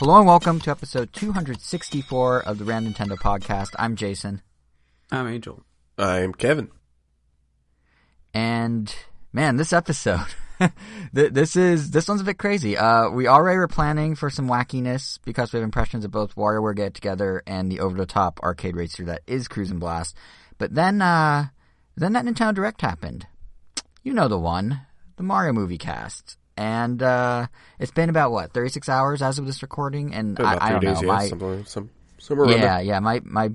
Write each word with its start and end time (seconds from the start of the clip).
Hello 0.00 0.16
and 0.16 0.26
welcome 0.26 0.58
to 0.60 0.70
episode 0.70 1.12
264 1.12 2.40
of 2.44 2.56
the 2.56 2.64
Random 2.64 2.94
Nintendo 2.94 3.18
podcast. 3.18 3.74
I'm 3.78 3.96
Jason. 3.96 4.40
I'm 5.12 5.28
Angel. 5.28 5.62
I'm 5.98 6.32
Kevin. 6.32 6.70
And 8.32 8.94
man, 9.34 9.56
this 9.56 9.74
episode, 9.74 10.24
this 11.12 11.54
is, 11.54 11.90
this 11.90 12.08
one's 12.08 12.22
a 12.22 12.24
bit 12.24 12.38
crazy. 12.38 12.78
Uh, 12.78 13.10
we 13.10 13.26
already 13.26 13.58
were 13.58 13.68
planning 13.68 14.14
for 14.14 14.30
some 14.30 14.48
wackiness 14.48 15.18
because 15.22 15.52
we 15.52 15.58
have 15.58 15.64
impressions 15.64 16.06
of 16.06 16.10
both 16.10 16.34
WarioWare 16.34 16.76
Get 16.76 16.94
Together 16.94 17.42
and 17.46 17.70
the 17.70 17.80
over 17.80 17.98
the 17.98 18.06
top 18.06 18.40
arcade 18.42 18.76
racer 18.76 19.04
that 19.04 19.20
is 19.26 19.48
Cruis'n 19.48 19.80
Blast. 19.80 20.16
But 20.56 20.74
then, 20.74 21.02
uh, 21.02 21.48
then 21.94 22.14
that 22.14 22.24
Nintendo 22.24 22.54
Direct 22.54 22.80
happened. 22.80 23.26
You 24.02 24.14
know 24.14 24.28
the 24.28 24.38
one, 24.38 24.80
the 25.16 25.24
Mario 25.24 25.52
movie 25.52 25.76
cast. 25.76 26.38
And, 26.60 27.02
uh, 27.02 27.46
it's 27.78 27.90
been 27.90 28.10
about 28.10 28.32
what, 28.32 28.52
36 28.52 28.86
hours 28.90 29.22
as 29.22 29.38
of 29.38 29.46
this 29.46 29.62
recording? 29.62 30.14
And 30.14 30.38
I, 30.38 30.58
I 30.60 30.70
don't 30.72 30.82
days, 30.82 31.00
know. 31.00 31.08
yeah, 31.08 31.34
my, 31.34 31.62
some, 31.64 31.88
somewhere 32.18 32.50
yeah, 32.50 32.60
there. 32.60 32.82
yeah. 32.82 33.00
My 33.00 33.22
my 33.24 33.50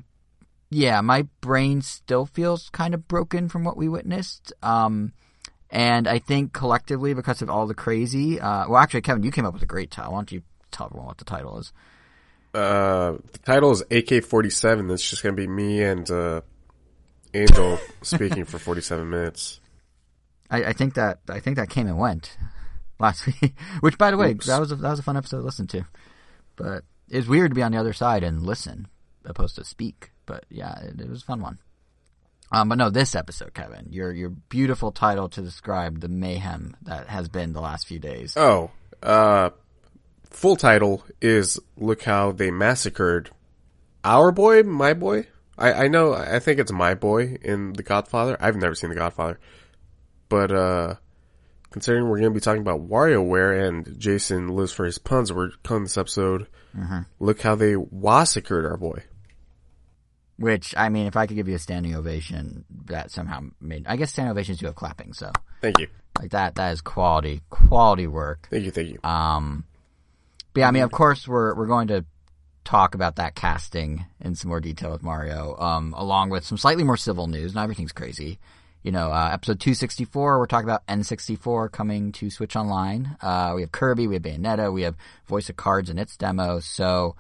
yeah, 0.72 1.02
my 1.02 1.28
brain 1.40 1.84
still 1.84 2.26
feels 2.26 2.70
kind 2.72 2.96
of 2.96 3.08
broken 3.08 3.48
from 3.48 3.64
what 3.64 3.78
we 3.78 3.88
witnessed. 3.88 4.54
Um, 4.64 5.14
and 5.70 6.08
I 6.08 6.18
think 6.18 6.52
collectively 6.52 7.14
because 7.14 7.44
of 7.44 7.50
all 7.50 7.68
the 7.68 7.76
crazy. 7.76 8.40
Uh, 8.40 8.68
well, 8.68 8.78
actually, 8.78 9.02
Kevin, 9.02 9.22
you 9.22 9.32
came 9.32 9.46
up 9.46 9.54
with 9.54 9.62
a 9.62 9.68
great 9.68 9.92
title. 9.92 10.14
Why 10.14 10.18
don't 10.18 10.32
you 10.32 10.42
tell 10.72 10.88
everyone 10.88 11.06
what 11.06 11.20
the 11.20 11.26
title 11.26 11.60
is? 11.60 11.72
Uh, 12.56 13.18
the 13.32 13.40
title 13.40 13.72
is 13.72 13.82
AK-47. 13.82 14.92
It's 14.92 15.08
just 15.08 15.22
gonna 15.22 15.36
be 15.36 15.48
me 15.48 15.84
and, 15.84 16.10
uh, 16.10 16.42
Angel 17.36 17.78
speaking 18.02 18.46
for 18.46 18.58
47 18.58 19.08
minutes. 19.08 19.60
I, 20.50 20.66
I 20.66 20.74
think 20.74 20.96
that 20.96 21.20
I 21.30 21.40
think 21.40 21.58
that 21.58 21.70
came 21.70 21.86
and 21.88 21.98
went 22.00 22.38
last 23.00 23.26
week. 23.42 23.54
Which, 23.80 23.98
by 23.98 24.12
the 24.12 24.18
way, 24.18 24.32
Oops. 24.32 24.46
that 24.48 24.60
was 24.60 24.72
a, 24.72 24.76
that 24.76 24.90
was 24.90 25.00
a 25.00 25.04
fun 25.04 25.18
episode 25.18 25.40
to 25.40 25.44
listen 25.46 25.68
to. 25.68 25.86
But 26.56 26.84
it's 27.10 27.28
weird 27.28 27.52
to 27.52 27.56
be 27.56 27.64
on 27.64 27.72
the 27.72 27.78
other 27.78 27.94
side 27.94 28.24
and 28.24 28.44
listen 28.44 28.88
opposed 29.26 29.56
to 29.56 29.66
speak. 29.66 30.12
But 30.26 30.46
yeah, 30.50 30.80
it, 30.82 31.02
it 31.02 31.10
was 31.10 31.22
a 31.22 31.26
fun 31.26 31.42
one. 31.42 31.60
Um, 32.52 32.70
but 32.70 32.78
no, 32.78 32.90
this 32.90 33.16
episode, 33.16 33.54
Kevin, 33.54 33.88
your 33.90 34.12
your 34.12 34.30
beautiful 34.30 34.92
title 34.92 35.30
to 35.30 35.42
describe 35.42 36.00
the 36.00 36.08
mayhem 36.08 36.78
that 36.84 37.08
has 37.08 37.28
been 37.28 37.54
the 37.54 37.62
last 37.62 37.88
few 37.88 38.00
days. 38.00 38.38
Oh, 38.38 38.72
uh, 39.02 39.50
full 40.30 40.56
title 40.56 41.04
is 41.22 41.60
Look 41.78 42.04
How 42.04 42.32
They 42.32 42.52
Massacred 42.52 43.30
Our 44.04 44.32
Boy, 44.32 44.64
My 44.64 44.94
Boy? 44.94 45.28
I, 45.58 45.74
I 45.74 45.88
know, 45.88 46.14
I 46.14 46.40
think 46.40 46.60
it's 46.60 46.72
My 46.72 46.96
Boy 46.96 47.38
in 47.42 47.74
The 47.74 47.84
Godfather. 47.84 48.38
I've 48.40 48.58
never 48.58 48.76
seen 48.76 48.90
The 48.90 48.96
Godfather. 48.96 49.40
But, 50.28 50.52
uh, 50.52 50.96
considering 51.76 52.08
we're 52.08 52.18
going 52.18 52.32
to 52.32 52.34
be 52.34 52.40
talking 52.40 52.62
about 52.62 52.88
WarioWare 52.88 53.68
and 53.68 54.00
Jason 54.00 54.48
lives 54.48 54.72
for 54.72 54.86
his 54.86 54.98
puns, 54.98 55.34
we're 55.34 55.50
calling 55.62 55.84
this 55.84 55.98
episode 55.98 56.48
Look 57.20 57.42
How 57.42 57.56
They 57.56 57.76
Wassacred 57.76 58.64
Our 58.64 58.78
Boy. 58.78 59.04
Which 60.38 60.74
I 60.78 60.88
mean, 60.88 61.06
if 61.06 61.18
I 61.18 61.28
could 61.28 61.36
give 61.36 61.50
you 61.50 61.56
a 61.56 61.60
standing 61.60 61.94
ovation, 61.94 62.64
that 62.86 63.12
somehow 63.12 63.42
made. 63.60 63.88
I 63.88 63.98
guess 63.98 64.14
standing 64.14 64.32
ovations 64.32 64.60
do 64.60 64.68
have 64.68 64.76
clapping, 64.76 65.12
so 65.12 65.34
Thank 65.62 65.80
you. 65.80 65.88
like 66.18 66.32
that 66.32 66.56
that 66.56 66.72
is 66.72 66.80
quality 66.80 67.42
quality 67.50 68.08
work. 68.08 68.48
Thank 68.50 68.64
you, 68.64 68.72
thank 68.72 68.88
you. 68.88 69.00
Um, 69.04 69.66
but 70.54 70.62
yeah, 70.62 70.70
I 70.70 70.72
mean, 70.72 70.84
of 70.84 70.92
course, 70.92 71.28
we're 71.28 71.56
we're 71.56 71.68
going 71.68 71.90
to 71.90 72.06
talk 72.64 72.96
about 72.96 73.18
that 73.18 73.36
casting 73.36 74.06
in 74.22 74.36
some 74.36 74.48
more 74.48 74.62
detail 74.62 74.92
with 74.92 75.04
Mario, 75.04 75.58
um, 75.58 75.94
along 75.98 76.30
with 76.30 76.46
some 76.46 76.58
slightly 76.58 76.86
more 76.86 76.96
civil 76.98 77.28
news. 77.28 77.54
Not 77.54 77.64
everything's 77.64 77.92
crazy. 77.92 78.40
You 78.86 78.92
know, 78.92 79.12
uh, 79.12 79.32
episode 79.34 79.60
264, 79.62 80.38
we're 80.38 80.46
talking 80.46 80.70
about 80.70 80.86
N64 80.86 81.72
coming 81.72 82.12
to 82.12 82.30
Switch 82.30 82.56
Online. 82.56 83.18
Uh, 83.20 83.54
we 83.56 83.62
have 83.62 83.72
Kirby, 83.72 84.06
we 84.06 84.14
have 84.14 84.22
Bayonetta, 84.22 84.72
we 84.72 84.84
have 84.84 84.96
Voice 85.26 85.50
of 85.50 85.56
Cards 85.56 85.90
and 85.90 86.00
its 86.00 86.16
demo. 86.16 86.60
So 86.60 87.16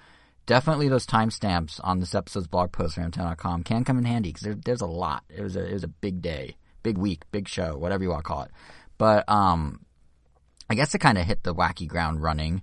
definitely 0.46 0.90
those 0.90 1.08
timestamps 1.08 1.80
on 1.84 2.00
this 2.00 2.14
episode's 2.14 2.46
blog 2.46 2.72
post 2.72 2.98
Ramtown.com 2.98 3.64
can 3.64 3.84
come 3.84 3.98
in 3.98 4.06
handy 4.06 4.30
because 4.30 4.44
there, 4.44 4.54
there's 4.54 4.81
a 4.81 4.86
lot. 4.86 5.24
It 5.28 5.42
was 5.42 5.56
a, 5.56 5.66
it 5.66 5.74
was 5.74 5.84
a 5.84 5.88
big 5.88 6.22
day, 6.22 6.56
big 6.84 7.00
week, 7.00 7.24
big 7.31 7.48
show, 7.48 7.75
whatever 7.75 8.04
you 8.04 8.12
want 8.12 8.24
to 8.24 8.28
call 8.28 8.44
it. 8.44 8.52
But, 9.00 9.28
um, 9.28 9.84
I 10.70 10.75
guess 10.75 10.92
to 10.92 11.00
kind 11.00 11.18
of 11.18 11.25
hit 11.25 11.42
the 11.42 11.56
wacky 11.56 11.88
ground 11.88 12.22
running, 12.22 12.62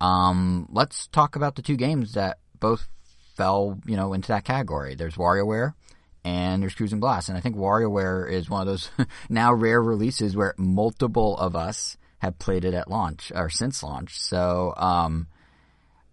um, 0.00 0.66
let's 0.72 1.08
talk 1.08 1.36
about 1.36 1.56
the 1.56 1.62
two 1.62 1.76
games 1.76 2.14
that 2.14 2.38
both 2.58 2.88
fell, 3.36 3.78
you 3.84 3.96
know, 3.96 4.14
into 4.14 4.28
that 4.28 4.44
category. 4.44 4.94
There's 4.94 5.16
WarioWare 5.16 5.74
and 6.24 6.62
there's 6.62 6.74
Cruis'n 6.74 7.00
Blast. 7.00 7.28
And 7.28 7.38
I 7.38 7.40
think 7.40 7.56
WarioWare 7.56 8.30
is 8.30 8.48
one 8.50 8.60
of 8.62 8.66
those 8.66 8.90
now 9.28 9.52
rare 9.52 9.82
releases 9.82 10.36
where 10.36 10.54
multiple 10.56 11.36
of 11.38 11.56
us 11.56 11.96
have 12.18 12.38
played 12.38 12.64
it 12.64 12.74
at 12.74 12.90
launch 12.90 13.32
or 13.34 13.48
since 13.48 13.82
launch. 13.82 14.18
So, 14.20 14.74
um, 14.76 15.26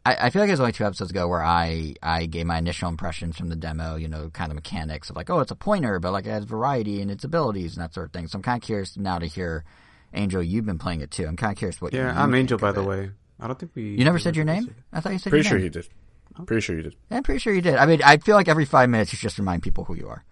I, 0.06 0.16
I 0.28 0.30
feel 0.30 0.42
like 0.42 0.48
it 0.48 0.54
was 0.54 0.62
only 0.62 0.72
two 0.72 0.86
episodes 0.86 1.12
ago 1.12 1.28
where 1.28 1.44
I, 1.44 1.96
I 2.02 2.28
gave 2.28 2.46
my 2.46 2.58
initial 2.58 2.88
impressions 2.88 3.36
from 3.38 3.50
the 3.50 3.58
demo, 3.58 3.96
you 3.98 4.08
know, 4.08 4.30
kind 4.30 4.50
of 4.52 4.56
mechanics 4.56 5.10
of 5.10 5.18
like, 5.18 5.30
oh, 5.30 5.40
it's 5.42 5.52
a 5.52 5.56
pointer, 5.56 6.00
but 6.00 6.14
like 6.14 6.26
it 6.26 6.30
has 6.32 6.46
variety 6.46 7.02
in 7.02 7.10
its 7.10 7.26
abilities 7.26 7.76
and 7.76 7.84
that 7.84 7.94
sort 7.94 8.06
of 8.06 8.14
thing. 8.14 8.28
So 8.28 8.38
I'm 8.38 8.42
kind 8.44 8.62
of 8.62 8.66
curious 8.66 8.96
now 8.96 9.20
to 9.20 9.26
hear, 9.26 9.66
Angel, 10.14 10.42
you've 10.42 10.66
been 10.66 10.78
playing 10.80 11.02
it 11.02 11.12
too. 11.12 11.26
I'm 11.28 11.36
kind 11.36 11.52
of 11.52 11.58
curious 11.58 11.82
what 11.82 11.92
you 11.92 12.00
Yeah, 12.00 12.14
I'm 12.16 12.34
Angel, 12.34 12.58
by 12.58 12.72
the 12.72 12.82
it. 12.82 12.88
way. 12.88 13.12
I 13.40 13.48
don't 13.48 13.60
think 13.60 13.74
we. 13.76 13.90
You 13.96 14.06
never 14.06 14.18
said 14.18 14.36
your 14.38 14.46
name? 14.46 14.74
I 14.94 15.02
thought 15.02 15.12
you 15.12 15.20
said 15.20 15.30
Pretty 15.32 15.44
your 15.44 15.50
sure 15.50 15.58
name. 15.58 15.66
you 15.66 15.70
did. 15.72 15.88
Pretty 16.46 16.62
sure 16.62 16.76
you 16.76 16.84
did. 16.84 16.96
I'm 17.10 17.24
pretty 17.24 17.40
sure 17.40 17.54
you 17.54 17.62
did. 17.62 17.76
I 17.76 17.86
mean, 17.86 18.02
I 18.04 18.18
feel 18.18 18.36
like 18.36 18.48
every 18.48 18.66
five 18.66 18.90
minutes 18.90 19.12
you 19.12 19.20
just 19.20 19.40
remind 19.40 19.64
people 19.64 19.86
who 19.86 19.96
you 19.96 20.08
are. 20.08 20.24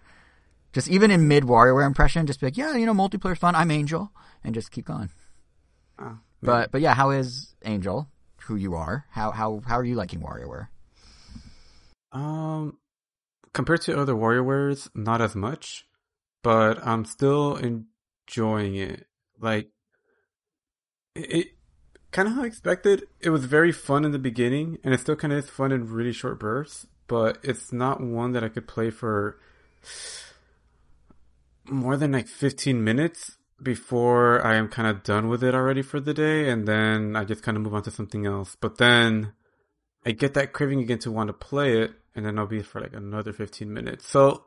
Just 0.72 0.88
even 0.88 1.10
in 1.10 1.26
mid 1.28 1.44
WarioWare 1.44 1.86
impression, 1.86 2.26
just 2.26 2.40
be 2.40 2.46
like, 2.46 2.56
yeah, 2.56 2.76
you 2.76 2.86
know, 2.86 2.94
multiplayer's 2.94 3.38
fun. 3.38 3.54
I'm 3.54 3.70
Angel, 3.70 4.12
and 4.44 4.54
just 4.54 4.70
keep 4.70 4.84
going. 4.84 5.10
Oh, 5.98 6.18
But 6.42 6.70
but 6.70 6.80
yeah, 6.80 6.94
how 6.94 7.10
is 7.10 7.54
Angel? 7.64 8.08
Who 8.42 8.56
you 8.56 8.74
are? 8.74 9.06
How 9.10 9.30
how 9.30 9.62
how 9.66 9.78
are 9.78 9.84
you 9.84 9.94
liking 9.94 10.20
WarioWare? 10.20 10.68
Um, 12.12 12.78
compared 13.52 13.82
to 13.82 13.98
other 13.98 14.14
WarioWares, 14.14 14.88
not 14.94 15.20
as 15.20 15.34
much, 15.34 15.86
but 16.42 16.86
I'm 16.86 17.04
still 17.04 17.56
enjoying 17.56 18.76
it. 18.76 19.06
Like, 19.40 19.68
it, 21.14 21.32
it 21.32 21.46
kind 22.16 22.28
of 22.28 22.34
how 22.34 22.44
I 22.44 22.46
expected. 22.46 23.06
It 23.20 23.28
was 23.28 23.44
very 23.44 23.72
fun 23.72 24.06
in 24.06 24.10
the 24.10 24.18
beginning, 24.18 24.78
and 24.82 24.94
it 24.94 25.00
still 25.00 25.16
kind 25.16 25.34
of 25.34 25.38
is 25.40 25.50
fun 25.50 25.70
in 25.70 25.92
really 25.92 26.14
short 26.14 26.40
bursts. 26.40 26.86
But 27.08 27.38
it's 27.42 27.74
not 27.74 28.00
one 28.00 28.32
that 28.32 28.42
I 28.42 28.48
could 28.48 28.66
play 28.66 28.88
for 28.88 29.38
more 31.66 31.98
than 31.98 32.12
like 32.12 32.26
15 32.26 32.82
minutes 32.82 33.36
before 33.62 34.44
I 34.44 34.56
am 34.56 34.68
kind 34.68 34.88
of 34.88 35.02
done 35.02 35.28
with 35.28 35.44
it 35.44 35.54
already 35.54 35.82
for 35.82 36.00
the 36.00 36.14
day, 36.14 36.48
and 36.48 36.66
then 36.66 37.16
I 37.16 37.24
just 37.24 37.42
kind 37.42 37.54
of 37.54 37.62
move 37.62 37.74
on 37.74 37.82
to 37.82 37.90
something 37.90 38.24
else. 38.24 38.56
But 38.58 38.78
then 38.78 39.34
I 40.06 40.12
get 40.12 40.32
that 40.34 40.54
craving 40.54 40.80
again 40.80 41.00
to 41.00 41.12
want 41.12 41.28
to 41.28 41.34
play 41.34 41.82
it, 41.82 41.92
and 42.14 42.24
then 42.24 42.38
I'll 42.38 42.46
be 42.46 42.62
for 42.62 42.80
like 42.80 42.94
another 42.94 43.34
15 43.34 43.70
minutes. 43.70 44.08
So 44.08 44.44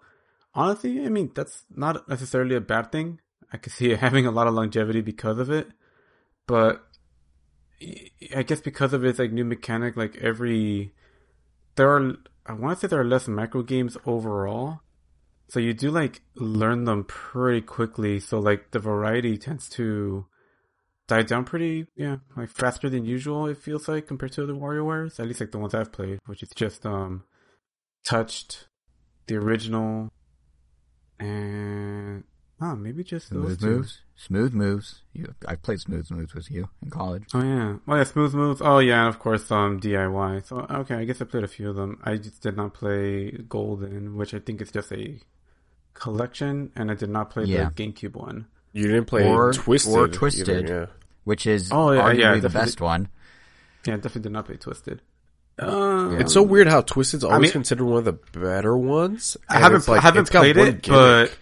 honestly, 0.55 1.05
I 1.05 1.09
mean, 1.09 1.31
that's 1.35 1.65
not 1.69 2.09
necessarily 2.09 2.55
a 2.55 2.61
bad 2.61 2.91
thing. 2.91 3.19
I 3.53 3.57
could 3.57 3.73
see 3.73 3.91
it 3.91 3.99
having 4.07 4.25
a 4.25 4.31
lot 4.31 4.47
of 4.47 4.55
longevity 4.55 5.01
because 5.01 5.37
of 5.37 5.51
it, 5.51 5.67
but 6.47 6.88
I 8.35 8.43
guess 8.43 8.61
because 8.61 8.93
of 8.93 9.05
its 9.05 9.19
like 9.19 9.31
new 9.31 9.45
mechanic, 9.45 9.95
like 9.95 10.17
every 10.17 10.93
there 11.75 11.89
are 11.89 12.15
I 12.45 12.53
want 12.53 12.79
to 12.79 12.81
say 12.81 12.89
there 12.89 13.01
are 13.01 13.05
less 13.05 13.27
micro 13.27 13.61
games 13.61 13.97
overall, 14.05 14.81
so 15.47 15.59
you 15.59 15.73
do 15.73 15.91
like 15.91 16.21
learn 16.35 16.85
them 16.85 17.05
pretty 17.05 17.61
quickly. 17.61 18.19
So 18.19 18.39
like 18.39 18.71
the 18.71 18.79
variety 18.79 19.37
tends 19.37 19.69
to 19.69 20.25
die 21.07 21.23
down 21.23 21.43
pretty 21.43 21.87
yeah 21.95 22.17
like 22.35 22.49
faster 22.49 22.89
than 22.89 23.05
usual. 23.05 23.47
It 23.47 23.57
feels 23.57 23.87
like 23.87 24.07
compared 24.07 24.33
to 24.33 24.43
other 24.43 24.53
WarioWares, 24.53 25.19
at 25.19 25.27
least 25.27 25.39
like 25.39 25.51
the 25.51 25.59
ones 25.59 25.73
I've 25.73 25.91
played, 25.91 26.19
which 26.25 26.43
is 26.43 26.49
just 26.49 26.85
um 26.85 27.23
touched 28.05 28.67
the 29.27 29.35
original 29.35 30.09
and 31.19 32.23
oh 32.61 32.75
maybe 32.75 33.03
just 33.03 33.29
those 33.31 33.43
Smooth 33.57 33.59
two. 33.59 33.65
moves, 33.67 33.99
smooth 34.15 34.53
moves. 34.53 35.01
You, 35.13 35.33
I 35.47 35.55
played 35.55 35.79
smooth 35.79 36.09
moves 36.11 36.33
with 36.33 36.49
you 36.51 36.69
in 36.83 36.89
college. 36.89 37.23
Oh 37.33 37.41
yeah, 37.43 37.75
oh 37.87 37.95
yeah, 37.95 38.03
Smooth 38.03 38.33
Moves. 38.33 38.61
Oh 38.63 38.79
yeah, 38.79 38.99
and 39.05 39.09
of 39.09 39.19
course 39.19 39.49
um 39.51 39.79
DIY. 39.79 40.45
So 40.45 40.65
okay, 40.69 40.95
I 40.95 41.05
guess 41.05 41.21
I 41.21 41.25
played 41.25 41.43
a 41.43 41.47
few 41.47 41.69
of 41.69 41.75
them. 41.75 41.99
I 42.03 42.17
just 42.17 42.41
did 42.41 42.55
not 42.57 42.73
play 42.73 43.31
Golden, 43.31 44.15
which 44.17 44.33
I 44.33 44.39
think 44.39 44.61
is 44.61 44.71
just 44.71 44.91
a 44.91 45.19
collection, 45.93 46.71
and 46.75 46.91
I 46.91 46.93
did 46.95 47.09
not 47.09 47.29
play 47.31 47.45
Yeah. 47.45 47.69
the 47.75 47.83
GameCube 47.83 48.15
one. 48.15 48.47
You 48.73 48.83
didn't 48.87 49.05
play 49.05 49.27
Or- 49.27 49.51
Twisted. 49.53 49.93
or 50.21 50.27
either, 50.27 50.61
yeah. 50.61 50.85
Which 51.23 51.45
is 51.47 51.71
Oh, 51.71 51.91
yeah, 51.91 52.01
arguably 52.03 52.19
yeah, 52.19 52.35
the 52.39 52.49
best 52.49 52.81
one. 52.81 53.09
Yeah, 53.85 53.93
I 53.93 53.97
definitely 53.97 54.21
did 54.21 54.31
not 54.31 54.45
play 54.45 54.57
Twisted. 54.57 55.01
Uh, 55.57 56.15
It's 56.19 56.33
so 56.33 56.41
weird 56.43 56.67
how 56.67 56.81
Twisted's 56.81 57.23
always 57.23 57.41
mean- 57.41 57.51
considered 57.51 57.83
one 57.83 57.97
of 57.97 58.05
the 58.05 58.13
better 58.13 58.77
ones. 58.77 59.35
I 59.49 59.59
haven't 59.59 59.87
like, 59.87 59.99
I 59.99 60.01
haven't 60.03 60.29
played 60.29 60.55
one 60.55 60.67
it, 60.67 60.81
gimmick. 60.83 61.31
but 61.31 61.37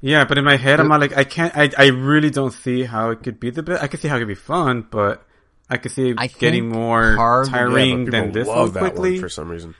yeah, 0.00 0.24
but 0.24 0.38
in 0.38 0.44
my 0.44 0.56
head 0.56 0.80
I'm 0.80 0.88
like 0.88 1.16
I 1.16 1.24
can't. 1.24 1.56
I 1.56 1.70
I 1.76 1.86
really 1.88 2.30
don't 2.30 2.52
see 2.52 2.84
how 2.84 3.10
it 3.10 3.22
could 3.22 3.38
be 3.40 3.50
the 3.50 3.62
best. 3.62 3.82
I 3.82 3.86
could 3.88 4.00
see 4.00 4.08
how 4.08 4.16
it 4.16 4.20
could 4.20 4.28
be 4.28 4.34
fun, 4.34 4.86
but 4.90 5.24
I 5.70 5.76
could 5.76 5.92
see 5.92 6.10
it 6.10 6.16
I 6.18 6.28
getting 6.28 6.68
more 6.68 7.16
part- 7.16 7.48
tiring 7.48 8.04
but 8.06 8.10
than 8.12 8.32
this 8.32 8.46
love 8.48 8.56
one 8.56 8.72
that 8.74 8.80
quickly 8.80 9.12
one 9.12 9.20
for 9.20 9.28
some 9.28 9.48
reason. 9.50 9.74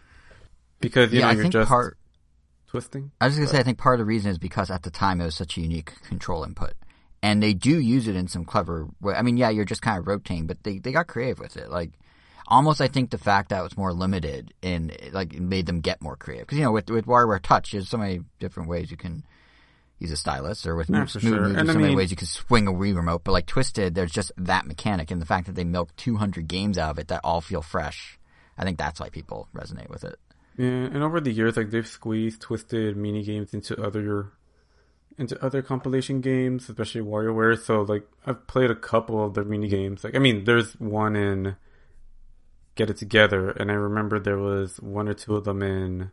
because 0.81 1.13
you 1.13 1.21
yeah, 1.21 1.25
know 1.27 1.31
I 1.31 1.33
you're 1.35 1.43
think 1.45 1.53
just 1.55 1.69
part. 1.69 1.97
twisting. 2.69 3.11
I 3.21 3.27
was 3.27 3.35
just 3.37 3.41
gonna 3.47 3.57
say, 3.57 3.61
I 3.61 3.65
think 3.65 3.79
part 3.79 3.95
of 3.95 3.99
the 4.01 4.05
reason 4.05 4.31
is 4.31 4.39
because 4.39 4.71
at 4.71 4.83
the 4.83 4.91
time 4.91 5.21
it 5.21 5.25
was 5.25 5.35
such 5.35 5.57
a 5.57 5.61
unique 5.61 5.93
control 6.03 6.45
input, 6.45 6.75
and 7.23 7.43
they 7.43 7.55
do 7.55 7.79
use 7.79 8.07
it 8.09 8.17
in 8.17 8.29
some 8.29 8.45
clever 8.45 8.89
way. 9.01 9.15
I 9.15 9.23
mean, 9.23 9.37
yeah, 9.37 9.51
you're 9.51 9.65
just 9.65 9.83
kind 9.83 9.99
of 9.99 10.07
rotating, 10.07 10.47
but 10.47 10.63
they 10.65 10.79
they 10.79 10.93
got 10.93 11.07
creative 11.07 11.39
with 11.39 11.57
it. 11.57 11.71
Like, 11.71 11.93
almost 12.47 12.81
I 12.81 12.89
think 12.89 13.11
the 13.11 13.19
fact 13.19 13.49
that 13.51 13.61
it 13.61 13.63
was 13.63 13.77
more 13.79 13.93
limited 13.93 14.53
in 14.63 14.93
like 15.13 15.33
made 15.39 15.67
them 15.67 15.81
get 15.81 16.03
more 16.03 16.17
creative 16.17 16.47
because 16.47 16.59
you 16.59 16.65
know 16.65 16.73
with 16.73 16.91
with 16.91 17.07
WarioWare 17.07 17.41
Touch, 17.43 17.71
there's 17.73 17.89
so 17.89 17.97
many 17.99 18.21
different 18.41 18.69
ways 18.69 18.91
you 18.91 18.97
can 18.99 19.25
use 19.99 20.13
a 20.13 20.17
stylus, 20.17 20.67
or 20.67 20.77
with 20.77 20.89
Yeah, 20.91 21.01
Move 21.01 21.11
sure. 21.11 21.21
There's 21.21 21.57
I 21.57 21.59
so 21.61 21.79
many 21.79 21.89
mean- 21.89 21.97
ways 21.97 22.11
you 22.11 22.17
can 22.17 22.27
swing 22.27 22.69
a 22.69 22.73
Wii 22.73 22.95
remote. 22.95 23.23
But 23.25 23.33
like 23.33 23.47
Twisted, 23.47 23.95
there's 23.95 24.13
just 24.13 24.33
that 24.37 24.67
mechanic, 24.67 25.11
and 25.11 25.21
the 25.21 25.27
fact 25.27 25.47
that 25.47 25.55
they 25.55 25.65
milk 25.65 25.95
200 25.97 26.47
games 26.49 26.79
out 26.79 26.91
of 26.91 26.99
it 26.99 27.09
that 27.09 27.21
all 27.25 27.41
feel 27.41 27.63
fresh. 27.63 28.19
I 28.57 28.65
think 28.65 28.79
that's 28.79 29.01
why 29.01 29.09
people 29.11 29.49
resonate 29.55 29.89
with 29.89 30.05
it. 30.05 30.19
Yeah, 30.57 30.67
and 30.67 31.03
over 31.03 31.21
the 31.21 31.31
years, 31.33 31.57
like 31.57 31.71
they've 31.71 31.87
squeezed 31.87 32.41
twisted 32.41 32.97
mini 32.97 33.23
games 33.23 33.55
into 33.55 33.81
other 33.81 34.33
into 35.17 35.41
other 35.45 35.63
compilation 35.63 36.21
games, 36.21 36.69
especially 36.69 37.01
WarioWare. 37.01 37.59
So 37.61 37.83
like 37.83 38.07
I've 38.27 38.47
played 38.47 38.71
a 38.71 38.75
couple 38.77 39.25
of 39.25 39.35
their 39.35 39.45
mini 39.45 39.69
games. 39.69 40.03
Like 40.05 40.15
I 40.17 40.19
mean, 40.19 40.45
there's 40.45 40.73
one 40.81 41.15
in 41.17 41.57
Get 42.77 42.91
It 42.91 42.97
Together, 42.97 43.51
and 43.51 43.71
I 43.71 43.75
remember 43.75 44.19
there 44.21 44.39
was 44.39 44.79
one 44.81 45.09
or 45.09 45.15
two 45.15 45.35
of 45.37 45.45
them 45.45 45.63
in 45.63 46.11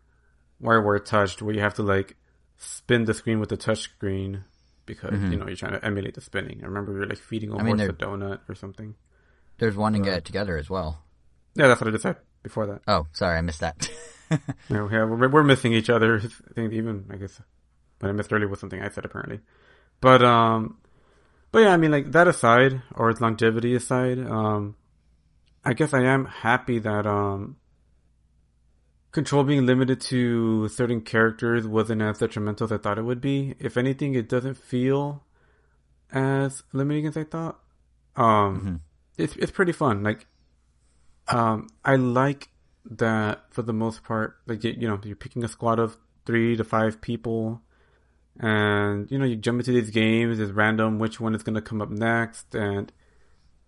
WarioWare 0.62 1.04
Touched 1.06 1.42
where 1.42 1.54
you 1.54 1.62
have 1.62 1.76
to 1.76 1.84
like 1.84 2.16
spin 2.58 3.06
the 3.06 3.14
screen 3.14 3.40
with 3.40 3.50
the 3.50 3.58
touch 3.58 3.82
screen 3.82 4.44
because 4.86 5.20
you 5.22 5.38
know 5.38 5.48
you're 5.48 5.56
trying 5.56 5.74
to 5.74 5.84
emulate 5.84 6.14
the 6.14 6.22
spinning. 6.22 6.62
I 6.64 6.68
remember 6.68 6.94
we 6.94 7.00
were 7.00 7.08
like 7.08 7.18
feeding 7.18 7.52
a 7.52 7.56
Mm-hmm. 7.56 7.66
Mean, 7.66 7.78
horse 7.80 7.90
a 7.90 7.94
donut 7.94 8.40
or 8.48 8.56
something. 8.56 8.96
There's 9.58 9.76
one 9.76 9.96
in 9.96 10.02
Get 10.02 10.18
It 10.18 10.26
Together 10.26 10.58
as 10.58 10.70
well. 10.70 11.04
Yeah, 11.56 11.68
that's 11.68 11.80
what 11.80 11.88
I 11.88 11.92
just 11.92 12.04
said 12.04 12.18
before 12.44 12.68
that. 12.68 12.82
Oh, 12.88 13.08
sorry, 13.14 13.38
I 13.38 13.42
missed 13.42 13.62
that. 13.62 13.90
Yeah, 14.32 14.90
yeah 14.92 15.06
we're, 15.06 15.30
we're 15.30 15.44
missing 15.44 15.74
each 15.74 15.90
other. 15.92 16.16
I 16.50 16.54
think 16.54 16.74
even 16.74 17.06
I 17.12 17.18
guess 17.18 17.40
what 18.00 18.10
I 18.10 18.12
missed 18.12 18.34
earlier 18.34 18.48
was 18.48 18.60
something 18.60 18.82
I 18.82 18.90
said 18.90 19.06
apparently, 19.06 19.40
but 20.02 20.24
um, 20.24 20.80
but 21.52 21.60
yeah, 21.60 21.74
I 21.74 21.78
mean 21.78 21.92
like 21.92 22.12
that 22.12 22.28
aside 22.28 22.82
or 22.96 23.12
its 23.12 23.22
longevity 23.22 23.76
aside, 23.76 24.18
um, 24.18 24.76
I 25.64 25.74
guess 25.74 25.94
I 25.94 26.06
am 26.06 26.26
happy 26.26 26.80
that 26.80 27.06
um, 27.06 27.58
control 29.16 29.46
being 29.46 29.66
limited 29.66 30.02
to 30.02 30.68
certain 30.68 31.00
characters 31.00 31.66
wasn't 31.66 32.02
as 32.02 32.20
detrimental 32.20 32.66
as 32.66 32.72
I 32.74 32.78
thought 32.78 32.98
it 32.98 33.04
would 33.04 33.22
be. 33.22 33.56
If 33.60 33.78
anything, 33.78 34.14
it 34.14 34.28
doesn't 34.28 34.56
feel 34.56 35.24
as 36.12 36.64
limiting 36.74 37.08
as 37.08 37.16
I 37.16 37.24
thought. 37.24 37.58
Um, 38.18 38.82
it's 39.18 39.36
it's 39.38 39.52
pretty 39.52 39.72
fun. 39.72 40.04
Like, 40.04 40.28
um, 41.30 41.70
I 41.86 41.96
like 41.96 42.50
that 42.86 43.46
for 43.52 43.62
the 43.62 43.72
most 43.72 44.04
part. 44.04 44.36
Like, 44.48 44.66
you, 44.66 44.76
you 44.78 44.88
know, 44.88 45.00
you're 45.02 45.16
picking 45.16 45.46
a 45.46 45.48
squad 45.48 45.80
of 45.80 45.96
three 46.26 46.58
to 46.58 46.66
five 46.66 47.00
people, 47.00 47.62
and 48.38 49.10
you 49.10 49.18
know, 49.18 49.26
you 49.26 49.38
jump 49.38 49.62
into 49.62 49.72
these 49.72 49.92
games. 49.92 50.42
It's 50.42 50.52
random 50.52 51.00
which 51.00 51.22
one 51.22 51.36
is 51.36 51.42
going 51.42 51.56
to 51.56 51.62
come 51.62 51.82
up 51.82 51.90
next, 51.90 52.54
and 52.54 52.92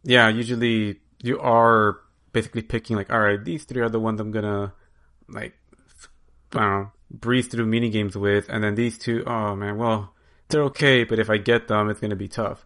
yeah, 0.03 0.27
usually 0.27 0.99
you 1.23 1.39
are 1.39 2.01
basically 2.33 2.63
picking 2.63 2.97
like, 2.97 3.09
all 3.09 3.21
right, 3.21 3.43
these 3.43 3.63
three 3.63 3.81
are 3.81 3.89
the 3.89 3.99
ones 3.99 4.19
I'm 4.19 4.31
gonna 4.31 4.73
like, 5.29 5.57
I 6.53 6.59
don't 6.59 6.69
know, 6.69 6.91
breeze 7.11 7.47
through 7.47 7.65
mini 7.65 7.89
games 7.89 8.17
with, 8.17 8.49
and 8.49 8.63
then 8.63 8.75
these 8.75 8.97
two, 8.97 9.23
oh 9.25 9.55
man, 9.55 9.77
well, 9.77 10.13
they're 10.49 10.63
okay, 10.63 11.03
but 11.03 11.19
if 11.19 11.29
I 11.29 11.37
get 11.37 11.67
them, 11.67 11.89
it's 11.89 11.99
gonna 11.99 12.15
be 12.15 12.27
tough. 12.27 12.65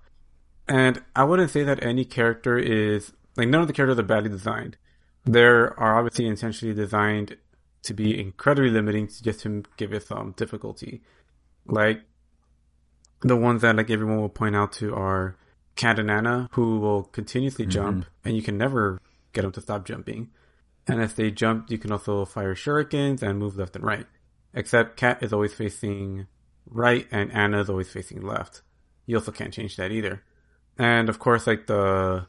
And 0.67 1.03
I 1.15 1.23
wouldn't 1.23 1.51
say 1.51 1.63
that 1.63 1.83
any 1.83 2.05
character 2.05 2.57
is 2.57 3.13
like 3.37 3.47
none 3.47 3.61
of 3.61 3.67
the 3.67 3.73
characters 3.73 3.99
are 3.99 4.03
badly 4.03 4.29
designed. 4.29 4.77
There 5.25 5.79
are 5.79 5.97
obviously 5.97 6.27
intentionally 6.27 6.75
designed 6.75 7.37
to 7.83 7.93
be 7.93 8.19
incredibly 8.19 8.69
limiting 8.69 9.07
to 9.07 9.23
just 9.23 9.41
to 9.41 9.63
give 9.77 9.93
it 9.93 10.03
some 10.03 10.33
difficulty. 10.37 11.01
Like 11.65 12.01
the 13.21 13.35
ones 13.35 13.61
that 13.61 13.75
like 13.75 13.89
everyone 13.89 14.19
will 14.19 14.29
point 14.29 14.55
out 14.55 14.71
to 14.73 14.93
are 14.93 15.35
Kat 15.75 15.99
and 15.99 16.11
Ana, 16.11 16.49
who 16.53 16.79
will 16.79 17.03
continuously 17.03 17.65
mm-hmm. 17.65 17.71
jump, 17.71 18.05
and 18.25 18.35
you 18.35 18.41
can 18.41 18.57
never 18.57 18.99
get 19.33 19.43
them 19.43 19.51
to 19.53 19.61
stop 19.61 19.85
jumping. 19.85 20.29
And 20.87 21.01
if 21.01 21.15
they 21.15 21.31
jump, 21.31 21.69
you 21.69 21.77
can 21.77 21.91
also 21.91 22.25
fire 22.25 22.55
shurikens 22.55 23.21
and 23.21 23.39
move 23.39 23.57
left 23.57 23.75
and 23.75 23.85
right. 23.85 24.07
Except 24.53 24.97
Kat 24.97 25.21
is 25.23 25.31
always 25.31 25.53
facing 25.53 26.27
right, 26.65 27.07
and 27.11 27.31
Ana 27.31 27.61
is 27.61 27.69
always 27.69 27.89
facing 27.89 28.21
left. 28.21 28.61
You 29.05 29.17
also 29.17 29.31
can't 29.31 29.53
change 29.53 29.75
that 29.77 29.91
either. 29.91 30.23
And 30.77 31.09
of 31.09 31.19
course, 31.19 31.47
like 31.47 31.67
the 31.67 32.27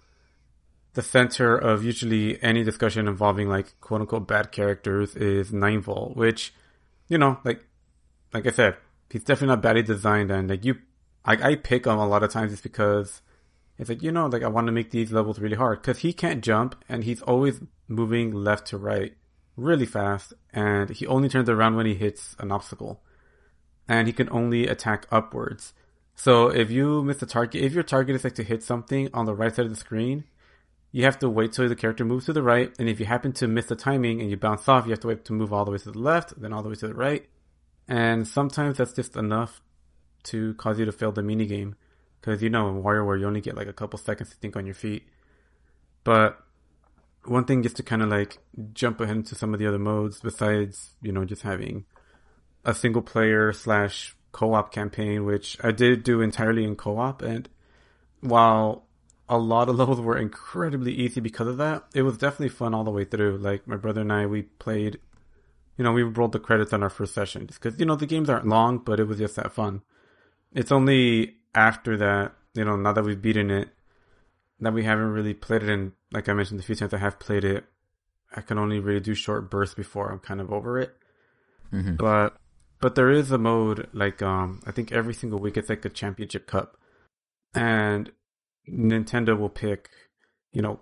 the 0.94 1.02
center 1.02 1.56
of 1.56 1.84
usually 1.84 2.42
any 2.42 2.62
discussion 2.62 3.08
involving 3.08 3.48
like 3.48 3.80
quote 3.80 4.02
unquote 4.02 4.28
bad 4.28 4.52
characters 4.52 5.16
is 5.16 5.52
Nine 5.52 5.80
Volt, 5.80 6.16
which 6.16 6.52
you 7.08 7.18
know, 7.18 7.38
like 7.44 7.64
like 8.32 8.46
I 8.46 8.50
said, 8.50 8.76
he's 9.10 9.24
definitely 9.24 9.48
not 9.48 9.62
badly 9.62 9.82
designed, 9.82 10.30
and 10.30 10.48
like 10.48 10.64
you, 10.64 10.76
I, 11.24 11.50
I 11.50 11.54
pick 11.56 11.86
him 11.86 11.98
a 11.98 12.06
lot 12.06 12.22
of 12.22 12.30
times 12.30 12.52
just 12.52 12.62
because 12.62 13.22
it's 13.78 13.88
like 13.88 14.02
you 14.02 14.12
know, 14.12 14.26
like 14.26 14.42
I 14.42 14.48
want 14.48 14.66
to 14.66 14.72
make 14.72 14.90
these 14.90 15.12
levels 15.12 15.38
really 15.38 15.56
hard 15.56 15.82
because 15.82 15.98
he 15.98 16.12
can't 16.12 16.42
jump 16.42 16.76
and 16.88 17.04
he's 17.04 17.22
always 17.22 17.60
moving 17.94 18.32
left 18.32 18.66
to 18.68 18.78
right 18.78 19.14
really 19.56 19.86
fast, 19.86 20.32
and 20.52 20.90
he 20.90 21.06
only 21.06 21.28
turns 21.28 21.48
around 21.48 21.76
when 21.76 21.86
he 21.86 21.94
hits 21.94 22.34
an 22.38 22.50
obstacle, 22.50 23.02
and 23.88 24.06
he 24.06 24.12
can 24.12 24.28
only 24.30 24.66
attack 24.66 25.06
upwards. 25.10 25.74
So 26.14 26.48
if 26.48 26.70
you 26.70 27.02
miss 27.02 27.18
the 27.18 27.26
target, 27.26 27.62
if 27.62 27.72
your 27.72 27.82
target 27.82 28.16
is 28.16 28.24
like 28.24 28.34
to 28.36 28.44
hit 28.44 28.62
something 28.62 29.08
on 29.12 29.26
the 29.26 29.34
right 29.34 29.54
side 29.54 29.66
of 29.66 29.70
the 29.70 29.76
screen, 29.76 30.24
you 30.90 31.04
have 31.04 31.18
to 31.20 31.28
wait 31.28 31.52
till 31.52 31.68
the 31.68 31.76
character 31.76 32.04
moves 32.04 32.26
to 32.26 32.32
the 32.32 32.42
right, 32.42 32.72
and 32.78 32.88
if 32.88 33.00
you 33.00 33.06
happen 33.06 33.32
to 33.32 33.48
miss 33.48 33.66
the 33.66 33.76
timing 33.76 34.20
and 34.20 34.30
you 34.30 34.36
bounce 34.36 34.68
off, 34.68 34.86
you 34.86 34.90
have 34.90 35.00
to 35.00 35.08
wait 35.08 35.24
to 35.24 35.32
move 35.32 35.52
all 35.52 35.64
the 35.64 35.70
way 35.70 35.78
to 35.78 35.90
the 35.90 35.98
left, 35.98 36.40
then 36.40 36.52
all 36.52 36.62
the 36.62 36.68
way 36.68 36.74
to 36.74 36.88
the 36.88 36.94
right. 36.94 37.26
And 37.88 38.26
sometimes 38.26 38.78
that's 38.78 38.92
just 38.92 39.16
enough 39.16 39.60
to 40.24 40.54
cause 40.54 40.78
you 40.78 40.84
to 40.84 40.92
fail 40.92 41.12
the 41.12 41.22
mini 41.22 41.46
game. 41.46 41.76
Because 42.20 42.42
you 42.42 42.50
know, 42.50 42.68
in 42.68 42.82
WarioWare, 42.82 43.18
you 43.18 43.26
only 43.26 43.40
get 43.40 43.56
like 43.56 43.66
a 43.66 43.72
couple 43.72 43.98
seconds 43.98 44.30
to 44.30 44.36
think 44.36 44.56
on 44.56 44.64
your 44.64 44.74
feet. 44.74 45.08
But 46.04 46.38
one 47.24 47.44
thing 47.44 47.62
just 47.62 47.76
to 47.76 47.82
kind 47.82 48.02
of 48.02 48.08
like 48.08 48.38
jump 48.72 49.00
ahead 49.00 49.16
into 49.16 49.34
some 49.34 49.54
of 49.54 49.60
the 49.60 49.66
other 49.66 49.78
modes, 49.78 50.20
besides, 50.20 50.94
you 51.02 51.12
know, 51.12 51.24
just 51.24 51.42
having 51.42 51.84
a 52.64 52.74
single 52.74 53.02
player 53.02 53.52
slash 53.52 54.16
co-op 54.32 54.72
campaign, 54.72 55.24
which 55.24 55.56
I 55.62 55.72
did 55.72 56.02
do 56.02 56.20
entirely 56.20 56.64
in 56.64 56.76
co-op. 56.76 57.22
And 57.22 57.48
while 58.20 58.84
a 59.28 59.38
lot 59.38 59.68
of 59.68 59.76
levels 59.78 60.00
were 60.00 60.16
incredibly 60.16 60.92
easy 60.92 61.20
because 61.20 61.48
of 61.48 61.58
that, 61.58 61.84
it 61.94 62.02
was 62.02 62.18
definitely 62.18 62.48
fun 62.48 62.74
all 62.74 62.84
the 62.84 62.90
way 62.90 63.04
through. 63.04 63.38
Like 63.38 63.66
my 63.66 63.76
brother 63.76 64.00
and 64.00 64.12
I, 64.12 64.26
we 64.26 64.42
played 64.42 64.98
you 65.76 65.84
know, 65.84 65.92
we 65.92 66.02
rolled 66.02 66.32
the 66.32 66.38
credits 66.38 66.72
on 66.72 66.82
our 66.82 66.90
first 66.90 67.14
session 67.14 67.46
just 67.46 67.60
because, 67.60 67.78
you 67.80 67.86
know, 67.86 67.96
the 67.96 68.06
games 68.06 68.28
aren't 68.28 68.46
long, 68.46 68.78
but 68.78 69.00
it 69.00 69.04
was 69.04 69.18
just 69.18 69.36
that 69.36 69.52
fun. 69.52 69.82
It's 70.52 70.72
only 70.72 71.36
after 71.54 71.96
that, 71.96 72.34
you 72.54 72.64
know, 72.64 72.76
now 72.76 72.92
that 72.92 73.04
we've 73.04 73.20
beaten 73.20 73.50
it, 73.50 73.70
that 74.62 74.72
we 74.72 74.84
haven't 74.84 75.10
really 75.10 75.34
played 75.34 75.62
it. 75.62 75.68
And 75.68 75.92
like 76.12 76.28
I 76.28 76.32
mentioned, 76.32 76.58
the 76.58 76.64
few 76.64 76.74
times 76.74 76.94
I 76.94 76.98
have 76.98 77.18
played 77.18 77.44
it, 77.44 77.64
I 78.34 78.40
can 78.40 78.58
only 78.58 78.78
really 78.78 79.00
do 79.00 79.14
short 79.14 79.50
bursts 79.50 79.74
before 79.74 80.10
I'm 80.10 80.20
kind 80.20 80.40
of 80.40 80.52
over 80.52 80.78
it. 80.78 80.96
Mhm. 81.72 81.96
But, 81.96 82.36
but 82.80 82.94
there 82.94 83.10
is 83.10 83.30
a 83.30 83.38
mode, 83.38 83.88
like, 83.92 84.22
um, 84.22 84.60
I 84.66 84.70
think 84.70 84.92
every 84.92 85.14
single 85.14 85.38
week 85.38 85.56
it's 85.56 85.68
like 85.68 85.84
a 85.84 85.90
championship 85.90 86.46
cup. 86.46 86.76
And 87.54 88.12
Nintendo 88.68 89.38
will 89.38 89.50
pick, 89.50 89.90
you 90.52 90.62
know, 90.62 90.80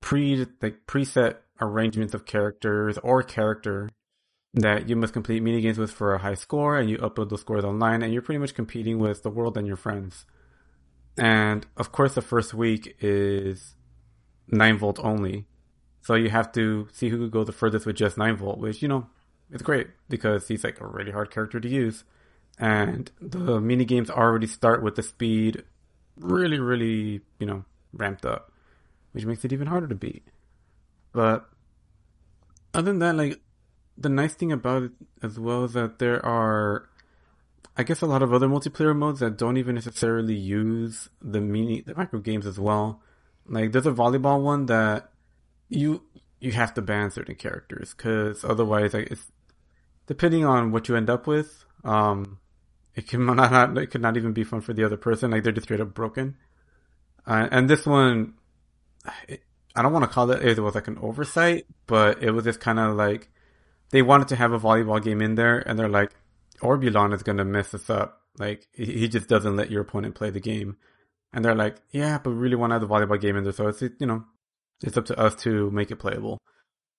pre, 0.00 0.46
like 0.62 0.86
preset 0.86 1.36
arrangements 1.60 2.14
of 2.14 2.26
characters 2.26 2.98
or 2.98 3.22
character 3.22 3.90
that 4.54 4.88
you 4.88 4.96
must 4.96 5.12
complete 5.12 5.42
mini 5.42 5.60
games 5.60 5.78
with 5.78 5.90
for 5.90 6.14
a 6.14 6.18
high 6.18 6.34
score 6.34 6.78
and 6.78 6.88
you 6.88 6.96
upload 6.98 7.28
those 7.28 7.40
scores 7.40 7.64
online 7.64 8.02
and 8.02 8.12
you're 8.12 8.22
pretty 8.22 8.38
much 8.38 8.54
competing 8.54 8.98
with 8.98 9.22
the 9.22 9.30
world 9.30 9.56
and 9.56 9.66
your 9.66 9.76
friends. 9.76 10.24
And 11.18 11.66
of 11.76 11.92
course 11.92 12.14
the 12.14 12.22
first 12.22 12.54
week 12.54 12.96
is 13.00 13.74
9 14.48 14.78
volt 14.78 14.98
only. 15.02 15.46
So 16.00 16.14
you 16.14 16.30
have 16.30 16.52
to 16.52 16.88
see 16.92 17.08
who 17.08 17.18
could 17.18 17.30
go 17.30 17.44
the 17.44 17.52
furthest 17.52 17.86
with 17.86 17.96
just 17.96 18.16
9 18.16 18.36
volt, 18.36 18.58
which, 18.58 18.82
you 18.82 18.88
know, 18.88 19.08
it's 19.50 19.62
great 19.62 19.88
because 20.08 20.48
he's 20.48 20.64
like 20.64 20.80
a 20.80 20.86
really 20.86 21.12
hard 21.12 21.30
character 21.30 21.58
to 21.58 21.68
use. 21.68 22.04
And 22.58 23.10
the 23.20 23.60
mini 23.60 23.84
games 23.84 24.10
already 24.10 24.46
start 24.46 24.82
with 24.82 24.94
the 24.94 25.02
speed 25.02 25.64
really, 26.16 26.58
really, 26.58 27.20
you 27.38 27.46
know, 27.46 27.64
ramped 27.92 28.24
up, 28.24 28.52
which 29.12 29.26
makes 29.26 29.44
it 29.44 29.52
even 29.52 29.66
harder 29.66 29.86
to 29.88 29.94
beat. 29.94 30.26
But 31.12 31.48
other 32.72 32.90
than 32.90 32.98
that, 33.00 33.16
like, 33.16 33.40
the 33.98 34.08
nice 34.08 34.34
thing 34.34 34.52
about 34.52 34.82
it 34.84 34.92
as 35.22 35.38
well 35.38 35.64
is 35.64 35.72
that 35.72 35.98
there 35.98 36.24
are, 36.24 36.88
I 37.76 37.82
guess, 37.82 38.00
a 38.00 38.06
lot 38.06 38.22
of 38.22 38.32
other 38.32 38.48
multiplayer 38.48 38.96
modes 38.96 39.20
that 39.20 39.36
don't 39.36 39.56
even 39.58 39.74
necessarily 39.74 40.34
use 40.34 41.08
the 41.20 41.40
mini, 41.40 41.82
the 41.82 41.94
micro 41.94 42.20
games 42.20 42.46
as 42.46 42.58
well. 42.58 43.02
Like, 43.46 43.72
there's 43.72 43.86
a 43.86 43.92
volleyball 43.92 44.42
one 44.42 44.66
that 44.66 45.10
you 45.68 46.02
you 46.40 46.52
have 46.52 46.74
to 46.74 46.82
ban 46.82 47.10
certain 47.10 47.34
characters 47.34 47.94
because 47.94 48.44
otherwise, 48.44 48.94
like, 48.94 49.08
it's 49.10 49.26
depending 50.06 50.44
on 50.44 50.72
what 50.72 50.88
you 50.88 50.96
end 50.96 51.10
up 51.10 51.26
with. 51.26 51.64
Um, 51.84 52.38
it 52.94 53.06
can 53.06 53.26
not, 53.36 53.76
it 53.76 53.88
could 53.88 54.02
not 54.02 54.16
even 54.16 54.32
be 54.32 54.44
fun 54.44 54.60
for 54.60 54.72
the 54.72 54.84
other 54.84 54.96
person. 54.96 55.30
Like, 55.30 55.42
they're 55.42 55.52
just 55.52 55.66
straight 55.66 55.80
up 55.80 55.94
broken. 55.94 56.36
Uh, 57.26 57.48
and 57.50 57.68
this 57.68 57.84
one, 57.84 58.34
it, 59.28 59.42
I 59.74 59.82
don't 59.82 59.92
want 59.92 60.04
to 60.04 60.10
call 60.10 60.30
it 60.30 60.42
it 60.42 60.58
was 60.58 60.74
like 60.74 60.88
an 60.88 60.98
oversight, 61.02 61.66
but 61.86 62.22
it 62.22 62.30
was 62.30 62.44
just 62.44 62.60
kind 62.60 62.78
of 62.78 62.96
like 62.96 63.28
they 63.90 64.00
wanted 64.00 64.28
to 64.28 64.36
have 64.36 64.52
a 64.52 64.58
volleyball 64.58 65.02
game 65.02 65.20
in 65.20 65.34
there, 65.34 65.58
and 65.58 65.78
they're 65.78 65.88
like, 65.88 66.12
Orbulon 66.60 67.14
is 67.14 67.22
going 67.22 67.38
to 67.38 67.44
mess 67.44 67.74
us 67.74 67.88
up. 67.90 68.20
Like, 68.38 68.66
he 68.72 69.08
just 69.08 69.28
doesn't 69.28 69.56
let 69.56 69.70
your 69.70 69.82
opponent 69.82 70.14
play 70.14 70.30
the 70.30 70.40
game. 70.40 70.76
And 71.32 71.44
they're 71.44 71.54
like, 71.54 71.76
yeah, 71.90 72.18
but 72.18 72.30
we 72.30 72.36
really 72.36 72.56
want 72.56 72.70
to 72.70 72.74
have 72.74 72.82
the 72.82 72.88
volleyball 72.88 73.20
game 73.20 73.36
in 73.36 73.44
there. 73.44 73.52
So 73.52 73.68
it's, 73.68 73.82
you 73.82 74.06
know, 74.06 74.24
It's 74.82 74.96
up 74.96 75.06
to 75.06 75.18
us 75.18 75.34
to 75.36 75.70
make 75.70 75.90
it 75.90 75.96
playable 75.96 76.38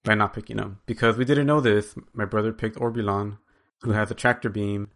by 0.04 0.16
not 0.16 0.34
picking 0.34 0.58
them. 0.58 0.80
Because 0.86 1.18
we 1.18 1.26
didn't 1.26 1.48
know 1.48 1.62
this, 1.62 1.96
my 2.14 2.26
brother 2.26 2.54
picked 2.54 2.78
Orbulon, 2.78 3.38
who 3.82 3.92
has 3.92 4.10
a 4.12 4.16
tractor 4.16 4.50
beam 4.50 4.90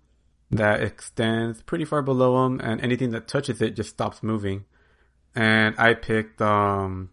that 0.49 0.81
extends 0.81 1.61
pretty 1.61 1.85
far 1.85 2.01
below 2.01 2.45
him, 2.45 2.59
and 2.59 2.81
anything 2.81 3.11
that 3.11 3.27
touches 3.27 3.61
it 3.61 3.75
just 3.75 3.91
stops 3.91 4.21
moving. 4.21 4.65
And 5.33 5.75
I 5.77 5.93
picked, 5.93 6.41
um, 6.41 7.11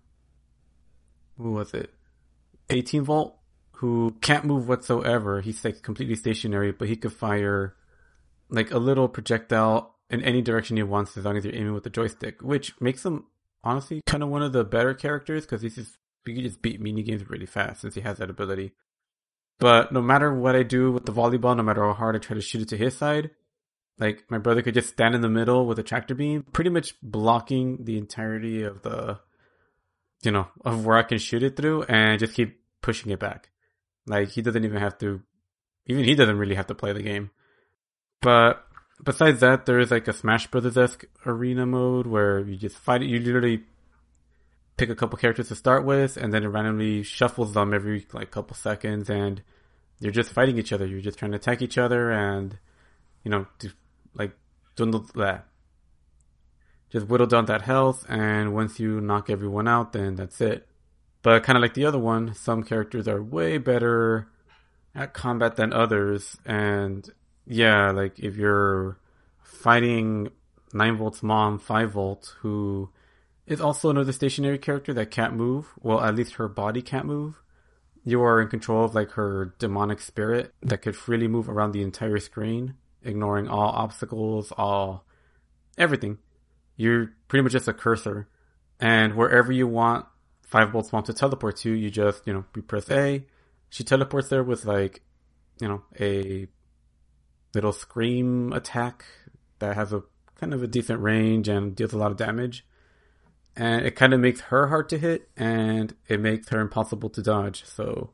who 1.36 1.52
was 1.52 1.72
it? 1.72 1.92
18 2.70 3.04
volt, 3.04 3.37
who 3.78 4.16
can't 4.20 4.44
move 4.44 4.68
whatsoever. 4.68 5.40
He's 5.40 5.64
like 5.64 5.82
completely 5.82 6.16
stationary, 6.16 6.72
but 6.72 6.88
he 6.88 6.96
could 6.96 7.12
fire 7.12 7.76
like 8.48 8.72
a 8.72 8.78
little 8.78 9.08
projectile 9.08 9.94
in 10.10 10.22
any 10.22 10.42
direction 10.42 10.76
he 10.76 10.82
wants 10.82 11.16
as 11.16 11.24
long 11.24 11.36
as 11.36 11.44
you're 11.44 11.54
aiming 11.54 11.74
with 11.74 11.84
the 11.84 11.90
joystick, 11.90 12.42
which 12.42 12.78
makes 12.80 13.04
him 13.04 13.26
honestly 13.62 14.02
kind 14.04 14.22
of 14.22 14.30
one 14.30 14.42
of 14.42 14.52
the 14.52 14.64
better 14.64 14.94
characters 14.94 15.44
because 15.44 15.62
he's 15.62 15.76
just 15.76 15.96
he 16.26 16.34
can 16.34 16.42
just 16.42 16.60
beat 16.60 16.80
mini 16.80 17.02
games 17.04 17.28
really 17.30 17.46
fast 17.46 17.80
since 17.80 17.94
he 17.94 18.00
has 18.00 18.18
that 18.18 18.30
ability. 18.30 18.72
But 19.60 19.92
no 19.92 20.02
matter 20.02 20.34
what 20.34 20.56
I 20.56 20.64
do 20.64 20.90
with 20.90 21.06
the 21.06 21.12
volleyball, 21.12 21.56
no 21.56 21.62
matter 21.62 21.84
how 21.84 21.92
hard 21.92 22.16
I 22.16 22.18
try 22.18 22.34
to 22.34 22.40
shoot 22.40 22.62
it 22.62 22.68
to 22.70 22.76
his 22.76 22.96
side, 22.96 23.30
like 23.98 24.24
my 24.28 24.38
brother 24.38 24.62
could 24.62 24.74
just 24.74 24.90
stand 24.90 25.14
in 25.14 25.20
the 25.20 25.28
middle 25.28 25.66
with 25.66 25.78
a 25.78 25.84
tractor 25.84 26.16
beam, 26.16 26.44
pretty 26.52 26.70
much 26.70 26.94
blocking 27.00 27.84
the 27.84 27.96
entirety 27.96 28.64
of 28.64 28.82
the, 28.82 29.20
you 30.22 30.32
know, 30.32 30.48
of 30.64 30.84
where 30.84 30.96
I 30.96 31.04
can 31.04 31.18
shoot 31.18 31.44
it 31.44 31.56
through, 31.56 31.84
and 31.84 32.18
just 32.18 32.34
keep 32.34 32.60
pushing 32.82 33.12
it 33.12 33.20
back. 33.20 33.50
Like 34.08 34.30
he 34.30 34.42
doesn't 34.42 34.64
even 34.64 34.80
have 34.80 34.98
to, 34.98 35.22
even 35.86 36.04
he 36.04 36.14
doesn't 36.14 36.38
really 36.38 36.54
have 36.54 36.66
to 36.68 36.74
play 36.74 36.92
the 36.92 37.02
game. 37.02 37.30
But 38.20 38.64
besides 39.02 39.40
that, 39.40 39.66
there 39.66 39.78
is 39.78 39.90
like 39.90 40.08
a 40.08 40.12
Smash 40.12 40.46
Brothers 40.48 40.76
esque 40.76 41.04
arena 41.24 41.66
mode 41.66 42.06
where 42.06 42.40
you 42.40 42.56
just 42.56 42.76
fight 42.76 43.02
it. 43.02 43.06
You 43.06 43.20
literally 43.20 43.64
pick 44.76 44.90
a 44.90 44.94
couple 44.94 45.18
characters 45.18 45.48
to 45.48 45.54
start 45.54 45.84
with, 45.84 46.16
and 46.16 46.32
then 46.32 46.44
it 46.44 46.48
randomly 46.48 47.02
shuffles 47.02 47.54
them 47.54 47.74
every 47.74 48.06
like 48.12 48.30
couple 48.30 48.56
seconds, 48.56 49.10
and 49.10 49.42
you're 50.00 50.12
just 50.12 50.32
fighting 50.32 50.58
each 50.58 50.72
other. 50.72 50.86
You're 50.86 51.00
just 51.00 51.18
trying 51.18 51.32
to 51.32 51.36
attack 51.36 51.62
each 51.62 51.78
other, 51.78 52.10
and 52.10 52.58
you 53.24 53.30
know, 53.30 53.46
to, 53.60 53.70
like 54.14 54.32
dwindle 54.76 55.06
that. 55.16 55.46
Just 56.90 57.06
whittle 57.06 57.26
down 57.26 57.46
that 57.46 57.62
health, 57.62 58.06
and 58.08 58.54
once 58.54 58.80
you 58.80 59.00
knock 59.00 59.28
everyone 59.28 59.68
out, 59.68 59.92
then 59.92 60.14
that's 60.14 60.40
it. 60.40 60.67
But 61.22 61.42
kind 61.42 61.56
of 61.56 61.62
like 61.62 61.74
the 61.74 61.84
other 61.84 61.98
one, 61.98 62.34
some 62.34 62.62
characters 62.62 63.08
are 63.08 63.22
way 63.22 63.58
better 63.58 64.28
at 64.94 65.14
combat 65.14 65.56
than 65.56 65.72
others, 65.72 66.36
and 66.44 67.08
yeah, 67.46 67.90
like 67.90 68.18
if 68.18 68.36
you're 68.36 68.98
fighting 69.42 70.28
nine 70.72 70.96
volts 70.96 71.22
mom, 71.22 71.58
five 71.58 71.92
volt, 71.92 72.34
who 72.40 72.90
is 73.46 73.60
also 73.60 73.90
another 73.90 74.12
stationary 74.12 74.58
character 74.58 74.92
that 74.94 75.10
can't 75.10 75.34
move. 75.34 75.66
Well, 75.80 76.00
at 76.00 76.14
least 76.14 76.34
her 76.34 76.48
body 76.48 76.82
can't 76.82 77.06
move. 77.06 77.42
You 78.04 78.22
are 78.22 78.40
in 78.40 78.48
control 78.48 78.84
of 78.84 78.94
like 78.94 79.12
her 79.12 79.54
demonic 79.58 80.00
spirit 80.00 80.54
that 80.62 80.82
could 80.82 80.96
freely 80.96 81.28
move 81.28 81.48
around 81.48 81.72
the 81.72 81.82
entire 81.82 82.18
screen, 82.18 82.74
ignoring 83.02 83.48
all 83.48 83.68
obstacles, 83.70 84.52
all 84.56 85.04
everything. 85.76 86.18
You're 86.76 87.12
pretty 87.26 87.42
much 87.42 87.52
just 87.52 87.68
a 87.68 87.72
cursor. 87.72 88.28
And 88.78 89.14
wherever 89.14 89.50
you 89.50 89.66
want 89.66 90.06
Five 90.48 90.70
Volt's 90.70 90.92
Mom 90.92 91.02
to 91.04 91.12
teleport 91.12 91.56
to, 91.58 91.70
you 91.70 91.90
just, 91.90 92.26
you 92.26 92.32
know, 92.32 92.44
you 92.56 92.62
press 92.62 92.90
A. 92.90 93.24
She 93.70 93.84
teleports 93.84 94.28
there 94.28 94.42
with 94.42 94.64
like, 94.64 95.02
you 95.60 95.68
know, 95.68 95.82
a 96.00 96.48
little 97.54 97.72
scream 97.72 98.52
attack 98.52 99.04
that 99.58 99.76
has 99.76 99.92
a 99.92 100.02
kind 100.40 100.54
of 100.54 100.62
a 100.62 100.66
decent 100.66 101.00
range 101.00 101.48
and 101.48 101.76
deals 101.76 101.92
a 101.92 101.98
lot 101.98 102.10
of 102.10 102.16
damage 102.16 102.64
and 103.58 103.84
it 103.84 103.96
kind 103.96 104.14
of 104.14 104.20
makes 104.20 104.40
her 104.40 104.68
hard 104.68 104.88
to 104.88 104.98
hit 104.98 105.28
and 105.36 105.94
it 106.06 106.20
makes 106.20 106.48
her 106.50 106.60
impossible 106.60 107.10
to 107.10 107.20
dodge. 107.20 107.64
So 107.64 108.10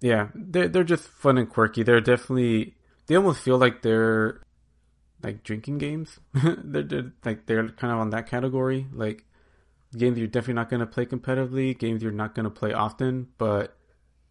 yeah, 0.00 0.28
they're 0.34 0.68
they're 0.68 0.82
just 0.82 1.06
fun 1.06 1.36
and 1.36 1.48
quirky. 1.48 1.82
They're 1.82 2.00
definitely 2.00 2.74
they 3.06 3.16
almost 3.16 3.40
feel 3.40 3.58
like 3.58 3.82
they're 3.82 4.40
like 5.22 5.44
drinking 5.44 5.78
games. 5.78 6.18
they're, 6.32 6.82
they're 6.82 7.12
like 7.24 7.44
they're 7.46 7.68
kind 7.68 7.92
of 7.92 8.00
on 8.00 8.10
that 8.10 8.26
category, 8.26 8.86
like 8.92 9.26
games 9.96 10.18
you're 10.18 10.26
definitely 10.26 10.54
not 10.54 10.70
going 10.70 10.80
to 10.80 10.86
play 10.86 11.06
competitively, 11.06 11.78
games 11.78 12.02
you're 12.02 12.12
not 12.12 12.34
going 12.34 12.44
to 12.44 12.50
play 12.50 12.72
often, 12.72 13.28
but 13.38 13.76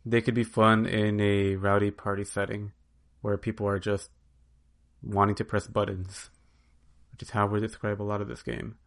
they 0.06 0.22
could 0.22 0.34
be 0.34 0.44
fun 0.44 0.86
in 0.86 1.20
a 1.20 1.56
rowdy 1.56 1.92
party 1.92 2.24
setting 2.24 2.72
where 3.22 3.38
people 3.38 3.68
are 3.68 3.80
just 3.80 4.10
wanting 5.04 5.36
to 5.36 5.46
press 5.46 5.68
buttons, 5.68 6.30
which 7.12 7.22
is 7.22 7.30
how 7.32 7.46
we 7.48 7.60
describe 7.60 8.02
a 8.02 8.04
lot 8.04 8.22
of 8.22 8.28
this 8.28 8.42
game. 8.44 8.78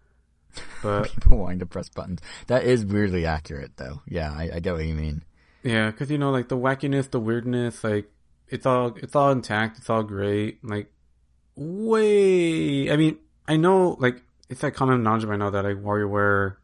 But 0.83 1.11
people 1.11 1.39
wanting 1.39 1.61
to 1.61 1.67
press 1.67 1.89
buttons. 1.89 2.21
That 2.47 2.65
is 2.65 2.85
weirdly 2.85 3.25
accurate, 3.27 3.77
though. 3.77 4.03
Yeah, 4.07 4.33
I, 4.33 4.51
I 4.55 4.61
get 4.61 4.75
what 4.75 4.85
you 4.85 4.95
mean. 4.95 5.25
Yeah, 5.63 5.91
because 5.91 6.11
you 6.11 6.19
know, 6.19 6.31
like 6.31 6.49
the 6.49 6.59
wackiness, 6.59 7.11
the 7.11 7.19
weirdness, 7.19 7.83
like 7.83 8.11
it's 8.49 8.67
all 8.67 8.95
it's 9.03 9.17
all 9.17 9.33
intact. 9.33 9.79
It's 9.79 9.89
all 9.89 10.03
great. 10.03 10.63
Like 10.63 10.93
way, 11.57 12.91
I 12.91 12.97
mean, 12.97 13.19
I 13.49 13.57
know 13.57 13.97
like 13.99 14.23
it's 14.51 14.63
like 14.63 14.75
common 14.75 15.03
knowledge 15.03 15.27
by 15.27 15.37
now 15.37 15.51
that 15.51 15.65
like 15.65 15.79
WarioWare, 15.79 16.57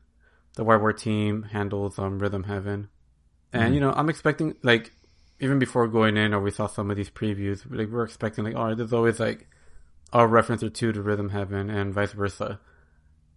the 0.61 0.67
WarioWare 0.67 0.99
team 0.99 1.45
handles 1.45 1.99
um 1.99 2.19
Rhythm 2.19 2.43
Heaven, 2.45 2.91
and 3.51 3.63
mm-hmm. 3.63 3.75
you 3.75 3.81
know 3.81 3.93
I'm 3.93 4.11
expecting 4.11 4.57
like 4.63 4.93
even 5.41 5.59
before 5.59 5.89
going 5.89 6.19
in 6.19 6.35
or 6.35 6.41
we 6.41 6.51
saw 6.51 6.67
some 6.67 6.91
of 6.91 6.99
these 6.99 7.09
previews, 7.09 7.65
like 7.71 7.89
we're 7.89 8.05
expecting 8.05 8.45
like 8.45 8.55
oh 8.55 8.75
there's 8.75 8.93
always 8.93 9.19
like 9.19 9.49
a 10.13 10.27
reference 10.27 10.63
or 10.63 10.69
two 10.69 10.93
to 10.93 11.01
Rhythm 11.01 11.31
Heaven 11.31 11.71
and 11.71 11.95
vice 11.95 12.13
versa. 12.13 12.61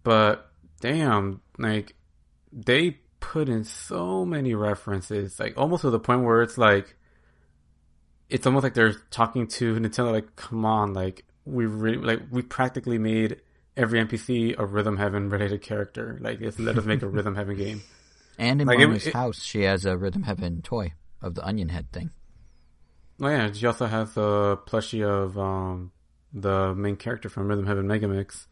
But 0.02 0.50
damn, 0.80 1.40
like 1.58 1.94
they 2.52 2.98
put 3.20 3.48
in 3.48 3.64
so 3.64 4.26
many 4.26 4.54
references, 4.54 5.40
like 5.40 5.54
almost 5.56 5.80
to 5.80 5.88
the 5.88 5.98
point 5.98 6.24
where 6.24 6.42
it's 6.42 6.58
like 6.58 6.94
it's 8.28 8.46
almost 8.46 8.64
like 8.64 8.74
they're 8.74 9.00
talking 9.10 9.46
to 9.46 9.76
Nintendo 9.76 10.12
like, 10.12 10.36
come 10.36 10.66
on, 10.66 10.92
like 10.92 11.24
we 11.46 11.64
really 11.64 11.96
like 11.96 12.20
we 12.30 12.42
practically 12.42 12.98
made 12.98 13.40
every 13.76 14.04
NPC 14.04 14.58
a 14.58 14.64
Rhythm 14.66 14.96
Heaven 14.96 15.30
related 15.30 15.62
character. 15.62 16.18
Like 16.20 16.40
just 16.40 16.58
let 16.58 16.78
us 16.78 16.84
make 16.84 17.02
a 17.02 17.08
Rhythm 17.08 17.34
Heaven 17.34 17.56
game. 17.56 17.82
And 18.36 18.60
in 18.60 18.66
like, 18.66 18.80
Mama's 18.80 19.06
house, 19.06 19.44
she 19.44 19.62
has 19.62 19.84
a 19.84 19.96
Rhythm 19.96 20.24
Heaven 20.24 20.60
toy 20.60 20.94
of 21.22 21.36
the 21.36 21.46
onion 21.46 21.68
head 21.68 21.92
thing. 21.92 22.10
Oh 23.20 23.28
yeah, 23.28 23.52
she 23.52 23.64
also 23.64 23.86
has 23.86 24.16
a 24.16 24.58
plushie 24.66 25.06
of 25.08 25.38
um, 25.38 25.92
the 26.32 26.74
main 26.74 26.96
character 26.96 27.28
from 27.28 27.46
Rhythm 27.46 27.64
Heaven 27.64 27.86
Megamix 27.86 28.46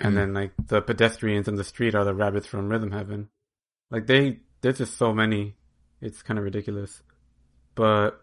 and 0.00 0.14
mm. 0.14 0.16
then 0.16 0.34
like 0.34 0.52
the 0.66 0.80
pedestrians 0.80 1.46
in 1.46 1.56
the 1.56 1.64
street 1.64 1.94
are 1.94 2.04
the 2.04 2.14
rabbits 2.14 2.46
from 2.46 2.68
Rhythm 2.68 2.90
Heaven. 2.90 3.28
Like 3.90 4.06
they, 4.06 4.38
there's 4.60 4.78
just 4.78 4.96
so 4.96 5.12
many. 5.12 5.56
It's 6.00 6.22
kind 6.22 6.38
of 6.38 6.44
ridiculous, 6.44 7.02
but 7.74 8.22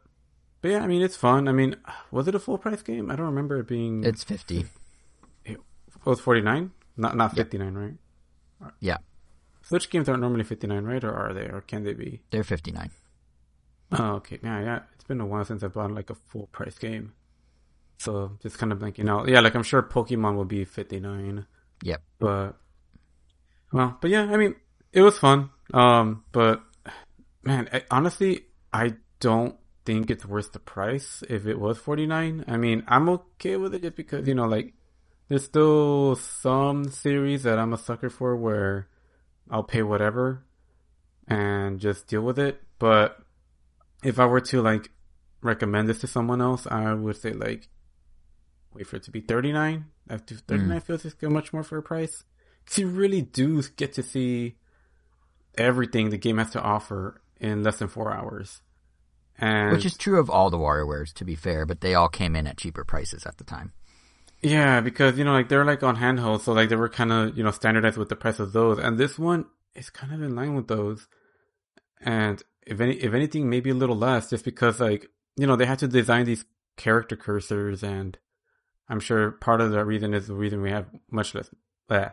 but 0.62 0.72
yeah, 0.72 0.80
I 0.80 0.88
mean 0.88 1.04
it's 1.04 1.16
fun. 1.16 1.48
I 1.48 1.52
mean, 1.52 1.76
was 2.12 2.28
it 2.28 2.34
a 2.34 2.40
full 2.40 2.58
price 2.58 2.82
game? 2.82 3.12
I 3.12 3.16
don't 3.16 3.28
remember 3.28 3.60
it 3.60 3.68
being. 3.68 4.04
It's 4.04 4.24
fifty. 4.24 4.66
It 6.08 6.10
was 6.10 6.22
forty 6.22 6.40
nine, 6.40 6.72
not 6.96 7.18
not 7.18 7.36
fifty 7.36 7.58
nine, 7.58 7.74
right? 7.74 8.72
Yeah. 8.80 8.98
Switch 9.62 9.90
games 9.90 10.08
aren't 10.08 10.22
normally 10.22 10.46
fifty 10.46 10.66
nine, 10.66 10.86
right? 10.86 11.04
Or 11.04 11.14
are 11.14 11.34
they? 11.34 11.48
Or 11.50 11.60
can 11.60 11.84
they 11.84 11.94
be? 11.94 12.22
They're 12.32 12.46
fifty 12.46 12.72
nine. 12.72 12.92
Oh, 13.92 14.14
okay. 14.16 14.40
Yeah, 14.42 14.62
yeah. 14.62 14.80
It's 14.94 15.04
been 15.04 15.20
a 15.20 15.26
while 15.26 15.44
since 15.44 15.64
I 15.64 15.68
bought 15.68 15.92
like 15.92 16.10
a 16.10 16.16
full 16.16 16.48
price 16.48 16.78
game. 16.78 17.12
So 17.98 18.38
just 18.42 18.58
kind 18.58 18.72
of 18.72 18.82
like 18.82 18.98
you 18.98 19.04
know, 19.04 19.28
yeah, 19.28 19.42
like 19.42 19.54
I'm 19.54 19.64
sure 19.64 19.84
Pokemon 19.84 20.38
will 20.38 20.46
be 20.46 20.64
fifty 20.64 21.02
nine. 21.02 21.46
Yep. 21.84 22.02
But 22.20 22.54
well, 23.74 23.98
but 24.00 24.10
yeah, 24.10 24.24
I 24.32 24.38
mean, 24.38 24.56
it 24.94 25.02
was 25.02 25.20
fun. 25.20 25.50
Um, 25.74 26.24
but 26.32 26.64
man, 27.44 27.68
I, 27.74 27.84
honestly, 27.92 28.46
I 28.72 28.94
don't 29.20 29.58
think 29.84 30.10
it's 30.10 30.26
worth 30.26 30.54
the 30.54 30.60
price 30.60 31.22
if 31.30 31.48
it 31.48 31.60
was 31.60 31.78
49. 31.78 32.46
I 32.48 32.56
mean, 32.56 32.84
I'm 32.88 33.10
okay 33.10 33.58
with 33.58 33.76
it 33.76 33.82
just 33.82 33.96
because, 33.96 34.26
you 34.26 34.36
know, 34.36 34.46
like 34.46 34.74
there's 35.28 35.46
still 35.46 36.16
some 36.16 36.90
series 36.90 37.44
that 37.44 37.60
I'm 37.60 37.74
a 37.74 37.78
sucker 37.78 38.10
for 38.10 38.36
where 38.36 38.88
I'll 39.50 39.64
pay 39.64 39.84
whatever 39.84 40.46
and 41.28 41.80
just 41.80 42.08
deal 42.08 42.22
with 42.22 42.40
it. 42.40 42.62
But 42.80 43.20
if 44.04 44.20
I 44.20 44.26
were 44.26 44.42
to 44.42 44.62
like 44.62 44.90
recommend 45.42 45.90
this 45.90 46.00
to 46.00 46.08
someone 46.08 46.42
else, 46.42 46.68
I 46.68 46.94
would 46.94 47.18
say 47.18 47.32
like 47.32 47.68
wait 48.74 48.88
for 48.88 48.98
it 48.98 49.04
to 49.04 49.12
be 49.12 49.22
39 49.22 49.86
after 50.10 50.36
39 50.36 50.78
mm. 50.78 50.84
feels 50.84 51.04
like 51.04 51.22
a 51.24 51.30
much 51.30 51.52
more 51.52 51.64
fair 51.64 51.82
price. 51.82 52.24
Because 52.64 52.80
you 52.80 52.88
really 52.88 53.22
do 53.22 53.62
get 53.76 53.94
to 53.94 54.04
see 54.04 54.56
everything 55.58 56.10
the 56.10 56.18
game 56.18 56.38
has 56.38 56.52
to 56.52 56.62
offer 56.62 57.22
in 57.40 57.64
less 57.64 57.80
than 57.80 57.88
four 57.88 58.14
hours. 58.14 58.62
And 59.38 59.72
Which 59.72 59.86
is 59.86 59.98
true 59.98 60.20
of 60.20 60.30
all 60.30 60.50
the 60.50 60.58
WarioWares, 60.58 61.14
to 61.14 61.26
be 61.26 61.36
fair, 61.36 61.66
but 61.66 61.82
they 61.82 61.94
all 61.94 62.10
came 62.10 62.36
in 62.36 62.48
at 62.48 62.58
cheaper 62.58 62.84
prices 62.84 63.26
at 63.26 63.38
the 63.38 63.44
time. 63.44 63.74
Yeah, 64.42 64.82
because, 64.82 65.18
you 65.18 65.24
know, 65.24 65.34
like 65.34 65.50
they're 65.50 65.66
like 65.66 65.84
on 65.84 65.98
handheld, 65.98 66.42
so 66.42 66.54
like 66.54 66.70
they 66.70 66.76
were 66.76 66.90
kind 66.90 67.12
of, 67.12 67.38
you 67.38 67.44
know, 67.44 67.52
standardized 67.52 67.98
with 67.98 68.10
the 68.10 68.16
price 68.16 68.40
of 68.40 68.54
those. 68.54 68.78
And 68.78 68.98
this 68.98 69.18
one 69.18 69.46
is 69.76 69.90
kind 69.90 70.14
of 70.14 70.22
in 70.22 70.36
line 70.36 70.56
with 70.56 70.68
those. 70.68 71.08
And 72.02 72.42
if 72.66 72.80
any, 72.80 72.94
if 72.96 73.14
anything, 73.14 73.50
maybe 73.50 73.72
a 73.72 73.76
little 73.76 73.98
less, 73.98 74.30
just 74.30 74.46
because 74.46 74.80
like, 74.80 75.08
you 75.36 75.48
know, 75.48 75.56
they 75.56 75.66
had 75.66 75.80
to 75.80 75.88
design 75.88 76.26
these 76.26 76.46
character 76.76 77.16
cursors 77.16 77.82
and 77.82 78.18
I'm 78.90 79.00
sure 79.00 79.32
part 79.32 79.62
of 79.62 79.72
the 79.72 79.84
reason 79.84 80.14
is 80.14 80.28
the 80.28 80.34
reason 80.34 80.62
we 80.62 80.72
have 80.72 80.86
much 81.12 81.36
less, 81.36 81.50
uh, 81.90 82.10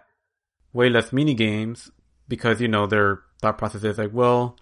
way 0.73 0.88
less 0.88 1.12
mini 1.12 1.35
games 1.35 1.90
because 2.28 2.61
you 2.61 2.69
know 2.69 2.87
their 2.87 3.21
thought 3.40 3.59
process 3.59 3.85
is 3.85 3.99
like, 3.99 4.12
well, 4.12 4.57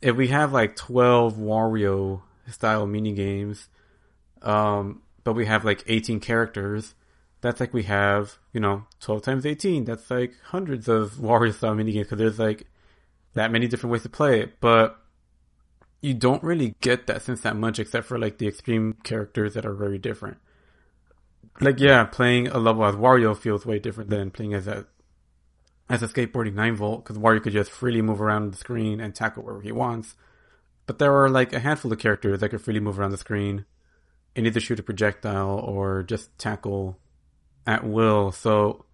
if 0.00 0.14
we 0.14 0.28
have 0.28 0.52
like 0.52 0.76
twelve 0.76 1.34
Wario 1.34 2.22
style 2.50 2.86
mini 2.86 3.12
games, 3.12 3.68
um, 4.42 5.02
but 5.24 5.32
we 5.32 5.46
have 5.46 5.64
like 5.64 5.82
eighteen 5.88 6.20
characters, 6.20 6.94
that's 7.40 7.60
like 7.60 7.72
we 7.72 7.84
have 7.84 8.38
you 8.52 8.60
know 8.60 8.84
twelve 9.00 9.22
times 9.22 9.46
eighteen. 9.46 9.84
That's 9.84 10.10
like 10.10 10.34
hundreds 10.44 10.88
of 10.88 11.12
Wario 11.20 11.54
style 11.54 11.74
mini 11.74 11.92
games 11.92 12.06
because 12.06 12.18
there's 12.18 12.38
like 12.38 12.66
that 13.34 13.52
many 13.52 13.68
different 13.68 13.92
ways 13.92 14.02
to 14.02 14.08
play 14.08 14.40
it, 14.40 14.60
but 14.60 14.98
you 16.00 16.14
don't 16.14 16.42
really 16.42 16.74
get 16.80 17.06
that 17.06 17.22
sense 17.22 17.40
that 17.40 17.56
much 17.56 17.78
except 17.78 18.06
for 18.06 18.18
like 18.18 18.38
the 18.38 18.48
extreme 18.48 18.94
characters 19.02 19.54
that 19.54 19.66
are 19.66 19.74
very 19.74 19.98
different. 19.98 20.38
Like 21.60 21.80
yeah, 21.80 22.04
playing 22.04 22.48
a 22.48 22.58
level 22.58 22.84
as 22.84 22.94
Wario 22.94 23.36
feels 23.36 23.66
way 23.66 23.78
different 23.78 24.10
than 24.10 24.30
playing 24.30 24.54
as 24.54 24.66
a 24.66 24.86
as 25.88 26.02
a 26.02 26.08
skateboarding 26.08 26.54
nine 26.54 26.76
volt 26.76 27.04
because 27.04 27.18
Wario 27.18 27.42
could 27.42 27.52
just 27.52 27.70
freely 27.70 28.02
move 28.02 28.20
around 28.20 28.52
the 28.52 28.58
screen 28.58 29.00
and 29.00 29.14
tackle 29.14 29.42
wherever 29.42 29.62
he 29.62 29.72
wants. 29.72 30.14
But 30.86 30.98
there 30.98 31.14
are 31.14 31.28
like 31.28 31.52
a 31.52 31.60
handful 31.60 31.92
of 31.92 31.98
characters 31.98 32.40
that 32.40 32.48
could 32.48 32.62
freely 32.62 32.80
move 32.80 32.98
around 32.98 33.10
the 33.10 33.18
screen 33.18 33.64
and 34.36 34.46
either 34.46 34.60
shoot 34.60 34.78
a 34.78 34.82
projectile 34.82 35.58
or 35.58 36.02
just 36.02 36.36
tackle 36.38 36.98
at 37.68 37.84
will. 37.84 38.32
So 38.32 38.86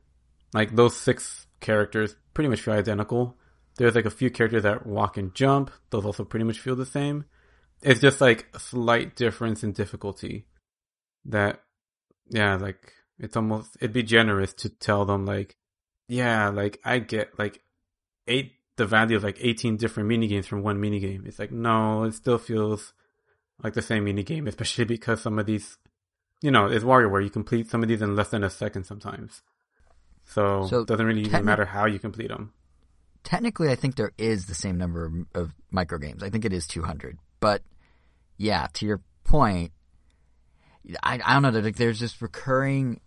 like 0.53 0.75
those 0.75 0.97
six 0.97 1.47
characters 1.61 2.17
pretty 2.35 2.51
much 2.51 2.61
feel 2.61 2.75
identical. 2.75 3.39
There's 3.79 3.95
like 3.95 4.05
a 4.05 4.11
few 4.11 4.31
characters 4.31 4.65
that 4.65 4.85
walk 4.85 5.17
and 5.17 5.35
jump. 5.35 5.71
Those 5.91 6.05
also 6.05 6.25
pretty 6.25 6.45
much 6.45 6.59
feel 6.59 6.77
the 6.77 6.85
same. 6.85 7.25
It's 7.83 8.01
just 8.01 8.21
like 8.21 8.47
a 8.53 8.59
slight 8.59 9.15
difference 9.15 9.63
in 9.63 9.73
difficulty 9.73 10.47
that, 11.27 11.61
yeah, 12.29 12.57
like 12.57 12.93
it's 13.19 13.37
almost, 13.37 13.77
it'd 13.81 13.93
be 13.93 14.03
generous 14.03 14.53
to 14.55 14.69
tell 14.69 15.05
them 15.05 15.25
like, 15.25 15.57
yeah, 16.09 16.49
like 16.49 16.81
I 16.85 16.99
get 16.99 17.39
like 17.39 17.63
eight, 18.27 18.53
the 18.77 18.87
value 18.87 19.17
of 19.17 19.23
like 19.23 19.39
18 19.41 19.77
different 19.77 20.09
mini 20.09 20.27
games 20.27 20.49
from 20.49 20.63
one 20.63 20.81
mini 20.81 20.99
game. 20.99 21.25
It's 21.27 21.39
like, 21.39 21.53
no, 21.53 22.05
it 22.05 22.15
still 22.15 22.39
feels 22.39 22.93
like 23.63 23.75
the 23.75 23.83
same 23.83 24.05
mini 24.05 24.25
game, 24.25 24.49
especially 24.49 24.85
because 24.97 25.23
some 25.23 25.39
of 25.39 25.47
these, 25.47 25.79
you 26.45 26.51
know, 26.51 26.67
it's 26.67 26.85
WarioWare. 26.85 27.25
You 27.25 27.31
complete 27.31 27.71
some 27.71 27.83
of 27.83 27.89
these 27.89 28.03
in 28.03 28.15
less 28.15 28.29
than 28.29 28.45
a 28.45 28.51
second 28.51 28.85
sometimes. 28.85 29.41
So, 30.27 30.67
So 30.69 30.81
it 30.81 30.89
doesn't 30.89 31.07
really 31.07 31.23
even 31.23 31.43
matter 31.45 31.65
how 31.65 31.87
you 31.87 31.99
complete 31.99 32.29
them. 32.29 32.53
technically 33.25 33.71
I 33.71 33.77
think 33.77 33.97
there 33.97 34.13
is 34.19 34.45
the 34.45 34.55
same 34.55 34.77
number 34.77 35.07
of, 35.07 35.15
of 35.35 35.55
micro 35.71 35.97
games. 35.97 36.23
I 36.23 36.29
think 36.29 36.45
it 36.45 36.53
is 36.53 36.67
200. 36.67 37.17
But 37.41 37.63
yeah, 38.37 38.67
to 38.75 38.85
your 38.85 39.01
point, 39.25 39.73
I, 41.03 41.19
I 41.25 41.33
don't 41.33 41.43
know. 41.43 41.51
There's, 41.51 41.77
there's 41.77 42.01
this 42.01 42.21
recurring 42.21 43.01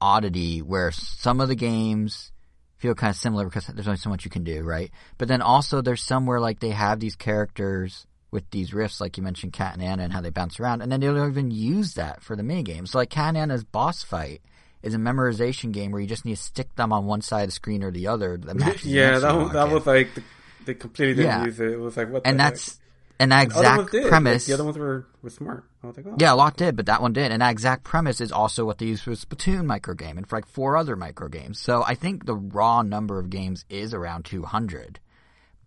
oddity 0.00 0.60
where 0.60 0.90
some 0.90 1.40
of 1.40 1.46
the 1.46 1.54
games 1.54 2.32
feel 2.78 2.96
kind 2.96 3.10
of 3.10 3.16
similar 3.16 3.44
because 3.44 3.68
there's 3.68 3.86
only 3.86 3.98
so 3.98 4.10
much 4.10 4.24
you 4.24 4.32
can 4.32 4.42
do, 4.42 4.62
right? 4.62 4.90
But 5.16 5.28
then 5.28 5.42
also 5.42 5.80
there's 5.80 6.02
some 6.02 6.26
where 6.26 6.40
like 6.40 6.58
they 6.58 6.70
have 6.70 6.98
these 6.98 7.14
characters 7.14 8.04
with 8.34 8.50
these 8.50 8.72
riffs, 8.72 9.00
like 9.00 9.16
you 9.16 9.22
mentioned, 9.22 9.52
Kat 9.52 9.74
and 9.74 9.82
Ana, 9.82 10.02
and 10.02 10.12
how 10.12 10.20
they 10.20 10.28
bounce 10.30 10.58
around, 10.58 10.82
and 10.82 10.90
then 10.90 10.98
they 11.00 11.06
don't 11.06 11.30
even 11.30 11.52
use 11.52 11.94
that 11.94 12.20
for 12.20 12.34
the 12.34 12.42
mini 12.42 12.64
games. 12.64 12.90
So 12.90 12.98
like 12.98 13.08
Kat 13.08 13.28
and 13.28 13.36
Ana's 13.38 13.62
boss 13.62 14.02
fight 14.02 14.42
is 14.82 14.92
a 14.92 14.98
memorization 14.98 15.70
game 15.70 15.92
where 15.92 16.00
you 16.00 16.08
just 16.08 16.24
need 16.24 16.36
to 16.36 16.42
stick 16.42 16.74
them 16.74 16.92
on 16.92 17.06
one 17.06 17.22
side 17.22 17.42
of 17.42 17.48
the 17.48 17.52
screen 17.52 17.84
or 17.84 17.92
the 17.92 18.08
other. 18.08 18.36
That 18.36 18.56
matches 18.58 18.82
the 18.82 18.90
yeah, 18.90 19.20
that 19.20 19.32
one 19.32 19.44
was, 19.44 19.52
that 19.52 19.70
was 19.70 19.86
like 19.86 20.12
the, 20.14 20.22
they 20.66 20.74
completely 20.74 21.14
didn't 21.14 21.30
Yeah. 21.30 21.44
use 21.44 21.60
it. 21.60 21.70
It 21.72 21.78
was 21.78 21.96
like 21.96 22.10
what, 22.10 22.22
and 22.26 22.38
the 22.38 22.42
that's 22.42 22.80
and 23.20 23.30
that 23.30 23.36
heck? 23.36 23.48
The 23.50 23.58
exact. 23.60 23.94
Like, 23.94 24.06
premise. 24.08 24.46
the 24.46 24.54
other 24.54 24.64
ones 24.64 24.78
were, 24.78 25.06
were 25.22 25.30
smart. 25.30 25.64
I 25.84 25.86
was 25.86 25.96
like, 25.96 26.06
oh. 26.08 26.16
Yeah, 26.18 26.32
a 26.32 26.34
lot 26.34 26.56
did, 26.56 26.74
but 26.74 26.86
that 26.86 27.00
one 27.00 27.12
did. 27.12 27.30
And 27.30 27.40
that 27.40 27.52
exact 27.52 27.84
premise 27.84 28.20
is 28.20 28.32
also 28.32 28.64
what 28.64 28.78
they 28.78 28.86
used 28.86 29.04
for 29.04 29.12
Splatoon 29.12 29.64
microgame 29.64 30.16
and 30.16 30.28
for 30.28 30.36
like 30.36 30.46
four 30.48 30.76
other 30.76 30.96
microgames. 30.96 31.56
So 31.56 31.84
I 31.86 31.94
think 31.94 32.26
the 32.26 32.34
raw 32.34 32.82
number 32.82 33.20
of 33.20 33.30
games 33.30 33.64
is 33.68 33.94
around 33.94 34.24
200. 34.24 34.98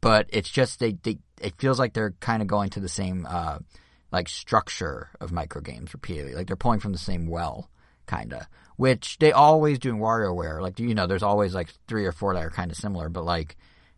But 0.02 0.28
it's 0.30 0.50
just 0.50 0.80
they, 0.80 0.98
they 1.04 1.20
it 1.42 1.56
feels 1.58 1.80
like 1.80 1.94
they're 1.94 2.16
kind 2.20 2.42
of 2.42 2.48
going 2.48 2.70
to 2.72 2.80
the 2.80 2.90
same 2.90 3.26
uh 3.30 3.60
like 4.12 4.30
structure 4.30 5.10
of 5.20 5.32
micro 5.32 5.62
games 5.62 5.94
repeatedly. 5.94 6.34
Like 6.34 6.48
they're 6.48 6.56
pulling 6.56 6.80
from 6.80 6.94
the 6.94 6.98
same 6.98 7.28
well, 7.28 7.70
kind 8.06 8.34
of. 8.34 8.48
Which 8.78 9.18
they 9.20 9.32
always 9.32 9.80
do 9.80 9.90
in 9.90 10.00
WarioWare. 10.00 10.62
Like 10.62 10.80
you 10.80 10.94
know, 10.94 11.08
there's 11.08 11.24
always 11.24 11.56
like 11.56 11.70
three 11.88 12.06
or 12.06 12.12
four 12.12 12.34
that 12.34 12.44
are 12.44 12.50
kind 12.50 12.72
of 12.72 12.78
similar, 12.78 13.10
but 13.10 13.26
like 13.26 13.58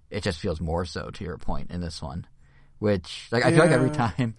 it 0.09 0.23
just 0.23 0.39
feels 0.39 0.61
more 0.61 0.85
so 0.85 1.09
to 1.11 1.23
your 1.23 1.37
point 1.37 1.71
in 1.71 1.81
this 1.81 2.01
one. 2.01 2.25
Which 2.79 3.27
like 3.31 3.45
I 3.45 3.51
feel 3.51 3.59
like 3.59 3.71
every 3.71 3.91
time 3.91 4.35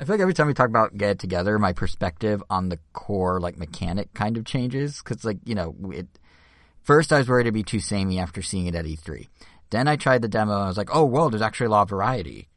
I 0.00 0.04
feel 0.04 0.14
like 0.14 0.20
every 0.20 0.34
time 0.34 0.46
we 0.46 0.54
talk 0.54 0.68
about 0.68 0.96
Get 0.96 1.10
It 1.10 1.18
Together, 1.18 1.58
my 1.58 1.72
perspective 1.72 2.42
on 2.48 2.68
the 2.68 2.78
core 2.92 3.40
like 3.40 3.58
mechanic 3.58 4.14
kind 4.14 4.36
of 4.36 4.44
changes 4.44 5.02
because 5.02 5.24
like 5.24 5.38
you 5.44 5.54
know 5.54 5.74
it. 5.92 6.06
First, 6.82 7.12
I 7.12 7.18
was 7.18 7.28
worried 7.28 7.42
it'd 7.42 7.54
be 7.54 7.62
too 7.62 7.80
samey 7.80 8.18
after 8.18 8.40
seeing 8.40 8.66
it 8.66 8.74
at 8.74 8.86
E3. 8.86 9.28
Then 9.70 9.88
I 9.88 9.96
tried 9.96 10.22
the 10.22 10.28
demo 10.28 10.54
and 10.54 10.64
I 10.64 10.68
was 10.68 10.78
like, 10.78 10.94
oh, 10.94 11.04
whoa, 11.04 11.28
there's 11.28 11.42
actually 11.42 11.66
a 11.66 11.70
lot 11.70 11.82
of 11.82 11.90
variety. 11.90 12.48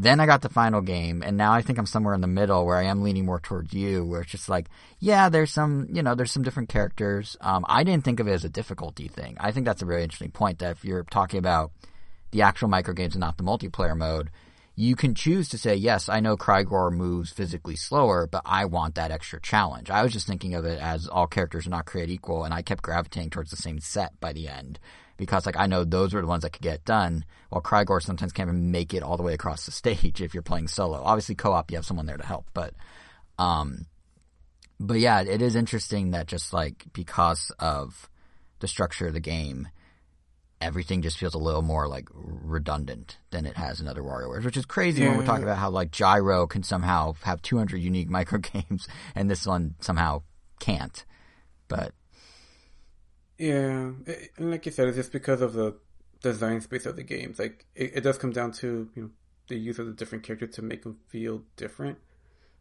Then 0.00 0.20
I 0.20 0.26
got 0.26 0.42
the 0.42 0.48
final 0.48 0.80
game, 0.80 1.24
and 1.26 1.36
now 1.36 1.52
I 1.52 1.60
think 1.60 1.76
I'm 1.76 1.84
somewhere 1.84 2.14
in 2.14 2.20
the 2.20 2.28
middle 2.28 2.64
where 2.64 2.76
I 2.76 2.84
am 2.84 3.02
leaning 3.02 3.26
more 3.26 3.40
towards 3.40 3.74
you, 3.74 4.04
where 4.04 4.20
it's 4.20 4.30
just 4.30 4.48
like, 4.48 4.68
yeah, 5.00 5.28
there's 5.28 5.50
some, 5.50 5.88
you 5.92 6.04
know, 6.04 6.14
there's 6.14 6.30
some 6.30 6.44
different 6.44 6.68
characters. 6.68 7.36
Um, 7.40 7.64
I 7.68 7.82
didn't 7.82 8.04
think 8.04 8.20
of 8.20 8.28
it 8.28 8.32
as 8.32 8.44
a 8.44 8.48
difficulty 8.48 9.08
thing. 9.08 9.36
I 9.40 9.50
think 9.50 9.66
that's 9.66 9.82
a 9.82 9.86
really 9.86 10.04
interesting 10.04 10.30
point 10.30 10.60
that 10.60 10.70
if 10.70 10.84
you're 10.84 11.02
talking 11.02 11.38
about 11.38 11.72
the 12.30 12.42
actual 12.42 12.68
micro 12.68 12.94
games 12.94 13.16
and 13.16 13.20
not 13.20 13.38
the 13.38 13.42
multiplayer 13.42 13.96
mode, 13.96 14.30
you 14.76 14.94
can 14.94 15.16
choose 15.16 15.48
to 15.48 15.58
say, 15.58 15.74
yes, 15.74 16.08
I 16.08 16.20
know 16.20 16.36
Crygor 16.36 16.92
moves 16.92 17.32
physically 17.32 17.74
slower, 17.74 18.28
but 18.28 18.42
I 18.44 18.66
want 18.66 18.94
that 18.94 19.10
extra 19.10 19.40
challenge. 19.40 19.90
I 19.90 20.04
was 20.04 20.12
just 20.12 20.28
thinking 20.28 20.54
of 20.54 20.64
it 20.64 20.80
as 20.80 21.08
all 21.08 21.26
characters 21.26 21.66
are 21.66 21.70
not 21.70 21.86
created 21.86 22.12
equal, 22.12 22.44
and 22.44 22.54
I 22.54 22.62
kept 22.62 22.84
gravitating 22.84 23.30
towards 23.30 23.50
the 23.50 23.56
same 23.56 23.80
set 23.80 24.20
by 24.20 24.32
the 24.32 24.46
end. 24.46 24.78
Because 25.18 25.44
like 25.44 25.58
I 25.58 25.66
know 25.66 25.84
those 25.84 26.14
were 26.14 26.22
the 26.22 26.26
ones 26.26 26.44
that 26.44 26.54
could 26.54 26.62
get 26.62 26.84
done, 26.86 27.26
while 27.50 27.60
Crygor 27.60 28.00
sometimes 28.00 28.32
can't 28.32 28.48
even 28.48 28.70
make 28.70 28.94
it 28.94 29.02
all 29.02 29.18
the 29.18 29.22
way 29.22 29.34
across 29.34 29.66
the 29.66 29.72
stage 29.82 30.22
if 30.22 30.32
you're 30.32 30.42
playing 30.42 30.68
solo. 30.68 31.02
Obviously 31.04 31.34
co-op 31.34 31.70
you 31.70 31.76
have 31.76 31.84
someone 31.84 32.06
there 32.06 32.16
to 32.16 32.26
help, 32.26 32.46
but 32.54 32.72
um 33.38 33.86
but 34.80 34.98
yeah, 35.00 35.20
it 35.20 35.42
is 35.42 35.56
interesting 35.56 36.12
that 36.12 36.26
just 36.26 36.52
like 36.52 36.86
because 36.92 37.50
of 37.58 38.08
the 38.60 38.68
structure 38.68 39.08
of 39.08 39.12
the 39.12 39.20
game, 39.20 39.68
everything 40.60 41.02
just 41.02 41.18
feels 41.18 41.34
a 41.34 41.38
little 41.38 41.62
more 41.62 41.88
like 41.88 42.08
redundant 42.12 43.18
than 43.30 43.46
it 43.46 43.56
has 43.56 43.80
in 43.80 43.88
other 43.88 44.02
WarioWares, 44.02 44.44
which 44.44 44.56
is 44.56 44.66
crazy 44.66 45.06
when 45.06 45.16
we're 45.16 45.24
talking 45.24 45.44
about 45.44 45.58
how 45.58 45.70
like 45.70 45.90
Gyro 45.90 46.46
can 46.46 46.62
somehow 46.62 47.14
have 47.22 47.42
200 47.42 47.78
unique 47.78 48.08
micro 48.18 48.38
games 48.38 48.88
and 49.14 49.30
this 49.30 49.46
one 49.46 49.74
somehow 49.80 50.22
can't. 50.60 51.04
But 51.68 51.92
Yeah, 53.38 53.92
it- 54.06 54.32
and 54.36 54.50
like 54.50 54.66
you 54.66 54.72
said, 54.72 54.88
it's 54.88 54.96
just 54.96 55.12
because 55.12 55.40
of 55.40 55.52
the 55.52 55.76
design 56.22 56.60
space 56.60 56.86
of 56.86 56.96
the 56.96 57.04
games. 57.04 57.38
Like 57.38 57.66
it, 57.74 57.92
it 57.96 58.00
does 58.02 58.18
come 58.18 58.32
down 58.32 58.52
to 58.52 58.88
you 58.94 59.02
know 59.02 59.10
the 59.48 59.56
use 59.56 59.78
of 59.78 59.86
the 59.86 59.92
different 59.92 60.24
characters 60.24 60.54
to 60.56 60.62
make 60.62 60.82
them 60.82 60.98
feel 61.08 61.42
different. 61.56 61.98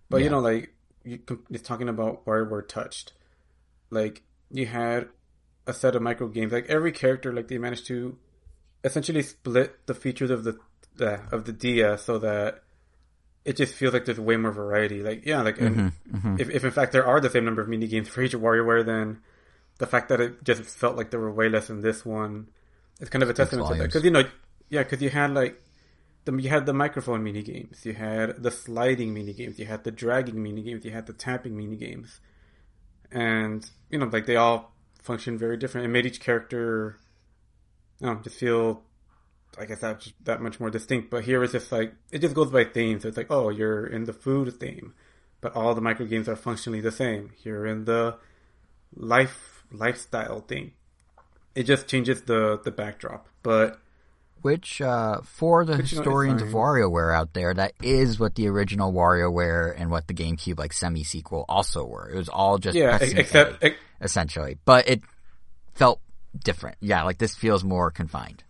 But 0.10 0.18
Yeah. 0.18 0.24
you 0.26 0.30
know, 0.30 0.40
like 0.40 0.74
you 1.04 1.18
com- 1.18 1.46
it's 1.50 1.68
talking 1.68 1.90
about 1.90 2.26
WarioWare 2.26 2.68
Touched. 2.68 3.14
Like 3.90 4.24
you 4.52 4.66
had 4.68 5.10
a 5.66 5.74
set 5.74 5.96
of 5.96 6.02
micro 6.02 6.28
games. 6.28 6.52
Like 6.54 6.68
every 6.68 6.92
character, 6.92 7.34
like 7.34 7.48
they 7.48 7.58
managed 7.58 7.88
to 7.88 8.18
essentially 8.84 9.24
split 9.24 9.86
the 9.88 9.94
features 9.94 10.30
of 10.30 10.44
the, 10.44 10.58
the 10.96 11.22
of 11.32 11.46
the 11.46 11.52
DS 11.52 12.04
so 12.04 12.20
that 12.20 12.64
it 13.44 13.56
just 13.58 13.74
feels 13.74 13.94
like 13.94 14.06
there's 14.06 14.20
way 14.20 14.38
more 14.38 14.52
variety. 14.52 15.02
Like 15.02 15.26
yeah, 15.26 15.42
like 15.42 15.58
mm-hmm, 15.58 15.80
and 15.80 15.92
mm-hmm. 16.14 16.36
if 16.40 16.50
if 16.50 16.64
in 16.64 16.72
fact 16.72 16.92
there 16.92 17.06
are 17.06 17.20
the 17.20 17.30
same 17.30 17.46
number 17.46 17.62
of 17.62 17.68
mini 17.68 17.88
games 17.88 18.08
for 18.08 18.22
each 18.22 18.34
WarioWare, 18.34 18.86
then 18.86 19.20
the 19.78 19.88
fact 19.88 20.10
that 20.10 20.20
it 20.20 20.44
just 20.44 20.64
felt 20.64 20.96
like 20.96 21.12
there 21.12 21.20
were 21.20 21.32
way 21.32 21.50
less 21.50 21.70
in 21.70 21.82
this 21.82 22.06
one 22.06 22.50
is 23.00 23.10
kind 23.10 23.24
of 23.24 23.30
a 23.30 23.34
testament 23.34 23.68
to 23.70 23.76
that. 23.76 23.84
Because 23.84 24.04
you 24.04 24.12
know, 24.12 24.24
yeah, 24.70 24.84
because 24.84 25.02
you 25.02 25.10
had 25.10 25.34
like 25.34 25.62
the 26.26 26.36
you 26.38 26.50
had 26.50 26.66
the 26.66 26.74
microphone 26.74 27.24
mini 27.24 27.44
games, 27.44 27.86
you 27.86 27.94
had 27.94 28.42
the 28.42 28.52
sliding 28.52 29.14
mini 29.14 29.34
games, 29.34 29.60
you 29.60 29.66
had 29.66 29.84
the 29.84 29.92
dragging 29.92 30.42
mini 30.42 30.62
games, 30.62 30.84
you 30.86 30.92
had 30.92 31.06
the 31.06 31.14
tapping 31.14 31.56
mini 31.56 31.76
games, 31.76 32.20
and 33.12 33.70
you 33.90 34.00
know, 34.00 34.08
like 34.08 34.26
they 34.26 34.36
all 34.36 34.74
function 35.02 35.38
very 35.38 35.58
different. 35.58 35.86
It 35.86 35.90
made 35.90 36.06
each 36.06 36.20
character, 36.20 37.00
you 38.00 38.08
know, 38.08 38.16
just 38.24 38.38
feel. 38.38 38.84
I 39.60 39.66
guess 39.66 39.80
that 39.80 40.02
just 40.02 40.26
that 40.26 40.40
much 40.40 40.60
more 40.60 40.70
distinct, 40.70 41.10
but 41.10 41.24
here 41.24 41.44
it's 41.44 41.54
just 41.54 41.72
like 41.72 41.92
it 42.12 42.20
just 42.20 42.36
goes 42.36 42.52
by 42.52 42.64
theme. 42.64 43.00
So 43.00 43.08
it's 43.08 43.18
like, 43.18 43.32
oh, 43.32 43.50
you're 43.50 43.88
in 43.88 44.04
the 44.04 44.14
food 44.14 44.54
theme, 44.60 44.94
but 45.42 45.56
all 45.56 45.74
the 45.74 45.82
micro 45.82 46.06
games 46.06 46.30
are 46.30 46.36
functionally 46.36 46.82
the 46.82 46.92
same. 46.92 47.32
You're 47.44 47.66
in 47.66 47.86
the 47.86 48.18
life 48.96 49.57
lifestyle 49.72 50.42
thing. 50.42 50.72
It 51.56 51.64
just 51.64 51.88
changes 51.88 52.22
the 52.24 52.60
the 52.64 52.72
backdrop, 52.72 53.28
but 53.44 53.80
which 54.42 54.82
uh, 54.82 55.22
for 55.24 55.66
the 55.66 55.78
Which, 55.78 55.92
you 55.92 55.98
know, 55.98 56.02
historians 56.04 56.42
of. 56.44 56.50
WarioWare 56.50 57.16
out 57.16 57.34
there, 57.34 57.54
that 57.54 57.74
is 57.82 58.20
what 58.20 58.36
the 58.36 58.48
original 58.48 58.94
WarioWare 58.94 59.74
and 59.76 59.90
what 59.90 60.08
the 60.08 60.14
GameCube 60.14 60.60
like 60.60 60.74
semi 60.74 61.04
sequel 61.04 61.46
also 61.50 61.84
were. 61.86 62.10
It 62.10 62.18
was 62.18 62.30
all 62.30 62.60
just 62.60 62.78
yeah, 62.78 63.00
except 63.02 63.64
A, 63.64 63.76
essentially, 64.02 64.58
but 64.66 64.88
it 64.88 65.02
felt 65.74 66.00
different. 66.38 66.78
Yeah, 66.80 67.04
like 67.04 67.18
this 67.18 67.34
feels 67.36 67.64
more 67.64 67.90
confined. 67.90 68.44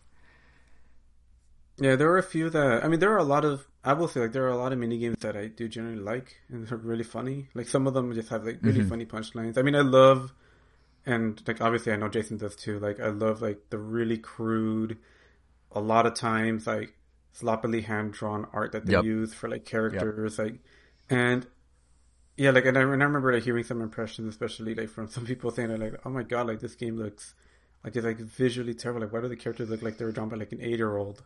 yeah, 1.80 1.96
there 1.96 2.10
are 2.10 2.18
a 2.18 2.24
few 2.24 2.50
that 2.50 2.84
I 2.84 2.88
mean, 2.88 3.00
there 3.00 3.14
are 3.14 3.18
a 3.18 3.24
lot 3.24 3.46
of 3.46 3.66
I 3.84 3.94
will 3.94 4.10
say 4.10 4.20
like 4.20 4.34
there 4.34 4.44
are 4.44 4.50
a 4.52 4.58
lot 4.58 4.74
of 4.74 4.80
mini 4.80 4.98
games 4.98 5.18
that 5.22 5.38
I 5.38 5.48
do 5.48 5.70
generally 5.70 6.02
like 6.02 6.36
and 6.50 6.68
they're 6.68 6.78
really 6.78 7.04
funny. 7.06 7.48
Like 7.54 7.70
some 7.70 7.88
of 7.88 7.94
them 7.94 8.14
just 8.14 8.30
have 8.30 8.44
like 8.46 8.60
really 8.62 8.84
funny 8.84 9.06
punchlines. 9.06 9.58
I 9.58 9.62
mean, 9.62 9.76
I 9.76 9.82
love 9.82 10.34
and 11.08 11.42
like 11.48 11.62
obviously 11.62 11.92
I 11.94 11.96
know 11.96 12.10
Jason 12.10 12.38
does 12.38 12.56
too. 12.56 12.80
Like 12.80 13.00
I 13.00 13.08
love 13.08 13.42
like 13.42 13.70
the 13.72 13.80
really 13.80 14.18
crude 14.18 14.98
a 15.72 15.80
lot 15.80 16.06
of 16.06 16.14
times 16.14 16.68
like 16.68 16.94
sloppily 17.32 17.82
hand 17.82 18.14
drawn 18.14 18.48
art 18.54 18.72
that 18.74 18.86
they 18.86 18.94
Yep. 18.94 19.04
use 19.04 19.34
for 19.34 19.50
like 19.50 19.66
characters, 19.66 20.38
like 20.38 20.60
and 21.10 21.48
yeah, 22.36 22.52
like 22.52 22.66
and 22.66 22.78
I, 22.78 22.82
and 22.82 23.02
I 23.02 23.06
remember 23.06 23.34
like 23.34 23.44
hearing 23.44 23.64
some 23.64 23.82
impressions, 23.82 24.28
especially 24.30 24.76
like 24.76 24.90
from 24.90 25.08
some 25.08 25.26
people 25.26 25.50
saying 25.52 25.76
like, 25.80 25.96
oh 26.06 26.10
my 26.10 26.24
god, 26.24 26.48
like 26.48 26.60
this 26.60 26.76
game 26.76 26.98
looks 26.98 27.34
like 27.84 27.96
it's 27.96 28.06
like 28.06 28.20
visually 28.20 28.74
terrible. 28.76 29.02
Like 29.02 29.14
why 29.14 29.22
do 29.22 29.28
the 29.28 29.36
characters 29.36 29.70
look 29.70 29.82
like 29.82 29.98
they 29.98 30.06
were 30.06 30.12
drawn 30.12 30.30
by 30.30 30.36
like 30.38 30.52
an 30.52 30.62
eight 30.62 30.78
year 30.78 30.98
old? 30.98 31.24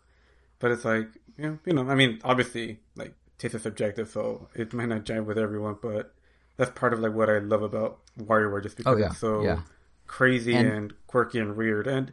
But 0.60 0.72
it's 0.72 0.86
like 0.86 1.08
you 1.38 1.44
know, 1.46 1.60
you 1.65 1.74
know, 1.74 1.89
I 1.89 1.96
mean, 1.96 2.20
obviously 2.24 2.80
like 2.96 3.13
taste 3.38 3.56
is 3.56 3.63
subjective, 3.63 4.10
so 4.10 4.48
it 4.56 4.74
might 4.74 4.89
not 4.89 5.06
jive 5.06 5.26
with 5.26 5.38
everyone, 5.39 5.78
but 5.82 6.13
that's 6.57 6.71
part 6.71 6.93
of 6.93 6.99
like 6.99 7.13
what 7.13 7.29
I 7.29 7.39
love 7.39 7.61
about 7.63 7.99
WarioWare, 8.19 8.61
just 8.63 8.77
because 8.77 8.93
Oh, 8.95 8.97
yeah, 8.97 9.07
it's 9.07 9.17
so 9.19 9.43
yeah. 9.43 9.61
crazy 10.07 10.53
And- 10.55 10.67
and, 10.69 10.93
quirky 11.07 11.39
and 11.39 11.55
weird. 11.55 11.87
And 11.87 12.11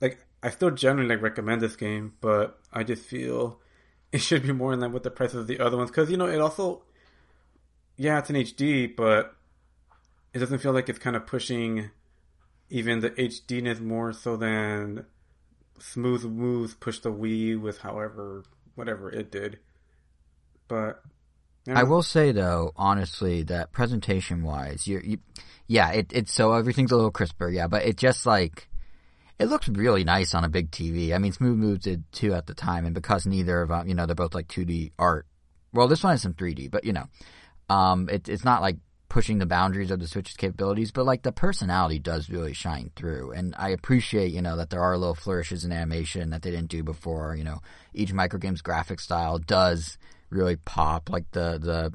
like, 0.00 0.24
I 0.42 0.50
still 0.50 0.70
generally 0.70 1.08
like 1.08 1.22
recommend 1.22 1.60
this 1.60 1.76
game, 1.76 2.14
but 2.20 2.58
I 2.72 2.82
just 2.84 3.02
feel 3.02 3.60
it 4.12 4.18
should 4.18 4.42
be 4.42 4.52
more 4.52 4.72
in 4.72 4.80
line 4.80 4.92
with 4.92 5.02
the 5.02 5.10
prices 5.10 5.36
of 5.36 5.46
the 5.46 5.58
other 5.60 5.76
ones 5.76 5.90
because 5.90 6.10
you 6.10 6.16
know 6.16 6.26
it 6.26 6.40
also, 6.40 6.82
yeah, 7.96 8.18
it's 8.18 8.30
an 8.30 8.36
HD, 8.36 8.94
but 8.94 9.34
it 10.32 10.38
doesn't 10.38 10.58
feel 10.58 10.72
like 10.72 10.88
it's 10.88 10.98
kind 10.98 11.16
of 11.16 11.26
pushing 11.26 11.90
even 12.70 13.00
the 13.00 13.10
HDness 13.10 13.80
more 13.80 14.12
so 14.12 14.36
than 14.36 15.04
Smooth 15.78 16.24
Moves 16.24 16.74
pushed 16.74 17.02
the 17.02 17.12
Wii 17.12 17.60
with 17.60 17.78
however 17.78 18.44
whatever 18.74 19.10
it 19.10 19.30
did. 19.30 19.58
But 20.66 21.02
yeah, 21.66 21.78
I 21.78 21.84
will 21.84 22.02
say 22.02 22.32
though, 22.32 22.72
honestly, 22.76 23.42
that 23.44 23.72
presentation 23.72 24.42
wise, 24.42 24.86
you, 24.86 25.18
yeah, 25.66 25.90
it, 25.90 26.12
it's 26.12 26.32
so 26.32 26.52
everything's 26.52 26.92
a 26.92 26.96
little 26.96 27.10
crisper, 27.10 27.48
yeah, 27.48 27.66
but 27.66 27.84
it 27.84 27.96
just 27.96 28.26
like, 28.26 28.68
it 29.38 29.46
looks 29.46 29.68
really 29.68 30.04
nice 30.04 30.34
on 30.34 30.44
a 30.44 30.48
big 30.48 30.70
TV. 30.70 31.14
I 31.14 31.18
mean, 31.18 31.32
Smooth 31.32 31.58
Moves 31.58 31.84
did 31.84 32.04
too 32.12 32.34
at 32.34 32.46
the 32.46 32.54
time, 32.54 32.84
and 32.84 32.94
because 32.94 33.26
neither 33.26 33.62
of 33.62 33.70
them, 33.70 33.88
you 33.88 33.94
know, 33.94 34.06
they're 34.06 34.14
both 34.14 34.34
like 34.34 34.48
2D 34.48 34.92
art. 34.98 35.26
Well, 35.72 35.88
this 35.88 36.02
one 36.04 36.12
has 36.12 36.22
some 36.22 36.34
3D, 36.34 36.70
but 36.70 36.84
you 36.84 36.92
know, 36.92 37.06
um, 37.68 38.08
it, 38.10 38.28
it's 38.28 38.44
not 38.44 38.62
like 38.62 38.76
pushing 39.08 39.38
the 39.38 39.46
boundaries 39.46 39.90
of 39.90 40.00
the 40.00 40.08
Switch's 40.08 40.36
capabilities, 40.36 40.90
but 40.90 41.06
like 41.06 41.22
the 41.22 41.32
personality 41.32 41.98
does 41.98 42.28
really 42.28 42.52
shine 42.52 42.90
through. 42.96 43.30
And 43.30 43.54
I 43.56 43.70
appreciate, 43.70 44.32
you 44.32 44.42
know, 44.42 44.56
that 44.56 44.70
there 44.70 44.82
are 44.82 44.98
little 44.98 45.14
flourishes 45.14 45.64
in 45.64 45.72
animation 45.72 46.30
that 46.30 46.42
they 46.42 46.50
didn't 46.50 46.68
do 46.68 46.82
before. 46.82 47.36
You 47.36 47.44
know, 47.44 47.60
each 47.92 48.12
microgame's 48.12 48.60
graphic 48.60 49.00
style 49.00 49.38
does 49.38 49.98
really 50.34 50.56
pop. 50.56 51.10
Like 51.10 51.30
the, 51.30 51.58
the 51.58 51.92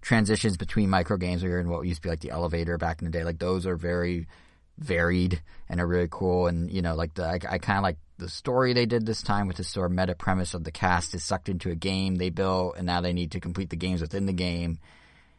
transitions 0.00 0.56
between 0.56 0.88
microgames 0.88 1.42
where 1.42 1.50
you're 1.50 1.60
in 1.60 1.68
what 1.68 1.86
used 1.86 2.02
to 2.02 2.02
be 2.02 2.10
like 2.10 2.20
the 2.20 2.30
elevator 2.30 2.78
back 2.78 3.00
in 3.00 3.04
the 3.04 3.10
day, 3.10 3.24
like 3.24 3.38
those 3.38 3.66
are 3.66 3.76
very 3.76 4.26
varied 4.78 5.42
and 5.68 5.80
are 5.80 5.86
really 5.86 6.08
cool. 6.10 6.46
And, 6.46 6.70
you 6.70 6.82
know, 6.82 6.94
like 6.94 7.14
the, 7.14 7.24
I, 7.24 7.38
I 7.48 7.58
kind 7.58 7.78
of 7.78 7.82
like 7.82 7.98
the 8.20 8.28
story 8.28 8.72
they 8.72 8.86
did 8.86 9.06
this 9.06 9.22
time 9.22 9.48
with 9.48 9.56
the 9.56 9.64
sort 9.64 9.90
of 9.90 9.96
meta 9.96 10.14
premise 10.14 10.54
of 10.54 10.62
the 10.62 10.70
cast 10.70 11.14
is 11.14 11.24
sucked 11.24 11.48
into 11.48 11.70
a 11.70 11.74
game 11.74 12.16
they 12.16 12.30
built 12.30 12.76
and 12.76 12.86
now 12.86 13.00
they 13.00 13.12
need 13.12 13.32
to 13.32 13.40
complete 13.40 13.70
the 13.70 13.76
games 13.76 14.02
within 14.02 14.26
the 14.26 14.32
game 14.32 14.78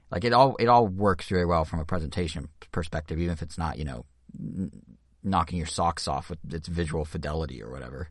like 0.09 0.23
it 0.23 0.33
all 0.33 0.55
it 0.59 0.67
all 0.67 0.87
works 0.87 1.29
very 1.29 1.45
well 1.45 1.63
from 1.63 1.79
a 1.79 1.85
presentation 1.85 2.49
perspective 2.71 3.19
even 3.19 3.31
if 3.31 3.43
it's 3.43 3.57
not 3.57 3.77
you 3.77 3.85
know 3.85 4.03
n- 4.37 4.71
knocking 5.23 5.59
your 5.59 5.67
socks 5.67 6.07
off 6.07 6.31
with 6.31 6.39
its 6.51 6.67
visual 6.67 7.05
fidelity 7.05 7.61
or 7.61 7.69
whatever 7.69 8.09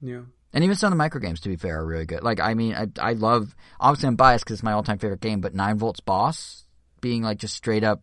yeah. 0.00 0.20
And 0.52 0.64
even 0.64 0.76
some 0.76 0.92
of 0.92 0.98
the 0.98 1.02
microgames 1.04 1.40
to 1.40 1.48
be 1.48 1.56
fair 1.56 1.80
are 1.80 1.86
really 1.86 2.06
good 2.06 2.22
like 2.22 2.40
i 2.40 2.54
mean 2.54 2.74
i, 2.74 2.86
I 3.00 3.12
love 3.14 3.54
obviously 3.78 4.08
i'm 4.08 4.16
biased 4.16 4.44
because 4.44 4.54
it's 4.54 4.62
my 4.62 4.72
all-time 4.72 4.98
favorite 4.98 5.20
game 5.20 5.40
but 5.40 5.54
9 5.54 5.78
volts 5.78 6.00
boss 6.00 6.64
being 7.00 7.22
like 7.22 7.38
just 7.38 7.54
straight 7.54 7.84
up 7.84 8.02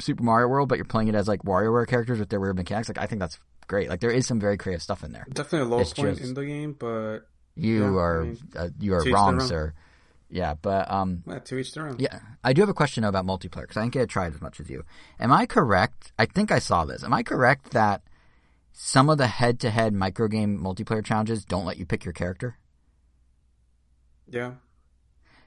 super 0.00 0.22
mario 0.22 0.48
world 0.48 0.68
but 0.68 0.76
you're 0.78 0.84
playing 0.84 1.08
it 1.08 1.14
as 1.14 1.26
like 1.28 1.42
WarioWare 1.42 1.86
characters 1.86 2.18
with 2.18 2.28
their 2.28 2.40
weird 2.40 2.56
mechanics 2.56 2.88
like 2.88 2.98
i 2.98 3.06
think 3.06 3.20
that's 3.20 3.38
great 3.66 3.88
like 3.88 4.00
there 4.00 4.10
is 4.10 4.26
some 4.26 4.38
very 4.40 4.56
creative 4.56 4.82
stuff 4.82 5.02
in 5.04 5.12
there 5.12 5.26
Definitely 5.32 5.68
a 5.68 5.70
low 5.70 5.80
It's 5.80 5.92
point 5.92 6.10
just- 6.18 6.22
in 6.28 6.34
the 6.34 6.44
game, 6.44 6.74
but 6.78 7.20
you 7.56 7.80
Yeah, 7.82 7.86
I 7.86 8.02
are 8.02 8.24
mean, 8.24 8.38
uh, 8.56 8.68
you 8.78 8.94
are 8.94 9.04
wrong 9.12 9.40
sir 9.40 9.74
yeah 10.28 10.54
but 10.60 10.90
um 10.90 11.22
uh, 11.28 11.38
to 11.40 11.58
each 11.58 11.74
their 11.74 11.88
own. 11.88 11.96
Yeah, 11.98 12.18
I 12.44 12.52
do 12.52 12.62
have 12.62 12.68
a 12.68 12.74
question 12.74 13.02
though 13.02 13.08
about 13.08 13.26
multiplayer 13.26 13.62
because 13.62 13.76
I 13.76 13.82
didn't 13.82 13.94
get 13.94 14.00
to 14.00 14.06
try 14.06 14.26
it 14.28 14.34
as 14.34 14.40
much 14.40 14.60
as 14.60 14.70
you. 14.70 14.84
Am 15.18 15.32
I 15.32 15.44
correct? 15.46 16.12
I 16.18 16.26
think 16.26 16.52
I 16.52 16.60
saw 16.60 16.84
this. 16.84 17.02
Am 17.02 17.12
I 17.12 17.22
correct 17.24 17.72
that 17.72 18.02
some 18.72 19.10
of 19.10 19.18
the 19.18 19.26
head-to-head 19.26 19.92
microgame 19.94 20.58
multiplayer 20.58 21.04
challenges 21.04 21.44
don't 21.44 21.64
let 21.64 21.76
you 21.76 21.86
pick 21.86 22.04
your 22.04 22.14
character? 22.14 22.56
Yeah. 24.28 24.52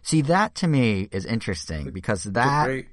See, 0.02 0.22
that 0.24 0.56
to 0.56 0.68
me 0.68 1.08
is 1.12 1.26
interesting 1.26 1.92
because 1.92 2.24
that, 2.24 2.84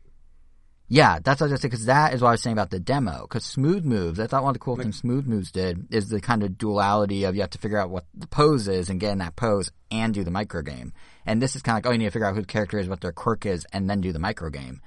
yeah, 0.87 1.19
that's 1.23 1.41
what 1.41 1.49
I 1.49 1.51
was 1.51 1.53
gonna 1.53 1.61
say 1.61 1.69
because 1.69 1.87
that 1.87 2.15
is 2.15 2.23
what 2.23 2.29
I 2.29 2.33
was 2.33 2.43
saying 2.43 2.55
about 2.55 2.71
the 2.71 2.79
demo. 2.79 3.23
Because 3.23 3.45
Smooth 3.45 3.85
Moves, 3.85 4.21
I 4.21 4.29
thought 4.29 4.45
one 4.45 4.51
of 4.51 4.55
the 4.55 4.61
cool 4.61 4.77
things 4.77 4.99
Smooth 4.99 5.27
Moves 5.27 5.51
did 5.51 5.89
is 5.91 6.09
the 6.09 6.21
kind 6.21 6.45
of 6.45 6.57
duality 6.57 7.25
of 7.25 7.35
you 7.35 7.41
have 7.41 7.51
to 7.51 7.59
figure 7.59 7.79
out 7.79 7.91
what 7.91 8.05
the 8.15 8.29
pose 8.29 8.69
is 8.69 8.91
and 8.91 9.01
get 9.01 9.11
in 9.11 9.19
that 9.19 9.35
pose 9.35 9.73
and 9.91 10.15
do 10.15 10.23
the 10.23 10.31
microgame. 10.31 10.93
And 11.27 11.43
this 11.43 11.57
is 11.57 11.63
kind 11.63 11.79
of 11.79 11.85
like, 11.85 11.91
oh, 11.91 11.93
you 11.93 11.99
need 11.99 12.05
to 12.05 12.11
figure 12.13 12.27
out 12.27 12.35
who 12.37 12.43
the 12.43 12.47
character 12.47 12.79
is, 12.79 12.89
what 12.89 13.01
their 13.01 13.13
quirk 13.13 13.45
is, 13.45 13.67
and 13.73 13.91
then 13.91 14.01
do 14.01 14.13
the 14.13 14.21
microgame. 14.21 14.79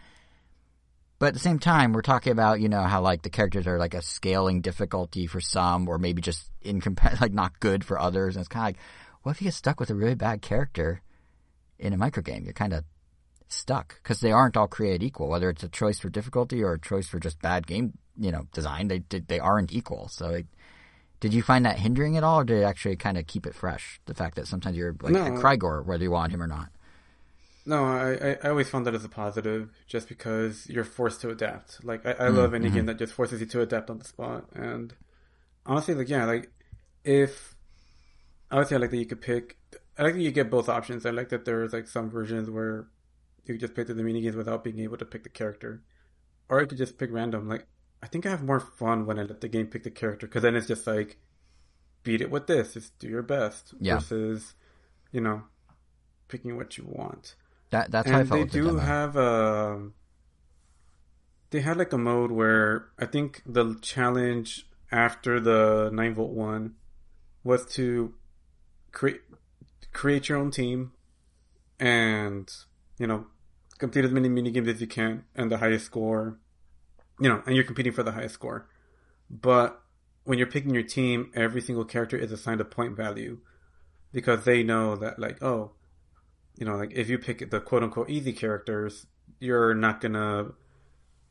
But 1.23 1.27
at 1.27 1.33
the 1.35 1.39
same 1.39 1.57
time, 1.57 1.93
we're 1.93 2.01
talking 2.01 2.33
about 2.33 2.59
you 2.59 2.67
know 2.67 2.81
how 2.81 2.99
like 2.99 3.21
the 3.21 3.29
characters 3.29 3.65
are 3.65 3.79
like 3.79 3.93
a 3.93 4.01
scaling 4.01 4.59
difficulty 4.59 5.25
for 5.25 5.39
some, 5.39 5.87
or 5.87 5.97
maybe 5.97 6.21
just 6.21 6.51
incompa- 6.65 7.17
like 7.21 7.31
not 7.31 7.61
good 7.61 7.85
for 7.85 7.97
others. 7.97 8.35
And 8.35 8.41
it's 8.41 8.49
kind 8.49 8.63
of 8.63 8.67
like, 8.67 8.77
what 9.21 9.31
if 9.31 9.41
you 9.41 9.45
get 9.45 9.53
stuck 9.53 9.79
with 9.79 9.89
a 9.89 9.95
really 9.95 10.15
bad 10.15 10.41
character 10.41 11.01
in 11.79 11.93
a 11.93 11.97
microgame? 11.97 12.43
You're 12.43 12.51
kind 12.51 12.73
of 12.73 12.83
stuck 13.47 13.95
because 14.03 14.19
they 14.19 14.33
aren't 14.33 14.57
all 14.57 14.67
created 14.67 15.01
equal. 15.01 15.29
Whether 15.29 15.49
it's 15.49 15.63
a 15.63 15.69
choice 15.69 15.97
for 15.97 16.09
difficulty 16.09 16.61
or 16.61 16.73
a 16.73 16.77
choice 16.81 17.07
for 17.07 17.19
just 17.19 17.41
bad 17.41 17.67
game, 17.67 17.93
you 18.19 18.33
know, 18.33 18.47
design, 18.51 18.89
they 18.89 19.01
they, 19.07 19.19
they 19.19 19.39
aren't 19.39 19.71
equal. 19.71 20.09
So, 20.09 20.31
it, 20.31 20.47
did 21.21 21.33
you 21.33 21.41
find 21.41 21.65
that 21.65 21.79
hindering 21.79 22.17
at 22.17 22.25
all, 22.25 22.41
or 22.41 22.43
did 22.43 22.57
it 22.57 22.65
actually 22.65 22.97
kind 22.97 23.17
of 23.17 23.27
keep 23.27 23.47
it 23.47 23.55
fresh? 23.55 24.01
The 24.07 24.13
fact 24.13 24.35
that 24.35 24.47
sometimes 24.49 24.75
you're 24.75 24.93
like 25.01 25.13
No. 25.13 25.23
a 25.23 25.29
Crygor, 25.29 25.85
whether 25.85 26.03
you 26.03 26.11
want 26.11 26.33
him 26.33 26.43
or 26.43 26.47
not. 26.47 26.67
No, 27.65 27.85
I, 27.85 28.11
I, 28.13 28.37
I 28.43 28.49
always 28.49 28.69
found 28.69 28.85
that 28.85 28.93
as 28.95 29.05
a 29.05 29.09
positive, 29.09 29.69
just 29.87 30.09
because 30.09 30.67
you're 30.69 30.83
forced 30.83 31.21
to 31.21 31.29
adapt. 31.29 31.83
Like 31.83 32.05
I, 32.05 32.11
I 32.13 32.27
Mm, 32.27 32.29
love 32.29 32.53
any 32.53 32.69
mm-hmm. 32.69 32.75
game 32.75 32.85
that 32.87 32.97
just 32.97 33.13
forces 33.13 33.39
you 33.39 33.45
to 33.47 33.61
adapt 33.61 33.89
on 33.89 33.99
the 33.99 34.05
spot. 34.05 34.45
And 34.53 34.93
honestly, 35.65 35.93
like 35.95 36.09
yeah, 36.09 36.25
like 36.25 36.51
if 37.03 37.55
obviously 38.51 38.77
I 38.77 38.79
like 38.79 38.91
that 38.91 38.97
you 38.97 39.05
could 39.05 39.21
pick. 39.21 39.57
I 39.97 40.03
like 40.03 40.13
that 40.15 40.21
you 40.21 40.31
get 40.31 40.49
both 40.49 40.69
options. 40.69 41.05
I 41.05 41.11
like 41.11 41.29
that 41.29 41.45
there's 41.45 41.73
like 41.73 41.87
some 41.87 42.09
versions 42.09 42.49
where 42.49 42.87
you 43.45 43.53
could 43.53 43.61
just 43.61 43.75
pick 43.75 43.87
the 43.87 43.93
minigames 43.93 44.35
without 44.35 44.63
being 44.63 44.79
able 44.79 44.97
to 44.97 45.05
pick 45.05 45.23
the 45.23 45.29
character, 45.29 45.83
or 46.49 46.61
you 46.61 46.67
could 46.67 46.77
just 46.77 46.97
pick 46.97 47.11
random. 47.11 47.47
Like 47.47 47.67
I 48.01 48.07
think 48.07 48.25
I 48.25 48.29
have 48.31 48.43
more 48.43 48.59
fun 48.59 49.05
when 49.05 49.19
I 49.19 49.23
let 49.23 49.41
the 49.41 49.47
game 49.49 49.67
pick 49.67 49.83
the 49.83 49.91
character 49.91 50.27
because 50.27 50.43
then 50.43 50.55
it's 50.55 50.67
just 50.67 50.87
like 50.87 51.17
beat 52.03 52.21
it 52.21 52.31
with 52.31 52.47
this. 52.47 52.73
Just 52.73 52.97
do 52.99 53.07
your 53.07 53.23
best 53.23 53.73
Yeah. 53.79 53.95
versus 53.95 54.55
you 55.11 55.21
know 55.21 55.43
picking 56.27 56.57
what 56.57 56.77
you 56.77 56.85
want 56.87 57.35
That 57.73 57.91
that's 57.91 58.09
how 58.09 58.17
I 58.17 58.19
and 58.21 58.29
felt 58.29 58.51
they 58.51 58.59
do 58.59 58.77
have 58.77 59.15
a 59.15 59.89
they 61.49 61.61
had 61.61 61.77
like 61.77 61.93
a 61.93 61.97
mode 61.97 62.31
where 62.31 62.89
i 62.97 63.05
think 63.05 63.43
the 63.45 63.77
challenge 63.81 64.65
after 64.91 65.39
the 65.39 65.89
9 65.93 66.15
volt 66.15 66.31
one 66.31 66.75
was 67.43 67.65
to 67.73 68.13
create 68.91 69.21
create 69.91 70.29
your 70.29 70.39
own 70.39 70.49
team 70.49 70.91
and 71.79 72.51
you 72.97 73.05
know 73.05 73.27
complete 73.77 74.05
as 74.05 74.11
many 74.11 74.29
mini 74.29 74.51
games 74.51 74.67
as 74.67 74.81
you 74.81 74.87
can 74.87 75.23
and 75.35 75.51
the 75.51 75.57
highest 75.57 75.85
score 75.85 76.39
you 77.19 77.29
know 77.29 77.41
and 77.45 77.55
you're 77.55 77.63
competing 77.63 77.93
for 77.93 78.03
the 78.03 78.11
highest 78.11 78.35
score. 78.35 78.67
But 79.29 79.81
when 80.23 80.37
you're 80.37 80.47
picking 80.47 80.73
your 80.73 80.83
team 80.83 81.31
every 81.35 81.61
single 81.61 81.85
character 81.85 82.17
is 82.17 82.31
assigned 82.31 82.61
a 82.61 82.65
point 82.65 82.95
value 82.95 83.39
because 84.11 84.45
they 84.45 84.63
know 84.63 84.95
that 84.95 85.19
like 85.19 85.41
oh 85.41 85.71
you 86.57 86.65
know, 86.65 86.75
like 86.75 86.91
if 86.93 87.09
you 87.09 87.17
pick 87.17 87.49
the 87.49 87.59
quote 87.59 87.83
unquote 87.83 88.09
easy 88.09 88.33
characters, 88.33 89.05
you're 89.39 89.73
not 89.73 90.01
gonna, 90.01 90.51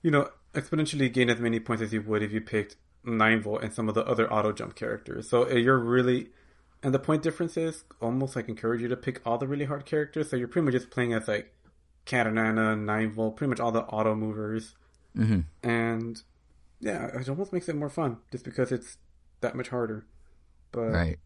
you 0.02 0.11
know, 0.11 0.28
exponentially 0.54 1.12
gain 1.12 1.30
as 1.30 1.40
many 1.40 1.61
points 1.61 1.82
as 1.82 1.92
you 1.92 2.02
would 2.02 2.22
if 2.22 2.32
you 2.32 2.40
picked 2.40 2.76
nine 3.04 3.40
volt 3.42 3.62
and 3.62 3.72
some 3.72 3.88
of 3.88 3.94
the 3.94 4.04
other 4.06 4.32
auto 4.32 4.52
jump 4.52 4.74
characters. 4.74 5.28
So 5.28 5.50
uh, 5.50 5.54
you're 5.54 5.78
really, 5.78 6.30
and 6.82 6.94
the 6.94 6.98
point 6.98 7.22
differences 7.22 7.85
almost 8.00 8.37
like 8.37 8.48
encourage 8.48 8.80
you 8.82 8.88
to 8.88 8.96
pick 8.96 9.20
all 9.26 9.38
the 9.38 9.46
really 9.46 9.64
hard 9.64 9.87
characters. 9.87 10.30
So 10.30 10.37
you're 10.37 10.48
pretty 10.48 10.66
much 10.66 10.74
just 10.74 10.90
playing 10.90 11.12
as 11.14 11.28
like 11.28 11.52
Katanana, 12.06 12.78
nine 12.78 13.12
volt, 13.12 13.37
pretty 13.37 13.48
much 13.50 13.61
all 13.61 13.72
the 13.72 13.82
auto 13.82 14.14
movers, 14.14 14.74
hmm 15.14 15.40
and 15.62 16.20
yeah, 16.80 17.06
it 17.16 17.28
almost 17.28 17.52
makes 17.52 17.68
it 17.68 17.76
more 17.76 17.88
fun 17.88 18.18
just 18.32 18.44
because 18.44 18.72
it's 18.72 18.98
that 19.40 19.54
much 19.54 19.68
harder. 19.68 20.06
But 20.72 20.90
Right. 20.90 21.18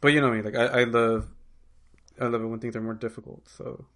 but 0.00 0.08
you 0.12 0.20
know 0.20 0.30
me, 0.30 0.42
like 0.42 0.54
I, 0.54 0.82
I 0.82 0.84
love, 0.84 1.28
I 2.20 2.26
love 2.26 2.42
it 2.42 2.46
when 2.46 2.60
things 2.60 2.76
are 2.76 2.80
more 2.80 2.94
difficult. 2.94 3.48
So. 3.48 3.86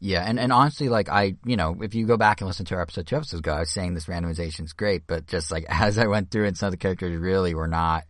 Yeah, 0.00 0.22
and, 0.26 0.38
and 0.38 0.52
honestly, 0.52 0.88
like 0.88 1.08
I, 1.08 1.36
you 1.44 1.56
know, 1.56 1.78
if 1.80 1.94
you 1.94 2.06
go 2.06 2.16
back 2.16 2.40
and 2.40 2.48
listen 2.48 2.66
to 2.66 2.74
our 2.74 2.82
episode 2.82 3.06
two 3.06 3.16
episodes 3.16 3.38
ago, 3.38 3.54
I 3.54 3.60
was 3.60 3.72
saying 3.72 3.94
this 3.94 4.06
randomization 4.06 4.64
is 4.64 4.72
great, 4.72 5.06
but 5.06 5.26
just 5.26 5.50
like 5.50 5.64
as 5.68 5.98
I 5.98 6.06
went 6.06 6.30
through, 6.30 6.46
and 6.46 6.56
some 6.56 6.66
of 6.66 6.72
the 6.72 6.78
characters 6.78 7.16
really 7.16 7.54
were 7.54 7.68
not. 7.68 8.04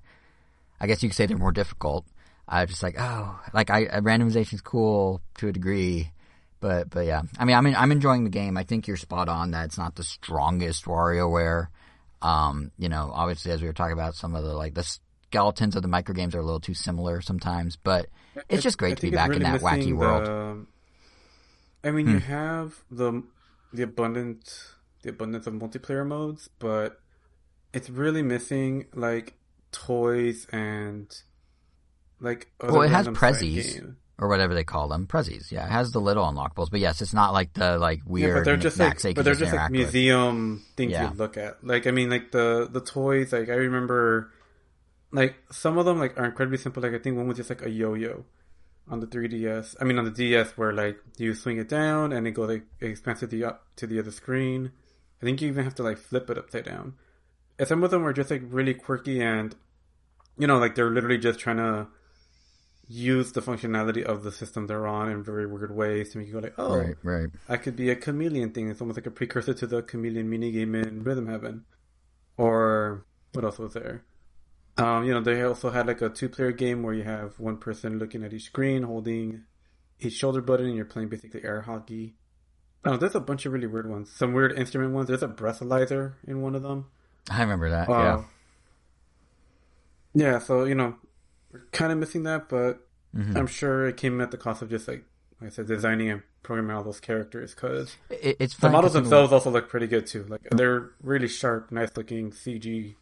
I 0.80 0.87
guess 0.87 1.02
you 1.02 1.09
could 1.09 1.16
say 1.16 1.26
they're 1.26 1.38
more 1.38 1.52
difficult. 1.52 2.04
I 2.48 2.62
was 2.62 2.70
just 2.70 2.83
like, 2.83 2.96
oh, 2.98 3.40
like 3.52 3.70
I 3.70 3.87
randomization 3.87 4.54
is 4.54 4.61
cool 4.61 5.20
to 5.38 5.48
a 5.48 5.52
degree, 5.52 6.11
but 6.61 6.90
but 6.90 7.07
yeah, 7.07 7.22
I 7.38 7.44
mean, 7.44 7.57
I'm 7.57 7.66
in, 7.66 7.76
I'm 7.76 7.92
enjoying 7.92 8.24
the 8.24 8.30
game. 8.30 8.57
I 8.57 8.64
think 8.64 8.87
you're 8.87 8.96
spot 8.96 9.28
on 9.28 9.52
that 9.52 9.66
it's 9.66 9.78
not 9.78 9.94
the 9.94 10.04
strongest 10.04 10.87
WarioWare. 10.87 11.68
Um, 12.22 12.70
you 12.78 12.88
know, 12.88 13.11
obviously 13.14 13.52
as 13.52 13.61
we 13.61 13.68
were 13.68 13.74
talking 13.74 13.92
about 13.92 14.14
some 14.14 14.35
of 14.35 14.42
the 14.42 14.54
like 14.54 14.74
the 14.74 14.98
skeletons 15.26 15.76
of 15.76 15.83
the 15.83 15.88
micro 15.88 16.14
games 16.14 16.35
are 16.35 16.40
a 16.40 16.44
little 16.44 16.61
too 16.61 16.74
similar 16.74 17.20
sometimes, 17.20 17.76
but 17.76 18.07
it's 18.49 18.62
just 18.62 18.79
great 18.79 18.92
I 18.92 18.94
to 18.97 19.03
be 19.03 19.11
back 19.11 19.31
in 19.33 19.42
that 19.42 19.61
wacky 19.61 19.77
missing 19.79 19.97
world. 19.97 20.25
the- 20.27 20.66
I 21.88 21.90
mean, 21.90 22.07
you 22.09 22.18
hmm. 22.20 22.31
have 22.31 22.83
the 22.90 23.23
the 23.73 23.83
abundant 23.83 24.53
the 25.03 25.11
abundance 25.11 25.47
of 25.47 25.55
multiplayer 25.55 26.07
modes, 26.07 26.49
but 26.59 27.01
it's 27.75 27.90
really 27.90 28.23
missing 28.23 28.87
like 28.94 29.35
toys 29.70 30.47
and 30.51 31.14
like 32.20 32.51
other 32.61 32.73
Well, 32.73 32.83
it 32.83 32.90
has 32.90 33.07
prezzies. 33.09 33.94
or 34.18 34.29
whatever 34.29 34.55
they 34.55 34.64
call 34.64 34.88
them, 34.88 35.07
prezzies. 35.07 35.51
Yeah, 35.53 35.66
it 35.66 35.70
has 35.70 35.90
the 35.92 36.01
little 36.01 36.25
unlockables, 36.25 36.70
but 36.70 36.81
yes, 36.81 37.03
it's 37.03 37.12
not 37.12 37.33
like 37.35 37.53
the 37.53 37.79
like 37.79 37.99
Yeah, 37.99 38.05
weird. 38.07 38.35
but 38.37 38.44
they're 38.44 38.57
just 38.57 38.79
like, 38.79 39.01
but 39.14 39.25
they're 39.25 39.35
just 39.35 39.40
just 39.40 39.53
like 39.53 39.70
interact 39.70 39.73
with. 39.73 39.81
museum 39.81 40.64
things 40.77 40.92
Yeah. 40.92 41.11
you 41.11 41.16
look 41.16 41.37
at. 41.37 41.62
Like, 41.66 41.87
I 41.87 41.90
mean, 41.90 42.09
like 42.09 42.31
the 42.31 42.68
the 42.70 42.81
toys. 42.81 43.33
Like, 43.33 43.51
I 43.51 43.55
remember, 43.55 44.31
like 45.14 45.37
some 45.50 45.79
of 45.79 45.87
them 45.87 45.98
like 45.98 46.18
are 46.18 46.24
incredibly 46.24 46.59
simple. 46.59 46.83
Like, 46.83 46.92
I 46.92 46.98
think 46.98 47.16
one 47.16 47.29
was 47.29 47.37
just 47.37 47.48
like 47.48 47.62
a 47.62 47.70
yo-yo 47.70 48.24
on 48.88 49.00
the 49.00 49.07
3ds. 49.07 49.77
I 49.81 49.85
mean, 49.85 49.98
on 49.98 50.05
the 50.05 50.11
DS, 50.11 50.59
where 50.59 50.72
like 50.72 50.98
you 51.16 51.35
swing 51.35 51.59
it 51.59 51.68
down 51.68 52.12
and 52.12 52.27
it 52.27 52.33
goes 52.33 52.48
like 52.48 52.64
it 52.81 52.87
expands 52.90 53.20
to 53.20 53.27
the 53.27 53.44
up 53.44 53.64
to 53.77 53.87
the 53.87 53.98
other 53.98 54.11
screen. 54.11 54.72
I 55.22 55.24
think 55.24 55.40
you 55.40 55.48
even 55.48 55.64
have 55.64 55.77
to 55.77 55.83
like 55.83 55.98
flip 55.98 56.29
it 56.31 56.37
upside 56.38 56.64
down. 56.64 56.94
And 57.59 57.68
some 57.68 57.85
of 57.85 57.90
them 57.90 58.03
were 58.03 58.12
just 58.12 58.31
like 58.31 58.42
really 58.46 58.74
quirky 58.74 59.22
and, 59.22 59.55
you 60.37 60.48
know, 60.48 60.59
like 60.59 60.74
they're 60.74 60.90
literally 60.90 61.18
just 61.18 61.38
trying 61.38 61.59
to 61.59 61.87
use 62.88 63.33
the 63.33 63.40
functionality 63.40 64.03
of 64.03 64.24
the 64.24 64.33
system 64.33 64.66
they're 64.66 64.87
on 64.87 65.09
in 65.09 65.22
very 65.22 65.46
weird 65.46 65.74
ways 65.74 66.11
to 66.12 66.18
make 66.18 66.27
you 66.27 66.35
go 66.35 66.40
like, 66.40 66.55
oh, 66.59 66.77
Right, 66.77 66.96
right. 67.03 67.29
I 67.48 67.57
could 67.57 67.77
be 67.77 67.88
a 67.90 67.96
chameleon 67.96 68.50
thing. 68.50 68.68
It's 68.68 68.81
almost 68.81 68.98
like 68.98 69.07
a 69.07 69.11
precursor 69.11 69.55
to 69.55 69.66
the 69.66 69.83
chameleon 69.83 70.29
minigame 70.29 70.85
in 70.85 71.05
Rhythm 71.05 71.29
Heaven. 71.29 71.64
Or 72.37 73.07
what 73.33 73.44
else 73.44 73.59
was 73.59 73.74
there? 73.74 74.03
Um, 74.76 75.04
you 75.04 75.14
know, 75.14 75.20
they 75.20 75.42
also 75.42 75.70
had 75.70 75.87
like 75.87 76.02
a 76.02 76.08
two 76.08 76.28
player 76.28 76.50
game 76.52 76.82
where 76.82 76.94
you 76.94 77.04
have 77.04 77.38
one 77.38 77.58
person 77.58 77.98
looking 77.98 78.24
at 78.24 78.32
each 78.32 78.44
screen 78.46 78.82
holding 78.82 79.44
each 80.00 80.14
shoulder 80.14 80.40
button 80.40 80.66
and 80.66 80.74
you're 80.76 80.84
playing 80.84 81.08
basically 81.08 81.44
air 81.44 81.62
hockey. 81.62 82.16
Oh, 82.84 82.96
there's 82.96 83.14
a 83.14 83.20
bunch 83.20 83.46
of 83.46 83.52
really 83.52 83.66
weird 83.68 83.88
ones. 83.88 84.10
Some 84.10 84.32
weird 84.32 84.58
instrument 84.58 84.92
ones. 84.92 85.08
There's 85.08 85.22
a 85.22 85.28
breathalyzer 85.28 86.14
in 86.26 86.42
one 86.42 86.54
of 86.54 86.62
them. 86.62 86.87
I 87.30 87.40
remember 87.40 87.70
that. 87.70 87.88
Uh, 87.88 87.92
yeah. 87.92 88.22
Yeah, 90.14 90.38
so, 90.38 90.64
you 90.64 90.74
know, 90.74 90.96
we're 91.52 91.62
kind 91.72 91.92
of 91.92 91.98
missing 91.98 92.24
that, 92.24 92.48
but 92.48 92.87
Mhm. 93.16 93.37
I'm 93.37 93.46
sure 93.46 93.87
it 93.88 93.96
came 93.96 94.20
at 94.20 94.30
the 94.30 94.37
cost 94.37 94.60
of 94.62 94.70
just 94.70 94.87
like, 94.88 95.04
like 95.40 95.50
I 95.50 95.54
said, 95.54 95.66
designing 95.66 96.10
and 96.10 96.22
programming 96.42 96.76
all 96.76 96.84
those 96.84 97.00
characters 97.00 97.54
because 97.54 97.96
It, 98.10 98.37
it's 98.40 98.56
the 98.56 98.68
models 98.68 98.92
'cause 98.92 98.96
in 98.96 99.00
a- 99.00 99.04
themselves 99.04 99.32
also 99.32 99.50
look 99.50 99.68
pretty 99.68 99.87
good 99.87 100.06
too. 100.06 100.24
Like 100.28 100.42
they're 100.50 100.90
really 101.02 101.28
sharp, 101.28 101.72
nice 101.72 101.96
looking 101.96 102.32
CG, 102.32 102.96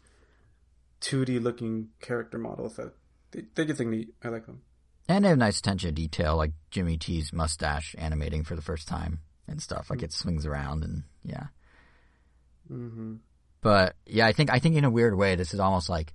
2D 1.03 1.41
looking 1.41 1.89
character 2.01 2.37
models 2.37 2.77
that 2.77 2.93
they, 3.31 3.43
they 3.55 3.65
just 3.65 3.79
look 3.79 3.89
neat. 3.89 4.13
I 4.23 4.29
like 4.29 4.45
them. 4.45 4.61
And 5.07 5.25
they 5.25 5.29
have 5.29 5.37
nice 5.37 5.59
attention 5.59 5.89
to 5.89 5.93
detail, 5.93 6.37
like 6.37 6.53
Jimmy 6.71 6.97
T's 6.97 7.33
mustache 7.33 7.93
animating 7.97 8.43
for 8.45 8.55
the 8.55 8.61
first 8.61 8.87
time 8.87 9.19
and 9.47 9.61
stuff. 9.61 9.89
Like 9.89 10.01
it 10.01 10.13
swings 10.13 10.45
around 10.45 10.83
and 10.83 11.03
yeah. 11.23 11.47
hmm 12.67 13.15
But 13.61 13.95
yeah, 14.05 14.27
I 14.27 14.31
think 14.31 14.49
I 14.51 14.59
think 14.59 14.77
in 14.77 14.85
a 14.85 14.89
weird 14.89 15.17
way, 15.17 15.35
this 15.35 15.53
is 15.53 15.59
almost 15.59 15.89
like, 15.89 16.13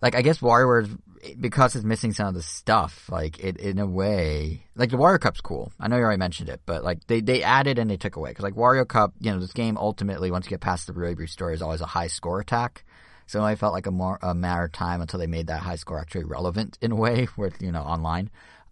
like 0.00 0.14
I 0.14 0.22
guess 0.22 0.38
WarioWare 0.38 0.96
because 1.40 1.74
it's 1.74 1.84
missing 1.84 2.12
some 2.12 2.28
of 2.28 2.34
the 2.34 2.42
stuff. 2.42 3.08
Like 3.10 3.40
it 3.40 3.56
in 3.56 3.80
a 3.80 3.86
way, 3.86 4.66
like 4.76 4.90
the 4.90 4.96
Wario 4.96 5.18
Cup's 5.18 5.40
cool. 5.40 5.72
I 5.80 5.88
know 5.88 5.96
you 5.96 6.02
already 6.02 6.18
mentioned 6.18 6.50
it, 6.50 6.60
but 6.66 6.84
like 6.84 7.04
they 7.08 7.20
they 7.20 7.42
added 7.42 7.80
and 7.80 7.90
they 7.90 7.96
took 7.96 8.14
away 8.14 8.30
because 8.30 8.44
like 8.44 8.54
Wario 8.54 8.86
Cup, 8.86 9.12
you 9.18 9.32
know, 9.32 9.40
this 9.40 9.52
game 9.52 9.76
ultimately 9.76 10.30
once 10.30 10.46
you 10.46 10.50
get 10.50 10.60
past 10.60 10.86
the 10.86 10.92
really 10.92 11.16
brief 11.16 11.30
story 11.30 11.54
is 11.54 11.62
always 11.62 11.80
a 11.80 11.86
high 11.86 12.06
score 12.06 12.38
attack. 12.38 12.84
So 13.26 13.42
I 13.42 13.54
felt 13.54 13.72
like 13.72 13.86
a 13.86 13.90
more 13.90 14.18
a 14.22 14.34
matter 14.34 14.64
of 14.64 14.72
time 14.72 15.00
until 15.00 15.18
they 15.18 15.26
made 15.26 15.46
that 15.46 15.60
high 15.60 15.76
score 15.76 15.98
actually 15.98 16.24
relevant 16.24 16.78
in 16.80 16.92
a 16.92 16.96
way 16.96 17.28
with 17.36 17.60
you 17.62 17.72
know 17.72 17.82
online. 17.82 18.30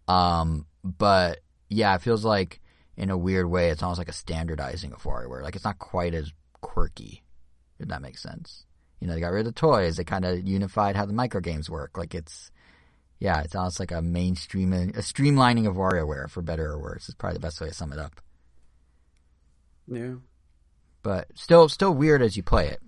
Um, 0.09 0.67
but 0.85 1.41
yeah, 1.69 1.95
it 1.95 2.03
feels 2.03 2.25
like 2.25 2.61
in 2.97 3.11
a 3.11 3.17
weird 3.17 3.47
way 3.47 3.71
it's 3.71 3.83
almost 3.83 3.99
like 3.99 4.09
a 4.09 4.13
standardizing 4.13 4.93
of 4.93 5.03
WarioWare. 5.03 5.43
Like 5.43 5.57
it's 5.57 5.65
not 5.65 5.79
quite 5.79 6.15
as 6.15 6.33
quirky 6.61 7.23
if 7.83 7.89
that 7.89 8.03
makes 8.03 8.23
sense. 8.23 8.65
You 9.01 9.09
know, 9.09 9.15
they 9.15 9.21
got 9.21 9.33
rid 9.33 9.47
of 9.47 9.55
the 9.55 9.61
toys. 9.61 9.97
They 9.97 10.05
kind 10.05 10.25
of 10.25 10.47
unified 10.47 10.97
how 10.97 11.05
the 11.05 11.13
micro 11.13 11.41
games 11.41 11.69
work. 11.69 11.99
Like 11.99 12.15
it's, 12.15 12.51
yeah, 13.19 13.41
it's 13.43 13.55
almost 13.55 13.81
like 13.81 13.91
a 13.91 14.01
mainstream, 14.01 14.73
a 14.73 14.87
streamlining 15.03 15.67
of 15.67 15.75
WarioWare 15.75 16.31
for 16.31 16.41
better 16.41 16.71
or 16.71 16.81
worse. 16.81 17.09
Is 17.09 17.15
probably 17.15 17.35
the 17.35 17.41
best 17.41 17.61
way 17.61 17.69
to 17.69 17.75
sum 17.75 17.93
it 17.93 17.99
up. 17.99 18.21
Yeah. 19.89 20.15
But 21.03 21.27
still, 21.35 21.69
still 21.69 21.93
weird 21.93 22.23
as 22.23 22.37
you 22.37 22.45
play 22.45 22.69
it, 22.69 22.81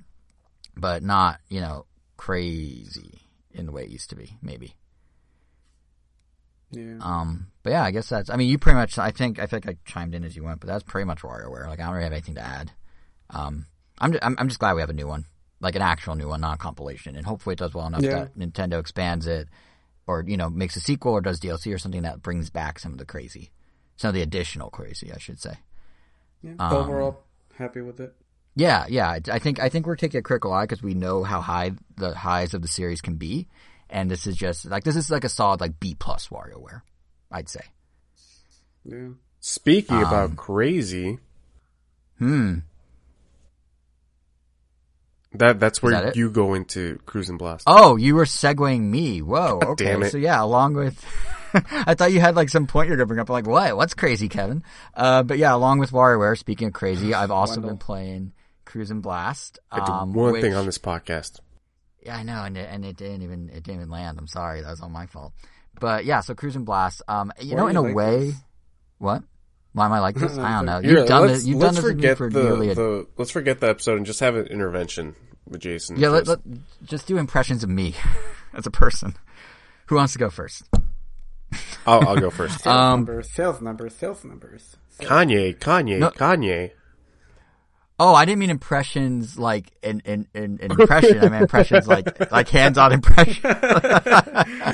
but 0.76 1.02
not 1.02 1.40
you 1.48 1.60
know 1.60 1.86
crazy 2.16 3.20
in 3.52 3.66
the 3.66 3.72
way 3.72 3.84
it 3.84 3.90
used 3.90 4.10
to 4.10 4.16
be. 4.16 4.36
Maybe. 4.42 4.74
Yeah. 6.70 6.96
Um, 7.00 7.48
but 7.62 7.70
yeah, 7.70 7.84
I 7.84 7.90
guess 7.92 8.08
that's. 8.08 8.30
I 8.30 8.36
mean, 8.36 8.48
you 8.48 8.58
pretty 8.58 8.76
much. 8.76 8.98
I 8.98 9.10
think 9.10 9.38
I 9.38 9.46
think 9.46 9.68
I 9.68 9.76
chimed 9.84 10.14
in 10.14 10.24
as 10.24 10.34
you 10.34 10.42
went, 10.42 10.60
but 10.60 10.66
that's 10.66 10.82
pretty 10.82 11.04
much 11.06 11.22
WarioWare. 11.22 11.66
Like 11.68 11.78
I 11.80 11.84
don't 11.84 11.92
really 11.92 12.04
have 12.04 12.12
anything 12.12 12.34
to 12.34 12.40
add. 12.40 12.72
Um, 13.30 13.66
I'm 13.98 14.12
ju- 14.12 14.18
I'm, 14.22 14.34
I'm 14.38 14.48
just 14.48 14.58
glad 14.60 14.74
we 14.74 14.80
have 14.80 14.90
a 14.90 14.94
new 14.94 15.06
one, 15.06 15.26
like 15.60 15.76
an 15.76 15.82
actual 15.82 16.14
new 16.16 16.28
one, 16.28 16.40
not 16.40 16.56
a 16.56 16.58
compilation, 16.58 17.14
and 17.16 17.24
hopefully 17.24 17.52
it 17.54 17.58
does 17.60 17.74
well 17.74 17.86
enough 17.86 18.02
Yeah. 18.02 18.24
that 18.24 18.36
Nintendo 18.38 18.80
expands 18.80 19.26
it, 19.26 19.48
or 20.06 20.24
you 20.26 20.36
know 20.36 20.50
makes 20.50 20.74
a 20.76 20.80
sequel 20.80 21.12
or 21.12 21.20
does 21.20 21.38
DLC 21.40 21.72
or 21.72 21.78
something 21.78 22.02
that 22.02 22.22
brings 22.22 22.50
back 22.50 22.78
some 22.80 22.92
of 22.92 22.98
the 22.98 23.04
crazy, 23.06 23.52
some 23.96 24.08
of 24.08 24.14
the 24.14 24.22
additional 24.22 24.68
crazy, 24.70 25.12
I 25.12 25.18
should 25.18 25.40
say. 25.40 25.54
yeah. 26.42 26.54
um, 26.58 26.72
Overall, 26.72 27.22
happy 27.56 27.82
with 27.82 28.00
it. 28.00 28.14
Yeah, 28.56 28.86
yeah. 28.88 29.18
I, 29.30 29.38
think 29.40 29.58
I 29.60 29.68
think 29.68 29.86
we're 29.86 29.96
taking 29.96 30.18
a 30.20 30.22
critical 30.22 30.52
eye 30.52 30.64
because 30.64 30.82
we 30.82 30.94
know 30.94 31.24
how 31.24 31.40
high 31.40 31.72
the 31.96 32.14
highs 32.14 32.54
of 32.54 32.62
the 32.62 32.68
series 32.68 33.00
can 33.00 33.16
be, 33.16 33.48
and 33.90 34.10
this 34.10 34.26
is 34.26 34.36
just 34.36 34.64
like 34.66 34.84
this 34.84 34.94
is 34.96 35.10
like 35.10 35.24
a 35.24 35.28
solid 35.28 35.60
like 35.60 35.80
B 35.80 35.96
plus 35.98 36.28
WarioWare, 36.28 36.82
I'd 37.32 37.48
say. 37.48 37.62
Yeah. 38.84 39.08
Speaking 39.40 39.96
Um, 39.96 40.04
about 40.04 40.36
crazy, 40.36 41.18
Hmm. 42.18 42.58
that 45.32 45.58
that's 45.58 45.82
where 45.82 45.92
that 46.00 46.16
you 46.16 46.30
go 46.30 46.54
into 46.54 46.98
Cruis'n 47.06 47.36
Blast. 47.38 47.64
Oh, 47.66 47.96
you 47.96 48.14
were 48.14 48.24
segueing 48.24 48.82
me. 48.82 49.20
Whoa. 49.20 49.58
Okay. 49.72 49.84
damn 49.86 50.02
it. 50.04 50.12
So 50.12 50.18
yeah, 50.18 50.40
along 50.42 50.74
with, 50.74 51.04
I 51.54 51.94
thought 51.94 52.12
you 52.12 52.20
had 52.20 52.36
like 52.36 52.48
some 52.50 52.66
point 52.68 52.88
you're 52.88 52.96
gonna 52.96 53.06
bring 53.06 53.18
up. 53.20 53.28
I'm 53.28 53.32
like, 53.34 53.46
what? 53.48 53.76
What's 53.76 53.94
crazy, 53.94 54.28
Kevin? 54.28 54.62
Uh, 54.94 55.22
but 55.24 55.38
yeah, 55.38 55.54
along 55.54 55.80
with 55.80 55.90
WarioWare. 55.90 56.38
Speaking 56.38 56.68
of 56.68 56.72
crazy, 56.74 57.12
I've 57.14 57.30
also 57.32 57.54
Wendell. 57.54 57.70
been 57.70 57.78
playing 57.78 58.32
Cruis'n 58.66 59.02
Blast. 59.02 59.58
I 59.70 59.84
do 59.84 59.92
Um, 59.92 60.12
one 60.12 60.32
which- 60.32 60.42
thing 60.42 60.54
on 60.54 60.66
this 60.66 60.78
podcast. 60.78 61.40
Yeah, 62.02 62.16
I 62.16 62.22
know, 62.22 62.42
and 62.44 62.56
it, 62.58 62.68
and 62.70 62.84
it 62.84 62.96
didn't 62.96 63.22
even 63.22 63.48
it 63.48 63.62
didn't 63.64 63.76
even 63.76 63.88
land. 63.90 64.18
I'm 64.18 64.26
sorry, 64.26 64.60
that 64.60 64.68
was 64.70 64.80
all 64.82 64.90
my 64.90 65.06
fault. 65.06 65.32
But 65.80 66.04
yeah, 66.04 66.20
so 66.20 66.34
Cruis'n 66.34 66.64
Blast. 66.64 67.02
Um, 67.08 67.32
you 67.40 67.56
Why 67.56 67.56
know, 67.56 67.62
do 67.64 67.68
in 67.68 67.74
you 67.74 67.80
a 67.80 67.82
like 67.88 67.94
way, 67.96 68.26
this? 68.26 68.34
what? 68.98 69.22
Why 69.72 69.86
am 69.86 69.92
I 69.92 70.00
like 70.00 70.14
this? 70.14 70.36
I 70.38 70.56
don't 70.56 70.66
know. 70.66 70.78
You've 70.80 71.08
done 71.08 71.26
this. 71.28 71.46
You've 71.46 71.60
done 71.60 71.74
this 71.74 71.82
forget 71.84 72.18
for 72.18 72.28
the, 72.30 72.42
nearly 72.42 72.70
a 72.70 72.74
the 72.74 73.06
let's 73.16 73.30
forget 73.30 73.60
the 73.60 73.68
episode 73.70 73.96
and 73.96 74.04
just 74.06 74.20
have 74.20 74.36
an 74.36 74.46
intervention 74.46 75.16
with 75.48 75.62
Jason. 75.62 75.96
Yeah, 75.96 76.10
let, 76.10 76.26
let, 76.28 76.40
just 76.84 77.06
do 77.06 77.16
impressions 77.16 77.64
of 77.64 77.70
me 77.70 77.94
as 78.54 78.66
a 78.66 78.70
person. 78.70 79.14
Who 79.86 79.96
wants 79.96 80.12
to 80.12 80.18
go 80.18 80.28
first? 80.30 80.62
I'll, 81.86 82.06
I'll 82.08 82.16
go 82.20 82.30
first. 82.30 82.60
Sales 82.62 82.66
Um, 82.76 82.90
numbers, 83.00 83.30
sales 83.30 83.60
numbers, 83.60 83.94
sales 83.94 84.24
numbers. 84.24 84.76
Kanye, 85.00 85.56
Kanye, 85.58 85.98
No. 85.98 86.10
Kanye. 86.10 86.70
Oh, 87.98 88.12
I 88.12 88.24
didn't 88.24 88.40
mean 88.40 88.50
impressions 88.50 89.38
like 89.38 89.70
an 89.84 90.02
an, 90.04 90.26
an, 90.34 90.58
impression. 90.60 91.18
I 91.20 91.28
meant 91.28 91.42
impressions 91.42 91.86
like 91.86 92.32
like 92.32 92.48
hands-on 92.48 92.92
impression. 92.92 93.42
I 93.46 94.72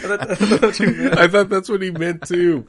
thought 1.28 1.50
that's 1.50 1.68
what 1.68 1.82
he 1.82 1.90
meant 1.90 2.26
too. 2.26 2.66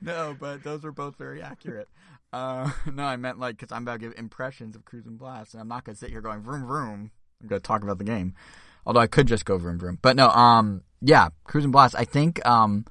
no, 0.00 0.36
but 0.38 0.62
those 0.62 0.84
were 0.84 0.92
both 0.92 1.16
very 1.16 1.42
accurate. 1.42 1.88
Uh, 2.32 2.70
no, 2.92 3.04
I 3.04 3.16
meant 3.16 3.40
like 3.40 3.56
because 3.58 3.72
I'm 3.74 3.82
about 3.82 3.94
to 3.94 3.98
give 3.98 4.14
impressions 4.16 4.76
of 4.76 4.84
Cruis'n 4.84 5.18
Blast, 5.18 5.54
and 5.54 5.60
I'm 5.60 5.68
not 5.68 5.84
gonna 5.84 5.96
sit 5.96 6.10
here 6.10 6.20
going 6.20 6.42
vroom 6.42 6.66
vroom. 6.66 7.10
I'm 7.42 7.48
gonna 7.48 7.60
talk 7.60 7.82
about 7.82 7.98
the 7.98 8.04
game, 8.04 8.34
although 8.86 9.00
I 9.00 9.08
could 9.08 9.26
just 9.26 9.44
go 9.44 9.58
vroom 9.58 9.78
vroom. 9.78 9.98
But 10.02 10.14
no, 10.14 10.28
um, 10.28 10.82
yeah, 11.00 11.30
Cruis'n 11.48 11.72
Blast. 11.72 11.96
I 11.98 12.04
think 12.04 12.44
um, 12.46 12.84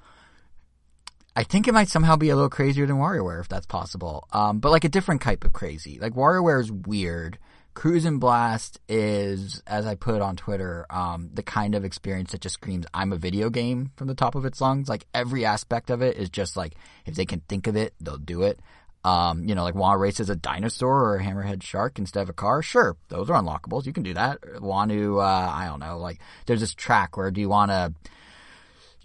I 1.36 1.44
think 1.44 1.68
it 1.68 1.74
might 1.74 1.90
somehow 1.90 2.16
be 2.16 2.30
a 2.30 2.36
little 2.36 2.50
crazier 2.50 2.86
than 2.86 2.96
WarioWare 2.96 3.42
if 3.42 3.50
that's 3.50 3.66
possible. 3.66 4.28
Um, 4.32 4.60
but 4.60 4.72
like 4.72 4.86
a 4.86 4.90
different 4.90 5.22
type 5.22 5.44
of 5.44 5.52
crazy. 5.54 6.00
Like 6.00 6.14
WarioWare 6.14 6.62
is 6.62 6.72
weird. 6.72 7.38
Cruis'n 7.76 8.22
Blast 8.22 8.80
is, 8.88 9.62
as 9.68 9.86
I 9.86 9.96
put 9.96 10.22
on 10.22 10.38
Twitter, 10.38 10.86
um, 10.90 11.30
the 11.34 11.44
kind 11.44 11.76
of 11.76 11.84
experience 11.84 12.32
that 12.32 12.40
just 12.40 12.54
screams, 12.54 12.86
I'm 12.94 13.12
a 13.12 13.18
video 13.18 13.50
game 13.50 13.92
from 13.98 14.08
the 14.08 14.16
top 14.16 14.36
of 14.36 14.46
its 14.46 14.62
lungs. 14.62 14.88
Like 14.88 15.06
every 15.14 15.44
aspect 15.44 15.90
of 15.90 16.02
it 16.02 16.16
is 16.16 16.30
just 16.30 16.56
like, 16.56 16.76
if 17.06 17.16
they 17.16 17.26
can 17.26 17.42
think 17.42 17.68
of 17.68 17.76
it, 17.76 17.94
they'll 18.00 18.18
do 18.18 18.44
it. 18.44 18.62
Um, 19.04 19.44
you 19.44 19.56
know, 19.56 19.64
like 19.64 19.76
want 19.76 19.96
to 19.96 20.00
race 20.00 20.22
as 20.22 20.30
a 20.30 20.38
dinosaur 20.38 21.04
or 21.04 21.18
a 21.18 21.24
hammerhead 21.24 21.62
shark 21.64 22.00
instead 22.00 22.24
of 22.24 22.30
a 22.30 22.34
car? 22.34 22.62
Sure, 22.62 22.96
those 23.10 23.30
are 23.30 23.40
unlockables. 23.40 23.86
You 23.86 23.94
can 23.94 24.04
do 24.04 24.14
that. 24.14 24.40
Want 24.62 24.90
to, 24.92 25.20
uh, 25.20 25.52
I 25.54 25.66
don't 25.66 25.82
know, 25.82 26.00
like 26.00 26.20
there's 26.46 26.62
this 26.62 26.74
track 26.74 27.18
where 27.18 27.30
do 27.30 27.42
you 27.42 27.50
want 27.50 27.72
to, 27.72 27.94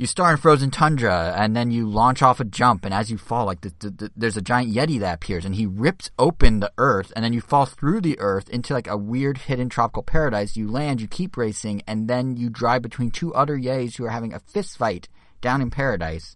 you 0.01 0.07
start 0.07 0.31
in 0.31 0.37
frozen 0.39 0.71
tundra 0.71 1.35
and 1.37 1.55
then 1.55 1.71
you 1.71 1.87
launch 1.87 2.23
off 2.23 2.41
a 2.41 2.45
jump 2.45 2.87
and 2.87 2.95
as 2.95 3.11
you 3.11 3.19
fall 3.19 3.45
like 3.45 3.61
the, 3.61 3.71
the, 3.81 3.91
the, 3.91 4.11
there's 4.17 4.39
a 4.39 4.41
giant 4.41 4.73
yeti 4.73 4.99
that 4.99 5.17
appears 5.17 5.45
and 5.45 5.57
he 5.57 5.67
rips 5.67 6.11
open 6.19 6.61
the 6.61 6.73
earth 6.79 7.13
and 7.15 7.23
then 7.23 7.35
you 7.35 7.43
fall 7.43 7.67
through 7.67 8.01
the 8.01 8.19
earth 8.19 8.49
into 8.49 8.73
like 8.73 8.87
a 8.87 8.97
weird 8.97 9.37
hidden 9.37 9.69
tropical 9.69 10.03
paradise. 10.03 10.57
You 10.57 10.71
land 10.71 11.03
you 11.03 11.07
keep 11.07 11.37
racing 11.37 11.83
and 11.87 12.09
then 12.09 12.39
you 12.39 12.49
drive 12.49 12.81
between 12.81 13.11
two 13.11 13.35
other 13.35 13.59
yays 13.59 13.99
who 13.99 14.07
are 14.07 14.09
having 14.11 14.33
a 14.33 14.41
fist 14.41 14.79
fight 14.79 15.07
down 15.43 15.61
in 15.61 15.69
paradise. 15.69 16.35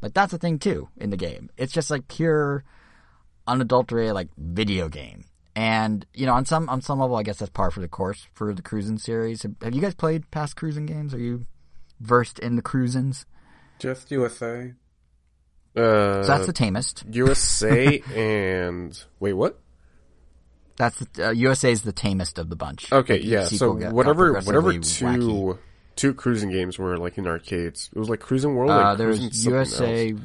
Like 0.00 0.14
that's 0.14 0.32
a 0.32 0.38
thing 0.38 0.60
too 0.60 0.88
in 0.96 1.10
the 1.10 1.16
game. 1.16 1.50
It's 1.56 1.72
just 1.72 1.90
like 1.90 2.06
pure 2.06 2.62
unadulterated 3.44 4.14
like 4.14 4.28
video 4.38 4.88
game. 4.88 5.24
And 5.56 6.06
you 6.14 6.26
know 6.26 6.34
on 6.34 6.44
some 6.44 6.68
on 6.68 6.80
some 6.80 7.00
level 7.00 7.16
i 7.16 7.24
guess 7.24 7.38
that's 7.40 7.50
par 7.50 7.72
for 7.72 7.80
the 7.80 7.88
course 7.88 8.28
for 8.34 8.54
the 8.54 8.62
Cruis'n 8.62 9.00
series. 9.00 9.42
Have, 9.42 9.56
have 9.62 9.74
you 9.74 9.80
guys 9.80 9.96
played 9.96 10.30
past 10.30 10.54
Cruis'n 10.54 10.86
games? 10.86 11.12
Are 11.12 11.18
you 11.18 11.46
versed 12.00 12.38
in 12.38 12.56
the 12.56 12.62
Cruis'ns. 12.62 13.24
Just 13.78 14.10
USA. 14.10 14.72
Uh, 15.76 16.22
so 16.22 16.26
that's 16.26 16.46
the 16.46 16.52
tamest. 16.52 17.04
USA 17.10 18.02
and 18.14 19.02
wait, 19.20 19.34
what? 19.34 19.60
That's 20.76 20.98
the, 20.98 21.28
uh, 21.28 21.30
USA 21.32 21.70
is 21.70 21.82
the 21.82 21.92
tamest 21.92 22.38
of 22.38 22.48
the 22.48 22.56
bunch. 22.56 22.90
Okay, 22.92 23.20
yeah. 23.20 23.44
So 23.44 23.74
got, 23.74 23.92
whatever, 23.92 24.32
got 24.32 24.46
whatever 24.46 24.72
two 24.72 24.78
wacky. 24.78 25.58
two 25.94 26.14
cruising 26.14 26.50
games 26.50 26.78
were 26.78 26.96
like 26.96 27.18
in 27.18 27.26
arcades. 27.26 27.90
It 27.94 27.98
was 27.98 28.08
like 28.08 28.20
Cruis'n 28.20 28.54
World. 28.54 28.70
Uh, 28.70 28.94
there's 28.94 29.44
USA. 29.46 30.10
Else. 30.10 30.20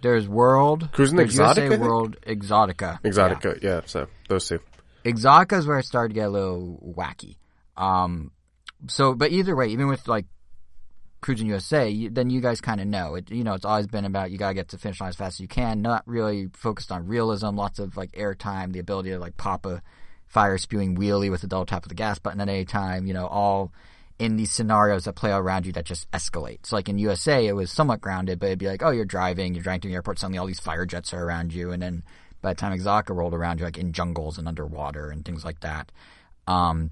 There's 0.00 0.28
World. 0.28 0.90
Cruis'n 0.92 1.16
there's 1.16 1.34
Exotica. 1.34 1.70
USA 1.70 1.78
World 1.78 2.16
Exotica. 2.22 3.02
Exotica. 3.02 3.62
Yeah. 3.62 3.70
yeah. 3.70 3.80
So 3.86 4.06
those 4.28 4.48
two. 4.48 4.60
Exotica 5.04 5.58
is 5.58 5.66
where 5.66 5.78
I 5.78 5.82
started 5.82 6.10
to 6.10 6.14
get 6.14 6.28
a 6.28 6.30
little 6.30 6.94
wacky. 6.96 7.36
Um, 7.76 8.30
so, 8.88 9.14
but 9.14 9.32
either 9.32 9.54
way, 9.56 9.68
even 9.68 9.88
with 9.88 10.06
like 10.08 10.26
Cruis'n 11.22 11.46
USA, 11.46 12.08
then 12.08 12.30
you 12.30 12.40
guys 12.40 12.60
kind 12.60 12.80
of 12.80 12.86
know 12.86 13.14
it. 13.14 13.30
You 13.30 13.44
know, 13.44 13.54
it's 13.54 13.64
always 13.64 13.86
been 13.86 14.04
about 14.04 14.30
you 14.30 14.38
gotta 14.38 14.54
get 14.54 14.68
to 14.68 14.78
finish 14.78 15.00
line 15.00 15.08
as 15.08 15.16
fast 15.16 15.36
as 15.36 15.40
you 15.40 15.48
can. 15.48 15.82
Not 15.82 16.02
really 16.06 16.48
focused 16.52 16.92
on 16.92 17.06
realism. 17.06 17.56
Lots 17.56 17.78
of 17.78 17.96
like 17.96 18.12
airtime, 18.12 18.72
the 18.72 18.78
ability 18.78 19.10
to 19.10 19.18
like 19.18 19.36
pop 19.36 19.66
a 19.66 19.82
fire 20.26 20.58
spewing 20.58 20.96
wheelie 20.96 21.30
with 21.30 21.42
a 21.42 21.46
double 21.46 21.66
tap 21.66 21.84
of 21.84 21.88
the 21.88 21.94
gas 21.94 22.18
button 22.18 22.40
at 22.40 22.48
any 22.48 22.64
time. 22.64 23.06
You 23.06 23.14
know, 23.14 23.26
all 23.26 23.72
in 24.18 24.36
these 24.36 24.52
scenarios 24.52 25.04
that 25.04 25.14
play 25.14 25.30
around 25.30 25.66
you 25.66 25.72
that 25.72 25.84
just 25.84 26.10
escalate. 26.10 26.64
So 26.64 26.76
like 26.76 26.88
in 26.88 26.98
USA, 26.98 27.46
it 27.46 27.52
was 27.52 27.70
somewhat 27.70 28.00
grounded, 28.00 28.38
but 28.38 28.46
it'd 28.46 28.58
be 28.58 28.66
like, 28.66 28.82
oh, 28.82 28.90
you're 28.90 29.04
driving, 29.04 29.54
you're 29.54 29.62
driving 29.62 29.82
through 29.82 29.90
the 29.90 29.96
airport, 29.96 30.18
suddenly 30.18 30.38
all 30.38 30.46
these 30.46 30.60
fire 30.60 30.86
jets 30.86 31.12
are 31.12 31.22
around 31.22 31.52
you, 31.52 31.70
and 31.70 31.82
then 31.82 32.02
by 32.40 32.52
the 32.52 32.60
time 32.60 32.76
Exotica 32.76 33.14
rolled 33.14 33.34
around, 33.34 33.58
you're 33.58 33.68
like 33.68 33.78
in 33.78 33.92
jungles 33.92 34.38
and 34.38 34.48
underwater 34.48 35.10
and 35.10 35.24
things 35.24 35.44
like 35.44 35.60
that. 35.60 35.92
Um, 36.46 36.90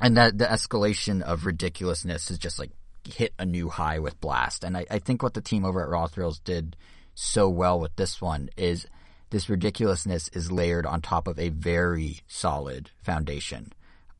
and 0.00 0.16
that 0.16 0.38
the 0.38 0.46
escalation 0.46 1.22
of 1.22 1.46
ridiculousness 1.46 2.30
is 2.30 2.38
just 2.38 2.58
like 2.58 2.70
hit 3.06 3.32
a 3.38 3.46
new 3.46 3.68
high 3.68 3.98
with 3.98 4.20
Blast. 4.20 4.64
And 4.64 4.76
I, 4.76 4.86
I 4.90 4.98
think 4.98 5.22
what 5.22 5.34
the 5.34 5.40
team 5.40 5.64
over 5.64 5.82
at 5.82 5.88
Raw 5.88 6.06
Thrills 6.06 6.38
did 6.40 6.76
so 7.14 7.48
well 7.48 7.80
with 7.80 7.96
this 7.96 8.20
one 8.20 8.50
is 8.56 8.86
this 9.30 9.48
ridiculousness 9.48 10.28
is 10.28 10.52
layered 10.52 10.86
on 10.86 11.00
top 11.00 11.26
of 11.26 11.38
a 11.38 11.48
very 11.48 12.20
solid 12.28 12.90
foundation. 13.02 13.72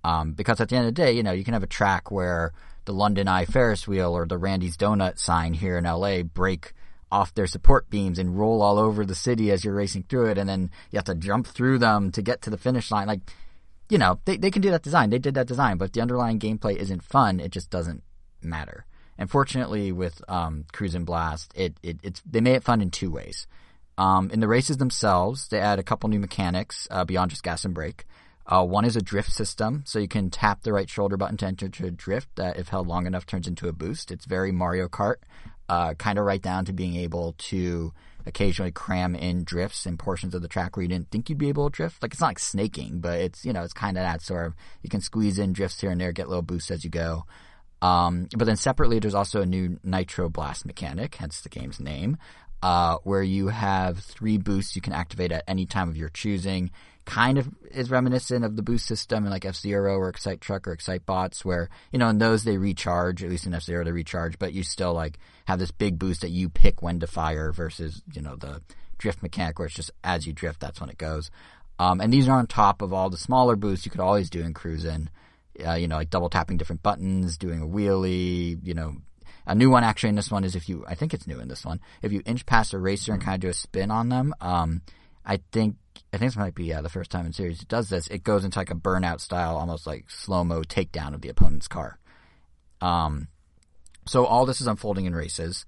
Um, 0.02 0.32
because 0.32 0.60
at 0.60 0.68
the 0.68 0.76
end 0.76 0.86
of 0.86 0.94
the 0.94 1.02
day, 1.02 1.12
you 1.12 1.22
know, 1.22 1.32
you 1.32 1.44
can 1.44 1.54
have 1.54 1.62
a 1.62 1.68
track 1.68 2.10
where 2.10 2.52
the 2.84 2.92
London 2.92 3.28
Eye 3.28 3.44
Ferris 3.44 3.86
wheel 3.86 4.16
or 4.16 4.26
the 4.26 4.38
Randy's 4.38 4.76
Donut 4.76 5.18
sign 5.18 5.52
here 5.54 5.76
in 5.78 5.84
LA 5.84 6.22
break 6.22 6.72
off 7.10 7.34
their 7.34 7.46
support 7.46 7.88
beams 7.90 8.18
and 8.18 8.38
roll 8.38 8.62
all 8.62 8.78
over 8.78 9.04
the 9.04 9.14
city 9.14 9.50
as 9.50 9.64
you're 9.64 9.74
racing 9.74 10.04
through 10.04 10.26
it, 10.30 10.38
and 10.38 10.48
then 10.48 10.70
you 10.90 10.96
have 10.96 11.04
to 11.04 11.14
jump 11.14 11.46
through 11.46 11.78
them 11.78 12.10
to 12.12 12.22
get 12.22 12.42
to 12.42 12.50
the 12.50 12.58
finish 12.58 12.90
line. 12.90 13.06
Like, 13.06 13.20
you 13.88 13.98
know, 13.98 14.18
they, 14.24 14.36
they 14.36 14.50
can 14.50 14.62
do 14.62 14.70
that 14.70 14.82
design. 14.82 15.10
They 15.10 15.18
did 15.18 15.34
that 15.34 15.46
design, 15.46 15.76
but 15.76 15.92
the 15.92 16.00
underlying 16.00 16.38
gameplay 16.38 16.76
isn't 16.76 17.02
fun. 17.02 17.38
It 17.38 17.52
just 17.52 17.70
doesn't 17.70 18.02
matter. 18.46 18.86
And 19.18 19.30
fortunately, 19.30 19.92
with 19.92 20.22
um, 20.28 20.64
Cruis'n 20.72 21.04
Blast, 21.04 21.52
it, 21.54 21.78
it 21.82 21.98
it's 22.02 22.22
they 22.28 22.40
made 22.40 22.56
it 22.56 22.64
fun 22.64 22.80
in 22.80 22.90
two 22.90 23.10
ways. 23.10 23.46
Um, 23.98 24.30
in 24.30 24.40
the 24.40 24.48
races 24.48 24.76
themselves, 24.76 25.48
they 25.48 25.58
add 25.58 25.78
a 25.78 25.82
couple 25.82 26.10
new 26.10 26.20
mechanics 26.20 26.86
uh, 26.90 27.04
beyond 27.04 27.30
just 27.30 27.42
gas 27.42 27.64
and 27.64 27.74
brake. 27.74 28.04
Uh, 28.46 28.64
one 28.64 28.84
is 28.84 28.94
a 28.94 29.02
drift 29.02 29.32
system, 29.32 29.82
so 29.86 29.98
you 29.98 30.06
can 30.06 30.30
tap 30.30 30.62
the 30.62 30.72
right 30.72 30.88
shoulder 30.88 31.16
button 31.16 31.36
to 31.38 31.46
enter 31.46 31.68
to 31.68 31.86
a 31.86 31.90
drift 31.90 32.28
that, 32.36 32.58
if 32.58 32.68
held 32.68 32.86
long 32.86 33.06
enough, 33.06 33.26
turns 33.26 33.48
into 33.48 33.68
a 33.68 33.72
boost. 33.72 34.10
It's 34.10 34.24
very 34.24 34.52
Mario 34.52 34.86
Kart, 34.86 35.16
uh, 35.68 35.94
kind 35.94 36.18
of 36.18 36.24
right 36.24 36.42
down 36.42 36.64
to 36.66 36.72
being 36.72 36.94
able 36.94 37.34
to 37.38 37.92
occasionally 38.24 38.72
cram 38.72 39.14
in 39.14 39.44
drifts 39.44 39.86
in 39.86 39.96
portions 39.96 40.34
of 40.34 40.42
the 40.42 40.48
track 40.48 40.76
where 40.76 40.82
you 40.82 40.88
didn't 40.88 41.10
think 41.10 41.28
you'd 41.28 41.38
be 41.38 41.48
able 41.48 41.70
to 41.70 41.74
drift. 41.74 42.02
Like 42.02 42.12
it's 42.12 42.20
not 42.20 42.28
like 42.28 42.38
snaking, 42.38 43.00
but 43.00 43.18
it's 43.18 43.44
you 43.44 43.52
know 43.52 43.62
it's 43.62 43.72
kind 43.72 43.96
of 43.96 44.02
that 44.02 44.22
sort 44.22 44.46
of 44.46 44.54
you 44.82 44.90
can 44.90 45.00
squeeze 45.00 45.38
in 45.38 45.52
drifts 45.52 45.80
here 45.80 45.90
and 45.90 46.00
there, 46.00 46.12
get 46.12 46.28
little 46.28 46.42
boosts 46.42 46.70
as 46.70 46.84
you 46.84 46.90
go. 46.90 47.24
Um, 47.82 48.28
but 48.36 48.46
then 48.46 48.56
separately, 48.56 48.98
there's 48.98 49.14
also 49.14 49.42
a 49.42 49.46
new 49.46 49.78
Nitro 49.84 50.28
Blast 50.28 50.66
mechanic, 50.66 51.14
hence 51.16 51.40
the 51.40 51.48
game's 51.48 51.80
name, 51.80 52.16
uh, 52.62 52.98
where 53.04 53.22
you 53.22 53.48
have 53.48 53.98
three 53.98 54.38
boosts 54.38 54.76
you 54.76 54.82
can 54.82 54.92
activate 54.92 55.32
at 55.32 55.44
any 55.46 55.66
time 55.66 55.88
of 55.88 55.96
your 55.96 56.08
choosing. 56.08 56.70
Kind 57.04 57.38
of 57.38 57.48
is 57.70 57.90
reminiscent 57.90 58.44
of 58.44 58.56
the 58.56 58.62
boost 58.62 58.86
system 58.86 59.24
in 59.24 59.30
like 59.30 59.44
F 59.44 59.54
Zero 59.54 59.96
or 59.96 60.08
Excite 60.08 60.40
Truck 60.40 60.66
or 60.66 60.76
Excitebots, 60.76 61.44
where 61.44 61.68
you 61.92 62.00
know 62.00 62.08
in 62.08 62.18
those 62.18 62.42
they 62.42 62.58
recharge. 62.58 63.22
At 63.22 63.30
least 63.30 63.46
in 63.46 63.54
F 63.54 63.62
Zero 63.62 63.84
they 63.84 63.92
recharge, 63.92 64.38
but 64.40 64.52
you 64.52 64.64
still 64.64 64.92
like 64.92 65.18
have 65.44 65.60
this 65.60 65.70
big 65.70 66.00
boost 66.00 66.22
that 66.22 66.30
you 66.30 66.48
pick 66.48 66.82
when 66.82 66.98
to 66.98 67.06
fire 67.06 67.52
versus 67.52 68.02
you 68.12 68.22
know 68.22 68.34
the 68.34 68.60
drift 68.98 69.22
mechanic 69.22 69.58
where 69.58 69.66
it's 69.66 69.76
just 69.76 69.92
as 70.02 70.26
you 70.26 70.32
drift 70.32 70.58
that's 70.58 70.80
when 70.80 70.90
it 70.90 70.98
goes. 70.98 71.30
Um, 71.78 72.00
and 72.00 72.12
these 72.12 72.26
are 72.26 72.38
on 72.38 72.46
top 72.46 72.82
of 72.82 72.92
all 72.92 73.10
the 73.10 73.18
smaller 73.18 73.54
boosts 73.54 73.84
you 73.84 73.90
could 73.90 74.00
always 74.00 74.30
do 74.30 74.40
in 74.40 74.54
Cruis'n 74.54 75.08
uh, 75.64 75.74
you 75.74 75.88
know, 75.88 75.96
like 75.96 76.10
double 76.10 76.28
tapping 76.28 76.56
different 76.56 76.82
buttons, 76.82 77.38
doing 77.38 77.62
a 77.62 77.66
wheelie, 77.66 78.58
you 78.62 78.74
know. 78.74 78.96
A 79.48 79.54
new 79.54 79.70
one 79.70 79.84
actually 79.84 80.08
in 80.08 80.16
this 80.16 80.30
one 80.30 80.42
is 80.42 80.56
if 80.56 80.68
you, 80.68 80.84
I 80.88 80.96
think 80.96 81.14
it's 81.14 81.28
new 81.28 81.38
in 81.38 81.46
this 81.46 81.64
one, 81.64 81.80
if 82.02 82.10
you 82.12 82.20
inch 82.26 82.44
past 82.46 82.74
a 82.74 82.78
racer 82.78 83.12
and 83.12 83.22
kind 83.22 83.36
of 83.36 83.40
do 83.40 83.48
a 83.48 83.54
spin 83.54 83.92
on 83.92 84.08
them, 84.08 84.34
um, 84.40 84.82
I 85.24 85.40
think, 85.52 85.76
I 86.12 86.18
think 86.18 86.32
this 86.32 86.36
might 86.36 86.56
be, 86.56 86.64
yeah, 86.64 86.80
the 86.80 86.88
first 86.88 87.12
time 87.12 87.26
in 87.26 87.32
series 87.32 87.62
it 87.62 87.68
does 87.68 87.88
this, 87.88 88.08
it 88.08 88.24
goes 88.24 88.44
into 88.44 88.58
like 88.58 88.72
a 88.72 88.74
burnout 88.74 89.20
style, 89.20 89.56
almost 89.56 89.86
like 89.86 90.10
slow-mo 90.10 90.62
takedown 90.62 91.14
of 91.14 91.20
the 91.20 91.28
opponent's 91.28 91.68
car. 91.68 92.00
Um, 92.80 93.28
so 94.04 94.26
all 94.26 94.46
this 94.46 94.60
is 94.60 94.66
unfolding 94.66 95.06
in 95.06 95.14
races. 95.14 95.64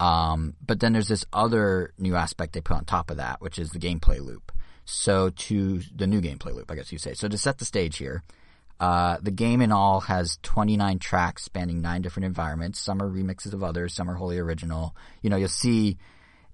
Um, 0.00 0.54
but 0.64 0.80
then 0.80 0.92
there's 0.92 1.08
this 1.08 1.24
other 1.32 1.94
new 1.96 2.16
aspect 2.16 2.52
they 2.52 2.60
put 2.60 2.76
on 2.76 2.84
top 2.84 3.10
of 3.10 3.16
that, 3.16 3.40
which 3.40 3.58
is 3.58 3.70
the 3.70 3.78
gameplay 3.78 4.20
loop. 4.20 4.52
So 4.84 5.30
to 5.30 5.80
the 5.94 6.06
new 6.06 6.20
gameplay 6.20 6.52
loop, 6.54 6.70
I 6.70 6.74
guess 6.74 6.92
you 6.92 6.98
say. 6.98 7.14
So 7.14 7.28
to 7.28 7.38
set 7.38 7.58
the 7.58 7.64
stage 7.64 7.96
here, 7.96 8.22
uh, 8.80 9.18
the 9.22 9.30
game 9.30 9.60
in 9.60 9.72
all 9.72 10.00
has 10.00 10.38
29 10.42 10.98
tracks 10.98 11.44
spanning 11.44 11.80
nine 11.80 12.02
different 12.02 12.26
environments. 12.26 12.80
Some 12.80 13.00
are 13.00 13.08
remixes 13.08 13.52
of 13.52 13.62
others, 13.62 13.94
some 13.94 14.10
are 14.10 14.14
wholly 14.14 14.38
original. 14.38 14.96
You 15.22 15.30
know, 15.30 15.36
you'll 15.36 15.48
see 15.48 15.96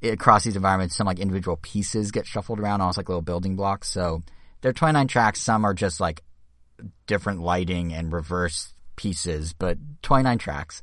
across 0.02 0.44
these 0.44 0.56
environments 0.56 0.96
some 0.96 1.06
like 1.06 1.18
individual 1.18 1.56
pieces 1.56 2.10
get 2.10 2.26
shuffled 2.26 2.60
around, 2.60 2.80
almost 2.80 2.98
like 2.98 3.08
little 3.08 3.22
building 3.22 3.56
blocks. 3.56 3.90
So 3.90 4.22
there 4.60 4.70
are 4.70 4.74
29 4.74 5.08
tracks. 5.08 5.40
Some 5.40 5.64
are 5.64 5.74
just 5.74 6.00
like 6.00 6.22
different 7.06 7.40
lighting 7.40 7.92
and 7.92 8.12
reverse 8.12 8.74
pieces, 8.96 9.52
but 9.52 9.78
29 10.02 10.38
tracks. 10.38 10.82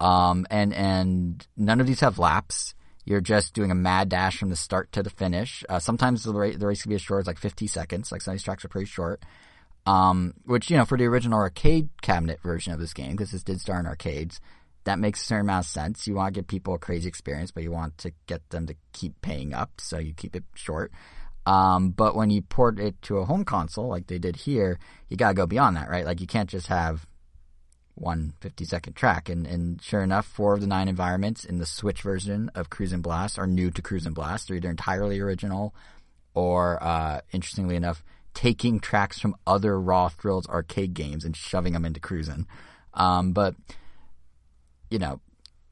Um, 0.00 0.46
and, 0.50 0.72
and 0.72 1.46
none 1.56 1.80
of 1.80 1.86
these 1.86 2.00
have 2.00 2.18
laps. 2.18 2.74
You're 3.04 3.20
just 3.20 3.54
doing 3.54 3.70
a 3.70 3.74
mad 3.74 4.10
dash 4.10 4.38
from 4.38 4.50
the 4.50 4.56
start 4.56 4.92
to 4.92 5.02
the 5.02 5.10
finish. 5.10 5.64
Uh, 5.68 5.78
sometimes 5.78 6.24
the, 6.24 6.32
the 6.32 6.66
race 6.66 6.82
can 6.82 6.90
be 6.90 6.94
as 6.94 7.02
short 7.02 7.20
as 7.20 7.26
like 7.26 7.38
50 7.38 7.66
seconds. 7.66 8.12
Like 8.12 8.20
some 8.20 8.32
of 8.32 8.36
these 8.36 8.44
tracks 8.44 8.64
are 8.64 8.68
pretty 8.68 8.86
short. 8.86 9.22
Um, 9.88 10.34
which, 10.44 10.70
you 10.70 10.76
know, 10.76 10.84
for 10.84 10.98
the 10.98 11.06
original 11.06 11.38
arcade 11.38 11.88
cabinet 12.02 12.42
version 12.42 12.74
of 12.74 12.78
this 12.78 12.92
game, 12.92 13.12
because 13.12 13.30
this 13.30 13.42
did 13.42 13.58
star 13.58 13.80
in 13.80 13.86
arcades, 13.86 14.38
that 14.84 14.98
makes 14.98 15.22
a 15.22 15.24
certain 15.24 15.46
amount 15.46 15.64
of 15.64 15.70
sense. 15.70 16.06
You 16.06 16.14
want 16.14 16.34
to 16.34 16.40
give 16.40 16.46
people 16.46 16.74
a 16.74 16.78
crazy 16.78 17.08
experience, 17.08 17.52
but 17.52 17.62
you 17.62 17.70
want 17.70 17.96
to 17.98 18.12
get 18.26 18.46
them 18.50 18.66
to 18.66 18.74
keep 18.92 19.18
paying 19.22 19.54
up, 19.54 19.70
so 19.78 19.98
you 19.98 20.12
keep 20.12 20.36
it 20.36 20.44
short. 20.54 20.92
Um, 21.46 21.88
but 21.88 22.14
when 22.14 22.28
you 22.28 22.42
port 22.42 22.78
it 22.78 23.00
to 23.02 23.16
a 23.16 23.24
home 23.24 23.46
console, 23.46 23.88
like 23.88 24.08
they 24.08 24.18
did 24.18 24.36
here, 24.36 24.78
you 25.08 25.16
gotta 25.16 25.32
go 25.32 25.46
beyond 25.46 25.78
that, 25.78 25.88
right? 25.88 26.04
Like 26.04 26.20
you 26.20 26.26
can't 26.26 26.50
just 26.50 26.66
have 26.66 27.06
one 27.94 28.34
50 28.40 28.66
second 28.66 28.92
track. 28.92 29.30
And, 29.30 29.46
and 29.46 29.80
sure 29.80 30.02
enough, 30.02 30.26
four 30.26 30.52
of 30.52 30.60
the 30.60 30.66
nine 30.66 30.88
environments 30.88 31.46
in 31.46 31.56
the 31.56 31.64
Switch 31.64 32.02
version 32.02 32.50
of 32.54 32.68
Cruis'n 32.68 33.00
Blast 33.00 33.38
are 33.38 33.46
new 33.46 33.70
to 33.70 33.80
Cruis'n 33.80 34.12
Blast. 34.12 34.48
They're 34.48 34.58
either 34.58 34.68
entirely 34.68 35.18
original 35.20 35.74
or, 36.34 36.82
uh, 36.82 37.22
interestingly 37.32 37.76
enough, 37.76 38.04
taking 38.34 38.80
tracks 38.80 39.18
from 39.18 39.34
other 39.46 39.80
Raw 39.80 40.08
Thrills 40.08 40.46
arcade 40.46 40.94
games 40.94 41.24
and 41.24 41.36
shoving 41.36 41.72
them 41.72 41.84
into 41.84 42.00
Cruis'n. 42.00 42.46
Um, 42.94 43.32
but 43.32 43.54
you 44.90 44.98
know, 44.98 45.20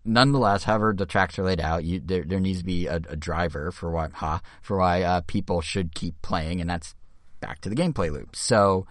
nonetheless, 0.04 0.64
however 0.64 0.94
the 0.96 1.06
tracks 1.06 1.38
are 1.38 1.44
laid 1.44 1.60
out, 1.60 1.84
you, 1.84 2.00
there 2.04 2.24
there 2.24 2.40
needs 2.40 2.60
to 2.60 2.64
be 2.64 2.86
a, 2.86 2.96
a 2.96 3.16
driver 3.16 3.70
for 3.70 3.90
why 3.90 4.08
ha, 4.12 4.40
for 4.62 4.78
why 4.78 5.02
uh, 5.02 5.20
people 5.26 5.60
should 5.60 5.94
keep 5.94 6.20
playing, 6.22 6.60
and 6.60 6.70
that's 6.70 6.94
back 7.40 7.60
to 7.60 7.68
the 7.68 7.76
gameplay 7.76 8.10
loop. 8.10 8.34
So. 8.36 8.86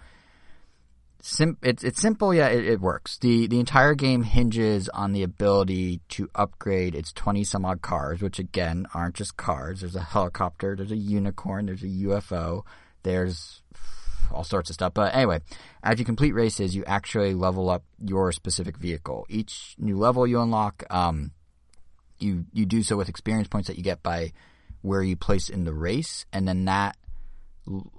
Sim- 1.22 1.58
it's 1.60 1.82
it's 1.82 2.00
simple, 2.00 2.32
yeah. 2.32 2.48
It, 2.48 2.64
it, 2.68 2.80
works. 2.80 3.18
the 3.18 3.48
The 3.48 3.58
entire 3.58 3.94
game 3.94 4.22
hinges 4.22 4.88
on 4.90 5.10
the 5.10 5.24
ability 5.24 6.00
to 6.10 6.30
upgrade 6.36 6.94
its 6.94 7.12
twenty 7.12 7.42
some 7.42 7.64
odd 7.64 7.82
cars, 7.82 8.22
which 8.22 8.38
again 8.38 8.86
aren't 8.94 9.16
just 9.16 9.36
cars. 9.36 9.80
There's 9.80 9.96
a 9.96 10.02
helicopter, 10.02 10.76
there's 10.76 10.92
a 10.92 10.96
unicorn, 10.96 11.66
there's 11.66 11.82
a 11.82 11.86
UFO, 11.86 12.62
there's 13.06 13.62
all 14.32 14.44
sorts 14.44 14.68
of 14.68 14.74
stuff. 14.74 14.92
But 14.92 15.14
anyway, 15.14 15.40
as 15.82 15.98
you 15.98 16.04
complete 16.04 16.32
races, 16.32 16.74
you 16.74 16.84
actually 16.84 17.34
level 17.34 17.70
up 17.70 17.84
your 18.04 18.32
specific 18.32 18.76
vehicle. 18.76 19.26
Each 19.28 19.74
new 19.78 19.96
level 19.96 20.26
you 20.26 20.40
unlock, 20.40 20.84
um, 20.90 21.30
you 22.18 22.46
you 22.52 22.66
do 22.66 22.82
so 22.82 22.96
with 22.96 23.08
experience 23.08 23.48
points 23.48 23.68
that 23.68 23.76
you 23.76 23.84
get 23.84 24.02
by 24.02 24.32
where 24.82 25.02
you 25.02 25.16
place 25.16 25.48
in 25.48 25.64
the 25.64 25.72
race, 25.72 26.26
and 26.32 26.46
then 26.48 26.64
that 26.64 26.96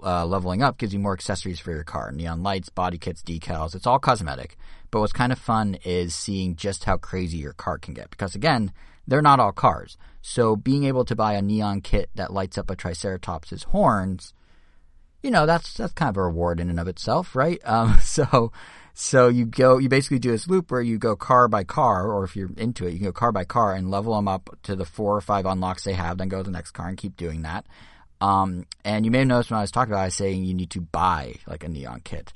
uh, 0.02 0.24
leveling 0.26 0.62
up 0.62 0.78
gives 0.78 0.92
you 0.92 0.98
more 0.98 1.12
accessories 1.12 1.60
for 1.60 1.72
your 1.72 1.84
car 1.84 2.12
neon 2.12 2.42
lights, 2.42 2.68
body 2.68 2.98
kits, 2.98 3.22
decals. 3.22 3.74
It's 3.74 3.86
all 3.86 3.98
cosmetic. 3.98 4.56
But 4.90 5.00
what's 5.00 5.12
kind 5.12 5.32
of 5.32 5.38
fun 5.38 5.78
is 5.84 6.14
seeing 6.14 6.56
just 6.56 6.84
how 6.84 6.96
crazy 6.96 7.38
your 7.38 7.52
car 7.52 7.78
can 7.78 7.94
get. 7.94 8.10
Because 8.10 8.34
again, 8.34 8.72
they're 9.06 9.22
not 9.22 9.40
all 9.40 9.52
cars. 9.52 9.96
So 10.20 10.56
being 10.56 10.84
able 10.84 11.04
to 11.06 11.16
buy 11.16 11.34
a 11.34 11.42
neon 11.42 11.80
kit 11.80 12.10
that 12.14 12.32
lights 12.32 12.58
up 12.58 12.70
a 12.70 12.76
Triceratops' 12.76 13.64
horns, 13.64 14.34
you 15.22 15.30
know, 15.30 15.46
that's 15.46 15.74
that's 15.74 15.92
kind 15.92 16.10
of 16.10 16.16
a 16.16 16.22
reward 16.22 16.60
in 16.60 16.70
and 16.70 16.80
of 16.80 16.88
itself, 16.88 17.34
right? 17.34 17.60
Um, 17.68 17.98
so 18.02 18.52
so 18.94 19.28
you 19.28 19.44
go, 19.44 19.78
you 19.78 19.88
basically 19.88 20.18
do 20.18 20.32
this 20.32 20.48
loop 20.48 20.70
where 20.70 20.80
you 20.80 20.98
go 20.98 21.14
car 21.14 21.46
by 21.46 21.62
car, 21.62 22.10
or 22.10 22.24
if 22.24 22.34
you're 22.34 22.50
into 22.56 22.86
it, 22.86 22.92
you 22.92 22.98
can 22.98 23.06
go 23.06 23.12
car 23.12 23.30
by 23.30 23.44
car 23.44 23.74
and 23.74 23.90
level 23.90 24.16
them 24.16 24.26
up 24.26 24.50
to 24.64 24.74
the 24.74 24.84
four 24.84 25.16
or 25.16 25.20
five 25.20 25.46
unlocks 25.46 25.84
they 25.84 25.92
have, 25.92 26.18
then 26.18 26.28
go 26.28 26.38
to 26.38 26.42
the 26.42 26.50
next 26.50 26.72
car 26.72 26.88
and 26.88 26.98
keep 26.98 27.16
doing 27.16 27.42
that. 27.42 27.64
Um, 28.20 28.66
and 28.84 29.04
you 29.04 29.12
may 29.12 29.18
have 29.18 29.28
noticed 29.28 29.50
when 29.50 29.58
I 29.58 29.62
was 29.62 29.70
talking 29.70 29.92
about, 29.92 30.00
it, 30.00 30.02
I 30.02 30.06
was 30.06 30.14
saying 30.14 30.44
you 30.44 30.54
need 30.54 30.70
to 30.70 30.80
buy 30.80 31.34
like 31.46 31.62
a 31.62 31.68
neon 31.68 32.00
kit, 32.02 32.32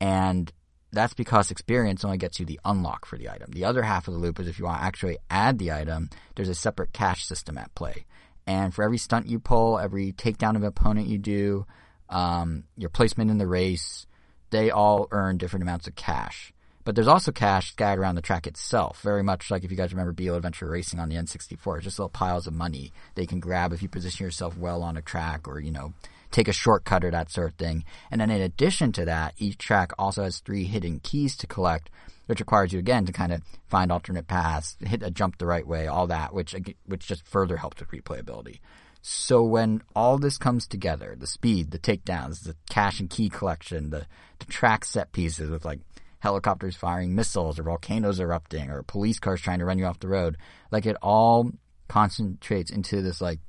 and 0.00 0.52
that's 0.92 1.14
because 1.14 1.50
experience 1.50 2.04
only 2.04 2.18
gets 2.18 2.38
you 2.38 2.44
the 2.44 2.60
unlock 2.64 3.06
for 3.06 3.16
the 3.16 3.30
item. 3.30 3.50
The 3.52 3.64
other 3.64 3.82
half 3.82 4.06
of 4.06 4.14
the 4.14 4.20
loop 4.20 4.38
is 4.38 4.46
if 4.46 4.58
you 4.58 4.66
want 4.66 4.80
to 4.80 4.84
actually 4.84 5.16
add 5.30 5.58
the 5.58 5.72
item, 5.72 6.10
there's 6.34 6.50
a 6.50 6.54
separate 6.54 6.92
cash 6.92 7.24
system 7.24 7.56
at 7.56 7.74
play. 7.74 8.04
And 8.46 8.74
for 8.74 8.84
every 8.84 8.98
stunt 8.98 9.28
you 9.28 9.38
pull, 9.38 9.78
every 9.78 10.12
takedown 10.12 10.56
of 10.56 10.62
an 10.62 10.68
opponent 10.68 11.06
you 11.06 11.16
do, 11.16 11.64
um, 12.12 12.64
your 12.76 12.90
placement 12.90 13.30
in 13.30 13.38
the 13.38 13.46
race, 13.46 14.06
they 14.50 14.70
all 14.70 15.08
earn 15.10 15.38
different 15.38 15.62
amounts 15.62 15.88
of 15.88 15.96
cash. 15.96 16.52
But 16.84 16.94
there's 16.96 17.08
also 17.08 17.30
cash 17.30 17.72
scattered 17.72 18.00
around 18.00 18.16
the 18.16 18.22
track 18.22 18.46
itself, 18.46 19.00
very 19.02 19.22
much 19.22 19.50
like 19.50 19.62
if 19.64 19.70
you 19.70 19.76
guys 19.76 19.92
remember 19.92 20.12
Beetle 20.12 20.36
Adventure 20.36 20.68
Racing 20.68 20.98
on 20.98 21.08
the 21.08 21.16
N64. 21.16 21.76
It's 21.76 21.84
just 21.84 21.98
little 21.98 22.08
piles 22.08 22.46
of 22.46 22.54
money 22.54 22.92
they 23.14 23.24
can 23.24 23.40
grab 23.40 23.72
if 23.72 23.82
you 23.82 23.88
position 23.88 24.24
yourself 24.24 24.58
well 24.58 24.82
on 24.82 24.96
a 24.96 25.02
track 25.02 25.46
or, 25.46 25.60
you 25.60 25.70
know, 25.70 25.92
take 26.32 26.48
a 26.48 26.52
shortcut 26.52 27.04
or 27.04 27.10
that 27.12 27.30
sort 27.30 27.50
of 27.50 27.54
thing. 27.54 27.84
And 28.10 28.20
then 28.20 28.30
in 28.30 28.40
addition 28.40 28.90
to 28.92 29.04
that, 29.04 29.34
each 29.38 29.58
track 29.58 29.92
also 29.98 30.24
has 30.24 30.38
three 30.38 30.64
hidden 30.64 30.98
keys 31.00 31.36
to 31.36 31.46
collect, 31.46 31.88
which 32.26 32.40
requires 32.40 32.72
you 32.72 32.80
again 32.80 33.06
to 33.06 33.12
kind 33.12 33.32
of 33.32 33.42
find 33.68 33.92
alternate 33.92 34.26
paths, 34.26 34.76
hit 34.80 35.02
a 35.04 35.10
jump 35.10 35.38
the 35.38 35.46
right 35.46 35.66
way, 35.66 35.86
all 35.86 36.08
that, 36.08 36.34
which 36.34 36.54
which 36.86 37.06
just 37.06 37.26
further 37.26 37.58
helps 37.58 37.80
with 37.80 37.90
replayability. 37.90 38.58
So 39.04 39.42
when 39.42 39.82
all 39.96 40.16
this 40.16 40.38
comes 40.38 40.68
together, 40.68 41.16
the 41.18 41.26
speed, 41.26 41.72
the 41.72 41.78
takedowns, 41.78 42.44
the 42.44 42.54
cash 42.70 43.00
and 43.00 43.10
key 43.10 43.28
collection, 43.28 43.90
the, 43.90 44.06
the 44.38 44.46
track 44.46 44.84
set 44.84 45.10
pieces 45.10 45.50
with 45.50 45.64
like 45.64 45.80
helicopters 46.20 46.76
firing 46.76 47.16
missiles 47.16 47.58
or 47.58 47.64
volcanoes 47.64 48.20
erupting 48.20 48.70
or 48.70 48.84
police 48.84 49.18
cars 49.18 49.40
trying 49.40 49.58
to 49.58 49.64
run 49.64 49.76
you 49.76 49.86
off 49.86 49.98
the 49.98 50.06
road, 50.06 50.38
like 50.70 50.86
it 50.86 50.96
all 51.02 51.50
concentrates 51.88 52.70
into 52.70 53.02
this 53.02 53.20
like 53.20 53.40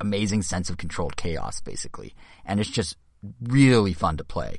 amazing 0.00 0.42
sense 0.42 0.68
of 0.68 0.78
controlled 0.78 1.16
chaos 1.16 1.60
basically. 1.60 2.12
And 2.44 2.58
it's 2.58 2.68
just 2.68 2.96
really 3.40 3.92
fun 3.92 4.16
to 4.16 4.24
play. 4.24 4.58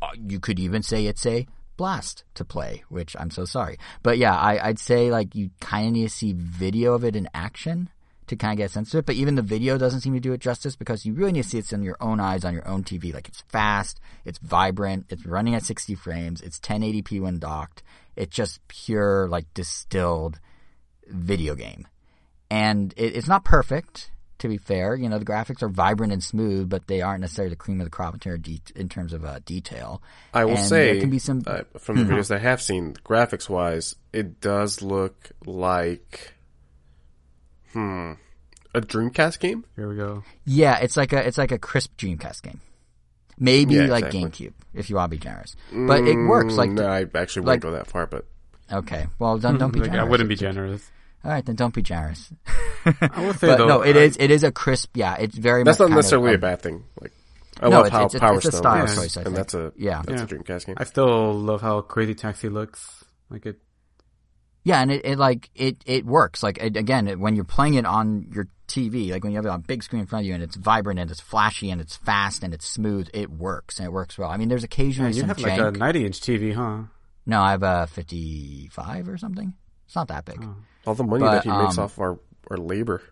Uh, 0.00 0.10
you 0.14 0.38
could 0.38 0.60
even 0.60 0.82
say 0.82 1.06
it's 1.06 1.26
a 1.26 1.48
blast 1.76 2.22
to 2.34 2.44
play, 2.44 2.84
which 2.90 3.16
I'm 3.18 3.30
so 3.30 3.44
sorry. 3.44 3.78
But 4.04 4.18
yeah, 4.18 4.36
I, 4.36 4.68
would 4.68 4.78
say 4.78 5.10
like 5.10 5.34
you 5.34 5.50
kind 5.60 5.88
of 5.88 5.92
need 5.94 6.04
to 6.04 6.14
see 6.14 6.32
video 6.32 6.94
of 6.94 7.04
it 7.04 7.16
in 7.16 7.28
action 7.34 7.90
to 8.26 8.36
kind 8.36 8.52
of 8.52 8.58
get 8.58 8.70
a 8.70 8.72
sense 8.72 8.92
of 8.92 9.00
it. 9.00 9.06
But 9.06 9.16
even 9.16 9.34
the 9.34 9.42
video 9.42 9.78
doesn't 9.78 10.00
seem 10.00 10.14
to 10.14 10.20
do 10.20 10.32
it 10.32 10.40
justice 10.40 10.76
because 10.76 11.04
you 11.04 11.12
really 11.12 11.32
need 11.32 11.42
to 11.42 11.48
see 11.48 11.58
it 11.58 11.72
in 11.72 11.82
your 11.82 11.96
own 12.00 12.20
eyes 12.20 12.44
on 12.44 12.54
your 12.54 12.66
own 12.66 12.84
TV. 12.84 13.12
Like 13.12 13.28
it's 13.28 13.42
fast, 13.42 14.00
it's 14.24 14.38
vibrant, 14.38 15.06
it's 15.10 15.26
running 15.26 15.54
at 15.54 15.62
60 15.62 15.94
frames, 15.94 16.40
it's 16.40 16.58
1080p 16.60 17.20
when 17.20 17.38
docked. 17.38 17.82
It's 18.16 18.34
just 18.34 18.66
pure, 18.68 19.28
like 19.28 19.52
distilled 19.54 20.40
video 21.06 21.54
game. 21.54 21.86
And 22.50 22.94
it, 22.96 23.16
it's 23.16 23.28
not 23.28 23.44
perfect, 23.44 24.10
to 24.38 24.48
be 24.48 24.56
fair. 24.56 24.94
You 24.94 25.08
know, 25.08 25.18
the 25.18 25.24
graphics 25.24 25.62
are 25.62 25.68
vibrant 25.68 26.12
and 26.12 26.22
smooth, 26.22 26.68
but 26.68 26.86
they 26.86 27.02
aren't 27.02 27.20
necessarily 27.20 27.50
the 27.50 27.56
cream 27.56 27.80
of 27.80 27.86
the 27.86 27.90
crop 27.90 28.14
in 28.14 28.20
terms 28.20 28.38
of, 28.38 28.42
de- 28.42 28.80
in 28.80 28.88
terms 28.88 29.12
of 29.12 29.24
uh, 29.24 29.40
detail. 29.44 30.02
I 30.32 30.44
will 30.44 30.56
and 30.56 30.66
say, 30.66 30.92
there 30.92 31.00
can 31.00 31.10
be 31.10 31.18
some 31.18 31.42
uh, 31.46 31.62
from 31.78 31.96
the 31.96 32.04
videos 32.12 32.34
I 32.34 32.38
have 32.38 32.62
seen, 32.62 32.94
graphics 33.04 33.48
wise, 33.48 33.96
it 34.12 34.40
does 34.40 34.82
look 34.82 35.32
like 35.44 36.35
Hmm. 37.72 38.12
A 38.74 38.80
Dreamcast 38.80 39.40
game? 39.40 39.64
Here 39.74 39.88
we 39.88 39.96
go. 39.96 40.24
Yeah, 40.44 40.78
it's 40.78 40.96
like 40.96 41.12
a 41.12 41.26
it's 41.26 41.38
like 41.38 41.52
a 41.52 41.58
crisp 41.58 41.96
Dreamcast 41.96 42.42
game. 42.42 42.60
Maybe 43.38 43.74
yeah, 43.74 43.86
like 43.86 44.06
GameCube, 44.06 44.54
if 44.74 44.88
you 44.88 44.96
want 44.96 45.10
to 45.10 45.16
be 45.16 45.22
generous. 45.22 45.56
But 45.72 46.04
it 46.06 46.16
works. 46.16 46.54
Like 46.54 46.70
no, 46.70 46.86
I 46.86 47.06
actually 47.14 47.42
wouldn't 47.42 47.46
like, 47.46 47.60
go 47.60 47.70
that 47.72 47.86
far. 47.86 48.06
But 48.06 48.26
okay, 48.72 49.06
well, 49.18 49.38
don't 49.38 49.58
don't 49.58 49.72
be 49.72 49.80
like, 49.80 49.90
generous. 49.90 50.06
I 50.06 50.10
wouldn't 50.10 50.28
be 50.28 50.36
generous. 50.36 50.90
All 51.24 51.30
right, 51.30 51.44
then 51.44 51.56
don't 51.56 51.74
be 51.74 51.82
generous. 51.82 52.32
I 52.84 53.20
will 53.20 53.34
say 53.34 53.48
but 53.48 53.58
though, 53.58 53.66
no, 53.66 53.80
it 53.82 53.96
I, 53.96 54.00
is 54.00 54.16
it 54.18 54.30
is 54.30 54.44
a 54.44 54.52
crisp. 54.52 54.96
Yeah, 54.96 55.16
it's 55.16 55.36
very. 55.36 55.64
That's 55.64 55.78
not 55.78 55.90
necessarily 55.90 56.34
of, 56.34 56.36
a 56.36 56.38
bad 56.38 56.62
thing. 56.62 56.84
Like 57.00 57.12
I 57.60 57.68
no, 57.68 57.80
love 57.80 57.90
how 57.90 58.04
it's, 58.06 58.18
Power 58.18 58.36
it's, 58.36 58.46
Stone 58.46 58.80
a 58.80 58.86
style 58.86 59.02
choice, 59.02 59.16
and 59.16 59.36
that's 59.36 59.54
a 59.54 59.72
yeah, 59.76 60.02
that's 60.04 60.20
yeah. 60.20 60.24
a 60.24 60.40
Dreamcast 60.40 60.66
game. 60.66 60.76
I 60.78 60.84
still 60.84 61.34
love 61.34 61.60
how 61.60 61.80
Crazy 61.80 62.14
Taxi 62.14 62.48
looks. 62.48 63.04
Like 63.28 63.44
it 63.46 63.58
yeah, 64.66 64.80
and 64.80 64.90
it, 64.90 65.04
it 65.04 65.16
like 65.16 65.48
it 65.54 65.76
it 65.86 66.04
works. 66.04 66.42
Like 66.42 66.58
it, 66.58 66.76
again, 66.76 67.06
it, 67.06 67.20
when 67.20 67.36
you're 67.36 67.44
playing 67.44 67.74
it 67.74 67.86
on 67.86 68.26
your 68.34 68.48
TV, 68.66 69.12
like 69.12 69.22
when 69.22 69.30
you 69.30 69.38
have 69.38 69.46
it 69.46 69.48
on 69.48 69.60
a 69.60 69.62
big 69.62 69.80
screen 69.84 70.00
in 70.00 70.06
front 70.08 70.24
of 70.24 70.26
you, 70.26 70.34
and 70.34 70.42
it's 70.42 70.56
vibrant 70.56 70.98
and 70.98 71.08
it's 71.08 71.20
flashy 71.20 71.70
and 71.70 71.80
it's 71.80 71.94
fast 71.98 72.42
and 72.42 72.52
it's 72.52 72.66
smooth, 72.66 73.08
it 73.14 73.30
works 73.30 73.78
and 73.78 73.86
it 73.86 73.92
works 73.92 74.18
well. 74.18 74.28
I 74.28 74.36
mean, 74.36 74.48
there's 74.48 74.64
occasionally 74.64 75.12
yeah, 75.12 75.14
you 75.14 75.20
some 75.20 75.28
have 75.28 75.36
jank. 75.36 75.58
like 75.58 75.76
a 75.76 75.78
90 75.78 76.06
inch 76.06 76.20
TV, 76.20 76.52
huh? 76.52 76.88
No, 77.26 77.42
I 77.42 77.52
have 77.52 77.62
a 77.62 77.86
55 77.86 79.08
or 79.08 79.16
something. 79.16 79.54
It's 79.86 79.94
not 79.94 80.08
that 80.08 80.24
big. 80.24 80.42
Oh. 80.42 80.56
All 80.84 80.94
the 80.96 81.04
money 81.04 81.20
but, 81.20 81.30
that 81.30 81.44
he 81.44 81.50
makes 81.50 81.78
um, 81.78 81.84
off 81.84 82.00
our 82.00 82.18
our 82.50 82.56
labor. 82.56 83.02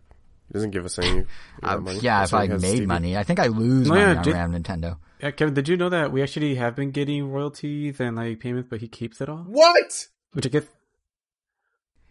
He 0.49 0.55
doesn't 0.55 0.73
give 0.73 0.85
us 0.85 0.99
any. 0.99 1.25
Uh, 1.63 1.79
yeah, 2.01 2.27
That's 2.27 2.33
if 2.33 2.35
I 2.35 2.47
made 2.49 2.83
TV. 2.83 2.87
money, 2.87 3.17
I 3.17 3.23
think 3.23 3.39
I 3.39 3.47
lose 3.47 3.87
oh, 3.87 3.95
money 3.95 4.01
yeah, 4.01 4.17
on 4.17 4.25
did, 4.25 4.35
RAM 4.35 4.53
Nintendo. 4.53 4.99
Yeah, 5.23 5.31
Kevin, 5.31 5.55
did 5.55 5.69
you 5.69 5.77
know 5.77 5.89
that 5.89 6.11
we 6.11 6.21
actually 6.21 6.57
have 6.57 6.75
been 6.75 6.91
getting 6.91 7.31
royalties 7.31 8.01
and 8.01 8.17
like 8.17 8.41
payments, 8.41 8.69
but 8.69 8.81
he 8.81 8.89
keeps 8.89 9.21
it 9.21 9.29
all? 9.29 9.45
What? 9.47 10.09
Which 10.33 10.47
I 10.47 10.49
guess 10.49 10.65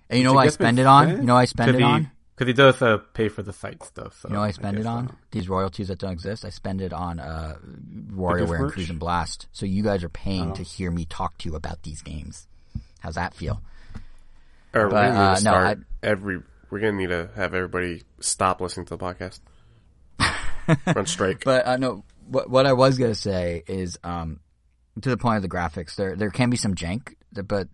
and 0.10 0.18
you 0.18 0.24
know 0.24 0.34
what 0.34 0.48
I 0.48 0.50
spend 0.50 0.80
it 0.80 0.86
on? 0.86 1.10
You 1.10 1.18
know 1.24 1.36
I 1.36 1.46
spend 1.46 1.72
it 1.72 1.78
he, 1.78 1.84
on? 1.84 2.12
Because 2.36 2.48
he 2.48 2.54
does 2.54 2.82
uh, 2.82 2.98
pay 3.14 3.30
for 3.30 3.44
the 3.44 3.54
site 3.54 3.84
stuff. 3.84 4.20
So 4.22 4.30
you 4.30 4.36
know 4.36 4.42
I 4.42 4.52
spend 4.52 4.78
I 4.78 4.82
it 4.82 4.88
on? 4.88 5.08
So. 5.10 5.16
These 5.32 5.50
royalties 5.50 5.88
that 5.90 6.00
don't 6.00 6.12
exist, 6.12 6.46
I 6.46 6.50
spend 6.50 6.82
it 6.82 6.94
on 6.94 7.20
uh, 7.20 7.58
WarioWare 8.12 8.60
and 8.60 8.72
Cruis'n 8.72 9.00
Blast. 9.00 9.48
So 9.52 9.66
you 9.66 9.84
guys 9.84 10.04
are 10.04 10.10
paying 10.10 10.52
oh. 10.52 10.56
to 10.56 10.64
hear 10.64 10.92
me 10.92 11.06
talk 11.06 11.38
to 11.40 11.50
you 11.50 11.56
about 11.56 11.84
these 11.84 12.02
games. 12.02 12.48
How's 13.00 13.16
that 13.16 13.34
feel? 13.34 13.62
Or 14.74 14.88
but, 14.88 14.94
we're 14.94 15.08
gonna 15.10 15.20
uh, 15.20 15.36
start 15.36 15.78
no, 15.78 15.84
I, 16.04 16.08
every. 16.08 16.42
We're 16.70 16.80
gonna 16.80 16.94
need 16.94 17.10
to 17.10 17.30
have 17.36 17.54
everybody 17.54 18.02
stop 18.20 18.62
listening 18.62 18.88
to 18.88 18.98
the 18.98 19.04
podcast. 19.04 19.40
Run 20.96 21.06
strike. 21.06 21.44
But 21.44 21.68
uh, 21.68 21.78
no, 21.78 22.04
what, 22.28 22.50
what 22.50 22.66
I 22.66 22.74
was 22.74 22.98
gonna 22.98 23.14
say 23.14 23.64
is, 23.68 24.00
um, 24.04 24.40
to 25.02 25.10
the 25.10 25.18
point 25.18 25.38
of 25.38 25.42
the 25.44 25.50
graphics, 25.50 25.96
there 25.96 26.16
there 26.16 26.32
can 26.32 26.50
be 26.50 26.58
some 26.58 26.74
jank, 26.74 27.14
but 27.32 27.68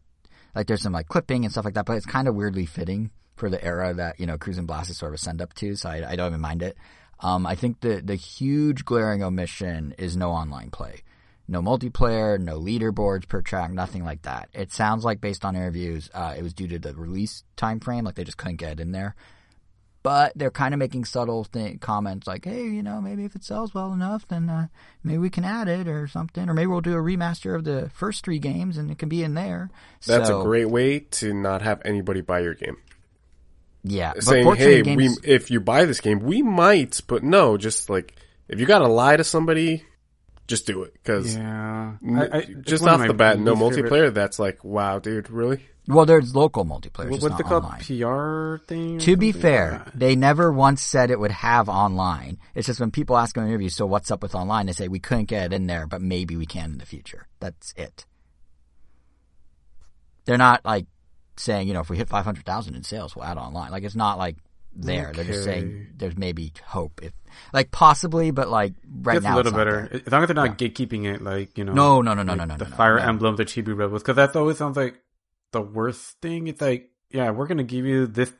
like 0.55 0.67
there's 0.67 0.81
some 0.81 0.93
like 0.93 1.07
clipping 1.07 1.45
and 1.45 1.51
stuff 1.51 1.65
like 1.65 1.73
that, 1.75 1.85
but 1.85 1.97
it's 1.97 2.05
kind 2.05 2.27
of 2.27 2.35
weirdly 2.35 2.65
fitting 2.65 3.11
for 3.35 3.49
the 3.49 3.63
era 3.63 3.93
that 3.93 4.19
you 4.19 4.25
know 4.25 4.37
Cruis'n 4.37 4.65
Blast 4.65 4.89
is 4.89 4.97
sort 4.97 5.13
of 5.13 5.19
send 5.19 5.41
up 5.41 5.53
to. 5.55 5.75
So 5.75 5.89
I, 5.89 6.11
I 6.11 6.15
don't 6.15 6.27
even 6.27 6.41
mind 6.41 6.61
it. 6.61 6.77
Um, 7.19 7.45
I 7.45 7.55
think 7.55 7.81
the 7.81 8.01
the 8.03 8.15
huge 8.15 8.85
glaring 8.85 9.23
omission 9.23 9.93
is 9.97 10.15
no 10.15 10.31
online 10.31 10.71
play, 10.71 11.03
no 11.47 11.61
multiplayer, 11.61 12.39
no 12.39 12.59
leaderboards 12.59 13.27
per 13.27 13.41
track, 13.41 13.71
nothing 13.71 14.03
like 14.03 14.23
that. 14.23 14.49
It 14.53 14.71
sounds 14.71 15.03
like 15.03 15.21
based 15.21 15.43
on 15.43 15.55
interviews, 15.55 16.09
uh, 16.13 16.35
it 16.37 16.43
was 16.43 16.53
due 16.53 16.67
to 16.67 16.79
the 16.79 16.93
release 16.93 17.43
time 17.55 17.79
frame, 17.79 18.05
like 18.05 18.15
they 18.15 18.23
just 18.23 18.37
couldn't 18.37 18.57
get 18.57 18.73
it 18.73 18.79
in 18.79 18.91
there 18.91 19.15
but 20.09 20.33
they're 20.35 20.49
kind 20.49 20.73
of 20.73 20.79
making 20.79 21.05
subtle 21.05 21.45
th- 21.45 21.79
comments 21.81 22.25
like, 22.25 22.45
"Hey, 22.45 22.63
you 22.63 22.81
know, 22.81 22.99
maybe 22.99 23.25
if 23.25 23.35
it 23.35 23.43
sells 23.43 23.75
well 23.75 23.93
enough, 23.93 24.27
then 24.27 24.49
uh, 24.49 24.65
maybe 25.03 25.19
we 25.19 25.29
can 25.29 25.43
add 25.43 25.67
it 25.67 25.87
or 25.87 26.07
something, 26.07 26.49
or 26.49 26.55
maybe 26.55 26.65
we'll 26.65 26.81
do 26.81 26.95
a 26.95 26.99
remaster 26.99 27.55
of 27.55 27.63
the 27.63 27.91
first 27.93 28.25
three 28.25 28.39
games 28.39 28.75
and 28.75 28.89
it 28.89 28.97
can 28.97 29.07
be 29.07 29.21
in 29.21 29.35
there." 29.35 29.69
That's 30.07 30.29
so, 30.29 30.41
a 30.41 30.43
great 30.43 30.67
way 30.67 31.01
to 31.01 31.31
not 31.31 31.61
have 31.61 31.83
anybody 31.85 32.21
buy 32.21 32.39
your 32.39 32.55
game. 32.55 32.77
Yeah, 33.83 34.13
saying, 34.17 34.55
"Hey, 34.55 34.81
games... 34.81 35.19
we 35.21 35.31
if 35.31 35.51
you 35.51 35.59
buy 35.59 35.85
this 35.85 36.01
game, 36.01 36.21
we 36.21 36.41
might," 36.41 37.01
but 37.05 37.21
no, 37.21 37.55
just 37.55 37.87
like 37.87 38.15
if 38.47 38.59
you 38.59 38.65
got 38.65 38.79
to 38.79 38.87
lie 38.87 39.15
to 39.15 39.23
somebody, 39.23 39.85
just 40.49 40.65
do 40.65 40.83
it 40.83 40.93
because 40.93 41.35
yeah, 41.35 41.93
I, 42.15 42.37
I, 42.37 42.41
just 42.61 42.83
off 42.83 43.05
the 43.05 43.13
bat, 43.13 43.39
no 43.39 43.55
multiplayer. 43.55 43.89
Favorite. 43.89 44.13
That's 44.15 44.39
like, 44.39 44.63
wow, 44.63 44.99
dude, 44.99 45.29
really? 45.29 45.63
Well, 45.87 46.05
there's 46.05 46.35
local 46.35 46.65
multiplayer. 46.65 47.09
What's 47.09 47.23
the 47.37 47.43
called 47.43 47.65
PR 47.79 48.63
thing? 48.65 48.99
To 48.99 49.15
be 49.15 49.31
fair, 49.31 49.75
uh-huh. 49.75 49.91
they 49.95 50.15
never 50.15 50.51
once 50.51 50.81
said 50.81 51.11
it 51.11 51.19
would 51.19 51.31
have 51.31 51.69
online. 51.69 52.39
It's 52.55 52.67
just 52.67 52.79
when 52.79 52.91
people 52.91 53.15
ask 53.15 53.37
in 53.37 53.47
interviews, 53.47 53.75
so 53.75 53.85
what's 53.85 54.11
up 54.11 54.21
with 54.21 54.35
online? 54.35 54.65
They 54.65 54.73
say 54.73 54.87
we 54.87 54.99
couldn't 54.99 55.25
get 55.25 55.45
it 55.45 55.55
in 55.55 55.67
there, 55.67 55.87
but 55.87 56.01
maybe 56.01 56.35
we 56.35 56.45
can 56.45 56.71
in 56.71 56.77
the 56.79 56.85
future. 56.85 57.27
That's 57.39 57.73
it. 57.77 58.05
They're 60.25 60.37
not 60.37 60.65
like 60.65 60.85
saying, 61.37 61.67
you 61.67 61.73
know, 61.73 61.79
if 61.79 61.89
we 61.89 61.97
hit 61.97 62.09
500,000 62.09 62.75
in 62.75 62.83
sales, 62.83 63.15
we'll 63.15 63.25
add 63.25 63.37
online. 63.37 63.71
Like 63.71 63.83
it's 63.83 63.95
not 63.95 64.17
like 64.17 64.37
there. 64.81 65.09
Okay. 65.09 65.23
They're 65.23 65.33
just 65.33 65.43
saying 65.43 65.87
there's 65.97 66.17
maybe 66.17 66.53
hope 66.65 67.01
if 67.03 67.13
like 67.53 67.71
possibly, 67.71 68.31
but 68.31 68.49
like 68.49 68.73
right 69.01 69.17
it's 69.17 69.23
now 69.23 69.35
a 69.35 69.37
little 69.37 69.51
better. 69.51 69.89
As 70.05 70.11
long 70.11 70.23
as 70.23 70.27
they're 70.27 70.35
not 70.35 70.61
yeah. 70.61 70.67
gatekeeping 70.67 71.13
it, 71.13 71.21
like 71.21 71.57
you 71.57 71.63
know. 71.63 71.73
No, 71.73 72.01
no, 72.01 72.13
no, 72.13 72.23
no, 72.23 72.33
like 72.33 72.37
no, 72.39 72.45
no. 72.45 72.53
no, 72.55 72.57
The 72.57 72.69
no, 72.69 72.75
Fire 72.75 72.97
no. 72.97 73.03
Emblem, 73.03 73.35
the 73.35 73.45
Chibi 73.45 73.75
Rebels, 73.75 74.01
because 74.01 74.15
that 74.15 74.35
always 74.35 74.57
sounds 74.57 74.77
like 74.77 74.95
the 75.51 75.61
worst 75.61 76.19
thing. 76.21 76.47
It's 76.47 76.61
like, 76.61 76.89
yeah, 77.09 77.31
we're 77.31 77.47
gonna 77.47 77.63
give 77.63 77.85
you 77.85 78.07
this 78.07 78.31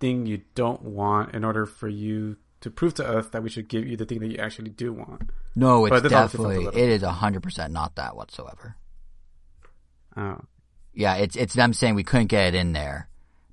thing 0.00 0.26
you 0.26 0.42
don't 0.54 0.82
want 0.82 1.34
in 1.34 1.44
order 1.44 1.66
for 1.66 1.88
you 1.88 2.36
to 2.60 2.70
prove 2.70 2.94
to 2.94 3.06
us 3.06 3.28
that 3.28 3.42
we 3.42 3.50
should 3.50 3.68
give 3.68 3.86
you 3.86 3.96
the 3.96 4.04
thing 4.04 4.20
that 4.20 4.28
you 4.28 4.38
actually 4.38 4.70
do 4.70 4.92
want. 4.92 5.30
No, 5.54 5.84
it's 5.86 6.08
definitely 6.08 6.66
it 6.66 6.88
is 6.88 7.02
hundred 7.02 7.42
percent 7.42 7.72
not 7.72 7.96
that 7.96 8.16
whatsoever. 8.16 8.76
Oh. 10.16 10.40
Yeah, 10.94 11.16
it's 11.16 11.36
it's 11.36 11.54
them 11.54 11.72
saying 11.72 11.94
we 11.94 12.04
couldn't 12.04 12.26
get 12.26 12.54
it 12.54 12.54
in 12.54 12.72
there, 12.72 13.08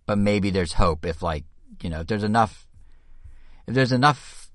but 0.06 0.18
maybe 0.18 0.50
there's 0.50 0.74
hope 0.74 1.06
if 1.06 1.22
like 1.22 1.46
you 1.84 1.90
know 1.90 2.02
if 2.02 2.08
there's 2.08 2.24
enough 2.24 2.68
if 3.68 3.74
there's 3.76 3.92
enough 3.92 4.50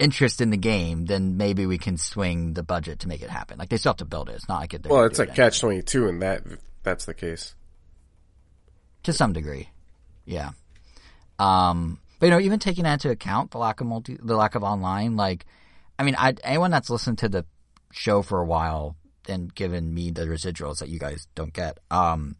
interest 0.00 0.40
in 0.40 0.50
the 0.50 0.56
game, 0.56 1.06
then 1.06 1.36
maybe 1.36 1.66
we 1.66 1.78
can 1.78 1.96
swing 1.96 2.54
the 2.54 2.62
budget 2.62 3.00
to 3.00 3.08
make 3.08 3.22
it 3.22 3.30
happen. 3.30 3.58
Like 3.58 3.68
they 3.68 3.76
still 3.76 3.90
have 3.90 3.98
to 3.98 4.04
build 4.04 4.28
it. 4.28 4.34
It's 4.34 4.48
not 4.48 4.60
like 4.60 4.74
it. 4.74 4.86
Well, 4.86 5.04
it's 5.04 5.18
a 5.18 5.26
catch 5.26 5.60
twenty 5.60 5.82
two 5.82 6.08
and 6.08 6.20
that 6.22 6.42
that's 6.82 7.04
the 7.04 7.14
case. 7.14 7.54
to 9.04 9.12
some 9.12 9.32
degree. 9.32 9.68
Yeah. 10.24 10.50
Um, 11.38 11.98
but 12.18 12.26
you 12.26 12.30
know, 12.30 12.40
even 12.40 12.58
taking 12.58 12.84
that 12.84 12.94
into 12.94 13.10
account, 13.10 13.50
the 13.50 13.58
lack 13.58 13.80
of 13.80 13.86
multi, 13.86 14.16
the 14.22 14.36
lack 14.36 14.54
of 14.54 14.62
online, 14.62 15.16
like, 15.16 15.44
I 15.98 16.04
mean, 16.04 16.14
I, 16.16 16.34
anyone 16.44 16.70
that's 16.70 16.90
listened 16.90 17.18
to 17.18 17.28
the 17.28 17.44
show 17.90 18.22
for 18.22 18.38
a 18.38 18.44
while 18.44 18.96
and 19.28 19.52
given 19.54 19.92
me 19.92 20.10
the 20.10 20.26
residuals 20.26 20.78
that 20.78 20.88
you 20.88 20.98
guys 20.98 21.26
don't 21.34 21.52
get, 21.52 21.78
um, 21.90 22.36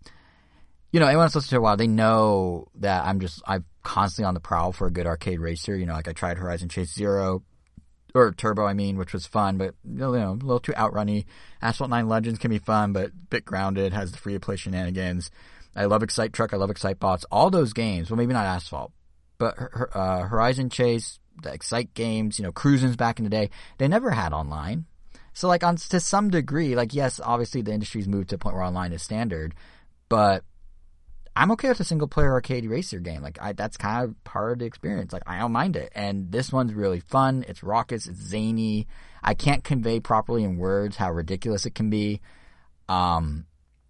you 0.92 1.00
know, 1.00 1.06
anyone 1.06 1.24
that's 1.24 1.34
listened 1.34 1.50
to 1.50 1.56
it 1.56 1.58
a 1.58 1.62
while, 1.62 1.76
they 1.76 1.86
know 1.86 2.68
that 2.76 3.04
I'm 3.04 3.18
just, 3.18 3.42
I'm 3.46 3.64
constantly 3.82 4.28
on 4.28 4.34
the 4.34 4.40
prowl 4.40 4.72
for 4.72 4.86
a 4.86 4.90
good 4.90 5.06
arcade 5.06 5.40
racer. 5.40 5.76
You 5.76 5.86
know, 5.86 5.94
like 5.94 6.08
I 6.08 6.12
tried 6.12 6.36
Horizon 6.36 6.68
Chase 6.68 6.92
Zero, 6.92 7.42
or 8.14 8.32
Turbo, 8.32 8.66
I 8.66 8.74
mean, 8.74 8.96
which 8.98 9.12
was 9.12 9.26
fun, 9.26 9.56
but 9.56 9.74
you 9.84 9.98
know, 9.98 10.12
a 10.12 10.32
little 10.32 10.60
too 10.60 10.72
outrunny. 10.72 11.24
Asphalt 11.60 11.90
9 11.90 12.08
Legends 12.08 12.38
can 12.38 12.50
be 12.50 12.58
fun, 12.58 12.92
but 12.92 13.10
bit 13.30 13.44
grounded, 13.44 13.92
has 13.92 14.12
the 14.12 14.18
free 14.18 14.34
to 14.34 14.40
play 14.40 14.56
shenanigans. 14.56 15.30
I 15.74 15.86
love 15.86 16.02
Excite 16.02 16.32
Truck, 16.32 16.52
I 16.52 16.58
love 16.58 16.70
Excitebots. 16.70 17.24
All 17.30 17.50
those 17.50 17.72
games, 17.72 18.10
well, 18.10 18.18
maybe 18.18 18.34
not 18.34 18.44
Asphalt, 18.44 18.92
but 19.38 19.56
uh, 19.94 20.22
Horizon 20.24 20.68
Chase, 20.68 21.18
the 21.42 21.52
Excite 21.52 21.94
games, 21.94 22.38
you 22.38 22.42
know, 22.42 22.52
Cruis'ns 22.52 22.96
back 22.96 23.18
in 23.18 23.24
the 23.24 23.30
day, 23.30 23.48
they 23.78 23.88
never 23.88 24.10
had 24.10 24.34
online. 24.34 24.84
So, 25.32 25.48
like, 25.48 25.64
on 25.64 25.76
to 25.76 25.98
some 25.98 26.28
degree, 26.28 26.76
like, 26.76 26.92
yes, 26.92 27.18
obviously 27.22 27.62
the 27.62 27.72
industry's 27.72 28.06
moved 28.06 28.28
to 28.30 28.34
a 28.34 28.38
point 28.38 28.54
where 28.54 28.64
online 28.64 28.92
is 28.92 29.02
standard, 29.02 29.54
but 30.10 30.44
I'm 31.34 31.50
okay 31.52 31.68
with 31.68 31.80
a 31.80 31.84
single 31.84 32.08
player 32.08 32.32
arcade 32.32 32.66
racer 32.66 32.98
game. 32.98 33.22
Like 33.22 33.38
I, 33.40 33.52
that's 33.52 33.76
kind 33.76 34.04
of 34.04 34.24
part 34.24 34.52
of 34.52 34.58
the 34.58 34.66
experience. 34.66 35.12
Like 35.12 35.22
I 35.26 35.38
don't 35.38 35.52
mind 35.52 35.76
it. 35.76 35.90
And 35.94 36.30
this 36.30 36.52
one's 36.52 36.74
really 36.74 37.00
fun. 37.00 37.44
It's 37.48 37.62
raucous. 37.62 38.06
It's 38.06 38.20
zany. 38.20 38.86
I 39.22 39.34
can't 39.34 39.64
convey 39.64 40.00
properly 40.00 40.44
in 40.44 40.58
words 40.58 40.96
how 40.96 41.10
ridiculous 41.10 41.64
it 41.64 41.74
can 41.74 41.88
be. 41.88 42.20
Um, 42.88 43.46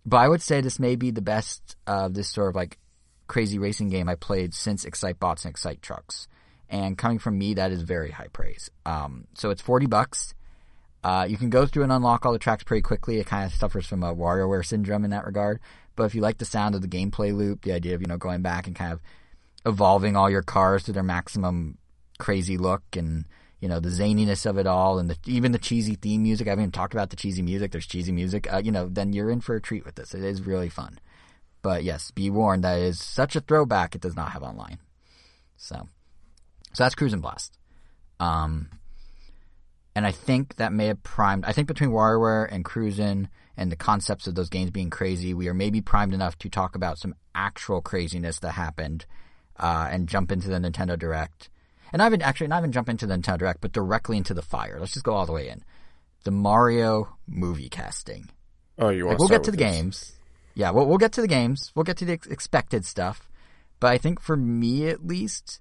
but 0.07 0.19
I 0.19 0.29
would 0.29 0.43
say 0.43 0.61
this 0.61 0.79
may 0.79 0.95
be 0.95 1.11
the 1.11 1.23
best 1.23 1.77
of 1.87 2.15
this 2.15 2.29
sort 2.29 2.51
of 2.51 2.55
like 2.55 2.79
crazy 3.27 3.59
racing 3.59 3.89
game 3.89 4.09
I 4.09 4.15
played 4.15 4.55
since 4.55 4.85
Excitebots 4.85 5.45
and 5.45 5.51
Excite 5.51 5.83
Trucks. 5.83 6.29
And 6.69 6.97
coming 6.97 7.19
from 7.19 7.39
me, 7.39 7.55
that 7.55 7.73
is 7.73 7.83
very 7.83 8.11
high 8.11 8.29
praise. 8.33 8.71
Um, 8.87 9.27
so 9.35 9.51
it's 9.51 9.63
40 9.63 9.87
bucks. 9.87 10.35
Uh, 11.05 11.27
you 11.29 11.37
can 11.37 11.51
go 11.51 11.67
through 11.67 11.83
and 11.83 11.93
unlock 11.93 12.25
all 12.25 12.33
the 12.33 12.39
tracks 12.39 12.63
pretty 12.63 12.83
quickly. 12.83 13.19
It 13.19 13.27
kind 13.27 13.45
of 13.45 13.53
suffers 13.53 13.87
from 13.87 14.03
a 14.03 14.15
WarioWare 14.15 14.65
syndrome 14.65 15.05
in 15.05 15.11
that 15.11 15.27
regard. 15.27 15.61
But 15.97 16.05
if 16.05 16.15
you 16.15 16.21
like 16.21 16.39
the 16.39 16.45
sound 16.45 16.75
of 16.75 16.83
the 16.83 16.89
gameplay 16.89 17.35
loop, 17.35 17.63
the 17.63 17.73
idea 17.73 17.95
of, 17.95 18.01
you 18.01 18.07
know, 18.07 18.17
going 18.17 18.43
back 18.43 18.67
and 18.67 18.77
kind 18.77 18.93
of 18.93 19.01
evolving 19.65 20.17
all 20.17 20.31
your 20.31 20.43
cars 20.43 20.83
to 20.85 20.93
their 20.93 21.03
maximum 21.03 21.79
crazy 22.19 22.57
look 22.57 22.83
and, 22.97 23.27
you 23.61 23.69
know, 23.69 23.81
the 23.81 23.89
zaniness 23.89 24.47
of 24.47 24.59
it 24.59 24.67
all 24.67 24.99
and 24.99 25.11
the, 25.11 25.17
even 25.27 25.53
the 25.53 25.59
cheesy 25.59 25.95
theme 25.95 26.23
music. 26.23 26.47
I 26.47 26.51
haven't 26.51 26.65
even 26.65 26.73
talked 26.73 26.95
about 26.95 27.11
the 27.11 27.17
cheesy 27.17 27.43
music. 27.43 27.73
There's 27.73 27.87
cheesy 27.87 28.13
music. 28.13 28.53
Uh, 28.53 28.63
you 28.65 28.73
know, 28.73 28.89
then 28.89 29.13
you're 29.13 29.31
in 29.31 29.41
for 29.41 29.55
a 29.55 29.61
treat 29.61 29.85
with 29.85 29.95
this. 29.95 30.15
It 30.15 30.25
is 30.25 30.47
really 30.47 30.69
fun. 30.69 30.99
But 31.63 31.85
yes, 31.85 32.11
be 32.11 32.29
warned 32.29 32.65
that 32.65 32.79
is 32.79 33.01
such 33.01 33.37
a 33.37 33.41
throwback. 33.41 33.95
It 33.95 34.01
does 34.01 34.17
not 34.17 34.33
have 34.33 34.43
online. 34.43 34.79
So, 35.57 35.89
so 36.73 36.85
that's 36.85 36.97
Cruis'n 36.97 37.21
Blast. 37.21 37.57
Um, 38.19 38.69
and 39.95 40.07
I 40.07 40.11
think 40.11 40.57
that 40.57 40.73
may 40.73 40.87
have 40.87 41.03
primed. 41.03 41.45
I 41.45 41.53
think 41.53 41.69
between 41.69 41.91
WarioWare 41.91 42.49
and 42.51 42.65
Cruis'n 42.65 43.29
and 43.57 43.71
the 43.71 43.77
concepts 43.77 44.27
of 44.27 44.35
those 44.35 44.49
games 44.49 44.71
being 44.71 44.91
crazy, 44.91 45.35
we 45.35 45.49
are 45.49 45.55
maybe 45.55 45.81
primed 45.81 46.15
enough 46.15 46.39
to 46.39 46.49
talk 46.49 46.75
about 46.75 46.99
some 46.99 47.15
actual 47.35 47.81
craziness 47.81 48.39
that 48.41 48.53
happened, 48.53 49.07
uh, 49.59 49.89
and 49.91 50.09
jump 50.09 50.33
into 50.33 50.49
the 50.49 50.59
Nintendo 50.59 50.99
Direct. 50.99 51.49
And 51.93 51.99
not 51.99 52.07
even 52.07 52.23
actually 52.23 52.47
not 52.47 52.61
even 52.61 52.73
jump 52.73 52.89
into 52.89 53.07
the 53.07 53.15
Nintendo 53.15 53.39
Direct, 53.39 53.61
but 53.61 53.73
directly 53.73 54.17
into 54.17 54.35
the 54.35 54.43
fire. 54.43 54.79
Let's 54.81 54.93
just 54.93 55.05
go 55.05 55.13
all 55.13 55.27
the 55.27 55.33
way 55.33 55.49
in. 55.49 55.63
The 56.25 56.31
Mario 56.31 57.17
movie 57.27 57.69
casting. 57.69 58.31
Oh, 58.79 58.89
you 58.89 59.05
want? 59.07 59.15
Like, 59.15 59.19
we'll 59.19 59.29
get 59.29 59.45
to 59.45 59.51
the 59.51 59.57
games. 59.57 60.13
Yeah, 60.55 60.71
we'll 60.71 60.87
we'll 60.87 60.99
get 60.99 61.13
to 61.13 61.21
the 61.21 61.29
games. 61.29 61.71
We'll 61.75 61.85
get 61.85 61.99
to 61.99 62.05
the 62.05 62.15
ex- 62.15 62.27
expected 62.27 62.85
stuff. 62.87 63.29
But 63.81 63.93
I 63.93 63.99
think 63.99 64.21
for 64.21 64.37
me 64.37 64.89
at 64.89 65.05
least, 65.05 65.61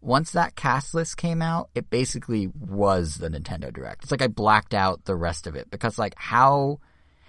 once 0.00 0.30
that 0.30 0.56
cast 0.56 0.94
list 0.94 1.16
came 1.16 1.42
out, 1.42 1.68
it 1.74 1.90
basically 1.90 2.46
was 2.46 3.16
the 3.16 3.28
Nintendo 3.28 3.72
Direct. 3.72 4.04
It's 4.04 4.12
like 4.12 4.22
I 4.22 4.28
blacked 4.28 4.72
out 4.72 5.04
the 5.04 5.16
rest 5.16 5.46
of 5.46 5.56
it 5.56 5.70
because 5.70 5.98
like 5.98 6.14
how 6.16 6.78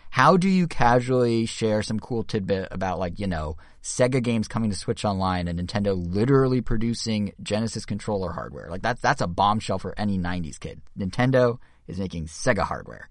how 0.09 0.37
do 0.37 0.49
you 0.49 0.67
casually 0.67 1.45
share 1.45 1.81
some 1.81 1.99
cool 1.99 2.23
tidbit 2.23 2.69
about 2.71 2.99
like, 2.99 3.19
you 3.19 3.27
know, 3.27 3.57
Sega 3.83 4.21
games 4.21 4.47
coming 4.47 4.69
to 4.69 4.75
Switch 4.75 5.05
Online 5.05 5.47
and 5.47 5.59
Nintendo 5.59 5.95
literally 5.95 6.61
producing 6.61 7.33
Genesis 7.41 7.85
controller 7.85 8.31
hardware? 8.31 8.69
Like 8.69 8.81
that's 8.81 9.01
that's 9.01 9.21
a 9.21 9.27
bombshell 9.27 9.79
for 9.79 9.93
any 9.97 10.17
90s 10.17 10.59
kid. 10.59 10.81
Nintendo 10.97 11.59
is 11.87 11.99
making 11.99 12.25
Sega 12.25 12.63
hardware. 12.63 13.09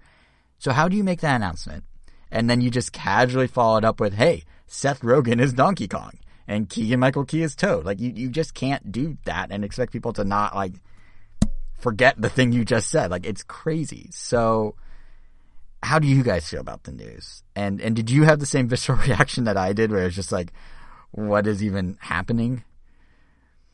So 0.58 0.72
how 0.72 0.88
do 0.88 0.96
you 0.96 1.04
make 1.04 1.20
that 1.20 1.36
announcement? 1.36 1.84
And 2.30 2.50
then 2.50 2.60
you 2.60 2.70
just 2.70 2.92
casually 2.92 3.46
follow 3.46 3.78
it 3.78 3.84
up 3.84 4.00
with, 4.00 4.14
"Hey, 4.14 4.44
Seth 4.66 5.00
Rogen 5.00 5.40
is 5.40 5.52
Donkey 5.52 5.86
Kong 5.88 6.12
and 6.48 6.68
Keegan 6.68 7.00
Michael 7.00 7.24
Key 7.24 7.42
is 7.42 7.54
Toad." 7.54 7.84
Like 7.84 8.00
you 8.00 8.12
you 8.14 8.28
just 8.30 8.54
can't 8.54 8.90
do 8.90 9.16
that 9.24 9.50
and 9.50 9.64
expect 9.64 9.92
people 9.92 10.12
to 10.14 10.24
not 10.24 10.54
like 10.54 10.74
forget 11.78 12.20
the 12.20 12.28
thing 12.28 12.52
you 12.52 12.64
just 12.64 12.90
said. 12.90 13.10
Like 13.10 13.26
it's 13.26 13.42
crazy. 13.42 14.08
So 14.12 14.74
how 15.82 15.98
do 15.98 16.06
you 16.06 16.22
guys 16.22 16.48
feel 16.48 16.60
about 16.60 16.84
the 16.84 16.92
news? 16.92 17.42
And 17.54 17.80
and 17.80 17.94
did 17.94 18.10
you 18.10 18.24
have 18.24 18.40
the 18.40 18.46
same 18.46 18.68
visceral 18.72 18.98
reaction 18.98 19.44
that 19.44 19.56
I 19.56 19.72
did, 19.72 19.90
where 19.90 20.06
it's 20.06 20.16
just 20.16 20.32
like, 20.32 20.52
what 21.10 21.46
is 21.46 21.62
even 21.62 21.98
happening? 22.00 22.64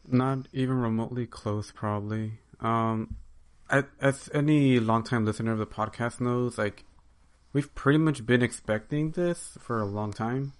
Not 0.06 0.48
even 0.52 0.78
remotely 0.78 1.26
close, 1.26 1.70
probably. 1.70 2.32
Um, 2.60 3.16
as, 3.70 3.84
as 4.00 4.30
any 4.34 4.78
longtime 4.78 5.24
listener 5.24 5.52
of 5.52 5.58
the 5.58 5.66
podcast 5.66 6.20
knows, 6.20 6.58
like 6.58 6.84
we've 7.52 7.74
pretty 7.74 7.98
much 7.98 8.26
been 8.26 8.42
expecting 8.42 9.12
this 9.12 9.56
for 9.60 9.80
a 9.80 9.86
long 9.86 10.12
time. 10.12 10.52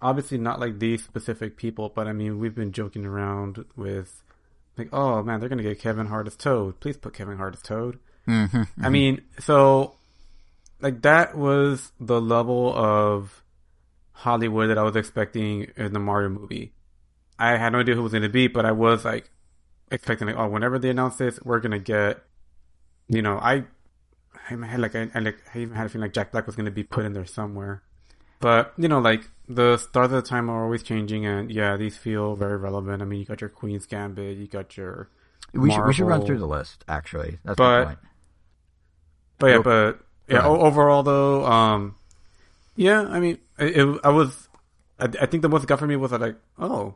Obviously, 0.00 0.38
not 0.38 0.60
like 0.60 0.78
these 0.78 1.02
specific 1.02 1.56
people, 1.56 1.90
but 1.94 2.06
I 2.06 2.12
mean, 2.12 2.38
we've 2.38 2.54
been 2.54 2.72
joking 2.72 3.06
around 3.06 3.64
with 3.76 4.22
like, 4.76 4.88
oh 4.92 5.22
man, 5.22 5.40
they're 5.40 5.48
gonna 5.48 5.62
get 5.62 5.80
Kevin 5.80 6.06
Hart 6.06 6.26
as 6.26 6.36
Toad. 6.36 6.80
Please 6.80 6.96
put 6.96 7.14
Kevin 7.14 7.38
Hart 7.38 7.54
as 7.54 7.62
Toad. 7.62 7.98
Mm-hmm. 8.28 8.84
I 8.84 8.88
mean, 8.88 9.22
so 9.38 9.94
like 10.80 11.02
that 11.02 11.36
was 11.36 11.92
the 12.00 12.20
level 12.20 12.74
of 12.76 13.42
Hollywood 14.12 14.70
that 14.70 14.78
I 14.78 14.82
was 14.82 14.96
expecting 14.96 15.70
in 15.76 15.92
the 15.92 15.98
Mario 16.00 16.28
movie. 16.28 16.72
I 17.38 17.56
had 17.56 17.72
no 17.72 17.80
idea 17.80 17.94
who 17.94 18.00
it 18.00 18.04
was 18.04 18.12
going 18.12 18.22
to 18.22 18.28
be, 18.28 18.48
but 18.48 18.64
I 18.64 18.72
was 18.72 19.04
like 19.04 19.30
expecting 19.90 20.26
like, 20.28 20.36
oh, 20.36 20.48
whenever 20.48 20.78
they 20.78 20.90
announce 20.90 21.16
this, 21.16 21.38
we're 21.44 21.60
gonna 21.60 21.78
get, 21.78 22.22
you 23.08 23.22
know, 23.22 23.38
I, 23.38 23.64
I 24.50 24.66
had 24.66 24.80
like 24.80 24.94
I, 24.94 25.08
I 25.14 25.18
like 25.20 25.36
I 25.54 25.60
even 25.60 25.74
had 25.76 25.86
a 25.86 25.88
feeling 25.88 26.06
like 26.06 26.14
Jack 26.14 26.32
Black 26.32 26.46
was 26.46 26.56
going 26.56 26.66
to 26.66 26.72
be 26.72 26.82
put 26.82 27.04
in 27.04 27.12
there 27.12 27.26
somewhere, 27.26 27.82
but 28.40 28.72
you 28.76 28.88
know, 28.88 29.00
like 29.00 29.28
the 29.48 29.76
stars 29.76 30.06
of 30.06 30.22
the 30.22 30.28
time 30.28 30.48
are 30.48 30.64
always 30.64 30.82
changing, 30.82 31.26
and 31.26 31.50
yeah, 31.50 31.76
these 31.76 31.96
feel 31.96 32.36
very 32.36 32.56
relevant. 32.56 33.02
I 33.02 33.04
mean, 33.04 33.20
you 33.20 33.26
got 33.26 33.40
your 33.40 33.50
Queen's 33.50 33.86
Gambit, 33.86 34.36
you 34.36 34.46
got 34.46 34.76
your, 34.76 35.10
We 35.52 35.70
should 35.70 35.84
we 35.86 35.92
should 35.94 36.06
run 36.06 36.24
through 36.24 36.38
the 36.38 36.46
list. 36.46 36.84
Actually, 36.88 37.38
that's 37.44 37.56
But- 37.56 37.78
my 37.80 37.84
point. 37.86 37.98
But 39.38 39.46
yeah, 39.48 39.58
but 39.58 40.00
yeah. 40.28 40.46
o- 40.46 40.60
overall, 40.60 41.02
though, 41.02 41.44
um, 41.46 41.94
yeah. 42.74 43.02
I 43.02 43.20
mean, 43.20 43.38
it, 43.58 43.76
it, 43.76 44.00
I 44.04 44.10
was. 44.10 44.48
I, 44.98 45.04
I 45.20 45.26
think 45.26 45.42
the 45.42 45.48
most 45.48 45.64
it 45.64 45.66
got 45.66 45.78
for 45.78 45.86
me 45.86 45.96
was 45.96 46.12
like, 46.12 46.36
oh, 46.58 46.94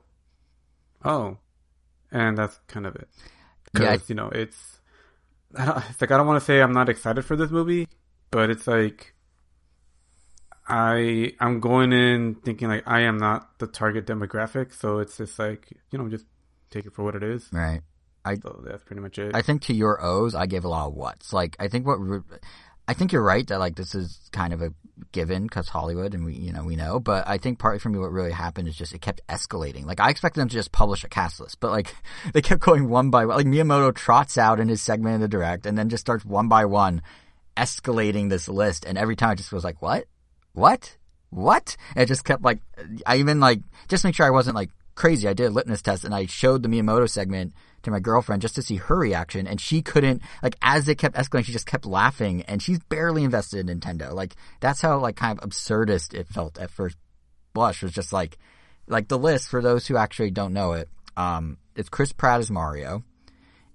oh, 1.04 1.36
and 2.10 2.36
that's 2.38 2.58
kind 2.66 2.86
of 2.86 2.96
it. 2.96 3.08
Because 3.72 3.84
Yeah, 3.86 3.92
I- 3.92 3.98
you 4.08 4.14
know, 4.14 4.28
it's. 4.28 4.80
It's 5.52 6.00
like 6.00 6.10
I 6.12 6.16
don't 6.16 6.26
want 6.28 6.38
to 6.40 6.44
say 6.44 6.60
I'm 6.62 6.72
not 6.72 6.88
excited 6.88 7.24
for 7.24 7.34
this 7.36 7.50
movie, 7.50 7.88
but 8.30 8.50
it's 8.50 8.66
like. 8.66 9.14
I 10.68 11.32
I'm 11.40 11.58
going 11.60 11.92
in 11.92 12.36
thinking 12.36 12.68
like 12.68 12.84
I 12.86 13.00
am 13.00 13.18
not 13.18 13.58
the 13.58 13.66
target 13.66 14.06
demographic, 14.06 14.72
so 14.72 14.98
it's 14.98 15.16
just 15.16 15.36
like 15.38 15.66
you 15.90 15.98
know 15.98 16.08
just 16.08 16.26
take 16.70 16.86
it 16.86 16.92
for 16.92 17.02
what 17.02 17.16
it 17.16 17.24
is. 17.24 17.48
Right. 17.52 17.80
So 18.42 18.62
that's 18.64 18.84
pretty 18.84 19.02
much 19.02 19.18
it. 19.18 19.34
I 19.34 19.42
think 19.42 19.62
to 19.62 19.74
your 19.74 20.00
O's, 20.04 20.34
I 20.36 20.46
gave 20.46 20.64
a 20.64 20.68
lot 20.68 20.86
of 20.86 20.94
what's. 20.94 21.32
Like, 21.32 21.56
I 21.58 21.66
think 21.68 21.86
what, 21.86 21.98
I 22.90 22.92
think 22.92 23.12
you're 23.12 23.22
right 23.22 23.46
that 23.46 23.60
like 23.60 23.76
this 23.76 23.94
is 23.94 24.18
kind 24.32 24.52
of 24.52 24.62
a 24.62 24.74
given 25.12 25.44
because 25.44 25.68
Hollywood 25.68 26.12
and 26.12 26.24
we, 26.24 26.34
you 26.34 26.52
know, 26.52 26.64
we 26.64 26.74
know. 26.74 26.98
But 26.98 27.28
I 27.28 27.38
think 27.38 27.60
partly 27.60 27.78
for 27.78 27.88
me, 27.88 28.00
what 28.00 28.10
really 28.10 28.32
happened 28.32 28.66
is 28.66 28.74
just 28.74 28.92
it 28.92 29.00
kept 29.00 29.20
escalating. 29.28 29.84
Like 29.84 30.00
I 30.00 30.10
expected 30.10 30.40
them 30.40 30.48
to 30.48 30.56
just 30.56 30.72
publish 30.72 31.04
a 31.04 31.08
cast 31.08 31.38
list, 31.38 31.60
but 31.60 31.70
like 31.70 31.94
they 32.34 32.42
kept 32.42 32.60
going 32.60 32.88
one 32.88 33.10
by 33.10 33.26
one. 33.26 33.36
Like 33.36 33.46
Miyamoto 33.46 33.94
trots 33.94 34.36
out 34.36 34.58
in 34.58 34.66
his 34.66 34.82
segment 34.82 35.14
in 35.14 35.20
the 35.20 35.28
direct 35.28 35.66
and 35.66 35.78
then 35.78 35.88
just 35.88 36.00
starts 36.00 36.24
one 36.24 36.48
by 36.48 36.64
one 36.64 37.02
escalating 37.56 38.28
this 38.28 38.48
list. 38.48 38.84
And 38.84 38.98
every 38.98 39.14
time 39.14 39.30
I 39.30 39.34
just 39.36 39.52
was 39.52 39.62
like, 39.62 39.80
what, 39.80 40.06
what, 40.54 40.96
what? 41.28 41.76
And 41.94 42.02
it 42.02 42.06
just 42.06 42.24
kept 42.24 42.42
like, 42.42 42.60
I 43.06 43.18
even 43.18 43.38
like 43.38 43.60
just 43.86 44.02
make 44.02 44.16
sure 44.16 44.26
I 44.26 44.30
wasn't 44.30 44.56
like 44.56 44.70
crazy. 44.96 45.28
I 45.28 45.34
did 45.34 45.46
a 45.46 45.50
litmus 45.50 45.82
test 45.82 46.02
and 46.02 46.12
I 46.12 46.26
showed 46.26 46.64
the 46.64 46.68
Miyamoto 46.68 47.08
segment 47.08 47.54
to 47.82 47.90
my 47.90 48.00
girlfriend 48.00 48.42
just 48.42 48.54
to 48.56 48.62
see 48.62 48.76
her 48.76 48.96
reaction 48.96 49.46
and 49.46 49.60
she 49.60 49.82
couldn't, 49.82 50.22
like, 50.42 50.56
as 50.62 50.88
it 50.88 50.96
kept 50.96 51.16
escalating, 51.16 51.44
she 51.44 51.52
just 51.52 51.66
kept 51.66 51.86
laughing 51.86 52.42
and 52.42 52.62
she's 52.62 52.78
barely 52.78 53.24
invested 53.24 53.68
in 53.68 53.80
Nintendo. 53.80 54.12
Like, 54.12 54.36
that's 54.60 54.80
how, 54.80 54.98
like, 54.98 55.16
kind 55.16 55.38
of 55.38 55.48
absurdist 55.48 56.14
it 56.14 56.28
felt 56.28 56.58
at 56.58 56.70
first 56.70 56.96
blush 57.52 57.82
was 57.82 57.92
just 57.92 58.12
like, 58.12 58.38
like 58.86 59.08
the 59.08 59.18
list 59.18 59.48
for 59.48 59.62
those 59.62 59.86
who 59.86 59.96
actually 59.96 60.30
don't 60.30 60.52
know 60.52 60.72
it. 60.72 60.88
Um, 61.16 61.58
it's 61.76 61.88
Chris 61.88 62.12
Pratt 62.12 62.40
as 62.40 62.50
Mario, 62.50 63.04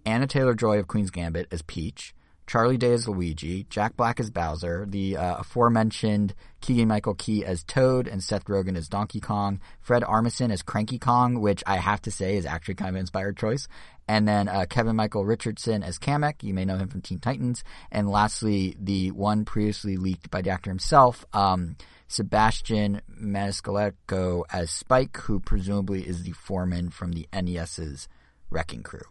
Anya 0.05 0.27
Taylor 0.27 0.53
Joy 0.53 0.79
of 0.79 0.87
Queen's 0.87 1.11
Gambit 1.11 1.47
as 1.51 1.61
Peach, 1.63 2.13
Charlie 2.47 2.77
Day 2.77 2.93
as 2.93 3.07
Luigi, 3.07 3.65
Jack 3.69 3.97
Black 3.97 4.19
as 4.19 4.29
Bowser, 4.29 4.85
the 4.87 5.17
uh, 5.17 5.37
aforementioned 5.37 6.35
Keegan 6.61 6.87
Michael 6.87 7.15
Key 7.15 7.43
as 7.43 7.63
Toad, 7.63 8.07
and 8.07 8.23
Seth 8.23 8.45
Rogen 8.45 8.77
as 8.77 8.87
Donkey 8.87 9.19
Kong, 9.19 9.59
Fred 9.81 10.03
Armisen 10.03 10.51
as 10.51 10.61
Cranky 10.61 10.99
Kong, 10.99 11.39
which 11.39 11.63
I 11.65 11.77
have 11.77 12.01
to 12.03 12.11
say 12.11 12.37
is 12.37 12.45
actually 12.45 12.75
kind 12.75 12.89
of 12.89 12.95
an 12.95 13.01
inspired 13.01 13.37
choice, 13.37 13.67
and 14.07 14.27
then 14.27 14.47
uh, 14.47 14.65
Kevin 14.69 14.95
Michael 14.95 15.25
Richardson 15.25 15.83
as 15.83 15.97
Kamek, 15.97 16.43
you 16.43 16.53
may 16.53 16.65
know 16.65 16.77
him 16.77 16.87
from 16.87 17.01
Teen 17.01 17.19
Titans, 17.19 17.63
and 17.91 18.09
lastly, 18.09 18.75
the 18.79 19.11
one 19.11 19.45
previously 19.45 19.97
leaked 19.97 20.29
by 20.29 20.41
the 20.41 20.51
actor 20.51 20.69
himself, 20.69 21.25
um, 21.33 21.75
Sebastian 22.07 23.01
Maniscalco 23.19 24.43
as 24.51 24.69
Spike, 24.69 25.17
who 25.17 25.39
presumably 25.39 26.07
is 26.07 26.23
the 26.23 26.33
foreman 26.33 26.89
from 26.89 27.13
the 27.13 27.27
NES's 27.33 28.07
Wrecking 28.49 28.83
Crew. 28.83 29.01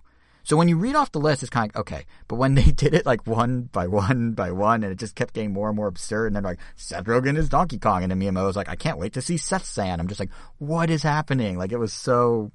So 0.44 0.58
when 0.58 0.68
you 0.68 0.76
read 0.76 0.94
off 0.94 1.10
the 1.10 1.20
list, 1.20 1.42
it's 1.42 1.50
kind 1.50 1.72
of 1.74 1.80
okay. 1.80 2.04
But 2.28 2.36
when 2.36 2.54
they 2.54 2.70
did 2.70 2.94
it 2.94 3.06
like 3.06 3.26
one 3.26 3.62
by 3.72 3.88
one 3.88 4.32
by 4.32 4.52
one, 4.52 4.84
and 4.84 4.92
it 4.92 4.98
just 4.98 5.16
kept 5.16 5.34
getting 5.34 5.52
more 5.52 5.68
and 5.68 5.76
more 5.76 5.88
absurd, 5.88 6.28
and 6.28 6.36
then 6.36 6.44
like 6.44 6.60
Seth 6.76 7.04
Rogen 7.04 7.36
is 7.36 7.48
Donkey 7.48 7.78
Kong, 7.78 8.02
and 8.02 8.12
then 8.12 8.20
Miyamoto 8.20 8.46
was 8.46 8.56
like, 8.56 8.68
I 8.68 8.76
can't 8.76 8.98
wait 8.98 9.14
to 9.14 9.22
see 9.22 9.38
Seth 9.38 9.64
San. 9.64 9.98
I'm 9.98 10.08
just 10.08 10.20
like, 10.20 10.30
what 10.58 10.90
is 10.90 11.02
happening? 11.02 11.58
Like 11.58 11.72
it 11.72 11.78
was 11.78 11.92
so, 11.92 12.52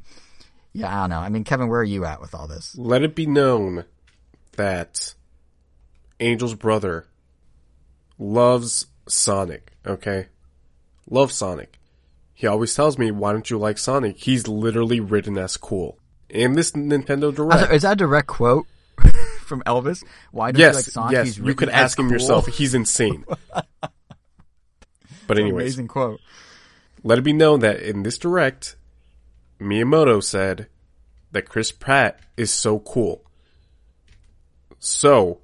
yeah, 0.74 0.96
I 0.96 1.02
don't 1.02 1.10
know. 1.10 1.20
I 1.20 1.30
mean, 1.30 1.44
Kevin, 1.44 1.68
where 1.68 1.80
are 1.82 1.84
you 1.84 2.06
at 2.06 2.22
with 2.22 2.34
all 2.34 2.48
this? 2.48 2.76
Let 2.78 3.04
it 3.04 3.16
be 3.16 3.26
known 3.26 3.86
that 4.58 5.16
Angel's 6.20 6.56
brother 6.56 7.08
loves 8.18 8.88
Sonic. 9.08 9.74
Okay, 9.86 10.28
loves 11.10 11.36
Sonic. 11.36 11.80
He 12.34 12.48
always 12.48 12.74
tells 12.74 12.98
me, 12.98 13.12
"Why 13.12 13.32
don't 13.32 13.50
you 13.50 13.58
like 13.58 13.78
Sonic?" 13.78 14.18
He's 14.18 14.48
literally 14.48 15.00
written 15.00 15.38
as 15.38 15.58
cool 15.58 15.98
in 16.30 16.54
this 16.54 16.72
Nintendo 16.72 17.34
Direct. 17.34 17.72
Is 17.74 17.82
that 17.82 17.94
a 17.94 17.96
direct 17.96 18.28
quote 18.28 18.68
from 19.42 19.62
Elvis? 19.64 20.04
Why 20.32 20.52
don't 20.52 20.60
yes, 20.60 20.74
you 20.74 20.78
like 20.78 20.86
Sonic? 20.86 21.12
yes. 21.14 21.26
He's 21.26 21.38
you 21.40 21.56
could 21.56 21.70
ask 21.70 21.98
him 21.98 22.06
cool. 22.06 22.14
yourself. 22.14 22.48
He's 22.48 22.76
insane. 22.76 23.26
but 25.28 25.40
anyways, 25.40 25.74
Amazing 25.74 25.88
quote. 25.88 26.22
let 27.04 27.18
it 27.18 27.24
be 27.24 27.34
known 27.34 27.62
that 27.62 27.82
in 27.82 28.04
this 28.04 28.18
direct, 28.18 28.76
Miyamoto 29.60 30.24
said 30.24 30.68
that 31.32 31.48
Chris 31.50 31.72
Pratt 31.72 32.20
is 32.38 32.52
so 32.52 32.80
cool. 32.80 33.24
So, 34.80 35.42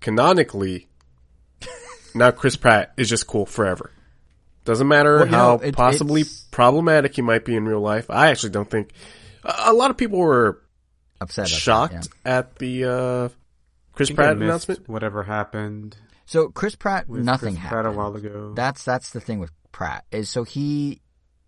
canonically, 0.00 0.88
now 2.14 2.30
Chris 2.30 2.56
Pratt 2.56 2.92
is 2.96 3.08
just 3.08 3.26
cool 3.26 3.46
forever. 3.46 3.90
Doesn't 4.64 4.86
matter 4.86 5.16
Well, 5.18 5.26
how 5.26 5.56
know, 5.56 5.62
it- 5.62 5.74
possibly 5.74 6.20
it's- 6.22 6.46
problematic 6.50 7.16
he 7.16 7.22
might 7.22 7.44
be 7.44 7.56
in 7.56 7.64
real 7.66 7.80
life. 7.80 8.10
I 8.10 8.28
actually 8.30 8.50
don't 8.50 8.70
think. 8.70 8.90
A 9.44 9.54
a 9.68 9.72
lot 9.72 9.90
of 9.90 9.96
people 9.96 10.18
were 10.18 10.62
Upset. 11.20 11.48
Shocked 11.48 11.92
That, 11.94 12.08
yeah. 12.24 12.38
at 12.38 12.56
the 12.56 12.84
uh, 12.84 13.28
Chris 13.92 14.08
I 14.08 14.10
think 14.10 14.18
I 14.18 14.22
Pratt 14.22 14.36
announcement. 14.36 14.88
Whatever 14.88 15.22
happened 15.24 15.96
So 16.26 16.48
Chris 16.50 16.74
Pratt, 16.76 17.08
nothing 17.08 17.54
Chris 17.56 17.68
Pratt 17.68 17.84
happened. 17.84 17.94
a 17.94 17.98
while 17.98 18.14
ago. 18.16 18.52
That's 18.54 18.84
that's 18.84 19.10
the 19.10 19.20
thing 19.20 19.38
with 19.40 19.50
Pratt 19.72 20.04
is 20.12 20.28
so 20.30 20.44
he 20.44 21.00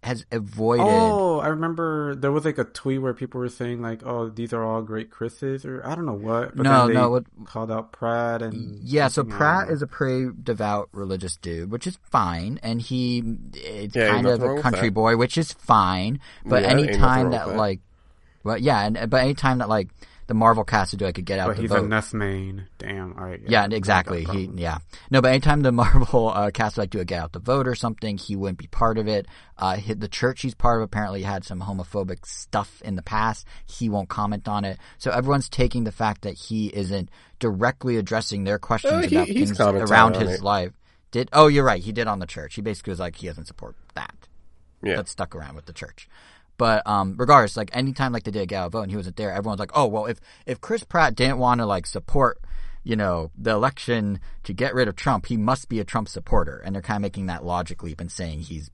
has 0.04 0.24
avoided. 0.30 0.84
Oh, 0.86 1.40
I 1.40 1.48
remember 1.48 2.14
there 2.14 2.30
was 2.30 2.44
like 2.44 2.58
a 2.58 2.64
tweet 2.64 3.00
where 3.00 3.14
people 3.14 3.40
were 3.40 3.48
saying 3.48 3.80
like, 3.82 4.04
"Oh, 4.04 4.28
these 4.28 4.52
are 4.52 4.62
all 4.62 4.82
great 4.82 5.10
Chris's," 5.10 5.64
or 5.64 5.80
I 5.84 5.94
don't 5.94 6.04
know 6.06 6.12
what. 6.12 6.54
But 6.56 6.64
No, 6.64 6.78
then 6.80 6.88
they 6.88 6.94
no, 6.94 7.10
what- 7.10 7.24
called 7.46 7.70
out 7.72 7.90
Pratt 7.92 8.42
and 8.42 8.78
Yeah, 8.82 9.08
so 9.08 9.24
Pratt 9.24 9.68
else. 9.68 9.76
is 9.76 9.82
a 9.82 9.86
pretty 9.86 10.30
devout 10.42 10.88
religious 10.92 11.36
dude, 11.36 11.70
which 11.70 11.86
is 11.86 11.98
fine, 12.10 12.60
and 12.62 12.80
he 12.82 13.24
it's 13.54 13.96
Yeah, 13.96 14.10
kind 14.10 14.26
of 14.26 14.42
a 14.42 14.60
country 14.60 14.90
boy, 14.90 15.16
which 15.16 15.38
is 15.38 15.52
fine. 15.52 16.20
But 16.44 16.62
Yeah, 16.62 16.70
ain't 16.76 16.88
anytime 16.90 17.30
that, 17.30 17.46
that. 17.48 17.56
like, 17.56 17.80
well, 18.44 18.58
yeah, 18.58 18.84
and 18.86 19.10
but 19.10 19.22
anytime 19.22 19.58
that 19.58 19.68
like 19.68 19.88
the 20.26 20.34
Marvel 20.34 20.64
cast 20.64 20.92
would 20.92 20.98
do 21.00 21.04
like 21.04 21.18
a 21.18 21.22
get 21.22 21.38
out 21.38 21.48
But 21.48 21.56
the 21.56 21.62
he's 21.62 21.70
vote. 21.70 21.84
a 21.84 21.88
Ness 21.88 22.14
main. 22.14 22.66
Damn. 22.78 23.16
All 23.18 23.24
right. 23.24 23.40
Yeah, 23.46 23.66
exactly. 23.70 24.24
He, 24.24 24.48
yeah. 24.54 24.78
No, 25.10 25.20
but 25.20 25.28
anytime 25.32 25.60
the 25.60 25.72
Marvel 25.82 26.28
uh, 26.30 26.50
cast 26.50 26.76
would 26.76 26.82
like 26.84 26.90
do 26.90 27.00
a 27.00 27.04
get 27.04 27.20
out 27.22 27.32
the 27.32 27.38
vote 27.40 27.68
or 27.68 27.74
something, 27.74 28.16
he 28.16 28.34
wouldn't 28.36 28.58
be 28.58 28.66
part 28.68 28.96
of 28.98 29.06
it. 29.06 29.26
Uh, 29.58 29.76
the 29.96 30.08
church 30.08 30.42
he's 30.42 30.54
part 30.54 30.78
of 30.80 30.84
apparently 30.84 31.22
had 31.22 31.44
some 31.44 31.60
homophobic 31.60 32.24
stuff 32.26 32.80
in 32.82 32.96
the 32.96 33.02
past. 33.02 33.46
He 33.66 33.88
won't 33.88 34.08
comment 34.08 34.48
on 34.48 34.64
it. 34.64 34.78
So 34.98 35.10
everyone's 35.10 35.48
taking 35.48 35.84
the 35.84 35.92
fact 35.92 36.22
that 36.22 36.34
he 36.34 36.68
isn't 36.68 37.10
directly 37.38 37.96
addressing 37.96 38.44
their 38.44 38.58
questions 38.58 38.92
Uh, 39.04 39.08
he- 39.08 39.16
about 39.16 39.28
he's 39.28 39.50
things 39.50 39.60
around 39.60 40.16
his 40.16 40.38
it. 40.38 40.42
life. 40.42 40.72
Did 41.10 41.28
oh, 41.32 41.46
you're 41.46 41.64
right. 41.64 41.82
He 41.82 41.92
did 41.92 42.06
on 42.08 42.18
the 42.18 42.26
church. 42.26 42.54
He 42.54 42.62
basically 42.62 42.90
was 42.92 42.98
like 43.00 43.16
he 43.16 43.26
doesn't 43.28 43.44
support 43.46 43.76
that 43.94 44.14
Yeah, 44.82 44.96
that 44.96 45.08
stuck 45.08 45.36
around 45.36 45.54
with 45.54 45.66
the 45.66 45.72
church. 45.72 46.08
But 46.56 46.86
um, 46.86 47.16
regardless, 47.18 47.56
like 47.56 47.74
anytime 47.74 48.12
like 48.12 48.24
they 48.24 48.30
did 48.30 48.42
a 48.42 48.46
Gallo 48.46 48.68
vote 48.68 48.82
and 48.82 48.90
he 48.90 48.96
wasn't 48.96 49.16
there, 49.16 49.32
everyone's 49.32 49.60
like, 49.60 49.72
oh 49.74 49.86
well, 49.86 50.06
if 50.06 50.20
if 50.46 50.60
Chris 50.60 50.84
Pratt 50.84 51.14
didn't 51.14 51.38
want 51.38 51.60
to 51.60 51.66
like 51.66 51.86
support, 51.86 52.40
you 52.84 52.96
know, 52.96 53.30
the 53.36 53.50
election 53.50 54.20
to 54.44 54.52
get 54.52 54.74
rid 54.74 54.86
of 54.86 54.94
Trump, 54.94 55.26
he 55.26 55.36
must 55.36 55.68
be 55.68 55.80
a 55.80 55.84
Trump 55.84 56.08
supporter, 56.08 56.62
and 56.64 56.74
they're 56.74 56.82
kind 56.82 56.96
of 56.98 57.02
making 57.02 57.26
that 57.26 57.44
logic 57.44 57.82
leap 57.82 58.00
and 58.00 58.12
saying 58.12 58.40
he's, 58.42 58.70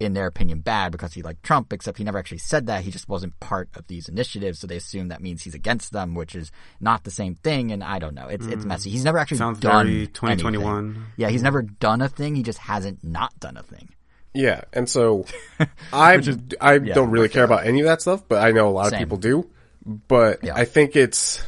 in 0.00 0.12
their 0.12 0.26
opinion, 0.26 0.60
bad 0.60 0.92
because 0.92 1.14
he 1.14 1.22
liked 1.22 1.42
Trump, 1.42 1.72
except 1.72 1.98
he 1.98 2.04
never 2.04 2.18
actually 2.18 2.38
said 2.38 2.66
that. 2.66 2.82
He 2.82 2.90
just 2.90 3.08
wasn't 3.08 3.38
part 3.40 3.70
of 3.74 3.86
these 3.86 4.08
initiatives, 4.08 4.58
so 4.58 4.66
they 4.66 4.76
assume 4.76 5.08
that 5.08 5.22
means 5.22 5.42
he's 5.42 5.54
against 5.54 5.92
them, 5.92 6.14
which 6.14 6.34
is 6.34 6.50
not 6.80 7.04
the 7.04 7.10
same 7.10 7.36
thing. 7.36 7.72
And 7.72 7.82
I 7.82 7.98
don't 7.98 8.14
know, 8.14 8.26
it's 8.26 8.46
it's 8.46 8.64
messy. 8.64 8.90
He's 8.90 9.04
never 9.04 9.18
actually 9.18 9.38
Sounds 9.38 9.60
done 9.60 9.86
very 9.86 9.96
anything. 9.98 10.14
2021. 10.14 11.06
Yeah, 11.16 11.30
he's 11.30 11.42
never 11.42 11.62
done 11.62 12.02
a 12.02 12.08
thing. 12.08 12.34
He 12.34 12.42
just 12.42 12.58
hasn't 12.58 13.02
not 13.02 13.38
done 13.40 13.56
a 13.56 13.62
thing. 13.62 13.88
Yeah. 14.34 14.62
And 14.72 14.88
so 14.88 15.24
I 15.92 16.20
I 16.60 16.74
yeah, 16.74 16.94
don't 16.94 17.10
really 17.10 17.28
care 17.28 17.44
about 17.44 17.66
any 17.66 17.80
of 17.80 17.86
that 17.86 18.00
stuff, 18.02 18.24
but 18.28 18.42
I 18.42 18.52
know 18.52 18.68
a 18.68 18.70
lot 18.70 18.92
of 18.92 18.98
people 18.98 19.16
do. 19.18 19.48
But 19.84 20.44
Yeah. 20.44 20.54
I 20.54 20.64
think 20.64 20.96
it's 20.96 21.42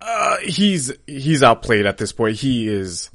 uh, 0.00 0.38
he's 0.38 0.92
he's 1.06 1.42
outplayed 1.42 1.86
at 1.86 1.98
this 1.98 2.12
point. 2.12 2.36
He 2.36 2.66
is 2.68 3.10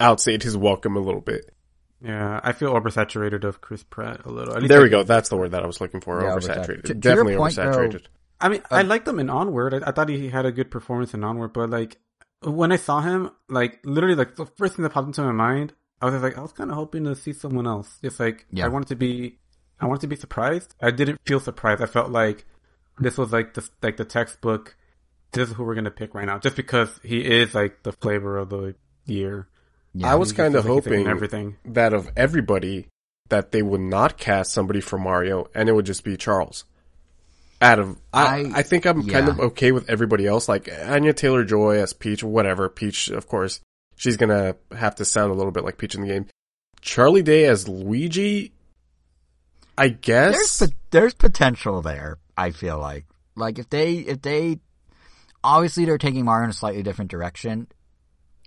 outstayed 0.00 0.42
his 0.42 0.56
welcome 0.56 0.96
a 0.96 1.00
little 1.00 1.20
bit. 1.20 1.54
Yeah, 2.02 2.40
I 2.42 2.52
feel 2.52 2.72
oversaturated 2.72 3.44
of 3.44 3.60
Chris 3.60 3.82
Pratt 3.82 4.24
a 4.24 4.30
little. 4.30 4.54
At 4.54 4.62
least 4.62 4.70
There 4.70 4.80
I 4.80 4.84
we 4.84 4.88
go. 4.88 5.02
That's 5.02 5.28
the 5.28 5.36
word 5.36 5.50
that 5.50 5.62
I 5.62 5.66
was 5.66 5.82
looking 5.82 6.00
for. 6.00 6.22
Yeah, 6.22 6.30
oversaturated. 6.34 6.82
to- 6.84 6.88
to 6.88 6.94
Definitely 6.94 7.36
point, 7.36 7.56
though- 7.56 7.64
oversaturated. 7.64 8.06
I 8.40 8.48
mean, 8.48 8.62
I 8.70 8.80
liked 8.82 9.06
him 9.06 9.18
in 9.20 9.28
Onward. 9.28 9.74
I, 9.74 9.88
I 9.88 9.92
thought 9.92 10.08
he 10.08 10.30
had 10.30 10.46
a 10.46 10.52
good 10.52 10.70
performance 10.70 11.12
in 11.12 11.22
Onward, 11.22 11.52
but 11.52 11.68
like 11.68 11.98
when 12.42 12.72
I 12.72 12.76
saw 12.76 13.02
him, 13.02 13.30
like 13.50 13.80
literally, 13.84 14.14
like 14.16 14.36
the 14.36 14.46
first 14.46 14.76
thing 14.76 14.82
that 14.84 14.92
popped 14.94 15.08
into 15.08 15.20
my 15.24 15.32
mind, 15.32 15.74
I 16.02 16.06
was 16.08 16.22
like, 16.22 16.38
I 16.38 16.40
was 16.40 16.52
kind 16.52 16.70
of 16.70 16.76
hoping 16.76 17.04
to 17.04 17.14
see 17.14 17.32
someone 17.32 17.66
else. 17.66 17.98
Just 18.02 18.18
like 18.20 18.46
Yeah. 18.50 18.64
I 18.64 18.68
wanted 18.68 18.88
to 18.88 18.96
be, 18.96 19.38
I 19.80 19.86
wanted 19.86 20.00
to 20.02 20.06
be 20.08 20.16
surprised. 20.16 20.74
I 20.80 20.90
didn't 20.90 21.20
feel 21.26 21.40
surprised. 21.40 21.82
I 21.82 21.86
felt 21.86 22.10
like 22.10 22.44
this 22.98 23.16
was 23.18 23.32
like 23.32 23.54
the 23.54 23.68
like 23.82 23.96
the 23.96 24.04
textbook. 24.04 24.76
This 25.32 25.48
is 25.50 25.54
who 25.54 25.64
we're 25.64 25.74
gonna 25.74 25.90
pick 25.90 26.14
right 26.14 26.26
now, 26.26 26.38
just 26.38 26.56
because 26.56 26.88
he 27.02 27.20
is 27.20 27.54
like 27.54 27.82
the 27.82 27.92
flavor 27.92 28.36
of 28.38 28.48
the 28.50 28.74
year. 29.06 29.46
Yeah. 29.94 30.12
I 30.12 30.14
was 30.16 30.32
kind 30.32 30.54
of 30.54 30.64
feels 30.64 30.84
like 30.86 30.94
hoping 30.94 31.06
everything. 31.08 31.56
that 31.64 31.92
of 31.92 32.10
everybody 32.16 32.88
that 33.28 33.52
they 33.52 33.62
would 33.62 33.80
not 33.80 34.16
cast 34.18 34.52
somebody 34.52 34.80
for 34.80 34.98
Mario 34.98 35.48
and 35.54 35.68
it 35.68 35.72
would 35.72 35.86
just 35.86 36.02
be 36.04 36.16
Charles. 36.16 36.64
Out 37.62 37.78
of 37.78 37.98
I, 38.12 38.24
I- 38.24 38.50
I 38.56 38.62
think 38.62 38.86
I'm 38.86 39.06
kind 39.06 39.28
of 39.28 39.38
okay 39.38 39.70
with 39.72 39.90
everybody 39.90 40.26
else, 40.26 40.48
like 40.48 40.68
Anya 40.82 41.12
Taylor 41.12 41.44
Joy 41.44 41.76
as 41.80 41.92
Peach, 41.92 42.24
whatever. 42.24 42.68
Peach, 42.70 43.08
of 43.10 43.26
course, 43.28 43.60
she's 44.00 44.16
gonna 44.16 44.56
have 44.76 44.94
to 44.96 45.04
sound 45.04 45.30
a 45.30 45.34
little 45.34 45.52
bit 45.52 45.62
like 45.62 45.76
Peach 45.76 45.94
in 45.94 46.00
the 46.00 46.08
game. 46.08 46.26
Charlie 46.80 47.22
Day 47.22 47.44
as 47.44 47.68
Luigi, 47.68 48.52
I 49.76 49.88
guess. 49.88 50.34
there's 50.34 50.58
pot- 50.70 50.78
there's 50.90 51.14
potential 51.14 51.82
there. 51.82 52.16
I 52.36 52.50
feel 52.52 52.78
like 52.78 53.04
like 53.36 53.58
if 53.58 53.68
they 53.68 53.96
if 53.96 54.22
they 54.22 54.58
obviously 55.44 55.84
they're 55.84 55.98
taking 55.98 56.24
Mario 56.24 56.44
in 56.44 56.50
a 56.50 56.54
slightly 56.54 56.82
different 56.82 57.10
direction. 57.10 57.68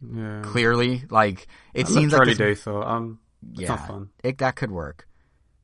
Yeah, 0.02 0.42
Clearly, 0.44 1.04
like 1.10 1.48
it 1.76 1.86
I 1.86 1.90
love 1.90 1.94
seems 1.94 2.12
Charlie 2.12 2.32
like 2.32 2.38
this, 2.38 2.58
Day, 2.58 2.62
so 2.62 2.82
um, 2.84 3.20
it's 3.52 3.62
yeah, 3.62 3.68
not 3.70 3.88
fun. 3.88 4.10
it 4.24 4.40
that 4.40 4.56
could 4.56 4.72
work. 4.72 5.08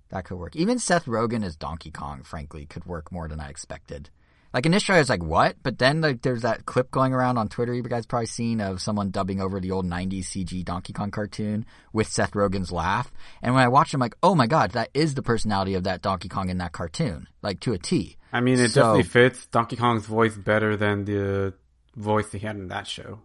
That 0.10 0.26
could 0.26 0.38
work. 0.38 0.56
Even 0.56 0.80
Seth 0.80 1.06
Rogen 1.06 1.44
as 1.44 1.56
Donkey 1.56 1.92
Kong, 1.92 2.24
frankly, 2.24 2.66
could 2.66 2.86
work 2.86 3.12
more 3.12 3.28
than 3.28 3.40
I 3.40 3.50
expected. 3.50 4.10
Like 4.54 4.66
initially, 4.66 4.96
I 4.98 5.00
was 5.02 5.10
like, 5.10 5.24
"What?" 5.24 5.58
But 5.62 5.78
then 5.78 6.02
like 6.02 6.22
there's 6.24 6.42
that 6.42 6.66
clip 6.66 6.90
going 6.90 7.14
around 7.14 7.38
on 7.38 7.50
Twitter. 7.50 7.74
You 7.74 7.84
guys 7.84 8.06
probably 8.08 8.26
seen 8.26 8.62
of 8.62 8.82
someone 8.82 9.12
dubbing 9.12 9.40
over 9.42 9.60
the 9.60 9.72
old 9.72 9.86
'90s 9.86 10.26
CG 10.26 10.66
Donkey 10.66 10.92
Kong 10.94 11.12
cartoon 11.12 11.66
with 11.94 12.08
Seth 12.08 12.32
Rogen's 12.32 12.72
laugh. 12.72 13.12
And 13.44 13.54
when 13.54 13.64
I 13.64 13.68
watched, 13.68 13.94
I'm 13.94 14.00
like, 14.00 14.16
"Oh 14.24 14.34
my 14.34 14.48
god, 14.48 14.72
that 14.72 14.90
is 14.96 15.14
the 15.14 15.22
personality 15.22 15.76
of 15.76 15.84
that 15.84 16.02
Donkey 16.02 16.30
Kong 16.30 16.50
in 16.50 16.58
that 16.58 16.72
cartoon, 16.72 17.28
like 17.44 17.60
to 17.62 17.74
a 17.74 17.78
T." 17.78 18.18
I 18.34 18.42
mean, 18.42 18.60
it 18.60 18.70
So- 18.72 18.82
definitely 18.82 19.04
fits 19.04 19.46
Donkey 19.48 19.76
Kong's 19.76 20.06
voice 20.06 20.36
better 20.36 20.76
than 20.76 21.06
the 21.06 21.54
voice 21.96 22.32
he 22.32 22.40
had 22.40 22.56
in 22.56 22.70
that 22.70 22.88
show. 22.88 23.20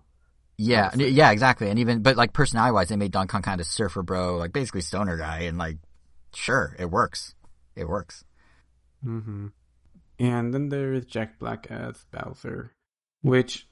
Yeah, 0.59 0.91
and- 0.93 1.01
yeah, 1.01 1.31
exactly. 1.31 1.69
And 1.71 1.79
even, 1.79 2.03
but 2.03 2.17
like 2.17 2.33
personality 2.33 2.73
wise, 2.73 2.89
they 2.89 2.97
made 2.97 3.13
Donkey 3.13 3.33
Kong 3.33 3.43
kind 3.43 3.61
of 3.61 3.67
surfer 3.67 4.03
bro, 4.03 4.37
like 4.37 4.53
basically 4.53 4.83
stoner 4.83 5.17
guy, 5.17 5.41
and 5.41 5.57
like 5.57 5.79
sure, 6.35 6.77
it 6.79 6.91
works. 6.91 7.35
It 7.77 7.89
works. 7.89 8.25
Mm-hmm. 9.05 9.49
And 10.19 10.55
then 10.55 10.69
there 10.69 10.93
is 10.93 11.07
Jack 11.07 11.39
Black 11.39 11.67
as 11.71 12.05
Bowser, 12.13 12.73
which 13.23 13.67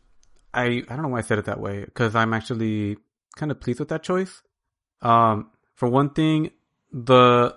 I 0.52 0.82
I 0.88 0.94
don't 0.96 1.02
know 1.02 1.08
why 1.08 1.18
I 1.18 1.22
said 1.22 1.38
it 1.38 1.46
that 1.46 1.60
way 1.60 1.84
because 1.84 2.14
I'm 2.14 2.34
actually 2.34 2.96
kind 3.36 3.50
of 3.50 3.60
pleased 3.60 3.80
with 3.80 3.88
that 3.88 4.02
choice. 4.02 4.42
Um, 5.00 5.50
for 5.74 5.88
one 5.88 6.10
thing, 6.10 6.50
the 6.92 7.56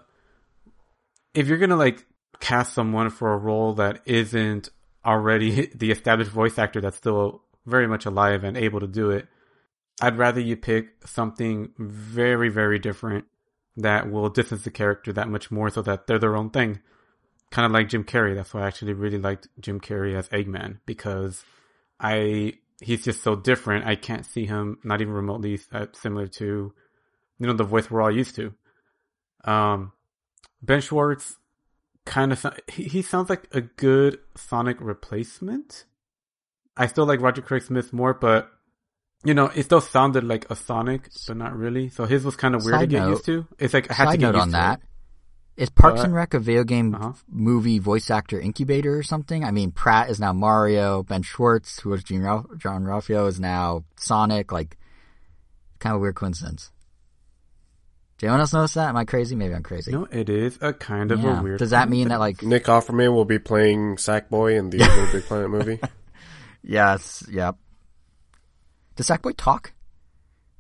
if 1.34 1.48
you're 1.48 1.58
gonna 1.58 1.76
like 1.76 2.06
cast 2.40 2.74
someone 2.74 3.10
for 3.10 3.34
a 3.34 3.38
role 3.38 3.74
that 3.74 4.02
isn't 4.06 4.70
already 5.06 5.66
the 5.76 5.92
established 5.92 6.32
voice 6.32 6.58
actor 6.58 6.82
that's 6.82 6.98
still 6.98 7.44
very 7.66 7.88
much 7.88 8.06
alive 8.06 8.44
and 8.44 8.56
able 8.56 8.80
to 8.80 8.88
do 8.88 9.10
it, 9.12 9.28
I'd 10.02 10.18
rather 10.18 10.40
you 10.40 10.56
pick 10.56 10.90
something 11.06 11.72
very 11.78 12.50
very 12.50 12.80
different 12.80 13.26
that 13.78 14.10
will 14.10 14.30
distance 14.30 14.64
the 14.64 14.72
character 14.72 15.12
that 15.14 15.28
much 15.28 15.52
more 15.52 15.70
so 15.70 15.82
that 15.82 16.08
they're 16.08 16.20
their 16.20 16.38
own 16.38 16.50
thing. 16.50 16.80
Kind 17.52 17.66
of 17.66 17.72
like 17.72 17.90
Jim 17.90 18.04
Carrey. 18.04 18.36
That's 18.36 18.54
why 18.54 18.64
I 18.64 18.68
actually 18.68 18.94
really 18.94 19.18
liked 19.18 19.48
Jim 19.60 19.80
Carrey 19.80 20.16
as 20.16 20.28
Eggman 20.30 20.80
because 20.86 21.44
I 22.00 22.54
he's 22.82 23.04
just 23.04 23.24
so 23.24 23.36
different. 23.36 23.86
I 23.86 23.96
can't 23.96 24.26
see 24.26 24.46
him 24.46 24.80
not 24.84 25.02
even 25.02 25.14
remotely 25.14 25.60
uh, 25.72 25.86
similar 25.94 26.28
to 26.28 26.74
you 27.40 27.48
know 27.48 27.54
the 27.54 27.64
voice 27.64 27.90
we're 27.90 28.02
all 28.02 28.12
used 28.12 28.36
to. 28.36 28.54
Um, 29.46 29.92
Ben 30.62 30.82
Schwartz 30.82 31.36
kind 32.06 32.32
of 32.34 32.46
he, 32.68 32.84
he 32.84 33.02
sounds 33.02 33.30
like 33.30 33.48
a 33.54 33.62
good 33.62 34.20
Sonic 34.36 34.82
replacement. 34.82 35.86
I 36.76 36.88
still 36.88 37.06
like 37.06 37.22
Roger 37.22 37.42
Craig 37.42 37.64
Smith 37.64 37.94
more, 37.94 38.14
but 38.14 38.52
you 39.24 39.34
know, 39.34 39.46
it 39.56 39.64
still 39.64 39.82
sounded 39.82 40.24
like 40.24 40.50
a 40.52 40.56
Sonic, 40.56 41.10
but 41.28 41.38
not 41.38 41.56
really. 41.56 41.90
So 41.90 42.06
his 42.06 42.24
was 42.26 42.36
kind 42.36 42.54
of 42.54 42.64
weird 42.64 42.76
Side 42.76 42.82
to 42.82 42.88
get 42.88 43.00
note- 43.00 43.10
used 43.12 43.26
to. 43.26 43.48
It's 43.58 43.74
like 43.74 43.90
I 43.90 43.94
had 43.94 44.12
to 44.12 44.18
get 44.18 44.32
note 44.32 44.36
used 44.36 44.42
on 44.42 44.48
to 44.48 44.52
that. 44.54 44.80
it. 44.80 44.86
Is 45.58 45.70
Parks 45.70 46.00
But- 46.02 46.06
and 46.08 46.14
Rec 46.14 46.34
a 46.34 46.40
video 46.40 46.64
game 46.66 46.94
Uh-huh. 46.96 47.14
movie 47.30 47.80
voice 47.80 48.10
actor 48.12 48.40
incubator 48.40 48.98
or 48.98 49.04
something? 49.04 49.44
I 49.46 49.52
mean, 49.52 49.72
Pratt 49.72 50.10
is 50.10 50.20
now 50.20 50.34
Mario. 50.34 51.04
Ben 51.04 51.22
Schwartz, 51.22 51.80
who 51.80 51.90
was 51.92 52.04
Gene 52.04 52.22
Ralph- 52.24 52.58
John 52.58 52.84
Ralphio, 52.84 53.28
is 53.30 53.40
now 53.40 53.86
Sonic. 53.96 54.52
Like, 54.52 54.78
kind 55.80 55.94
of 55.96 56.00
a 56.00 56.02
weird 56.02 56.16
coincidence. 56.16 56.72
Did 58.18 58.28
anyone 58.28 58.42
else 58.42 58.54
notice 58.54 58.74
that? 58.76 58.90
Am 58.90 58.98
I 58.98 59.06
crazy? 59.06 59.36
Maybe 59.36 59.54
I'm 59.54 59.64
crazy. 59.64 59.92
No, 59.92 60.06
it 60.12 60.30
is 60.30 60.58
a 60.62 60.74
kind 60.74 61.12
of 61.12 61.22
Yeah. 61.22 61.40
a 61.40 61.44
weird. 61.44 61.60
Does 61.60 61.70
that 61.72 61.90
mean 61.90 62.10
that 62.10 62.20
like 62.20 62.42
Nick 62.44 62.66
Offerman 62.66 63.14
will 63.14 63.26
be 63.26 63.40
playing 63.40 63.96
Sackboy 63.98 64.58
in 64.58 64.70
the 64.70 64.78
Little 64.80 65.08
Big 65.12 65.24
Planet 65.26 65.50
movie. 65.50 65.80
yes, 66.64 67.24
yep. 67.30 67.56
Does 68.96 69.08
Sackboy 69.08 69.36
talk, 69.38 69.74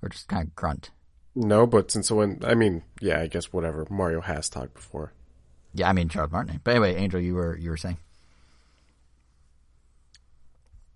or 0.01 0.09
just 0.09 0.27
kind 0.27 0.47
of 0.47 0.55
grunt? 0.55 0.91
No, 1.35 1.67
but 1.67 1.91
since 1.91 2.09
when, 2.09 2.39
I 2.45 2.55
mean, 2.55 2.83
yeah, 3.01 3.19
I 3.19 3.27
guess 3.27 3.51
whatever. 3.51 3.85
Mario 3.89 4.21
has 4.21 4.47
talked 4.47 4.73
before. 4.73 5.11
Yeah, 5.73 5.89
I 5.89 5.93
mean 5.93 6.07
Charles 6.07 6.31
Martinet. 6.31 6.63
But 6.63 6.71
anyway, 6.71 6.95
Angel, 6.95 7.19
you 7.19 7.35
were 7.35 7.57
you 7.57 7.69
were 7.69 7.77
saying. 7.77 7.97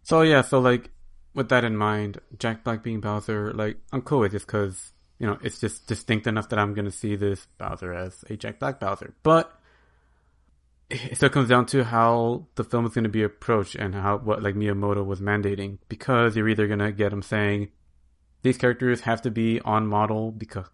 So 0.04 0.22
yeah, 0.22 0.42
so 0.42 0.60
like 0.60 0.90
with 1.34 1.50
that 1.50 1.66
in 1.66 1.76
mind, 1.76 2.20
Jack 2.40 2.64
Black 2.64 2.82
being 2.82 3.02
Bowser, 3.02 3.54
like 3.54 3.78
I'm 3.92 4.02
cool 4.02 4.20
with 4.20 4.32
this 4.32 4.46
because 4.46 4.94
you 5.20 5.28
know 5.28 5.38
it's 5.44 5.60
just 5.60 5.86
distinct 5.88 6.28
enough 6.28 6.48
that 6.50 6.60
I'm 6.60 6.74
gonna 6.74 6.92
see 6.92 7.18
this 7.18 7.46
Bowser 7.58 7.94
as 7.94 8.24
a 8.30 8.38
Jack 8.38 8.60
Black 8.60 8.80
Bowser. 8.80 9.14
But 9.22 9.54
it 10.90 11.18
still 11.18 11.30
comes 11.30 11.50
down 11.50 11.66
to 11.68 11.84
how 11.84 12.48
the 12.56 12.64
film 12.64 12.86
is 12.86 12.94
gonna 12.94 13.10
be 13.10 13.24
approached 13.24 13.76
and 13.76 13.94
how 13.94 14.18
what 14.18 14.42
like 14.42 14.56
Miyamoto 14.56 15.06
was 15.06 15.20
mandating 15.20 15.80
because 15.90 16.38
you're 16.38 16.48
either 16.48 16.68
gonna 16.68 16.94
get 16.94 17.12
him 17.12 17.22
saying 17.22 17.68
these 18.42 18.58
characters 18.58 19.02
have 19.02 19.22
to 19.24 19.32
be 19.32 19.60
on 19.62 19.88
model 19.88 20.32
because 20.32 20.66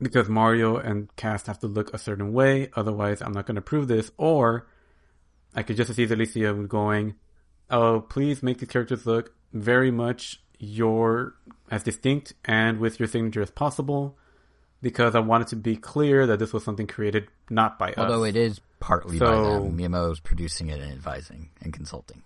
because 0.00 0.28
Mario 0.28 0.76
and 0.76 1.14
cast 1.16 1.46
have 1.46 1.58
to 1.60 1.66
look 1.66 1.94
a 1.94 1.98
certain 1.98 2.32
way, 2.32 2.68
otherwise 2.74 3.22
I'm 3.22 3.32
not 3.32 3.46
gonna 3.46 3.60
approve 3.60 3.88
this, 3.88 4.10
or 4.16 4.66
I 5.54 5.62
could 5.62 5.76
just 5.76 5.90
as 5.90 5.98
easily 5.98 6.26
see 6.26 6.42
them 6.42 6.66
going 6.66 7.14
oh, 7.70 8.00
please 8.00 8.42
make 8.42 8.58
these 8.58 8.68
characters 8.68 9.06
look 9.06 9.34
very 9.52 9.90
much 9.90 10.40
your 10.58 11.34
as 11.70 11.82
distinct 11.82 12.34
and 12.44 12.78
with 12.78 13.00
your 13.00 13.08
signature 13.08 13.42
as 13.42 13.50
possible, 13.50 14.16
because 14.82 15.14
I 15.14 15.20
wanted 15.20 15.48
to 15.48 15.56
be 15.56 15.76
clear 15.76 16.26
that 16.26 16.38
this 16.38 16.52
was 16.52 16.62
something 16.62 16.86
created 16.86 17.26
not 17.50 17.78
by 17.78 17.94
Although 17.96 18.02
us. 18.02 18.10
Although 18.10 18.24
it 18.24 18.36
is 18.36 18.60
partly 18.80 19.18
by 19.18 19.26
So- 19.26 19.62
them. 19.64 19.78
Miyamoto's 19.78 20.20
producing 20.20 20.68
it 20.68 20.80
and 20.80 20.92
advising 20.92 21.50
and 21.62 21.72
consulting. 21.72 22.22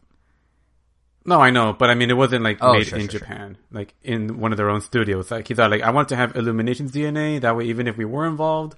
No, 1.25 1.41
I 1.41 1.51
know, 1.51 1.73
but 1.75 1.91
I 1.91 1.95
mean, 1.95 2.11
it 2.11 2.17
wasn't 2.17 2.43
like 2.45 2.59
Oh, 2.61 2.73
made 2.73 2.87
sure, 2.87 2.99
in 2.99 3.09
sure, 3.09 3.19
sure. 3.19 3.21
Japan, 3.21 3.59
like 3.71 3.95
in 4.03 4.39
one 4.41 4.53
of 4.53 4.57
their 4.57 4.71
own 4.71 4.81
studios. 4.81 5.31
Like 5.31 5.47
he 5.49 5.55
thought, 5.55 5.71
like 5.71 5.83
I 5.83 5.91
want 5.91 6.09
to 6.11 6.17
have 6.17 6.37
Illumination's 6.37 6.93
DNA. 6.93 7.41
That 7.41 7.57
way, 7.57 7.65
even 7.67 7.87
if 7.87 7.97
we 7.99 8.05
were 8.07 8.27
involved, 8.27 8.77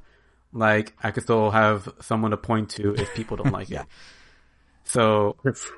like 0.53 0.93
I 1.03 1.11
could 1.13 1.23
still 1.23 1.51
have 1.53 1.89
someone 2.01 2.33
to 2.33 2.37
point 2.37 2.71
to 2.71 2.95
if 2.95 3.15
people 3.15 3.37
don't 3.37 3.53
like 3.53 3.69
Yeah. 3.71 3.83
it. 3.83 3.87
So, 4.85 5.37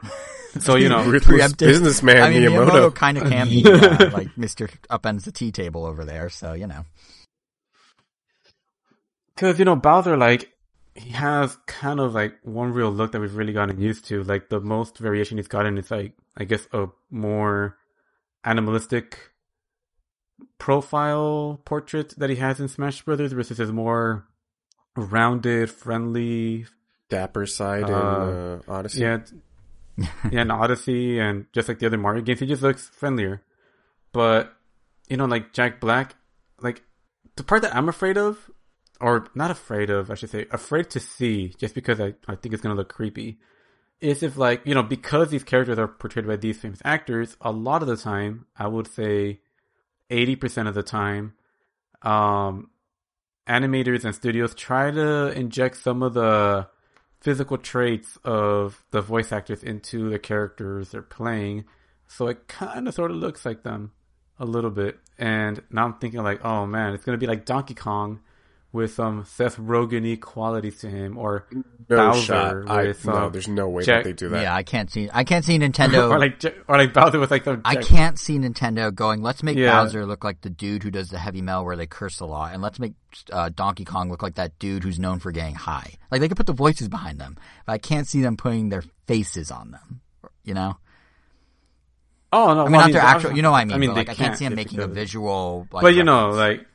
so 0.61 0.77
you 0.77 0.89
know, 0.89 1.05
Ruthless 1.05 1.53
businessman 1.53 2.23
I 2.23 2.31
mean, 2.31 2.43
Miyamoto. 2.43 2.71
Miyamoto 2.71 2.95
kind 2.95 3.19
of 3.19 3.29
can 3.29 3.49
be 3.51 3.65
uh, 3.67 4.11
like 4.11 4.29
Mr. 4.37 4.71
Upends 4.89 5.25
the 5.25 5.33
tea 5.33 5.53
table 5.53 5.85
over 5.85 6.05
there, 6.07 6.31
so 6.31 6.55
you 6.55 6.67
know. 6.67 6.85
Because, 9.35 9.59
you 9.59 9.65
know, 9.65 9.77
Bowser, 9.77 10.17
like, 10.17 10.52
he 10.95 11.11
has 11.11 11.57
kind 11.67 12.01
of 12.01 12.15
like 12.15 12.35
one 12.43 12.73
real 12.73 12.91
look 12.91 13.13
that 13.13 13.21
we've 13.21 13.35
really 13.35 13.53
gotten 13.53 13.81
used 13.81 14.05
to. 14.07 14.23
Like, 14.23 14.49
the 14.49 14.61
most 14.61 14.99
variation 14.99 15.39
he's 15.39 15.49
gotten 15.49 15.79
is 15.79 15.91
like, 15.91 16.13
I 16.37 16.45
guess, 16.45 16.67
a 16.73 16.89
more 17.11 17.79
animalistic 18.45 19.31
profile 20.59 21.61
portrait 21.65 22.15
that 22.19 22.31
he 22.31 22.37
has 22.37 22.61
in 22.61 22.69
Smash 22.69 23.03
Brothers 23.03 23.33
versus 23.33 23.59
his 23.59 23.73
more 23.73 24.27
rounded, 24.97 25.71
friendly, 25.71 26.67
Dapper 27.09 27.47
side 27.47 27.89
in 27.89 27.95
Uh, 27.95 28.61
uh, 28.67 28.73
Odyssey. 28.73 29.01
yeah, 29.03 29.19
yeah, 30.31 30.43
in 30.43 30.51
Odyssey 30.51 31.19
and 31.19 31.47
just 31.53 31.69
like 31.69 31.79
the 31.79 31.87
other 31.87 31.99
Mario 31.99 32.23
games, 32.23 32.41
he 32.41 32.47
just 32.47 32.63
looks 32.63 32.89
friendlier. 32.89 33.43
But 34.13 34.55
you 35.09 35.17
know, 35.19 35.27
like 35.27 35.53
Jack 35.53 35.79
Black, 35.81 36.15
like 36.61 36.83
the 37.37 37.45
part 37.45 37.63
that 37.63 37.75
I'm 37.77 37.89
afraid 37.89 38.17
of, 38.17 38.51
or 39.03 39.27
not 39.35 39.51
afraid 39.51 39.91
of, 39.91 40.11
I 40.11 40.15
should 40.15 40.31
say, 40.31 40.47
afraid 40.51 40.91
to 40.91 41.01
see, 41.01 41.53
just 41.59 41.75
because 41.75 42.01
I, 42.01 42.15
I 42.29 42.37
think 42.37 42.55
it's 42.55 42.63
gonna 42.63 42.77
look 42.77 42.93
creepy, 42.93 43.39
is 44.01 44.23
if 44.23 44.37
like 44.37 44.63
you 44.65 44.75
know 44.75 44.83
because 44.83 45.29
these 45.31 45.45
characters 45.45 45.79
are 45.79 45.89
portrayed 45.89 46.27
by 46.27 46.37
these 46.37 46.59
famous 46.59 46.81
actors, 46.85 47.37
a 47.41 47.51
lot 47.51 47.83
of 47.83 47.89
the 47.89 47.97
time, 47.97 48.47
I 48.57 48.69
would 48.69 48.87
say, 48.87 49.41
eighty 50.09 50.37
percent 50.37 50.69
of 50.69 50.75
the 50.75 50.83
time, 50.83 51.35
um, 52.03 52.71
animators 53.49 54.05
and 54.05 54.15
studios 54.15 54.55
try 54.55 54.91
to 54.91 55.33
inject 55.33 55.77
some 55.77 56.03
of 56.03 56.15
the 56.15 56.69
physical 57.21 57.59
traits 57.59 58.19
of 58.25 58.85
the 58.91 59.01
voice 59.01 59.33
actors 59.33 59.63
into 59.63 60.11
the 60.11 60.19
characters 60.19 60.91
they're 60.91 61.03
playing. 61.03 61.65
So 62.09 62.27
it 62.27 62.49
kind 62.49 62.89
of 62.89 62.95
sort 62.95 63.11
of 63.11 63.17
looks 63.17 63.47
like 63.47 63.63
them 63.63 63.93
a 64.39 64.45
little 64.45 64.71
bit. 64.71 64.99
And 65.19 65.63
now 65.71 65.85
I'm 65.87 65.95
thinking 65.95 66.23
like, 66.23 66.45
oh 66.45 66.67
man, 66.67 66.95
it's 66.95 67.05
going 67.05 67.19
to 67.19 67.21
be 67.21 67.29
like 67.29 67.45
Donkey 67.45 67.75
Kong 67.75 68.21
with 68.73 68.95
some 68.95 69.25
Seth 69.27 69.59
Rogen 69.59 70.19
qualities 70.21 70.79
to 70.79 70.89
him 70.89 71.19
or 71.19 71.47
no 71.53 71.63
Bowser 71.89 72.21
shot. 72.23 72.71
I, 72.71 72.83
with, 72.85 73.05
no, 73.07 73.13
uh, 73.13 73.29
there's 73.29 73.47
no 73.49 73.69
way 73.69 73.83
Jack- 73.85 74.05
that 74.05 74.09
they 74.09 74.13
do 74.15 74.31
that. 74.31 74.43
Yeah, 74.43 74.55
I 74.55 74.63
can't 74.63 74.91
see. 74.91 75.11
I 75.13 75.25
can't 75.25 75.45
see 75.45 75.59
Nintendo. 75.59 76.09
or 76.11 76.19
like 76.19 76.43
or 76.69 76.79
like 76.79 76.95
Bowser 76.95 77.19
with 77.21 77.31
like 77.31 77.45
the 77.45 77.61
I 77.65 77.75
Jack- 77.75 77.85
can't 77.85 78.19
see 78.19 78.39
Nintendo 78.39 78.95
going. 78.95 79.21
Let's 79.23 79.43
make 79.43 79.59
Yeah. 79.59 79.73
Bowser 79.83 80.07
look 80.07 80.25
like 80.25 80.41
the 80.41 80.49
dude 80.51 80.83
who 80.83 80.91
does 80.91 81.11
the 81.11 81.19
heavy 81.19 81.43
metal 81.43 81.65
where 81.67 81.77
they 81.77 81.87
curse 81.87 82.21
a 82.21 82.27
lot, 82.27 82.55
and 82.55 82.63
let's 82.63 82.79
make 82.79 82.95
uh, 83.31 83.51
Donkey 83.55 83.85
Kong 83.85 84.11
look 84.11 84.23
like 84.23 84.37
that 84.37 84.59
dude 84.59 84.85
who's 84.85 84.99
known 84.99 85.19
for 85.19 85.33
getting 85.33 85.55
high. 85.55 85.93
Like 86.11 86.21
they 86.23 86.29
could 86.29 86.39
put 86.39 86.47
the 86.47 86.55
voices 86.55 86.89
behind 86.89 87.19
them, 87.21 87.37
but 87.67 87.73
I 87.73 87.79
can't 87.79 88.07
see 88.09 88.23
them 88.23 88.37
putting 88.39 88.71
their 88.71 88.85
faces 89.07 89.51
on 89.51 89.71
them. 89.71 90.01
You 90.45 90.55
know, 90.55 90.77
Oh 92.33 92.55
no, 92.55 92.63
I 92.63 92.65
mean 92.65 92.73
well, 92.73 92.81
not 92.83 92.93
their 92.93 93.03
I- 93.03 93.11
actual. 93.13 93.33
You 93.33 93.43
know 93.43 93.51
what 93.51 93.59
I 93.61 93.65
mean? 93.67 93.91
but, 93.91 93.95
they 93.95 94.01
like 94.01 94.09
I 94.09 94.15
can't 94.15 94.37
see 94.39 94.47
them 94.47 94.55
making 94.55 94.81
a 94.81 94.87
visual. 94.87 95.69
Like, 95.71 95.83
but 95.83 95.95
you 95.95 96.05
know, 96.05 96.31
like, 96.31 96.67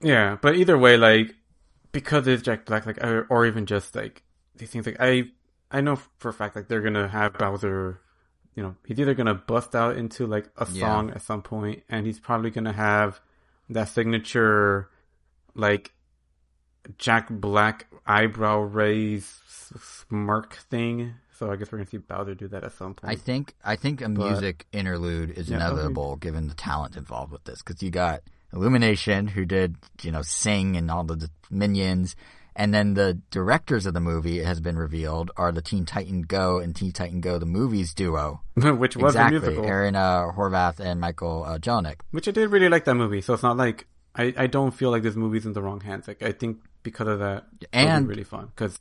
yeah. 0.00 0.36
But 0.40 0.56
either 0.56 0.76
way, 0.78 0.96
like, 0.96 1.34
because 1.92 2.26
it's 2.26 2.42
Jack 2.42 2.66
Black, 2.66 2.86
like, 2.86 3.02
or, 3.02 3.26
or 3.30 3.46
even 3.46 3.66
just 3.66 3.94
like 3.96 4.22
these 4.56 4.70
things, 4.70 4.86
like, 4.86 4.96
I, 5.00 5.24
I 5.70 5.80
know 5.80 5.96
for 6.18 6.28
a 6.30 6.32
fact, 6.32 6.56
like, 6.56 6.68
they're 6.68 6.82
gonna 6.82 7.08
have 7.08 7.34
Bowser. 7.34 8.00
You 8.54 8.62
know, 8.64 8.76
he's 8.84 8.98
either 8.98 9.14
gonna 9.14 9.34
bust 9.34 9.76
out 9.76 9.96
into 9.96 10.26
like 10.26 10.48
a 10.56 10.66
Yeah. 10.72 10.80
song 10.86 11.10
at 11.10 11.22
some 11.22 11.42
point, 11.42 11.84
and 11.88 12.04
he's 12.06 12.18
probably 12.18 12.50
gonna 12.50 12.72
have 12.72 13.20
that 13.70 13.88
signature, 13.88 14.88
like, 15.54 15.92
Jack 16.96 17.28
Black 17.30 17.86
eyebrow 18.06 18.60
raise 18.60 19.26
smirk 19.78 20.54
thing. 20.54 21.14
So 21.38 21.52
I 21.52 21.56
guess 21.56 21.70
we're 21.70 21.78
gonna 21.78 21.90
see 21.90 21.98
Bowser 21.98 22.34
do 22.34 22.48
that 22.48 22.64
at 22.64 22.72
some 22.72 22.94
point. 22.94 23.12
I 23.12 23.16
think 23.16 23.54
I 23.64 23.76
think 23.76 24.00
a 24.00 24.08
music 24.08 24.66
interlude 24.72 25.30
is 25.30 25.48
Yeah, 25.48 25.56
okay. 25.58 25.66
inevitable 25.66 26.16
given 26.16 26.48
the 26.48 26.54
talent 26.54 26.96
involved 26.96 27.30
with 27.30 27.44
this 27.44 27.62
because 27.62 27.80
you 27.82 27.90
got 27.90 28.22
Illumination 28.52 29.26
who 29.28 29.44
did 29.44 29.76
you 30.02 30.10
know 30.10 30.22
sing 30.22 30.76
and 30.76 30.90
all 30.90 31.04
the 31.04 31.30
minions, 31.50 32.16
and 32.56 32.72
then 32.72 32.94
the 32.94 33.20
directors 33.30 33.86
of 33.86 33.94
the 33.94 34.00
movie 34.00 34.40
it 34.40 34.46
has 34.46 34.60
been 34.60 34.78
revealed 34.78 35.30
are 35.36 35.52
the 35.52 35.62
Teen 35.62 35.84
Titan 35.84 36.22
Go 36.22 36.58
and 36.58 36.74
Teen 36.74 36.92
Titan 36.92 37.20
Go 37.20 37.38
the 37.38 37.46
movies 37.46 37.94
duo. 37.94 38.40
which 38.54 38.96
was 38.96 39.14
exactly, 39.14 39.36
a 39.38 39.40
musical. 39.40 39.64
Aaron 39.66 39.96
uh, 39.96 40.32
Horvath 40.36 40.80
and 40.80 41.00
Michael 41.00 41.44
uh, 41.44 41.58
Jelenic. 41.58 42.00
Which 42.10 42.26
I 42.28 42.30
did 42.30 42.50
really 42.50 42.68
like 42.68 42.84
that 42.86 42.94
movie, 42.94 43.20
so 43.20 43.34
it's 43.34 43.42
not 43.42 43.56
like 43.56 43.86
I, 44.14 44.34
I 44.36 44.46
don't 44.46 44.72
feel 44.72 44.90
like 44.90 45.02
this 45.02 45.14
movie's 45.14 45.46
in 45.46 45.52
the 45.52 45.62
wrong 45.62 45.80
hands. 45.80 46.08
Like 46.08 46.22
I 46.22 46.32
think 46.32 46.58
because 46.82 47.06
of 47.08 47.18
that, 47.20 47.44
And- 47.72 48.08
really 48.08 48.24
fun. 48.24 48.46
Because, 48.46 48.78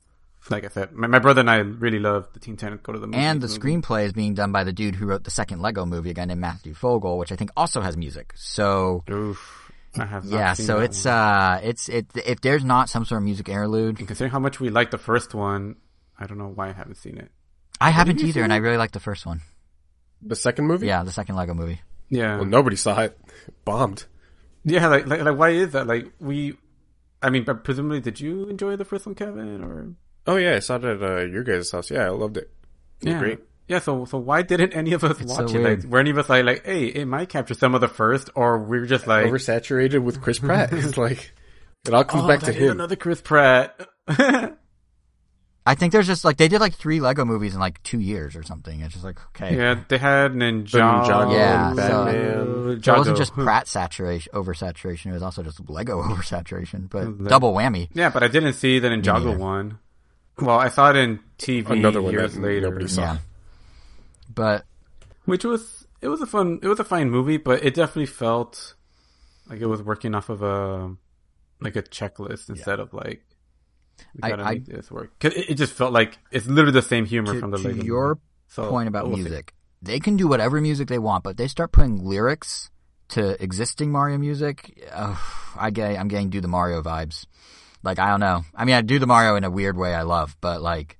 like 0.51 0.63
I 0.65 0.69
said, 0.69 0.91
my, 0.93 1.07
my 1.07 1.19
brother 1.19 1.41
and 1.41 1.49
I 1.49 1.57
really 1.57 1.99
love 1.99 2.27
the 2.33 2.39
Teen 2.39 2.57
Titans 2.57 2.81
Go 2.83 2.93
to 2.93 2.99
the 2.99 3.07
Movies. 3.07 3.21
And 3.25 3.41
the 3.41 3.47
movie. 3.47 3.59
screenplay 3.59 4.05
is 4.05 4.13
being 4.13 4.33
done 4.33 4.51
by 4.51 4.63
the 4.63 4.73
dude 4.73 4.95
who 4.95 5.05
wrote 5.05 5.23
the 5.23 5.31
second 5.31 5.61
Lego 5.61 5.85
movie, 5.85 6.09
a 6.11 6.13
guy 6.13 6.25
named 6.25 6.41
Matthew 6.41 6.73
Fogel, 6.73 7.17
which 7.17 7.31
I 7.31 7.35
think 7.35 7.51
also 7.57 7.81
has 7.81 7.95
music. 7.97 8.33
So 8.35 9.03
Oof, 9.09 9.71
I 9.97 10.05
have 10.05 10.25
not 10.25 10.37
yeah, 10.37 10.53
seen 10.53 10.65
so 10.65 10.77
that 10.79 10.85
it's 10.85 11.05
one. 11.05 11.13
uh, 11.13 11.59
it's 11.63 11.89
it 11.89 12.07
if 12.15 12.41
there's 12.41 12.63
not 12.63 12.89
some 12.89 13.05
sort 13.05 13.19
of 13.19 13.23
music 13.25 13.49
interlude, 13.49 13.99
And 13.99 14.07
considering 14.07 14.31
how 14.31 14.39
much 14.39 14.59
we 14.59 14.69
liked 14.69 14.91
the 14.91 14.97
first 14.97 15.33
one, 15.33 15.75
I 16.19 16.27
don't 16.27 16.37
know 16.37 16.51
why 16.53 16.69
I 16.69 16.73
haven't 16.73 16.95
seen 16.95 17.17
it. 17.17 17.31
I 17.79 17.89
haven't 17.91 18.21
either, 18.21 18.41
and 18.43 18.51
it? 18.51 18.55
I 18.55 18.59
really 18.59 18.77
like 18.77 18.91
the 18.91 18.99
first 18.99 19.25
one. 19.25 19.41
The 20.21 20.35
second 20.35 20.65
movie? 20.65 20.87
Yeah, 20.87 21.03
the 21.03 21.11
second 21.11 21.35
Lego 21.35 21.53
movie. 21.53 21.79
Yeah, 22.09 22.37
Well, 22.37 22.45
nobody 22.45 22.75
saw 22.75 22.99
it. 23.01 23.17
Bombed. 23.65 24.05
yeah. 24.63 24.87
Like, 24.87 25.05
like, 25.07 25.21
like, 25.21 25.37
why 25.37 25.49
is 25.49 25.73
that? 25.73 25.85
Like, 25.87 26.11
we. 26.19 26.57
I 27.21 27.29
mean, 27.29 27.43
but 27.43 27.63
presumably, 27.63 27.99
did 27.99 28.19
you 28.19 28.47
enjoy 28.49 28.75
the 28.77 28.85
first 28.85 29.05
one, 29.05 29.13
Kevin? 29.15 29.63
Or 29.63 29.93
Oh 30.27 30.35
yeah, 30.35 30.55
I 30.55 30.59
saw 30.59 30.75
it 30.75 30.83
at 30.83 31.01
uh, 31.01 31.21
your 31.21 31.43
guys' 31.43 31.71
house. 31.71 31.89
Yeah, 31.89 32.05
I 32.05 32.09
loved 32.09 32.37
it. 32.37 32.51
It 33.01 33.05
was 33.05 33.13
yeah, 33.13 33.19
great. 33.19 33.39
yeah. 33.67 33.79
So, 33.79 34.05
so 34.05 34.17
why 34.17 34.41
didn't 34.41 34.73
any 34.73 34.93
of 34.93 35.03
us 35.03 35.21
It's 35.21 35.29
watch 35.29 35.51
so 35.51 35.57
it? 35.57 35.63
Like, 35.83 35.91
were 35.91 35.99
any 35.99 36.09
of 36.09 36.17
us 36.17 36.29
like, 36.29 36.43
like, 36.45 36.65
hey, 36.65 36.87
it 36.87 37.05
might 37.05 37.29
capture 37.29 37.53
some 37.53 37.73
of 37.75 37.81
the 37.81 37.87
first, 37.87 38.29
or 38.35 38.59
we 38.59 38.79
were 38.79 38.85
just 38.85 39.07
like, 39.07 39.25
Oversaturated 39.25 40.03
with 40.03 40.21
Chris 40.21 40.39
Pratt. 40.39 40.69
it's 40.73 40.97
like 40.97 41.33
it 41.87 41.93
all 41.93 42.03
comes 42.03 42.25
oh, 42.25 42.27
back 42.27 42.41
to 42.41 42.47
that 42.47 42.55
is 42.55 42.61
him. 42.61 42.71
another 42.71 42.95
Chris 42.95 43.21
Pratt. 43.21 43.79
I 45.67 45.75
think 45.75 45.91
there's 45.91 46.07
just 46.07 46.23
like 46.23 46.37
they 46.37 46.47
did 46.47 46.61
like 46.61 46.75
three 46.75 47.01
Lego 47.01 47.25
movies 47.25 47.53
in 47.53 47.59
like 47.59 47.83
two 47.83 47.99
years 47.99 48.37
or 48.37 48.43
something. 48.43 48.79
It's 48.79 48.93
just 48.93 49.03
like 49.03 49.19
okay, 49.29 49.55
yeah, 49.57 49.83
they 49.89 49.97
had 49.97 50.31
Ninjago, 50.31 51.03
Ninjago, 51.05 51.33
Yeah, 51.33 51.69
so- 51.71 51.75
Batman. 51.75 52.83
So 52.83 52.93
it 52.93 52.97
wasn't 52.97 53.17
just 53.17 53.33
Pratt 53.33 53.67
saturation, 53.67 54.31
oversaturation. 54.33 55.07
It 55.07 55.13
was 55.13 55.23
also 55.23 55.43
just 55.43 55.69
Lego 55.69 56.01
oversaturation, 56.03 56.89
but 56.89 57.07
Le- 57.07 57.29
double 57.29 57.53
whammy. 57.53 57.89
Yeah, 57.93 58.09
but 58.09 58.23
I 58.23 58.29
didn't 58.29 58.53
see 58.53 58.79
the 58.79 58.87
Ninjago 58.87 59.25
neither. 59.25 59.37
one. 59.37 59.79
Well, 60.39 60.57
I 60.59 60.69
saw 60.69 60.91
it 60.91 60.95
in 60.97 61.19
TV 61.39 61.69
Another 61.71 62.01
one 62.01 62.13
years 62.13 62.33
that 62.35 62.41
later, 62.41 62.69
nobody 62.69 62.87
saw. 62.87 63.01
Yeah, 63.01 63.17
but 64.33 64.65
which 65.25 65.43
was 65.43 65.87
it 66.01 66.07
was 66.09 66.21
a 66.21 66.27
fun, 66.27 66.59
it 66.61 66.67
was 66.67 66.79
a 66.79 66.83
fine 66.83 67.09
movie, 67.09 67.37
but 67.37 67.63
it 67.63 67.73
definitely 67.73 68.05
felt 68.05 68.75
like 69.49 69.61
it 69.61 69.65
was 69.65 69.81
working 69.81 70.13
off 70.13 70.29
of 70.29 70.43
a 70.43 70.93
like 71.59 71.75
a 71.75 71.81
checklist 71.81 72.49
instead 72.49 72.79
of 72.79 72.93
like 72.93 73.23
we 74.15 74.21
I- 74.23 74.29
gotta 74.29 74.43
I- 74.43 74.53
make 74.55 74.65
this 74.67 74.91
work. 74.91 75.17
'Cause 75.19 75.33
it, 75.33 75.51
it 75.51 75.55
just 75.55 75.73
felt 75.73 75.91
like 75.91 76.19
it's 76.31 76.45
literally 76.45 76.71
the 76.73 76.81
same 76.83 77.05
humor 77.05 77.33
to, 77.33 77.39
from 77.39 77.51
the 77.51 77.57
to 77.57 77.67
Lego 77.69 77.83
your. 77.83 78.19
So, 78.49 78.69
point 78.69 78.87
about 78.87 79.07
we'll 79.07 79.17
see. 79.17 79.23
music, 79.23 79.53
they 79.81 79.99
can 79.99 80.15
do 80.15 80.27
whatever 80.27 80.61
music 80.61 80.87
they 80.87 80.99
want, 80.99 81.23
but 81.23 81.35
they 81.35 81.47
start 81.49 81.71
putting 81.73 81.97
lyrics 82.05 82.69
to 83.09 83.41
existing 83.43 83.91
Mario 83.91 84.17
music. 84.17 84.87
Uh, 84.93 85.17
I 85.57 85.69
get, 85.71 85.99
I'm 85.99 86.07
getting 86.07 86.29
do 86.29 86.39
the 86.39 86.47
Mario 86.47 86.81
vibes. 86.81 87.25
Like 87.83 87.99
I 87.99 88.09
don't 88.09 88.19
know. 88.19 88.43
I 88.55 88.65
mean, 88.65 88.75
I 88.75 88.81
do 88.81 88.99
the 88.99 89.07
Mario 89.07 89.35
in 89.35 89.43
a 89.43 89.49
weird 89.51 89.77
way 89.77 89.93
I 89.93 90.01
love, 90.03 90.35
but 90.41 90.61
like 90.61 90.97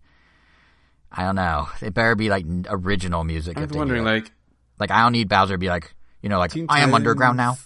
I 1.12 1.24
don't 1.24 1.36
know. 1.36 1.68
It 1.82 1.94
better 1.94 2.16
be 2.16 2.30
like 2.30 2.46
original 2.70 3.24
music. 3.24 3.58
I 3.58 3.64
if 3.64 3.70
was 3.70 3.78
wondering, 3.78 4.04
do 4.04 4.10
like, 4.10 4.32
like 4.80 4.92
I 4.92 5.02
don't 5.02 5.14
need 5.14 5.30
Bowser 5.30 5.56
to 5.56 5.58
be 5.58 5.68
like, 5.68 5.94
you 6.22 6.30
know, 6.30 6.38
like 6.40 6.52
Teen 6.52 6.68
I 6.70 6.82
am 6.82 6.94
underground 6.94 7.38
now. 7.38 7.58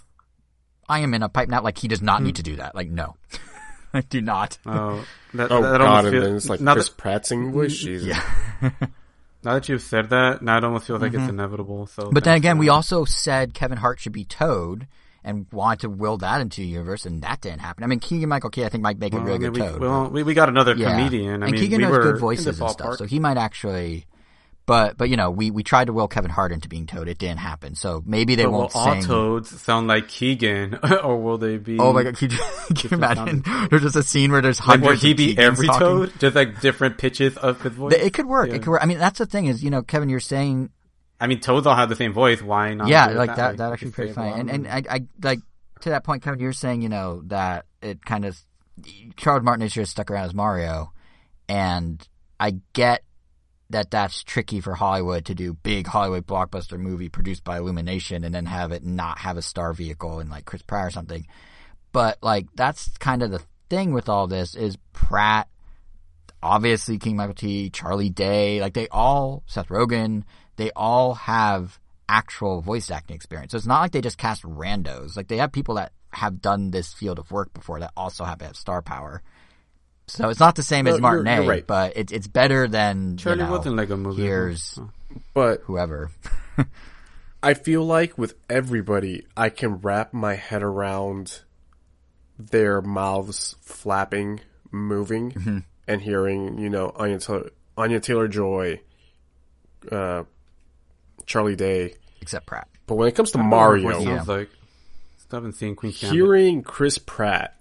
I 0.88 1.00
am 1.00 1.14
in 1.14 1.24
a 1.24 1.30
pipe 1.30 1.50
now. 1.50 1.62
Like 1.62 1.78
he 1.78 1.88
does 1.88 2.00
Hmm. 2.00 2.06
not 2.06 2.24
need 2.24 2.36
to 2.38 2.44
do 2.44 2.58
that. 2.58 2.76
Like 2.76 2.90
no, 2.90 3.16
I 3.94 4.02
do 4.02 4.22
not. 4.22 4.58
Oh, 4.66 5.06
that, 5.34 5.52
Oh 5.52 5.62
that 5.62 5.78
god, 5.78 5.82
almost 5.82 6.14
and 6.14 6.24
then 6.26 6.36
it's 6.36 6.50
like 6.50 6.62
now, 6.62 6.74
Chris 6.74 6.90
that, 6.90 6.98
Pratt 6.98 7.28
voice. 7.30 7.78
Jesus. 7.78 8.08
Yeah. 8.08 8.24
now 9.44 9.54
that 9.56 9.70
you've 9.70 9.82
said 9.82 10.10
that, 10.10 10.42
now 10.42 10.58
it 10.58 10.64
almost 10.64 10.88
feels 10.88 11.02
like 11.02 11.14
it's 11.14 11.30
inevitable. 11.30 11.88
So, 11.88 12.04
Mm-hmm. 12.04 12.14
But 12.14 12.24
then 12.24 12.38
again, 12.38 12.58
we 12.58 12.70
also 12.70 13.06
said 13.06 13.54
Kevin 13.54 13.78
Hart 13.78 14.00
should 14.00 14.14
be 14.14 14.26
Toad 14.26 14.88
and 15.24 15.46
wanted 15.52 15.82
to 15.82 15.90
will 15.90 16.18
that 16.18 16.42
into 16.42 16.62
the 16.62 16.68
universe, 16.68 17.06
and 17.06 17.22
that 17.22 17.42
didn't 17.42 17.60
happen. 17.60 17.84
I 17.84 17.88
mean, 17.88 18.00
Keegan 18.00 18.30
Michael 18.30 18.50
Key, 18.50 18.66
I 18.66 18.70
think, 18.70 18.82
might 18.84 18.98
make 19.00 19.14
a 19.14 19.20
really 19.20 19.36
I 19.36 19.38
mean, 19.38 19.52
good 19.54 19.62
we, 19.62 19.68
Toad. 19.68 19.82
well, 19.82 20.10
we, 20.10 20.24
we 20.24 20.34
got 20.34 20.50
another 20.50 20.74
Yeah. 20.76 20.92
comedian. 20.98 21.44
I 21.44 21.48
and 21.48 21.52
mean, 21.54 21.62
Keegan 21.62 21.82
we 21.82 21.88
were 21.88 22.02
good 22.04 22.20
voices 22.20 22.60
and 22.60 22.70
stuff, 22.70 22.98
so 22.98 23.06
he 23.06 23.20
might 23.20 23.38
actually. 23.38 24.06
But 24.68 24.96
but 24.96 25.10
you 25.10 25.18
know, 25.18 25.32
we 25.32 25.50
we 25.52 25.64
tried 25.64 25.86
to 25.88 25.94
will 25.94 26.08
Kevin 26.08 26.30
Hart 26.30 26.52
into 26.52 26.70
being 26.70 26.86
Toad. 26.86 27.08
It 27.08 27.18
didn't 27.18 27.40
happen. 27.40 27.74
So 27.76 28.04
maybe 28.06 28.36
they 28.36 28.44
But 28.46 28.52
will 28.52 28.60
won't 28.60 28.76
all 28.76 28.94
sing. 28.94 29.04
toads 29.04 29.62
sound 29.62 29.88
like 29.88 30.08
Keegan, 30.08 30.76
or 31.04 31.20
will 31.22 31.40
they 31.40 31.58
be? 31.58 31.78
Oh 31.80 31.92
my 31.92 32.04
god! 32.04 32.16
Can 32.16 32.30
you, 32.30 32.38
can 32.76 32.90
you 32.92 32.98
imagine? 32.98 33.44
There's 33.70 33.82
just 33.82 33.96
a 33.96 34.04
scene 34.04 34.32
where 34.32 34.40
there's 34.42 34.60
Like, 34.60 34.80
hundreds. 34.80 35.02
would 35.02 35.08
he 35.08 35.12
of 35.12 35.18
be 35.18 35.38
every 35.38 35.66
talking. 35.68 35.80
toad? 35.82 36.14
Just 36.20 36.36
like 36.36 36.62
different 36.62 37.00
pitches 37.00 37.36
of 37.38 37.60
his 37.62 37.74
voice. 37.74 37.94
It 37.94 38.14
could 38.14 38.28
work. 38.28 38.50
Yeah. 38.50 38.56
It 38.56 38.60
could 38.60 38.70
work. 38.70 38.84
I 38.84 38.86
mean, 38.86 39.00
that's 39.00 39.18
the 39.18 39.26
thing 39.26 39.48
is, 39.48 39.64
you 39.64 39.72
know, 39.72 39.82
Kevin, 39.82 40.10
you're 40.10 40.20
saying 40.20 40.70
I 41.22 41.28
mean, 41.28 41.40
toads 41.40 41.68
all 41.68 41.76
have 41.76 41.88
the 41.88 41.96
same 41.96 42.14
voice. 42.14 42.42
Why 42.42 42.74
not? 42.74 42.88
yeah, 42.88 43.08
like 43.08 43.36
that. 43.36 43.58
That 43.58 43.68
You 43.68 43.74
actually 43.74 43.92
pretty 43.92 44.14
funny. 44.14 44.40
And 44.40 44.50
and. 44.50 44.68
I, 44.68 44.84
I 44.90 45.06
like 45.22 45.40
to 45.82 45.92
that 45.92 46.04
point, 46.04 46.24
Kevin. 46.24 46.40
You're 46.40 46.52
saying 46.52 46.82
you 46.82 46.90
know 46.90 47.22
that 47.28 47.68
it 47.82 48.04
kind 48.04 48.26
of 48.26 48.38
Charles 49.18 49.44
Martinet 49.44 49.68
is 49.68 49.74
just 49.74 49.92
stuck 49.92 50.10
around 50.10 50.26
as 50.26 50.34
Mario, 50.34 50.92
and 51.48 52.06
I 52.40 52.56
get 52.74 53.04
that 53.70 53.92
that's 53.92 54.24
tricky 54.24 54.60
for 54.62 54.74
Hollywood 54.74 55.26
to 55.26 55.36
do 55.36 55.54
big 55.54 55.88
Hollywood 55.88 56.26
blockbuster 56.26 56.78
movie 56.78 57.08
produced 57.08 57.44
by 57.44 57.58
Illumination 57.58 58.24
and 58.24 58.34
then 58.34 58.46
have 58.46 58.72
it 58.72 58.84
not 58.84 59.20
have 59.20 59.38
a 59.38 59.42
star 59.42 59.74
vehicle 59.74 60.20
in 60.20 60.30
like 60.30 60.46
Chris 60.46 60.64
Pratt 60.64 60.88
or 60.88 60.92
something. 60.92 61.26
But 61.92 62.18
like 62.22 62.48
that's 62.56 62.90
kind 62.98 63.22
of 63.22 63.32
the 63.32 63.42
thing 63.70 63.94
with 63.94 64.10
all 64.10 64.28
this 64.28 64.56
is 64.56 64.76
Pratt, 64.92 65.48
obviously 66.42 66.98
Keegan 66.98 67.18
Michael 67.18 67.36
Key, 67.36 67.70
Charlie 67.70 68.10
Day, 68.10 68.60
like 68.60 68.74
they 68.74 68.88
all 68.90 69.44
Seth 69.46 69.70
Rogen, 69.70 70.24
they 70.62 70.72
all 70.76 71.16
have 71.16 71.80
actual 72.08 72.62
voice 72.62 72.92
acting 72.92 73.16
experience. 73.16 73.52
So 73.52 73.58
it's 73.58 73.66
not 73.66 73.82
like 73.82 73.92
they 73.92 74.02
just 74.02 74.18
cast 74.18 74.44
randos. 74.44 75.18
Like 75.18 75.28
they 75.28 75.38
have 75.38 75.52
people 75.52 75.76
that 75.76 75.92
have 76.12 76.42
done 76.42 76.70
this 76.72 76.94
field 76.94 77.18
of 77.20 77.32
work 77.32 77.54
before 77.54 77.80
that 77.80 77.92
also 77.98 78.24
have 78.26 78.38
to 78.40 78.46
have 78.46 78.56
star 78.56 78.82
power. 78.82 79.22
So 80.08 80.30
it's 80.30 80.40
not 80.40 80.56
the 80.56 80.64
same 80.64 80.86
No, 80.86 80.92
as 80.96 81.00
you're- 81.00 81.24
you're 81.36 81.46
right. 81.48 81.66
but 81.66 81.94
it's 81.96 82.12
it's 82.12 82.28
better 82.28 82.68
than 82.68 83.18
Charlie 83.18 83.40
you 83.40 83.46
know, 83.46 83.58
was 83.58 83.66
in 83.66 83.76
Lego 83.76 83.96
movie. 83.98 84.22
here's. 84.24 84.78
But 85.34 85.62
whoever. 85.66 86.12
I 87.44 87.54
feel 87.56 87.84
like 87.86 88.18
with 88.18 88.36
everybody, 88.50 89.26
I 89.36 89.50
can 89.50 89.78
wrap 89.78 90.14
my 90.14 90.36
head 90.36 90.62
around 90.62 91.42
their 92.38 92.82
mouths 92.82 93.56
flapping, 93.62 94.42
moving, 94.70 95.32
Mm-hmm. 95.32 95.58
and 95.88 96.02
hearing, 96.02 96.58
you 96.60 96.70
know, 96.70 96.92
Anya 96.96 97.20
Taylor, 97.20 97.50
Anya 97.78 98.00
Taylor 98.00 98.28
Joy, 98.28 98.82
uh, 99.92 100.24
Charlie 101.26 101.56
Day. 101.56 101.96
Except 102.22 102.46
Pratt. 102.46 102.68
But 102.88 102.96
when 102.96 103.08
it 103.08 103.16
comes 103.16 103.32
to 103.32 103.40
I 103.40 103.42
don't 103.42 103.50
know 103.50 103.58
what 103.58 103.64
her 103.64 103.78
Mario, 103.82 104.00
voice 104.00 104.08
Yeah. 104.28 104.34
like. 104.34 104.50
Still 105.18 105.38
haven't 105.38 105.54
seen 105.54 105.76
Queen's 105.76 105.98
Gambit. 106.00 106.14
hearing 106.16 106.62
Chris 106.64 106.98
Pratt, 106.98 107.58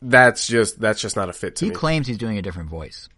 that's 0.00 0.46
just 0.46 0.80
that's 0.80 1.00
just 1.00 1.16
not 1.16 1.28
a 1.28 1.32
fit 1.32 1.56
to 1.56 1.64
He 1.64 1.70
me. 1.70 1.76
claims 1.76 2.06
he's 2.06 2.18
doing 2.18 2.38
a 2.38 2.42
different 2.42 2.68
voice. 2.70 3.08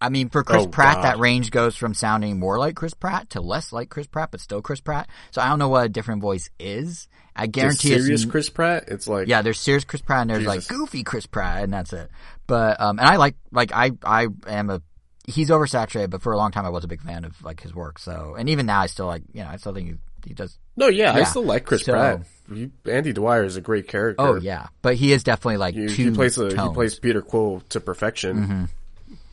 I 0.00 0.10
mean, 0.10 0.28
for 0.28 0.44
Chris 0.44 0.62
Oh, 0.64 0.68
Pratt, 0.68 0.96
God. 0.96 1.04
that 1.04 1.18
range 1.18 1.50
goes 1.50 1.74
from 1.74 1.92
sounding 1.92 2.38
more 2.38 2.56
like 2.58 2.76
Chris 2.76 2.94
Pratt 2.94 3.30
to 3.30 3.40
less 3.40 3.72
like 3.72 3.88
Chris 3.90 4.06
Pratt, 4.06 4.30
but 4.30 4.40
still 4.40 4.62
Chris 4.62 4.80
Pratt. 4.80 5.08
So 5.32 5.40
I 5.42 5.48
don't 5.48 5.58
know 5.58 5.68
what 5.68 5.86
a 5.86 5.88
different 5.88 6.22
voice 6.22 6.50
is. 6.60 7.08
I 7.34 7.42
There's 7.46 7.52
guarantee 7.52 7.92
it's 7.94 8.04
serious 8.04 8.24
Chris 8.24 8.48
Pratt. 8.50 8.84
It's 8.88 9.08
like 9.08 9.26
Yeah, 9.28 9.42
there's 9.42 9.58
serious 9.58 9.84
Chris 9.84 10.02
Pratt 10.02 10.22
and 10.22 10.30
there's 10.30 10.46
like 10.46 10.66
goofy 10.68 11.02
Chris 11.02 11.26
Pratt 11.26 11.64
and 11.64 11.72
that's 11.72 11.92
it. 11.92 12.10
But 12.46 12.80
um 12.80 12.98
and 13.00 13.08
I 13.08 13.16
like 13.16 13.36
like 13.50 13.72
I 13.74 13.92
I 14.04 14.28
am 14.46 14.70
a 14.70 14.82
he's 15.28 15.50
oversaturated, 15.50 16.10
but 16.10 16.22
for 16.22 16.32
a 16.32 16.36
long 16.36 16.50
time 16.50 16.64
I 16.64 16.70
was 16.70 16.84
a 16.84 16.88
big 16.88 17.02
fan 17.02 17.24
of 17.24 17.42
like 17.44 17.60
his 17.60 17.74
work. 17.74 17.98
So 17.98 18.34
and 18.38 18.48
even 18.48 18.66
now 18.66 18.80
I 18.80 18.86
still 18.86 19.06
like 19.06 19.22
you 19.32 19.42
know, 19.42 19.48
I 19.48 19.56
still 19.56 19.74
think 19.74 19.88
he, 19.88 19.94
he 20.28 20.34
does 20.34 20.58
no, 20.76 20.86
yeah, 20.88 21.12
I 21.12 21.24
still 21.24 21.42
like 21.44 21.64
Chris 21.64 21.84
So- 21.84 21.92
Pratt. 21.92 22.22
He, 22.52 22.70
Andy 22.90 23.12
Dwyer 23.12 23.44
is 23.44 23.56
a 23.56 23.60
great 23.60 23.88
character. 23.88 24.22
Oh 24.22 24.36
yeah. 24.36 24.68
But 24.80 24.94
he 24.94 25.12
is 25.12 25.22
definitely 25.22 25.58
like 25.58 25.74
he, 25.74 25.86
he 25.88 26.10
plays 26.12 26.38
a, 26.38 26.48
he. 26.48 26.54
Mm-hmm. 26.54 26.72
plays 26.72 26.98
Peter 26.98 27.20
Quill 27.20 27.62
to 27.70 27.80
perfection. 27.80 28.68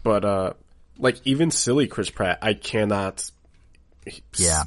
But 0.04 0.26
uh, 0.26 0.54
like 0.98 1.22
even 1.24 1.50
silly 1.52 1.88
Chris 1.88 2.10
Pratt, 2.10 2.40
I 2.42 2.56
cannot. 2.56 3.30
Yeah. 4.38 4.64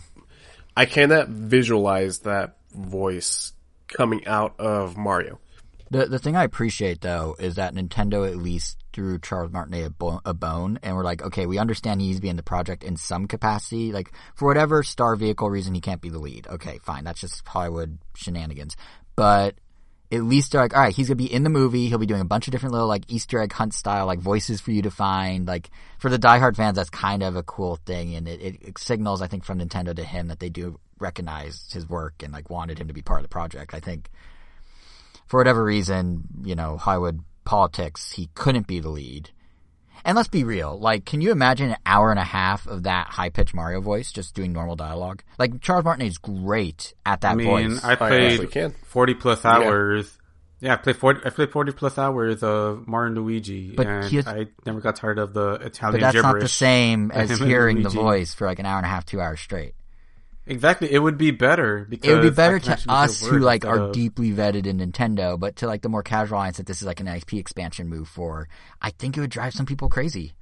I 0.77 0.87
cannot 0.87 1.29
visualize 1.29 2.21
that 2.21 2.57
voice 2.73 3.53
coming 3.89 4.27
out 4.27 4.59
of 4.59 4.97
Mario. 4.97 5.41
The 5.91 6.07
the 6.07 6.19
thing 6.19 6.37
I 6.37 6.45
appreciate 6.45 7.01
though 7.01 7.35
is 7.39 7.55
that 7.57 7.75
Nintendo 7.75 8.29
at 8.29 8.37
least 8.37 8.79
threw 8.93 9.19
Charles 9.19 9.53
Martinet 9.53 9.87
a, 9.87 9.91
bo- 9.91 10.21
a 10.25 10.35
bone, 10.35 10.79
and 10.83 10.97
we're 10.97 11.05
like, 11.05 11.23
okay, 11.23 11.47
we 11.47 11.59
understand 11.59 12.01
he's 12.01 12.09
needs 12.09 12.19
to 12.19 12.23
be 12.23 12.29
in 12.29 12.37
the 12.37 12.43
project 12.43 12.85
in 12.85 12.97
some 12.97 13.27
capacity. 13.27 13.93
Like 13.93 14.13
for 14.35 14.49
whatever 14.49 14.83
star 14.83 15.17
vehicle 15.17 15.51
reason, 15.51 15.75
he 15.75 15.81
can't 15.81 16.01
be 16.01 16.11
the 16.11 16.19
lead. 16.19 16.47
Okay, 16.49 16.79
fine, 16.79 17.05
that's 17.05 17.21
just 17.21 17.47
Hollywood 17.47 17.99
shenanigans. 18.15 18.77
But 19.17 19.55
at 20.11 20.23
least 20.23 20.53
they're 20.53 20.63
like, 20.63 20.75
all 20.75 20.83
right, 20.83 20.95
he's 20.95 21.09
gonna 21.09 21.17
be 21.17 21.33
in 21.33 21.43
the 21.43 21.51
movie. 21.51 21.89
He'll 21.89 21.99
be 21.99 22.07
doing 22.07 22.21
a 22.21 22.27
bunch 22.27 22.49
of 22.49 22.53
different 22.53 22.73
little 22.73 22.89
like 22.89 23.05
Easter 23.09 23.41
egg 23.41 23.53
hunt 23.53 23.75
style 23.75 24.07
like 24.07 24.21
voices 24.21 24.61
for 24.61 24.73
you 24.73 24.83
to 24.83 24.91
find. 24.91 25.47
Like 25.47 25.71
for 25.99 26.11
the 26.11 26.19
diehard 26.19 26.57
fans, 26.57 26.77
that's 26.77 26.91
kind 26.91 27.23
of 27.23 27.37
a 27.37 27.43
cool 27.43 27.77
thing, 27.77 28.15
and 28.15 28.29
it, 28.29 28.41
it 28.43 28.79
signals, 28.79 29.23
I 29.23 29.27
think, 29.27 29.45
from 29.45 29.59
Nintendo 29.59 29.95
to 29.95 30.05
him 30.05 30.29
that 30.29 30.41
they 30.41 30.51
do 30.51 30.79
recognize 30.99 31.71
his 31.73 31.89
work 31.89 32.23
and 32.23 32.33
like 32.33 32.51
wanted 32.51 32.79
him 32.79 32.89
to 32.89 32.95
be 32.95 33.03
part 33.03 33.21
of 33.21 33.25
the 33.25 33.29
project. 33.29 33.75
I 33.75 33.81
think 33.81 34.11
for 35.29 35.39
whatever 35.39 35.63
reason, 35.63 36.25
you 36.43 36.55
know, 36.55 36.77
Hollywood 36.77 37.21
politics, 37.45 38.13
he 38.13 38.29
couldn't 38.35 38.67
be 38.67 38.81
the 38.81 38.89
lead. 38.89 39.31
And 40.05 40.17
let's 40.17 40.29
be 40.29 40.45
real. 40.45 40.79
Like, 40.79 41.05
can 41.05 41.21
you 41.21 41.33
imagine 41.33 41.71
an 41.71 41.77
hour 41.85 42.11
and 42.11 42.21
a 42.21 42.25
half 42.25 42.67
of 42.67 42.85
that 42.85 43.09
high 43.09 43.29
pitched 43.29 43.55
Mario 43.55 43.81
voice 43.81 44.11
just 44.11 44.35
doing 44.35 44.53
normal 44.53 44.77
dialogue? 44.77 45.23
Like, 45.39 45.61
Charles 45.61 45.85
Martinet 45.85 46.09
is 46.09 46.19
great 46.19 46.95
at 47.05 47.21
that 47.23 47.33
I 47.33 47.35
mean, 47.35 47.47
voice. 47.47 47.85
I 47.85 47.95
honestly 47.97 48.47
played 48.47 48.51
can. 48.51 48.75
40 48.85 49.15
plus 49.15 49.45
hours. 49.45 50.19
Yeah, 50.61 50.75
I 50.75 50.77
played 50.77 50.97
40, 50.97 51.21
I 51.25 51.31
played 51.31 51.51
40 51.51 51.73
plus 51.73 51.99
hours 51.99 52.43
of 52.43 52.89
Mario 52.89 53.09
and 53.09 53.17
Luigi. 53.19 53.73
But 53.77 53.87
and 53.87 54.13
has- 54.13 54.27
I 54.27 54.47
never 54.67 54.81
got 54.81 54.97
tired 54.97 55.19
of 55.19 55.33
the 55.35 55.55
Italian 55.55 56.01
but 56.01 56.01
that's 56.01 56.15
gibberish. 56.17 56.33
not 56.35 56.41
the 56.41 56.49
same 56.49 57.11
as 57.15 57.39
hearing 57.39 57.83
the 57.83 57.91
voice 57.91 58.35
for 58.35 58.47
like 58.47 58.59
an 58.59 58.67
hour 58.67 58.79
and 58.79 58.87
a 58.87 58.89
half, 58.89 59.05
two 59.05 59.21
hours 59.21 59.41
straight. 59.41 59.75
Exactly. 60.49 60.91
It 60.91 60.99
would 60.99 61.19
be 61.19 61.31
better 61.31 61.87
because 61.89 62.11
It 62.11 62.15
would 62.15 62.23
be 62.23 62.31
better 62.31 62.59
to 62.59 62.79
us 62.89 63.21
who 63.21 63.39
like 63.39 63.65
are 63.65 63.79
of- 63.89 63.93
deeply 63.93 64.33
vetted 64.33 64.67
in 64.67 64.79
Nintendo, 64.79 65.39
but 65.39 65.57
to 65.57 65.67
like 65.67 65.83
the 65.83 65.89
more 65.89 66.03
casual 66.03 66.39
audience 66.39 66.57
that 66.57 66.67
this 66.67 66.81
is 66.81 66.87
like 66.87 67.01
an 67.01 67.07
XP 67.07 67.39
expansion 67.39 67.89
move 67.89 68.09
for, 68.09 68.49
I 68.81 68.91
think 68.91 69.17
it 69.17 69.21
would 69.21 69.31
drive 69.31 69.53
some 69.53 69.67
people 69.67 69.89
crazy. 69.89 70.33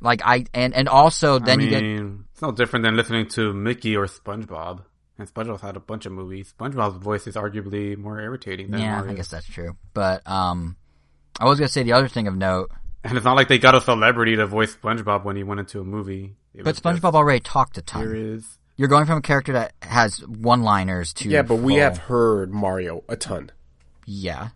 Like 0.00 0.22
I 0.24 0.46
and 0.54 0.74
and 0.74 0.88
also 0.88 1.38
then 1.38 1.60
I 1.60 1.64
you 1.64 1.70
get 1.70 1.84
it's 2.32 2.42
no 2.42 2.52
different 2.52 2.84
than 2.84 2.96
listening 2.96 3.28
to 3.30 3.52
Mickey 3.52 3.96
or 3.96 4.06
SpongeBob. 4.06 4.84
And 5.18 5.28
SpongeBob's 5.32 5.60
had 5.60 5.76
a 5.76 5.80
bunch 5.80 6.06
of 6.06 6.12
movies. 6.12 6.54
SpongeBob's 6.58 6.96
voice 6.96 7.26
is 7.26 7.34
arguably 7.36 7.94
more 7.98 8.18
irritating 8.18 8.70
than 8.70 8.80
yeah, 8.80 9.02
I 9.06 9.12
guess 9.12 9.28
that's 9.28 9.46
true. 9.46 9.76
But 9.92 10.26
um, 10.26 10.76
I 11.38 11.44
was 11.44 11.58
gonna 11.58 11.68
say 11.68 11.82
the 11.82 11.92
other 11.92 12.08
thing 12.08 12.26
of 12.26 12.34
note, 12.34 12.70
And 13.04 13.16
it's 13.18 13.24
not 13.26 13.36
like 13.36 13.48
they 13.48 13.58
got 13.58 13.74
a 13.74 13.82
celebrity 13.82 14.36
to 14.36 14.46
voice 14.46 14.74
SpongeBob 14.74 15.24
when 15.24 15.36
he 15.36 15.42
went 15.42 15.60
into 15.60 15.80
a 15.80 15.84
movie. 15.84 16.36
It 16.54 16.64
but 16.64 16.76
SpongeBob 16.76 17.12
already 17.12 17.40
talked 17.40 17.76
a 17.76 17.82
ton. 17.82 18.14
is 18.16 18.58
You're 18.80 18.88
going 18.88 19.04
from 19.04 19.18
a 19.18 19.20
character 19.20 19.52
that 19.52 19.74
has 19.82 20.26
one-liners 20.26 21.12
to 21.16 21.28
Yeah, 21.28 21.42
but 21.42 21.56
we 21.56 21.74
full- 21.74 21.82
have 21.82 21.98
heard 21.98 22.50
Mario 22.50 23.04
a 23.10 23.16
ton. 23.16 23.50
yeah. 24.06 24.48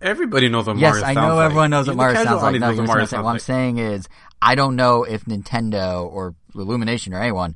everybody 0.00 0.48
knows 0.48 0.66
what 0.66 0.76
Mario 0.76 0.94
Yes, 0.94 1.02
Mario 1.02 1.04
I 1.10 1.14
sounds 1.14 1.28
know 1.28 1.36
like. 1.36 1.44
everyone 1.44 1.70
knows 1.70 1.86
what 1.86 1.92
Even 1.92 1.96
Mario 1.98 2.14
casual 2.14 2.30
sounds 2.30 2.42
like. 2.42 2.48
audience 2.48 2.60
No, 2.62 2.66
knows 2.68 2.76
what 2.78 2.82
what, 2.82 2.88
Mario 2.88 3.02
I'm 3.02 3.06
saying. 3.06 3.08
sounds 3.18 3.24
what 3.24 3.28
I'm 3.30 3.34
like. 3.34 3.40
saying 3.42 3.78
is, 3.78 4.08
I 4.40 4.54
don't 4.54 4.76
know 4.76 5.04
if 5.04 5.24
Nintendo 5.26 6.06
or 6.06 6.34
Illumination 6.54 7.12
or 7.12 7.20
anyone 7.20 7.54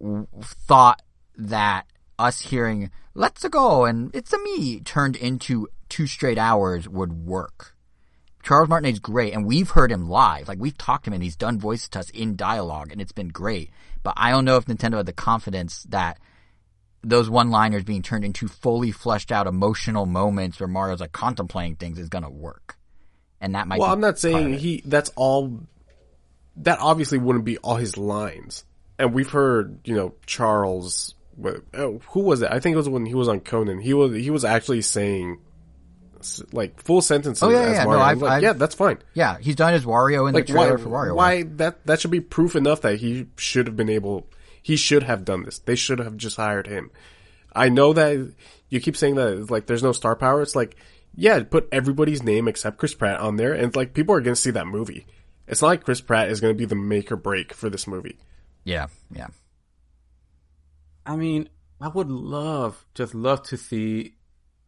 w- 0.00 0.26
thought 0.42 1.02
that 1.36 1.86
us 2.18 2.40
hearing 2.40 2.90
"Let's 3.14 3.46
go" 3.48 3.84
and 3.84 4.10
"It's 4.14 4.32
a 4.32 4.38
me" 4.38 4.80
turned 4.80 5.14
into 5.14 5.68
two 5.88 6.06
straight 6.08 6.36
hours 6.38 6.88
would 6.88 7.12
work. 7.12 7.76
Charles 8.42 8.68
Martinet's 8.68 8.98
great, 8.98 9.34
and 9.34 9.46
we've 9.46 9.70
heard 9.70 9.92
him 9.92 10.08
live. 10.08 10.48
Like 10.48 10.58
we've 10.58 10.76
talked 10.78 11.04
to 11.04 11.10
him, 11.10 11.14
and 11.14 11.22
he's 11.22 11.36
done 11.36 11.58
voice 11.58 11.88
to 11.90 11.98
us 12.00 12.10
in 12.10 12.36
dialogue, 12.36 12.90
and 12.92 13.00
it's 13.00 13.12
been 13.12 13.28
great. 13.28 13.70
But 14.02 14.14
I 14.16 14.30
don't 14.30 14.44
know 14.44 14.56
if 14.56 14.64
Nintendo 14.66 14.96
had 14.96 15.06
the 15.06 15.12
confidence 15.12 15.84
that 15.90 16.18
those 17.02 17.30
one-liners 17.30 17.84
being 17.84 18.02
turned 18.02 18.24
into 18.24 18.46
fully 18.48 18.92
fleshed 18.92 19.32
out 19.32 19.46
emotional 19.46 20.06
moments 20.06 20.60
where 20.60 20.66
Mario's 20.68 21.00
like 21.00 21.12
contemplating 21.12 21.76
things 21.76 21.98
is 21.98 22.08
gonna 22.08 22.30
work. 22.30 22.76
And 23.40 23.54
that 23.54 23.66
might 23.66 23.78
Well, 23.78 23.88
be 23.88 23.92
I'm 23.92 24.00
not 24.00 24.18
saying 24.18 24.54
he. 24.54 24.82
That's 24.84 25.10
all. 25.16 25.60
That 26.56 26.78
obviously 26.80 27.18
wouldn't 27.18 27.44
be 27.44 27.56
all 27.58 27.76
his 27.76 27.96
lines, 27.96 28.64
and 28.98 29.14
we've 29.14 29.30
heard 29.30 29.80
you 29.84 29.94
know 29.94 30.14
Charles. 30.26 31.14
oh, 31.74 32.00
Who 32.10 32.20
was 32.20 32.42
it? 32.42 32.50
I 32.52 32.60
think 32.60 32.74
it 32.74 32.76
was 32.76 32.88
when 32.88 33.06
he 33.06 33.14
was 33.14 33.28
on 33.28 33.40
Conan. 33.40 33.80
He 33.80 33.94
was 33.94 34.14
he 34.14 34.30
was 34.30 34.44
actually 34.44 34.82
saying 34.82 35.38
like 36.52 36.82
full 36.82 37.00
sentences. 37.02 37.42
Oh, 37.42 37.50
yeah, 37.50 37.60
as 37.60 37.72
yeah, 37.76 37.84
no, 37.84 37.90
Mario. 37.90 38.02
I'm 38.02 38.08
I've- 38.10 38.20
like, 38.20 38.32
I've- 38.32 38.44
yeah, 38.46 38.52
that's 38.54 38.74
fine. 38.74 38.98
Yeah, 39.14 39.38
he's 39.38 39.56
done 39.56 39.72
his 39.72 39.84
Wario 39.84 40.28
in 40.28 40.34
Like 40.34 40.46
the 40.46 40.54
why? 40.54 40.64
trailer 40.64 40.78
for 40.78 40.88
Wario. 40.88 41.14
Why 41.16 41.42
that 41.56 41.86
that 41.86 42.00
should 42.00 42.10
be 42.10 42.20
proof 42.20 42.56
enough 42.56 42.80
that 42.82 42.96
he 42.96 43.26
should 43.36 43.66
have 43.66 43.76
been 43.76 43.88
able. 43.90 44.26
He 44.62 44.76
should 44.76 45.02
have 45.04 45.24
done 45.24 45.44
this. 45.44 45.58
They 45.58 45.74
should 45.76 45.98
have 45.98 46.16
just 46.16 46.36
hired 46.36 46.66
him. 46.66 46.90
I 47.52 47.68
know 47.68 47.92
that 47.94 48.32
you 48.68 48.80
keep 48.80 48.96
saying 48.96 49.14
that 49.16 49.50
like 49.50 49.66
there's 49.66 49.82
no 49.82 49.92
star 49.92 50.14
power. 50.16 50.42
It's 50.42 50.54
like 50.56 50.76
yeah, 51.14 51.42
put 51.42 51.68
everybody's 51.72 52.22
name 52.22 52.46
except 52.46 52.78
Chris 52.78 52.94
Pratt 52.94 53.18
on 53.20 53.36
there, 53.36 53.52
and 53.52 53.74
like 53.74 53.94
people 53.94 54.14
are 54.14 54.20
gonna 54.20 54.36
see 54.36 54.52
that 54.52 54.66
movie. 54.66 55.06
It's 55.48 55.60
not 55.62 55.68
like 55.68 55.84
Chris 55.84 56.00
Pratt 56.00 56.28
is 56.30 56.40
gonna 56.40 56.54
be 56.54 56.66
the 56.66 56.76
make 56.76 57.10
or 57.10 57.16
break 57.16 57.52
for 57.52 57.68
this 57.68 57.86
movie. 57.88 58.16
Yeah, 58.62 58.86
yeah. 59.12 59.26
I 61.04 61.16
mean, 61.16 61.48
I 61.80 61.88
would 61.88 62.10
love, 62.10 62.84
just 62.94 63.14
love 63.14 63.42
to 63.44 63.56
see, 63.56 64.14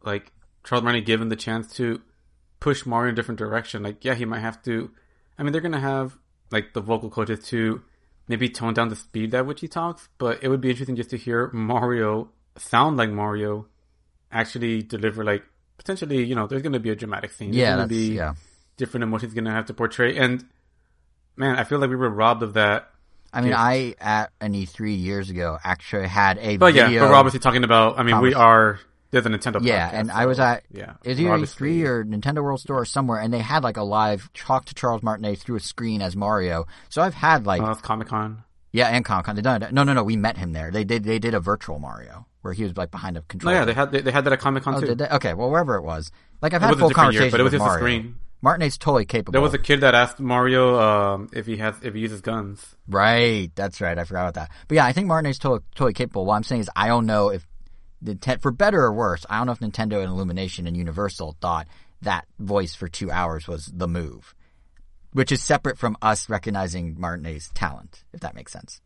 like, 0.03 0.31
Charles 0.63 0.83
Martinet 0.83 1.05
given 1.05 1.29
the 1.29 1.35
chance 1.35 1.73
to 1.75 2.01
push 2.59 2.85
Mario 2.85 3.09
in 3.09 3.13
a 3.13 3.15
different 3.15 3.39
direction. 3.39 3.83
Like, 3.83 4.03
yeah, 4.05 4.13
he 4.15 4.25
might 4.25 4.39
have 4.39 4.61
to. 4.63 4.91
I 5.37 5.43
mean, 5.43 5.51
they're 5.51 5.61
gonna 5.61 5.79
have 5.79 6.17
like 6.51 6.73
the 6.73 6.81
vocal 6.81 7.09
coaches 7.09 7.45
to 7.47 7.81
maybe 8.27 8.47
tone 8.49 8.73
down 8.73 8.89
the 8.89 8.95
speed 8.95 9.33
at 9.35 9.45
which 9.45 9.61
he 9.61 9.67
talks, 9.67 10.07
but 10.17 10.43
it 10.43 10.47
would 10.49 10.61
be 10.61 10.69
interesting 10.69 10.95
just 10.95 11.09
to 11.09 11.17
hear 11.17 11.49
Mario 11.51 12.29
sound 12.57 12.95
like 12.97 13.09
Mario, 13.09 13.67
actually 14.31 14.81
deliver 14.83 15.23
like 15.23 15.43
potentially. 15.77 16.23
You 16.23 16.35
know, 16.35 16.47
there's 16.47 16.61
gonna 16.61 16.79
be 16.79 16.89
a 16.91 16.95
dramatic 16.95 17.31
scene. 17.31 17.51
There's 17.51 17.61
Yeah, 17.61 17.75
gonna 17.75 17.87
be 17.87 18.13
yeah. 18.13 18.35
different 18.77 19.03
emotions 19.03 19.33
gonna 19.33 19.51
have 19.51 19.65
to 19.65 19.73
portray. 19.73 20.15
And 20.17 20.45
man, 21.35 21.57
I 21.57 21.63
feel 21.65 21.79
like 21.79 21.89
we 21.89 21.95
were 21.95 22.09
robbed 22.09 22.43
of 22.43 22.53
that. 22.53 22.89
I 23.33 23.41
mean, 23.41 23.49
Yes. 23.49 23.59
I 23.59 23.95
at 23.99 24.31
an 24.39 24.53
E3 24.53 24.95
years 24.95 25.31
ago 25.31 25.57
actually 25.63 26.07
had 26.07 26.37
a 26.37 26.57
But 26.57 26.75
yeah, 26.75 26.85
video. 26.85 27.01
but 27.01 27.09
we're 27.09 27.15
obviously 27.15 27.39
talking 27.39 27.63
about. 27.63 27.97
I 27.99 28.03
mean, 28.03 28.21
we 28.21 28.33
are. 28.35 28.79
There's 29.13 29.25
a 29.25 29.29
Nintendo. 29.29 29.59
yeah, 29.63 29.89
podcast, 29.89 29.93
and 29.93 30.11
I 30.11 30.25
was 30.25 30.39
at 30.39 30.63
yeah, 30.71 30.93
is 31.05 31.17
we're 31.17 31.25
either 31.27 31.33
obviously- 31.35 31.77
E3 31.81 31.85
or 31.87 32.03
Nintendo 32.03 32.43
World 32.43 32.59
Store 32.59 32.79
or 32.81 32.85
somewhere, 32.85 33.19
and 33.21 33.33
they 33.33 33.39
had 33.39 33.63
like 33.63 33.77
a 33.77 33.83
live 33.83 34.29
talk 34.33 34.65
to 34.65 34.73
Charles 34.73 35.01
Martinet 35.03 35.39
through 35.39 35.55
a 35.55 35.59
screen 35.61 36.01
as 36.01 36.15
Mario. 36.15 36.65
So 36.89 37.01
I've 37.01 37.13
had 37.13 37.45
like 37.45 37.61
Oh, 37.61 37.75
Comic 37.75 38.07
Con. 38.09 38.43
yeah, 38.71 38.87
and 38.87 39.05
Comic 39.05 39.25
Con. 39.27 39.35
They 39.37 39.41
done 39.41 39.63
it. 39.63 39.71
No, 39.71 39.83
no, 39.83 39.93
no. 39.93 40.03
We 40.03 40.17
met 40.17 40.35
him 40.37 40.51
there. 40.51 40.71
They 40.71 40.83
did. 40.83 41.03
They 41.05 41.19
did 41.19 41.33
a 41.33 41.39
virtual 41.39 41.79
Mario 41.79 42.25
where 42.41 42.53
he 42.53 42.63
was 42.63 42.75
like 42.75 42.91
behind 42.91 43.15
a 43.15 43.21
No, 43.21 43.25
controller. 43.29 43.55
yeah, 43.57 43.65
they 43.65 43.73
had 43.73 43.91
they, 43.91 44.01
they 44.01 44.11
had 44.11 44.25
that 44.25 44.33
at 44.33 44.39
Comic 44.39 44.63
Con 44.63 44.75
Oh, 44.75 44.81
too. 44.81 44.97
Okay, 45.15 45.33
well, 45.33 45.49
wherever 45.49 45.75
it 45.75 45.83
was. 45.83 46.11
Like 46.41 46.53
I've 46.53 46.61
It 46.61 46.65
had 46.65 46.73
a 46.73 46.77
full 46.77 46.89
different 46.89 47.13
year, 47.13 47.31
but 47.31 47.39
it 47.39 47.43
was 47.43 47.53
with 47.53 47.61
just 47.61 47.65
a 47.65 47.67
Mario. 47.69 47.79
screen. 47.85 48.15
Martinet's 48.41 48.77
totally 48.77 49.05
capable. 49.05 49.31
There 49.31 49.39
was 49.41 49.53
a 49.53 49.57
kid 49.57 49.79
that 49.81 49.95
asked 49.95 50.19
Mario 50.19 50.77
um, 50.77 51.29
if 51.31 51.45
he 51.45 51.55
has 51.57 51.75
if 51.81 51.93
he 51.93 52.01
uses 52.01 52.19
guns. 52.19 52.75
Right, 52.89 53.49
that's 53.55 53.79
right. 53.79 53.97
I 53.97 54.03
forgot 54.03 54.23
about 54.23 54.33
that. 54.33 54.51
But 54.67 54.75
yeah, 54.75 54.85
I 54.85 54.91
think 54.91 55.07
Martinet's 55.07 55.39
totally, 55.39 55.61
totally 55.75 55.93
capable. 55.93 56.25
What 56.25 56.35
I'm 56.35 56.43
saying 56.43 56.59
is, 56.59 56.69
I 56.75 56.87
don't 56.89 57.05
know 57.05 57.29
if 57.29 57.47
Nintendo, 58.03 58.41
for 58.41 58.51
better 58.51 58.81
or 58.81 58.93
worse, 58.93 59.25
I 59.29 59.37
don't 59.37 59.47
know 59.47 59.53
if 59.53 59.59
Nintendo 59.59 59.99
and 59.99 60.09
Illumination 60.09 60.67
and 60.67 60.75
Universal 60.75 61.37
thought 61.41 61.67
that 62.01 62.25
voice 62.39 62.75
for 62.75 62.87
two 62.87 63.09
hours 63.11 63.47
was 63.47 63.67
the 63.67 63.87
move, 63.87 64.35
which 65.13 65.31
is 65.31 65.41
separate 65.41 65.77
from 65.77 65.97
us 66.01 66.29
recognizing 66.29 66.99
Martinet's 66.99 67.49
talent, 67.53 68.03
if 68.13 68.19
that 68.21 68.35
makes 68.35 68.51
sense. 68.51 68.81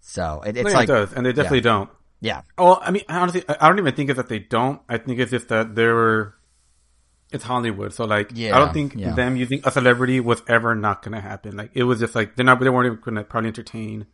So 0.00 0.42
it, 0.46 0.56
it's 0.56 0.70
yeah, 0.70 0.76
like, 0.76 0.88
it 0.88 0.92
does, 0.92 1.12
and 1.12 1.26
they 1.26 1.32
definitely 1.32 1.62
don't. 1.62 1.90
yeah, 2.20 2.42
Well, 2.56 2.78
I 2.80 2.92
mean, 2.92 3.02
honestly, 3.08 3.42
I 3.48 3.68
don't 3.68 3.78
even 3.78 3.94
think 3.94 4.10
it's 4.10 4.16
that 4.18 4.28
they 4.28 4.38
don't. 4.38 4.80
I 4.88 4.98
think 4.98 5.18
it's 5.18 5.30
just 5.30 5.48
that 5.48 5.74
they're. 5.74 6.34
It's 7.32 7.42
Hollywood, 7.42 7.92
so 7.92 8.04
like, 8.04 8.30
Yeah, 8.32 8.54
I 8.54 8.60
don't 8.60 8.72
think 8.72 8.94
yeah. 8.94 9.12
them 9.12 9.36
using 9.36 9.60
a 9.64 9.72
celebrity 9.72 10.20
was 10.20 10.42
ever 10.46 10.76
not 10.76 11.02
going 11.02 11.14
to 11.14 11.20
happen. 11.20 11.56
Like, 11.56 11.72
it 11.74 11.82
was 11.82 11.98
just 11.98 12.14
like 12.14 12.36
they're 12.36 12.46
not. 12.46 12.60
They 12.60 12.70
weren't 12.70 12.86
even 12.86 13.00
going 13.00 13.16
to 13.16 13.24
probably 13.24 13.48
entertain 13.48 14.06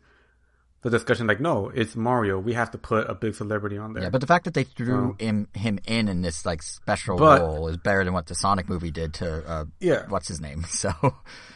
the 0.83 0.89
discussion. 0.89 1.25
Like, 1.27 1.39
no, 1.39 1.69
it's 1.69 1.95
Mario. 1.95 2.37
We 2.39 2.53
have 2.53 2.71
to 2.71 2.77
put 2.77 3.09
a 3.09 3.15
big 3.15 3.35
celebrity 3.35 3.77
on 3.77 3.93
there. 3.93 4.03
yeah. 4.03 4.09
But 4.09 4.21
the 4.21 4.27
fact 4.27 4.45
that 4.45 4.53
they 4.53 4.63
threw 4.65 5.15
Oh. 5.19 5.23
him 5.23 5.47
him 5.53 5.79
in 5.85 6.07
in 6.07 6.21
this 6.21 6.45
like 6.45 6.61
special 6.61 7.17
But- 7.17 7.41
role 7.41 7.67
is 7.69 7.77
better 7.77 8.03
than 8.03 8.13
what 8.13 8.27
the 8.27 8.35
Sonic 8.35 8.69
movie 8.69 8.91
did 8.91 9.13
to 9.15 9.49
uh, 9.49 9.65
yeah, 9.79 10.05
what's 10.09 10.27
his 10.27 10.39
name. 10.41 10.63
So 10.69 10.91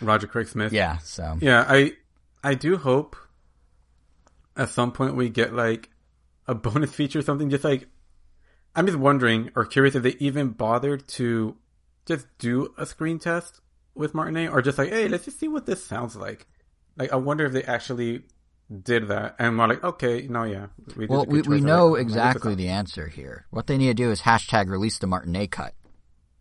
Roger 0.02 0.28
Craig 0.28 0.48
Smith. 0.48 0.74
yeah, 0.74 0.98
so 1.00 1.38
Yeah, 1.42 1.66
I 1.68 1.94
I 2.44 2.56
do 2.56 2.78
hope 2.78 3.16
at 4.56 4.70
some 4.70 4.92
point 4.92 5.16
we 5.16 5.30
get 5.30 5.54
like 5.54 5.90
a 6.48 6.56
bonus 6.66 6.92
feature 6.94 7.20
or 7.20 7.24
something. 7.24 7.50
Just 7.50 7.64
like 7.64 7.88
I'm 8.76 8.86
just 8.86 8.98
wondering 8.98 9.52
or 9.56 9.66
curious 9.66 9.96
if 9.96 10.04
they 10.04 10.16
even 10.20 10.50
bothered 10.50 11.08
to 11.10 11.56
just 12.06 12.28
do 12.38 12.74
a 12.78 12.86
screen 12.86 13.20
test 13.20 13.60
with 13.96 14.14
Martinet 14.14 14.52
or 14.52 14.62
just 14.62 14.78
like, 14.78 14.90
hey, 14.90 15.08
let's 15.08 15.26
just 15.26 15.40
see 15.40 15.48
what 15.48 15.66
this 15.66 15.84
sounds 15.84 16.16
like. 16.16 16.46
Like 16.96 17.12
I 17.12 17.16
wonder 17.18 17.46
if 17.46 17.52
they 17.54 17.64
actually 17.64 18.24
did 18.84 19.08
that 19.08 19.36
and 19.40 19.58
we're 19.58 19.68
like, 19.68 19.84
okay, 19.84 20.28
no, 20.28 20.44
yeah. 20.44 20.68
We 20.96 21.08
did 21.08 21.10
Well, 21.10 21.26
we, 21.26 21.42
we 21.42 21.62
know 21.62 21.90
like, 21.90 22.02
exactly 22.02 22.56
the 22.56 22.70
answer 22.70 23.08
here. 23.08 23.46
What 23.50 23.68
they 23.68 23.78
need 23.78 23.88
to 23.88 23.94
do 23.94 24.12
is 24.12 24.22
hashtag 24.22 24.70
release 24.70 25.00
the 25.00 25.08
Martinet 25.08 25.52
cut. 25.52 25.74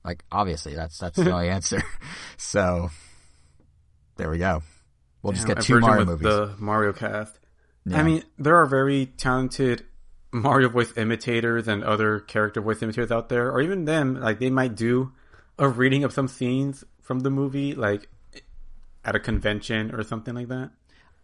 Like, 0.04 0.24
obviously, 0.30 0.74
that's 0.74 0.98
that's 0.98 1.16
the 1.16 1.30
only 1.32 1.48
answer. 1.48 1.82
So, 2.38 2.90
there 4.16 4.30
we 4.30 4.38
go. 4.38 4.62
We'll 5.22 5.32
just 5.32 5.46
get 5.46 5.62
two 5.62 5.80
Mario 5.80 6.04
movies. 6.04 6.22
The 6.22 6.54
Mario 6.58 6.92
cast. 6.92 7.38
Yeah. 7.84 7.98
I 7.98 8.02
mean, 8.02 8.22
there 8.38 8.56
are 8.56 8.66
very 8.66 9.06
talented 9.06 9.84
Mario 10.32 10.68
voice 10.68 10.92
imitators 10.96 11.66
and 11.66 11.82
other 11.82 12.20
character 12.20 12.60
voice 12.60 12.82
imitators 12.82 13.10
out 13.10 13.28
there, 13.28 13.50
or 13.50 13.60
even 13.60 13.84
them, 13.84 14.20
like 14.20 14.38
they 14.38 14.50
might 14.50 14.74
do 14.74 15.12
a 15.58 15.68
reading 15.68 16.04
of 16.04 16.12
some 16.12 16.28
scenes 16.28 16.84
from 17.00 17.20
the 17.20 17.30
movie, 17.30 17.74
like 17.74 18.08
at 19.04 19.14
a 19.14 19.20
convention 19.20 19.94
or 19.94 20.02
something 20.02 20.34
like 20.34 20.48
that, 20.48 20.70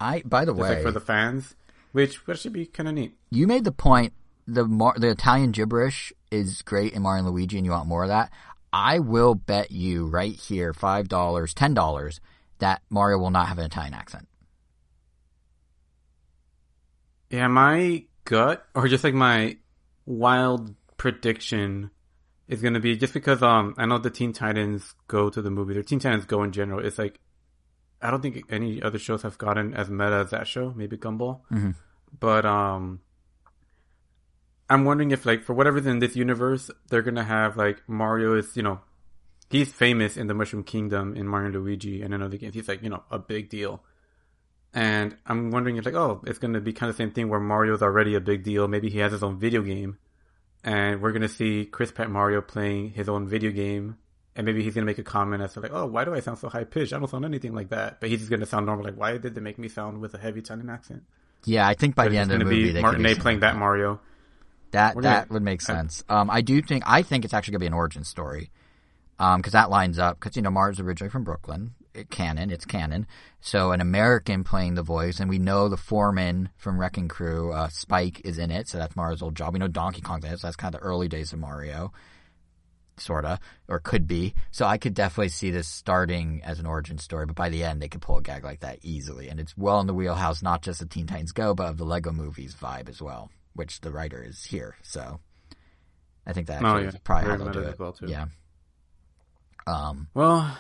I, 0.02 0.22
by 0.24 0.44
the 0.44 0.52
just 0.52 0.62
way, 0.62 0.74
like 0.74 0.82
for 0.82 0.90
the 0.90 1.00
fans, 1.00 1.54
which 1.92 2.26
which 2.26 2.40
should 2.40 2.52
be 2.52 2.66
kind 2.66 2.88
of 2.88 2.94
neat. 2.94 3.16
you 3.30 3.46
made 3.46 3.64
the 3.64 3.72
point 3.72 4.12
the 4.46 4.64
Mar- 4.66 4.96
the 4.98 5.10
Italian 5.10 5.52
gibberish 5.52 6.12
is 6.30 6.62
great 6.62 6.92
in 6.92 7.02
Mario 7.02 7.24
and 7.24 7.32
Luigi, 7.32 7.56
and 7.58 7.64
you 7.66 7.72
want 7.72 7.88
more 7.88 8.02
of 8.02 8.08
that. 8.08 8.30
I 8.72 8.98
will 9.00 9.34
bet 9.34 9.70
you 9.70 10.06
right 10.06 10.34
here 10.34 10.72
five 10.72 11.08
dollars, 11.08 11.54
ten 11.54 11.74
dollars 11.74 12.20
that 12.58 12.82
Mario 12.90 13.18
will 13.18 13.30
not 13.30 13.48
have 13.48 13.58
an 13.58 13.64
Italian 13.64 13.94
accent. 13.94 14.28
Yeah, 17.30 17.48
my 17.48 18.04
gut, 18.24 18.66
or 18.74 18.88
just 18.88 19.04
like 19.04 19.14
my 19.14 19.56
wild 20.04 20.74
prediction, 20.96 21.90
is 22.48 22.60
going 22.60 22.74
to 22.74 22.80
be 22.80 22.96
just 22.96 23.14
because 23.14 23.42
um 23.42 23.74
I 23.78 23.86
know 23.86 23.98
the 23.98 24.10
Teen 24.10 24.32
Titans 24.32 24.94
go 25.08 25.30
to 25.30 25.40
the 25.40 25.50
movie, 25.50 25.76
or 25.76 25.82
Teen 25.82 25.98
Titans 25.98 26.26
go 26.26 26.42
in 26.42 26.52
general. 26.52 26.84
It's 26.84 26.98
like 26.98 27.20
I 28.02 28.10
don't 28.10 28.20
think 28.20 28.44
any 28.50 28.82
other 28.82 28.98
shows 28.98 29.22
have 29.22 29.38
gotten 29.38 29.74
as 29.74 29.88
meta 29.90 30.16
as 30.24 30.30
that 30.30 30.46
show. 30.46 30.72
Maybe 30.76 30.96
Gumball, 30.96 31.40
Mhm. 31.50 31.74
but 32.18 32.44
um. 32.44 33.00
I'm 34.70 34.84
wondering 34.84 35.10
if, 35.10 35.26
like, 35.26 35.42
for 35.44 35.52
whatever's 35.52 35.86
in 35.86 35.98
this 35.98 36.16
universe, 36.16 36.70
they're 36.88 37.02
gonna 37.02 37.24
have 37.24 37.56
like 37.58 37.82
Mario 37.88 38.34
is, 38.36 38.56
you 38.56 38.62
know, 38.62 38.80
he's 39.50 39.70
famous 39.70 40.16
in 40.16 40.28
the 40.28 40.34
Mushroom 40.34 40.64
Kingdom 40.64 41.14
in 41.14 41.26
Mario 41.28 41.46
and 41.48 41.56
Luigi 41.56 42.00
and 42.00 42.14
in 42.14 42.22
other 42.22 42.38
games. 42.38 42.54
He's 42.54 42.68
like, 42.68 42.82
you 42.82 42.88
know, 42.88 43.02
a 43.10 43.18
big 43.18 43.50
deal. 43.50 43.84
And 44.72 45.14
I'm 45.26 45.50
wondering 45.50 45.76
if 45.76 45.84
like, 45.84 45.94
oh, 45.94 46.22
it's 46.26 46.38
gonna 46.38 46.60
be 46.60 46.72
kind 46.72 46.88
of 46.88 46.96
the 46.96 47.02
same 47.02 47.10
thing 47.10 47.28
where 47.28 47.40
Mario's 47.40 47.82
already 47.82 48.14
a 48.14 48.20
big 48.20 48.44
deal. 48.44 48.66
Maybe 48.66 48.88
he 48.88 48.98
has 49.00 49.12
his 49.12 49.22
own 49.22 49.38
video 49.38 49.60
game, 49.60 49.98
and 50.64 51.02
we're 51.02 51.12
gonna 51.12 51.28
see 51.28 51.66
Chris 51.66 51.92
Pratt 51.92 52.08
Mario 52.08 52.40
playing 52.40 52.90
his 52.92 53.10
own 53.10 53.28
video 53.28 53.50
game, 53.50 53.98
and 54.36 54.46
maybe 54.46 54.62
he's 54.62 54.74
gonna 54.74 54.86
make 54.86 54.98
a 54.98 55.02
comment 55.04 55.42
as 55.42 55.52
to 55.54 55.60
like, 55.60 55.72
oh, 55.72 55.86
why 55.86 56.04
do 56.04 56.14
I 56.14 56.20
sound 56.20 56.38
so 56.38 56.48
high 56.48 56.64
pitched? 56.64 56.92
I 56.92 56.98
don't 56.98 57.08
sound 57.08 57.24
anything 57.24 57.54
like 57.54 57.68
that. 57.70 58.00
But 58.00 58.08
he's 58.10 58.20
just 58.20 58.30
gonna 58.30 58.46
sound 58.46 58.66
normal. 58.66 58.84
Like, 58.86 58.96
why 58.96 59.16
did 59.18 59.34
they 59.34 59.40
make 59.40 59.58
me 59.58 59.68
sound 59.68 60.00
with 60.00 60.14
a 60.14 60.18
heavy 60.18 60.40
Italian 60.40 60.70
accent? 60.70 61.02
Yeah, 61.44 61.66
I 61.66 61.74
think 61.74 61.94
by 61.94 62.04
But 62.04 62.12
the 62.12 62.18
end 62.18 62.32
of 62.32 62.38
the 62.38 62.44
movie, 62.44 62.72
be 62.72 62.80
Martinet 62.80 63.18
playing 63.18 63.40
that 63.40 63.56
Mario. 63.56 64.00
That 64.70 64.94
We're 64.96 65.02
that 65.02 65.28
gonna- 65.28 65.34
would 65.34 65.42
make 65.42 65.60
I- 65.62 65.64
sense. 65.64 66.02
Um, 66.08 66.30
I 66.30 66.40
do 66.40 66.62
think 66.62 66.84
I 66.86 67.02
think 67.02 67.24
it's 67.24 67.34
actually 67.34 67.52
gonna 67.52 67.60
be 67.60 67.66
an 67.66 67.74
origin 67.74 68.04
story, 68.04 68.50
um, 69.18 69.40
because 69.40 69.52
that 69.52 69.68
lines 69.70 69.98
up. 69.98 70.18
Because 70.20 70.36
you 70.36 70.42
know 70.42 70.50
Mars 70.50 70.80
originally 70.80 71.10
from 71.10 71.24
Brooklyn, 71.24 71.74
it, 71.92 72.08
canon, 72.10 72.50
it's 72.50 72.64
canon. 72.64 73.06
So 73.40 73.72
an 73.72 73.80
American 73.82 74.44
playing 74.44 74.74
the 74.76 74.82
voice, 74.82 75.20
and 75.20 75.28
we 75.28 75.38
know 75.38 75.68
the 75.68 75.76
foreman 75.76 76.48
from 76.56 76.78
Wrecking 76.80 77.08
Crew, 77.08 77.52
uh, 77.52 77.68
Spike, 77.68 78.22
is 78.24 78.38
in 78.38 78.50
it. 78.50 78.68
So 78.68 78.78
that's 78.78 78.96
Mario's 78.96 79.20
old 79.20 79.34
job. 79.34 79.52
We 79.52 79.58
know 79.58 79.68
Donkey 79.68 80.00
Kong's 80.00 80.24
in 80.24 80.32
it. 80.32 80.38
So 80.40 80.46
that's 80.46 80.56
kind 80.56 80.74
of 80.74 80.80
the 80.80 80.86
early 80.86 81.08
days 81.08 81.32
of 81.34 81.38
Mario, 81.40 81.92
sorta, 82.96 83.38
or 83.68 83.78
could 83.80 84.06
be. 84.06 84.34
So 84.50 84.66
I 84.66 84.78
could 84.78 84.94
definitely 84.94 85.28
see 85.30 85.50
this 85.50 85.68
starting 85.68 86.40
as 86.44 86.58
an 86.60 86.66
origin 86.66 86.98
story, 86.98 87.26
but 87.26 87.36
by 87.36 87.48
the 87.48 87.64
end 87.64 87.80
they 87.82 87.88
could 87.88 88.02
pull 88.02 88.18
a 88.18 88.22
gag 88.22 88.44
like 88.44 88.60
that 88.60 88.78
easily, 88.82 89.28
and 89.28 89.38
it's 89.40 89.56
well 89.56 89.80
in 89.80 89.86
the 89.86 89.94
wheelhouse, 89.94 90.42
not 90.42 90.62
just 90.62 90.82
of 90.82 90.88
Teen 90.90 91.06
Titans 91.06 91.32
Go, 91.32 91.54
but 91.54 91.68
of 91.68 91.78
the 91.78 91.84
Lego 91.84 92.12
Movies 92.12 92.54
vibe 92.54 92.88
as 92.88 93.00
well, 93.02 93.30
which 93.54 93.80
the 93.80 93.90
writer 93.90 94.22
is 94.22 94.44
here. 94.44 94.76
So 94.82 95.20
I 96.26 96.32
think 96.32 96.46
that 96.48 96.62
Oh, 96.62 96.66
actually 96.76 96.84
yeah. 96.84 96.90
probably 97.04 97.26
Very 97.26 97.38
how 97.38 97.44
they'll 97.44 97.52
do 97.62 97.68
it. 97.68 97.78
well. 97.78 97.96
Yeah. 98.06 98.26
Um. 99.66 100.08
Well, 100.14 100.56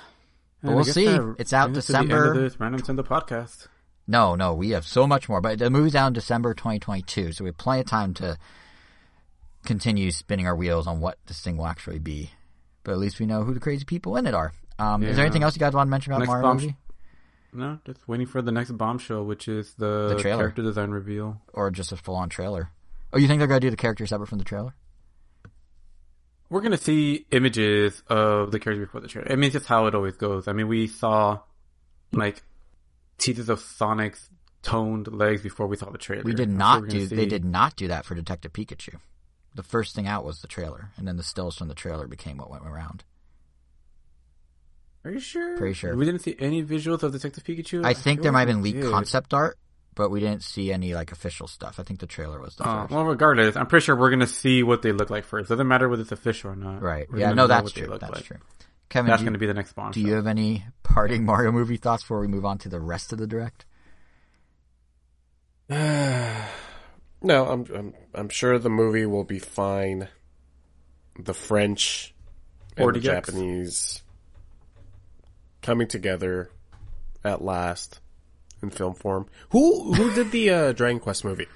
But 0.62 0.74
we'll 0.74 0.84
see. 0.84 1.06
It's 1.38 1.52
out 1.52 1.72
December. 1.72 2.08
the 2.08 2.14
end 2.14 2.24
December. 2.24 2.32
of 2.32 2.36
this 2.36 2.60
Random 2.60 2.80
Nintendo 2.80 3.06
podcast. 3.06 3.66
No, 4.06 4.34
no, 4.34 4.54
we 4.54 4.70
have 4.70 4.86
so 4.86 5.06
much 5.06 5.28
more. 5.28 5.40
But 5.40 5.58
the 5.58 5.70
movie's 5.70 5.94
out 5.94 6.08
in 6.08 6.12
December 6.12 6.54
2022, 6.54 7.32
so 7.32 7.44
we 7.44 7.48
have 7.48 7.56
plenty 7.56 7.80
of 7.82 7.86
time 7.86 8.14
to 8.14 8.36
continue 9.64 10.10
spinning 10.10 10.46
our 10.46 10.56
wheels 10.56 10.86
on 10.86 11.00
what 11.00 11.18
this 11.26 11.40
thing 11.40 11.56
will 11.56 11.66
actually 11.66 11.98
be. 11.98 12.30
But 12.84 12.92
at 12.92 12.98
least 12.98 13.20
we 13.20 13.26
know 13.26 13.44
who 13.44 13.54
the 13.54 13.60
crazy 13.60 13.84
people 13.84 14.16
in 14.16 14.26
it 14.26 14.34
are. 14.34 14.52
Um, 14.78 15.02
Is 15.02 15.16
there 15.16 15.24
anything 15.24 15.42
else 15.42 15.54
you 15.54 15.60
guys 15.60 15.72
want 15.74 15.86
to 15.86 15.90
mention 15.90 16.12
about 16.12 16.20
Next 16.20 16.28
Mario 16.30 16.54
movie? 16.54 16.76
No, 17.52 17.78
just 17.84 18.06
waiting 18.08 18.26
for 18.26 18.40
the 18.42 18.50
next 18.50 18.70
bombshell, 18.72 19.24
which 19.24 19.46
is 19.46 19.74
the, 19.74 20.08
The 20.14 20.20
trailer. 20.20 20.38
character 20.44 20.62
design 20.62 20.90
reveal. 20.90 21.40
Or 21.52 21.70
just 21.70 21.92
a 21.92 21.96
full-on 21.96 22.28
trailer? 22.30 22.70
Oh, 23.12 23.18
you 23.18 23.28
think 23.28 23.38
they're 23.38 23.46
going 23.46 23.60
to 23.60 23.66
do 23.66 23.70
the 23.70 23.76
character 23.76 24.06
separate 24.06 24.28
from 24.28 24.38
the 24.38 24.44
trailer? 24.44 24.74
We're 26.48 26.60
gonna 26.60 26.76
see 26.76 27.24
images 27.30 28.02
of 28.08 28.50
the 28.52 28.58
character 28.58 28.84
before 28.84 29.00
the 29.00 29.08
trailer. 29.08 29.32
I 29.32 29.36
mean, 29.36 29.44
it's 29.44 29.54
just 29.54 29.64
how 29.64 29.86
it 29.86 29.94
always 29.94 30.16
goes. 30.16 30.48
I 30.48 30.52
mean, 30.52 30.68
we 30.68 30.86
saw 30.86 31.40
like 32.12 32.42
teasers 33.16 33.48
of 33.48 33.58
Sonic's 33.60 34.28
toned 34.60 35.08
legs 35.10 35.40
before 35.40 35.66
we 35.66 35.78
saw 35.78 35.88
the 35.88 35.96
trailer. 35.96 36.24
We 36.24 36.34
did 36.34 36.50
not 36.50 36.82
we're 36.82 36.88
do. 36.88 37.06
see- 37.06 37.16
They 37.16 37.24
did 37.24 37.42
not 37.42 37.74
do 37.76 37.88
that 37.88 38.04
for 38.04 38.14
Detective 38.14 38.52
Pikachu. 38.52 38.96
The 39.54 39.62
first 39.62 39.94
thing 39.94 40.06
out 40.06 40.24
was 40.24 40.40
the 40.40 40.48
trailer, 40.48 40.90
and 40.96 41.06
then 41.06 41.16
the 41.16 41.22
stills 41.22 41.56
from 41.56 41.68
the 41.68 41.74
trailer 41.74 42.06
became 42.06 42.38
what 42.38 42.50
went 42.50 42.64
around. 42.64 43.04
Are 45.04 45.10
you 45.10 45.20
sure? 45.20 45.58
Pretty 45.58 45.74
sure. 45.74 45.96
We 45.96 46.04
didn't 46.04 46.20
see 46.20 46.36
any 46.38 46.62
visuals 46.62 47.02
of 47.02 47.12
Detective 47.12 47.44
Pikachu. 47.44 47.84
I 47.84 47.92
think 47.92 48.22
there 48.22 48.32
might 48.32 48.40
have 48.40 48.48
been 48.48 48.62
leaked 48.62 48.84
concept 48.84 49.34
art, 49.34 49.58
but 49.94 50.10
we 50.10 50.20
didn't 50.20 50.42
see 50.42 50.72
any 50.72 50.94
like 50.94 51.10
official 51.10 51.48
stuff. 51.48 51.80
I 51.80 51.82
think 51.82 52.00
the 52.00 52.06
trailer 52.06 52.40
was 52.40 52.56
the 52.56 52.68
Uh, 52.68 52.86
well, 52.88 53.04
regardless, 53.04 53.56
I'm 53.56 53.66
pretty 53.66 53.84
sure 53.84 53.96
we're 53.96 54.10
gonna 54.10 54.26
see 54.26 54.62
what 54.62 54.82
they 54.82 54.92
look 54.92 55.10
like 55.10 55.24
first. 55.24 55.48
Doesn't 55.48 55.66
matter 55.66 55.88
whether 55.88 56.02
it's 56.02 56.12
official 56.12 56.50
or 56.50 56.56
not. 56.56 56.82
right? 56.82 57.10
We're 57.10 57.18
Yeah, 57.18 57.32
no, 57.32 57.46
that's 57.46 57.72
true. 57.72 57.88
That's 58.00 58.14
like. 58.14 58.24
true. 58.24 58.38
Kevin, 58.88 59.10
That's 59.10 59.22
gonna 59.22 59.38
be 59.38 59.46
the 59.46 59.54
next 59.54 59.72
bombshell. 59.72 60.02
do 60.02 60.08
you 60.08 60.14
have 60.14 60.26
any 60.26 60.66
parting 60.82 61.24
Mario 61.26 61.50
movie 61.50 61.78
thoughts 61.78 62.04
before 62.04 62.20
we 62.20 62.28
move 62.28 62.44
on 62.44 62.58
to 62.58 62.68
the 62.68 62.80
rest 62.80 63.12
of 63.12 63.18
the 63.18 63.26
direct? 63.26 63.64
No, 67.22 67.46
I'm 67.46 67.66
I'm 67.74 67.94
I'm 68.14 68.28
sure 68.28 68.58
the 68.58 68.70
movie 68.70 69.06
will 69.06 69.24
be 69.24 69.38
fine. 69.38 70.08
The 71.18 71.34
French 71.34 72.14
and 72.76 72.94
the 72.94 73.00
40X. 73.00 73.02
Japanese 73.02 74.02
coming 75.60 75.86
together 75.86 76.50
at 77.24 77.42
last 77.42 78.00
in 78.62 78.70
film 78.70 78.94
form. 78.94 79.26
Who 79.50 79.94
who 79.94 80.12
did 80.14 80.30
the 80.32 80.50
uh, 80.50 80.72
Dragon 80.72 81.00
Quest 81.00 81.24
movie? 81.24 81.46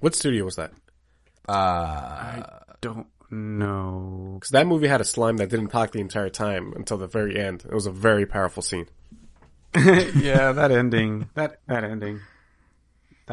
What 0.00 0.14
studio 0.14 0.44
was 0.44 0.56
that? 0.56 0.72
Uh, 1.48 1.52
I 1.52 2.44
Don't 2.80 3.06
know. 3.30 4.32
Because 4.34 4.50
that 4.50 4.66
movie 4.66 4.88
had 4.88 5.00
a 5.00 5.04
slime 5.04 5.36
that 5.38 5.48
didn't 5.48 5.68
talk 5.68 5.92
the 5.92 6.00
entire 6.00 6.28
time 6.28 6.72
until 6.74 6.96
the 6.96 7.06
very 7.06 7.38
end. 7.38 7.64
It 7.64 7.74
was 7.74 7.86
a 7.86 7.92
very 7.92 8.26
powerful 8.26 8.62
scene. 8.62 8.88
yeah, 9.76 10.52
that 10.52 10.70
ending. 10.70 11.28
That 11.34 11.60
that 11.66 11.84
ending. 11.84 12.20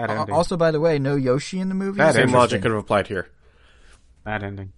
That 0.08 0.10
ending. 0.12 0.36
also, 0.36 0.58
by 0.58 0.72
the 0.72 0.80
way, 0.80 0.98
no 1.00 1.16
Yoshi 1.16 1.60
in 1.60 1.70
the 1.70 1.76
movie. 1.76 1.98
That 1.98 2.16
Same 2.16 2.32
logic 2.32 2.62
could 2.62 2.72
have 2.72 2.80
applied 2.80 3.08
here. 3.08 3.30
that 4.26 4.44
ending. 4.44 4.74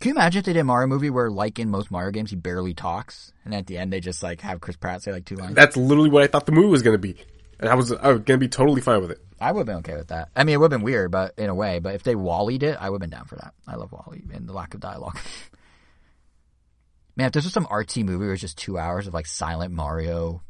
Can 0.00 0.08
you 0.10 0.14
imagine 0.16 0.40
if 0.40 0.44
they 0.46 0.52
did 0.52 0.60
a 0.60 0.64
Mario 0.64 0.88
movie 0.88 1.10
where, 1.10 1.30
like 1.30 1.58
in 1.60 1.70
most 1.70 1.90
Mario 1.90 2.10
games, 2.10 2.30
he 2.30 2.36
barely 2.36 2.74
talks, 2.74 3.32
and 3.44 3.54
at 3.54 3.66
the 3.68 3.78
end 3.78 3.92
they 3.92 4.00
just 4.00 4.22
like 4.22 4.40
have 4.40 4.60
Chris 4.60 4.76
Pratt 4.76 5.02
say 5.02 5.12
like 5.12 5.24
two 5.24 5.36
lines? 5.36 5.54
That's 5.54 5.76
literally 5.76 6.10
what 6.10 6.22
I 6.24 6.26
thought 6.26 6.46
the 6.46 6.52
movie 6.52 6.68
was 6.68 6.82
going 6.82 6.94
to 6.94 6.98
be, 6.98 7.14
and 7.60 7.68
I 7.68 7.74
was 7.76 7.92
I 7.92 8.08
was 8.08 8.18
going 8.18 8.24
to 8.24 8.38
be 8.38 8.48
totally 8.48 8.80
fine 8.80 9.00
with 9.00 9.12
it. 9.12 9.20
I 9.40 9.52
would 9.52 9.60
have 9.60 9.66
been 9.66 9.76
okay 9.76 9.96
with 9.96 10.08
that. 10.08 10.30
I 10.34 10.44
mean, 10.44 10.54
it 10.54 10.56
would 10.58 10.72
have 10.72 10.80
been 10.80 10.84
weird, 10.84 11.10
but 11.10 11.34
in 11.36 11.50
a 11.50 11.54
way. 11.54 11.78
But 11.78 11.94
if 11.94 12.02
they 12.02 12.14
Wallied 12.14 12.62
it, 12.62 12.76
I 12.80 12.90
would 12.90 13.02
have 13.02 13.10
been 13.10 13.16
down 13.16 13.26
for 13.26 13.36
that. 13.36 13.54
I 13.66 13.74
love 13.76 13.92
WALL-E 13.92 14.22
and 14.32 14.48
the 14.48 14.52
lack 14.52 14.74
of 14.74 14.80
dialogue. 14.80 15.18
Man, 17.16 17.26
if 17.26 17.32
this 17.32 17.44
was 17.44 17.52
some 17.52 17.66
artsy 17.66 18.04
movie 18.04 18.18
where 18.20 18.30
was 18.30 18.40
just 18.40 18.56
two 18.56 18.78
hours 18.78 19.06
of 19.06 19.14
like 19.14 19.26
silent 19.26 19.72
Mario 19.74 20.42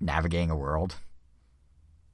navigating 0.00 0.50
a 0.50 0.56
world, 0.56 0.96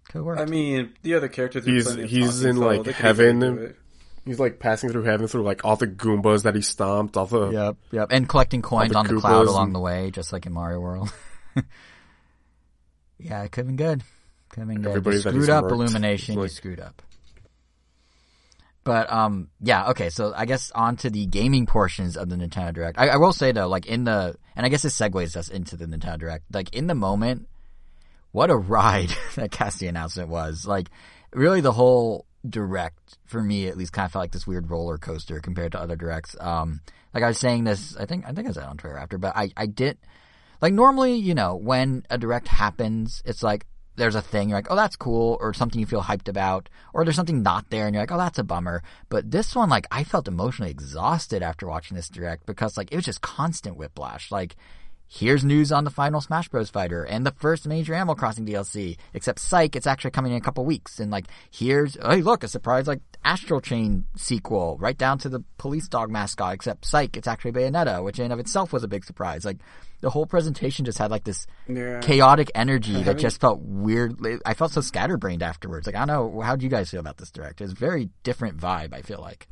could 0.09 0.23
work. 0.23 0.39
I 0.39 0.45
mean, 0.47 0.93
the 1.03 1.15
other 1.15 1.29
characters. 1.29 1.67
are 1.67 1.71
He's- 1.71 1.95
he's 2.11 2.43
in, 2.45 2.57
like, 2.57 2.85
they 2.85 2.93
heaven. 2.93 3.39
easily 3.39 3.57
do 3.57 3.63
it. 3.65 3.77
He's 4.25 4.39
like 4.39 4.59
passing 4.59 4.91
through 4.91 5.05
heaven 5.05 5.27
through 5.27 5.43
like 5.43 5.65
all 5.65 5.77
the 5.77 5.87
Goombas 5.87 6.43
that 6.43 6.55
he 6.55 6.61
stomped, 6.61 7.17
all 7.17 7.25
the 7.25 7.49
Yep, 7.51 7.77
yep. 7.93 8.09
And 8.11 8.29
collecting 8.29 8.61
coins 8.61 8.93
the 8.93 8.99
on 8.99 9.07
the 9.07 9.15
cloud 9.21 9.47
along 9.47 9.69
and- 9.69 9.75
the 9.75 9.81
way, 9.81 10.11
just 10.11 10.33
like 10.35 10.45
in 10.45 10.53
Mario 10.53 10.81
World. 10.81 11.11
yeah, 13.19 13.43
it 13.43 13.53
could 13.53 13.63
have 13.63 13.67
been 13.69 13.77
good. 13.77 14.03
Could 14.51 14.61
have 14.61 14.69
been 14.69 14.83
good. 14.83 14.89
Everybody 14.91 15.17
You 15.17 15.23
that 15.23 15.31
screwed 15.31 15.51
up 15.51 15.63
worked, 15.65 15.73
Illumination. 15.75 16.39
You 16.39 16.49
screwed 16.49 16.81
up. 16.81 17.01
But 18.85 19.11
um, 19.13 19.49
yeah, 19.61 19.89
okay. 19.91 20.09
So 20.11 20.33
I 20.35 20.47
guess 20.47 20.71
on 20.73 20.97
to 20.99 21.11
the 21.11 21.27
gaming 21.27 21.67
portions 21.67 22.17
of 22.17 22.29
the 22.29 22.37
Nintendo 22.37 22.73
Direct. 22.73 22.99
I, 22.99 23.09
I 23.09 23.17
will 23.17 23.33
say 23.33 23.53
though, 23.53 23.69
like 23.69 23.87
in 23.87 24.05
the, 24.05 24.35
and 24.57 24.65
I 24.65 24.69
guess 24.69 24.83
this 24.83 24.99
segues 24.99 25.37
us 25.37 25.49
into 25.49 25.77
the 25.77 25.87
Nintendo 25.87 26.19
Direct. 26.19 26.45
Like 26.53 26.75
in 26.75 26.87
the 26.87 26.95
moment, 26.95 27.49
what 28.33 28.51
a 28.51 28.57
ride 28.57 29.11
that 29.37 29.51
casting 29.51 29.89
announcement 29.89 30.29
was. 30.29 30.67
Like, 30.67 30.91
really, 31.33 31.61
the 31.61 31.73
whole 31.73 32.27
direct 32.49 33.19
for 33.27 33.43
me 33.43 33.67
at 33.67 33.77
least 33.77 33.93
kind 33.93 34.07
of 34.07 34.13
felt 34.13 34.23
like 34.23 34.33
this 34.33 34.47
weird 34.47 34.71
roller 34.71 34.97
coaster 34.97 35.41
compared 35.41 35.73
to 35.73 35.81
other 35.81 35.97
directs. 35.97 36.37
Um, 36.41 36.81
like 37.13 37.25
I 37.25 37.29
was 37.29 37.39
saying 37.39 37.65
this, 37.65 37.97
I 37.97 38.07
think 38.07 38.25
I 38.27 38.33
think 38.33 38.49
I 38.49 38.53
said 38.53 38.65
on 38.65 38.77
Twitter 38.77 38.97
after, 38.97 39.19
but 39.19 39.37
I 39.37 39.51
I 39.57 39.67
did 39.67 39.99
like 40.61 40.73
normally, 40.73 41.15
you 41.15 41.35
know, 41.35 41.57
when 41.57 42.05
a 42.11 42.19
direct 42.19 42.49
happens, 42.49 43.23
it's 43.25 43.43
like 43.43 43.67
there's 43.97 44.15
a 44.15 44.23
thing 44.23 44.49
you're 44.49 44.59
like, 44.59 44.71
oh, 44.71 44.77
that's 44.77 44.97
cool, 44.97 45.37
or 45.41 45.53
something 45.53 45.81
you 45.81 45.87
feel 45.87 46.03
hyped 46.03 46.29
about, 46.29 46.69
or 46.95 47.05
there's 47.05 47.17
something 47.17 47.43
not 47.43 47.69
there 47.71 47.87
and 47.87 47.95
you're 47.95 48.03
like, 48.03 48.13
oh, 48.13 48.19
that's 48.19 48.39
a 48.39 48.45
bummer. 48.45 48.83
But 49.09 49.31
this 49.31 49.57
one, 49.57 49.69
like, 49.69 49.87
I 49.91 50.05
felt 50.05 50.29
emotionally 50.29 50.71
exhausted 50.71 51.43
after 51.43 51.67
watching 51.67 51.97
this 51.97 52.09
direct 52.09 52.47
because 52.47 52.77
like 52.77 52.93
it 52.93 52.97
was 52.97 53.05
just 53.05 53.21
constant 53.21 53.77
whiplash. 53.77 54.31
Like 54.31 54.57
here's 55.09 55.43
news 55.45 55.73
on 55.73 55.85
the 55.85 55.91
final 55.91 56.21
Smash 56.21 56.49
Bros. 56.49 56.69
fighter 56.71 57.03
and 57.03 57.25
the 57.27 57.33
first 57.33 57.67
major 57.67 57.95
Animal 57.95 58.15
Crossing 58.15 58.47
DLC. 58.47 58.97
Except 59.15 59.39
Psych, 59.39 59.75
it's 59.75 59.87
actually 59.87 60.11
coming 60.11 60.33
in 60.33 60.39
a 60.39 60.43
couple 60.43 60.65
weeks. 60.65 61.01
And 61.01 61.11
like, 61.11 61.27
here's 61.51 61.97
hey, 62.03 62.21
look, 62.23 62.45
a 62.45 62.49
surprise 62.49 62.87
like 62.87 63.01
Astral 63.25 63.61
Chain 63.61 64.05
sequel, 64.17 64.77
right 64.79 64.97
down 64.97 65.19
to 65.19 65.29
the 65.29 65.43
police 65.57 65.89
dog 65.89 66.11
mascot. 66.11 66.55
Except 66.55 66.85
Psych, 66.85 67.17
it's 67.17 67.27
actually 67.29 67.53
Bayonetta, 67.53 68.05
which 68.05 68.19
in 68.19 68.25
and 68.25 68.33
of 68.33 68.39
itself 68.39 68.73
was 68.73 68.85
a 68.85 68.89
big 68.89 69.05
surprise. 69.05 69.45
Like, 69.45 69.59
the 70.01 70.11
whole 70.11 70.27
presentation 70.27 70.85
just 70.85 70.99
had 70.99 71.11
like 71.11 71.25
this 71.25 71.47
Yeah. 71.67 71.99
chaotic 72.01 72.53
energy 72.55 73.03
that 73.03 73.19
just 73.19 73.41
felt 73.41 73.61
weird. 73.61 74.17
I 74.47 74.55
felt 74.55 74.73
so 74.73 74.81
scatterbrained 74.81 75.43
afterwards. 75.43 75.87
Like, 75.87 75.97
I 75.97 76.05
don't 76.05 76.35
know, 76.35 76.41
how 76.41 76.55
do 76.55 76.65
you 76.65 76.71
guys 76.71 76.91
feel 76.91 77.01
about 77.01 77.17
this 77.17 77.33
direct? 77.33 77.61
It's 77.61 77.73
a 77.73 77.75
very 77.75 78.11
different 78.23 78.59
vibe. 78.59 78.95
I 78.95 79.03
feel 79.03 79.21
like. 79.21 79.49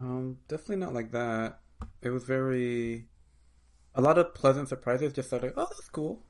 Um, 0.00 0.38
definitely 0.48 0.76
not 0.84 0.92
like 0.94 1.12
that. 1.12 1.60
It 2.02 2.10
was 2.10 2.24
very 2.24 3.06
a 3.94 4.00
lot 4.00 4.18
of 4.18 4.34
pleasant 4.34 4.68
surprises. 4.68 5.12
Just 5.12 5.32
like, 5.32 5.54
oh, 5.56 5.66
that's 5.70 5.88
cool. 5.90 6.22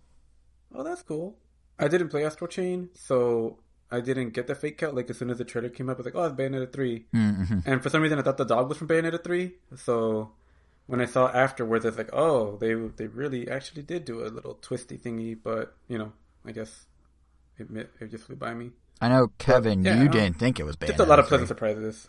Oh, 0.75 0.83
that's 0.83 1.03
cool. 1.03 1.37
I 1.79 1.89
didn't 1.89 2.09
play 2.09 2.25
Astral 2.25 2.49
Chain, 2.49 2.91
so 2.95 3.59
I 3.91 4.01
didn't 4.01 4.31
get 4.31 4.47
the 4.47 4.55
fake 4.55 4.83
out. 4.83 4.95
Like 4.95 5.11
as 5.11 5.19
soon 5.19 5.31
as 5.31 5.39
the 5.39 5.45
trailer 5.45 5.69
came 5.69 5.91
up, 5.91 5.97
I 5.97 5.99
was 5.99 6.07
like, 6.07 6.15
"Oh, 6.15 6.25
it's 6.25 6.35
Bayonetta 6.35 6.73
3. 6.73 7.07
Mm-hmm. 7.15 7.59
And 7.67 7.83
for 7.83 7.91
some 7.91 8.03
reason, 8.03 8.19
I 8.19 8.23
thought 8.23 8.39
the 8.39 8.45
dog 8.45 8.69
was 8.69 8.79
from 8.79 8.89
Bayonetta 8.89 9.23
three. 9.23 9.53
So 9.77 10.33
when 10.87 11.01
I 11.01 11.05
saw 11.05 11.29
afterwards, 11.29 11.85
it's 11.85 11.99
like, 11.99 12.11
oh, 12.13 12.57
they 12.57 12.75
they 12.75 13.07
really 13.07 13.51
actually 13.51 13.83
did 13.83 14.05
do 14.05 14.25
a 14.25 14.29
little 14.29 14.59
twisty 14.63 14.97
thingy. 14.97 15.37
But 15.41 15.77
you 15.89 15.99
know, 15.99 16.13
I 16.47 16.53
guess 16.53 16.87
it 17.59 17.69
it 18.01 18.11
just 18.11 18.25
flew 18.25 18.37
by 18.37 18.55
me. 18.55 18.71
I 19.01 19.09
know, 19.09 19.29
Kevin, 19.39 19.85
yeah, 19.85 20.01
you 20.01 20.09
didn't 20.09 20.39
think 20.39 20.59
it 20.61 20.65
was 20.65 20.77
Bayonetta. 20.77 20.87
Just 20.87 21.01
a 21.01 21.05
lot 21.05 21.19
of 21.19 21.27
3. 21.27 21.29
pleasant 21.31 21.49
surprises. 21.49 22.09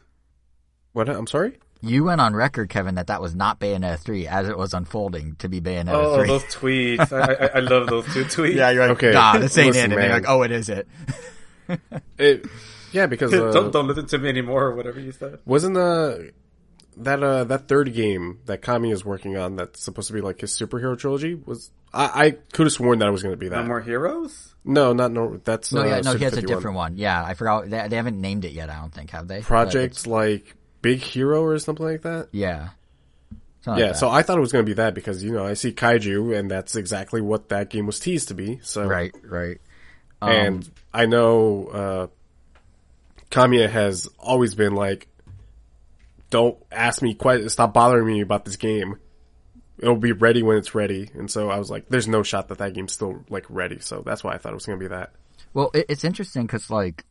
What? 0.93 1.09
I'm 1.09 1.27
sorry. 1.27 1.57
You 1.85 2.05
went 2.05 2.21
on 2.21 2.33
record, 2.33 2.69
Kevin, 2.69 2.95
that 2.95 3.07
that 3.07 3.21
was 3.21 3.35
not 3.35 3.59
Bayonetta 3.59 3.99
3 3.99 4.25
as 4.27 4.47
it 4.47 4.57
was 4.57 4.73
unfolding 4.73 5.35
to 5.39 5.49
be 5.49 5.59
Bayonetta 5.59 5.91
Oh, 5.93 6.17
3. 6.19 6.27
those 6.27 6.43
tweets! 6.45 7.11
I, 7.11 7.33
I 7.33 7.49
I 7.57 7.59
love 7.59 7.87
those 7.87 8.05
two 8.13 8.23
tweets. 8.23 8.55
yeah, 8.55 8.69
you're 8.69 8.87
like, 8.87 8.97
Okay, 8.97 9.11
nah, 9.11 9.37
this 9.37 9.57
ain't 9.57 9.67
listen, 9.75 9.81
it. 9.81 9.83
And 9.83 9.91
they're 9.93 9.99
man. 10.09 10.21
like, 10.21 10.29
oh, 10.29 10.43
it 10.43 10.51
is 10.51 10.69
it. 10.69 10.87
It, 12.17 12.45
yeah, 12.91 13.05
because 13.07 13.33
uh, 13.33 13.51
don't 13.51 13.71
don't 13.71 13.87
listen 13.87 14.05
to 14.07 14.17
me 14.17 14.29
anymore, 14.29 14.65
or 14.65 14.75
whatever 14.75 14.99
you 14.99 15.11
said. 15.11 15.39
wasn't 15.45 15.75
the 15.75 16.31
that 16.97 17.23
uh 17.23 17.43
that 17.45 17.67
third 17.67 17.93
game 17.93 18.39
that 18.45 18.61
Kami 18.61 18.91
is 18.91 19.03
working 19.03 19.35
on 19.37 19.55
that's 19.55 19.81
supposed 19.81 20.07
to 20.07 20.13
be 20.13 20.21
like 20.21 20.41
his 20.41 20.51
superhero 20.51 20.97
trilogy 20.97 21.33
was 21.35 21.71
I, 21.93 22.25
I 22.25 22.31
could 22.53 22.65
have 22.67 22.73
sworn 22.73 22.99
that 22.99 23.07
it 23.07 23.11
was 23.11 23.23
going 23.23 23.33
to 23.33 23.37
be 23.37 23.49
No 23.49 23.55
that. 23.57 23.65
more 23.67 23.81
heroes. 23.81 24.53
No, 24.65 24.93
not 24.93 25.11
no. 25.11 25.39
That's 25.43 25.71
No, 25.73 25.81
uh, 25.81 25.85
yeah, 25.85 26.01
no, 26.01 26.15
he 26.15 26.23
has 26.25 26.37
a 26.37 26.41
different 26.41 26.75
one. 26.77 26.97
Yeah, 26.97 27.23
I 27.23 27.33
forgot. 27.33 27.69
They, 27.69 27.87
they 27.87 27.95
haven't 27.95 28.19
named 28.19 28.45
it 28.45 28.51
yet, 28.51 28.69
I 28.69 28.79
don't 28.79 28.93
think, 28.93 29.09
have 29.11 29.27
they? 29.27 29.41
Projects 29.41 30.05
like 30.05 30.55
Big 30.83 30.99
Hero 30.99 31.41
or 31.41 31.57
something 31.57 31.85
like 31.85 32.03
that. 32.03 32.27
Yeah. 32.31 32.69
Yeah, 33.65 33.93
so 33.93 34.09
I 34.09 34.23
thought 34.23 34.37
it 34.37 34.41
was 34.41 34.51
going 34.51 34.65
to 34.65 34.69
be 34.69 34.73
that 34.73 34.93
because 34.93 35.23
you 35.23 35.31
know 35.31 35.45
I 35.45 35.53
see 35.53 35.71
kaiju 35.71 36.37
and 36.37 36.51
that's 36.51 36.75
exactly 36.75 37.21
what 37.21 37.47
that 37.47 37.69
game 37.69 37.85
was 37.85 37.97
teased 37.97 38.27
to 38.27 38.33
be. 38.33 38.59
So. 38.61 38.85
Right, 38.85 39.15
right. 39.23 39.61
Um, 40.21 40.29
and 40.29 40.71
I 40.93 41.05
know 41.05 41.67
uh, 41.67 42.07
Kamiya 43.31 43.69
has 43.69 44.09
always 44.19 44.53
been 44.53 44.75
like, 44.75 45.07
"Don't 46.29 46.57
ask 46.71 47.01
me 47.01 47.13
quite. 47.13 47.49
Stop 47.51 47.73
bothering 47.73 48.05
me 48.05 48.19
about 48.19 48.43
this 48.43 48.57
game. 48.57 48.97
It'll 49.79 49.95
be 49.95 50.11
ready 50.11 50.43
when 50.43 50.57
it's 50.57 50.75
ready." 50.75 51.09
And 51.13 51.31
so 51.31 51.49
I 51.49 51.57
was 51.57 51.71
like, 51.71 51.87
"There's 51.87 52.07
no 52.07 52.21
shot 52.21 52.49
that 52.49 52.57
that 52.57 52.73
game's 52.73 52.91
still 52.91 53.23
like 53.29 53.45
ready." 53.49 53.79
So 53.79 54.03
that's 54.05 54.23
why 54.23 54.33
I 54.33 54.37
thought 54.37 54.51
it 54.51 54.55
was 54.55 54.65
going 54.65 54.79
to 54.79 54.83
be 54.83 54.89
that. 54.89 55.13
Well, 55.53 55.71
it, 55.73 55.85
it's 55.87 56.03
interesting 56.03 56.43
because, 56.43 56.69
like, 56.69 57.05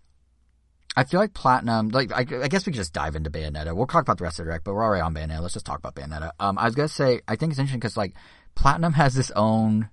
I 0.95 1.05
feel 1.05 1.21
like 1.21 1.33
Platinum, 1.33 1.89
like, 1.89 2.13
I, 2.13 2.21
I 2.21 2.49
guess 2.49 2.67
we 2.67 2.73
could 2.73 2.79
just 2.79 2.93
dive 2.93 3.17
into 3.17 3.31
Bayonetta. 3.31 3.75
We'll 3.75 3.87
talk 3.87 4.03
about 4.03 4.19
the 4.19 4.25
rest 4.25 4.39
of 4.39 4.45
the 4.45 4.51
direct, 4.51 4.65
but 4.65 4.75
we're 4.75 4.85
already 4.85 5.01
on 5.01 5.15
Bayonetta. 5.15 5.41
Let's 5.41 5.55
just 5.55 5.65
talk 5.65 5.79
about 5.79 5.95
Bayonetta. 5.95 6.33
Um, 6.39 6.59
I 6.59 6.67
was 6.67 6.75
to 6.75 6.89
say, 6.89 7.23
I 7.27 7.37
think 7.37 7.53
it's 7.53 7.59
interesting 7.59 7.81
because, 7.81 7.97
like, 7.97 8.13
Platinum 8.55 8.93
has 8.93 9.15
this 9.15 9.31
own, 9.35 9.89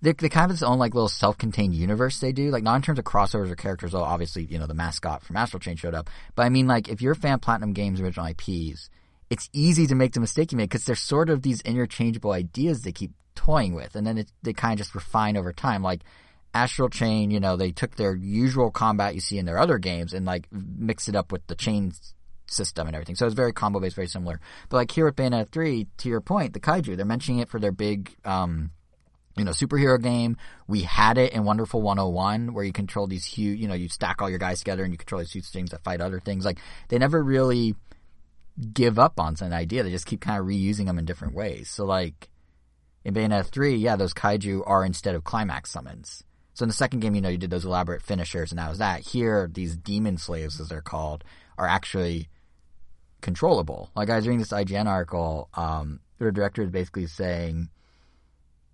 they, 0.00 0.12
they 0.12 0.28
kind 0.28 0.44
of 0.44 0.50
have 0.50 0.58
this 0.58 0.62
own, 0.64 0.78
like, 0.78 0.94
little 0.94 1.08
self-contained 1.08 1.72
universe 1.72 2.18
they 2.18 2.32
do. 2.32 2.50
Like, 2.50 2.64
not 2.64 2.74
in 2.74 2.82
terms 2.82 2.98
of 2.98 3.04
crossovers 3.04 3.50
or 3.50 3.54
characters, 3.54 3.92
though, 3.92 4.02
obviously, 4.02 4.44
you 4.44 4.58
know, 4.58 4.66
the 4.66 4.74
mascot 4.74 5.22
from 5.22 5.36
Astral 5.36 5.60
Chain 5.60 5.76
showed 5.76 5.94
up. 5.94 6.10
But 6.34 6.44
I 6.44 6.48
mean, 6.48 6.66
like, 6.66 6.88
if 6.88 7.00
you're 7.00 7.12
a 7.12 7.16
fan 7.16 7.34
of 7.34 7.40
Platinum 7.40 7.72
Games' 7.72 8.00
original 8.00 8.26
IPs, 8.26 8.90
it's 9.30 9.48
easy 9.52 9.86
to 9.86 9.94
make 9.94 10.14
the 10.14 10.20
mistake 10.20 10.50
you 10.50 10.58
made 10.58 10.68
because 10.68 10.84
they're 10.84 10.96
sort 10.96 11.30
of 11.30 11.42
these 11.42 11.60
interchangeable 11.60 12.32
ideas 12.32 12.82
they 12.82 12.92
keep 12.92 13.12
toying 13.36 13.72
with, 13.72 13.94
and 13.94 14.04
then 14.04 14.18
it, 14.18 14.32
they 14.42 14.52
kind 14.52 14.72
of 14.72 14.78
just 14.78 14.96
refine 14.96 15.36
over 15.36 15.52
time. 15.52 15.84
Like, 15.84 16.00
Astral 16.54 16.88
Chain, 16.88 17.30
you 17.30 17.40
know, 17.40 17.56
they 17.56 17.72
took 17.72 17.96
their 17.96 18.14
usual 18.14 18.70
combat 18.70 19.14
you 19.14 19.20
see 19.20 19.38
in 19.38 19.46
their 19.46 19.58
other 19.58 19.78
games 19.78 20.12
and 20.12 20.26
like 20.26 20.46
mixed 20.52 21.08
it 21.08 21.16
up 21.16 21.32
with 21.32 21.46
the 21.46 21.54
chain 21.54 21.92
system 22.46 22.86
and 22.86 22.94
everything. 22.94 23.16
So 23.16 23.26
it's 23.26 23.34
very 23.34 23.52
combo 23.52 23.80
based, 23.80 23.96
very 23.96 24.08
similar. 24.08 24.40
But 24.68 24.76
like 24.76 24.90
here 24.90 25.06
with 25.06 25.16
Bayonetta 25.16 25.48
3, 25.50 25.86
to 25.98 26.08
your 26.08 26.20
point, 26.20 26.52
the 26.52 26.60
kaiju, 26.60 26.96
they're 26.96 27.06
mentioning 27.06 27.40
it 27.40 27.48
for 27.48 27.58
their 27.58 27.72
big, 27.72 28.14
um, 28.24 28.70
you 29.36 29.44
know, 29.44 29.52
superhero 29.52 30.00
game. 30.00 30.36
We 30.66 30.82
had 30.82 31.16
it 31.16 31.32
in 31.32 31.44
Wonderful 31.44 31.80
101 31.80 32.52
where 32.52 32.64
you 32.64 32.72
control 32.72 33.06
these 33.06 33.24
huge, 33.24 33.58
you 33.58 33.66
know, 33.66 33.74
you 33.74 33.88
stack 33.88 34.20
all 34.20 34.28
your 34.28 34.38
guys 34.38 34.58
together 34.58 34.84
and 34.84 34.92
you 34.92 34.98
control 34.98 35.20
these 35.20 35.32
huge 35.32 35.48
things 35.48 35.70
that 35.70 35.82
fight 35.82 36.00
other 36.00 36.20
things. 36.20 36.44
Like 36.44 36.58
they 36.88 36.98
never 36.98 37.22
really 37.22 37.74
give 38.74 38.98
up 38.98 39.18
on 39.18 39.36
an 39.40 39.54
idea. 39.54 39.82
They 39.82 39.90
just 39.90 40.06
keep 40.06 40.20
kind 40.20 40.38
of 40.38 40.46
reusing 40.46 40.86
them 40.86 40.98
in 40.98 41.06
different 41.06 41.34
ways. 41.34 41.70
So 41.70 41.86
like 41.86 42.28
in 43.04 43.14
Bayonetta 43.14 43.46
3, 43.46 43.76
yeah, 43.76 43.96
those 43.96 44.12
kaiju 44.12 44.62
are 44.66 44.84
instead 44.84 45.14
of 45.14 45.24
climax 45.24 45.70
summons. 45.70 46.22
So 46.54 46.64
in 46.64 46.68
the 46.68 46.74
second 46.74 47.00
game, 47.00 47.14
you 47.14 47.20
know, 47.20 47.28
you 47.28 47.38
did 47.38 47.50
those 47.50 47.64
elaborate 47.64 48.02
finishers 48.02 48.52
and 48.52 48.58
that 48.58 48.68
was 48.68 48.78
that. 48.78 49.00
Here, 49.00 49.48
these 49.52 49.76
demon 49.76 50.18
slaves, 50.18 50.60
as 50.60 50.68
they're 50.68 50.82
called, 50.82 51.24
are 51.56 51.66
actually 51.66 52.28
controllable. 53.22 53.90
Like 53.96 54.10
I 54.10 54.16
was 54.16 54.26
reading 54.26 54.40
this 54.40 54.52
IGN 54.52 54.86
article, 54.86 55.48
um, 55.54 56.00
their 56.18 56.30
director 56.30 56.62
is 56.62 56.70
basically 56.70 57.06
saying, 57.06 57.70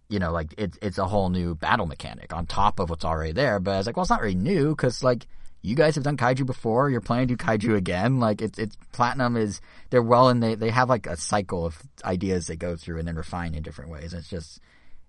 you 0.08 0.18
know, 0.18 0.32
like 0.32 0.54
it's 0.58 0.78
it's 0.82 0.98
a 0.98 1.06
whole 1.06 1.28
new 1.28 1.54
battle 1.54 1.86
mechanic 1.86 2.32
on 2.32 2.46
top 2.46 2.80
of 2.80 2.90
what's 2.90 3.04
already 3.04 3.32
there. 3.32 3.60
But 3.60 3.72
I 3.72 3.76
was 3.76 3.86
like, 3.86 3.96
well, 3.96 4.02
it's 4.02 4.10
not 4.10 4.22
really 4.22 4.34
new 4.34 4.70
because 4.70 5.04
like 5.04 5.26
you 5.62 5.74
guys 5.74 5.94
have 5.94 6.04
done 6.04 6.16
kaiju 6.16 6.46
before. 6.46 6.88
You're 6.90 7.00
planning 7.00 7.28
to 7.28 7.36
do 7.36 7.44
kaiju 7.44 7.76
again. 7.76 8.18
Like 8.18 8.40
it's 8.40 8.58
it's 8.58 8.76
platinum 8.92 9.36
is 9.36 9.60
they're 9.90 10.02
well 10.02 10.28
and 10.28 10.42
they 10.42 10.54
they 10.54 10.70
have 10.70 10.88
like 10.88 11.06
a 11.06 11.16
cycle 11.16 11.66
of 11.66 11.80
ideas 12.04 12.46
they 12.46 12.56
go 12.56 12.74
through 12.74 12.98
and 12.98 13.06
then 13.06 13.16
refine 13.16 13.54
in 13.54 13.62
different 13.62 13.90
ways. 13.90 14.14
It's 14.14 14.28
just 14.28 14.60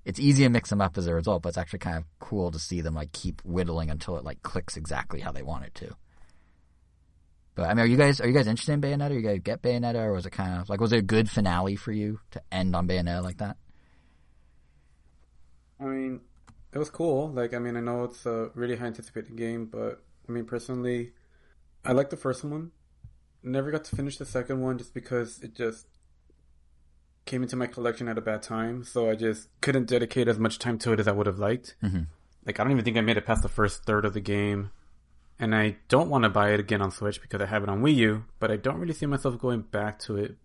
it's 0.10 0.19
easy 0.19 0.44
to 0.44 0.49
mix 0.49 0.72
them 0.72 0.81
up 0.81 0.98
as 0.98 1.06
a 1.06 1.14
result, 1.14 1.44
but 1.44 1.49
it's 1.49 1.57
actually 1.57 1.80
kind 1.80 1.98
of 1.98 2.03
cool 2.19 2.49
to 2.49 2.57
see 2.57 2.81
them 2.81 2.95
like 2.95 3.11
keep 3.11 3.41
whittling 3.45 3.91
until 3.91 4.18
it 4.18 4.23
like 4.23 4.41
clicks 4.41 4.76
exactly 4.76 5.19
how 5.19 5.31
they 5.31 5.44
want 5.44 5.65
it 5.65 5.76
to. 5.76 5.95
But 7.53 7.69
I 7.69 7.73
mean, 7.76 7.86
are 7.86 7.88
you 7.88 7.95
guys 7.98 8.19
are 8.19 8.27
you 8.27 8.34
guys 8.34 8.48
interested 8.48 8.73
in 8.73 8.81
Bayonetta? 8.81 9.14
You 9.14 9.22
guys 9.22 9.40
get 9.44 9.61
Bayonetta, 9.61 10.03
or 10.03 10.14
was 10.14 10.26
it 10.26 10.31
kind 10.31 10.60
of 10.60 10.68
like 10.68 10.81
was 10.81 10.91
it 10.91 10.98
a 10.98 11.03
good 11.03 11.30
finale 11.30 11.76
for 11.76 11.91
you 11.91 12.19
to 12.31 12.41
end 12.52 12.76
on 12.76 12.88
Bayonetta 12.88 13.23
like 13.23 13.38
that? 13.38 13.57
I 15.80 15.84
mean, 15.86 16.22
it 16.73 16.80
was 16.80 16.90
cool. 16.90 17.30
Like, 17.30 17.53
I 17.53 17.60
mean, 17.60 17.77
I 17.77 17.81
know 17.81 18.03
it's 18.06 18.26
a 18.26 18.49
really 18.56 18.76
high 18.76 18.88
anticipated 18.88 19.36
game, 19.36 19.68
but 19.68 20.02
I 20.27 20.31
mean, 20.31 20.45
personally, 20.45 21.11
I 21.86 21.91
like 21.91 22.10
the 22.10 22.18
first 22.18 22.44
one. 22.44 22.72
Never 23.44 23.69
got 23.72 23.86
to 23.86 23.95
finish 23.95 24.18
the 24.18 24.26
second 24.26 24.61
one 24.61 24.77
just 24.80 24.94
because 24.94 25.40
it 25.41 25.53
just 25.53 25.86
came 27.30 27.43
into 27.43 27.56
my 27.56 27.68
collection 27.68 28.07
at 28.07 28.18
a 28.18 28.22
bad 28.22 28.41
time. 28.41 28.84
So 28.84 29.10
I 29.10 29.15
just 29.15 29.47
couldn't 29.61 29.88
dedicate 29.88 30.27
as 30.27 30.38
much 30.39 30.60
time 30.60 30.77
to 30.80 30.91
it 30.93 30.99
as 30.99 31.07
I 31.07 31.11
would 31.11 31.27
have 31.27 31.39
liked. 31.39 31.76
Mhm. 31.84 32.07
Like, 32.45 32.60
I 32.60 32.64
don't 32.64 32.72
even 32.72 32.84
think 32.85 32.97
I 32.97 33.01
made 33.01 33.18
it 33.18 33.26
past 33.26 33.41
the 33.43 33.49
first 33.60 33.84
third 33.85 34.03
of 34.06 34.14
the 34.14 34.19
game. 34.22 34.72
And 35.41 35.56
I 35.56 35.77
don't 35.88 36.10
want 36.10 36.23
to 36.23 36.30
buy 36.30 36.49
it 36.51 36.60
again 36.60 36.81
on 36.81 36.91
Switch 36.91 37.22
because 37.22 37.39
I 37.41 37.45
have 37.45 37.64
it 37.64 37.69
on 37.69 37.81
Wii 37.81 37.95
U, 37.95 38.26
but 38.39 38.51
I 38.51 38.57
don't 38.57 38.77
really 38.80 38.93
see 38.93 39.06
myself 39.06 39.39
going 39.39 39.61
back 39.61 39.99
to 39.99 40.18
it 40.18 40.35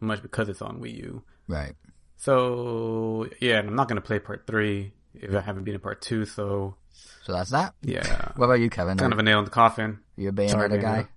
much 0.00 0.20
because 0.22 0.48
it's 0.48 0.62
on 0.62 0.80
Wii 0.80 0.96
U. 0.96 1.22
Right. 1.46 1.74
So 2.16 3.28
yeah, 3.40 3.58
and 3.58 3.68
I'm 3.68 3.76
not 3.76 3.88
gonna 3.88 4.00
play 4.00 4.18
part 4.18 4.46
three 4.46 4.94
if 5.14 5.32
I 5.34 5.40
haven't 5.42 5.64
been 5.64 5.74
in 5.74 5.80
part 5.80 6.00
two. 6.02 6.24
So 6.24 6.76
So 7.24 7.32
that's 7.34 7.50
that. 7.50 7.74
yeah, 7.82 8.32
What 8.36 8.46
about 8.46 8.60
you, 8.60 8.70
Kevin? 8.70 8.96
kind 8.98 9.12
Are 9.12 9.16
of 9.16 9.18
a 9.20 9.22
nail 9.22 9.38
in 9.38 9.44
the 9.44 9.50
coffin. 9.50 10.00
you 10.16 10.28
a 10.30 10.32
Bayonetta 10.32 10.50
Sorry, 10.50 10.78
guy? 10.80 11.08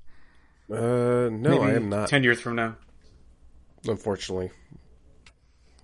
Uh, 0.71 1.29
no, 1.31 1.49
Maybe 1.51 1.63
I 1.63 1.73
am 1.75 1.89
not. 1.89 2.09
Ten 2.09 2.21
years 2.23 2.39
from 2.41 2.55
now. 2.57 2.75
Unfortunately. 3.87 4.51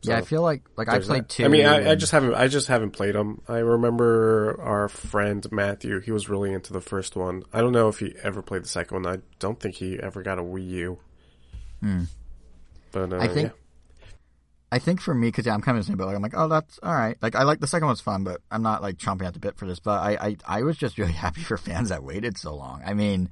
Yeah, 0.07 0.17
I 0.17 0.21
feel 0.21 0.41
like 0.41 0.63
like 0.77 0.87
I 0.89 0.99
played 0.99 1.23
that. 1.23 1.29
two. 1.29 1.45
I 1.45 1.47
mean, 1.47 1.65
I, 1.65 1.91
I 1.91 1.95
just 1.95 2.11
haven't. 2.11 2.33
I 2.35 2.47
just 2.47 2.67
haven't 2.67 2.91
played 2.91 3.15
them. 3.15 3.41
I 3.47 3.57
remember 3.57 4.59
our 4.61 4.87
friend 4.89 5.45
Matthew. 5.51 5.99
He 6.01 6.11
was 6.11 6.29
really 6.29 6.51
into 6.53 6.73
the 6.73 6.81
first 6.81 7.15
one. 7.15 7.43
I 7.53 7.61
don't 7.61 7.71
know 7.73 7.87
if 7.89 7.99
he 7.99 8.13
ever 8.23 8.41
played 8.41 8.63
the 8.63 8.67
second 8.69 9.03
one. 9.03 9.15
I 9.15 9.21
don't 9.39 9.59
think 9.59 9.75
he 9.75 9.99
ever 9.99 10.21
got 10.23 10.39
a 10.39 10.43
Wii 10.43 10.67
U. 10.69 10.99
But 12.91 13.13
uh, 13.13 13.17
I 13.17 13.27
think- 13.27 13.47
yeah. 13.49 14.05
I 14.71 14.79
think 14.79 14.99
for 14.99 15.13
me, 15.13 15.27
because 15.27 15.45
yeah, 15.45 15.53
I'm 15.53 15.61
kind 15.61 15.77
of 15.77 15.85
the 15.85 15.87
same, 15.87 15.95
but 15.95 16.07
like 16.07 16.15
I'm 16.15 16.21
like, 16.21 16.33
oh, 16.35 16.47
that's 16.49 16.79
all 16.83 16.93
right. 16.93 17.15
Like 17.21 17.35
I 17.35 17.43
like 17.43 17.59
the 17.61 17.67
second 17.67 17.87
one's 17.87 18.01
fun, 18.01 18.23
but 18.25 18.41
I'm 18.51 18.61
not 18.63 18.81
like 18.81 18.97
chomping 18.97 19.25
at 19.25 19.33
the 19.33 19.39
bit 19.39 19.55
for 19.57 19.65
this. 19.65 19.79
But 19.79 20.01
I, 20.01 20.17
I, 20.19 20.37
I 20.45 20.63
was 20.63 20.75
just 20.75 20.97
really 20.97 21.13
happy 21.25 21.41
for 21.41 21.55
fans 21.57 21.89
that 21.89 22.03
waited 22.03 22.37
so 22.37 22.55
long. 22.55 22.81
I 22.85 22.93
mean, 22.93 23.29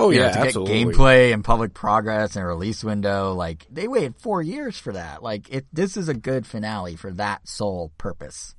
Oh 0.00 0.10
you 0.10 0.20
know, 0.20 0.26
yeah, 0.26 0.32
to 0.32 0.38
absolutely. 0.40 0.84
get 0.84 0.94
gameplay 0.94 1.34
and 1.34 1.44
public 1.44 1.74
progress 1.74 2.34
and 2.34 2.46
release 2.46 2.82
window, 2.82 3.34
like 3.34 3.66
they 3.70 3.86
waited 3.86 4.16
four 4.16 4.40
years 4.40 4.78
for 4.78 4.94
that. 4.94 5.22
Like 5.22 5.50
it, 5.50 5.66
this 5.72 5.98
is 5.98 6.08
a 6.08 6.14
good 6.14 6.46
finale 6.46 6.96
for 6.96 7.12
that 7.12 7.46
sole 7.46 7.92
purpose. 7.98 8.54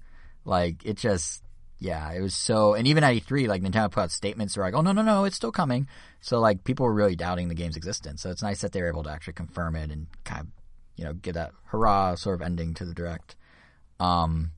Like 0.45 0.85
it 0.85 0.97
just, 0.97 1.43
yeah, 1.79 2.11
it 2.11 2.21
was 2.21 2.35
so. 2.35 2.75
And 2.75 2.87
even 2.87 3.03
at 3.03 3.15
E3, 3.15 3.47
like 3.47 3.63
Nintendo 3.63 3.89
put 3.89 4.01
out 4.01 4.11
statements 4.11 4.55
were 4.55 4.63
like, 4.63 4.75
oh 4.75 4.81
no, 4.81 4.91
no, 4.91 5.01
no, 5.01 5.25
it's 5.25 5.35
still 5.35 5.51
coming. 5.51 5.87
So 6.19 6.39
like 6.39 6.63
people 6.63 6.85
were 6.85 6.93
really 6.93 7.15
doubting 7.15 7.47
the 7.47 7.55
game's 7.55 7.75
existence. 7.75 8.21
So 8.21 8.29
it's 8.29 8.43
nice 8.43 8.61
that 8.61 8.71
they 8.71 8.81
were 8.81 8.89
able 8.89 9.03
to 9.03 9.09
actually 9.11 9.33
confirm 9.33 9.75
it 9.75 9.89
and 9.89 10.05
kind 10.23 10.41
of, 10.41 10.47
you 10.95 11.05
know, 11.05 11.13
get 11.13 11.33
that 11.33 11.53
hurrah 11.65 12.15
sort 12.15 12.39
of 12.39 12.45
ending 12.45 12.75
to 12.75 12.85
the 12.85 12.93
direct. 12.93 13.35
Um, 13.99 14.51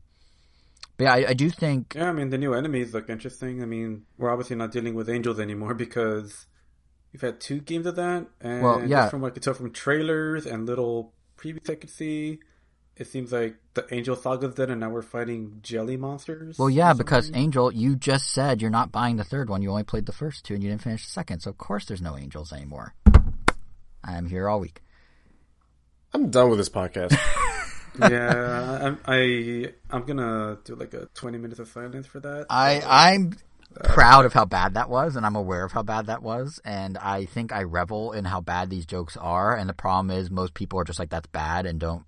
but 0.97 1.05
yeah, 1.05 1.13
I, 1.13 1.29
I 1.29 1.33
do 1.33 1.49
think 1.49 1.95
Yeah, 1.95 2.09
I 2.09 2.11
mean 2.11 2.29
the 2.29 2.37
new 2.37 2.53
enemies 2.53 2.93
look 2.93 3.09
interesting. 3.09 3.63
I 3.63 3.65
mean, 3.65 4.03
we're 4.17 4.29
obviously 4.29 4.57
not 4.57 4.73
dealing 4.73 4.95
with 4.95 5.09
angels 5.09 5.39
anymore 5.39 5.73
because 5.85 6.45
we've 7.13 7.21
had 7.21 7.39
two 7.39 7.59
games 7.59 7.85
of 7.85 7.95
that, 7.95 8.27
and 8.41 8.61
Well, 8.63 8.81
yeah. 8.81 9.03
just 9.03 9.11
from 9.11 9.21
what 9.21 9.31
I 9.31 9.33
could 9.35 9.43
tell 9.43 9.53
from 9.53 9.71
trailers 9.71 10.45
and 10.45 10.65
little 10.65 11.13
previews 11.37 11.69
I 11.69 11.75
could 11.75 11.89
see, 11.89 12.39
it 12.95 13.07
seems 13.07 13.31
like 13.31 13.55
the 13.73 13.91
angel 13.93 14.15
saga's 14.15 14.55
dead, 14.55 14.69
and 14.69 14.81
now 14.81 14.89
we're 14.89 15.01
fighting 15.01 15.59
jelly 15.63 15.97
monsters. 15.97 16.59
Well, 16.59 16.69
yeah, 16.69 16.93
because. 16.93 17.31
Angel, 17.33 17.73
you 17.73 17.95
just 17.95 18.29
said 18.31 18.61
you're 18.61 18.69
not 18.69 18.91
buying 18.91 19.15
the 19.15 19.23
third 19.23 19.49
one. 19.49 19.61
You 19.61 19.69
only 19.71 19.83
played 19.83 20.05
the 20.05 20.11
first 20.11 20.45
two, 20.45 20.53
and 20.53 20.63
you 20.63 20.69
didn't 20.69 20.83
finish 20.83 21.05
the 21.05 21.11
second. 21.11 21.39
So 21.39 21.49
of 21.49 21.57
course, 21.57 21.85
there's 21.85 22.01
no 22.01 22.17
Angels 22.17 22.51
anymore. 22.53 22.93
I'm 24.03 24.27
here 24.27 24.49
all 24.49 24.59
week. 24.59 24.81
I'm 26.13 26.29
done 26.29 26.49
with 26.49 26.59
this 26.59 26.69
podcast. 26.69 27.17
yeah, 27.99 28.79
I'm, 28.81 28.99
I 29.05 29.73
I'm 29.89 30.03
gonna 30.03 30.59
do 30.63 30.75
like 30.75 30.93
a 30.93 31.07
20 31.15 31.37
minutes 31.39 31.59
of 31.59 31.67
silence 31.67 32.05
for 32.05 32.19
that. 32.19 32.45
I 32.49 32.81
I'm 32.85 33.33
proud 33.83 34.25
of 34.25 34.33
how 34.33 34.45
bad 34.45 34.75
that 34.75 34.89
was, 34.89 35.15
and 35.15 35.25
I'm 35.25 35.35
aware 35.35 35.63
of 35.63 35.71
how 35.71 35.83
bad 35.83 36.07
that 36.07 36.21
was, 36.21 36.59
and 36.63 36.97
I 36.97 37.25
think 37.25 37.51
I 37.51 37.63
revel 37.63 38.11
in 38.11 38.25
how 38.25 38.41
bad 38.41 38.69
these 38.69 38.85
jokes 38.85 39.17
are. 39.17 39.55
And 39.55 39.69
the 39.69 39.73
problem 39.73 40.11
is, 40.11 40.29
most 40.29 40.53
people 40.53 40.79
are 40.79 40.83
just 40.83 40.99
like, 40.99 41.09
"That's 41.09 41.27
bad," 41.27 41.65
and 41.65 41.79
don't 41.79 42.05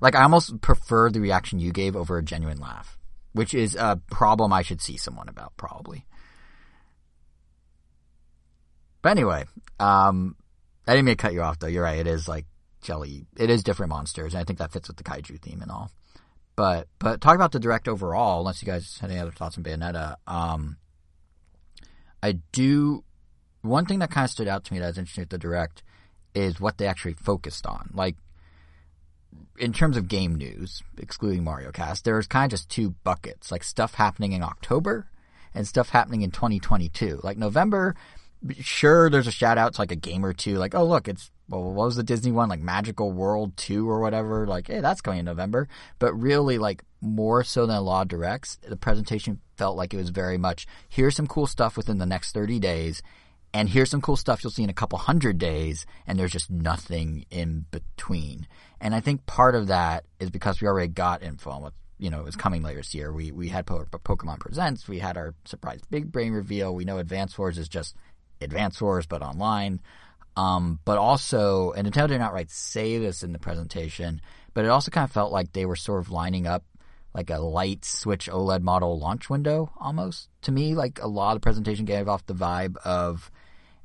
like. 0.00 0.14
I 0.14 0.22
almost 0.22 0.60
prefer 0.60 1.10
the 1.10 1.20
reaction 1.20 1.58
you 1.58 1.72
gave 1.72 1.96
over 1.96 2.18
a 2.18 2.22
genuine 2.22 2.58
laugh, 2.58 2.98
which 3.32 3.54
is 3.54 3.74
a 3.76 4.00
problem 4.10 4.52
I 4.52 4.62
should 4.62 4.80
see 4.80 4.96
someone 4.96 5.28
about 5.28 5.56
probably. 5.56 6.06
But 9.02 9.10
anyway, 9.10 9.44
um, 9.78 10.36
I 10.86 10.92
didn't 10.92 11.06
mean 11.06 11.16
to 11.16 11.22
cut 11.22 11.32
you 11.32 11.42
off 11.42 11.58
though. 11.58 11.68
You're 11.68 11.84
right. 11.84 11.98
It 11.98 12.06
is 12.06 12.28
like 12.28 12.46
jelly. 12.82 13.26
It 13.36 13.50
is 13.50 13.62
different 13.62 13.90
monsters, 13.90 14.34
and 14.34 14.40
I 14.40 14.44
think 14.44 14.58
that 14.58 14.72
fits 14.72 14.88
with 14.88 14.96
the 14.96 15.04
kaiju 15.04 15.40
theme 15.40 15.62
and 15.62 15.70
all. 15.70 15.90
But 16.56 16.88
but 16.98 17.20
talk 17.20 17.34
about 17.34 17.52
the 17.52 17.60
direct 17.60 17.86
overall. 17.86 18.40
Unless 18.40 18.62
you 18.62 18.66
guys 18.66 18.98
had 18.98 19.10
any 19.10 19.20
other 19.20 19.30
thoughts 19.30 19.58
on 19.58 19.64
Bayonetta, 19.64 20.16
um, 20.26 20.78
I 22.22 22.38
do. 22.52 23.04
One 23.62 23.86
thing 23.86 23.98
that 23.98 24.10
kind 24.10 24.24
of 24.24 24.30
stood 24.30 24.48
out 24.48 24.64
to 24.64 24.72
me 24.72 24.78
that 24.78 24.86
was 24.86 24.98
interesting 24.98 25.22
with 25.22 25.30
the 25.30 25.38
direct 25.38 25.82
is 26.34 26.60
what 26.60 26.78
they 26.78 26.86
actually 26.86 27.14
focused 27.14 27.66
on. 27.66 27.90
Like 27.94 28.16
in 29.58 29.72
terms 29.72 29.96
of 29.96 30.08
game 30.08 30.34
news, 30.34 30.82
excluding 30.98 31.44
Mario 31.44 31.72
Cast, 31.72 32.04
there's 32.04 32.26
kind 32.26 32.52
of 32.52 32.58
just 32.58 32.68
two 32.68 32.90
buckets, 33.04 33.50
like 33.50 33.64
stuff 33.64 33.94
happening 33.94 34.32
in 34.32 34.42
October 34.42 35.08
and 35.54 35.66
stuff 35.66 35.90
happening 35.90 36.22
in 36.22 36.30
2022. 36.30 37.20
Like 37.22 37.38
November, 37.38 37.94
sure, 38.60 39.08
there's 39.10 39.26
a 39.26 39.32
shout 39.32 39.58
out 39.58 39.74
to 39.74 39.80
like 39.80 39.92
a 39.92 39.96
game 39.96 40.24
or 40.24 40.32
two, 40.32 40.56
like, 40.56 40.74
oh, 40.74 40.84
look, 40.84 41.08
it's, 41.08 41.30
well, 41.48 41.62
what 41.62 41.84
was 41.86 41.96
the 41.96 42.02
Disney 42.02 42.32
one? 42.32 42.48
Like 42.48 42.60
Magical 42.60 43.12
World 43.12 43.56
2 43.56 43.88
or 43.88 44.00
whatever. 44.00 44.46
Like, 44.46 44.66
hey, 44.66 44.80
that's 44.80 45.00
coming 45.00 45.20
in 45.20 45.24
November. 45.24 45.68
But 45.98 46.14
really, 46.14 46.58
like, 46.58 46.82
more 47.00 47.44
so 47.44 47.66
than 47.66 47.76
of 47.76 48.08
directs, 48.08 48.58
the 48.66 48.76
presentation 48.76 49.40
felt 49.56 49.76
like 49.76 49.94
it 49.94 49.98
was 49.98 50.10
very 50.10 50.38
much 50.38 50.66
here's 50.88 51.16
some 51.16 51.26
cool 51.26 51.46
stuff 51.46 51.76
within 51.76 51.98
the 51.98 52.06
next 52.06 52.32
30 52.32 52.58
days. 52.58 53.02
And 53.54 53.68
here's 53.68 53.90
some 53.90 54.02
cool 54.02 54.16
stuff 54.16 54.42
you'll 54.42 54.50
see 54.50 54.64
in 54.64 54.70
a 54.70 54.74
couple 54.74 54.98
hundred 54.98 55.38
days, 55.38 55.86
and 56.06 56.18
there's 56.18 56.32
just 56.32 56.50
nothing 56.50 57.24
in 57.30 57.64
between. 57.70 58.46
And 58.80 58.94
I 58.94 59.00
think 59.00 59.24
part 59.24 59.54
of 59.54 59.68
that 59.68 60.04
is 60.20 60.30
because 60.30 60.60
we 60.60 60.68
already 60.68 60.88
got 60.88 61.22
info 61.22 61.50
on 61.50 61.62
what 61.62 61.72
you 61.96 62.10
know 62.10 62.26
is 62.26 62.36
coming 62.36 62.62
later 62.62 62.80
this 62.80 62.94
year. 62.94 63.10
We 63.12 63.32
we 63.32 63.48
had 63.48 63.64
Pokemon 63.64 64.40
Presents, 64.40 64.88
we 64.88 64.98
had 64.98 65.16
our 65.16 65.34
surprise 65.46 65.80
Big 65.90 66.12
Brain 66.12 66.32
reveal. 66.32 66.74
We 66.74 66.84
know 66.84 66.98
Advance 66.98 67.38
Wars 67.38 67.56
is 67.56 67.68
just 67.68 67.96
Advance 68.42 68.80
Wars, 68.80 69.06
but 69.06 69.22
online. 69.22 69.80
Um, 70.36 70.80
but 70.84 70.98
also, 70.98 71.72
and 71.72 71.86
Nintendo 71.86 72.08
did 72.08 72.18
not 72.18 72.28
outright 72.28 72.50
say 72.50 72.98
this 72.98 73.22
in 73.22 73.32
the 73.32 73.38
presentation, 73.38 74.20
but 74.52 74.64
it 74.64 74.68
also 74.68 74.90
kind 74.90 75.04
of 75.04 75.12
felt 75.12 75.32
like 75.32 75.52
they 75.52 75.66
were 75.66 75.76
sort 75.76 76.00
of 76.00 76.10
lining 76.10 76.46
up 76.46 76.64
like 77.14 77.30
a 77.30 77.38
light 77.38 77.84
Switch 77.84 78.28
OLED 78.28 78.60
model 78.60 78.98
launch 78.98 79.30
window 79.30 79.72
almost. 79.80 80.28
To 80.42 80.52
me, 80.52 80.74
like 80.74 81.00
a 81.00 81.08
lot 81.08 81.30
of 81.32 81.36
the 81.36 81.44
presentation 81.44 81.86
gave 81.86 82.08
off 82.08 82.26
the 82.26 82.34
vibe 82.34 82.76
of 82.84 83.30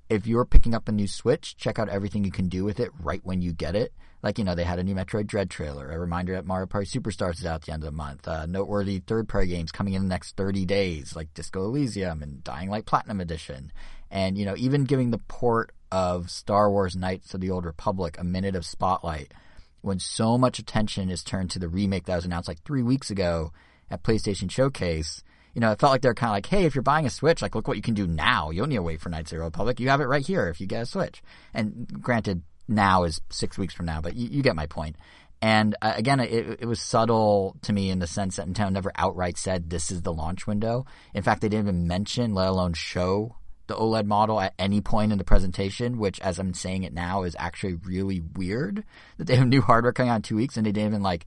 if 0.10 0.28
you're 0.28 0.44
picking 0.44 0.76
up 0.76 0.90
a 0.90 0.92
new 0.92 1.08
Switch, 1.08 1.56
check 1.56 1.80
out 1.80 1.88
everything 1.88 2.26
you 2.26 2.32
can 2.32 2.50
do 2.50 2.66
with 2.66 2.82
it 2.82 2.90
right 3.02 3.22
when 3.24 3.42
you 3.42 3.54
get 3.54 3.78
it. 3.78 3.94
Like, 4.22 4.38
you 4.38 4.44
know, 4.44 4.54
they 4.54 4.66
had 4.66 4.78
a 4.78 4.84
new 4.84 4.94
Metroid 4.94 5.26
Dread 5.28 5.50
trailer, 5.50 5.90
a 5.90 5.98
reminder 5.98 6.34
that 6.34 6.46
Mario 6.46 6.68
Party 6.68 6.86
Superstars 6.86 7.40
is 7.40 7.46
out 7.46 7.56
at 7.56 7.62
the 7.62 7.72
end 7.72 7.84
of 7.84 7.86
the 7.86 7.96
month, 7.96 8.28
uh, 8.28 8.46
noteworthy 8.46 9.00
third 9.00 9.30
party 9.30 9.48
games 9.48 9.72
coming 9.72 9.94
in 9.94 10.04
the 10.04 10.10
next 10.10 10.36
30 10.36 10.66
days, 10.66 11.16
like 11.16 11.34
Disco 11.34 11.64
Elysium 11.64 12.22
and 12.22 12.44
Dying 12.44 12.70
Light 12.70 12.86
Platinum 12.86 13.22
Edition. 13.22 13.72
And, 14.12 14.38
you 14.38 14.46
know, 14.46 14.56
even 14.58 14.84
giving 14.84 15.10
the 15.10 15.18
port 15.18 15.72
of 15.92 16.30
Star 16.30 16.70
Wars 16.70 16.96
Knights 16.96 17.34
of 17.34 17.42
the 17.42 17.50
Old 17.50 17.66
Republic 17.66 18.18
a 18.20 18.24
minute 18.24 18.56
of 18.56 18.66
spotlight 18.66 19.34
when 19.82 19.98
so 19.98 20.38
much 20.38 20.60
attention 20.60 21.10
is 21.10 21.24
turned 21.24 21.50
to 21.52 21.60
the 21.60 21.70
remake 21.70 22.06
that 22.06 22.18
was 22.18 22.26
announced 22.26 22.48
like 22.48 22.62
three 22.64 22.84
weeks 22.84 23.10
ago 23.10 23.52
at 23.90 24.04
PlayStation 24.04 24.52
Showcase 24.52 25.24
you 25.54 25.62
know, 25.62 25.72
it 25.72 25.80
felt 25.80 25.92
like 25.92 26.02
they're 26.02 26.14
kind 26.14 26.30
of 26.30 26.36
like, 26.36 26.46
hey, 26.46 26.66
if 26.66 26.76
you're 26.76 26.82
buying 26.82 27.06
a 27.06 27.10
Switch, 27.10 27.42
like, 27.42 27.56
look 27.56 27.68
what 27.68 27.78
you 27.78 27.84
can 27.84 27.94
do 27.94 28.08
now. 28.08 28.50
You 28.50 28.62
don't 28.62 28.70
need 28.70 28.76
to 28.76 28.82
wait 28.82 29.02
for 29.02 29.10
Knights 29.10 29.32
of 29.32 29.38
the 29.38 29.44
Old 29.44 29.54
Republic. 29.54 29.80
You 29.80 29.90
have 29.90 30.02
it 30.02 30.06
right 30.06 30.26
here 30.26 30.48
if 30.48 30.62
you 30.62 30.68
get 30.68 30.84
a 30.84 30.86
Switch. 30.86 31.22
And 31.54 31.88
granted, 32.02 32.44
now 32.68 33.04
is 33.04 33.20
six 33.30 33.58
weeks 33.58 33.74
from 33.74 33.86
now, 33.86 34.02
but 34.02 34.16
you, 34.16 34.30
you 34.30 34.44
get 34.44 34.56
my 34.56 34.66
point. 34.66 34.96
And 35.42 35.76
uh, 35.82 35.94
again, 35.96 36.20
it, 36.20 36.60
it, 36.62 36.68
was 36.68 36.80
subtle 36.80 37.58
to 37.64 37.74
me 37.74 37.90
in 37.90 37.98
the 37.98 38.06
sense 38.06 38.36
that 38.36 38.48
Nintendo 38.48 38.74
never 38.74 38.92
outright 38.96 39.38
said 39.38 39.70
this 39.70 39.92
is 39.92 40.04
the 40.04 40.14
launch 40.14 40.46
window. 40.46 40.86
In 41.16 41.24
fact, 41.24 41.42
they 41.42 41.50
didn't 41.50 41.66
even 41.66 41.88
mention, 41.88 42.36
let 42.36 42.48
alone 42.48 42.74
show 42.74 43.36
the 43.72 43.78
OLED 43.78 44.06
model 44.06 44.40
at 44.40 44.54
any 44.60 44.82
point 44.82 45.12
in 45.12 45.18
the 45.18 45.24
presentation, 45.24 45.98
which, 45.98 46.20
as 46.20 46.40
I'm 46.40 46.54
saying 46.54 46.84
it 46.84 46.94
now, 46.94 47.24
is 47.24 47.36
actually 47.40 47.76
really 47.76 48.22
weird 48.36 48.84
that 49.18 49.28
they 49.28 49.36
have 49.36 49.48
new 49.48 49.62
hardware 49.62 49.94
coming 49.94 50.10
out 50.12 50.18
in 50.18 50.22
two 50.24 50.36
weeks 50.36 50.58
and 50.58 50.66
they 50.66 50.72
didn't 50.72 50.90
even 50.90 51.04
like 51.04 51.26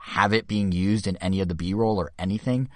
have 0.00 0.32
it 0.32 0.46
being 0.46 0.70
used 0.70 1.06
in 1.06 1.16
any 1.16 1.40
of 1.40 1.48
the 1.48 1.54
B-roll 1.54 1.98
or 1.98 2.12
anything. 2.18 2.68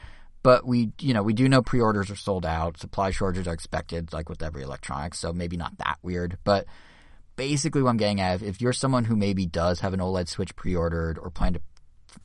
But 0.43 0.67
we, 0.67 0.93
you 1.01 1.15
know, 1.15 1.23
we 1.23 1.35
do 1.35 1.49
know 1.49 1.63
pre-orders 1.63 2.11
are 2.11 2.17
sold 2.17 2.45
out. 2.45 2.79
Supply 2.79 3.11
shortages 3.11 3.47
are 3.47 3.53
expected, 3.53 4.13
like 4.13 4.29
with 4.29 4.43
every 4.43 4.63
electronics. 4.63 5.19
So 5.19 5.33
maybe 5.33 5.57
not 5.57 5.79
that 5.79 5.99
weird. 6.03 6.39
But 6.45 6.67
basically, 7.37 7.83
what 7.83 7.91
I'm 7.91 7.99
getting 7.99 8.21
at, 8.21 8.43
if 8.43 8.61
you're 8.61 8.73
someone 8.73 9.05
who 9.05 9.17
maybe 9.17 9.47
does 9.47 9.81
have 9.81 9.95
an 9.95 10.01
OLED 10.01 10.29
Switch 10.29 10.57
pre-ordered 10.57 11.19
or 11.19 11.31
plan 11.31 11.53
to 11.53 11.61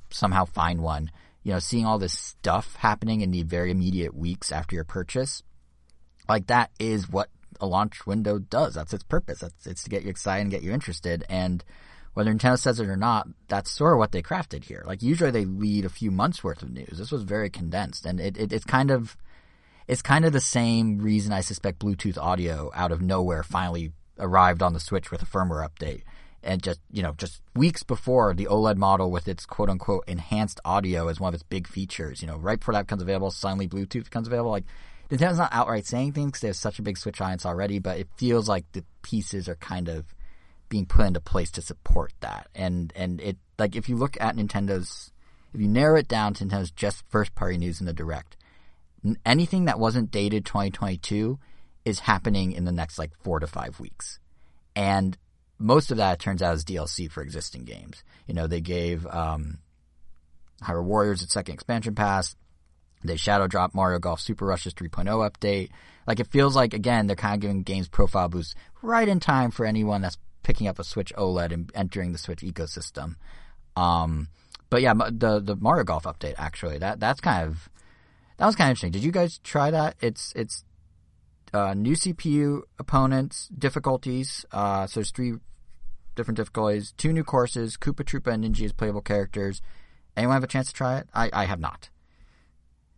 somehow 0.10 0.46
find 0.46 0.82
one, 0.82 1.12
you 1.44 1.52
know, 1.52 1.60
seeing 1.60 1.86
all 1.86 2.00
this 2.00 2.14
stuff 2.14 2.76
happening 2.78 3.22
in 3.22 3.32
the 3.32 3.44
very 3.44 3.70
immediate 3.70 4.16
weeks 4.16 4.52
after 4.52 4.76
your 4.76 4.86
purchase, 4.86 5.44
like 6.28 6.48
that 6.48 6.72
is 6.80 7.10
what 7.10 7.30
a 7.60 7.66
launch 7.66 8.06
window 8.06 8.40
does. 8.40 8.76
That's 8.76 8.94
its 8.94 9.04
purpose. 9.04 9.40
That's 9.40 9.68
it's 9.68 9.84
to 9.84 9.90
get 9.90 10.04
you 10.04 10.10
excited 10.10 10.42
and 10.42 10.52
get 10.52 10.64
you 10.64 10.72
interested. 10.72 11.24
And 11.30 11.64
whether 12.14 12.34
Nintendo 12.34 12.58
says 12.58 12.80
it 12.80 12.88
or 12.88 12.96
not, 12.96 13.28
that's 13.48 13.70
sort 13.70 13.94
of 13.94 14.00
what 14.00 14.12
they 14.12 14.22
crafted 14.22 14.64
here. 14.64 14.84
Like 14.86 15.02
usually 15.02 15.32
they 15.32 15.46
lead 15.46 15.86
a 15.86 15.90
few 15.90 16.12
months 16.12 16.44
worth 16.44 16.62
of 16.62 16.72
news. 16.72 16.98
This 16.98 17.12
was 17.12 17.24
very 17.24 17.50
condensed, 17.50 18.06
and 18.06 18.20
it, 18.20 18.38
it, 18.38 18.54
it's 18.54 18.66
kind 18.66 18.92
of 18.92 19.18
it's 19.88 20.02
kind 20.02 20.26
of 20.26 20.34
the 20.34 20.40
same 20.40 21.00
reason 21.00 21.32
I 21.32 21.42
suspect 21.42 21.80
Bluetooth 21.80 22.18
audio 22.18 22.72
out 22.74 22.92
of 22.92 23.02
nowhere 23.02 23.44
finally 23.44 23.92
arrived 24.18 24.64
on 24.64 24.74
the 24.74 24.80
Switch 24.80 25.12
with 25.12 25.22
a 25.22 25.26
firmware 25.26 25.68
update. 25.68 26.02
And 26.42 26.62
just 26.62 26.80
you 26.92 27.02
know, 27.02 27.14
just 27.18 27.42
weeks 27.56 27.84
before 27.84 28.34
the 28.34 28.46
OLED 28.46 28.78
model 28.78 29.12
with 29.12 29.28
its 29.28 29.46
quote 29.46 29.70
unquote 29.70 30.06
enhanced 30.08 30.60
audio 30.64 31.08
as 31.08 31.20
one 31.20 31.30
of 31.30 31.34
its 31.34 31.44
big 31.44 31.68
features, 31.68 32.22
you 32.22 32.28
know, 32.28 32.38
right 32.38 32.60
before 32.60 32.76
that 32.76 32.86
becomes 32.86 33.02
available, 33.02 33.32
suddenly 33.32 33.68
Bluetooth 33.68 34.06
becomes 34.06 34.28
available. 34.28 34.52
Like 34.52 34.66
Nintendo's 35.10 35.38
not 35.38 35.54
outright 35.54 35.86
saying 35.86 36.14
things 36.14 36.32
because 36.32 36.42
they 36.42 36.48
have 36.48 36.56
such 36.56 36.80
a 36.80 36.84
big 36.84 36.98
Switch 36.98 37.22
audience 37.22 37.46
already, 37.46 37.80
but 37.80 38.00
it 38.00 38.08
feels 38.18 38.50
like 38.50 38.66
the 38.72 38.84
pieces 39.02 39.48
are 39.48 39.56
kind 39.56 39.88
of 39.88 40.06
being 40.70 40.86
put 40.86 41.06
into 41.06 41.22
place 41.22 41.52
to 41.52 41.62
support 41.62 42.14
that. 42.22 42.48
And 42.56 42.92
and 42.96 43.22
it 43.22 43.38
like 43.60 43.76
if 43.76 43.88
you 43.88 43.96
look 43.96 44.18
at 44.20 44.36
Nintendo's 44.36 45.12
if 45.54 45.62
you 45.62 45.68
narrow 45.68 45.98
it 45.98 46.08
down 46.08 46.34
to 46.36 46.46
Nintendo's 46.46 46.72
just 46.72 47.04
first 47.10 47.36
party 47.36 47.58
news 47.58 47.80
in 47.80 47.86
the 47.86 47.94
direct, 47.94 48.36
anything 49.26 49.66
that 49.66 49.80
wasn't 49.80 50.12
dated 50.12 50.46
2022 50.46 51.40
is 51.86 52.00
happening 52.00 52.52
in 52.52 52.66
the 52.66 52.72
next 52.72 52.98
like 52.98 53.12
4 53.22 53.40
to 53.42 53.48
5 53.48 53.80
weeks. 53.80 54.20
And 54.76 55.18
most 55.60 55.92
of 55.92 55.98
that 55.98 56.20
turns 56.20 56.42
out 56.42 56.56
is 56.56 56.66
DLC 56.66 57.10
for 57.10 57.22
existing 57.22 57.64
games. 57.64 58.04
You 58.28 58.34
know, 58.34 58.48
they 58.48 58.62
gave 58.62 59.06
um 59.08 59.60
Hyrule 60.64 60.86
Warriors 60.86 61.22
its 61.22 61.34
second 61.34 61.54
expansion 61.54 61.96
pass. 61.96 62.36
They 63.04 63.18
shadow 63.18 63.48
drop 63.48 63.74
Mario 63.76 64.00
Golf 64.00 64.20
Super 64.20 64.46
Rushes 64.46 64.74
3.0 64.74 65.06
update. 65.30 65.70
Like 66.08 66.20
it 66.20 66.28
feels 66.28 66.56
like 66.56 66.74
again 66.74 67.08
they're 67.08 67.16
kind 67.16 67.36
of 67.36 67.42
giving 67.42 67.64
games 67.64 67.88
profile 67.88 68.30
boosts 68.30 68.56
right 68.82 69.08
in 69.08 69.20
time 69.20 69.52
for 69.52 69.66
anyone 69.66 70.02
that's 70.02 70.18
picking 70.44 70.68
up 70.68 70.80
a 70.80 70.84
Switch 70.84 71.12
OLED 71.18 71.52
and 71.52 71.72
entering 71.74 72.12
the 72.12 72.18
Switch 72.18 72.42
ecosystem. 72.42 73.16
Um, 73.76 74.30
but 74.70 74.82
yeah, 74.82 74.94
the 74.94 75.40
the 75.40 75.56
Mario 75.56 75.84
Golf 75.84 76.04
update 76.04 76.36
actually 76.38 76.78
that 76.80 77.00
that's 77.00 77.22
kind 77.22 77.48
of 77.48 77.70
that 78.38 78.46
was 78.46 78.56
kind 78.56 78.68
of 78.68 78.72
interesting. 78.72 78.92
Did 78.92 79.04
you 79.04 79.12
guys 79.12 79.40
try 79.40 79.72
that? 79.72 79.96
It's 80.02 80.34
it's 80.36 80.64
uh, 81.54 81.74
new 81.74 81.96
CPU 81.96 82.62
opponents 82.80 83.48
difficulties. 83.58 84.46
Uh, 84.52 84.88
so 84.88 85.00
there's 85.00 85.12
three 85.12 85.34
different 86.16 86.38
difficulties, 86.38 86.94
two 86.98 87.14
new 87.14 87.24
courses, 87.24 87.78
Koopa 87.78 88.04
Troopa 88.04 88.34
and 88.34 88.44
Ninja 88.44 88.76
playable 88.76 89.02
characters. 89.02 89.62
Anyone 90.18 90.36
have 90.36 90.44
a 90.44 90.48
chance 90.48 90.68
to 90.68 90.74
try 90.74 90.98
it? 90.98 91.08
I, 91.14 91.30
I 91.34 91.46
have 91.46 91.60
not. 91.60 91.90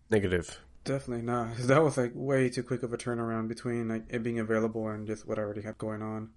Negative. 0.10 0.60
Definitely 0.84 1.26
not. 1.26 1.58
That 1.58 1.84
was 1.84 1.98
like 1.98 2.12
way 2.16 2.50
too 2.50 2.64
quick 2.64 2.84
of 2.84 2.94
a 2.94 2.98
turnaround 2.98 3.48
between 3.48 3.90
like 3.90 4.06
it 4.10 4.24
being 4.24 4.40
available 4.40 4.88
and 4.88 5.06
just 5.06 5.28
what 5.28 5.38
I 5.38 5.42
already 5.42 5.62
had 5.62 5.78
going 5.78 6.02
on. 6.02 6.30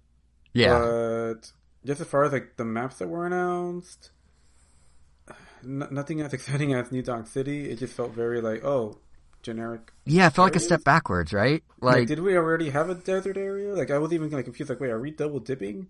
Yeah. 0.53 0.77
But 0.77 1.51
just 1.85 2.01
as 2.01 2.07
far 2.07 2.25
as 2.25 2.33
like 2.33 2.57
the 2.57 2.65
maps 2.65 2.97
that 2.97 3.07
were 3.07 3.25
announced, 3.25 4.11
n- 5.63 5.87
nothing 5.91 6.21
as 6.21 6.33
exciting 6.33 6.73
as 6.75 6.91
New 6.91 7.01
Donk 7.01 7.27
City. 7.27 7.69
It 7.69 7.79
just 7.79 7.93
felt 7.93 8.11
very 8.11 8.41
like, 8.41 8.63
oh, 8.63 8.99
generic. 9.41 9.91
Yeah, 10.05 10.27
it 10.27 10.31
felt 10.31 10.47
areas? 10.47 10.55
like 10.55 10.55
a 10.55 10.65
step 10.65 10.83
backwards, 10.83 11.33
right? 11.33 11.63
Like, 11.79 11.95
like, 11.95 12.07
did 12.07 12.19
we 12.19 12.35
already 12.35 12.69
have 12.69 12.89
a 12.89 12.95
desert 12.95 13.37
area? 13.37 13.73
Like, 13.73 13.91
I 13.91 13.97
was 13.97 14.13
even 14.13 14.29
like 14.29 14.45
confused. 14.45 14.69
Like, 14.69 14.79
wait, 14.79 14.91
are 14.91 14.99
we 14.99 15.11
double 15.11 15.39
dipping? 15.39 15.87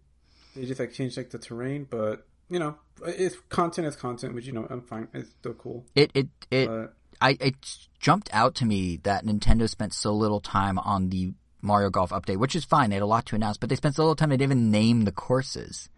They 0.56 0.66
just 0.66 0.80
like 0.80 0.94
changed 0.94 1.18
like 1.18 1.30
the 1.30 1.40
terrain, 1.40 1.88
but 1.90 2.28
you 2.50 2.60
know, 2.60 2.76
it's 3.06 3.38
content 3.50 3.88
is 3.88 3.96
content, 3.96 4.36
which 4.36 4.46
you 4.46 4.52
know, 4.52 4.68
I'm 4.70 4.82
fine. 4.82 5.08
It's 5.14 5.30
still 5.30 5.54
cool. 5.54 5.86
It 5.96 6.12
it 6.14 6.28
it. 6.52 6.68
But, 6.68 6.94
I 7.22 7.38
it 7.40 7.56
jumped 8.00 8.30
out 8.34 8.56
to 8.56 8.66
me 8.66 8.98
that 9.04 9.26
Nintendo 9.26 9.70
spent 9.70 9.94
so 9.94 10.14
little 10.14 10.42
time 10.42 10.80
on 10.80 11.10
the 11.10 11.34
Mario 11.62 11.90
Golf 11.90 12.10
update, 12.10 12.38
which 12.38 12.56
is 12.56 12.66
fine. 12.66 12.90
They 12.90 12.96
had 12.96 13.04
a 13.04 13.06
lot 13.06 13.28
to 13.28 13.36
announce, 13.36 13.58
but 13.58 13.70
they 13.70 13.76
spent 13.76 13.96
so 13.96 14.02
little 14.02 14.16
time 14.16 14.30
they 14.30 14.38
didn't 14.38 14.52
even 14.52 14.72
name 14.72 15.06
the 15.06 15.12
courses. 15.12 15.90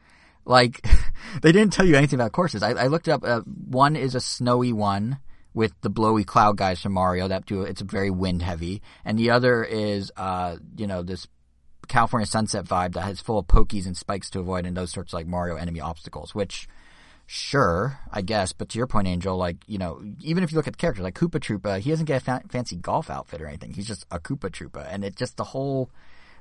Like, 0.45 0.85
they 1.41 1.53
didn't 1.53 1.71
tell 1.71 1.85
you 1.85 1.95
anything 1.95 2.19
about 2.19 2.33
courses. 2.33 2.61
I, 2.61 2.71
I 2.71 2.87
looked 2.87 3.07
up, 3.07 3.23
uh, 3.23 3.39
one 3.41 3.95
is 3.95 4.13
a 4.13 4.19
snowy 4.19 4.73
one, 4.73 5.19
with 5.53 5.73
the 5.81 5.89
blowy 5.89 6.23
cloud 6.23 6.57
guys 6.57 6.81
from 6.81 6.93
Mario 6.93 7.27
that 7.27 7.45
do 7.45 7.61
it's 7.61 7.81
very 7.81 8.09
wind 8.09 8.41
heavy, 8.41 8.81
and 9.05 9.17
the 9.17 9.29
other 9.29 9.63
is 9.63 10.11
uh 10.17 10.57
you 10.75 10.87
know 10.87 11.03
this 11.03 11.27
California 11.87 12.25
Sunset 12.25 12.65
vibe 12.65 12.93
that 12.93 13.03
has 13.03 13.21
full 13.21 13.37
of 13.37 13.47
pokies 13.47 13.85
and 13.85 13.95
spikes 13.95 14.29
to 14.31 14.39
avoid 14.39 14.65
and 14.65 14.75
those 14.75 14.91
sorts 14.91 15.13
of 15.13 15.17
like 15.17 15.27
Mario 15.27 15.55
enemy 15.55 15.79
obstacles, 15.79 16.33
which 16.33 16.67
sure, 17.33 17.97
I 18.11 18.21
guess, 18.21 18.53
but 18.53 18.69
to 18.69 18.77
your 18.77 18.85
point, 18.85 19.07
Angel, 19.07 19.35
like, 19.35 19.57
you 19.65 19.79
know, 19.79 20.03
even 20.21 20.43
if 20.43 20.51
you 20.51 20.55
look 20.55 20.67
at 20.67 20.73
the 20.73 20.77
character, 20.77 21.01
like 21.01 21.15
Koopa 21.15 21.39
Troopa, 21.39 21.79
he 21.79 21.89
doesn't 21.89 22.05
get 22.05 22.21
a 22.21 22.23
fa- 22.23 22.43
fancy 22.49 22.75
golf 22.75 23.09
outfit 23.09 23.41
or 23.41 23.47
anything. 23.47 23.73
He's 23.73 23.87
just 23.87 24.05
a 24.11 24.19
Koopa 24.19 24.51
Troopa. 24.51 24.85
And 24.87 25.03
it 25.03 25.15
just, 25.15 25.35
the 25.35 25.43
whole, 25.43 25.89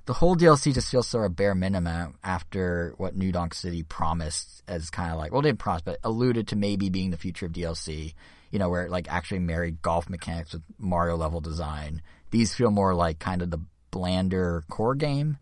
the 0.04 0.12
whole 0.12 0.36
DLC 0.36 0.74
just 0.74 0.90
feels 0.90 1.08
sort 1.08 1.24
of 1.24 1.34
bare 1.34 1.54
minimum 1.54 2.18
after 2.22 2.92
what 2.98 3.16
New 3.16 3.32
Donk 3.32 3.54
City 3.54 3.82
promised 3.82 4.62
as 4.68 4.90
kind 4.90 5.10
of 5.10 5.18
like, 5.18 5.32
well, 5.32 5.40
didn't 5.40 5.60
promise, 5.60 5.80
but 5.82 5.98
alluded 6.04 6.48
to 6.48 6.56
maybe 6.56 6.90
being 6.90 7.10
the 7.10 7.16
future 7.16 7.46
of 7.46 7.52
DLC, 7.52 8.12
you 8.50 8.58
know, 8.58 8.68
where 8.68 8.84
it 8.84 8.90
like 8.90 9.10
actually 9.10 9.40
married 9.40 9.80
golf 9.80 10.10
mechanics 10.10 10.52
with 10.52 10.62
Mario 10.78 11.16
level 11.16 11.40
design. 11.40 12.02
These 12.32 12.54
feel 12.54 12.70
more 12.70 12.94
like 12.94 13.18
kind 13.18 13.40
of 13.40 13.50
the 13.50 13.64
blander 13.90 14.62
core 14.68 14.94
game 14.94 15.38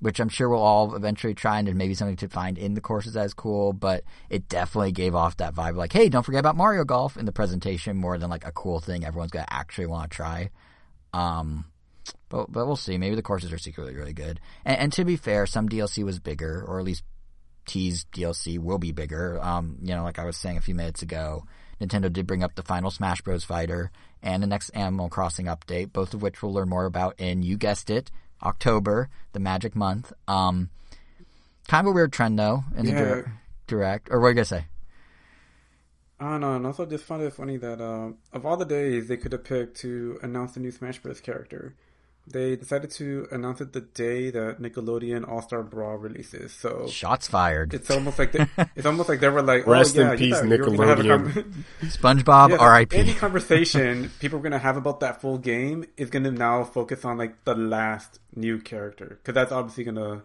which 0.00 0.20
I'm 0.20 0.28
sure 0.28 0.48
we'll 0.48 0.60
all 0.60 0.94
eventually 0.94 1.34
try 1.34 1.58
and 1.58 1.74
maybe 1.74 1.94
something 1.94 2.16
to 2.18 2.28
find 2.28 2.56
in 2.56 2.74
the 2.74 2.80
courses 2.80 3.16
as 3.16 3.34
cool, 3.34 3.72
but 3.72 4.04
it 4.30 4.48
definitely 4.48 4.92
gave 4.92 5.14
off 5.14 5.38
that 5.38 5.54
vibe 5.54 5.76
like, 5.76 5.92
hey, 5.92 6.08
don't 6.08 6.22
forget 6.22 6.40
about 6.40 6.56
Mario 6.56 6.84
Golf 6.84 7.16
in 7.16 7.26
the 7.26 7.32
presentation 7.32 7.96
more 7.96 8.18
than 8.18 8.30
like 8.30 8.46
a 8.46 8.52
cool 8.52 8.80
thing 8.80 9.04
everyone's 9.04 9.32
gonna 9.32 9.46
actually 9.50 9.86
want 9.86 10.10
to 10.10 10.16
try. 10.16 10.50
Um, 11.12 11.64
but 12.28 12.50
but 12.52 12.66
we'll 12.66 12.76
see. 12.76 12.98
Maybe 12.98 13.16
the 13.16 13.22
courses 13.22 13.52
are 13.52 13.58
secretly 13.58 13.94
really 13.94 14.12
good. 14.12 14.40
And, 14.64 14.78
and 14.78 14.92
to 14.94 15.04
be 15.04 15.16
fair, 15.16 15.46
some 15.46 15.68
DLC 15.68 16.04
was 16.04 16.18
bigger, 16.18 16.64
or 16.66 16.78
at 16.78 16.84
least 16.84 17.02
T's 17.66 18.06
DLC 18.12 18.58
will 18.58 18.78
be 18.78 18.92
bigger. 18.92 19.38
Um, 19.42 19.78
you 19.82 19.94
know, 19.94 20.04
like 20.04 20.18
I 20.18 20.24
was 20.24 20.36
saying 20.36 20.56
a 20.56 20.62
few 20.62 20.74
minutes 20.74 21.02
ago, 21.02 21.44
Nintendo 21.80 22.12
did 22.12 22.26
bring 22.26 22.42
up 22.42 22.54
the 22.54 22.62
final 22.62 22.90
Smash 22.90 23.20
Bros. 23.22 23.44
fighter 23.44 23.90
and 24.22 24.42
the 24.42 24.46
next 24.46 24.70
Animal 24.70 25.08
Crossing 25.08 25.46
update, 25.46 25.92
both 25.92 26.14
of 26.14 26.22
which 26.22 26.42
we'll 26.42 26.52
learn 26.52 26.68
more 26.68 26.86
about 26.86 27.18
in, 27.18 27.42
you 27.42 27.56
guessed 27.56 27.90
it, 27.90 28.10
October, 28.42 29.08
the 29.32 29.40
magic 29.40 29.74
month. 29.76 30.12
Um, 30.26 30.70
kind 31.66 31.86
of 31.86 31.90
a 31.90 31.94
weird 31.94 32.12
trend 32.12 32.38
though 32.38 32.64
in 32.76 32.86
the 32.86 32.92
Yeah. 32.92 33.22
direct. 33.66 34.08
Or 34.10 34.20
what 34.20 34.26
are 34.26 34.30
you 34.30 34.34
gonna 34.36 34.44
say? 34.44 34.66
I 36.20 36.30
don't 36.30 36.40
know, 36.40 36.56
and 36.56 36.66
also 36.66 36.84
just 36.84 37.04
found 37.04 37.22
it 37.22 37.32
funny 37.32 37.56
that 37.58 37.80
um, 37.80 38.16
of 38.32 38.44
all 38.44 38.56
the 38.56 38.64
days 38.64 39.06
they 39.06 39.16
could 39.16 39.30
have 39.32 39.44
picked 39.44 39.76
to 39.78 40.18
announce 40.22 40.52
the 40.52 40.60
new 40.60 40.72
Smash 40.72 40.98
Bros. 41.00 41.20
character, 41.20 41.74
they 42.30 42.56
decided 42.56 42.90
to 42.92 43.26
announce 43.30 43.60
it 43.60 43.72
the 43.72 43.80
day 43.80 44.30
that 44.30 44.60
Nickelodeon 44.60 45.28
All 45.28 45.42
Star 45.42 45.62
Brawl 45.62 45.96
releases. 45.96 46.52
So 46.52 46.86
Shots 46.88 47.26
fired. 47.28 47.74
it's 47.74 47.90
almost 47.90 48.18
like 48.18 48.32
they, 48.32 48.46
it's 48.76 48.86
almost 48.86 49.08
like 49.08 49.20
they 49.20 49.28
were 49.28 49.42
like, 49.42 49.66
Rest 49.66 49.96
oh, 49.96 50.00
in 50.02 50.06
yeah, 50.06 50.12
you 50.12 50.18
peace, 50.18 50.34
thought 50.36 50.44
you 50.44 50.50
were 50.50 50.58
gonna 50.76 50.86
have 50.86 51.00
a 51.00 51.02
Nickelodeon. 51.02 51.32
con- 51.34 51.64
SpongeBob, 51.84 52.50
Yeah, 52.50 52.56
R.I.P. 52.56 52.96
Any 52.96 53.14
conversation 53.14 54.10
people 54.20 54.38
are 54.38 54.42
gonna 54.42 54.58
have 54.58 54.76
about 54.76 55.00
that 55.00 55.20
full 55.20 55.38
game 55.38 55.84
is 55.96 56.10
gonna 56.10 56.30
now 56.30 56.64
focus 56.64 57.04
on 57.04 57.18
like 57.18 57.44
the 57.44 57.54
last 57.54 58.20
new 58.34 58.58
character 58.60 59.18
because 59.22 59.34
that's 59.34 59.52
obviously 59.52 59.84
gonna 59.84 60.22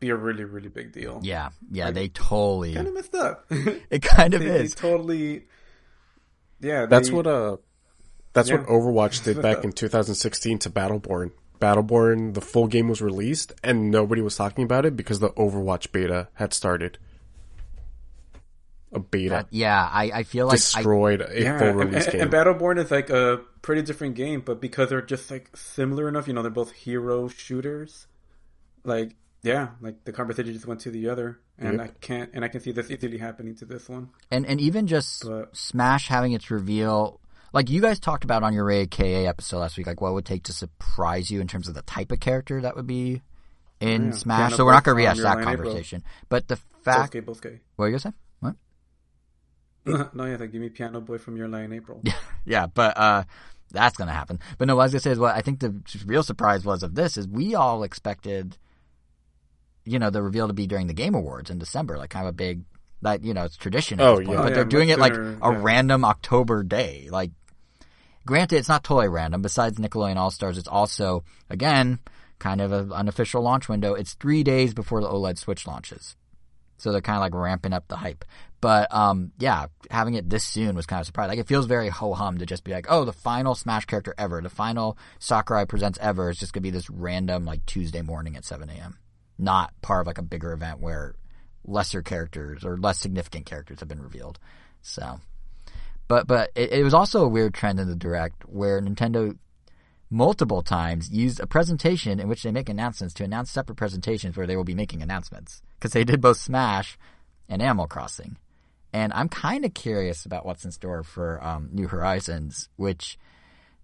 be 0.00 0.08
a 0.10 0.16
really 0.16 0.44
really 0.44 0.68
big 0.68 0.92
deal. 0.92 1.20
Yeah, 1.22 1.50
yeah, 1.70 1.90
they 1.90 2.08
totally. 2.08 2.74
kind 2.74 2.88
of 2.88 2.94
messed 2.94 3.14
up. 3.14 3.46
It 3.90 4.02
kind 4.02 4.34
of 4.34 4.40
they, 4.40 4.46
they 4.48 4.60
is. 4.64 4.74
totally. 4.74 5.44
Yeah, 6.60 6.86
That's 6.86 7.08
they- 7.08 7.14
what 7.14 7.26
uh 7.26 7.56
that's 8.32 8.50
what 8.50 8.66
Overwatch 8.66 9.24
did 9.24 9.40
back 9.42 9.64
in 9.64 9.72
2016 9.72 10.58
to 10.60 10.70
Battleborn. 10.70 11.32
Battleborn, 11.60 12.34
the 12.34 12.40
full 12.40 12.66
game 12.68 12.88
was 12.88 13.02
released 13.02 13.52
and 13.64 13.90
nobody 13.90 14.22
was 14.22 14.36
talking 14.36 14.62
about 14.64 14.86
it 14.86 14.96
because 14.96 15.18
the 15.18 15.30
Overwatch 15.30 15.90
beta 15.90 16.28
had 16.34 16.54
started. 16.54 16.98
A 18.90 18.98
beta 19.00 19.46
Yeah, 19.50 19.86
I, 19.92 20.04
I 20.14 20.22
feel 20.22 20.46
like 20.46 20.56
destroyed 20.56 21.20
a 21.20 21.42
Yeah, 21.42 21.58
full 21.58 21.72
release 21.72 22.04
and, 22.04 22.12
game. 22.12 22.20
and 22.22 22.30
Battleborn 22.32 22.78
is 22.78 22.90
like 22.90 23.10
a 23.10 23.40
pretty 23.60 23.82
different 23.82 24.14
game, 24.14 24.40
but 24.40 24.60
because 24.62 24.88
they're 24.88 25.02
just 25.02 25.30
like 25.30 25.54
similar 25.54 26.08
enough, 26.08 26.26
you 26.26 26.32
know, 26.32 26.40
they're 26.42 26.50
both 26.50 26.72
hero 26.72 27.28
shooters. 27.28 28.06
Like, 28.84 29.16
yeah, 29.42 29.70
like 29.82 30.04
the 30.04 30.12
conversation 30.12 30.54
just 30.54 30.66
went 30.66 30.80
to 30.80 30.90
the 30.90 31.08
other, 31.10 31.38
and 31.58 31.78
Yep. 31.78 31.80
I 31.86 31.88
can't, 32.00 32.30
and 32.32 32.44
I 32.44 32.48
can 32.48 32.60
see 32.60 32.72
this 32.72 32.90
easily 32.90 33.18
happening 33.18 33.54
to 33.56 33.66
this 33.66 33.88
one. 33.90 34.08
and 34.30 34.46
and 34.46 34.58
even 34.60 34.86
just 34.86 35.24
But- 35.26 35.54
Smash 35.54 36.08
having 36.08 36.32
its 36.32 36.50
reveal, 36.50 37.20
like 37.52 37.70
you 37.70 37.80
guys 37.80 37.98
talked 38.00 38.24
about 38.24 38.42
on 38.42 38.52
your 38.54 38.64
Raid 38.64 38.90
KA 38.90 39.04
episode 39.04 39.58
last 39.58 39.76
week, 39.76 39.86
like 39.86 40.00
what 40.00 40.12
would 40.14 40.24
take 40.26 40.44
to 40.44 40.52
surprise 40.52 41.30
you 41.30 41.40
in 41.40 41.46
terms 41.48 41.68
of 41.68 41.74
the 41.74 41.82
type 41.82 42.12
of 42.12 42.20
character 42.20 42.60
that 42.60 42.76
would 42.76 42.86
be 42.86 43.22
in 43.80 44.06
Yeah, 44.06 44.10
Smash. 44.12 44.38
Piano 44.38 44.56
So 44.56 44.64
we're 44.64 44.72
not 44.72 44.84
going 44.84 44.96
to 44.96 45.02
Boy 45.02 45.04
rehash 45.04 45.16
that 45.18 45.22
Your 45.36 45.44
Line 45.44 45.54
April. 45.54 45.66
conversation, 45.70 46.02
but 46.28 46.48
the 46.48 46.56
fact. 46.82 47.14
Bosuke, 47.14 47.24
Bosuke. 47.24 47.60
What 47.76 47.84
are 47.84 47.88
you 47.88 47.92
gonna 47.98 48.00
say? 48.00 48.12
What? 48.40 48.54
no, 50.14 50.24
yeah, 50.26 50.36
like 50.36 50.52
give 50.52 50.60
me 50.60 50.68
Piano 50.68 51.00
Boy 51.00 51.18
from 51.18 51.36
Your 51.36 51.48
Line 51.48 51.72
April. 51.72 52.00
Yeah, 52.04 52.12
yeah, 52.44 52.66
but 52.66 52.96
uh 52.98 53.24
that's 53.70 53.96
gonna 53.96 54.12
happen. 54.12 54.40
But 54.58 54.66
no, 54.68 54.76
what 54.76 54.82
I 54.82 54.84
was 54.86 54.92
gonna 54.92 55.00
say 55.00 55.10
is 55.12 55.18
what 55.18 55.34
I 55.34 55.40
think 55.42 55.60
the 55.60 55.74
real 56.06 56.22
surprise 56.22 56.64
was 56.64 56.82
of 56.82 56.94
this 56.94 57.16
is 57.16 57.26
we 57.28 57.54
all 57.54 57.82
expected, 57.82 58.56
you 59.84 59.98
know, 59.98 60.10
the 60.10 60.22
reveal 60.22 60.48
to 60.48 60.54
be 60.54 60.66
during 60.66 60.86
the 60.86 60.94
Game 60.94 61.14
Awards 61.14 61.50
in 61.50 61.58
December, 61.58 61.96
like 61.98 62.10
kind 62.10 62.26
of 62.26 62.30
a 62.30 62.32
big, 62.34 62.62
like 63.02 63.24
you 63.24 63.32
know, 63.34 63.44
it's 63.44 63.56
tradition. 63.56 64.00
At 64.00 64.06
Oh, 64.06 64.16
this 64.16 64.26
point, 64.26 64.38
yeah. 64.38 64.44
but 64.44 64.52
Oh, 64.52 64.54
they're 64.54 64.64
doing 64.64 64.88
it 64.88 64.98
like 64.98 65.14
a 65.14 65.38
yeah. 65.42 65.58
random 65.60 66.04
October 66.04 66.62
day. 66.62 67.08
Like, 67.10 67.30
granted, 68.26 68.56
it's 68.56 68.68
not 68.68 68.84
totally 68.84 69.08
random. 69.08 69.42
Besides 69.42 69.78
Nickelodeon 69.78 70.16
All 70.16 70.30
Stars, 70.30 70.58
it's 70.58 70.68
also 70.68 71.24
again 71.50 71.98
kind 72.38 72.60
of 72.60 72.72
an 72.72 72.92
unofficial 72.92 73.42
launch 73.42 73.68
window. 73.68 73.94
It's 73.94 74.14
three 74.14 74.42
days 74.42 74.74
before 74.74 75.00
the 75.00 75.08
OLED 75.08 75.38
Switch 75.38 75.66
launches. 75.66 76.16
So 76.76 76.92
they're 76.92 77.00
kind 77.00 77.16
of 77.16 77.22
like 77.22 77.34
ramping 77.34 77.72
up 77.72 77.88
the 77.88 77.96
hype. 77.96 78.24
But 78.60 78.92
um, 78.94 79.32
yeah, 79.38 79.66
having 79.90 80.14
it 80.14 80.30
this 80.30 80.44
soon 80.44 80.74
was 80.74 80.86
kind 80.86 81.00
of 81.00 81.06
surprising. 81.06 81.30
Like 81.30 81.38
it 81.38 81.48
feels 81.48 81.66
very 81.66 81.88
ho 81.88 82.14
hum 82.14 82.38
to 82.38 82.46
just 82.46 82.64
be 82.64 82.72
like, 82.72 82.86
oh, 82.88 83.04
the 83.04 83.12
final 83.12 83.54
Smash 83.54 83.84
character 83.86 84.14
ever, 84.18 84.40
the 84.40 84.48
final 84.48 84.96
Sakurai 85.18 85.66
presents 85.66 85.98
ever 86.00 86.30
is 86.30 86.38
just 86.38 86.52
gonna 86.52 86.62
be 86.62 86.70
this 86.70 86.90
random 86.90 87.44
like 87.44 87.66
Tuesday 87.66 88.02
morning 88.02 88.36
at 88.36 88.44
7 88.44 88.68
a.m. 88.68 88.98
Not 89.38 89.72
part 89.82 90.02
of 90.02 90.06
like 90.06 90.18
a 90.18 90.22
bigger 90.22 90.52
event 90.52 90.80
where 90.80 91.14
lesser 91.64 92.02
characters 92.02 92.64
or 92.64 92.76
less 92.76 92.98
significant 92.98 93.46
characters 93.46 93.80
have 93.80 93.88
been 93.88 94.02
revealed. 94.02 94.38
So, 94.82 95.20
but 96.08 96.26
but 96.26 96.50
it, 96.54 96.72
it 96.72 96.82
was 96.82 96.94
also 96.94 97.22
a 97.24 97.28
weird 97.28 97.54
trend 97.54 97.78
in 97.78 97.88
the 97.88 97.94
direct 97.94 98.48
where 98.48 98.80
Nintendo 98.80 99.36
multiple 100.10 100.62
times 100.62 101.10
used 101.10 101.38
a 101.38 101.46
presentation 101.46 102.18
in 102.18 102.28
which 102.28 102.42
they 102.42 102.50
make 102.50 102.68
announcements 102.68 103.14
to 103.14 103.24
announce 103.24 103.50
separate 103.50 103.76
presentations 103.76 104.36
where 104.36 104.46
they 104.46 104.56
will 104.56 104.64
be 104.64 104.74
making 104.74 105.02
announcements 105.02 105.62
because 105.78 105.92
they 105.92 106.04
did 106.04 106.20
both 106.20 106.38
Smash 106.38 106.98
and 107.48 107.62
Animal 107.62 107.86
Crossing. 107.86 108.36
And 108.92 109.12
I'm 109.12 109.28
kind 109.28 109.64
of 109.64 109.74
curious 109.74 110.24
about 110.24 110.46
what's 110.46 110.64
in 110.64 110.72
store 110.72 111.02
for 111.02 111.44
um, 111.44 111.68
New 111.72 111.88
Horizons, 111.88 112.70
which 112.76 113.18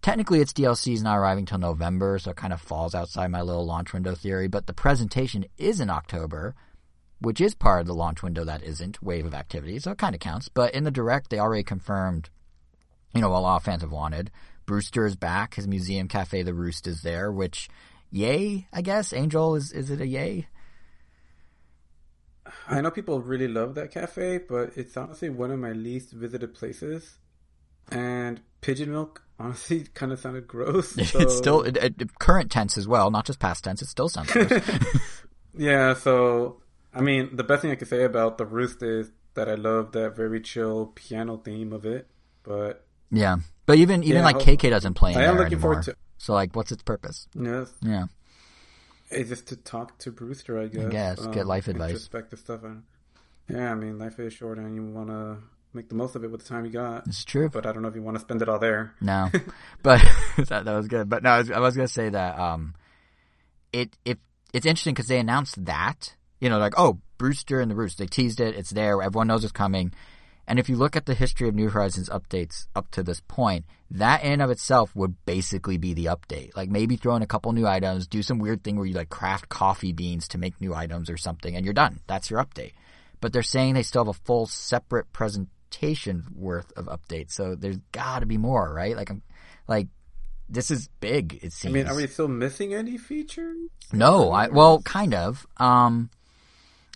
technically 0.01 0.41
its 0.41 0.53
DLC 0.53 0.95
is 0.95 1.03
not 1.03 1.19
arriving 1.19 1.45
till 1.45 1.59
November, 1.59 2.19
so 2.19 2.31
it 2.31 2.37
kind 2.37 2.55
of 2.55 2.61
falls 2.61 2.95
outside 2.95 3.31
my 3.31 3.43
little 3.43 3.67
launch 3.67 3.93
window 3.93 4.15
theory. 4.15 4.49
But 4.49 4.67
the 4.67 4.73
presentation 4.73 5.45
is 5.59 5.79
in 5.79 5.91
October, 5.91 6.55
which 7.25 7.41
is 7.41 7.55
part 7.55 7.81
of 7.81 7.87
the 7.87 7.95
launch 7.95 8.23
window 8.23 8.45
that 8.45 8.63
isn't 8.63 9.03
Wave 9.03 9.27
of 9.27 9.35
Activity, 9.35 9.79
so 9.79 9.91
it 9.93 9.99
kind 9.99 10.15
of 10.15 10.21
counts. 10.21 10.49
But 10.49 10.75
in 10.75 10.85
the 10.85 10.91
direct, 10.91 11.31
they 11.31 11.39
already 11.39 11.63
confirmed, 11.63 12.29
you 13.15 13.21
know, 13.21 13.31
what 13.31 13.39
a 13.39 13.41
lot 13.41 13.57
of 13.57 13.65
fans 13.65 13.83
have 13.83 13.93
wanted. 13.93 14.31
Brewster 14.67 15.07
is 15.07 15.17
back. 15.17 15.55
His 15.55 15.67
museum 15.67 16.09
cafe, 16.09 16.43
The 16.43 16.55
Roost, 16.55 16.87
is 16.87 17.03
there, 17.03 17.33
which, 17.33 17.69
yay, 18.11 18.67
I 18.73 18.83
guess. 18.83 19.13
Angel, 19.13 19.55
is 19.55 19.73
is 19.73 19.91
it 19.91 20.01
a 20.01 20.07
yay? 20.07 20.49
I 22.69 22.81
know 22.81 22.91
people 22.91 23.21
really 23.21 23.49
love 23.49 23.75
that 23.75 23.91
cafe, 23.91 24.39
but 24.39 24.77
it's 24.77 24.97
honestly 24.97 25.31
one 25.31 25.51
of 25.51 25.59
my 25.59 25.73
least 25.73 26.13
visited 26.13 26.55
places. 26.55 27.19
And 27.91 28.41
pigeon 28.61 28.91
milk 28.91 29.23
honestly 29.39 29.87
kind 29.95 30.13
of 30.13 30.21
sounded 30.21 30.47
gross. 30.47 30.97
So, 31.07 31.21
it's 31.21 31.37
still 31.37 31.63
it, 31.63 31.77
it, 31.77 32.19
current 32.19 32.51
tense 32.51 32.77
as 32.79 32.87
well, 32.87 33.11
not 33.11 33.27
just 33.27 33.39
past 33.39 33.65
tense. 33.65 33.83
It 33.83 33.89
still 33.89 34.09
sounds 34.09 34.31
gross. 34.31 34.63
yeah. 35.57 35.95
So 35.95 36.61
I 36.95 37.01
mean, 37.01 37.35
the 37.37 37.45
best 37.45 37.62
thing 37.62 37.71
I 37.71 37.77
can 37.77 37.89
say 37.89 38.05
about 38.05 38.39
the 38.39 38.47
roost 38.47 38.83
is 38.83 39.11
that 39.35 39.49
I 39.49 39.55
love 39.55 39.93
that 39.93 40.15
very 40.16 40.41
chill 40.41 40.93
piano 40.95 41.37
theme 41.39 41.73
of 41.73 41.85
it. 41.85 42.09
But 42.43 42.85
yeah, 43.11 43.37
but 43.66 43.79
even 43.79 44.03
even 44.05 44.19
Yeah, 44.19 44.25
like 44.25 44.37
KK 44.39 44.71
doesn't 44.71 44.95
play 44.95 45.12
in 45.12 45.19
I 45.19 45.25
am 45.25 45.37
looking 45.37 45.55
anymore. 45.55 45.61
forward 45.61 45.83
to. 45.85 45.97
So 46.19 46.33
like, 46.35 46.55
what's 46.55 46.71
its 46.73 46.83
purpose? 46.83 47.27
Yes, 47.35 47.73
Yeah, 47.83 48.05
it's 49.11 49.29
just 49.31 49.49
to 49.49 49.57
talk 49.57 49.99
to 49.99 50.12
Brewster. 50.12 50.59
I 50.61 50.66
guess. 50.69 50.91
guess, 50.91 51.27
get 51.29 51.47
life 51.47 51.69
advice. 51.69 51.91
Introspective 51.91 52.39
stuff. 52.39 52.61
Yeah, 53.49 53.73
I 53.73 53.75
mean, 53.75 53.99
life 53.99 54.19
is 54.21 54.33
short, 54.33 54.59
and 54.59 54.75
you 54.75 54.85
want 54.85 55.09
to 55.09 55.37
make 55.75 55.89
the 55.89 55.95
most 55.95 56.15
of 56.15 56.23
it 56.25 56.31
with 56.31 56.43
the 56.43 56.49
time 56.49 56.65
you 56.65 56.71
got. 56.71 57.07
it's 57.07 57.25
true. 57.25 57.49
But 57.51 57.66
I 57.66 57.73
don't 57.73 57.83
know 57.83 57.89
if 57.89 57.95
you 57.95 58.03
want 58.03 58.16
to 58.16 58.21
spend 58.21 58.41
it 58.41 58.49
all 58.49 58.59
there. 58.59 58.95
No, 59.01 59.31
but 59.83 60.01
that, 60.49 60.65
that 60.65 60.75
was 60.77 60.87
good. 60.89 61.09
But 61.09 61.23
no, 61.23 61.31
I 61.31 61.39
was, 61.39 61.51
I 61.51 61.59
was 61.61 61.75
gonna 61.77 61.89
say 61.89 62.09
that 62.11 62.39
um, 62.39 62.75
it 63.73 63.97
if 64.05 64.19
it's 64.53 64.65
interesting 64.66 64.95
because 64.95 65.09
they 65.09 65.19
announced 65.19 65.62
that 65.66 66.15
you 66.40 66.48
know 66.48 66.59
like 66.59 66.74
oh 66.77 66.98
Brewster 67.19 67.61
and 67.61 67.70
the 67.70 67.74
Roost 67.74 67.98
they 67.98 68.06
teased 68.06 68.40
it 68.40 68.56
it's 68.56 68.70
there 68.70 69.02
everyone 69.02 69.28
knows 69.28 69.44
it's 69.44 69.52
coming, 69.52 69.93
and 70.47 70.59
if 70.59 70.69
you 70.69 70.77
look 70.77 70.97
at 70.97 71.06
the 71.06 71.15
history 71.15 71.48
of 71.48 71.55
New 71.55 71.70
Horizons 71.70 72.09
updates 72.11 72.66
up 72.74 72.90
to 72.93 73.02
this 73.02 73.20
point, 73.20 73.65
that 73.90 74.23
in 74.23 74.40
of 74.40 74.51
itself 74.51 74.94
would 74.94 75.16
basically 75.24 75.78
be 75.78 75.94
the 75.94 76.06
update. 76.06 76.55
Like 76.56 76.69
maybe 76.69 76.97
throw 76.97 77.16
in 77.16 77.23
a 77.23 77.27
couple 77.27 77.52
new 77.52 77.66
items, 77.66 78.06
do 78.06 78.23
some 78.23 78.39
weird 78.39 78.62
thing 78.62 78.77
where 78.77 78.86
you 78.86 78.94
like 78.94 79.09
craft 79.09 79.48
coffee 79.48 79.93
beans 79.93 80.28
to 80.28 80.39
make 80.39 80.61
new 80.61 80.74
items 80.74 81.09
or 81.09 81.16
something, 81.16 81.56
and 81.56 81.65
you're 81.65 81.74
done. 81.74 82.01
That's 82.06 82.31
your 82.31 82.44
update. 82.44 82.73
But 83.20 83.32
they're 83.32 83.43
saying 83.43 83.74
they 83.74 83.82
still 83.82 84.05
have 84.05 84.15
a 84.15 84.24
full 84.24 84.47
separate 84.47 85.12
presentation 85.12 86.24
worth 86.35 86.73
of 86.77 86.86
updates. 86.86 87.32
So 87.32 87.55
there's 87.55 87.78
got 87.93 88.19
to 88.19 88.27
be 88.27 88.36
more, 88.36 88.73
right? 88.73 88.97
Like 88.97 89.11
I'm, 89.11 89.23
like 89.66 89.89
this 90.48 90.70
is 90.70 90.89
big. 91.01 91.39
It 91.43 91.52
seems. 91.52 91.74
I 91.74 91.78
mean, 91.78 91.86
are 91.86 91.97
we 91.97 92.06
still 92.06 92.28
missing 92.28 92.74
any 92.74 92.98
features? 92.98 93.56
No, 93.93 94.31
I 94.31 94.48
well, 94.48 94.82
kind 94.82 95.15
of. 95.15 95.47
Um, 95.56 96.11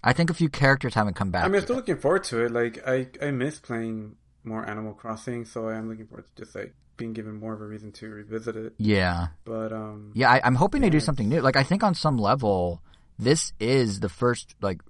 I 0.03 0.12
think 0.12 0.31
a 0.31 0.35
few 0.35 0.49
characters 0.49 0.95
haven't 0.95 1.15
come 1.15 1.31
back. 1.31 1.45
I 1.45 1.49
mean, 1.49 1.57
I'm 1.57 1.62
still 1.62 1.77
looking 1.77 1.97
forward 1.97 2.25
to 2.25 2.45
it. 2.45 2.53
Like, 2.53 2.87
I 2.87 3.09
I 3.20 3.31
miss 3.31 3.59
playing 3.59 4.16
more 4.45 4.69
Animal 4.69 4.95
Crossing, 4.95 5.45
so 5.45 5.69
I 5.69 5.75
am 5.77 5.89
looking 5.89 6.07
forward 6.07 6.27
to 6.35 6.43
just 6.45 6.55
like 6.55 6.75
being 6.97 7.12
given 7.12 7.35
more 7.39 7.53
of 7.55 7.61
a 7.61 7.66
reason 7.66 7.93
to 7.93 8.09
revisit 8.09 8.57
it. 8.57 8.75
yeah, 8.79 9.29
But 9.45 9.73
um, 9.73 10.11
yeah. 10.15 10.31
I, 10.31 10.41
I'm 10.45 10.55
hoping 10.57 10.81
they 10.83 10.91
do 10.91 10.97
Yeah. 10.99 11.03
something 11.05 11.29
new. 11.29 11.41
Like 11.41 11.57
I 11.57 11.62
think 11.62 11.83
on 11.85 11.95
some 11.95 12.16
level, 12.19 12.83
this 13.19 13.53
is 13.61 14.01
the 14.01 14.09
first 14.09 14.55
like. 14.61 14.81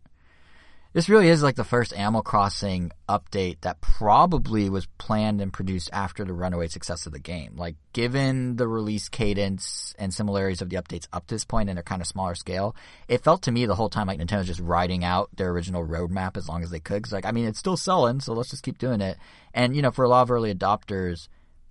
This 0.94 1.10
really 1.10 1.28
is 1.28 1.42
like 1.42 1.56
the 1.56 1.64
first 1.64 1.92
Animal 1.92 2.22
Crossing 2.22 2.92
update 3.10 3.60
that 3.60 3.82
probably 3.82 4.70
was 4.70 4.86
planned 4.96 5.42
and 5.42 5.52
produced 5.52 5.90
after 5.92 6.24
the 6.24 6.32
runaway 6.32 6.68
success 6.68 7.04
of 7.04 7.12
the 7.12 7.18
game. 7.18 7.56
Like, 7.56 7.76
given 7.92 8.56
the 8.56 8.66
release 8.66 9.10
cadence 9.10 9.94
and 9.98 10.14
similarities 10.14 10.62
of 10.62 10.70
the 10.70 10.76
updates 10.76 11.06
up 11.12 11.26
to 11.26 11.34
this 11.34 11.44
point 11.44 11.68
and 11.68 11.76
their 11.76 11.82
kind 11.82 12.00
of 12.00 12.08
smaller 12.08 12.34
scale, 12.34 12.74
it 13.06 13.22
felt 13.22 13.42
to 13.42 13.52
me 13.52 13.66
the 13.66 13.74
whole 13.74 13.90
time 13.90 14.06
like 14.06 14.18
Nintendo's 14.18 14.46
just 14.46 14.60
riding 14.60 15.04
out 15.04 15.28
their 15.36 15.50
original 15.50 15.86
roadmap 15.86 16.38
as 16.38 16.48
long 16.48 16.62
as 16.62 16.70
they 16.70 16.80
could. 16.80 17.02
Cause 17.02 17.12
like, 17.12 17.26
I 17.26 17.32
mean, 17.32 17.44
it's 17.44 17.58
still 17.58 17.76
selling, 17.76 18.20
so 18.20 18.32
let's 18.32 18.50
just 18.50 18.62
keep 18.62 18.78
doing 18.78 19.02
it. 19.02 19.18
And, 19.52 19.76
you 19.76 19.82
know, 19.82 19.90
for 19.90 20.06
a 20.06 20.08
lot 20.08 20.22
of 20.22 20.30
early 20.30 20.54
adopters, 20.54 21.28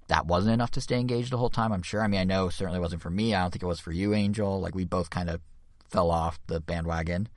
that 0.10 0.28
wasn't 0.28 0.54
enough 0.54 0.72
to 0.72 0.82
stay 0.82 1.00
engaged 1.00 1.32
the 1.32 1.38
whole 1.38 1.50
time, 1.50 1.74
I'm 1.74 1.82
sure. 1.82 2.04
I 2.04 2.08
mean, 2.08 2.20
I 2.20 2.24
know 2.24 2.50
certainly 2.50 2.80
wasn't 2.80 3.02
for 3.02 3.10
me. 3.10 3.34
I 3.34 3.42
don't 3.42 3.50
think 3.50 3.64
it 3.64 3.68
was 3.68 3.80
for 3.80 3.92
you, 3.92 4.14
Angel. 4.14 4.62
Like, 4.62 4.76
we 4.76 4.86
both 4.86 5.10
kind 5.10 5.30
of 5.30 5.42
fell 5.90 6.12
off 6.12 6.40
the 6.46 6.60
bandwagon. 6.60 7.30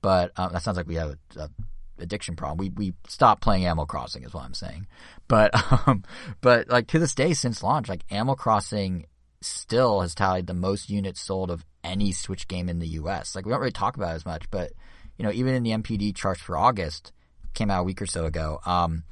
But 0.00 0.32
um, 0.36 0.52
that 0.52 0.62
sounds 0.62 0.76
like 0.76 0.86
we 0.86 0.96
have 0.96 1.16
a, 1.36 1.40
a 1.40 1.50
addiction 1.98 2.36
problem. 2.36 2.58
We 2.58 2.70
we 2.70 2.94
stopped 3.08 3.42
playing 3.42 3.64
Animal 3.64 3.86
Crossing, 3.86 4.22
is 4.22 4.32
what 4.32 4.44
I'm 4.44 4.54
saying. 4.54 4.86
But 5.26 5.50
um, 5.86 6.04
but 6.40 6.68
like 6.68 6.86
to 6.88 6.98
this 6.98 7.14
day, 7.14 7.34
since 7.34 7.62
launch, 7.62 7.88
like 7.88 8.04
Animal 8.10 8.36
Crossing 8.36 9.06
still 9.40 10.00
has 10.00 10.14
tallied 10.14 10.46
the 10.46 10.54
most 10.54 10.90
units 10.90 11.20
sold 11.20 11.50
of 11.50 11.64
any 11.84 12.12
Switch 12.12 12.48
game 12.48 12.68
in 12.68 12.78
the 12.78 12.88
U.S. 12.88 13.34
Like 13.34 13.46
we 13.46 13.50
don't 13.50 13.60
really 13.60 13.72
talk 13.72 13.96
about 13.96 14.12
it 14.12 14.16
as 14.16 14.26
much, 14.26 14.50
but 14.50 14.72
you 15.16 15.24
know, 15.24 15.32
even 15.32 15.54
in 15.54 15.62
the 15.62 15.70
NPD 15.70 16.14
charts 16.14 16.40
for 16.40 16.56
August, 16.56 17.12
came 17.54 17.70
out 17.70 17.80
a 17.80 17.84
week 17.84 18.00
or 18.00 18.06
so 18.06 18.24
ago. 18.24 18.60
Um, 18.64 19.04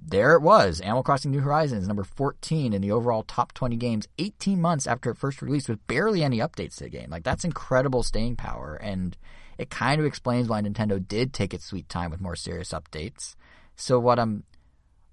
there 0.00 0.34
it 0.34 0.42
was, 0.42 0.80
Animal 0.80 1.02
Crossing 1.02 1.30
New 1.32 1.40
Horizons, 1.40 1.88
number 1.88 2.04
14 2.04 2.72
in 2.72 2.82
the 2.82 2.92
overall 2.92 3.24
top 3.24 3.52
20 3.54 3.76
games, 3.76 4.06
18 4.18 4.60
months 4.60 4.86
after 4.86 5.10
it 5.10 5.16
first 5.16 5.42
released 5.42 5.68
with 5.68 5.84
barely 5.86 6.22
any 6.22 6.38
updates 6.38 6.76
to 6.76 6.84
the 6.84 6.90
game. 6.90 7.10
Like, 7.10 7.24
that's 7.24 7.44
incredible 7.44 8.02
staying 8.02 8.36
power, 8.36 8.76
and 8.76 9.16
it 9.58 9.70
kind 9.70 10.00
of 10.00 10.06
explains 10.06 10.48
why 10.48 10.60
Nintendo 10.60 11.06
did 11.06 11.32
take 11.32 11.54
its 11.54 11.64
sweet 11.64 11.88
time 11.88 12.10
with 12.10 12.20
more 12.20 12.36
serious 12.36 12.72
updates. 12.72 13.34
So 13.76 13.98
what 13.98 14.18
I'm, 14.18 14.44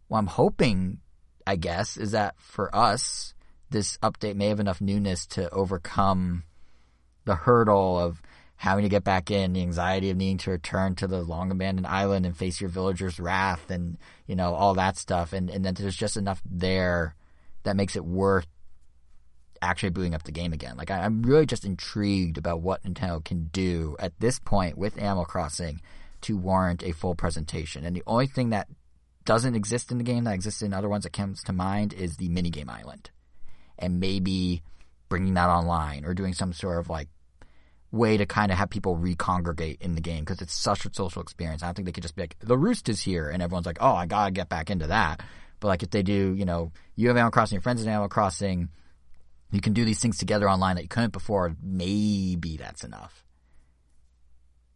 what 0.08 0.20
I'm 0.20 0.28
hoping, 0.28 1.00
I 1.46 1.56
guess, 1.56 1.98
is 1.98 2.12
that 2.12 2.36
for 2.38 2.74
us, 2.76 3.34
this 3.70 3.98
update 3.98 4.36
may 4.36 4.50
have 4.50 4.60
enough 4.60 4.82
newness 4.82 5.26
to 5.28 5.50
overcome 5.50 6.44
the 7.26 7.36
hurdle 7.36 8.00
of 8.00 8.22
having 8.56 8.84
to 8.84 8.90
get 8.90 9.04
back 9.04 9.32
in, 9.32 9.54
the 9.54 9.62
anxiety 9.62 10.10
of 10.10 10.18
needing 10.18 10.38
to 10.38 10.52
return 10.52 10.96
to 10.96 11.08
the 11.08 11.22
long 11.22 11.52
abandoned 11.52 11.88
island 11.88 12.26
and 12.26 12.38
face 12.38 12.62
your 12.62 12.70
villagers' 12.70 13.20
wrath 13.20 13.70
and, 13.70 13.98
you 14.28 14.36
know, 14.36 14.54
all 14.54 14.74
that 14.76 14.96
stuff. 14.96 15.34
And, 15.34 15.50
and 15.50 15.66
then 15.66 15.74
there's 15.74 15.96
just 15.98 16.16
enough 16.16 16.42
there 16.50 17.16
that 17.64 17.76
makes 17.76 17.96
it 17.96 18.06
worth 18.06 18.48
actually 19.64 19.90
booting 19.90 20.14
up 20.14 20.24
the 20.24 20.32
game 20.32 20.54
again. 20.54 20.78
Like, 20.78 20.92
I, 20.92 21.00
I'm 21.00 21.24
really 21.24 21.46
just 21.46 21.66
intrigued 21.66 22.38
about 22.38 22.62
what 22.62 22.84
Nintendo 22.84 23.24
can 23.24 23.46
do 23.52 23.96
at 24.00 24.20
this 24.20 24.40
point 24.40 24.78
with 24.78 25.02
Animal 25.02 25.26
Crossing 25.26 25.82
to 26.22 26.38
warrant 26.38 26.84
a 26.84 26.92
full 26.92 27.16
presentation. 27.16 27.86
And 27.86 27.96
the 27.96 28.04
only 28.08 28.28
thing 28.28 28.50
that 28.52 28.68
doesn't 29.26 29.56
exist 29.56 29.92
in 29.92 29.98
the 29.98 30.04
game 30.04 30.26
that 30.26 30.34
exists 30.34 30.62
in 30.62 30.74
other 30.74 30.90
ones 30.90 31.04
that 31.04 31.14
comes 31.14 31.44
to 31.44 31.54
mind 31.54 31.94
is 31.94 32.18
the 32.18 32.30
minigame 32.30 32.70
island. 32.70 33.10
And 33.78 34.00
maybe 34.00 34.62
bringing 35.10 35.34
that 35.36 35.50
online 35.50 36.06
or 36.06 36.14
doing 36.14 36.34
some 36.34 36.54
sort 36.54 36.80
of 36.80 36.90
like 36.90 37.08
way 37.92 38.18
to 38.18 38.26
kind 38.26 38.52
of 38.52 38.58
have 38.58 38.70
people 38.70 38.96
recongregate 38.96 39.78
in 39.82 39.96
the 39.96 40.02
game 40.02 40.22
because 40.22 40.42
it's 40.42 40.54
such 40.54 40.86
a 40.86 40.90
social 40.94 41.22
experience. 41.22 41.62
I 41.62 41.68
don't 41.68 41.76
think 41.76 41.86
they 41.86 41.92
could 41.92 42.04
just 42.04 42.16
be 42.16 42.24
like, 42.24 42.36
the 42.40 42.58
roost 42.58 42.90
is 42.90 43.02
here 43.02 43.30
and 43.30 43.42
everyone's 43.42 43.66
like, 43.66 43.78
oh, 43.80 43.94
I 43.94 44.08
gotta 44.08 44.32
get 44.32 44.50
back 44.50 44.70
into 44.70 44.88
that. 44.88 45.22
But 45.60 45.68
like 45.68 45.84
if 45.84 45.92
they 45.92 46.04
do, 46.04 46.34
you 46.34 46.46
know, 46.46 46.72
you 46.96 47.08
have 47.08 47.18
Animal 47.18 47.32
Crossing, 47.32 47.56
your 47.56 47.62
friends 47.62 47.82
in 47.82 47.88
Animal 47.88 48.10
Crossing, 48.10 48.70
you 49.54 49.62
can 49.62 49.74
do 49.74 49.86
these 49.86 50.00
things 50.00 50.18
together 50.18 50.50
online 50.50 50.76
that 50.76 50.82
you 50.82 50.90
couldn't 50.90 51.14
before. 51.14 51.56
Maybe 51.62 52.58
that's 52.58 52.84
enough. 52.84 53.24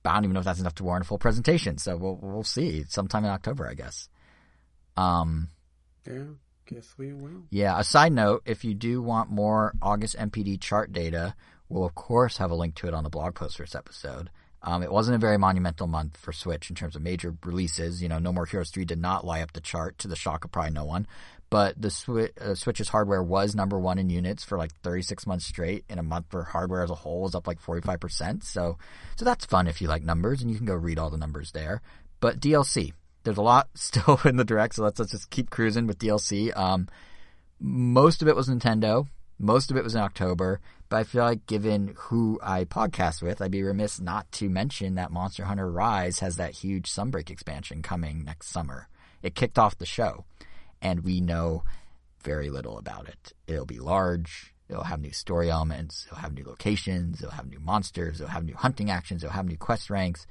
But 0.03 0.11
I 0.11 0.13
don't 0.13 0.25
even 0.25 0.33
know 0.35 0.39
if 0.39 0.45
that's 0.45 0.59
enough 0.59 0.75
to 0.75 0.83
warrant 0.83 1.03
a 1.03 1.07
full 1.07 1.17
presentation. 1.17 1.79
So 1.79 1.97
we'll 1.97 2.19
we'll 2.21 2.43
see 2.43 2.85
sometime 2.87 3.25
in 3.25 3.31
October, 3.31 3.67
I 3.67 3.73
guess. 3.73 4.07
Um, 4.95 5.49
yeah, 6.05 6.23
guess 6.67 6.93
we 6.95 7.11
will. 7.11 7.45
yeah, 7.49 7.79
a 7.79 7.83
side 7.83 8.13
note, 8.13 8.43
if 8.45 8.63
you 8.63 8.75
do 8.75 9.01
want 9.01 9.31
more 9.31 9.73
August 9.81 10.15
NPD 10.15 10.61
chart 10.61 10.93
data, 10.93 11.33
we'll 11.69 11.85
of 11.85 11.95
course 11.95 12.37
have 12.37 12.51
a 12.51 12.55
link 12.55 12.75
to 12.75 12.87
it 12.87 12.93
on 12.93 13.03
the 13.03 13.09
blog 13.09 13.33
post 13.33 13.57
for 13.57 13.63
this 13.63 13.75
episode. 13.75 14.29
Um, 14.61 14.83
it 14.83 14.91
wasn't 14.91 15.15
a 15.15 15.19
very 15.19 15.37
monumental 15.37 15.87
month 15.87 16.17
for 16.17 16.33
Switch 16.33 16.69
in 16.69 16.75
terms 16.75 16.95
of 16.95 17.01
major 17.01 17.35
releases. 17.43 18.01
You 18.01 18.09
know, 18.09 18.19
No 18.19 18.33
More 18.33 18.45
Heroes 18.45 18.71
3 18.71 18.85
did 18.85 18.99
not 18.99 19.25
lie 19.25 19.41
up 19.41 19.53
the 19.53 19.61
chart 19.61 19.97
to 19.99 20.07
the 20.07 20.15
shock 20.15 20.45
of 20.45 20.51
probably 20.51 20.71
no 20.71 20.83
one. 20.83 21.07
But 21.49 21.81
the 21.81 21.87
Swi- 21.87 22.37
uh, 22.39 22.55
Switch's 22.55 22.89
hardware 22.89 23.23
was 23.23 23.55
number 23.55 23.79
one 23.79 23.99
in 23.99 24.09
units 24.09 24.43
for 24.43 24.57
like 24.57 24.73
36 24.81 25.25
months 25.25 25.45
straight. 25.45 25.85
In 25.89 25.97
a 25.97 26.03
month 26.03 26.25
for 26.29 26.43
hardware 26.43 26.83
as 26.83 26.89
a 26.89 26.95
whole 26.95 27.21
was 27.21 27.35
up 27.35 27.47
like 27.47 27.61
45%. 27.61 28.43
So, 28.43 28.77
so 29.15 29.25
that's 29.25 29.45
fun 29.45 29.67
if 29.67 29.81
you 29.81 29.87
like 29.87 30.03
numbers 30.03 30.41
and 30.41 30.51
you 30.51 30.57
can 30.57 30.65
go 30.65 30.75
read 30.75 30.99
all 30.99 31.09
the 31.09 31.17
numbers 31.17 31.51
there. 31.53 31.81
But 32.19 32.41
DLC, 32.41 32.93
there's 33.23 33.37
a 33.37 33.41
lot 33.41 33.69
still 33.75 34.19
in 34.25 34.35
the 34.35 34.43
direct. 34.43 34.75
So 34.75 34.83
let's, 34.83 34.99
let's 34.99 35.11
just 35.11 35.29
keep 35.29 35.49
cruising 35.49 35.87
with 35.87 35.99
DLC. 35.99 36.55
Um, 36.57 36.89
most 37.59 38.21
of 38.21 38.27
it 38.27 38.35
was 38.35 38.49
Nintendo. 38.49 39.07
Most 39.39 39.69
of 39.69 39.77
it 39.77 39.83
was 39.83 39.93
in 39.93 40.01
October, 40.01 40.59
but 40.89 40.97
I 40.97 41.03
feel 41.03 41.23
like 41.23 41.45
given 41.45 41.93
who 41.95 42.39
I 42.41 42.63
podcast 42.65 43.21
with, 43.21 43.39
I'd 43.39 43.51
be 43.51 43.61
remiss 43.61 43.99
not 43.99 44.31
to 44.33 44.49
mention 44.49 44.95
that 44.95 45.11
Monster 45.11 45.45
Hunter 45.45 45.69
Rise 45.69 46.19
has 46.19 46.37
that 46.37 46.53
huge 46.55 46.91
Sunbreak 46.91 47.29
expansion 47.29 47.83
coming 47.83 48.23
next 48.23 48.47
summer. 48.47 48.87
It 49.21 49.35
kicked 49.35 49.59
off 49.59 49.77
the 49.77 49.85
show, 49.85 50.25
and 50.81 51.01
we 51.01 51.21
know 51.21 51.63
very 52.23 52.49
little 52.49 52.77
about 52.77 53.07
it. 53.07 53.33
It'll 53.47 53.65
be 53.65 53.79
large. 53.79 54.53
It'll 54.69 54.83
have 54.83 54.99
new 54.99 55.13
story 55.13 55.49
elements. 55.49 56.05
It'll 56.07 56.19
have 56.19 56.33
new 56.33 56.43
locations. 56.43 57.21
It'll 57.21 57.31
have 57.31 57.47
new 57.47 57.59
monsters. 57.59 58.19
It'll 58.19 58.31
have 58.31 58.43
new 58.43 58.55
hunting 58.55 58.91
actions. 58.91 59.23
It'll 59.23 59.33
have 59.33 59.47
new 59.47 59.57
quest 59.57 59.89
ranks. 59.89 60.27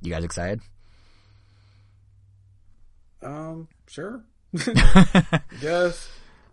You 0.00 0.12
guys 0.12 0.24
excited? 0.24 0.60
Um, 3.22 3.68
sure. 3.86 4.24
yes. 5.60 6.08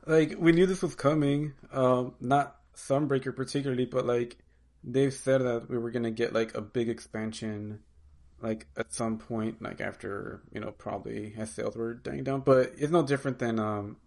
Like 0.06 0.36
we 0.38 0.52
knew 0.52 0.65
this 0.65 0.82
was 0.82 0.95
coming. 0.95 1.53
Um, 1.72 2.15
not 2.19 2.57
Sunbreaker 2.76 3.36
particularly, 3.36 3.86
but 3.86 4.06
like 4.06 4.38
they've 4.84 5.14
said 5.14 5.41
that 5.41 5.69
we 5.69 5.77
were 5.77 5.91
gonna 5.91 6.11
get 6.11 6.34
like 6.34 6.56
a 6.56 6.61
big 6.61 6.90
expansion, 6.90 7.80
like 8.41 8.68
at 8.78 8.94
some 8.94 9.18
point, 9.18 9.62
like 9.62 9.82
after 9.82 10.41
you 10.52 10.60
know 10.60 10.72
probably 10.72 11.34
as 11.38 11.52
sales 11.52 11.76
were 11.76 11.94
dying 11.94 12.24
down. 12.24 12.41
But 12.41 12.74
it's 12.78 12.91
no 12.91 13.03
different 13.03 13.40
than 13.40 13.60
um, 13.60 13.98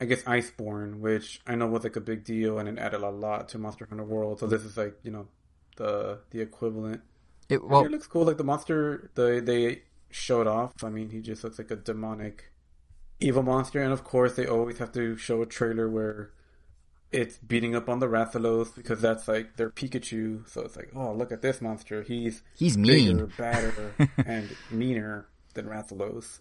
I 0.00 0.04
guess 0.04 0.22
Iceborne, 0.22 1.00
which 1.00 1.40
I 1.46 1.54
know 1.54 1.66
was 1.66 1.84
like 1.84 1.96
a 1.96 2.00
big 2.00 2.24
deal 2.24 2.58
and 2.58 2.68
it 2.68 2.78
added 2.78 3.02
a 3.02 3.10
lot 3.10 3.48
to 3.50 3.58
Monster 3.58 3.86
Hunter 3.88 4.04
World. 4.04 4.40
So 4.40 4.46
this 4.46 4.64
is 4.64 4.76
like 4.76 4.96
you 5.02 5.10
know 5.10 5.28
the 5.76 6.20
the 6.30 6.40
equivalent. 6.40 7.02
It, 7.48 7.62
Well, 7.66 7.84
it 7.84 7.90
looks 7.90 8.06
cool. 8.06 8.24
Like 8.24 8.38
the 8.38 8.44
monster, 8.44 9.10
the 9.14 9.42
they 9.44 9.82
showed 10.10 10.46
off. 10.46 10.72
I 10.82 10.90
mean, 10.90 11.10
he 11.10 11.20
just 11.20 11.44
looks 11.44 11.58
like 11.58 11.70
a 11.70 11.76
demonic, 11.76 12.52
evil 13.20 13.42
monster. 13.42 13.82
And 13.82 13.92
of 13.92 14.04
course, 14.04 14.34
they 14.34 14.46
always 14.46 14.78
have 14.78 14.92
to 14.92 15.16
show 15.16 15.42
a 15.42 15.46
trailer 15.46 15.88
where 15.88 16.32
it's 17.14 17.38
beating 17.38 17.76
up 17.76 17.88
on 17.88 18.00
the 18.00 18.06
Rathalos 18.06 18.74
because 18.74 19.00
that's 19.00 19.28
like 19.28 19.56
their 19.56 19.70
Pikachu. 19.70 20.48
So 20.48 20.62
it's 20.62 20.76
like, 20.76 20.90
oh, 20.96 21.12
look 21.12 21.30
at 21.30 21.42
this 21.42 21.62
monster. 21.62 22.02
He's 22.02 22.42
he's 22.56 22.76
mean. 22.76 23.16
bigger, 23.16 23.26
badder, 23.38 23.94
and 24.26 24.54
meaner 24.70 25.28
than 25.54 25.66
Rathalos. 25.66 26.40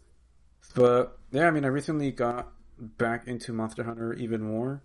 But 0.76 1.18
yeah, 1.32 1.48
I 1.48 1.52
mean, 1.52 1.64
I 1.64 1.68
recently 1.68 2.12
got 2.12 2.52
back 2.80 3.28
into 3.28 3.54
Monster 3.54 3.84
Hunter 3.84 4.14
even 4.14 4.41
more. 4.41 4.82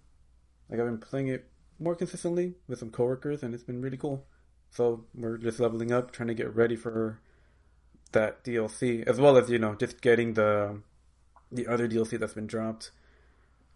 Like 0.69 0.79
I've 0.79 0.87
been 0.87 0.99
playing 0.99 1.29
it 1.29 1.49
more 1.79 1.95
consistently 1.95 2.55
with 2.69 2.79
some 2.79 2.91
coworkers, 2.91 3.43
and 3.43 3.55
it's 3.55 3.65
been 3.65 3.81
really 3.81 3.97
cool. 3.97 4.27
So 4.71 5.07
we're 5.15 5.39
just 5.39 5.59
leveling 5.59 5.91
up, 5.91 6.11
trying 6.11 6.29
to 6.29 6.35
get 6.35 6.55
ready 6.55 6.77
for 6.77 7.19
that 8.13 8.45
DLC, 8.45 9.07
as 9.07 9.19
well 9.19 9.39
as 9.39 9.49
you 9.49 9.59
know 9.59 9.75
just 9.75 10.03
getting 10.03 10.35
the 10.35 10.83
the 11.51 11.67
other 11.67 11.89
DLC 11.89 12.19
that's 12.19 12.35
been 12.35 12.47
dropped 12.47 12.91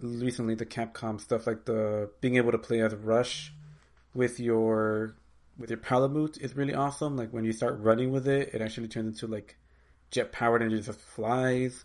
recently. 0.03 0.55
The 0.55 0.66
Capcom 0.66 1.20
stuff, 1.20 1.47
like 1.47 1.65
the 1.65 2.11
being 2.20 2.37
able 2.37 2.53
to 2.53 2.59
play 2.59 2.81
as 2.81 2.95
Rush 2.95 3.53
with 4.15 4.41
your 4.41 5.16
with 5.59 5.70
your 5.70 5.79
Palamute 5.79 6.41
is 6.41 6.57
really 6.57 6.74
awesome. 6.74 7.16
Like 7.16 7.33
when 7.33 7.45
you 7.45 7.53
start 7.53 7.79
running 7.81 8.11
with 8.11 8.27
it, 8.27 8.51
it 8.53 8.61
actually 8.61 8.89
turns 8.89 9.23
into 9.23 9.33
like 9.33 9.57
jet 10.11 10.33
powered 10.33 10.62
and 10.62 10.73
it 10.73 10.83
just 10.83 11.01
flies. 11.01 11.85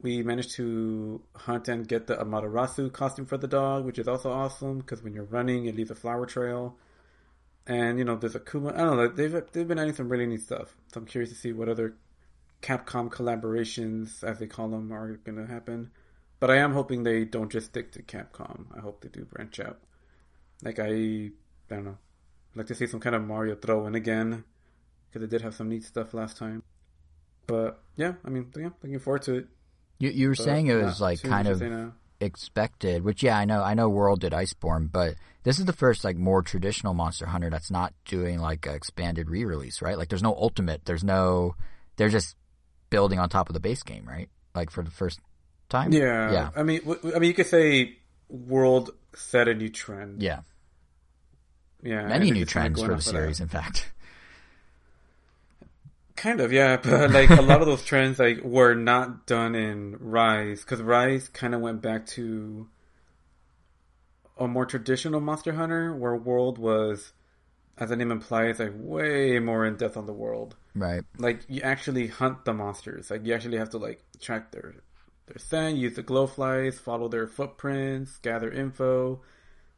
We 0.00 0.22
managed 0.22 0.52
to 0.52 1.20
hunt 1.34 1.66
and 1.68 1.86
get 1.88 2.06
the 2.06 2.16
Amaterasu 2.16 2.92
costume 2.92 3.26
for 3.26 3.36
the 3.36 3.48
dog, 3.48 3.84
which 3.84 3.98
is 3.98 4.06
also 4.06 4.30
awesome 4.30 4.78
because 4.78 5.02
when 5.02 5.12
you're 5.12 5.24
running, 5.24 5.66
it 5.66 5.74
leaves 5.74 5.90
a 5.90 5.96
flower 5.96 6.24
trail. 6.24 6.76
And 7.66 7.98
you 7.98 8.04
know, 8.04 8.16
there's 8.16 8.36
a 8.36 8.40
Kuma. 8.40 8.72
I 8.74 8.78
don't 8.78 8.96
know. 8.96 9.08
They've 9.08 9.42
they've 9.52 9.68
been 9.68 9.78
adding 9.78 9.94
some 9.94 10.08
really 10.08 10.26
neat 10.26 10.42
stuff. 10.42 10.76
So 10.92 11.00
I'm 11.00 11.06
curious 11.06 11.30
to 11.30 11.36
see 11.36 11.52
what 11.52 11.68
other 11.68 11.96
Capcom 12.62 13.10
collaborations, 13.10 14.24
as 14.24 14.38
they 14.38 14.46
call 14.46 14.68
them, 14.68 14.92
are 14.92 15.16
going 15.16 15.36
to 15.36 15.46
happen. 15.46 15.90
But 16.40 16.50
I 16.50 16.56
am 16.56 16.72
hoping 16.72 17.02
they 17.02 17.24
don't 17.24 17.50
just 17.50 17.66
stick 17.66 17.92
to 17.92 18.02
Capcom. 18.02 18.66
I 18.76 18.80
hope 18.80 19.00
they 19.00 19.08
do 19.08 19.24
branch 19.24 19.58
out. 19.60 19.78
Like 20.62 20.78
I, 20.78 20.84
I 20.86 21.30
don't 21.70 21.84
know, 21.84 21.98
I'd 22.52 22.56
like 22.58 22.66
to 22.66 22.74
see 22.74 22.86
some 22.86 23.00
kind 23.00 23.14
of 23.16 23.22
Mario 23.24 23.54
throw 23.54 23.86
in 23.86 23.94
again 23.94 24.44
because 25.08 25.22
it 25.22 25.30
did 25.30 25.42
have 25.42 25.54
some 25.54 25.68
neat 25.68 25.84
stuff 25.84 26.14
last 26.14 26.36
time. 26.36 26.62
But 27.46 27.80
yeah, 27.96 28.14
I 28.24 28.28
mean, 28.30 28.52
yeah, 28.56 28.70
looking 28.82 28.98
forward 28.98 29.22
to 29.22 29.34
it. 29.34 29.46
You 29.98 30.10
you 30.10 30.28
were 30.28 30.34
But 30.36 30.44
saying 30.44 30.66
it 30.66 30.74
was 30.76 31.00
like 31.00 31.22
kind 31.22 31.48
of 31.48 31.60
now. 31.60 31.92
expected, 32.20 33.02
which 33.02 33.22
yeah, 33.22 33.38
I 33.38 33.44
know 33.44 33.62
I 33.62 33.74
know 33.74 33.88
World 33.88 34.20
did 34.20 34.32
Iceborne, 34.32 34.90
but 34.92 35.14
this 35.44 35.58
is 35.58 35.64
the 35.64 35.72
first 35.72 36.04
like 36.04 36.16
more 36.16 36.42
traditional 36.42 36.94
Monster 36.94 37.26
Hunter 37.26 37.50
that's 37.50 37.70
not 37.70 37.94
doing 38.04 38.38
like 38.38 38.66
an 38.66 38.74
expanded 38.74 39.30
re-release, 39.30 39.80
right? 39.80 39.96
Like 39.96 40.08
there's 40.08 40.22
no 40.22 40.34
ultimate, 40.34 40.84
there's 40.84 41.04
no 41.04 41.54
they're 41.96 42.08
just 42.08 42.36
building 42.90 43.18
on 43.18 43.28
top 43.28 43.48
of 43.48 43.54
the 43.54 43.60
base 43.60 43.82
game, 43.82 44.04
right? 44.06 44.28
Like 44.54 44.70
for 44.70 44.82
the 44.82 44.90
first 44.90 45.20
time. 45.68 45.92
Yeah, 45.92 46.32
Yeah. 46.32 46.50
I 46.56 46.62
mean, 46.62 46.80
w- 46.84 47.14
I 47.14 47.18
mean, 47.18 47.28
you 47.28 47.34
could 47.34 47.46
say 47.46 47.96
World 48.28 48.90
set 49.14 49.48
a 49.48 49.54
new 49.54 49.68
trend. 49.68 50.22
Yeah. 50.22 50.40
yeah, 51.82 52.06
Many 52.08 52.30
new 52.30 52.44
trends 52.44 52.80
for 52.80 52.88
the 52.88 52.92
off 52.94 52.98
of 53.00 53.04
that. 53.06 53.10
series, 53.10 53.40
in 53.40 53.48
fact. 53.48 53.90
Kind 56.16 56.40
of, 56.40 56.52
yeah, 56.52 56.76
but 56.82 57.10
like 57.12 57.30
a 57.30 57.40
lot 57.42 57.60
of 57.60 57.66
those 57.68 57.84
trends 57.84 58.18
like 58.18 58.42
were 58.42 58.74
not 58.74 59.26
done 59.26 59.54
in 59.54 59.96
Rise 60.00 60.62
because 60.62 60.82
Rise 60.82 61.28
kind 61.28 61.54
of 61.54 61.60
went 61.60 61.80
back 61.80 62.06
to 62.06 62.68
a 64.36 64.48
more 64.48 64.66
traditional 64.66 65.20
Monster 65.20 65.52
Hunter, 65.52 65.94
where 65.94 66.16
World 66.16 66.58
was, 66.58 67.12
as 67.76 67.90
the 67.90 67.96
name 67.96 68.10
implies, 68.10 68.58
like 68.58 68.72
way 68.74 69.38
more 69.38 69.64
in 69.64 69.76
depth 69.76 69.96
on 69.96 70.06
the 70.06 70.12
world. 70.12 70.56
Right. 70.74 71.02
Like 71.18 71.40
you 71.48 71.62
actually 71.62 72.08
hunt 72.08 72.44
the 72.44 72.52
monsters. 72.52 73.10
Like 73.10 73.24
you 73.24 73.32
actually 73.34 73.58
have 73.58 73.70
to 73.70 73.78
like 73.78 74.02
track 74.20 74.50
their 74.50 74.74
their 75.28 75.38
scent, 75.38 75.76
use 75.76 75.96
the 75.96 76.02
glowflies, 76.02 76.74
follow 76.74 77.08
their 77.08 77.26
footprints, 77.26 78.18
gather 78.18 78.50
info. 78.50 79.22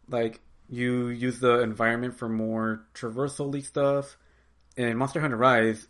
Like 0.08 0.40
you 0.68 1.08
use 1.08 1.40
the 1.40 1.60
environment 1.60 2.16
for 2.16 2.28
more 2.28 2.86
traversal 2.94 3.62
stuff. 3.64 4.16
In 4.76 4.96
Monster 4.96 5.20
Hunter 5.20 5.36
Rise, 5.36 5.88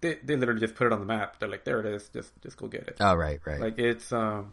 they 0.00 0.18
they 0.22 0.36
literally 0.36 0.60
just 0.60 0.74
put 0.74 0.86
it 0.86 0.92
on 0.92 1.00
the 1.00 1.06
map. 1.06 1.38
They're 1.38 1.48
like, 1.48 1.64
there 1.64 1.80
it 1.80 1.86
is, 1.86 2.08
just 2.10 2.32
just 2.42 2.56
go 2.56 2.68
get 2.68 2.88
it. 2.88 2.96
Oh 3.00 3.14
right, 3.14 3.40
right. 3.44 3.60
Like 3.60 3.78
it's 3.78 4.12
um 4.12 4.52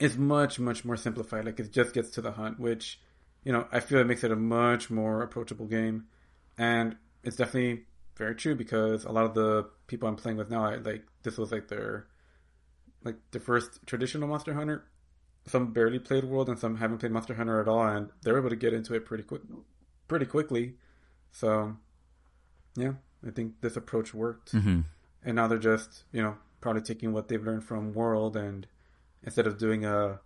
it's 0.00 0.16
much, 0.16 0.58
much 0.58 0.84
more 0.84 0.96
simplified. 0.96 1.44
Like 1.44 1.60
it 1.60 1.70
just 1.70 1.92
gets 1.92 2.10
to 2.12 2.22
the 2.22 2.32
hunt, 2.32 2.58
which, 2.58 2.98
you 3.44 3.52
know, 3.52 3.66
I 3.70 3.80
feel 3.80 4.00
it 4.00 4.06
makes 4.06 4.24
it 4.24 4.32
a 4.32 4.36
much 4.36 4.90
more 4.90 5.22
approachable 5.22 5.66
game. 5.66 6.06
And 6.56 6.96
it's 7.22 7.36
definitely 7.36 7.84
very 8.16 8.34
true 8.34 8.54
because 8.54 9.04
a 9.04 9.12
lot 9.12 9.26
of 9.26 9.34
the 9.34 9.68
people 9.86 10.08
I'm 10.08 10.16
playing 10.16 10.38
with 10.38 10.50
now, 10.50 10.64
I, 10.64 10.76
like 10.76 11.04
this 11.22 11.36
was 11.36 11.52
like 11.52 11.68
their 11.68 12.06
like 13.04 13.16
the 13.30 13.40
first 13.40 13.80
traditional 13.86 14.28
Monster 14.28 14.54
Hunter. 14.54 14.84
Some 15.46 15.72
barely 15.72 15.98
played 15.98 16.24
World, 16.24 16.48
and 16.48 16.58
some 16.58 16.76
haven't 16.76 16.98
played 16.98 17.12
Monster 17.12 17.34
Hunter 17.34 17.60
at 17.60 17.68
all, 17.68 17.82
and 17.86 18.10
they're 18.22 18.38
able 18.38 18.50
to 18.50 18.56
get 18.56 18.74
into 18.74 18.94
it 18.94 19.06
pretty 19.06 19.22
quick, 19.24 19.40
pretty 20.06 20.26
quickly. 20.26 20.74
So, 21.32 21.76
yeah, 22.76 22.92
I 23.26 23.30
think 23.30 23.60
this 23.60 23.76
approach 23.76 24.12
worked 24.14 24.52
hmm 24.52 24.80
and 25.22 25.36
now 25.36 25.46
they're 25.46 25.58
just 25.58 26.04
you 26.12 26.22
know 26.22 26.36
probably 26.60 26.82
taking 26.82 27.12
what 27.12 27.28
they've 27.28 27.44
learned 27.44 27.64
from 27.64 27.92
World 27.92 28.36
and 28.36 28.66
instead 29.22 29.46
of 29.46 29.58
doing 29.58 29.84
a 29.84 30.20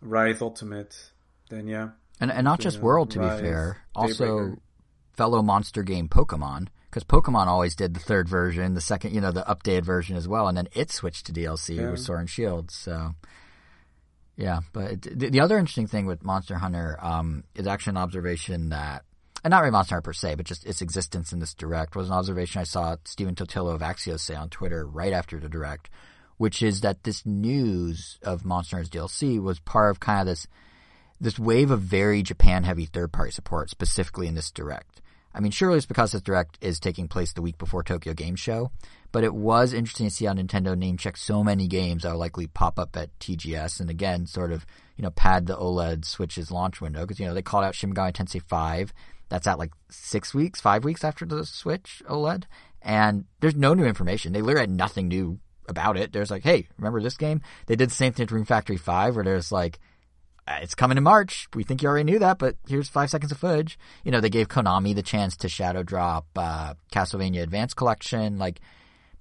Rise 0.00 0.42
Ultimate, 0.42 1.12
then 1.48 1.66
yeah, 1.68 1.90
And 2.20 2.30
and 2.32 2.44
not 2.44 2.60
just 2.60 2.80
World, 2.80 3.10
to 3.12 3.20
be 3.20 3.28
fair. 3.28 3.84
Also, 3.94 4.24
Daybreaker. 4.26 4.56
fellow 5.12 5.42
monster 5.42 5.82
game 5.82 6.08
Pokemon, 6.08 6.68
because 6.92 7.04
Pokemon 7.04 7.46
always 7.46 7.74
did 7.74 7.94
the 7.94 8.00
third 8.00 8.28
version, 8.28 8.74
the 8.74 8.80
second, 8.82 9.14
you 9.14 9.20
know, 9.22 9.32
the 9.32 9.42
updated 9.44 9.84
version 9.84 10.14
as 10.14 10.28
well, 10.28 10.46
and 10.46 10.54
then 10.58 10.68
it 10.74 10.90
switched 10.90 11.24
to 11.26 11.32
DLC 11.32 11.76
Yeah. 11.76 11.90
with 11.90 12.00
Sword 12.00 12.20
and 12.20 12.28
Shield. 12.28 12.70
So, 12.70 13.14
yeah. 14.36 14.60
But 14.74 14.92
it, 14.92 15.18
the, 15.18 15.30
the 15.30 15.40
other 15.40 15.56
interesting 15.56 15.86
thing 15.86 16.04
with 16.04 16.22
Monster 16.22 16.56
Hunter 16.56 16.98
um, 17.00 17.44
is 17.54 17.66
actually 17.66 17.92
an 17.92 17.96
observation 17.96 18.68
that, 18.68 19.04
and 19.42 19.50
not 19.50 19.60
really 19.60 19.70
Monster 19.70 19.94
Hunter 19.94 20.04
per 20.04 20.12
se, 20.12 20.34
but 20.34 20.44
just 20.44 20.66
its 20.66 20.82
existence 20.82 21.32
in 21.32 21.38
this 21.40 21.54
direct 21.54 21.96
was 21.96 22.08
an 22.08 22.12
observation 22.14 22.60
I 22.60 22.64
saw 22.64 22.96
Stephen 23.06 23.34
Totilo 23.34 23.74
of 23.74 23.80
Axios 23.80 24.20
say 24.20 24.34
on 24.34 24.50
Twitter 24.50 24.86
right 24.86 25.14
after 25.14 25.40
the 25.40 25.48
direct, 25.48 25.88
which 26.36 26.62
is 26.62 26.82
that 26.82 27.04
this 27.04 27.24
news 27.24 28.18
of 28.22 28.44
Monster 28.44 28.76
Hunter's 28.76 28.90
DLC 28.90 29.40
was 29.40 29.58
part 29.60 29.90
of 29.92 30.00
kind 30.00 30.20
of 30.20 30.26
this 30.26 30.46
this 31.20 31.38
wave 31.38 31.70
of 31.70 31.80
very 31.80 32.20
Japan 32.22 32.64
heavy 32.64 32.84
third 32.84 33.12
party 33.12 33.30
support, 33.30 33.70
specifically 33.70 34.26
in 34.26 34.34
this 34.34 34.50
direct. 34.50 35.00
I 35.34 35.40
mean, 35.40 35.52
surely 35.52 35.76
it's 35.76 35.86
because 35.86 36.12
this 36.12 36.22
direct 36.22 36.58
is 36.60 36.78
taking 36.78 37.08
place 37.08 37.32
the 37.32 37.42
week 37.42 37.58
before 37.58 37.82
Tokyo 37.82 38.12
Game 38.12 38.36
Show, 38.36 38.70
but 39.12 39.24
it 39.24 39.34
was 39.34 39.72
interesting 39.72 40.08
to 40.08 40.14
see 40.14 40.26
how 40.26 40.34
Nintendo 40.34 40.76
name 40.76 40.96
checked 40.96 41.18
so 41.18 41.42
many 41.42 41.66
games 41.68 42.02
that 42.02 42.12
will 42.12 42.18
likely 42.18 42.46
pop 42.46 42.78
up 42.78 42.96
at 42.96 43.18
TGS, 43.18 43.80
and 43.80 43.90
again, 43.90 44.26
sort 44.26 44.52
of 44.52 44.66
you 44.96 45.02
know 45.02 45.10
pad 45.10 45.46
the 45.46 45.56
OLED 45.56 46.04
Switch's 46.04 46.50
launch 46.50 46.80
window 46.80 47.00
because 47.00 47.18
you 47.18 47.26
know 47.26 47.34
they 47.34 47.42
called 47.42 47.64
out 47.64 47.74
Shin 47.74 47.94
Megami 47.94 48.12
Tensei 48.12 48.42
Five. 48.42 48.92
That's 49.28 49.46
at 49.46 49.58
like 49.58 49.72
six 49.88 50.34
weeks, 50.34 50.60
five 50.60 50.84
weeks 50.84 51.04
after 51.04 51.24
the 51.24 51.46
Switch 51.46 52.02
OLED, 52.08 52.44
and 52.82 53.24
there's 53.40 53.56
no 53.56 53.74
new 53.74 53.84
information. 53.84 54.32
They 54.32 54.42
literally 54.42 54.62
had 54.62 54.70
nothing 54.70 55.08
new 55.08 55.38
about 55.68 55.96
it. 55.96 56.12
There's 56.12 56.30
like, 56.30 56.42
hey, 56.42 56.68
remember 56.76 57.00
this 57.00 57.16
game? 57.16 57.40
They 57.66 57.76
did 57.76 57.90
the 57.90 57.94
same 57.94 58.12
thing 58.12 58.26
to 58.26 58.34
Rune 58.34 58.44
Factory 58.44 58.76
Five, 58.76 59.14
where 59.14 59.24
there's 59.24 59.52
like 59.52 59.78
it's 60.48 60.74
coming 60.74 60.98
in 60.98 61.04
March. 61.04 61.48
We 61.54 61.62
think 61.62 61.82
you 61.82 61.88
already 61.88 62.10
knew 62.10 62.18
that, 62.18 62.38
but 62.38 62.56
here's 62.66 62.88
five 62.88 63.10
seconds 63.10 63.32
of 63.32 63.38
footage. 63.38 63.78
You 64.04 64.10
know, 64.10 64.20
they 64.20 64.30
gave 64.30 64.48
Konami 64.48 64.94
the 64.94 65.02
chance 65.02 65.36
to 65.38 65.48
shadow 65.48 65.82
drop 65.82 66.26
uh, 66.36 66.74
Castlevania 66.92 67.42
Advance 67.42 67.74
Collection. 67.74 68.38
Like, 68.38 68.60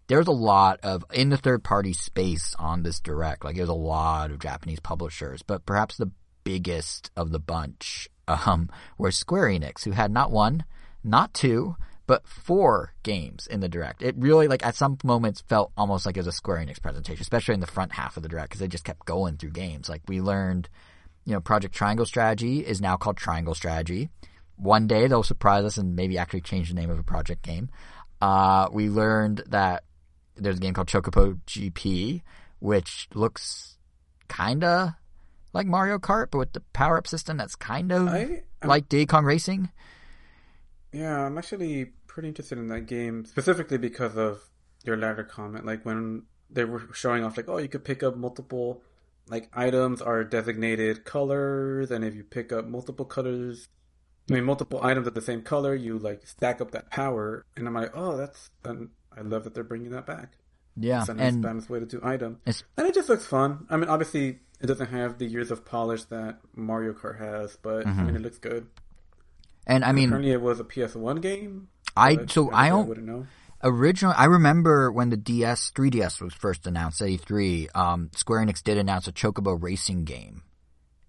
there's 0.07 0.27
a 0.27 0.31
lot 0.31 0.79
of 0.83 1.05
in 1.13 1.29
the 1.29 1.37
third 1.37 1.63
party 1.63 1.93
space 1.93 2.55
on 2.57 2.83
this 2.83 2.99
direct. 2.99 3.45
Like, 3.45 3.55
there's 3.55 3.69
a 3.69 3.73
lot 3.73 4.31
of 4.31 4.39
Japanese 4.39 4.79
publishers, 4.79 5.41
but 5.41 5.65
perhaps 5.65 5.97
the 5.97 6.11
biggest 6.43 7.11
of 7.15 7.31
the 7.31 7.39
bunch 7.39 8.09
um, 8.27 8.69
were 8.97 9.11
Square 9.11 9.49
Enix, 9.49 9.85
who 9.85 9.91
had 9.91 10.11
not 10.11 10.31
one, 10.31 10.65
not 11.03 11.33
two, 11.33 11.75
but 12.07 12.27
four 12.27 12.93
games 13.03 13.47
in 13.47 13.59
the 13.59 13.69
direct. 13.69 14.01
It 14.01 14.15
really, 14.17 14.47
like, 14.47 14.65
at 14.65 14.75
some 14.75 14.97
moments 15.03 15.41
felt 15.47 15.71
almost 15.77 16.05
like 16.05 16.17
it 16.17 16.19
was 16.19 16.27
a 16.27 16.31
Square 16.31 16.65
Enix 16.65 16.81
presentation, 16.81 17.21
especially 17.21 17.53
in 17.53 17.59
the 17.59 17.67
front 17.67 17.93
half 17.93 18.17
of 18.17 18.23
the 18.23 18.29
direct, 18.29 18.49
because 18.49 18.59
they 18.59 18.67
just 18.67 18.83
kept 18.83 19.05
going 19.05 19.37
through 19.37 19.51
games. 19.51 19.87
Like, 19.87 20.01
we 20.07 20.19
learned 20.19 20.67
you 21.25 21.33
know, 21.33 21.39
Project 21.39 21.73
Triangle 21.73 22.05
Strategy 22.05 22.59
is 22.65 22.81
now 22.81 22.97
called 22.97 23.17
Triangle 23.17 23.55
Strategy. 23.55 24.09
One 24.55 24.87
day 24.87 25.07
they'll 25.07 25.23
surprise 25.23 25.65
us 25.65 25.77
and 25.77 25.95
maybe 25.95 26.17
actually 26.17 26.41
change 26.41 26.69
the 26.69 26.75
name 26.75 26.89
of 26.89 26.99
a 26.99 27.03
project 27.03 27.43
game. 27.43 27.69
Uh, 28.21 28.67
we 28.71 28.89
learned 28.89 29.43
that 29.47 29.83
there's 30.35 30.57
a 30.57 30.59
game 30.59 30.73
called 30.73 30.87
Chocobo 30.87 31.39
GP, 31.47 32.21
which 32.59 33.07
looks 33.13 33.77
kinda 34.29 34.97
like 35.53 35.67
Mario 35.67 35.97
Kart, 35.97 36.27
but 36.31 36.37
with 36.37 36.53
the 36.53 36.61
power 36.73 36.97
up 36.97 37.07
system 37.07 37.37
that's 37.37 37.55
kind 37.55 37.91
of 37.91 38.07
I 38.07 38.43
like 38.63 38.87
Diddy 38.87 39.05
Kong 39.05 39.25
Racing. 39.25 39.69
yeah, 40.93 41.25
I'm 41.25 41.37
actually 41.37 41.85
pretty 42.07 42.29
interested 42.29 42.57
in 42.57 42.67
that 42.67 42.81
game 42.81 43.25
specifically 43.25 43.77
because 43.77 44.17
of 44.17 44.41
your 44.83 44.97
latter 44.97 45.23
comment. 45.23 45.65
Like 45.65 45.85
when 45.85 46.23
they 46.49 46.65
were 46.65 46.81
showing 46.93 47.23
off, 47.23 47.37
like, 47.37 47.47
oh, 47.49 47.57
you 47.57 47.67
could 47.69 47.83
pick 47.85 48.03
up 48.03 48.15
multiple 48.15 48.83
like 49.31 49.49
items 49.53 50.01
are 50.01 50.23
designated 50.25 51.05
colors, 51.05 51.89
and 51.89 52.03
if 52.03 52.13
you 52.13 52.23
pick 52.23 52.51
up 52.51 52.67
multiple 52.67 53.05
colors, 53.05 53.69
I 54.29 54.33
mean 54.33 54.43
multiple 54.43 54.81
items 54.83 55.07
of 55.07 55.13
the 55.13 55.21
same 55.21 55.41
color, 55.41 55.73
you 55.73 55.97
like 55.97 56.27
stack 56.27 56.59
up 56.59 56.71
that 56.71 56.91
power. 56.91 57.45
And 57.55 57.65
I'm 57.65 57.73
like, 57.73 57.91
oh, 57.95 58.17
that's 58.17 58.49
and 58.65 58.89
I 59.17 59.21
love 59.21 59.45
that 59.45 59.53
they're 59.53 59.63
bringing 59.63 59.91
that 59.91 60.05
back. 60.05 60.33
Yeah, 60.75 60.99
It's 60.99 61.09
a 61.09 61.13
nice 61.13 61.33
and 61.33 61.41
balanced 61.41 61.69
way 61.69 61.79
to 61.79 61.85
do 61.85 61.99
item. 62.03 62.39
it's 62.45 62.63
And 62.77 62.87
it 62.87 62.93
just 62.93 63.07
looks 63.09 63.25
fun. 63.25 63.67
I 63.69 63.77
mean, 63.77 63.89
obviously, 63.89 64.39
it 64.59 64.67
doesn't 64.67 64.89
have 64.89 65.17
the 65.17 65.25
years 65.25 65.49
of 65.49 65.65
polish 65.65 66.03
that 66.05 66.39
Mario 66.53 66.93
Kart 66.93 67.19
has, 67.19 67.57
but 67.61 67.87
I 67.87 67.89
mean, 67.93 68.07
mm-hmm. 68.07 68.15
it 68.17 68.21
looks 68.21 68.37
good. 68.37 68.67
and 69.65 69.85
I 69.85 69.93
mean, 69.93 70.09
Apparently, 70.09 70.33
it 70.33 70.41
was 70.41 70.59
a 70.59 70.65
PS1 70.65 71.21
game. 71.21 71.69
I 71.95 72.25
so 72.27 72.51
I 72.51 72.69
don't 72.69 72.87
wouldn't 72.87 73.07
know. 73.07 73.27
Originally 73.63 74.15
I 74.17 74.25
remember 74.25 74.91
when 74.91 75.09
the 75.09 75.17
DS 75.17 75.71
3DS 75.71 76.21
was 76.21 76.33
first 76.33 76.67
announced 76.67 77.01
at 77.01 77.09
E3, 77.09 77.75
um, 77.75 78.09
Square 78.15 78.45
Enix 78.45 78.63
did 78.63 78.77
announce 78.77 79.07
a 79.07 79.11
Chocobo 79.11 79.61
racing 79.61 80.05
game 80.05 80.43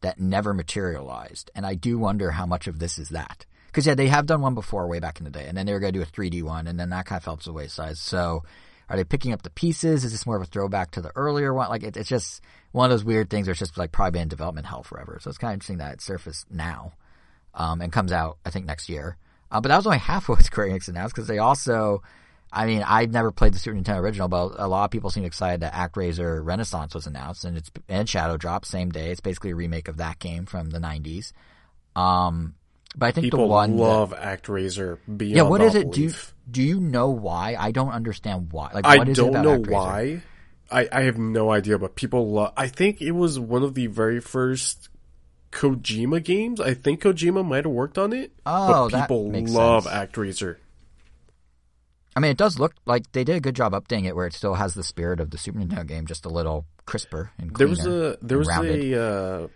that 0.01 0.20
never 0.20 0.53
materialized, 0.53 1.51
and 1.55 1.65
I 1.65 1.74
do 1.74 1.99
wonder 1.99 2.33
how 2.33 2.47
much 2.47 2.66
of 2.66 2.79
this 2.79 2.99
is 2.99 3.11
that. 3.11 3.47
Because 3.66 3.87
yeah, 3.87 3.95
they 3.95 4.09
have 4.09 4.27
done 4.27 4.43
one 4.43 4.55
before 4.55 4.87
way 4.87 5.01
back 5.01 5.19
in 5.19 5.24
the 5.24 5.31
day, 5.31 5.47
and 5.47 5.57
then 5.57 5.65
they 5.65 5.73
were 5.73 5.81
going 5.81 5.95
to 5.95 5.99
do 5.99 6.03
a 6.03 6.07
3D 6.07 6.43
one, 6.43 6.66
and 6.66 6.79
then 6.79 6.91
that 6.91 7.07
kind 7.07 7.19
of 7.19 7.24
fell 7.24 7.39
to 7.39 7.45
the 7.45 7.53
wayside. 7.55 7.97
So, 7.97 8.43
are 8.91 8.97
they 8.97 9.05
picking 9.05 9.33
up 9.33 9.43
the 9.43 9.51
pieces? 9.51 10.05
Is 10.05 10.12
this 10.12 10.27
more 10.27 10.37
of 10.37 10.43
a 10.43 10.47
throwback 10.47 10.91
to 10.93 11.01
the 11.01 11.12
earlier 11.16 11.55
one? 11.55 11.70
Like 11.70 11.83
it, 11.83 11.97
it's 11.97 12.09
just 12.09 12.43
one 12.73 12.85
of 12.85 12.91
those 12.91 13.05
weird 13.05 13.31
things 13.31 13.47
where 13.47 13.53
it's 13.53 13.61
just 13.61 13.79
like 13.79 13.93
probably 13.93 14.11
been 14.11 14.23
in 14.23 14.29
development 14.29 14.66
hell 14.66 14.83
forever. 14.83 15.19
So 15.23 15.31
it's 15.31 15.39
kind 15.39 15.53
of 15.53 15.55
interesting 15.55 15.79
that 15.79 15.95
it 15.95 16.01
surfaced 16.03 16.51
now, 16.51 16.93
um, 17.55 17.81
and 17.81 17.91
comes 17.91 18.12
out 18.12 18.39
I 18.45 18.51
think 18.51 18.66
next 18.66 18.91
year. 18.91 19.16
Uh, 19.51 19.61
but 19.61 19.69
that 19.69 19.77
was 19.77 19.87
only 19.87 19.99
half 19.99 20.24
of 20.24 20.31
what 20.31 20.45
Square 20.45 20.69
Enix 20.69 20.89
announced 20.89 21.15
because 21.15 21.29
they 21.29 21.39
also, 21.39 22.03
I 22.53 22.66
mean, 22.66 22.85
I've 22.87 23.11
never 23.11 23.33
played 23.33 23.55
the 23.55 23.59
Super 23.59 23.77
Nintendo 23.77 23.99
original, 24.01 24.29
but 24.29 24.57
a 24.59 24.69
lot 24.69 24.85
of 24.85 24.91
people 24.91 25.09
seem 25.11 25.24
excited 25.24 25.61
that 25.61 25.73
ActRaiser 25.73 26.45
Renaissance 26.45 26.95
was 26.95 27.07
announced 27.07 27.45
and 27.45 27.57
it's 27.57 27.70
and 27.89 28.09
Shadow 28.09 28.37
Drop 28.37 28.65
same 28.66 28.91
day. 28.91 29.11
It's 29.11 29.20
basically 29.20 29.53
a 29.53 29.55
remake 29.57 29.89
of 29.89 29.97
that 29.97 30.19
game 30.19 30.45
from 30.45 30.70
the 30.70 30.79
'90s. 30.79 31.33
Um, 31.97 32.55
but 32.95 33.07
I 33.07 33.12
think 33.12 33.24
People 33.24 33.41
the 33.41 33.47
one 33.47 33.77
that- 33.77 33.83
love 33.83 34.12
ActRaiser 34.15 34.99
beyond 35.07 35.37
yeah, 35.37 35.43
What 35.43 35.62
is 35.62 35.74
it? 35.74 35.91
Do 35.91 36.03
you. 36.03 36.12
Do 36.51 36.62
you 36.62 36.81
know 36.81 37.09
why? 37.09 37.57
I 37.59 37.70
don't 37.70 37.93
understand 37.93 38.53
why. 38.53 38.70
Like, 38.74 38.85
I 38.87 38.99
don't 39.05 39.29
about 39.31 39.45
know 39.45 39.59
ActRaiser? 39.61 39.70
why. 39.70 40.23
I, 40.70 40.89
I 40.91 41.03
have 41.03 41.19
no 41.19 41.51
idea, 41.51 41.79
but 41.79 41.95
people 41.95 42.31
love. 42.33 42.53
I 42.57 42.66
think 42.69 43.01
it 43.01 43.12
was 43.12 43.39
one 43.39 43.62
of 43.62 43.74
the 43.74 43.87
very 43.87 44.20
first 44.20 44.89
Kojima 45.53 46.23
games. 46.24 46.61
I 46.61 46.74
think 46.74 47.03
Kojima 47.03 47.47
might 47.47 47.65
have 47.65 47.73
worked 47.73 47.99
on 47.99 48.12
it. 48.12 48.33
Oh, 48.45 48.89
but 48.91 48.93
that 48.93 49.03
people 49.09 49.31
love 49.31 49.85
sense. 49.85 49.95
ActRaiser. 50.12 50.57
I 52.14 52.20
mean, 52.20 52.30
it 52.30 52.36
does 52.36 52.59
look 52.59 52.74
like 52.84 53.10
they 53.12 53.24
did 53.24 53.36
a 53.36 53.40
good 53.40 53.56
job 53.56 53.72
updating 53.72 54.05
it, 54.06 54.14
where 54.14 54.26
it 54.26 54.34
still 54.34 54.55
has 54.55 54.74
the 54.74 54.82
spirit 54.82 55.20
of 55.20 55.30
the 55.30 55.39
Super 55.39 55.59
Nintendo 55.60 55.86
game, 55.86 56.06
just 56.06 56.26
a 56.26 56.28
little 56.28 56.66
crisper 56.84 57.30
and 57.39 57.55
cleaner. 57.55 57.74
There 57.74 57.86
was 57.86 57.86
a 57.86 58.18
there 58.20 58.39
was 58.39 58.48
rounded. 58.48 58.93
a 58.93 59.02
uh, 59.02 59.48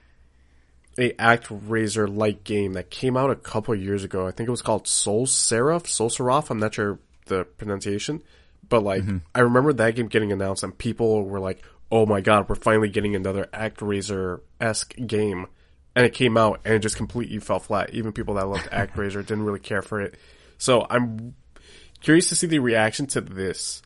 a 0.99 1.13
ActRaiser 1.13 2.15
like 2.15 2.45
game 2.45 2.73
that 2.75 2.91
came 2.91 3.17
out 3.17 3.31
a 3.31 3.37
couple 3.37 3.75
of 3.75 3.83
years 3.83 4.05
ago. 4.05 4.27
I 4.27 4.31
think 4.31 4.49
it 4.49 4.51
was 4.51 4.63
called 4.63 4.85
SolSeraph, 4.85 5.87
Soul 5.87 6.09
Seraph. 6.09 6.51
I'm 6.51 6.59
not 6.59 6.75
sure 6.75 6.99
the 7.27 7.45
pronunciation, 7.45 8.23
but 8.69 8.83
like 8.83 9.03
Mm-hmm. 9.03 9.19
I 9.35 9.41
remember 9.41 9.73
that 9.75 9.95
game 9.95 10.09
getting 10.09 10.33
announced 10.33 10.63
and 10.63 10.77
people 10.77 11.25
were 11.25 11.41
like, 11.41 11.63
"Oh 11.91 12.07
my 12.07 12.21
god, 12.21 12.49
we're 12.49 12.55
finally 12.55 12.89
getting 12.89 13.15
another 13.15 13.49
act 13.53 13.81
ActRaiser 13.81 14.41
esque 14.61 14.95
game." 15.07 15.47
And 15.95 16.05
it 16.05 16.13
came 16.13 16.37
out 16.37 16.61
and 16.65 16.75
it 16.75 16.81
just 16.81 16.97
completely 16.97 17.39
fell 17.39 17.59
flat. 17.59 17.91
Even 17.91 18.13
people 18.13 18.35
that 18.35 18.47
loved 18.47 18.71
ActRaiser 18.71 19.21
didn't 19.27 19.45
really 19.45 19.61
care 19.61 19.83
for 19.83 20.01
it. 20.01 20.15
So 20.59 20.87
I'm 20.89 21.35
curious 22.07 22.29
to 22.29 22.37
see 22.37 22.47
the 22.47 22.61
reaction 22.61 23.05
to 23.05 23.21
this. 23.21 23.83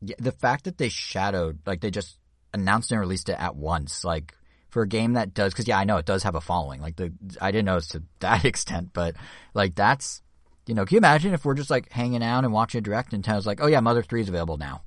Yeah, 0.00 0.14
the 0.20 0.30
fact 0.30 0.64
that 0.64 0.78
they 0.78 0.88
shadowed, 0.88 1.58
like 1.66 1.80
they 1.80 1.90
just 1.90 2.16
announced 2.52 2.92
and 2.92 3.00
released 3.00 3.28
it 3.28 3.36
at 3.38 3.56
once, 3.56 4.04
like 4.04 4.32
for 4.70 4.82
a 4.82 4.88
game 4.88 5.14
that 5.14 5.34
does, 5.34 5.52
because 5.52 5.66
yeah, 5.66 5.76
I 5.76 5.82
know 5.82 5.96
it 5.96 6.06
does 6.06 6.22
have 6.22 6.36
a 6.36 6.40
following. 6.40 6.80
Like 6.80 6.94
the, 6.94 7.12
I 7.40 7.50
didn't 7.50 7.64
know 7.64 7.76
it's 7.76 7.88
to 7.88 8.04
that 8.20 8.44
extent, 8.44 8.90
but 8.92 9.16
like 9.54 9.74
that's, 9.74 10.22
you 10.66 10.74
know, 10.74 10.84
can 10.84 10.94
you 10.94 10.98
imagine 10.98 11.34
if 11.34 11.44
we're 11.44 11.54
just 11.54 11.68
like 11.68 11.90
hanging 11.90 12.22
out 12.22 12.44
and 12.44 12.52
watching 12.52 12.78
a 12.78 12.82
direct 12.82 13.12
and 13.12 13.24
Nintendo's 13.24 13.46
like, 13.46 13.60
oh 13.60 13.66
yeah, 13.66 13.80
Mother 13.80 14.04
Three 14.04 14.20
is 14.20 14.28
available 14.28 14.56
now. 14.56 14.82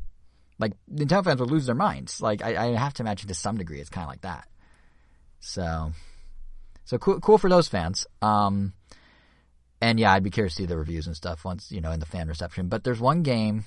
Like 0.57 0.71
Nintendo 0.89 1.25
fans 1.25 1.41
would 1.41 1.51
lose 1.51 1.65
their 1.65 1.75
minds. 1.75 2.21
Like 2.21 2.41
I, 2.41 2.69
I 2.69 2.77
have 2.77 2.93
to 2.95 3.03
imagine 3.03 3.27
to 3.27 3.35
some 3.35 3.57
degree 3.57 3.81
it's 3.81 3.89
kind 3.89 4.05
of 4.05 4.09
like 4.09 4.21
that. 4.21 4.47
So, 5.41 5.91
so 6.85 6.97
cool, 6.97 7.19
cool 7.19 7.37
for 7.37 7.49
those 7.49 7.67
fans. 7.67 8.07
Um, 8.21 8.71
and 9.81 9.99
yeah, 9.99 10.11
I'd 10.11 10.23
be 10.23 10.29
curious 10.29 10.55
to 10.55 10.63
see 10.63 10.65
the 10.65 10.77
reviews 10.77 11.07
and 11.07 11.15
stuff 11.15 11.45
once 11.45 11.71
you 11.71 11.81
know 11.81 11.91
in 11.91 11.99
the 11.99 12.05
fan 12.05 12.27
reception. 12.27 12.67
But 12.67 12.83
there's 12.83 12.99
one 12.99 13.23
game 13.23 13.65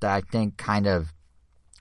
that 0.00 0.10
I 0.10 0.20
think 0.20 0.56
kind 0.56 0.86
of 0.86 1.12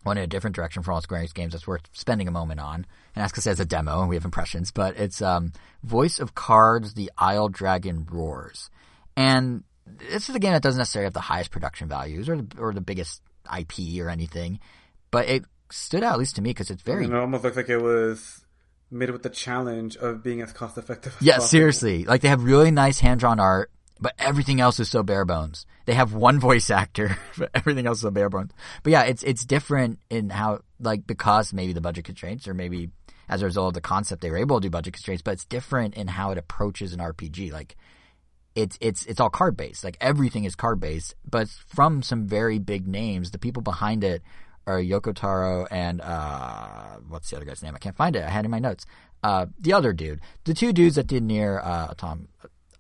went 0.06 0.20
in 0.20 0.24
a 0.24 0.28
different 0.28 0.56
direction 0.56 0.84
from 0.84 0.96
all 0.96 1.02
Square 1.02 1.24
Enix 1.24 1.34
games 1.34 1.54
that's 1.54 1.68
worth 1.68 1.84
spending 1.94 2.28
a 2.28 2.32
moment 2.32 2.60
on. 2.60 2.76
And 2.76 3.22
that's 3.22 3.32
because 3.32 3.48
it's 3.48 3.60
a 3.60 3.66
demo 3.66 4.02
and 4.02 4.10
we 4.10 4.16
have 4.16 4.26
impressions, 4.26 4.72
but 4.72 4.98
it's 4.98 5.22
um, 5.22 5.54
Voice 5.84 6.20
of 6.20 6.36
Cards, 6.36 6.94
The 6.94 7.12
Isle 7.18 7.50
Dragon 7.50 8.06
Roars. 8.10 8.70
And 9.16 9.64
this 9.86 10.30
is 10.30 10.36
a 10.36 10.40
game 10.40 10.54
that 10.54 10.62
doesn't 10.62 10.80
necessarily 10.80 11.06
have 11.06 11.14
the 11.14 11.22
highest 11.22 11.52
production 11.52 11.88
values 11.88 12.28
or 12.30 12.38
the, 12.38 12.48
or 12.58 12.74
the 12.74 12.82
biggest 12.82 13.22
IP 13.58 14.00
or 14.00 14.10
anything, 14.10 14.60
but 15.12 15.28
it 15.28 15.46
stood 15.70 16.04
out, 16.04 16.14
at 16.14 16.20
least 16.20 16.36
to 16.36 16.42
me, 16.42 16.52
because 16.52 16.70
it's 16.70 16.82
very 16.82 17.06
it 17.06 17.14
almost 17.14 17.44
looks 17.44 17.58
like 17.58 17.70
it 17.70 17.82
was 17.82 18.43
made 18.94 19.10
with 19.10 19.24
the 19.24 19.30
challenge 19.30 19.98
of 19.98 20.24
being 20.24 20.41
as 20.41 20.53
cost 20.53 20.78
effective. 20.78 21.15
as 21.20 21.26
Yeah, 21.26 21.34
possible. 21.36 21.48
seriously. 21.49 22.03
Like 22.06 22.22
they 22.22 22.28
have 22.30 22.44
really 22.44 22.72
nice 22.72 22.99
hand 22.99 23.20
drawn 23.20 23.40
art, 23.40 23.72
but 23.99 24.14
everything 24.20 24.61
else 24.61 24.80
is 24.80 24.90
so 24.90 25.03
bare 25.03 25.26
bones. 25.26 25.65
They 25.86 25.94
have 25.94 26.14
one 26.14 26.40
voice 26.49 26.70
actor, 26.70 27.18
but 27.38 27.49
everything 27.53 27.88
else 27.88 27.98
is 27.98 28.03
so 28.03 28.11
bare 28.11 28.30
bones. 28.30 28.52
But 28.84 28.91
yeah, 28.91 29.03
it's 29.03 29.24
it's 29.24 29.45
different 29.45 29.99
in 30.10 30.30
how 30.30 30.60
like 30.80 31.06
because 31.07 31.53
maybe 31.53 31.74
the 31.74 31.82
budget 31.82 32.06
constraints 32.06 32.48
or 32.48 32.53
maybe 32.53 32.90
as 33.30 33.41
a 33.41 33.45
result 33.45 33.70
of 33.70 33.74
the 33.74 33.82
concept 33.82 34.22
they 34.22 34.30
were 34.30 34.38
able 34.38 34.60
to 34.60 34.65
do 34.65 34.70
budget 34.70 34.94
constraints, 34.94 35.22
but 35.22 35.32
it's 35.32 35.45
different 35.45 35.95
in 35.95 36.07
how 36.07 36.32
it 36.32 36.38
approaches 36.38 36.94
an 36.94 36.99
RPG. 36.99 37.52
Like 37.52 37.76
it's 38.56 38.78
it's 38.82 39.06
it's 39.07 39.20
all 39.20 39.30
card 39.30 39.57
based. 39.57 39.84
Like 39.84 39.98
everything 39.99 40.44
is 40.44 40.56
card 40.56 40.80
based, 40.80 41.15
but 41.30 41.48
from 41.49 42.02
some 42.03 42.28
very 42.28 42.60
big 42.60 42.88
names. 42.88 43.32
The 43.32 43.40
people 43.40 43.64
behind 43.64 44.03
it 44.03 44.22
are 44.65 44.80
Yoko 44.80 45.14
Taro 45.14 45.65
and 45.69 46.02
uh 46.02 46.98
what's 47.07 47.30
the 47.30 47.35
other 47.38 47.45
guy's 47.45 47.64
name? 47.64 47.76
I 47.76 47.80
can't 47.80 47.95
find 47.95 48.15
it. 48.15 48.23
I 48.23 48.30
had 48.30 48.45
it 48.45 48.48
in 48.48 48.52
my 48.52 48.60
notes. 48.60 48.85
Uh 49.23 49.48
the 49.60 49.73
other 49.73 49.94
dude. 49.94 50.22
The 50.45 50.53
two 50.53 50.73
dudes 50.73 50.95
that 50.95 51.07
did 51.07 51.23
Nier 51.23 51.60
uh 51.64 51.94
Autom- 51.94 52.27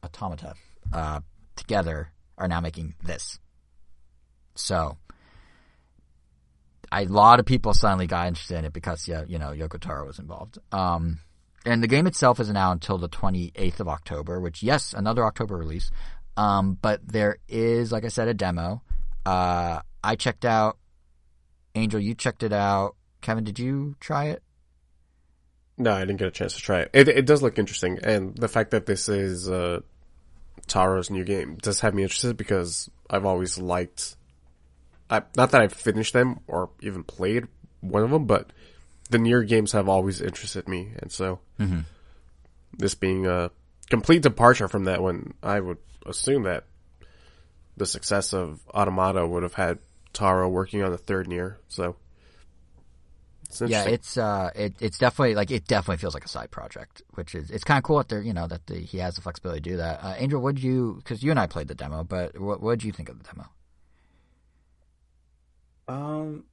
Automata 0.03 0.55
uh 0.91 1.19
together 1.55 2.09
are 2.37 2.47
now 2.47 2.61
making 2.61 2.95
this. 3.03 3.39
So 4.55 4.97
a 6.91 7.05
lot 7.05 7.39
of 7.39 7.45
people 7.45 7.73
suddenly 7.73 8.07
got 8.07 8.27
interested 8.27 8.57
in 8.57 8.65
it 8.65 8.73
because 8.73 9.07
yeah, 9.07 9.23
you 9.27 9.39
know, 9.39 9.49
Yoko 9.49 9.79
Taro 9.79 10.05
was 10.05 10.19
involved. 10.19 10.57
Um 10.71 11.19
and 11.65 11.81
the 11.81 11.87
game 11.87 12.07
itself 12.07 12.39
isn't 12.39 12.57
out 12.57 12.73
until 12.73 12.97
the 12.97 13.07
28th 13.07 13.79
of 13.79 13.87
October, 13.87 14.39
which 14.39 14.63
yes, 14.63 14.93
another 14.93 15.23
October 15.25 15.55
release. 15.55 15.91
Um, 16.35 16.77
but 16.81 16.99
there 17.07 17.37
is, 17.47 17.91
like 17.91 18.05
I 18.05 18.09
said, 18.09 18.27
a 18.27 18.33
demo. 18.33 18.81
Uh, 19.25 19.79
I 20.03 20.15
checked 20.15 20.45
out. 20.45 20.77
Angel, 21.75 21.99
you 21.99 22.13
checked 22.13 22.43
it 22.43 22.53
out. 22.53 22.95
Kevin, 23.21 23.43
did 23.43 23.59
you 23.59 23.95
try 23.99 24.25
it? 24.25 24.43
No, 25.77 25.93
I 25.93 26.01
didn't 26.01 26.17
get 26.17 26.27
a 26.27 26.31
chance 26.31 26.53
to 26.53 26.61
try 26.61 26.81
it. 26.81 26.91
It, 26.93 27.07
it 27.07 27.25
does 27.25 27.41
look 27.41 27.57
interesting, 27.57 27.99
and 28.03 28.37
the 28.37 28.47
fact 28.47 28.71
that 28.71 28.85
this 28.85 29.09
is 29.09 29.49
uh, 29.49 29.79
Taro's 30.67 31.09
new 31.09 31.23
game 31.23 31.57
does 31.61 31.79
have 31.79 31.95
me 31.95 32.03
interested 32.03 32.37
because 32.37 32.89
I've 33.09 33.25
always 33.25 33.57
liked. 33.57 34.15
I, 35.09 35.23
not 35.35 35.51
that 35.51 35.61
I've 35.61 35.73
finished 35.73 36.13
them 36.13 36.41
or 36.47 36.69
even 36.81 37.03
played 37.03 37.47
one 37.81 38.03
of 38.03 38.11
them, 38.11 38.25
but 38.25 38.51
the 39.09 39.17
Nier 39.17 39.43
games 39.43 39.71
have 39.71 39.89
always 39.89 40.21
interested 40.21 40.67
me, 40.67 40.91
and 40.99 41.11
so 41.11 41.39
this 42.77 42.95
being 42.95 43.25
a 43.25 43.51
complete 43.89 44.21
departure 44.21 44.67
from 44.67 44.85
that, 44.85 45.01
one, 45.01 45.33
I 45.41 45.59
would 45.59 45.77
assume 46.05 46.43
that 46.43 46.65
the 47.77 47.85
success 47.85 48.33
of 48.33 48.59
Automata 48.69 49.25
would 49.25 49.43
have 49.43 49.53
had 49.55 49.79
Taro 50.13 50.47
working 50.47 50.83
on 50.83 50.91
the 50.91 50.97
third 50.97 51.27
Nier, 51.27 51.59
so. 51.67 51.95
It's 53.49 53.61
Yeah, 53.61 53.83
it's 53.83 54.17
uh, 54.17 54.49
it, 54.55 54.73
it's 54.79 54.97
definitely 54.97 55.35
like 55.35 55.51
it 55.51 55.67
definitely 55.67 55.97
feels 55.97 56.15
like 56.15 56.25
a 56.25 56.29
side 56.29 56.49
project, 56.49 57.03
which 57.13 57.35
is 57.35 57.51
it's 57.51 57.63
kind 57.63 57.77
of 57.77 57.83
cool 57.83 57.97
that 57.97 58.09
they're 58.09 58.21
you 58.21 58.33
know 58.33 58.47
that 58.47 58.65
the, 58.65 58.79
he 58.79 58.97
has 58.97 59.15
the 59.15 59.21
flexibility 59.21 59.61
to 59.61 59.69
do 59.71 59.77
that. 59.77 60.03
Uh, 60.03 60.15
Angel, 60.17 60.41
would 60.41 60.57
you? 60.57 60.95
Because 60.95 61.21
you 61.21 61.29
and 61.29 61.39
I 61.39 61.45
played 61.45 61.67
the 61.67 61.75
demo, 61.75 62.03
but 62.03 62.39
what 62.39 62.61
what 62.61 62.79
did 62.79 62.85
you 62.85 62.91
think 62.91 63.09
of 63.09 63.19
the 63.19 63.25
demo? 63.25 63.47
Um, 65.87 66.45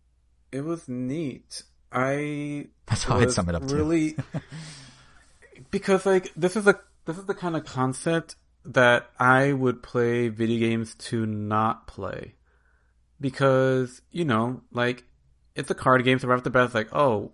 it 0.52 0.62
was 0.62 0.88
neat. 0.88 1.62
I 1.92 2.66
That's 2.86 3.04
how 3.04 3.18
I'd 3.18 3.32
sum 3.32 3.48
it 3.48 3.54
up 3.54 3.66
too. 3.66 3.76
Really, 3.76 4.16
because 5.70 6.06
like 6.06 6.32
this 6.34 6.56
is 6.56 6.66
a 6.66 6.78
this 7.06 7.18
is 7.18 7.24
the 7.24 7.34
kind 7.34 7.56
of 7.56 7.64
concept 7.64 8.36
that 8.64 9.10
I 9.18 9.52
would 9.52 9.82
play 9.82 10.28
video 10.28 10.68
games 10.68 10.94
to 10.96 11.26
not 11.26 11.86
play, 11.86 12.34
because 13.20 14.02
you 14.10 14.24
know, 14.24 14.62
like 14.72 15.04
it's 15.54 15.70
a 15.70 15.74
card 15.74 16.04
game, 16.04 16.18
so 16.18 16.28
right 16.28 16.36
off 16.36 16.44
the 16.44 16.50
bat, 16.50 16.66
it's 16.66 16.74
like, 16.74 16.94
oh, 16.94 17.32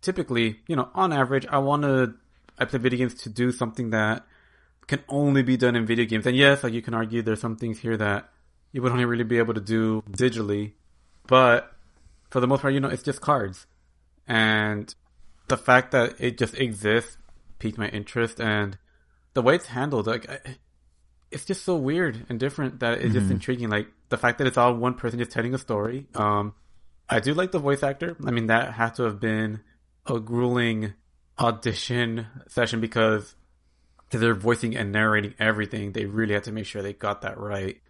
typically, 0.00 0.60
you 0.66 0.76
know, 0.76 0.88
on 0.94 1.12
average, 1.12 1.46
I 1.46 1.58
want 1.58 1.82
to 1.82 2.14
I 2.58 2.64
play 2.64 2.78
video 2.78 2.98
games 2.98 3.14
to 3.22 3.28
do 3.28 3.52
something 3.52 3.90
that 3.90 4.26
can 4.86 5.00
only 5.08 5.42
be 5.42 5.56
done 5.56 5.76
in 5.76 5.86
video 5.86 6.04
games, 6.04 6.26
and 6.26 6.36
yes, 6.36 6.64
like 6.64 6.72
you 6.72 6.82
can 6.82 6.94
argue 6.94 7.22
there's 7.22 7.40
some 7.40 7.56
things 7.56 7.78
here 7.78 7.96
that 7.96 8.30
you 8.72 8.82
would 8.82 8.92
only 8.92 9.04
really 9.04 9.24
be 9.24 9.38
able 9.38 9.54
to 9.54 9.60
do 9.60 10.02
digitally, 10.10 10.72
but 11.26 11.72
for 12.30 12.40
the 12.40 12.46
most 12.46 12.62
part, 12.62 12.72
you 12.72 12.80
know, 12.80 12.88
it's 12.88 13.02
just 13.02 13.20
cards. 13.20 13.66
And 14.26 14.92
the 15.48 15.58
fact 15.58 15.92
that 15.92 16.14
it 16.18 16.38
just 16.38 16.58
exists 16.58 17.18
piqued 17.58 17.76
my 17.76 17.88
interest 17.88 18.40
and 18.40 18.78
the 19.34 19.42
way 19.42 19.54
it's 19.54 19.66
handled, 19.66 20.06
like, 20.06 20.28
I, 20.28 20.38
it's 21.32 21.44
just 21.44 21.64
so 21.64 21.76
weird 21.76 22.26
and 22.28 22.38
different 22.38 22.80
that 22.80 23.00
it's 23.00 23.14
just 23.14 23.30
intriguing. 23.30 23.70
Like, 23.70 23.88
the 24.08 24.18
fact 24.18 24.38
that 24.38 24.46
it's 24.46 24.58
all 24.58 24.74
one 24.74 24.94
person 24.94 25.18
just 25.18 25.30
telling 25.30 25.54
a 25.54 25.58
story. 25.58 26.06
Um, 26.14 26.54
I 27.08 27.20
do 27.20 27.34
like 27.34 27.52
the 27.52 27.58
voice 27.58 27.82
actor. 27.82 28.16
I 28.24 28.30
mean, 28.30 28.46
that 28.46 28.72
had 28.72 28.94
to 28.96 29.04
have 29.04 29.20
been 29.20 29.60
a 30.06 30.18
grueling 30.18 30.94
audition 31.38 32.26
session 32.48 32.80
because 32.80 33.34
they're 34.10 34.34
voicing 34.34 34.76
and 34.76 34.92
narrating 34.92 35.34
everything. 35.38 35.92
They 35.92 36.04
really 36.04 36.34
had 36.34 36.44
to 36.44 36.52
make 36.52 36.66
sure 36.66 36.82
they 36.82 36.92
got 36.92 37.22
that 37.22 37.38
right 37.38 37.80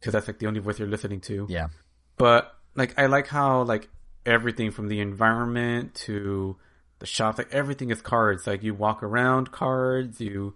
because 0.00 0.12
that's 0.12 0.26
like 0.26 0.38
the 0.38 0.46
only 0.46 0.60
voice 0.60 0.78
you're 0.78 0.88
listening 0.88 1.20
to 1.22 1.46
Yeah, 1.48 1.68
but 2.16 2.54
like 2.74 2.98
I 2.98 3.06
like 3.06 3.26
how 3.26 3.62
like 3.62 3.88
everything 4.24 4.70
from 4.70 4.88
the 4.88 5.00
environment 5.00 5.94
to 5.94 6.56
the 6.98 7.06
shop, 7.06 7.38
like 7.38 7.52
everything 7.52 7.90
is 7.90 8.00
cards. 8.00 8.46
Like 8.46 8.62
you 8.62 8.74
walk 8.74 9.02
around 9.02 9.52
cards, 9.52 10.20
you 10.20 10.54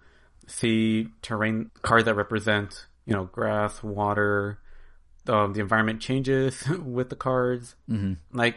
see 0.51 1.09
terrain 1.23 1.71
cards 1.83 2.05
that 2.07 2.15
represent 2.15 2.87
you 3.07 3.15
know 3.15 3.25
grass, 3.25 3.83
water. 3.83 4.59
Um, 5.29 5.53
the 5.53 5.61
environment 5.61 6.01
changes 6.01 6.67
with 6.85 7.11
the 7.11 7.17
cards. 7.17 7.77
hmm 7.87 8.15
Like 8.33 8.57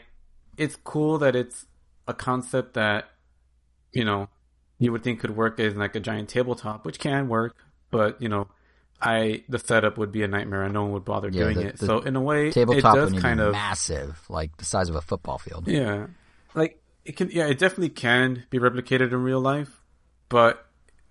it's 0.57 0.76
cool 0.84 1.18
that 1.20 1.36
it's 1.36 1.65
a 2.07 2.14
concept 2.14 2.74
that 2.76 3.06
you 3.91 4.03
know 4.06 4.30
you 4.80 4.91
would 4.91 5.03
think 5.03 5.20
could 5.20 5.36
work 5.36 5.60
as 5.60 5.76
like 5.76 5.95
a 5.95 5.99
giant 5.99 6.30
tabletop, 6.30 6.86
which 6.86 6.99
can 6.99 7.28
work, 7.28 7.56
but 7.91 8.22
you 8.22 8.30
know. 8.30 8.48
I 9.06 9.44
the 9.49 9.60
setup 9.60 9.98
would 9.98 10.14
be 10.14 10.24
a 10.24 10.30
nightmare 10.30 10.64
and 10.64 10.74
no 10.74 10.84
one 10.84 10.94
would 10.94 11.03
bother 11.03 11.28
Yeah, 11.30 11.44
doing 11.52 11.57
the- 11.57 11.68
it. 11.68 11.78
the 11.80 11.88
So 11.88 11.99
in 11.99 12.15
a 12.15 12.22
way, 12.22 12.52
tabletop 12.52 12.95
it 12.95 12.99
does 13.02 13.14
kind 13.22 13.41
of 13.41 13.52
massive, 13.52 14.22
like 14.30 14.56
the 14.56 14.64
size 14.64 14.88
of 14.88 14.95
a 14.95 15.02
football 15.02 15.38
field. 15.38 15.68
yeah, 15.68 16.07
like 16.56 16.82
it 17.03 17.18
can. 17.18 17.30
Yeah, 17.30 17.48
it 17.48 17.57
definitely 17.60 17.90
can 17.90 18.45
be 18.49 18.60
replicated 18.60 19.11
in 19.11 19.22
real 19.22 19.41
life, 19.41 19.82
but 20.30 20.65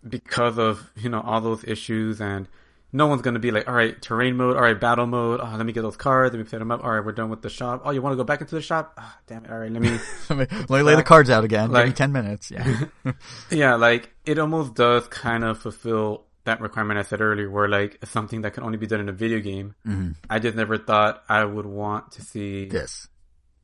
because 0.09 0.59
of 0.59 0.91
you 0.97 1.09
know 1.09 1.21
all 1.21 1.41
those 1.41 1.65
issues 1.65 2.21
and 2.21 2.49
no 2.95 3.07
one's 3.07 3.23
going 3.23 3.35
to 3.35 3.41
be 3.41 3.51
like, 3.51 3.67
all 3.69 3.75
right, 3.75 4.01
terrain 4.03 4.37
mode, 4.37 4.55
all 4.55 4.63
right, 4.63 4.79
battle 4.79 5.07
mode. 5.07 5.41
Oh, 5.43 5.55
let 5.57 5.65
me 5.65 5.73
get 5.73 5.81
those 5.81 5.97
cards. 5.97 6.35
Let 6.35 6.45
me 6.45 6.49
set 6.49 6.59
them 6.59 6.71
up. 6.71 6.85
All 6.85 6.91
right, 6.91 7.03
we're 7.03 7.13
done 7.13 7.31
with 7.31 7.41
the 7.41 7.49
shop. 7.49 7.83
Oh, 7.85 7.91
you 7.91 8.03
want 8.03 8.13
to 8.13 8.17
go 8.19 8.25
back 8.25 8.43
into 8.43 8.55
the 8.55 8.61
shop? 8.61 8.99
Oh, 9.01 9.15
damn 9.27 9.47
it. 9.47 9.51
All 9.51 9.59
right, 9.59 9.73
let 9.73 9.81
me. 9.81 9.99
let 10.29 10.71
me, 10.71 10.83
lay 10.83 10.95
the 10.95 11.03
cards 11.03 11.31
out 11.31 11.43
again. 11.43 11.71
Like, 11.71 11.85
Give 11.85 11.93
me 11.93 11.97
10 11.97 12.13
minutes. 12.13 12.51
Yeah. 12.51 12.85
yeah, 13.51 13.75
like 13.77 14.13
it 14.27 14.39
almost 14.39 14.75
does 14.75 15.07
kind 15.09 15.43
of 15.43 15.59
fulfill 15.59 16.27
that 16.45 16.61
requirement 16.61 16.99
I 16.99 17.03
said 17.03 17.21
earlier 17.21 17.49
where 17.49 17.69
like 17.69 18.05
something 18.05 18.43
that 18.43 18.55
can 18.55 18.65
only 18.65 18.77
be 18.77 18.87
done 18.87 19.01
in 19.01 19.09
a 19.09 19.13
video 19.13 19.41
game. 19.41 19.75
Mm-hmm. 19.87 20.11
I 20.29 20.39
just 20.39 20.57
never 20.57 20.77
thought 20.77 21.23
I 21.29 21.45
would 21.45 21.67
want 21.67 22.13
to 22.13 22.23
see 22.23 22.67
this. 22.67 23.09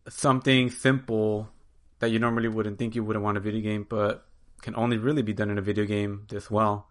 Something 0.09 0.71
simple 0.71 1.51
that 1.99 2.11
you 2.11 2.19
normally 2.19 2.49
wouldn't 2.49 2.79
think 2.79 2.95
you 2.95 3.05
wouldn't 3.05 3.25
want 3.25 3.37
a 3.37 3.41
video 3.41 3.61
game, 3.61 3.87
but 3.87 4.25
can 4.63 4.75
only 4.77 4.99
really 4.99 5.23
be 5.23 5.33
done 5.33 5.51
in 5.51 5.59
a 5.59 5.63
video 5.63 5.85
game 5.85 6.27
this 6.29 6.51
well. 6.51 6.89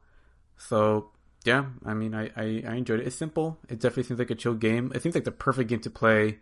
So 0.57 1.11
yeah, 1.45 1.65
I 1.85 1.93
mean, 1.93 2.13
I, 2.13 2.29
I, 2.35 2.63
I 2.67 2.75
enjoyed 2.75 2.99
it. 2.99 3.07
It's 3.07 3.15
simple. 3.15 3.57
It 3.69 3.79
definitely 3.79 4.03
seems 4.03 4.19
like 4.19 4.31
a 4.31 4.35
chill 4.35 4.53
game. 4.53 4.91
It 4.93 5.01
seems 5.01 5.15
like 5.15 5.23
the 5.23 5.31
perfect 5.31 5.69
game 5.69 5.79
to 5.81 5.89
play, 5.89 6.39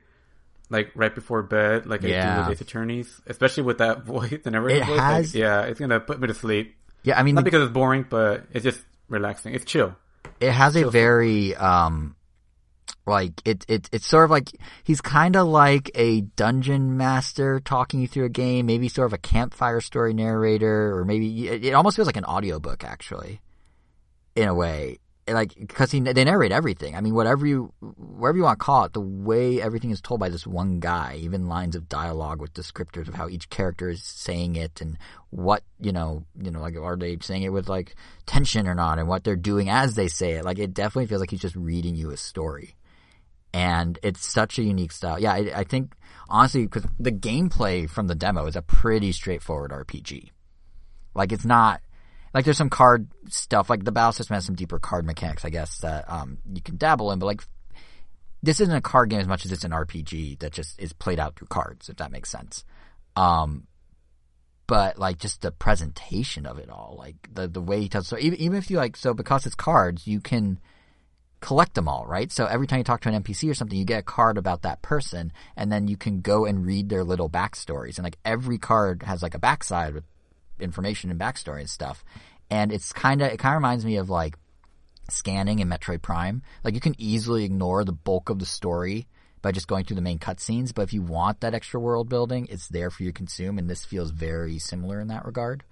like 0.69 0.91
right 0.95 1.13
before 1.13 1.43
bed, 1.43 1.85
like 1.85 2.01
yeah. 2.01 2.31
I 2.31 2.43
do 2.43 2.49
with 2.49 2.57
Ace 2.57 2.61
Attorneys, 2.61 3.21
especially 3.27 3.63
with 3.63 3.77
that 3.79 4.03
voice 4.05 4.39
and 4.45 4.55
everything. 4.55 4.81
It 4.81 4.99
has, 4.99 5.33
like, 5.33 5.39
yeah, 5.39 5.61
it's 5.61 5.79
gonna 5.79 5.99
put 5.99 6.19
me 6.19 6.27
to 6.27 6.33
sleep. 6.33 6.75
Yeah, 7.03 7.19
I 7.19 7.23
mean, 7.23 7.35
not 7.35 7.41
the, 7.41 7.45
because 7.45 7.63
it's 7.63 7.73
boring, 7.73 8.05
but 8.09 8.45
it's 8.51 8.63
just 8.63 8.81
relaxing. 9.07 9.53
It's 9.53 9.65
chill. 9.65 9.95
It 10.39 10.51
has 10.51 10.73
chill 10.73 10.87
a 10.87 10.91
very 10.91 11.55
um, 11.55 12.15
like 13.05 13.41
it 13.45 13.65
it 13.67 13.89
it's 13.91 14.05
sort 14.05 14.25
of 14.25 14.31
like 14.31 14.51
he's 14.83 15.01
kind 15.01 15.35
of 15.35 15.47
like 15.47 15.91
a 15.95 16.21
dungeon 16.21 16.97
master 16.97 17.59
talking 17.59 18.01
you 18.01 18.07
through 18.07 18.25
a 18.25 18.29
game, 18.29 18.65
maybe 18.65 18.89
sort 18.89 19.07
of 19.07 19.13
a 19.13 19.17
campfire 19.17 19.81
story 19.81 20.13
narrator, 20.13 20.97
or 20.97 21.05
maybe 21.05 21.47
it, 21.47 21.65
it 21.65 21.73
almost 21.73 21.95
feels 21.95 22.07
like 22.07 22.17
an 22.17 22.25
audiobook 22.25 22.83
actually 22.83 23.41
in 24.35 24.47
a 24.47 24.53
way 24.53 24.99
like 25.33 25.55
because 25.55 25.91
he 25.91 25.99
they 25.99 26.23
narrate 26.23 26.51
everything. 26.51 26.95
I 26.95 27.01
mean, 27.01 27.15
whatever 27.15 27.47
you 27.47 27.73
wherever 27.97 28.37
you 28.37 28.43
want 28.43 28.59
to 28.59 28.63
call 28.63 28.85
it, 28.85 28.93
the 28.93 29.01
way 29.01 29.59
everything 29.59 29.89
is 29.89 30.01
told 30.01 30.19
by 30.19 30.29
this 30.29 30.45
one 30.45 30.79
guy, 30.79 31.17
even 31.19 31.47
lines 31.47 31.75
of 31.75 31.89
dialogue 31.89 32.39
with 32.39 32.53
descriptors 32.53 33.07
of 33.07 33.15
how 33.15 33.27
each 33.27 33.49
character 33.49 33.89
is 33.89 34.03
saying 34.03 34.55
it 34.55 34.81
and 34.81 34.97
what 35.31 35.63
you 35.79 35.91
know, 35.91 36.25
you 36.39 36.51
know, 36.51 36.61
like 36.61 36.75
are 36.77 36.95
they 36.95 37.17
saying 37.21 37.41
it 37.41 37.49
with 37.49 37.67
like 37.67 37.95
tension 38.27 38.67
or 38.67 38.75
not, 38.75 38.99
and 38.99 39.07
what 39.07 39.23
they're 39.23 39.35
doing 39.35 39.69
as 39.69 39.95
they 39.95 40.07
say 40.07 40.33
it. 40.33 40.45
Like 40.45 40.59
it 40.59 40.73
definitely 40.73 41.07
feels 41.07 41.21
like 41.21 41.31
he's 41.31 41.41
just 41.41 41.55
reading 41.55 41.95
you 41.95 42.11
a 42.11 42.17
story, 42.17 42.75
and 43.55 43.97
it's 44.03 44.25
such 44.25 44.59
a 44.59 44.63
unique 44.63 44.91
style. 44.91 45.17
Yeah, 45.17 45.31
I, 45.31 45.51
I 45.55 45.63
think 45.63 45.95
honestly 46.27 46.63
because 46.63 46.85
the 46.99 47.11
gameplay 47.11 47.89
from 47.89 48.07
the 48.07 48.13
demo 48.13 48.47
is 48.47 48.57
a 48.57 48.61
pretty 48.61 49.13
straightforward 49.13 49.71
RPG. 49.71 50.31
Like 51.13 51.31
it's 51.31 51.45
not 51.45 51.79
like 52.33 52.43
there's 52.43 52.57
some 52.57 52.69
card 52.69 53.07
stuff, 53.29 53.69
like 53.69 53.85
the 53.85 53.93
battle 53.93 54.11
system 54.11 54.33
has 54.33 54.43
some 54.45 54.55
deeper 54.55 54.77
card 54.77 55.05
mechanics, 55.05 55.45
I 55.45 55.51
guess, 55.51 55.77
that 55.77 56.03
um, 56.11 56.39
you 56.53 56.61
can 56.61 56.75
dabble 56.75 57.13
in, 57.13 57.19
but 57.19 57.27
like 57.27 57.43
this 58.43 58.59
isn't 58.59 58.75
a 58.75 58.81
card 58.81 59.09
game 59.09 59.21
as 59.21 59.27
much 59.27 59.45
as 59.45 59.53
it's 59.53 59.63
an 59.63 59.71
RPG 59.71 60.39
that 60.39 60.51
just 60.51 60.77
is 60.77 60.91
played 60.91 61.17
out 61.17 61.37
through 61.37 61.47
cards, 61.47 61.87
if 61.87 61.95
that 61.95 62.11
makes 62.11 62.29
sense. 62.29 62.65
Um, 63.15 63.67
but 64.67 64.99
like 64.99 65.17
just 65.17 65.41
the 65.41 65.51
presentation 65.51 66.45
of 66.45 66.59
it 66.59 66.69
all, 66.69 66.95
like 66.99 67.15
the 67.33 67.47
the 67.47 67.61
way 67.61 67.79
he 67.79 67.87
tells. 67.87 68.09
So 68.09 68.17
even 68.19 68.37
even 68.37 68.57
if 68.57 68.69
you 68.69 68.75
like, 68.75 68.97
so 68.97 69.13
because 69.13 69.45
it's 69.45 69.55
cards, 69.55 70.05
you 70.05 70.19
can 70.19 70.59
collect 71.45 71.75
them 71.75 71.87
all, 71.87 72.07
right? 72.07 72.31
So 72.31 72.47
every 72.47 72.65
time 72.65 72.79
you 72.79 72.83
talk 72.83 73.01
to 73.01 73.09
an 73.09 73.21
NPC 73.21 73.47
or 73.47 73.53
something, 73.53 73.77
you 73.77 73.85
get 73.85 73.99
a 73.99 74.03
card 74.03 74.39
about 74.39 74.63
that 74.63 74.81
person, 74.81 75.31
and 75.55 75.71
then 75.71 75.87
you 75.87 75.95
can 75.95 76.21
go 76.21 76.45
and 76.45 76.65
read 76.65 76.89
their 76.89 77.03
little 77.03 77.29
backstories. 77.29 77.97
And 77.97 78.03
like 78.03 78.17
every 78.25 78.57
card 78.57 79.03
has 79.03 79.21
like 79.21 79.35
a 79.35 79.39
backside 79.39 79.93
with 79.93 80.05
information 80.59 81.11
and 81.11 81.19
backstory 81.19 81.59
and 81.59 81.69
stuff. 81.69 82.03
And 82.49 82.71
it's 82.71 82.91
kind 82.91 83.21
of 83.21 83.31
it 83.31 83.37
kind 83.37 83.53
of 83.53 83.59
reminds 83.59 83.85
me 83.85 83.97
of 83.97 84.09
like 84.09 84.37
scanning 85.11 85.59
in 85.59 85.69
Metroid 85.69 86.01
Prime. 86.01 86.41
Like 86.63 86.73
you 86.73 86.79
can 86.79 86.95
easily 86.97 87.43
ignore 87.43 87.83
the 87.83 87.93
bulk 87.93 88.31
of 88.31 88.39
the 88.39 88.45
story 88.47 89.07
by 89.43 89.51
just 89.51 89.67
going 89.67 89.85
through 89.85 89.97
the 89.97 90.01
main 90.01 90.17
cutscenes, 90.17 90.73
but 90.73 90.81
if 90.81 90.93
you 90.93 91.03
want 91.03 91.41
that 91.41 91.53
extra 91.53 91.79
world 91.79 92.09
building, 92.09 92.47
it's 92.49 92.69
there 92.69 92.89
for 92.89 93.03
you 93.03 93.09
to 93.09 93.13
consume, 93.13 93.59
and 93.59 93.69
this 93.69 93.85
feels 93.85 94.09
very 94.09 94.57
similar 94.57 94.99
in 94.99 95.09
that 95.09 95.25
regard. 95.25 95.63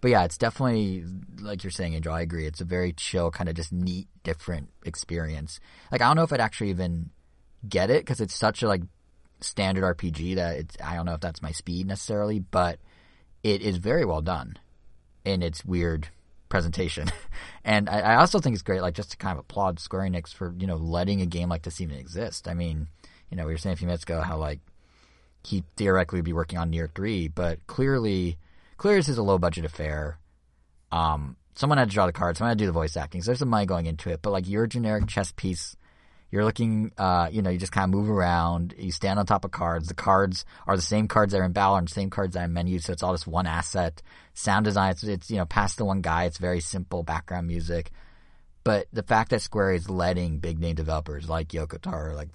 But 0.00 0.10
yeah, 0.10 0.24
it's 0.24 0.38
definitely 0.38 1.04
like 1.40 1.62
you're 1.62 1.70
saying, 1.70 1.94
Angel. 1.94 2.12
I 2.12 2.22
agree. 2.22 2.46
It's 2.46 2.60
a 2.60 2.64
very 2.64 2.92
chill, 2.92 3.30
kind 3.30 3.48
of 3.48 3.56
just 3.56 3.72
neat, 3.72 4.08
different 4.22 4.70
experience. 4.84 5.60
Like 5.92 6.00
I 6.00 6.06
don't 6.06 6.16
know 6.16 6.22
if 6.22 6.32
I'd 6.32 6.40
actually 6.40 6.70
even 6.70 7.10
get 7.68 7.90
it 7.90 8.02
because 8.02 8.20
it's 8.20 8.34
such 8.34 8.62
a 8.62 8.68
like 8.68 8.82
standard 9.40 9.84
RPG 9.96 10.36
that 10.36 10.56
it's. 10.56 10.76
I 10.82 10.94
don't 10.96 11.06
know 11.06 11.14
if 11.14 11.20
that's 11.20 11.42
my 11.42 11.52
speed 11.52 11.86
necessarily, 11.86 12.38
but 12.38 12.78
it 13.42 13.62
is 13.62 13.76
very 13.76 14.04
well 14.04 14.22
done 14.22 14.56
in 15.24 15.42
its 15.42 15.64
weird 15.64 16.08
presentation. 16.48 17.10
and 17.64 17.88
I, 17.88 18.00
I, 18.00 18.14
also 18.16 18.38
think 18.38 18.54
it's 18.54 18.62
great, 18.62 18.82
like 18.82 18.94
just 18.94 19.12
to 19.12 19.16
kind 19.16 19.32
of 19.32 19.38
applaud 19.38 19.80
Square 19.80 20.02
Enix 20.02 20.34
for 20.34 20.54
you 20.58 20.66
know 20.66 20.76
letting 20.76 21.20
a 21.20 21.26
game 21.26 21.48
like 21.48 21.62
this 21.62 21.80
even 21.80 21.96
exist. 21.96 22.48
I 22.48 22.54
mean, 22.54 22.88
you 23.30 23.36
know, 23.36 23.46
we 23.46 23.52
were 23.52 23.58
saying 23.58 23.74
a 23.74 23.76
few 23.76 23.86
minutes 23.86 24.04
ago 24.04 24.20
how 24.20 24.38
like 24.38 24.60
he 25.44 25.64
theoretically 25.76 26.18
would 26.18 26.24
be 26.24 26.32
working 26.32 26.58
on 26.58 26.70
Nier 26.70 26.90
three, 26.94 27.28
but 27.28 27.66
clearly, 27.66 28.38
clearly 28.80 28.98
this 28.98 29.10
is 29.10 29.18
a 29.18 29.22
low 29.22 29.38
budget 29.38 29.66
affair. 29.66 30.18
Um, 30.90 31.36
someone 31.54 31.76
had 31.76 31.90
to 31.90 31.94
draw 31.94 32.06
the 32.06 32.12
cards, 32.12 32.38
someone 32.38 32.52
had 32.52 32.58
to 32.58 32.62
do 32.62 32.66
the 32.66 32.72
voice 32.72 32.96
acting, 32.96 33.20
so 33.20 33.26
there's 33.26 33.38
some 33.38 33.50
money 33.50 33.66
going 33.66 33.84
into 33.84 34.08
it. 34.08 34.20
But 34.22 34.30
like 34.30 34.48
your 34.48 34.66
generic 34.66 35.06
chess 35.06 35.32
piece 35.36 35.76
you're 36.30 36.44
looking, 36.44 36.92
uh, 36.96 37.28
you 37.30 37.42
know, 37.42 37.50
you 37.50 37.58
just 37.58 37.72
kind 37.72 37.84
of 37.84 37.90
move 37.90 38.08
around. 38.08 38.74
You 38.78 38.92
stand 38.92 39.18
on 39.18 39.26
top 39.26 39.44
of 39.44 39.50
cards. 39.50 39.88
The 39.88 39.94
cards 39.94 40.44
are 40.66 40.76
the 40.76 40.82
same 40.82 41.08
cards 41.08 41.32
that 41.32 41.40
are 41.40 41.44
in 41.44 41.52
Battle 41.52 41.74
and 41.74 41.88
the 41.88 41.92
same 41.92 42.08
cards 42.08 42.34
that 42.34 42.42
are 42.42 42.44
in 42.44 42.52
menu, 42.52 42.78
so 42.78 42.92
it's 42.92 43.02
all 43.02 43.12
just 43.12 43.26
one 43.26 43.48
asset. 43.48 44.00
Sound 44.34 44.64
design, 44.64 44.92
it's, 44.92 45.02
it's 45.02 45.30
you 45.30 45.38
know, 45.38 45.44
past 45.44 45.76
the 45.76 45.84
one 45.84 46.02
guy. 46.02 46.24
It's 46.24 46.38
very 46.38 46.60
simple 46.60 47.02
background 47.02 47.48
music. 47.48 47.90
But 48.62 48.86
the 48.92 49.02
fact 49.02 49.30
that 49.30 49.42
Square 49.42 49.72
is 49.72 49.90
letting 49.90 50.38
big 50.38 50.60
name 50.60 50.76
developers 50.76 51.28
like 51.28 51.48
Yoko 51.48 51.80
Taro, 51.80 52.14
like 52.14 52.28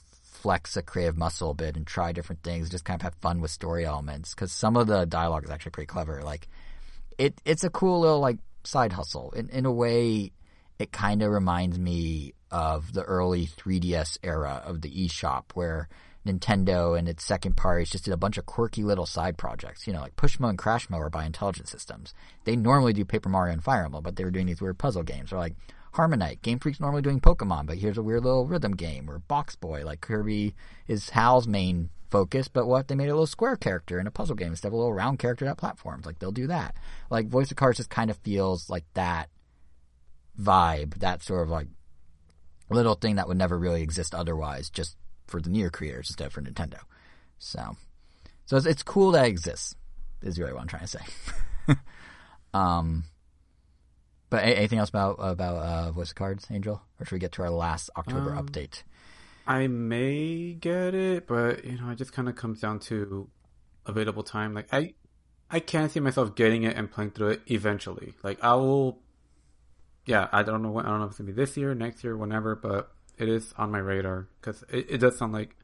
flex 0.46 0.78
a 0.78 0.84
creative 0.84 1.18
muscle 1.18 1.50
a 1.50 1.54
bit 1.56 1.76
and 1.76 1.88
try 1.88 2.12
different 2.12 2.44
things, 2.44 2.70
just 2.70 2.86
kind 2.86 3.00
of 3.00 3.02
have 3.02 3.16
fun 3.16 3.42
with 3.42 3.50
story 3.50 3.84
elements. 3.84 4.36
Because 4.36 4.52
some 4.52 4.78
of 4.78 4.86
the 4.86 5.06
dialogue 5.06 5.44
is 5.44 5.50
actually 5.50 5.72
pretty 5.72 5.88
clever. 5.88 6.22
Like, 6.22 6.48
it 7.18 7.42
it's 7.46 7.64
a 7.64 7.72
cool 7.72 8.02
little 8.02 8.20
like 8.20 8.38
side 8.64 8.94
hustle. 8.94 9.32
In 9.32 9.50
in 9.50 9.66
a 9.66 9.72
way, 9.72 10.32
it 10.78 10.92
kind 10.92 11.24
of 11.24 11.32
reminds 11.32 11.80
me 11.80 12.36
of 12.52 12.94
the 12.94 13.02
early 13.02 13.48
3DS 13.48 14.20
era 14.22 14.62
of 14.64 14.82
the 14.82 14.92
eShop 14.92 15.46
where 15.56 15.90
Nintendo 16.28 16.96
and 16.96 17.10
its 17.10 17.26
second 17.26 17.58
parties 17.58 17.90
just 17.90 18.06
did 18.06 18.14
a 18.14 18.18
bunch 18.18 18.38
of 18.38 18.46
quirky 18.46 18.84
little 18.84 19.08
side 19.08 19.40
projects. 19.40 19.88
You 19.88 19.94
know, 19.94 20.02
like 20.02 20.16
Pushmo 20.16 20.48
and 20.48 20.60
Crashmo 20.60 21.00
are 21.00 21.10
by 21.10 21.26
Intelligent 21.26 21.70
Systems. 21.70 22.14
They 22.44 22.56
normally 22.56 22.94
do 22.94 23.04
Paper 23.04 23.30
Mario 23.30 23.54
and 23.54 23.64
Fire 23.64 23.86
Emblem, 23.86 24.04
but 24.04 24.16
they 24.16 24.24
were 24.24 24.30
doing 24.30 24.46
these 24.46 24.62
weird 24.62 24.78
puzzle 24.78 25.02
games. 25.02 25.34
Or 25.34 25.38
like 25.38 25.56
HarmoKnight, 25.96 26.42
Game 26.42 26.60
Freak's 26.60 26.80
normally 26.80 27.02
doing 27.02 27.22
Pokemon, 27.22 27.68
but 27.68 27.78
here's 27.78 27.98
a 27.98 28.04
weird 28.04 28.24
little 28.24 28.46
rhythm 28.46 28.76
game. 28.76 29.10
Or 29.10 29.20
Box 29.20 29.56
Boy, 29.56 29.86
like 29.86 30.02
Kirby 30.02 30.54
is 30.88 31.10
Hal's 31.10 31.48
main 31.48 31.90
focus, 32.10 32.48
but 32.48 32.68
what 32.68 32.88
they 32.88 32.96
made 32.96 33.10
a 33.10 33.14
little 33.14 33.26
square 33.26 33.56
character 33.56 34.00
in 34.00 34.08
a 34.08 34.12
puzzle 34.12 34.36
game 34.36 34.50
instead 34.50 34.68
of 34.68 34.74
a 34.74 34.78
little 34.78 34.94
round 34.94 35.20
character 35.20 35.46
that 35.46 35.58
platforms. 35.58 36.06
Like 36.06 36.20
they'll 36.20 36.32
do 36.32 36.48
that. 36.48 36.76
Like 37.10 37.28
Voice 37.28 37.50
of 37.52 37.58
Cards 37.58 37.78
just 37.78 37.90
kind 37.90 38.10
of 38.10 38.18
feels 38.18 38.70
like 38.70 38.86
that 38.94 39.30
vibe, 40.40 40.96
that 41.00 41.24
sort 41.24 41.44
of 41.44 41.50
like 41.50 41.68
little 42.70 42.96
thing 42.96 43.16
that 43.16 43.28
would 43.28 43.38
never 43.38 43.58
really 43.58 43.82
exist 43.82 44.14
otherwise, 44.14 44.70
just 44.70 44.98
for 45.28 45.42
the 45.42 45.50
Nier 45.50 45.70
creators 45.70 46.10
instead 46.10 46.28
of 46.28 46.34
for 46.34 46.42
Nintendo. 46.42 46.80
So, 47.40 47.78
so 48.46 48.58
it's, 48.58 48.66
it's 48.66 48.84
cool 48.84 49.12
that 49.12 49.26
it 49.26 49.30
exists. 49.30 49.76
Is 50.22 50.40
really 50.40 50.54
what 50.54 50.62
I'm 50.62 50.68
trying 50.68 50.88
to 50.88 50.88
say. 50.88 51.00
um, 52.54 53.04
but 54.36 54.44
anything 54.44 54.80
else 54.80 54.90
about 54.90 55.16
about 55.20 55.56
uh, 55.56 55.92
voice 55.92 56.14
cards, 56.14 56.48
Angel, 56.52 56.82
or 57.00 57.06
should 57.06 57.16
we 57.16 57.20
get 57.20 57.32
to 57.34 57.44
our 57.44 57.50
last 57.50 57.90
October 57.96 58.36
um, 58.36 58.46
update? 58.46 58.84
I 59.48 59.68
may 59.68 60.54
get 60.54 60.94
it, 60.94 61.28
but 61.28 61.64
you 61.64 61.80
know, 61.80 61.90
it 61.90 61.96
just 61.96 62.12
kind 62.12 62.28
of 62.28 62.36
comes 62.36 62.60
down 62.60 62.80
to 62.80 63.30
available 63.86 64.24
time. 64.24 64.54
Like 64.54 64.68
I, 64.74 64.94
I 65.50 65.60
can't 65.60 65.92
see 65.92 66.00
myself 66.00 66.36
getting 66.36 66.64
it 66.64 66.76
and 66.76 66.92
playing 66.92 67.12
through 67.12 67.30
it 67.30 67.44
eventually. 67.48 68.14
Like 68.24 68.44
I 68.44 68.56
will 68.56 69.00
yeah, 70.06 70.28
I 70.32 70.44
don't 70.44 70.62
know 70.62 70.72
when, 70.72 70.86
I 70.86 70.90
don't 70.90 71.00
know 71.00 71.06
if 71.06 71.12
it's 71.12 71.20
gonna 71.20 71.32
be 71.32 71.34
this 71.34 71.56
year, 71.58 71.74
next 71.74 72.04
year, 72.04 72.16
whenever, 72.16 72.56
but 72.56 72.92
it 73.18 73.30
is 73.30 73.54
on 73.58 73.72
my 73.72 73.80
radar 73.80 74.28
because 74.42 74.64
it, 74.70 74.88
it, 74.90 74.98
does 74.98 75.18
sound 75.18 75.32
like 75.32 75.56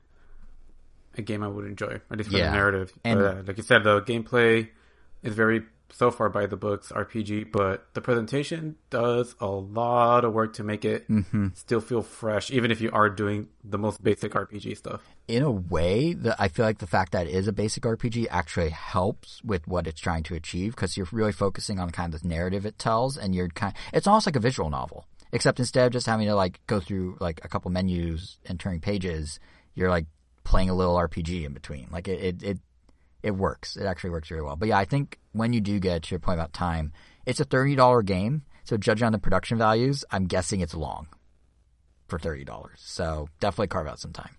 a 1.18 1.22
game 1.22 1.44
I 1.44 1.48
would 1.48 1.66
enjoy, 1.66 2.00
at 2.10 2.18
least 2.18 2.32
for 2.32 2.38
yeah. 2.38 2.50
the 2.50 2.56
narrative. 2.56 2.94
And 3.04 3.22
uh, 3.22 3.44
like 3.46 3.58
you 3.58 3.64
said, 3.64 3.84
the 3.84 4.02
gameplay 4.02 4.70
is 5.22 5.36
very 5.36 5.64
so 5.94 6.12
far 6.12 6.30
by 6.30 6.46
the 6.46 6.56
books 6.56 6.92
RPG, 6.92 7.52
but 7.52 7.88
the 7.94 8.02
presentation 8.02 8.76
does 8.90 9.36
a 9.40 9.48
lot 9.48 10.26
of 10.26 10.34
work 10.34 10.54
to 10.54 10.64
make 10.64 10.86
it 10.86 11.10
mm-hmm. 11.10 11.50
still 11.54 11.82
feel 11.82 12.02
fresh, 12.02 12.52
even 12.52 12.72
if 12.72 12.82
you 12.82 12.90
are 12.92 13.10
doing 13.10 13.48
the 13.64 13.78
most 13.78 14.04
basic 14.04 14.34
RPG 14.34 14.78
stuff. 14.78 15.02
In 15.28 15.44
a 15.44 15.52
way, 15.52 16.14
the, 16.14 16.36
I 16.42 16.48
feel 16.48 16.66
like 16.66 16.80
the 16.80 16.88
fact 16.88 17.12
that 17.12 17.28
it 17.28 17.34
is 17.34 17.48
a 17.48 17.54
basic 17.54 17.84
RPG 17.84 18.28
actually 18.30 18.70
helps 18.70 19.44
with 19.44 19.68
what 19.68 19.88
it's 19.88 20.00
trying 20.00 20.24
to 20.24 20.36
achieve 20.36 20.76
because 20.76 20.98
you're 20.98 21.08
really 21.12 21.32
focusing 21.32 21.80
on 21.80 21.88
the 21.88 21.94
kind 21.94 22.14
of 22.14 22.22
the 22.22 22.28
narrative 22.28 22.66
it 22.66 22.80
tells, 22.80 23.18
and 23.18 23.36
you're 23.36 23.50
kind. 23.50 23.74
Of, 23.74 23.82
it's 23.94 24.08
almost 24.08 24.26
like 24.26 24.36
a 24.36 24.42
visual 24.42 24.70
novel, 24.70 25.06
except 25.32 25.60
instead 25.60 25.88
of 25.88 25.94
just 25.94 26.08
having 26.08 26.28
to 26.28 26.36
like 26.36 26.60
go 26.68 26.80
through 26.80 27.18
like 27.20 27.42
a 27.44 27.48
couple 27.48 27.72
menus 27.72 28.38
and 28.46 28.60
turning 28.60 28.82
pages, 28.82 29.40
you're 29.76 29.90
like 29.90 30.06
playing 30.44 30.70
a 30.70 30.74
little 30.74 30.96
RPG 30.96 31.46
in 31.46 31.54
between. 31.54 31.88
Like 31.92 32.08
it, 32.08 32.20
it, 32.22 32.44
it 32.44 32.60
it 33.24 33.32
works. 33.32 33.76
It 33.78 33.86
actually 33.86 34.10
works 34.12 34.30
very 34.30 34.42
well. 34.42 34.56
But 34.56 34.70
yeah, 34.70 34.78
I 34.78 34.86
think 34.86 35.20
when 35.34 35.54
you 35.54 35.62
do 35.62 35.80
get 35.80 36.04
to 36.04 36.12
your 36.12 36.20
point 36.20 36.40
about 36.40 36.54
time, 36.54 36.92
it's 37.26 37.40
a 37.40 37.46
thirty 37.46 37.76
dollar 37.76 38.02
game. 38.02 38.44
So 38.64 38.78
judging 38.78 39.06
on 39.06 39.12
the 39.12 39.20
production 39.20 39.58
values, 39.58 40.06
I'm 40.12 40.26
guessing 40.26 40.62
it's 40.62 40.74
long. 40.74 41.08
for 42.08 42.20
thirty 42.20 42.44
dollars. 42.44 42.80
So 42.84 43.30
definitely 43.40 43.68
carve 43.68 43.88
out 43.88 44.00
some 44.00 44.14
time. 44.14 44.36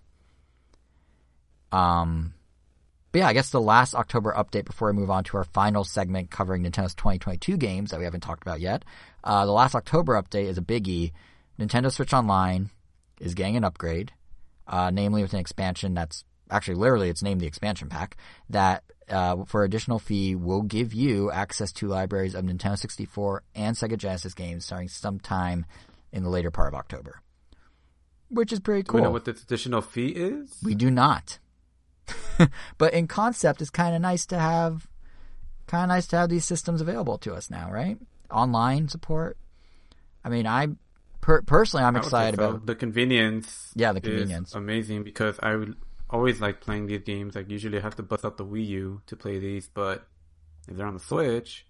Um, 1.71 2.33
but 3.11 3.19
yeah, 3.19 3.27
I 3.27 3.33
guess 3.33 3.49
the 3.49 3.61
last 3.61 3.95
October 3.95 4.33
update 4.33 4.65
before 4.65 4.91
we 4.91 4.99
move 4.99 5.09
on 5.09 5.23
to 5.25 5.37
our 5.37 5.43
final 5.43 5.83
segment 5.83 6.29
covering 6.31 6.63
Nintendo's 6.63 6.95
2022 6.95 7.57
games 7.57 7.91
that 7.91 7.97
we 7.99 8.05
haven't 8.05 8.21
talked 8.21 8.43
about 8.43 8.59
yet. 8.59 8.83
Uh, 9.23 9.45
the 9.45 9.51
last 9.51 9.75
October 9.75 10.21
update 10.21 10.45
is 10.45 10.57
a 10.57 10.61
biggie. 10.61 11.11
Nintendo 11.59 11.91
Switch 11.91 12.13
Online 12.13 12.69
is 13.19 13.33
getting 13.35 13.55
an 13.55 13.63
upgrade, 13.63 14.11
uh, 14.67 14.89
namely 14.91 15.21
with 15.21 15.33
an 15.33 15.39
expansion 15.39 15.93
that's 15.93 16.25
actually 16.53 16.75
literally 16.75 17.09
it's 17.09 17.21
named 17.23 17.41
the 17.41 17.47
expansion 17.47 17.89
pack 17.89 18.15
that 18.49 18.83
uh, 19.09 19.43
for 19.45 19.63
additional 19.65 19.99
fee 19.99 20.35
will 20.35 20.61
give 20.61 20.93
you 20.93 21.29
access 21.31 21.73
to 21.73 21.87
libraries 21.87 22.35
of 22.35 22.45
Nintendo 22.45 22.77
64 22.77 23.43
and 23.55 23.75
Sega 23.75 23.97
Genesis 23.97 24.33
games 24.33 24.63
starting 24.65 24.87
sometime 24.87 25.65
in 26.13 26.23
the 26.23 26.29
later 26.29 26.51
part 26.51 26.69
of 26.69 26.75
October, 26.75 27.21
which 28.29 28.53
is 28.53 28.59
pretty 28.61 28.83
Do 28.83 28.91
cool. 28.91 28.99
we 29.01 29.03
know 29.03 29.11
what 29.11 29.25
this 29.25 29.43
additional 29.43 29.81
fee 29.81 30.09
is? 30.09 30.55
We 30.63 30.75
do 30.75 30.89
not. 30.89 31.39
but 32.77 32.93
in 32.93 33.07
concept, 33.07 33.61
it's 33.61 33.69
kind 33.69 33.95
of 33.95 34.01
nice 34.01 34.25
to 34.27 34.37
have, 34.39 34.87
kind 35.67 35.83
of 35.83 35.89
nice 35.95 36.07
to 36.07 36.17
have 36.17 36.29
these 36.29 36.45
systems 36.45 36.81
available 36.81 37.17
to 37.19 37.33
us 37.33 37.49
now, 37.49 37.71
right? 37.71 37.97
Online 38.31 38.87
support. 38.87 39.37
I 40.23 40.29
mean, 40.29 40.47
I 40.47 40.67
per- 41.21 41.41
personally, 41.41 41.83
I'm 41.85 41.95
I 41.95 41.99
would 41.99 42.03
say 42.05 42.07
excited 42.29 42.39
about. 42.39 42.65
the 42.65 42.75
convenience. 42.75 43.71
Yeah, 43.75 43.91
the 43.91 43.99
is 43.99 44.03
convenience. 44.07 44.55
amazing 44.55 45.03
because 45.03 45.37
I 45.41 45.55
would 45.55 45.75
always 46.13 46.39
like 46.39 46.61
playing 46.61 46.85
these 46.87 47.01
games. 47.01 47.35
Like 47.35 47.49
usually, 47.49 47.77
I 47.77 47.81
have 47.81 47.95
to 47.97 48.03
bust 48.03 48.23
out 48.23 48.37
the 48.37 48.45
Wii 48.45 48.65
U 48.67 49.01
to 49.07 49.15
play 49.15 49.39
these, 49.39 49.67
but 49.67 50.05
if 50.69 50.77
they're 50.77 50.85
on 50.87 50.93
the 50.93 50.99
Switch, 50.99 51.65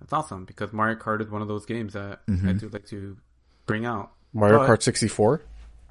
that's 0.00 0.12
awesome 0.12 0.44
because 0.46 0.72
Mario 0.72 0.96
Kart 0.96 1.20
is 1.20 1.28
one 1.28 1.42
of 1.42 1.48
those 1.48 1.66
games 1.66 1.92
that 1.94 2.24
Mm-hmm. 2.26 2.48
I 2.48 2.52
do 2.52 2.68
like 2.68 2.86
to 2.86 3.16
bring 3.66 3.84
out. 3.84 4.12
Mario 4.32 4.58
But- 4.60 4.68
Kart 4.70 4.82
64? 4.82 5.42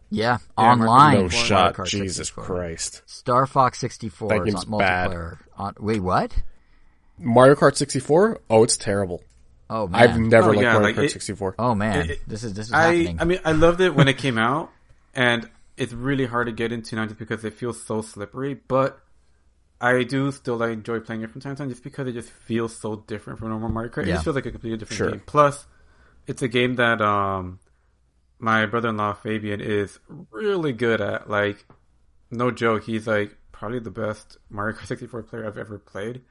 Yeah, 0.09 0.37
Yeah, 0.57 0.63
online. 0.63 1.13
No 1.13 1.21
Mario 1.23 1.27
shot. 1.29 1.73
Kart 1.75 1.85
Jesus 1.87 2.27
64. 2.29 2.43
Christ. 2.45 3.01
Star 3.05 3.45
Fox 3.45 3.77
64 3.79 4.29
That 4.29 4.47
is 4.47 4.53
game's 4.53 4.65
on 4.65 4.79
bad. 4.79 5.09
multiplayer. 5.11 5.37
On, 5.57 5.73
wait, 5.79 5.99
what? 5.99 6.31
Mario 7.19 7.55
Kart 7.55 7.75
64? 7.75 8.39
Oh, 8.49 8.63
it's 8.63 8.77
terrible. 8.77 9.21
Oh 9.69 9.87
man. 9.87 10.01
I've 10.01 10.17
never 10.19 10.47
Oh, 10.49 10.51
liked 10.51 10.61
yeah, 10.61 10.73
Mario 10.73 10.87
like, 10.87 10.95
Kart 10.95 11.03
it- 11.05 11.11
64. 11.11 11.55
oh 11.59 11.75
man, 11.75 11.97
It- 12.05 12.09
it- 12.11 12.19
this 12.29 12.43
is 12.45 12.53
this 12.53 12.67
is 12.67 12.73
I 12.73 12.83
happening. 12.83 13.17
I 13.19 13.25
mean, 13.25 13.39
I 13.43 13.51
loved 13.51 13.81
it 13.81 13.93
when 13.95 14.07
it 14.07 14.17
came 14.17 14.37
out, 14.37 14.71
and 15.13 15.49
it's 15.77 15.93
really 15.93 16.25
hard 16.25 16.47
to 16.47 16.51
get 16.53 16.71
into 16.71 16.95
now 16.95 17.05
just 17.05 17.19
because 17.19 17.43
it 17.45 17.53
feels 17.53 17.81
so 17.83 18.01
slippery. 18.01 18.55
But 18.55 18.99
I 19.79 20.03
do 20.03 20.31
still 20.31 20.57
like, 20.57 20.71
enjoy 20.71 20.99
playing 21.01 21.21
it 21.21 21.29
from 21.29 21.41
time 21.41 21.55
to 21.55 21.59
time 21.61 21.69
just 21.69 21.83
because 21.83 22.07
it 22.07 22.13
just 22.13 22.29
feels 22.31 22.75
so 22.75 22.95
different 23.07 23.39
from 23.39 23.49
normal 23.49 23.69
Mario 23.69 23.91
Kart. 23.91 24.03
It 24.03 24.07
Yeah. 24.07 24.13
just 24.15 24.23
feels 24.25 24.35
like 24.35 24.45
a 24.47 24.51
completely 24.51 24.77
different 24.77 24.97
Sure. 24.97 25.11
game. 25.11 25.21
Plus, 25.25 25.67
it's 26.25 26.41
a 26.41 26.47
game 26.47 26.75
that 26.75 27.01
um 27.01 27.59
my 28.39 28.65
brother-in-law 28.65 29.13
Fabian 29.13 29.61
is 29.61 29.99
really 30.31 30.71
good 30.73 31.01
at. 31.01 31.29
Like, 31.29 31.65
no 32.31 32.51
joke, 32.51 32.83
he's 32.83 33.07
like 33.07 33.37
probably 33.51 33.79
the 33.79 33.91
best 33.91 34.37
Mario 34.49 34.75
Kart 34.77 34.85
64 34.87 35.23
player 35.23 35.45
I've 35.47 35.57
ever 35.57 35.79
played. 35.79 36.21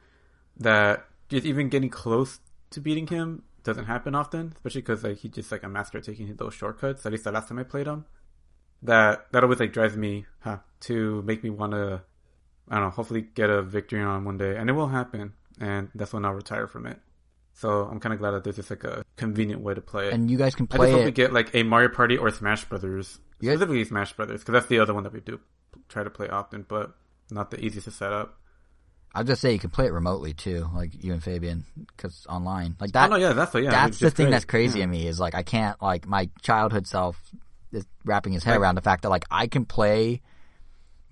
That 0.59 1.07
just 1.29 1.45
even 1.47 1.69
getting 1.69 1.91
close 1.91 2.41
to 2.71 2.81
beating 2.81 3.07
him 3.09 3.43
doesn't 3.63 3.87
happen 3.87 4.15
often, 4.15 4.53
especially 4.57 4.81
because 4.83 5.03
like 5.05 5.19
he's 5.19 5.33
just 5.33 5.51
like 5.53 5.63
a 5.65 5.69
master 5.69 5.99
at 5.99 6.05
taking 6.05 6.33
those 6.37 6.55
shortcuts. 6.55 7.05
At 7.05 7.13
least 7.13 7.25
the 7.25 7.33
last 7.33 7.49
time 7.49 7.59
I 7.59 7.65
played 7.65 7.87
him, 7.87 8.05
that 8.83 9.27
that 9.33 9.43
always 9.43 9.61
like 9.61 9.73
drives 9.73 9.97
me 9.97 10.27
huh, 10.41 10.59
to 10.81 11.23
make 11.23 11.43
me 11.43 11.51
want 11.51 11.73
to, 11.73 12.03
I 12.69 12.75
don't 12.77 12.85
know, 12.85 12.91
hopefully 12.91 13.23
get 13.23 13.51
a 13.51 13.63
victory 13.63 14.03
on 14.03 14.25
one 14.25 14.39
day, 14.39 14.57
and 14.57 14.69
it 14.71 14.73
will 14.75 14.89
happen. 14.89 15.33
And 15.61 15.89
that's 15.95 16.13
when 16.13 16.25
I'll 16.25 16.35
retire 16.35 16.67
from 16.67 16.87
it. 16.87 16.99
So 17.55 17.85
I'm 17.91 17.99
kind 18.01 18.13
of 18.13 18.19
glad 18.19 18.33
that 18.33 18.45
there's 18.45 18.57
just 18.57 18.69
like 18.69 18.85
a 18.85 19.03
convenient 19.17 19.63
way 19.63 19.73
to 19.73 19.81
play 19.81 20.09
it. 20.09 20.13
and 20.13 20.31
you 20.31 20.37
guys 20.37 20.55
can 20.55 20.67
play 20.67 20.89
I 20.89 20.91
just 20.91 20.97
hope 20.99 21.05
we 21.07 21.11
get 21.13 21.33
like 21.33 21.55
a 21.55 21.63
Mario 21.63 21.89
Party 21.89 22.19
or 22.19 22.31
Smash 22.31 22.67
Brothers, 22.67 23.19
Yeah. 23.41 23.53
specifically 23.53 23.85
Smash 23.85 24.13
Brothers, 24.13 24.41
because 24.41 24.53
that's 24.53 24.67
the 24.67 24.79
other 24.79 24.93
one 24.93 25.05
that 25.05 25.15
we 25.15 25.21
do 25.21 25.41
try 25.89 26.05
to 26.05 26.11
play 26.11 26.29
often, 26.29 26.67
but 26.69 26.95
not 27.31 27.51
the 27.51 27.59
easiest 27.65 27.87
to 27.87 27.91
set 27.91 28.13
up. 28.13 28.39
I'll 29.15 29.25
just 29.25 29.41
say 29.41 29.55
you 29.55 29.59
can 29.59 29.71
play 29.71 29.87
it 29.87 29.93
remotely 29.93 30.35
too, 30.35 30.69
like 30.75 31.03
you 31.03 31.15
and 31.15 31.23
Fabian, 31.23 31.65
because 31.97 32.27
online, 32.29 32.77
like 32.79 32.91
oh, 32.91 32.93
that. 32.93 33.07
oh 33.07 33.11
no, 33.13 33.17
yeah, 33.17 33.33
that's 33.33 33.53
the 33.53 33.63
yeah. 33.63 33.71
that's 33.71 33.99
the 33.99 34.11
thing 34.11 34.27
great. 34.27 34.33
that's 34.33 34.45
crazy 34.45 34.81
Yeah. 34.81 34.85
to 34.85 34.91
me 34.91 35.07
is 35.07 35.19
like 35.19 35.35
I 35.35 35.43
can't 35.43 35.81
like 35.81 36.07
my 36.07 36.29
childhood 36.43 36.87
self 36.87 37.19
is 37.73 37.87
wrapping 38.05 38.33
his 38.33 38.45
head 38.45 38.53
Like- 38.53 38.61
around 38.61 38.75
the 38.77 38.83
fact 38.83 39.03
that 39.03 39.09
like 39.11 39.25
I 39.31 39.47
can 39.47 39.65
play 39.65 40.23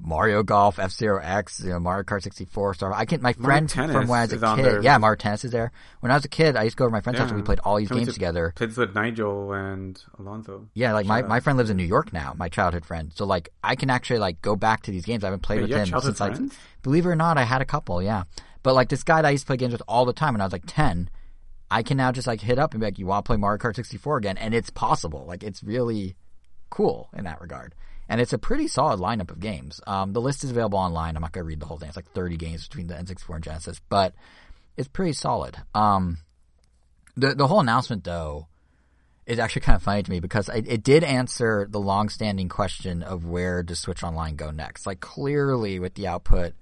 Mario 0.01 0.43
Golf, 0.43 0.79
F 0.81 0.91
Zero 0.91 1.21
X, 1.23 1.61
you 1.61 1.71
know, 1.71 1.79
Mario 1.79 2.03
Kart 2.03 2.21
64, 2.21 2.75
Star. 2.75 2.93
I 2.93 3.05
can. 3.05 3.23
My 3.23 3.33
friend 3.33 3.71
from 3.71 4.09
when 4.09 4.19
I 4.19 4.23
was 4.25 4.33
a 4.33 4.39
kid, 4.57 4.65
there. 4.65 4.83
yeah, 4.83 4.99
Mario 4.99 5.17
Tennis 5.17 5.45
is 5.45 5.53
there. 5.53 5.71
When 6.01 6.11
I 6.11 6.17
was 6.17 6.25
a 6.25 6.29
kid, 6.29 6.57
I 6.57 6.65
used 6.65 6.77
to 6.77 6.79
go 6.81 6.85
over 6.85 6.91
to 6.91 6.97
my 6.97 7.01
friend's 7.01 7.21
house 7.21 7.31
and 7.31 7.39
we 7.39 7.45
played 7.45 7.61
all 7.61 7.77
these 7.77 7.89
games 7.89 8.09
to- 8.09 8.13
together. 8.13 8.53
Played 8.57 8.77
with 8.77 8.95
Nigel 8.95 9.53
and 9.53 10.03
Alonzo. 10.19 10.67
Yeah, 10.75 10.93
like 10.95 11.07
my, 11.07 11.21
out. 11.21 11.29
my 11.29 11.39
friend 11.39 11.57
lives 11.57 11.71
in 11.71 11.77
New 11.77 11.85
York 11.85 12.13
now, 12.13 12.35
my 12.37 12.49
childhood 12.49 12.85
friend. 12.85 13.13
So 13.15 13.25
like 13.25 13.51
I 13.63 13.77
can 13.77 13.89
actually 13.89 14.19
like 14.19 14.43
go 14.43 14.57
back 14.57 14.83
to 14.83 14.91
these 14.91 15.05
games. 15.07 15.23
I 15.23 15.29
haven't 15.29 15.43
played 15.45 15.61
Wait, 15.63 15.71
with 15.71 15.89
him 15.89 16.01
since 16.01 16.19
like 16.21 16.35
friends? 16.35 16.57
believe 16.83 17.07
it 17.07 17.09
or 17.11 17.17
not, 17.17 17.39
I 17.39 17.45
had 17.45 17.63
a 17.63 17.67
couple, 17.67 18.03
yeah. 18.03 18.25
But 18.65 18.75
like 18.75 18.89
this 18.89 19.05
guy 19.05 19.23
that 19.23 19.29
I 19.29 19.31
used 19.31 19.45
to 19.45 19.47
play 19.47 19.57
games 19.59 19.73
with 19.73 19.83
all 19.87 20.05
the 20.07 20.13
time 20.13 20.35
when 20.35 20.41
I 20.41 20.45
was 20.45 20.53
like 20.53 20.65
ten, 20.67 21.09
I 21.71 21.85
can 21.85 21.97
now 21.97 22.11
just 22.11 22.27
like 22.27 22.41
hit 22.41 22.59
up 22.59 22.73
and 22.75 22.81
be 22.81 22.87
like, 22.89 22.99
You 22.99 23.07
wanna 23.07 23.23
play 23.23 23.37
Mario 23.37 23.59
Kart 23.59 23.77
sixty 23.77 23.97
four 23.97 24.17
again? 24.17 24.37
And 24.39 24.55
it's 24.55 24.71
possible. 24.71 25.25
Like 25.27 25.45
it's 25.45 25.63
really 25.63 26.17
cool 26.75 27.09
in 27.17 27.25
that 27.25 27.41
regard. 27.41 27.75
And 28.09 28.21
it's 28.21 28.33
a 28.33 28.39
pretty 28.39 28.69
solid 28.69 29.01
lineup 29.01 29.31
of 29.31 29.41
games. 29.41 29.81
Um, 29.87 30.13
the 30.13 30.21
list 30.21 30.45
is 30.45 30.51
available 30.51 30.79
online. 30.79 31.17
I'm 31.17 31.23
not 31.23 31.33
gonna 31.33 31.45
read 31.45 31.61
the 31.61 31.67
whole 31.67 31.79
thing. 31.79 31.89
It's 31.89 31.97
like 31.97 32.11
30 32.13 32.37
games 32.37 32.69
between 32.69 32.89
the 32.89 32.95
N64 32.95 33.37
and 33.37 33.45
Genesis, 33.45 33.81
but 33.89 34.15
it's 34.77 34.89
pretty 34.89 35.13
solid. 35.13 35.57
Um, 35.75 36.19
the 37.17 37.35
the 37.35 37.47
whole 37.47 37.61
announcement 37.61 38.05
though 38.05 38.49
is 39.25 39.39
actually 39.39 39.61
kind 39.67 39.77
of 39.77 39.83
funny 39.83 40.03
to 40.03 40.11
me 40.11 40.21
because 40.21 40.49
it, 40.49 40.69
it 40.69 40.83
did 40.83 41.05
answer 41.05 41.67
the 41.71 41.81
long-standing 41.81 42.49
question 42.49 43.03
of 43.03 43.25
where 43.25 43.63
does 43.63 43.79
Switch 43.79 44.03
Online 44.03 44.37
go 44.37 44.51
next. 44.51 44.87
Like 44.87 45.01
clearly 45.01 45.79
with 45.79 45.95
the 45.95 46.09
output 46.09 46.55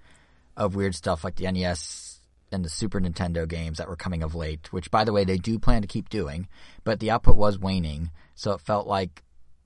of 0.56 0.76
weird 0.76 0.94
stuff 0.94 1.24
like 1.24 1.36
the 1.36 1.50
NES 1.50 2.20
and 2.52 2.64
the 2.64 2.68
Super 2.68 3.00
Nintendo 3.00 3.48
games 3.48 3.78
that 3.78 3.88
were 3.88 3.96
coming 3.96 4.22
of 4.22 4.34
late, 4.34 4.72
which 4.72 4.90
by 4.90 5.04
the 5.04 5.12
way 5.12 5.24
they 5.24 5.38
do 5.38 5.58
plan 5.58 5.82
to 5.82 5.88
keep 5.88 6.08
doing, 6.10 6.46
but 6.84 7.00
the 7.00 7.10
output 7.10 7.36
was 7.36 7.58
waning, 7.58 8.10
so 8.34 8.52
it 8.52 8.60
felt 8.60 8.86
like 8.86 9.22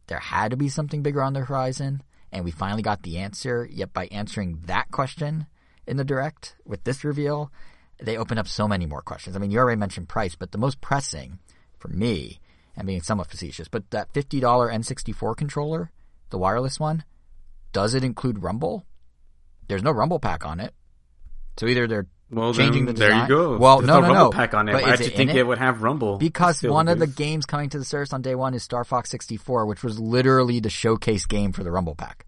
there 0.07 0.19
had 0.19 0.51
to 0.51 0.57
be 0.57 0.69
something 0.69 1.03
bigger 1.03 1.23
on 1.23 1.33
the 1.33 1.41
horizon, 1.41 2.03
and 2.33 2.45
we 2.45 2.51
finally 2.51 2.83
got 2.83 3.03
the 3.03 3.19
answer. 3.19 3.69
Yet 3.71 3.93
by 3.93 4.07
answering 4.07 4.63
that 4.67 4.91
question 4.91 5.47
in 5.87 5.97
the 5.97 6.05
direct 6.05 6.57
with 6.65 6.85
this 6.85 7.05
reveal, 7.05 7.51
they 7.99 8.17
open 8.17 8.39
up 8.39 8.49
so 8.49 8.69
many 8.69 8.87
more 8.87 9.03
questions. 9.03 9.37
I 9.37 9.39
mean, 9.39 9.51
you 9.51 9.59
already 9.59 9.79
mentioned 9.79 10.09
price, 10.09 10.35
but 10.35 10.53
the 10.53 10.59
most 10.59 10.81
pressing 10.81 11.39
for 11.79 11.89
me, 11.89 12.41
and 12.77 12.87
being 12.87 13.03
somewhat 13.03 13.31
facetious, 13.31 13.69
but 13.69 13.91
that 13.91 14.13
fifty 14.13 14.41
dollar 14.41 14.71
N64 14.71 15.37
controller, 15.37 15.91
the 16.31 16.39
wireless 16.39 16.79
one, 16.79 17.05
does 17.73 17.95
it 17.95 18.05
include 18.05 18.43
Rumble? 18.43 18.85
There's 19.69 19.83
no 19.83 19.93
Rumble 19.93 20.21
pack 20.21 20.45
on 20.45 20.61
it, 20.61 20.75
so 21.57 21.67
either 21.67 21.87
they're 21.87 22.07
Well, 22.31 22.53
changing 22.53 22.87
then, 22.87 22.95
the 22.95 22.99
there 23.01 23.23
you 23.23 23.29
go. 23.29 23.57
Well, 23.57 23.79
There's 23.79 23.87
no, 23.87 24.01
no, 24.01 24.09
Rumble 24.09 24.25
no. 24.25 24.31
pack 24.31 24.53
on 24.55 24.69
it. 24.69 24.73
But 24.73 24.83
I 24.85 24.87
is 24.89 24.93
actually 24.95 25.07
it 25.07 25.17
think 25.17 25.31
it? 25.31 25.37
it? 25.37 25.47
would 25.47 25.59
have 25.59 25.83
Rumble 25.83 26.19
Because 26.19 26.59
Still 26.59 26.73
one 26.75 26.89
of 26.89 26.99
the 26.99 27.07
games 27.07 27.47
coming 27.47 27.69
to 27.71 27.79
the 27.79 27.85
service 27.85 28.13
on 28.13 28.23
day 28.23 28.35
one 28.35 28.53
is 28.55 28.65
Star 28.65 28.85
Fox 28.85 29.11
64, 29.11 29.67
which 29.67 29.85
was 29.85 30.01
literally 30.01 30.59
the 30.59 30.71
showcase 30.71 31.27
game 31.27 31.53
for 31.53 31.63
the 31.63 31.71
Rumble 31.71 31.95
Pack. 31.95 32.27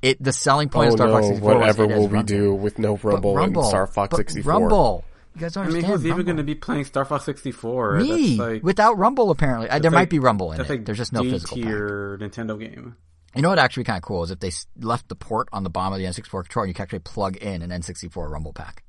It 0.00 0.22
the 0.22 0.32
selling 0.32 0.70
point 0.70 0.90
Oh 0.90 0.94
of 0.94 0.98
Star 0.98 1.08
Fox 1.10 1.22
no, 1.26 1.28
64 1.34 1.54
whatever 1.58 1.86
was 1.86 1.92
it 1.92 1.98
will 1.98 2.04
as 2.04 2.10
we 2.10 2.14
Rumble. 2.16 2.22
do 2.26 2.54
with 2.54 2.78
no 2.78 2.96
Rumble, 2.96 3.34
Rumble 3.34 3.62
in 3.64 3.68
Star 3.68 3.86
Fox 3.86 4.16
64? 4.16 4.50
Rumble. 4.52 5.04
You 5.34 5.40
guys 5.42 5.52
don't 5.52 5.64
I 5.64 5.66
mean, 5.66 5.76
understand. 5.76 6.00
who's 6.00 6.06
even 6.06 6.24
going 6.24 6.36
to 6.38 6.42
be 6.42 6.54
playing 6.54 6.86
Star 6.86 7.04
Fox 7.04 7.24
64? 7.24 8.00
Me 8.00 8.36
That's 8.36 8.38
like, 8.38 8.62
without 8.62 8.96
Rumble 8.98 9.30
apparently. 9.30 9.68
There 9.68 9.78
that's 9.80 9.92
might 9.92 10.08
be 10.08 10.18
Rumble 10.18 10.52
in 10.52 10.58
that's 10.58 10.70
it. 10.70 10.72
like 10.72 10.84
There's 10.86 10.96
just 10.98 11.12
no 11.12 11.22
physical 11.22 11.58
tier 11.58 12.16
Nintendo 12.20 12.58
game. 12.58 12.96
You 13.36 13.42
know 13.42 13.50
what 13.50 13.58
actually 13.58 13.84
kind 13.84 13.98
of 13.98 14.02
cool 14.02 14.24
is 14.24 14.30
if 14.30 14.40
they 14.40 14.50
left 14.80 15.08
the 15.08 15.14
port 15.14 15.48
on 15.52 15.62
the 15.62 15.70
bottom 15.70 15.92
of 15.92 15.98
the 16.00 16.06
N64 16.06 16.44
controller, 16.44 16.66
you 16.66 16.74
can 16.74 16.82
actually 16.82 16.98
plug 17.00 17.36
in 17.36 17.60
an 17.62 17.70
N64 17.70 18.28
Rumble 18.28 18.52
pack. 18.54 18.82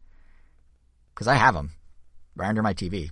Because 1.13 1.27
I 1.27 1.35
have 1.35 1.53
them 1.53 1.71
right 2.35 2.49
under 2.49 2.61
my 2.63 2.73
TV, 2.73 3.11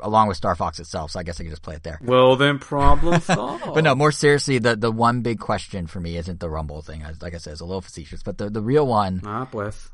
along 0.00 0.28
with 0.28 0.36
Star 0.36 0.54
Fox 0.54 0.78
itself. 0.78 1.10
So 1.10 1.20
I 1.20 1.22
guess 1.24 1.40
I 1.40 1.42
can 1.44 1.50
just 1.50 1.62
play 1.62 1.74
it 1.74 1.82
there. 1.82 1.98
Well, 2.02 2.36
then 2.36 2.58
problem 2.58 3.20
solved. 3.20 3.64
But 3.74 3.84
no, 3.84 3.94
more 3.94 4.12
seriously, 4.12 4.58
the 4.58 4.76
the 4.76 4.92
one 4.92 5.22
big 5.22 5.38
question 5.40 5.86
for 5.86 6.00
me 6.00 6.16
isn't 6.16 6.40
the 6.40 6.48
Rumble 6.50 6.82
thing. 6.82 7.02
As- 7.02 7.20
Like 7.22 7.34
I 7.34 7.38
said, 7.38 7.52
it's 7.52 7.60
a 7.60 7.64
little 7.66 7.80
facetious, 7.80 8.22
but 8.22 8.38
the 8.38 8.48
the 8.50 8.62
real 8.62 8.86
one 8.86 9.20
Ah, 9.24 9.46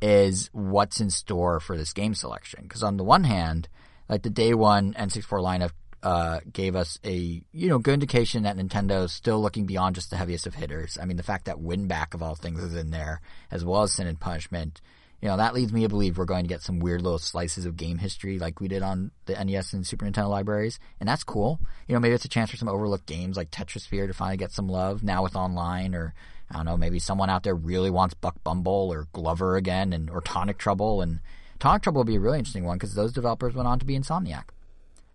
is 0.03 0.49
what's 0.53 1.01
in 1.01 1.11
store 1.11 1.61
for 1.61 1.77
this 1.77 1.93
game 1.93 2.15
selection. 2.15 2.61
Because 2.63 2.83
on 2.83 2.97
the 2.97 3.05
one 3.05 3.25
hand, 3.25 3.69
like 4.09 4.23
the 4.23 4.31
day 4.31 4.55
one 4.55 4.93
N64 4.95 5.41
lineup 5.43 5.71
uh, 6.03 6.41
gave 6.53 6.77
us 6.77 6.99
a 7.05 7.43
you 7.53 7.69
know 7.69 7.79
good 7.79 7.95
indication 7.95 8.43
that 8.45 8.57
Nintendo's 8.57 9.13
still 9.13 9.41
looking 9.41 9.67
beyond 9.67 9.95
just 9.97 10.11
the 10.11 10.17
heaviest 10.17 10.47
of 10.47 10.55
hitters. 10.55 10.99
I 11.01 11.05
mean, 11.07 11.17
the 11.17 11.23
fact 11.25 11.47
that 11.47 11.57
Winback 11.57 12.15
of 12.15 12.23
all 12.23 12.35
things 12.37 12.63
is 12.63 12.77
in 12.77 12.91
there, 12.91 13.21
as 13.51 13.65
well 13.65 13.83
as 13.83 13.93
Sin 13.93 14.07
and 14.07 14.21
Punishment. 14.21 14.81
You 15.21 15.29
know, 15.29 15.39
that 15.39 15.55
leads 15.55 15.73
me 15.73 15.83
to 15.83 15.89
believe 15.89 16.19
we're 16.19 16.27
going 16.27 16.45
to 16.45 16.49
get 16.49 16.63
some 16.63 16.79
weird 16.79 17.03
little 17.03 17.19
slices 17.19 17.65
of 17.65 17.77
game 17.77 17.99
history 17.99 18.39
like 18.39 18.61
we 18.61 18.69
did 18.69 18.83
on 18.83 19.11
the 19.25 19.33
NES 19.33 19.73
and 19.73 19.87
Super 19.87 20.05
Nintendo 20.05 20.29
libraries. 20.29 20.79
And 21.01 21.09
that's 21.09 21.25
cool. 21.25 21.59
You 21.89 21.95
know, 21.95 22.01
maybe 22.01 22.15
it's 22.15 22.27
a 22.27 22.29
chance 22.29 22.51
for 22.51 22.57
some 22.57 22.69
overlooked 22.69 23.07
games 23.07 23.37
like 23.37 23.51
Tetrisphere 23.51 24.07
to 24.07 24.13
finally 24.13 24.37
get 24.37 24.53
some 24.53 24.69
love 24.69 25.03
now 25.03 25.23
with 25.23 25.35
online 25.35 25.95
or 25.95 26.15
I 26.51 26.57
don't 26.57 26.67
know, 26.67 26.77
maybe 26.77 26.99
someone 26.99 27.31
out 27.31 27.43
there 27.43 27.55
really 27.55 27.91
wants 27.91 28.15
Buck 28.15 28.43
Bumble 28.45 28.91
or 28.93 29.09
Glover 29.13 29.57
again 29.57 29.93
and 29.93 30.11
or 30.11 30.21
Tonic 30.21 30.59
Trouble 30.59 31.01
and 31.01 31.21
Tonic 31.59 31.83
Trouble 31.83 32.01
would 32.01 32.07
be 32.07 32.17
a 32.17 32.21
really 32.21 32.39
interesting 32.39 32.65
one 32.65 32.77
because 32.77 32.95
those 32.95 33.13
developers 33.13 33.55
went 33.55 33.67
on 33.67 33.79
to 33.79 33.87
be 33.87 33.99
Insomniac. 33.99 34.45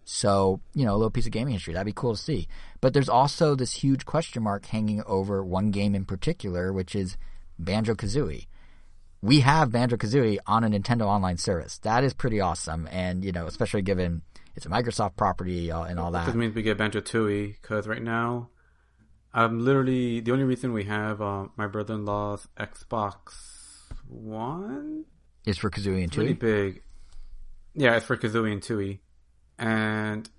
So, 0.04 0.60
you 0.74 0.84
know, 0.84 0.94
a 0.94 0.98
little 0.98 1.12
piece 1.12 1.28
of 1.28 1.32
gaming 1.32 1.54
history. 1.54 1.74
That'd 1.74 1.86
be 1.86 1.94
cool 1.94 2.16
to 2.16 2.22
see. 2.22 2.48
But 2.82 2.94
there's 2.94 3.08
also 3.08 3.56
this 3.56 3.76
huge 3.76 4.06
question 4.06 4.44
mark 4.44 4.66
hanging 4.66 5.04
over 5.06 5.44
one 5.44 5.72
game 5.72 5.96
in 5.96 6.06
particular, 6.06 6.74
which 6.74 6.96
is 6.96 7.18
Banjo 7.60 7.94
Kazooie. 7.94 8.48
We 9.22 9.42
have 9.42 9.72
Banjo 9.72 9.98
Kazooie 9.98 10.40
on 10.48 10.64
a 10.64 10.70
Nintendo 10.70 11.06
Online 11.06 11.38
service. 11.38 11.78
That 11.80 12.04
is 12.04 12.14
pretty 12.14 12.42
awesome. 12.42 12.88
And, 12.92 13.24
you 13.24 13.32
know, 13.32 13.46
especially 13.46 13.84
given 13.84 14.24
it's 14.56 14.66
a 14.66 14.70
Microsoft 14.70 15.16
property 15.16 15.72
uh, 15.72 15.84
and 15.84 16.00
all 16.00 16.12
that. 16.12 16.26
This 16.26 16.36
means 16.36 16.56
we 16.56 16.62
get 16.64 16.78
Banjo 16.78 17.02
Tooie 17.02 17.56
because 17.62 17.88
right 17.88 18.02
now, 18.02 18.50
I'm 19.34 19.64
literally 19.64 20.20
the 20.20 20.32
only 20.32 20.44
reason 20.44 20.74
we 20.74 20.86
have 20.86 21.22
uh, 21.22 21.46
my 21.56 21.68
brother-in-law's 21.68 22.48
Xbox 22.60 23.14
One 24.08 25.06
Is 25.46 25.58
for 25.58 25.70
Kazooie 25.70 26.04
and 26.04 26.12
pretty 26.12 26.34
Tooie. 26.36 26.40
big. 26.40 26.84
Yeah, 27.74 27.96
it's 27.96 28.06
for 28.06 28.18
Kazooie 28.18 28.52
and 28.52 28.62
Tooie, 28.62 29.00
and 29.58 30.30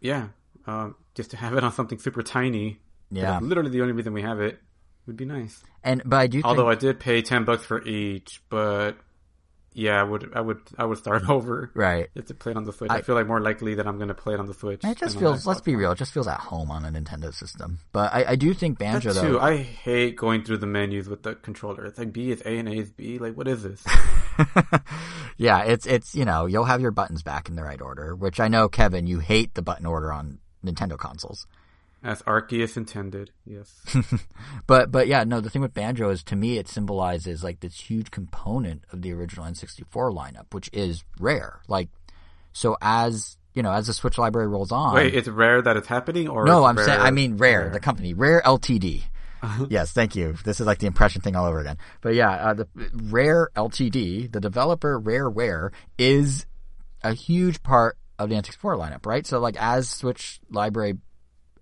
yeah, 0.00 0.28
um, 0.66 0.96
just 1.14 1.30
to 1.30 1.38
have 1.38 1.54
it 1.54 1.64
on 1.64 1.72
something 1.72 1.98
super 1.98 2.22
tiny. 2.22 2.80
Yeah. 3.10 3.22
that's 3.22 3.44
literally 3.44 3.70
the 3.70 3.80
only 3.80 3.92
reason 3.92 4.12
we 4.12 4.22
have 4.22 4.40
it 4.40 4.58
would 5.06 5.16
be 5.16 5.24
nice. 5.24 5.62
And, 5.82 6.02
but 6.04 6.16
I 6.16 6.26
do 6.26 6.38
think. 6.38 6.46
Although 6.46 6.68
I 6.68 6.74
did 6.74 6.98
pay 7.00 7.22
ten 7.22 7.44
bucks 7.44 7.64
for 7.64 7.82
each, 7.86 8.42
but 8.48 8.96
yeah, 9.76 10.00
I 10.00 10.04
would, 10.04 10.30
I 10.34 10.40
would, 10.40 10.60
I 10.78 10.84
would 10.84 10.98
start 10.98 11.24
over. 11.28 11.70
right. 11.74 12.08
If 12.14 12.26
to 12.26 12.34
play 12.34 12.52
it 12.52 12.56
on 12.56 12.62
the 12.64 12.72
Switch. 12.72 12.90
I, 12.92 12.96
I- 12.98 13.02
feel 13.02 13.16
like 13.16 13.26
more 13.26 13.40
likely 13.40 13.74
that 13.74 13.86
I'm 13.88 13.96
going 13.96 14.08
to 14.08 14.14
play 14.14 14.34
it 14.34 14.40
on 14.40 14.46
the 14.46 14.54
Switch. 14.54 14.84
It 14.84 14.96
just 14.96 15.18
feels, 15.18 15.46
let's 15.46 15.60
be 15.60 15.72
One. 15.72 15.80
real, 15.80 15.92
it 15.92 15.98
just 15.98 16.12
feels 16.14 16.28
at 16.28 16.38
home 16.38 16.70
on 16.70 16.84
a 16.84 16.90
Nintendo 16.92 17.34
system. 17.34 17.80
But 17.92 18.14
I, 18.14 18.24
I 18.28 18.36
do 18.36 18.54
think 18.54 18.78
Banjo, 18.78 19.12
That 19.12 19.20
though. 19.22 19.28
too. 19.32 19.40
I 19.40 19.56
hate 19.56 20.14
going 20.16 20.44
through 20.44 20.58
the 20.58 20.66
menus 20.66 21.08
with 21.08 21.22
the 21.24 21.34
controller. 21.34 21.84
It's 21.86 21.98
like 21.98 22.12
B 22.12 22.30
is 22.30 22.40
A 22.42 22.56
and 22.58 22.68
A 22.68 22.72
is 22.74 22.92
B. 22.92 23.18
Like, 23.18 23.36
what 23.36 23.48
is 23.48 23.64
this? 23.64 23.84
yeah, 25.36 25.62
it's 25.64 25.86
it's 25.86 26.14
you 26.14 26.24
know 26.24 26.46
you'll 26.46 26.64
have 26.64 26.80
your 26.80 26.90
buttons 26.90 27.22
back 27.22 27.48
in 27.48 27.56
the 27.56 27.62
right 27.62 27.80
order, 27.80 28.14
which 28.14 28.40
I 28.40 28.48
know 28.48 28.68
Kevin 28.68 29.06
you 29.06 29.18
hate 29.18 29.54
the 29.54 29.62
button 29.62 29.86
order 29.86 30.12
on 30.12 30.38
Nintendo 30.64 30.96
consoles. 30.96 31.46
As 32.04 32.20
Arceus 32.22 32.76
intended. 32.76 33.30
Yes. 33.46 33.72
But 34.66 34.92
but 34.92 35.08
yeah, 35.08 35.24
no, 35.24 35.40
the 35.40 35.50
thing 35.50 35.62
with 35.62 35.74
Banjo 35.74 36.08
is 36.10 36.22
to 36.24 36.36
me 36.36 36.58
it 36.58 36.68
symbolizes 36.68 37.42
like 37.42 37.60
this 37.60 37.78
huge 37.78 38.10
component 38.10 38.84
of 38.92 39.02
the 39.02 39.12
original 39.12 39.44
N64 39.46 40.14
lineup, 40.14 40.52
which 40.52 40.70
is 40.72 41.04
rare. 41.18 41.60
Like 41.66 41.88
so 42.52 42.76
as 42.80 43.36
you 43.54 43.62
know, 43.62 43.72
as 43.72 43.86
the 43.86 43.92
Switch 43.94 44.18
library 44.18 44.48
rolls 44.48 44.72
on. 44.72 44.94
Wait, 44.94 45.14
it's 45.14 45.28
rare 45.28 45.62
that 45.62 45.76
it's 45.76 45.86
happening, 45.88 46.28
or 46.28 46.44
no, 46.44 46.64
I'm 46.64 46.76
saying 46.76 47.00
I 47.00 47.10
mean 47.10 47.36
Rare, 47.36 47.70
the 47.70 47.80
company, 47.80 48.14
Rare 48.14 48.42
Ltd. 48.44 49.02
yes, 49.68 49.92
thank 49.92 50.16
you. 50.16 50.34
This 50.44 50.60
is 50.60 50.66
like 50.66 50.78
the 50.78 50.86
impression 50.86 51.20
thing 51.22 51.36
all 51.36 51.46
over 51.46 51.60
again. 51.60 51.78
But 52.00 52.14
yeah, 52.14 52.30
uh, 52.30 52.54
the 52.54 52.68
Rare 52.94 53.50
Ltd, 53.56 54.32
the 54.32 54.40
developer 54.40 55.00
Rareware, 55.00 55.70
is 55.98 56.46
a 57.02 57.14
huge 57.14 57.62
part 57.62 57.96
of 58.18 58.28
the 58.28 58.34
N64 58.36 58.78
lineup, 58.78 59.06
right? 59.06 59.26
So 59.26 59.38
like 59.40 59.56
as 59.58 59.88
Switch 59.88 60.40
library, 60.50 60.94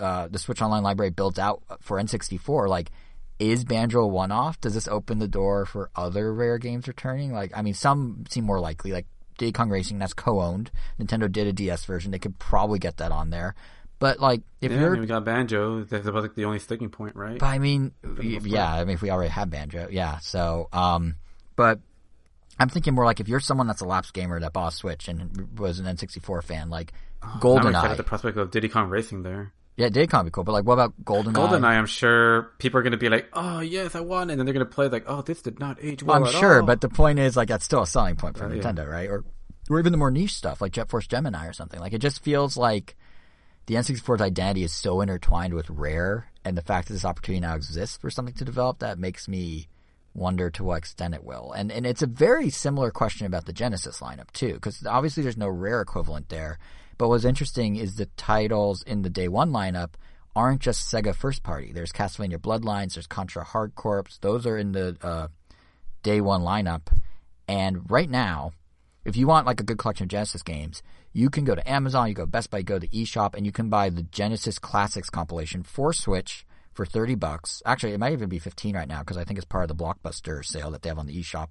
uh, 0.01 0.29
the 0.29 0.39
Switch 0.39 0.63
Online 0.63 0.83
library 0.83 1.11
builds 1.11 1.39
out 1.39 1.63
for 1.81 2.01
N64, 2.01 2.69
like 2.69 2.91
is 3.39 3.65
Banjo 3.65 4.01
a 4.01 4.07
one-off? 4.07 4.61
Does 4.61 4.75
this 4.75 4.87
open 4.87 5.19
the 5.19 5.27
door 5.27 5.67
for 5.67 5.91
other 5.97 6.33
Rare 6.33 6.59
games 6.59 6.87
returning? 6.87 7.33
Like, 7.33 7.51
I 7.57 7.63
mean, 7.63 7.75
some 7.75 8.25
seem 8.29 8.45
more 8.45 8.61
likely, 8.61 8.93
like 8.93 9.07
Diddy 9.37 9.51
Kong 9.51 9.69
Racing, 9.69 9.99
that's 9.99 10.15
co-owned. 10.15 10.71
Nintendo 11.01 11.31
did 11.31 11.49
a 11.49 11.53
DS 11.53 11.85
version; 11.85 12.13
they 12.13 12.21
could 12.21 12.39
probably 12.39 12.79
get 12.79 12.99
that 12.99 13.11
on 13.11 13.31
there. 13.31 13.55
But 13.99 14.21
like, 14.21 14.43
if 14.61 14.71
Yeah, 14.71 14.81
you're 14.81 14.91
mean, 14.93 15.01
we 15.01 15.07
got 15.07 15.25
Banjo. 15.25 15.85
That's 15.85 16.07
about 16.07 16.23
like 16.23 16.35
the 16.35 16.45
only 16.45 16.59
sticking 16.59 16.91
point, 16.91 17.17
right? 17.17 17.39
but 17.39 17.47
I 17.47 17.59
mean, 17.59 17.93
yeah, 18.21 18.73
I 18.73 18.85
mean, 18.85 18.95
if 18.95 19.03
we 19.03 19.11
already 19.11 19.31
have 19.31 19.51
banjo, 19.51 19.89
yeah. 19.91 20.19
So, 20.19 20.69
um, 20.73 21.17
but 21.57 21.81
I'm 22.59 22.69
thinking 22.69 22.95
more 22.95 23.05
like 23.05 23.21
if 23.21 23.29
you're 23.29 23.41
someone 23.41 23.67
that's 23.67 23.81
a 23.81 23.87
lapsed 23.87 24.13
gamer 24.13 24.39
that 24.41 24.53
bought 24.53 24.73
a 24.73 24.77
Switch 24.77 25.09
and 25.09 25.59
was 25.59 25.79
an 25.79 25.87
N64 25.87 26.43
fan, 26.45 26.71
like 26.71 26.93
Now 27.57 27.69
I'm 27.69 27.75
excited 27.75 27.91
at 27.93 27.97
the 27.97 28.05
prospect 28.05 28.37
of 28.37 28.51
Diddy 28.51 28.69
Kong 28.69 28.89
Racing 28.89 29.23
there. 29.23 29.53
Yeah, 29.77 29.87
it 29.87 29.95
did 29.95 30.11
kind 30.11 30.21
of 30.21 30.27
be 30.27 30.31
cool, 30.33 30.45
but 30.45 30.53
like, 30.53 30.65
what 30.65 30.75
about 30.75 30.93
GoldenEye? 31.03 31.33
GoldenEye, 31.33 31.65
I'm 31.65 31.87
sure 31.87 32.53
people 32.59 32.79
are 32.79 32.83
going 32.83 32.93
to 32.93 32.99
be 32.99 33.09
like, 33.09 33.29
"Oh 33.33 33.61
yes, 33.61 33.95
I 33.95 34.01
won," 34.01 34.29
and 34.29 34.39
then 34.39 34.45
they're 34.45 34.53
going 34.53 34.67
to 34.67 34.71
play 34.71 34.89
like, 34.89 35.05
"Oh, 35.07 35.23
this 35.23 35.41
did 35.41 35.59
not 35.59 35.79
age 35.81 36.03
well." 36.03 36.17
I'm 36.25 36.31
sure, 36.31 36.61
all." 36.61 36.67
but 36.67 36.83
the 36.83 36.91
point 36.91 37.19
is, 37.19 37.37
like, 37.37 37.49
that's 37.49 37.65
still 37.65 37.83
a 37.83 37.87
selling 37.87 38.17
point 38.17 38.37
for 38.37 38.45
Uh, 38.45 38.53
yeah. 38.53 38.63
Nintendo, 38.63 38.87
right? 38.89 39.09
Or, 39.09 39.25
or 39.71 39.79
even 39.79 39.93
the 39.93 39.99
more 39.99 40.11
niche 40.11 40.35
stuff 40.35 40.61
like 40.61 40.73
Jet 40.73 40.91
Force 40.91 41.07
Gemini 41.07 41.47
or 41.47 41.55
something. 41.55 41.81
Like, 41.81 41.95
it 41.95 42.01
just 42.03 42.23
feels 42.23 42.57
like 42.57 42.97
the 43.67 43.77
N64's 43.77 44.21
identity 44.21 44.63
is 44.65 44.73
so 44.73 45.01
intertwined 45.01 45.55
with 45.55 45.71
Rare, 45.71 46.27
and 46.45 46.55
the 46.57 46.63
fact 46.63 46.89
that 46.89 46.95
this 46.95 47.05
opportunity 47.07 47.41
now 47.41 47.55
exists 47.55 47.97
for 47.97 48.11
something 48.11 48.35
to 48.35 48.45
develop 48.45 48.81
that 48.81 48.99
makes 48.99 49.27
me 49.27 49.69
wonder 50.15 50.51
to 50.51 50.65
what 50.65 50.77
extent 50.79 51.15
it 51.15 51.25
will. 51.25 51.53
And 51.53 51.73
and 51.73 51.87
it's 51.87 52.03
a 52.03 52.07
very 52.07 52.51
similar 52.51 52.91
question 52.91 53.27
about 53.27 53.47
the 53.47 53.53
Genesis 53.55 54.01
lineup 54.01 54.31
too, 54.33 54.53
because 54.53 54.85
obviously 54.85 55.23
there's 55.23 55.39
no 55.39 55.49
Rare 55.49 55.81
equivalent 55.81 56.29
there. 56.29 56.59
But 57.03 57.09
what's 57.09 57.25
interesting 57.25 57.75
is 57.75 57.97
the 57.97 58.07
titles 58.17 58.85
in 58.85 59.03
the 59.03 59.11
Day 59.11 59.27
One 59.27 59.51
lineup 59.51 59.95
aren't 60.37 60.61
just 60.61 60.89
Sega 60.89 61.13
first 61.13 61.43
party. 61.43 61.73
There's 61.73 61.91
Castlevania 61.91 62.37
Bloodlines, 62.37 62.95
there's 62.95 63.09
Contra 63.09 63.43
Hard 63.43 63.75
Corps. 63.75 64.05
Those 64.21 64.47
are 64.47 64.57
in 64.57 64.71
the 64.71 64.97
uh, 65.03 65.27
Day 66.05 66.21
One 66.21 66.43
lineup. 66.43 66.97
And 67.49 67.91
right 67.91 68.09
now, 68.09 68.53
if 69.05 69.17
you 69.17 69.27
want 69.27 69.49
like 69.49 69.59
a 69.59 69.65
good 69.65 69.79
collection 69.79 70.05
of 70.05 70.11
Genesis 70.11 70.45
games, 70.45 70.81
you 71.13 71.29
can 71.29 71.43
go 71.43 71.57
to 71.57 71.69
Amazon, 71.69 72.07
you 72.07 72.15
go 72.15 72.25
Best 72.25 72.53
Buy, 72.53 72.63
go 72.63 72.79
to 72.79 72.87
eShop, 72.87 73.35
and 73.35 73.45
you 73.45 73.51
can 73.51 73.69
buy 73.69 73.91
the 73.91 74.05
Genesis 74.05 74.61
Classics 74.61 75.11
compilation 75.11 75.65
for 75.65 75.93
Switch 75.93 76.47
for 76.73 76.87
30 76.87 77.17
bucks. 77.17 77.65
Actually, 77.67 77.95
it 77.95 77.99
might 77.99 78.13
even 78.13 78.29
be 78.29 78.39
15 78.39 78.77
right 78.77 78.87
now 78.87 79.01
because 79.01 79.17
I 79.17 79.25
think 79.25 79.39
it's 79.39 79.45
part 79.45 79.69
of 79.69 79.77
the 79.77 79.85
Blockbuster 79.85 80.45
sale 80.45 80.71
that 80.71 80.83
they 80.83 80.89
have 80.89 81.01
on 81.01 81.07
the 81.07 81.21
eShop. 81.21 81.49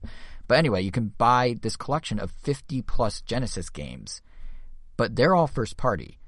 But 0.47 0.59
anyway, 0.59 0.81
you 0.81 0.91
can 0.91 1.11
buy 1.17 1.57
this 1.61 1.75
collection 1.75 2.19
of 2.19 2.31
50 2.31 2.83
plus 2.83 3.19
Genesis 3.19 3.69
games, 3.69 4.21
but 5.01 5.15
they're 5.15 5.33
all 5.33 5.47
first 5.47 5.77
party. 5.77 6.19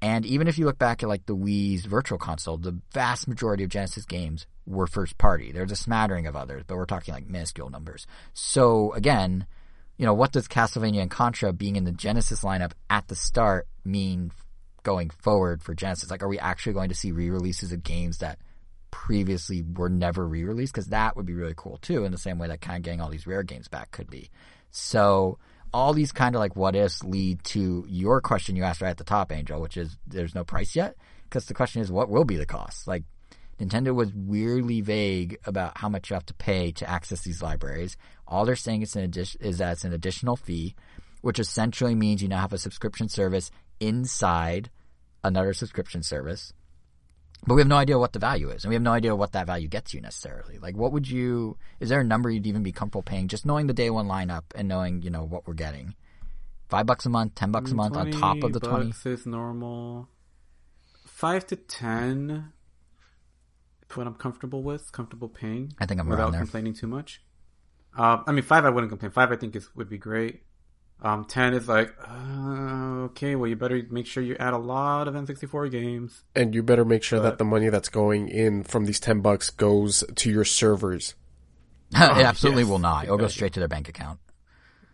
And 0.00 0.24
even 0.24 0.48
if 0.48 0.56
you 0.56 0.64
look 0.64 0.78
back 0.78 1.02
at 1.02 1.10
like 1.10 1.26
the 1.26 1.36
Wii's 1.36 1.84
Virtual 1.84 2.16
Console, 2.16 2.56
the 2.56 2.80
vast 2.94 3.28
majority 3.28 3.64
of 3.64 3.68
Genesis 3.68 4.06
games 4.06 4.46
were 4.64 4.86
first 4.86 5.18
party. 5.18 5.52
There's 5.52 5.72
a 5.72 5.76
smattering 5.76 6.26
of 6.26 6.34
others, 6.34 6.62
but 6.66 6.78
we're 6.78 6.86
talking 6.86 7.12
like 7.12 7.28
minuscule 7.28 7.68
numbers. 7.68 8.06
So 8.32 8.94
again, 8.94 9.46
you 9.98 10.06
know, 10.06 10.14
what 10.14 10.32
does 10.32 10.48
Castlevania 10.48 11.02
and 11.02 11.10
Contra 11.10 11.52
being 11.52 11.76
in 11.76 11.84
the 11.84 11.92
Genesis 11.92 12.40
lineup 12.40 12.72
at 12.88 13.08
the 13.08 13.14
start 13.14 13.68
mean 13.84 14.32
going 14.82 15.10
forward 15.10 15.62
for 15.62 15.74
Genesis? 15.74 16.10
Like, 16.10 16.22
are 16.22 16.28
we 16.28 16.38
actually 16.38 16.72
going 16.72 16.88
to 16.88 16.94
see 16.94 17.12
re-releases 17.12 17.72
of 17.72 17.82
games 17.82 18.20
that 18.20 18.38
previously 18.90 19.62
were 19.62 19.90
never 19.90 20.26
re-released? 20.26 20.72
Because 20.72 20.86
that 20.86 21.14
would 21.14 21.26
be 21.26 21.34
really 21.34 21.52
cool 21.54 21.76
too, 21.82 22.06
in 22.06 22.12
the 22.12 22.16
same 22.16 22.38
way 22.38 22.48
that 22.48 22.62
kind 22.62 22.78
of 22.78 22.84
getting 22.84 23.02
all 23.02 23.10
these 23.10 23.26
rare 23.26 23.42
games 23.42 23.68
back 23.68 23.90
could 23.90 24.08
be. 24.08 24.30
So 24.70 25.36
all 25.72 25.92
these 25.92 26.12
kind 26.12 26.34
of 26.34 26.40
like 26.40 26.56
what 26.56 26.76
ifs 26.76 27.02
lead 27.04 27.42
to 27.44 27.84
your 27.88 28.20
question 28.20 28.56
you 28.56 28.64
asked 28.64 28.80
right 28.80 28.90
at 28.90 28.96
the 28.96 29.04
top, 29.04 29.32
Angel, 29.32 29.60
which 29.60 29.76
is 29.76 29.96
there's 30.06 30.34
no 30.34 30.44
price 30.44 30.74
yet. 30.76 30.96
Because 31.24 31.46
the 31.46 31.54
question 31.54 31.82
is, 31.82 31.90
what 31.90 32.08
will 32.08 32.24
be 32.24 32.36
the 32.36 32.46
cost? 32.46 32.86
Like, 32.86 33.02
Nintendo 33.58 33.94
was 33.94 34.12
weirdly 34.14 34.80
vague 34.80 35.38
about 35.44 35.78
how 35.78 35.88
much 35.88 36.10
you 36.10 36.14
have 36.14 36.26
to 36.26 36.34
pay 36.34 36.72
to 36.72 36.88
access 36.88 37.22
these 37.22 37.42
libraries. 37.42 37.96
All 38.26 38.44
they're 38.44 38.54
saying 38.54 38.82
is, 38.82 38.94
addition, 38.94 39.40
is 39.42 39.58
that 39.58 39.72
it's 39.72 39.84
an 39.84 39.92
additional 39.92 40.36
fee, 40.36 40.74
which 41.22 41.38
essentially 41.38 41.94
means 41.94 42.22
you 42.22 42.28
now 42.28 42.40
have 42.40 42.52
a 42.52 42.58
subscription 42.58 43.08
service 43.08 43.50
inside 43.80 44.70
another 45.24 45.54
subscription 45.54 46.02
service. 46.02 46.52
But 47.46 47.54
we 47.54 47.60
have 47.60 47.68
no 47.68 47.76
idea 47.76 47.98
what 47.98 48.12
the 48.12 48.18
value 48.18 48.50
is, 48.50 48.64
and 48.64 48.70
we 48.70 48.74
have 48.74 48.82
no 48.82 48.92
idea 48.92 49.14
what 49.14 49.32
that 49.32 49.46
value 49.46 49.68
gets 49.68 49.92
you 49.94 50.00
necessarily. 50.00 50.58
Like, 50.58 50.76
what 50.76 50.92
would 50.92 51.08
you? 51.08 51.56
Is 51.80 51.88
there 51.88 52.00
a 52.00 52.04
number 52.04 52.30
you'd 52.30 52.46
even 52.46 52.62
be 52.62 52.72
comfortable 52.72 53.02
paying, 53.02 53.28
just 53.28 53.46
knowing 53.46 53.66
the 53.66 53.74
day 53.74 53.90
one 53.90 54.06
lineup 54.08 54.44
and 54.54 54.68
knowing 54.68 55.02
you 55.02 55.10
know 55.10 55.24
what 55.24 55.46
we're 55.46 55.54
getting? 55.54 55.94
Five 56.68 56.86
bucks 56.86 57.06
a 57.06 57.10
month, 57.10 57.34
ten 57.34 57.52
bucks 57.52 57.70
a 57.70 57.74
month 57.74 57.96
on 57.96 58.10
top 58.10 58.42
of 58.42 58.52
the 58.52 58.60
20 58.60 58.86
bucks 58.86 59.06
is 59.06 59.26
normal. 59.26 60.08
Five 61.06 61.46
to 61.48 61.56
ten. 61.56 62.52
is 63.88 63.96
What 63.96 64.06
I'm 64.06 64.14
comfortable 64.14 64.62
with, 64.62 64.90
comfortable 64.90 65.28
paying. 65.28 65.72
I 65.78 65.86
think 65.86 66.00
I'm 66.00 66.08
without 66.08 66.32
there. 66.32 66.40
complaining 66.40 66.74
too 66.74 66.88
much. 66.88 67.22
Um, 67.96 68.24
I 68.26 68.32
mean, 68.32 68.42
five 68.42 68.64
I 68.64 68.70
wouldn't 68.70 68.90
complain. 68.90 69.12
Five 69.12 69.30
I 69.30 69.36
think 69.36 69.54
is 69.54 69.74
would 69.76 69.88
be 69.88 69.98
great. 69.98 70.42
Um, 71.02 71.26
ten 71.26 71.52
is 71.52 71.68
like, 71.68 71.94
uh, 72.08 73.04
okay, 73.04 73.36
well 73.36 73.48
you 73.48 73.56
better 73.56 73.82
make 73.90 74.06
sure 74.06 74.22
you 74.22 74.36
add 74.38 74.54
a 74.54 74.58
lot 74.58 75.08
of 75.08 75.14
N64 75.14 75.70
games. 75.70 76.24
And 76.34 76.54
you 76.54 76.62
better 76.62 76.84
make 76.84 77.02
sure 77.02 77.20
that 77.20 77.38
the 77.38 77.44
money 77.44 77.68
that's 77.68 77.88
going 77.90 78.28
in 78.28 78.64
from 78.64 78.86
these 78.86 78.98
10 78.98 79.20
bucks 79.20 79.50
goes 79.50 80.02
to 80.14 80.30
your 80.30 80.44
servers. 80.44 81.14
it 81.94 82.00
absolutely 82.00 82.62
yes. 82.62 82.70
will 82.70 82.78
not. 82.78 83.04
It'll 83.04 83.18
go 83.18 83.28
straight 83.28 83.52
to 83.54 83.60
their 83.60 83.68
bank 83.68 83.88
account. 83.88 84.18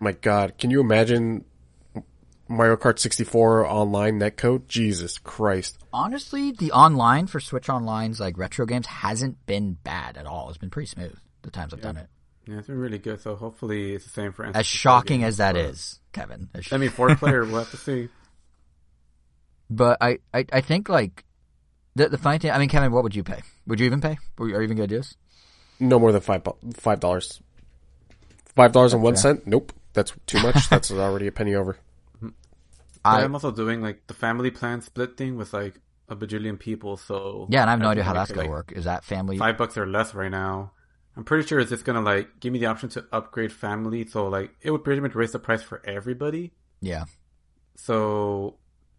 My 0.01 0.13
god, 0.13 0.59
can 0.59 0.71
you 0.71 0.81
imagine 0.81 1.45
Mario 2.49 2.77
Kart 2.77 2.99
64 2.99 3.67
online 3.67 4.19
netcode? 4.19 4.67
Jesus 4.67 5.19
Christ. 5.19 5.79
Honestly, 5.93 6.51
the 6.51 6.73
online 6.73 7.29
for 7.29 7.39
Switch 7.39 7.69
Online's 7.69 8.19
like 8.19 8.37
retro 8.37 8.67
games 8.67 8.87
hasn't 8.87 9.47
been 9.47 9.75
bad 9.85 10.17
at 10.17 10.27
all. 10.27 10.49
It's 10.49 10.59
been 10.59 10.71
pretty 10.71 10.89
smooth 10.89 11.17
the 11.43 11.51
times 11.51 11.73
I've 11.73 11.81
done 11.81 11.97
it. 11.97 12.09
Yeah, 12.47 12.59
it's 12.59 12.67
been 12.67 12.79
really 12.79 12.99
good. 12.99 13.21
So 13.21 13.37
hopefully 13.37 13.95
it's 13.95 14.05
the 14.05 14.11
same 14.11 14.33
for 14.33 14.45
N64 14.45 14.57
As 14.57 14.67
shocking 14.67 15.21
games, 15.21 15.29
as 15.29 15.37
that 15.39 15.55
but- 15.55 15.65
is, 15.65 16.01
Kevin. 16.13 16.49
sh- 16.61 16.73
I 16.73 16.77
mean, 16.77 16.91
four 16.91 17.15
player, 17.17 17.45
we'll 17.47 17.59
have 17.59 17.71
to 17.71 17.77
see. 17.77 18.09
but 19.71 19.99
I, 20.01 20.19
I, 20.35 20.45
I 20.53 20.61
think 20.61 20.89
like 20.89 21.25
the 21.95 22.09
the 22.09 22.19
funny 22.19 22.39
thing. 22.39 22.51
I 22.51 22.59
mean, 22.59 22.69
Kevin, 22.69 22.93
what 22.93 23.03
would 23.05 23.15
you 23.15 23.23
pay? 23.23 23.43
Would 23.67 23.81
you 23.81 23.87
even 23.87 24.01
pay? 24.01 24.19
Are 24.39 24.49
you 24.49 24.61
even 24.61 24.77
gonna 24.77 24.87
do 24.87 24.97
this? 24.99 25.15
No 25.81 25.99
more 25.99 26.13
than 26.13 26.21
five 26.21 26.43
five 26.75 27.01
dollars. 27.01 27.41
Five 28.57 28.73
dollars 28.73 28.93
and 28.93 29.03
one 29.03 29.15
fair. 29.15 29.23
cent? 29.23 29.47
Nope. 29.47 29.73
That's 29.95 30.13
too 30.27 30.41
much. 30.43 30.69
That's 30.69 30.91
already 30.93 31.27
a 31.27 31.33
penny 31.33 31.55
over. 31.55 31.77
I 33.05 33.23
I'm 33.23 33.35
also 33.35 33.51
doing 33.51 33.83
like 33.83 34.07
the 34.07 34.15
family 34.15 34.51
plan 34.51 34.81
split 34.81 35.17
thing 35.17 35.37
with 35.37 35.53
like 35.53 35.75
a 36.09 36.17
bajillion 36.17 36.59
people. 36.59 36.97
So 36.97 37.47
yeah, 37.51 37.63
and 37.63 37.71
I 37.71 37.73
have 37.73 37.81
no 37.81 37.89
I 37.89 37.93
idea 37.93 38.05
how 38.05 38.13
that's 38.15 38.31
makes 38.31 38.31
it, 38.31 38.35
gonna 38.37 38.49
like, 38.49 38.69
work. 38.69 38.73
Is 38.73 38.85
that 38.85 39.05
family? 39.05 39.39
Five 39.39 39.59
bucks 39.59 39.77
or 39.77 39.87
less 39.87 40.15
right 40.15 40.31
now. 40.31 40.73
I'm 41.17 41.25
pretty 41.25 41.47
sure 41.47 41.59
it's 41.61 41.71
just 41.71 41.85
gonna 41.85 42.01
like 42.01 42.41
give 42.41 42.53
me 42.53 42.59
the 42.59 42.67
option 42.67 42.89
to 42.91 43.05
upgrade 43.13 43.53
family. 43.53 44.07
So 44.07 44.29
like 44.29 44.51
it 44.61 44.71
would 44.71 44.85
pretty 44.85 45.01
much 45.01 45.15
raise 45.15 45.33
the 45.33 45.39
price 45.39 45.63
for 45.63 45.83
everybody. 45.85 46.53
Yeah, 46.81 47.05
So 47.77 48.57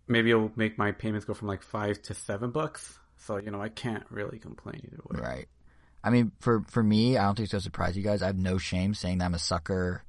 maybe 0.07 0.31
it'll 0.31 0.51
make 0.55 0.77
my 0.77 0.91
payments 0.91 1.25
go 1.25 1.33
from 1.33 1.47
like 1.47 1.63
five 1.63 2.01
to 2.03 2.13
seven 2.13 2.51
bucks. 2.51 2.97
So 3.17 3.37
you 3.37 3.51
know 3.51 3.61
I 3.61 3.69
can't 3.69 4.05
really 4.09 4.39
complain 4.39 4.81
either 4.85 5.01
way. 5.09 5.19
right. 5.27 5.47
I 6.03 6.09
mean, 6.09 6.31
for 6.39 6.63
for 6.69 6.83
me, 6.83 7.17
I 7.17 7.23
don't 7.23 7.35
think 7.35 7.45
it's 7.45 7.53
gonna 7.53 7.61
surprise 7.61 7.95
you 7.97 8.03
guys. 8.03 8.21
I 8.21 8.27
have 8.27 8.37
no 8.37 8.57
shame 8.57 8.93
saying 8.93 9.19
that 9.19 9.25
I'm 9.25 9.33
a 9.33 9.39
sucker. 9.39 10.03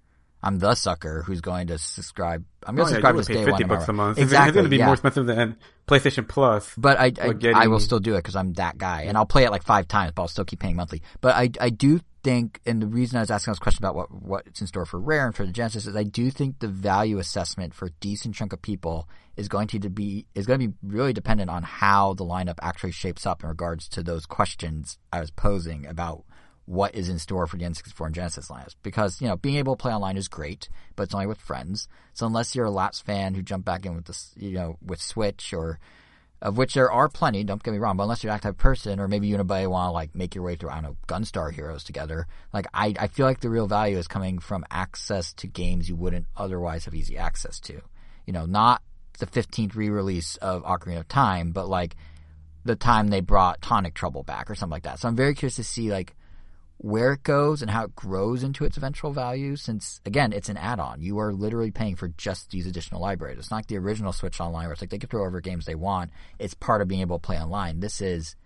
I'm 0.45 0.59
the 0.59 0.75
sucker 0.75 1.23
who's 1.23 1.41
going 1.41 1.69
to 1.69 1.79
subscribe. 1.79 2.45
I'm 2.67 2.77
going 2.77 2.87
Oh, 2.87 2.91
to 2.91 2.93
yeah, 2.93 2.97
subscribe 2.97 3.17
you 3.17 3.23
to 3.23 3.27
pay 3.27 3.35
day 3.35 3.45
fifty 3.45 3.65
bucks 3.65 3.89
a 3.89 3.93
month. 3.95 4.19
Exactly. 4.19 4.49
It's 4.49 4.57
gonna 4.57 4.69
be 4.69 4.77
yeah. 4.77 4.85
more 4.85 4.95
expensive 4.95 5.27
than 5.27 5.57
PlayStation 5.89 6.29
Plus. 6.29 6.73
But 6.77 7.01
I, 7.01 7.07
I, 7.07 7.33
But 7.33 7.45
I 7.47 7.67
will 7.69 7.81
still 7.81 7.99
do 7.99 8.15
it 8.15 8.19
because 8.19 8.37
I'm 8.37 8.53
that 8.55 8.77
guy, 8.77 9.03
and 9.03 9.17
I'll 9.17 9.27
play 9.27 9.45
it 9.45 9.51
like 9.51 9.63
five 9.65 9.89
times, 9.89 10.13
but 10.15 10.23
I'll 10.23 10.29
still 10.29 10.45
keep 10.45 10.61
paying 10.61 10.77
monthly. 10.77 11.03
But 11.23 11.35
I, 11.35 11.51
I 11.61 11.71
do 11.71 12.01
think, 12.23 12.61
and 12.67 12.81
the 12.81 12.87
reason 12.87 13.17
I 13.17 13.21
was 13.21 13.31
asking 13.31 13.53
this 13.53 13.59
question 13.59 13.85
about 13.85 13.95
what 13.95 14.11
what's 14.11 14.61
in 14.61 14.67
store 14.67 14.85
for 14.87 15.01
Rare 15.01 15.27
and 15.27 15.35
for 15.35 15.47
the 15.47 15.53
Genesis 15.53 15.87
is 15.87 15.97
I 15.97 16.05
do 16.05 16.31
think 16.31 16.59
the 16.59 16.69
value 16.69 17.19
assessment 17.19 17.73
for 17.75 17.87
a 17.87 17.91
decent 18.01 18.35
chunk 18.35 18.53
of 18.53 18.61
people 18.61 19.09
is 19.37 19.49
going 19.49 19.69
to 19.69 19.79
be 19.91 20.27
is 20.35 20.47
going 20.47 20.61
to 20.61 20.69
be 20.69 20.75
really 20.83 21.13
dependent 21.13 21.51
on 21.51 21.63
how 21.63 22.15
the 22.15 22.25
lineup 22.25 22.59
actually 22.63 22.93
shapes 22.93 23.27
up 23.27 23.43
in 23.43 23.49
regards 23.49 23.89
to 23.89 24.03
those 24.03 24.27
questions 24.27 24.99
I 25.13 25.21
was 25.21 25.31
posing 25.31 25.87
about 25.87 26.25
what 26.67 26.95
is 26.95 27.09
in 27.09 27.19
store 27.19 27.47
for 27.47 27.57
the 27.57 27.65
N64 27.65 28.07
and 28.07 28.15
Genesis 28.15 28.49
lineups. 28.49 28.75
Because, 28.83 29.21
you 29.21 29.29
know, 29.29 29.37
being 29.37 29.57
able 29.57 29.77
to 29.77 29.83
play 29.83 29.93
online 29.93 30.17
is 30.17 30.29
great, 30.29 30.69
but 30.97 31.05
it's 31.05 31.15
only 31.15 31.27
with 31.27 31.41
friends. 31.41 31.89
So 32.15 32.27
unless 32.27 32.55
you're 32.55 32.65
a 32.67 32.71
Laps 32.71 33.01
fan 33.01 33.35
who 33.35 33.43
jumped 33.43 33.67
back 33.67 33.85
in 33.85 33.95
with 33.95 34.07
this, 34.07 34.33
you 34.37 34.53
know, 34.53 34.79
with 34.85 35.01
Switch 35.01 35.53
or, 35.53 35.79
of 36.41 36.57
which 36.57 36.75
there 36.75 36.91
are 36.91 37.09
plenty, 37.09 37.45
don't 37.45 37.63
get 37.63 37.73
me 37.73 37.79
wrong, 37.79 37.97
but 37.97 38.05
unless 38.05 38.25
you're 38.25 38.33
type 38.33 38.45
of 38.45 38.59
person, 38.59 38.99
or 38.99 39.09
maybe 39.09 39.27
you 39.27 39.35
and 39.35 39.41
a 39.41 39.45
buddy 39.45 39.67
want 39.67 39.89
to 39.89 39.93
like 39.93 40.15
make 40.15 40.35
your 40.35 40.45
way 40.45 40.57
through, 40.57 40.71
I 40.71 40.75
don't 40.75 40.83
know, 40.83 40.97
Gunstar 41.07 41.53
Heroes 41.53 41.85
together, 41.85 42.27
like 42.53 42.67
I, 42.73 42.95
I 42.99 43.07
feel 43.09 43.27
like 43.27 43.41
the 43.41 43.51
real 43.51 43.67
value 43.67 43.99
is 43.99 44.09
coming 44.09 44.39
from 44.39 44.65
access 44.71 45.33
to 45.35 45.47
games 45.47 45.89
you 45.89 45.97
wouldn't 45.97 46.27
otherwise 46.37 46.85
have 46.85 46.95
easy 46.95 47.17
access 47.17 47.61
to. 47.61 47.81
You 48.27 48.33
know, 48.33 48.47
not 48.47 48.83
the 49.19 49.27
15th 49.27 49.75
re-release 49.75 50.37
of 50.37 50.65
Ocarina 50.65 51.01
of 51.01 51.09
Time, 51.09 51.53
but 51.53 51.69
like 51.69 51.97
the 52.65 52.77
time 52.77 53.09
they 53.09 53.21
brought 53.21 53.63
Tonic 53.63 53.95
Trouble 53.95 54.23
back 54.23 54.51
or 54.51 54.55
something 54.55 54.73
like 54.73 54.85
that. 54.85 54.99
So 54.99 55.09
I'm 55.09 55.17
very 55.17 55.35
curious 55.35 55.57
to 55.57 55.65
see 55.65 55.91
like 55.91 56.15
where 56.79 57.13
it 57.13 57.23
goes 57.23 57.63
and 57.63 57.71
how 57.71 57.85
it 57.85 57.95
grows 57.95 58.43
into 58.43 58.65
its 58.65 58.77
eventual 58.77 59.13
value 59.13 59.57
since 59.57 60.01
again 60.05 60.33
it's 60.33 60.49
an 60.49 60.57
add-on. 60.57 61.01
You 61.01 61.19
are 61.19 61.33
literally 61.33 61.71
paying 61.71 61.97
for 61.97 62.09
just 62.09 62.51
these 62.51 62.67
additional 62.67 63.01
libraries. 63.01 63.39
It's 63.39 63.51
not 63.51 63.59
like 63.59 63.67
the 63.67 63.79
original 63.79 64.13
switch 64.13 64.41
online 64.41 64.67
where 64.67 64.73
it's 64.73 64.83
like 64.83 64.91
they 64.91 64.99
can 64.99 65.09
throw 65.09 65.25
over 65.25 65.41
games 65.41 65.67
they 65.67 65.75
want. 65.75 66.11
It's 66.39 66.55
part 66.55 66.83
of 66.83 66.89
being 66.89 67.01
able 67.01 67.19
to 67.19 67.27
play 67.27 67.39
online. 67.39 67.81
This 67.81 68.01
is 68.01 68.37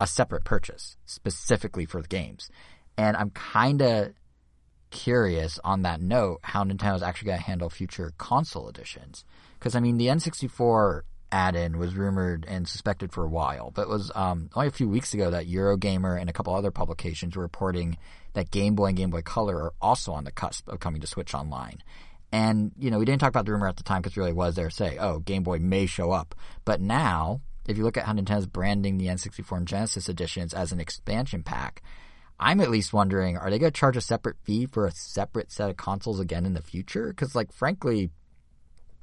a 0.00 0.06
separate 0.06 0.44
purchase 0.44 0.96
specifically 1.04 1.84
for 1.84 2.00
the 2.02 2.08
games. 2.08 2.50
And 2.96 3.16
i'm 3.16 3.30
kind 3.30 3.82
of 3.82 4.12
curious 4.90 5.58
on 5.64 5.82
that 5.82 6.00
note 6.00 6.38
how 6.42 6.64
nintendo's 6.64 7.02
actually 7.02 7.26
going 7.26 7.38
to 7.38 7.44
handle 7.44 7.68
future 7.68 8.12
console 8.18 8.68
editions. 8.68 9.24
Because 9.58 9.74
i 9.74 9.80
mean 9.80 9.98
the 9.98 10.06
n64 10.06 11.02
add-in 11.32 11.78
was 11.78 11.94
rumored 11.94 12.44
and 12.48 12.68
suspected 12.68 13.12
for 13.12 13.24
a 13.24 13.28
while, 13.28 13.70
but 13.70 13.82
it 13.82 13.88
was 13.88 14.12
um, 14.14 14.48
only 14.54 14.68
a 14.68 14.72
few 14.72 14.88
weeks 14.88 15.14
ago 15.14 15.30
that 15.30 15.48
Eurogamer 15.48 16.20
and 16.20 16.30
a 16.30 16.32
couple 16.32 16.54
other 16.54 16.70
publications 16.70 17.36
were 17.36 17.42
reporting 17.42 17.96
that 18.34 18.50
Game 18.50 18.74
Boy 18.74 18.86
and 18.86 18.96
Game 18.96 19.10
Boy 19.10 19.22
Color 19.22 19.56
are 19.56 19.72
also 19.80 20.12
on 20.12 20.24
the 20.24 20.32
cusp 20.32 20.68
of 20.68 20.80
coming 20.80 21.00
to 21.00 21.06
Switch 21.06 21.34
Online. 21.34 21.78
And 22.32 22.72
you 22.78 22.90
know, 22.90 22.98
we 22.98 23.04
didn't 23.04 23.20
talk 23.20 23.30
about 23.30 23.46
the 23.46 23.52
rumor 23.52 23.68
at 23.68 23.76
the 23.76 23.82
time 23.82 24.02
because 24.02 24.16
it 24.16 24.20
really 24.20 24.32
was 24.32 24.54
there 24.54 24.70
say, 24.70 24.98
oh, 24.98 25.18
Game 25.20 25.42
Boy 25.42 25.58
may 25.58 25.86
show 25.86 26.12
up. 26.12 26.34
But 26.64 26.80
now, 26.80 27.40
if 27.66 27.76
you 27.76 27.84
look 27.84 27.96
at 27.96 28.04
how 28.04 28.12
Nintendo's 28.12 28.46
branding 28.46 28.98
the 28.98 29.06
N64 29.06 29.56
and 29.56 29.68
Genesis 29.68 30.08
editions 30.08 30.54
as 30.54 30.72
an 30.72 30.80
expansion 30.80 31.42
pack, 31.42 31.82
I'm 32.38 32.60
at 32.60 32.70
least 32.70 32.92
wondering, 32.92 33.36
are 33.36 33.50
they 33.50 33.58
going 33.58 33.72
to 33.72 33.78
charge 33.78 33.96
a 33.96 34.02
separate 34.02 34.36
fee 34.44 34.66
for 34.66 34.86
a 34.86 34.92
separate 34.92 35.50
set 35.50 35.70
of 35.70 35.76
consoles 35.76 36.20
again 36.20 36.44
in 36.44 36.52
the 36.52 36.62
future? 36.62 37.08
Because, 37.08 37.34
like, 37.34 37.50
frankly, 37.52 38.10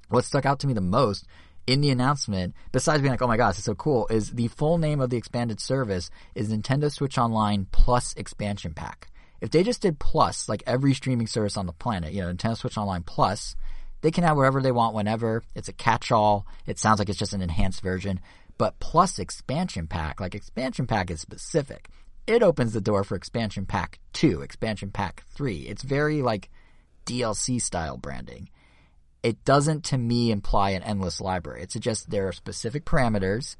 what 0.09 0.25
stuck 0.25 0.45
out 0.45 0.59
to 0.59 0.67
me 0.67 0.73
the 0.73 0.81
most 0.81 1.25
in 1.65 1.81
the 1.81 1.89
announcement, 1.89 2.53
besides 2.71 3.01
being 3.01 3.11
like, 3.11 3.21
oh 3.21 3.27
my 3.27 3.37
gosh, 3.37 3.55
it's 3.55 3.65
so 3.65 3.75
cool, 3.75 4.07
is 4.09 4.31
the 4.31 4.47
full 4.49 4.77
name 4.77 4.99
of 4.99 5.09
the 5.09 5.17
expanded 5.17 5.59
service 5.59 6.09
is 6.35 6.51
Nintendo 6.51 6.91
Switch 6.91 7.17
Online 7.17 7.67
Plus 7.71 8.13
Expansion 8.15 8.73
Pack. 8.73 9.09
If 9.41 9.51
they 9.51 9.63
just 9.63 9.81
did 9.81 9.99
Plus, 9.99 10.47
like 10.47 10.63
every 10.65 10.93
streaming 10.93 11.27
service 11.27 11.57
on 11.57 11.65
the 11.65 11.73
planet, 11.73 12.13
you 12.13 12.21
know, 12.21 12.33
Nintendo 12.33 12.57
Switch 12.57 12.77
Online 12.77 13.03
Plus, 13.03 13.55
they 14.01 14.11
can 14.11 14.23
have 14.23 14.35
whatever 14.37 14.61
they 14.61 14.71
want 14.71 14.95
whenever. 14.95 15.43
It's 15.55 15.69
a 15.69 15.73
catch-all. 15.73 16.45
It 16.65 16.79
sounds 16.79 16.99
like 16.99 17.09
it's 17.09 17.19
just 17.19 17.33
an 17.33 17.41
enhanced 17.41 17.81
version. 17.81 18.19
But 18.57 18.79
Plus 18.79 19.17
Expansion 19.19 19.87
Pack, 19.87 20.19
like 20.19 20.35
Expansion 20.35 20.87
Pack 20.87 21.09
is 21.09 21.21
specific. 21.21 21.89
It 22.27 22.43
opens 22.43 22.73
the 22.73 22.81
door 22.81 23.03
for 23.03 23.15
Expansion 23.15 23.65
Pack 23.65 23.99
2, 24.13 24.41
Expansion 24.41 24.91
Pack 24.91 25.23
3. 25.35 25.61
It's 25.61 25.83
very 25.83 26.21
like 26.21 26.49
DLC 27.05 27.61
style 27.61 27.97
branding 27.97 28.49
it 29.23 29.45
doesn't 29.45 29.85
to 29.85 29.97
me 29.97 30.31
imply 30.31 30.71
an 30.71 30.83
endless 30.83 31.21
library. 31.21 31.63
It 31.63 31.71
suggests 31.71 32.05
there 32.05 32.27
are 32.27 32.33
specific 32.33 32.83
parameters 32.83 33.55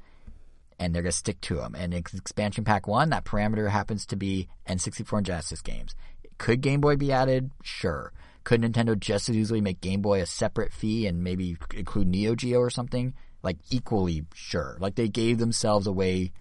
and 0.78 0.94
they're 0.94 1.02
going 1.02 1.10
to 1.10 1.16
stick 1.16 1.40
to 1.42 1.56
them. 1.56 1.74
And 1.74 1.94
in 1.94 2.04
expansion 2.14 2.64
pack 2.64 2.86
one, 2.86 3.10
that 3.10 3.24
parameter 3.24 3.70
happens 3.70 4.04
to 4.06 4.16
be 4.16 4.48
N64 4.68 5.18
and 5.18 5.26
Genesis 5.26 5.62
games. 5.62 5.94
Could 6.36 6.60
Game 6.60 6.80
Boy 6.80 6.96
be 6.96 7.12
added? 7.12 7.50
Sure. 7.62 8.12
Could 8.44 8.60
Nintendo 8.60 8.98
just 8.98 9.30
as 9.30 9.36
easily 9.36 9.62
make 9.62 9.80
Game 9.80 10.02
Boy 10.02 10.20
a 10.20 10.26
separate 10.26 10.72
fee 10.72 11.06
and 11.06 11.24
maybe 11.24 11.56
include 11.74 12.08
Neo 12.08 12.34
Geo 12.34 12.58
or 12.58 12.70
something? 12.70 13.14
Like 13.42 13.56
equally 13.70 14.26
sure. 14.34 14.76
Like 14.80 14.96
they 14.96 15.08
gave 15.08 15.38
themselves 15.38 15.86
a 15.86 15.92
way, 15.92 16.32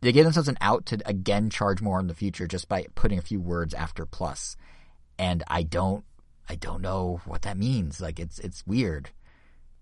they 0.00 0.12
gave 0.12 0.24
themselves 0.24 0.48
an 0.48 0.58
out 0.62 0.86
to 0.86 1.00
again 1.04 1.50
charge 1.50 1.82
more 1.82 2.00
in 2.00 2.06
the 2.06 2.14
future 2.14 2.46
just 2.46 2.68
by 2.68 2.86
putting 2.94 3.18
a 3.18 3.22
few 3.22 3.40
words 3.40 3.74
after 3.74 4.06
plus. 4.06 4.56
And 5.18 5.42
I 5.48 5.62
don't 5.62 6.04
I 6.48 6.56
don't 6.56 6.82
know 6.82 7.20
what 7.24 7.42
that 7.42 7.56
means. 7.56 8.00
Like 8.00 8.20
it's 8.20 8.38
it's 8.38 8.66
weird. 8.66 9.10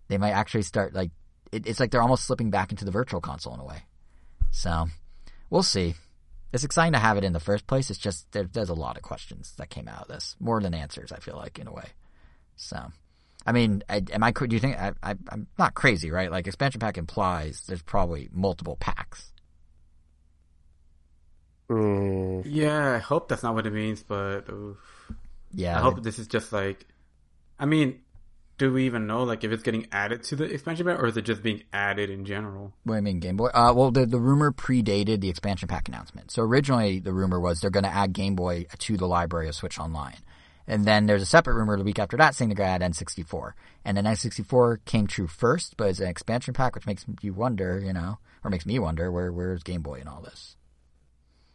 They 0.09 0.19
might 0.19 0.33
actually 0.33 0.63
start 0.63 0.95
like 0.95 1.11
it, 1.51 1.67
it's 1.67 1.81
like 1.81 1.91
they're 1.91 2.03
almost 2.03 2.25
slipping 2.25 2.51
back 2.51 2.71
into 2.71 2.85
the 2.85 2.91
virtual 2.91 3.21
console 3.21 3.55
in 3.55 3.61
a 3.61 3.65
way. 3.65 3.85
So 4.51 4.87
we'll 5.51 5.63
see. 5.63 5.95
It's 6.53 6.65
exciting 6.65 6.93
to 6.93 6.99
have 6.99 7.17
it 7.17 7.25
in 7.25 7.33
the 7.33 7.41
first 7.41 7.67
place. 7.67 7.89
It's 7.89 7.99
just 7.99 8.31
there, 8.33 8.45
there's 8.45 8.69
a 8.69 8.75
lot 8.75 8.97
of 8.97 9.03
questions 9.03 9.55
that 9.57 9.71
came 9.71 9.89
out 9.89 10.03
of 10.03 10.09
this, 10.09 10.37
more 10.39 10.61
than 10.61 10.75
answers. 10.75 11.11
I 11.11 11.19
feel 11.19 11.37
like 11.37 11.59
in 11.59 11.67
a 11.67 11.73
way. 11.73 11.89
So, 12.57 12.93
I 13.47 13.53
mean, 13.53 13.83
I, 13.89 14.03
am 14.13 14.23
I? 14.23 14.33
Do 14.33 14.47
you 14.51 14.61
think 14.61 14.79
I, 14.79 14.93
I, 15.03 15.15
I'm 15.31 15.47
not 15.59 15.75
crazy, 15.75 16.11
right? 16.11 16.31
Like 16.31 16.47
expansion 16.47 16.79
pack 16.79 16.99
implies 16.99 17.65
there's 17.67 17.83
probably 17.83 18.29
multiple 18.33 18.77
packs. 18.77 19.33
Mm, 21.71 22.43
Yeah, 22.45 22.95
I 22.95 22.99
hope 22.99 23.29
that's 23.29 23.43
not 23.43 23.55
what 23.55 23.67
it 23.67 23.73
means, 23.73 24.03
but 24.03 24.49
oof. 24.51 24.79
Yeah, 25.55 25.79
I 25.79 25.83
hope 25.83 26.03
this 26.03 26.19
is 26.19 26.27
just 26.27 26.53
like. 26.53 26.87
I 27.59 27.67
mean, 27.67 28.01
do 28.59 28.73
we 28.73 28.87
even 28.87 29.07
know 29.07 29.25
like 29.25 29.45
if 29.45 29.51
it's 29.51 29.63
getting 29.63 29.87
added 29.91 30.23
to 30.25 30.37
the 30.37 30.45
expansion 30.45 30.87
pack 30.87 31.01
or 31.01 31.07
is 31.07 31.17
it 31.17 31.23
just 31.23 31.43
being 31.43 31.63
added 31.73 32.11
in 32.11 32.25
general? 32.25 32.73
What 32.85 32.95
do 32.95 32.99
you 32.99 33.03
mean, 33.03 33.21
Game 33.21 33.37
Boy? 33.37 33.49
Uh, 33.49 33.73
well, 33.75 33.91
the, 33.91 34.07
the 34.07 34.21
rumor 34.21 34.53
predated 34.53 35.21
the 35.21 35.29
expansion 35.29 35.69
pack 35.69 35.89
announcement. 35.89 36.31
So 36.31 36.43
originally, 36.43 37.01
the 37.01 37.13
rumor 37.13 37.41
was 37.41 37.61
they're 37.61 37.71
going 37.71 37.85
to 37.85 37.93
add 37.93 38.13
Game 38.13 38.37
Boy 38.37 38.67
to 38.79 38.97
the 38.97 39.07
library 39.07 39.49
of 39.49 39.55
Switch 39.55 39.79
Online. 39.79 40.19
And 40.67 40.85
then 40.85 41.07
there's 41.07 41.23
a 41.23 41.27
separate 41.27 41.55
rumor 41.55 41.77
the 41.77 41.83
week 41.83 41.99
after 41.99 42.17
that 42.17 42.35
saying 42.35 42.51
they're 42.51 42.57
going 42.57 42.79
to 42.79 42.85
add 42.85 42.93
N64. 42.93 43.53
And 43.85 43.97
then 43.97 44.05
N64 44.05 44.85
came 44.85 45.07
true 45.09 45.27
first, 45.27 45.77
but 45.77 45.89
it's 45.89 45.99
an 45.99 46.09
expansion 46.09 46.55
pack, 46.55 46.75
which 46.75 46.87
makes 46.87 47.05
you 47.21 47.33
wonder, 47.33 47.81
you 47.85 47.93
know, 47.93 48.19
or 48.45 48.51
makes 48.51 48.67
me 48.67 48.79
wonder, 48.79 49.11
where 49.11 49.33
where's 49.33 49.65
Game 49.65 49.83
Boy 49.83 50.01
in 50.01 50.07
all 50.07 50.23
this? 50.23 50.57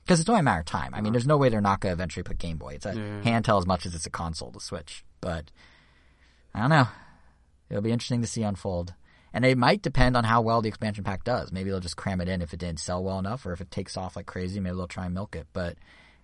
Because 0.07 0.21
it's 0.21 0.29
only 0.29 0.39
a 0.39 0.43
matter 0.43 0.61
of 0.61 0.65
time. 0.65 0.93
I 0.93 1.01
mean, 1.01 1.11
there's 1.11 1.27
no 1.27 1.35
way 1.35 1.49
they're 1.49 1.59
not 1.59 1.81
going 1.81 1.89
to 1.91 1.93
eventually 1.93 2.23
put 2.23 2.37
Game 2.37 2.55
Boy. 2.55 2.75
It's 2.75 2.85
a 2.85 2.93
Yeah. 2.95 3.21
handheld 3.23 3.59
as 3.59 3.67
much 3.67 3.85
as 3.85 3.93
it's 3.93 4.05
a 4.05 4.09
console 4.09 4.53
to 4.53 4.59
Switch. 4.61 5.03
But 5.19 5.51
I 6.55 6.61
don't 6.61 6.69
know. 6.69 6.87
It'll 7.69 7.81
be 7.83 7.91
interesting 7.91 8.21
to 8.21 8.27
see 8.27 8.41
unfold. 8.41 8.93
And 9.33 9.43
it 9.43 9.57
might 9.57 9.81
depend 9.81 10.15
on 10.15 10.23
how 10.23 10.39
well 10.39 10.61
the 10.61 10.69
expansion 10.69 11.03
pack 11.03 11.25
does. 11.25 11.51
Maybe 11.51 11.69
they'll 11.69 11.81
just 11.81 11.97
cram 11.97 12.21
it 12.21 12.29
in 12.29 12.41
if 12.41 12.53
it 12.53 12.59
didn't 12.61 12.79
sell 12.79 13.03
well 13.03 13.19
enough, 13.19 13.45
or 13.45 13.51
if 13.51 13.59
it 13.59 13.69
takes 13.69 13.97
off 13.97 14.15
like 14.15 14.25
crazy, 14.27 14.61
maybe 14.61 14.77
they'll 14.77 14.87
try 14.87 15.03
and 15.05 15.13
milk 15.13 15.35
it. 15.35 15.47
But 15.51 15.75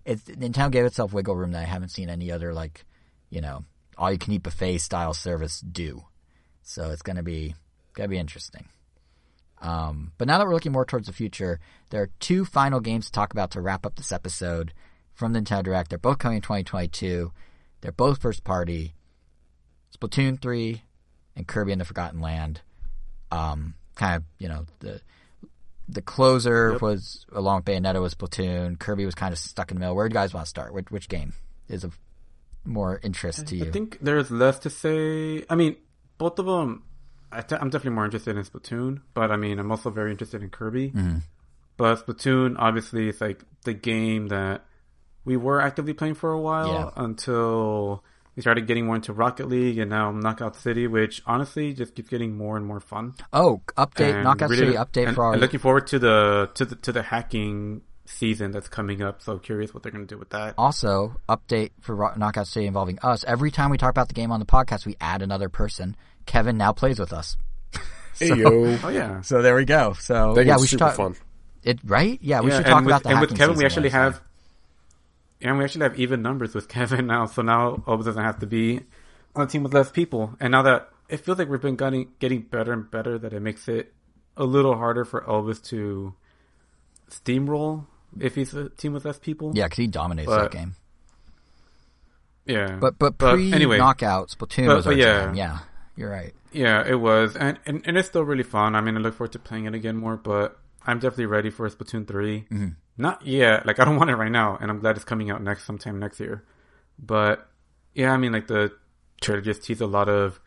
it's 0.05 0.23
Nintendo 0.23 0.71
gave 0.71 0.85
itself 0.85 1.11
wiggle 1.11 1.35
room 1.35 1.51
that 1.51 1.63
I 1.63 1.65
haven't 1.65 1.89
seen 1.89 2.09
any 2.09 2.31
other 2.31 2.53
like, 2.53 2.85
you 3.29 3.41
know, 3.41 3.65
all 3.97 4.13
you 4.13 4.17
can 4.17 4.31
eat 4.31 4.43
buffet 4.43 4.77
style 4.77 5.13
service 5.13 5.59
do. 5.59 6.05
So 6.61 6.89
it's 6.91 7.01
gonna 7.01 7.21
be 7.21 7.53
gonna 7.95 8.07
be 8.07 8.17
interesting. 8.17 8.65
Um, 9.63 10.11
but 10.17 10.27
now 10.27 10.37
that 10.37 10.45
we're 10.45 10.53
looking 10.53 10.71
more 10.73 10.85
towards 10.85 11.07
the 11.07 11.13
future, 11.13 11.59
there 11.89 12.01
are 12.03 12.09
two 12.19 12.43
final 12.45 12.79
games 12.79 13.05
to 13.05 13.11
talk 13.11 13.31
about 13.33 13.49
to 13.51 13.61
wrap 13.61 13.85
up 13.85 13.95
this 13.95 14.11
episode 14.11 14.73
from 15.13 15.31
the 15.33 15.39
Nintendo 15.39 15.63
Direct. 15.63 15.89
They're 15.89 15.97
both 15.97 16.17
coming 16.19 16.35
in 16.37 16.41
2022. 16.41 17.31
They're 17.81 17.91
both 17.91 18.21
first 18.21 18.43
party. 18.43 18.93
Splatoon 19.97 20.41
3 20.41 20.83
and 21.35 21.47
Kirby 21.47 21.71
and 21.71 21.79
the 21.81 21.85
Forgotten 21.85 22.19
Land. 22.19 22.61
Um, 23.31 23.75
kind 23.95 24.15
of, 24.17 24.23
you 24.37 24.47
know, 24.47 24.65
the 24.79 25.01
the 25.89 26.01
closer 26.01 26.71
Yep. 26.73 26.81
was 26.81 27.25
along 27.33 27.57
with 27.57 27.65
Bayonetta 27.65 28.01
was 28.01 28.15
Splatoon. 28.15 28.79
Kirby 28.79 29.05
was 29.05 29.15
kind 29.15 29.33
of 29.33 29.39
stuck 29.39 29.69
in 29.69 29.75
the 29.75 29.79
middle. 29.79 29.95
Where 29.95 30.07
do 30.07 30.13
you 30.13 30.19
guys 30.19 30.33
want 30.33 30.45
to 30.45 30.49
start? 30.49 30.73
Which, 30.73 30.89
which 30.91 31.09
game 31.09 31.33
is 31.67 31.83
of 31.83 31.99
more 32.65 32.99
interest 33.03 33.47
to 33.47 33.55
you? 33.55 33.65
I 33.65 33.71
think 33.71 33.97
there's 34.01 34.31
less 34.31 34.59
to 34.59 34.69
say. 34.69 35.43
I 35.49 35.55
mean, 35.55 35.75
both 36.17 36.39
of 36.39 36.45
them. 36.45 36.83
I 37.35 37.41
t- 37.41 37.55
I'm 37.55 37.69
definitely 37.69 37.95
more 37.95 38.05
interested 38.05 38.37
in 38.37 38.43
Splatoon, 38.43 39.01
but 39.13 39.31
I 39.31 39.35
mean, 39.37 39.59
I'm 39.59 39.71
also 39.71 39.89
very 39.89 40.11
interested 40.11 40.41
in 40.43 40.49
Kirby. 40.49 40.91
Mm-hmm. 40.91 41.17
But 41.77 42.05
Splatoon, 42.05 42.55
obviously, 42.59 43.09
is 43.09 43.19
like 43.21 43.43
the 43.63 43.73
game 43.73 44.27
that 44.27 44.65
we 45.25 45.37
were 45.37 45.59
actively 45.61 45.93
playing 45.93 46.15
for 46.15 46.31
a 46.31 46.39
while 46.39 46.67
Yeah. 46.73 46.89
until 47.03 48.03
we 48.35 48.41
started 48.41 48.67
getting 48.67 48.85
more 48.85 48.95
into 48.95 49.13
Rocket 49.13 49.47
League 49.47 49.77
and 49.77 49.89
now 49.89 50.11
Knockout 50.11 50.55
City, 50.55 50.87
which 50.87 51.21
honestly 51.25 51.73
just 51.73 51.95
keeps 51.95 52.09
getting 52.09 52.35
more 52.37 52.57
and 52.57 52.65
more 52.65 52.79
fun. 52.79 53.13
Oh, 53.31 53.61
update, 53.77 54.13
And 54.15 54.23
Knockout 54.23 54.49
really- 54.49 54.65
City 54.67 54.77
update 54.77 55.07
and, 55.07 55.15
for 55.15 55.23
our 55.25 55.33
and 55.33 55.41
looking 55.41 55.59
forward 55.59 55.87
to 55.87 55.99
the 55.99 56.49
to 56.55 56.65
the 56.65 56.75
to 56.75 56.91
the 56.91 57.01
hacking 57.03 57.81
season 58.05 58.51
that's 58.51 58.67
coming 58.67 59.01
up. 59.01 59.21
So 59.21 59.39
curious 59.39 59.73
what 59.73 59.81
they're 59.81 59.91
going 59.91 60.05
to 60.05 60.13
do 60.13 60.19
with 60.19 60.31
that. 60.31 60.55
also 60.57 61.15
update 61.29 61.71
for 61.79 62.13
Knockout 62.17 62.47
City 62.47 62.65
involving 62.67 62.99
us. 63.01 63.23
Every 63.23 63.49
time 63.49 63.71
we 63.71 63.77
talk 63.77 63.91
about 63.91 64.09
the 64.09 64.13
game 64.13 64.31
on 64.31 64.39
the 64.41 64.45
podcast, 64.45 64.85
we 64.85 64.97
add 64.99 65.21
another 65.21 65.47
person. 65.47 65.95
Kevin 66.25 66.57
now 66.57 66.71
plays 66.73 66.99
with 66.99 67.13
us. 67.13 67.37
Hey 68.19 68.27
yo, 68.35 68.77
Oh 68.83 68.89
yeah. 68.89 69.21
So 69.21 69.41
there 69.41 69.55
we 69.55 69.65
go. 69.65 69.93
So 69.93 70.35
that 70.35 70.45
yeah, 70.45 70.57
we 70.59 70.67
should 70.67 70.77
talk. 70.79 70.95
fun. 70.95 71.15
It 71.63 71.79
right? 71.83 72.19
Yeah, 72.21 72.41
we 72.41 72.51
Yeah, 72.51 72.57
should 72.57 72.65
talk 72.67 72.77
with, 72.85 72.85
about 72.87 73.03
the 73.03 73.09
and 73.09 73.21
with 73.21 73.35
Kevin, 73.35 73.57
we 73.57 73.65
actually 73.65 73.83
later. 73.89 73.97
have, 73.97 74.21
and 75.41 75.57
we 75.57 75.63
actually 75.63 75.83
have 75.83 75.99
even 75.99 76.21
numbers 76.21 76.53
with 76.53 76.67
Kevin 76.75 77.07
now. 77.07 77.25
So 77.25 77.41
now 77.41 77.81
Oba 77.87 78.03
doesn't 78.03 78.23
have 78.23 78.39
to 78.39 78.45
be 78.45 78.81
on 79.35 79.43
a 79.43 79.47
team 79.47 79.63
with 79.63 79.73
less 79.73 79.89
people. 79.89 80.35
And 80.39 80.51
now 80.51 80.61
that 80.61 80.89
it 81.09 81.17
feels 81.17 81.39
like 81.39 81.49
we've 81.49 81.59
been 81.61 81.75
getting 81.75 82.11
getting 82.19 82.41
better 82.41 82.71
and 82.71 82.89
better, 82.89 83.17
that 83.17 83.33
it 83.33 83.39
makes 83.41 83.67
it 83.67 83.91
a 84.37 84.43
little 84.45 84.75
harder 84.77 85.05
for 85.05 85.21
Elvis 85.21 85.61
to 85.69 86.13
steamroll 87.09 87.85
if 88.19 88.35
he's 88.35 88.53
a 88.53 88.69
team 88.69 88.93
with 88.93 89.05
less 89.05 89.17
people. 89.17 89.53
Yeah, 89.55 89.65
because 89.65 89.77
he 89.77 89.87
dominates 89.87 90.27
But- 90.27 90.51
that 90.51 90.51
game. 90.51 90.75
yeah. 92.45 92.77
But 92.79 92.99
but 92.99 93.17
pre 93.17 93.51
anyway, 93.53 93.77
knockout, 93.79 94.29
Splatoon 94.29 94.67
But- 94.67 94.75
was 94.77 94.87
our 94.87 94.93
but 94.93 94.97
yeah. 94.99 95.25
jam. 95.25 95.35
Yeah, 95.35 95.59
you're 95.95 96.09
right. 96.09 96.33
Yeah, 96.51 96.83
it 96.87 96.99
was, 96.99 97.35
and, 97.35 97.59
and 97.65 97.81
and 97.85 97.97
it's 97.97 98.07
still 98.07 98.23
really 98.23 98.43
fun. 98.43 98.75
I 98.75 98.81
mean, 98.81 98.97
I 98.97 98.99
look 98.99 99.15
forward 99.15 99.33
to 99.33 99.39
playing 99.39 99.65
it 99.65 99.75
again 99.75 99.97
more, 99.97 100.17
but 100.17 100.59
I'm 100.85 100.99
definitely 100.99 101.27
ready 101.27 101.49
for 101.49 101.69
Splatoon 101.69 102.07
3 102.07 102.41
Mm-hmm. 102.41 102.67
Not 102.95 103.25
yet, 103.25 103.65
like 103.65 103.79
I 103.79 103.85
don't 103.85 103.95
want 103.97 104.09
it 104.09 104.15
right 104.15 104.31
now, 104.31 104.57
and 104.59 104.69
I'm 104.69 104.79
glad 104.79 104.95
it's 104.95 105.05
coming 105.05 105.31
out 105.31 105.41
next 105.41 105.65
sometime 105.65 105.99
next 105.99 106.19
year. 106.19 106.43
But 106.99 107.47
yeah, 107.93 108.11
I 108.11 108.17
mean, 108.17 108.31
like 108.31 108.47
the 108.47 108.71
trailer 109.21 109.41
just 109.41 109.63
teased 109.63 109.81
a 109.81 109.87
lot 109.87 110.09
of 110.09 110.39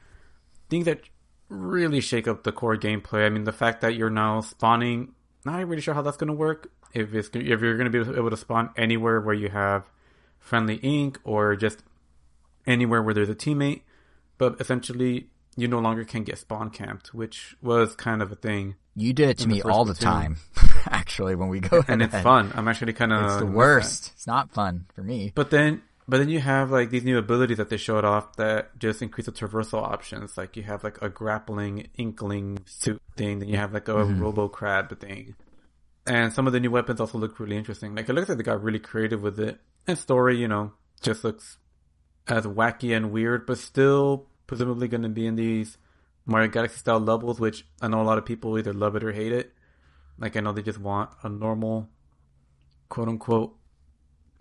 things 0.68 0.84
that 0.84 1.00
really 1.48 2.00
shake 2.00 2.28
up 2.28 2.44
the 2.44 2.52
core 2.52 2.76
gameplay. 2.76 3.26
I 3.26 3.30
mean, 3.30 3.44
the 3.44 3.52
fact 3.52 3.80
that 3.80 3.94
you're 3.94 4.10
now 4.10 4.40
spawning, 4.40 5.14
not 5.44 5.66
really 5.66 5.82
sure 5.82 5.94
how 5.94 6.02
that's 6.02 6.16
going 6.16 6.28
to 6.28 6.34
work. 6.34 6.70
If 6.92 7.14
it's 7.14 7.28
if 7.34 7.60
you're 7.60 7.76
going 7.76 7.90
to 7.90 8.04
be 8.04 8.10
able 8.16 8.30
to 8.30 8.36
spawn 8.36 8.70
anywhere 8.76 9.20
where 9.20 9.34
you 9.34 9.48
have 9.48 9.84
friendly 10.38 10.76
ink 10.76 11.18
or 11.24 11.56
just 11.56 11.82
anywhere 12.66 13.02
where 13.02 13.12
there's 13.12 13.28
a 13.28 13.34
teammate, 13.34 13.82
but 14.38 14.60
essentially 14.60 15.28
you 15.56 15.68
no 15.68 15.78
longer 15.78 16.04
can 16.04 16.22
get 16.22 16.38
spawn 16.38 16.70
camped, 16.70 17.14
which 17.14 17.56
was 17.62 17.94
kind 17.96 18.22
of 18.22 18.30
a 18.30 18.36
thing. 18.36 18.76
You 18.94 19.12
did 19.12 19.30
it 19.30 19.38
to 19.38 19.44
In 19.44 19.50
the 19.50 19.56
me 19.56 19.62
all 19.62 19.84
the 19.84 19.94
Splatoon. 19.94 20.00
time. 20.00 20.36
Actually, 20.86 21.34
when 21.34 21.48
we 21.48 21.60
go 21.60 21.82
And 21.88 22.02
it's 22.02 22.18
fun. 22.20 22.52
I'm 22.54 22.68
actually 22.68 22.92
kind 22.92 23.12
of 23.12 23.24
It's 23.24 23.36
the 23.36 23.46
worst. 23.46 24.12
It's 24.14 24.26
not 24.26 24.52
fun 24.52 24.86
for 24.94 25.02
me. 25.02 25.32
But 25.34 25.50
then, 25.50 25.82
but 26.06 26.18
then 26.18 26.28
you 26.28 26.40
have 26.40 26.70
like 26.70 26.90
these 26.90 27.04
new 27.04 27.18
abilities 27.18 27.56
that 27.56 27.70
they 27.70 27.76
showed 27.78 28.04
off 28.04 28.36
that 28.36 28.78
just 28.78 29.02
increase 29.02 29.26
the 29.26 29.32
traversal 29.32 29.82
options. 29.82 30.36
Like 30.36 30.56
you 30.56 30.62
have 30.62 30.84
like 30.84 31.00
a 31.02 31.08
grappling 31.08 31.88
inkling 31.96 32.58
suit 32.66 33.02
thing, 33.16 33.38
then 33.38 33.48
you 33.48 33.56
have 33.56 33.72
like 33.72 33.88
a 33.88 33.94
mm-hmm. 33.94 34.22
robo 34.22 34.48
crab 34.48 34.98
thing, 35.00 35.34
and 36.06 36.32
some 36.32 36.46
of 36.46 36.52
the 36.52 36.60
new 36.60 36.70
weapons 36.70 37.00
also 37.00 37.18
look 37.18 37.40
really 37.40 37.56
interesting. 37.56 37.94
Like 37.94 38.08
it 38.08 38.12
looks 38.12 38.28
like 38.28 38.38
they 38.38 38.44
got 38.44 38.62
really 38.62 38.78
creative 38.78 39.22
with 39.22 39.40
it. 39.40 39.58
And 39.88 39.98
story, 39.98 40.38
you 40.38 40.48
know, 40.48 40.72
just 41.02 41.24
looks 41.24 41.58
as 42.28 42.44
wacky 42.44 42.96
and 42.96 43.10
weird, 43.10 43.46
but 43.46 43.58
still 43.58 44.26
presumably 44.46 44.88
going 44.88 45.02
to 45.02 45.08
be 45.08 45.26
in 45.26 45.36
these 45.36 45.78
Mario 46.24 46.48
Galaxy 46.48 46.78
style 46.78 47.00
levels, 47.00 47.38
which 47.40 47.66
I 47.80 47.88
know 47.88 48.00
a 48.00 48.04
lot 48.04 48.18
of 48.18 48.24
people 48.26 48.58
either 48.58 48.72
love 48.72 48.96
it 48.96 49.04
or 49.04 49.12
hate 49.12 49.32
it. 49.32 49.52
Like 50.18 50.36
I 50.36 50.40
know 50.40 50.52
they 50.52 50.62
just 50.62 50.80
want 50.80 51.10
a 51.22 51.28
normal, 51.28 51.88
quote 52.88 53.08
unquote, 53.08 53.56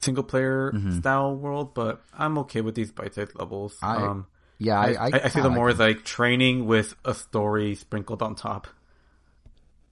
single 0.02 0.24
player 0.24 0.72
style 1.00 1.36
world, 1.36 1.74
but 1.74 2.02
I'm 2.14 2.38
okay 2.40 2.62
with 2.62 2.76
these 2.76 2.92
bite 2.92 3.14
sized 3.16 3.36
levels. 3.36 3.78
I- 3.82 3.96
um, 4.04 4.28
Yeah, 4.58 4.80
I, 4.80 4.86
I, 4.94 5.06
I, 5.08 5.22
I, 5.26 5.28
see 5.30 5.42
them 5.42 5.52
like 5.52 5.56
more 5.58 5.70
it. 5.70 5.74
as 5.74 5.80
like 5.80 6.04
training 6.06 6.66
with 6.66 6.96
a 7.04 7.14
story 7.14 7.76
sprinkled 7.76 8.22
on 8.22 8.36
top. 8.36 8.68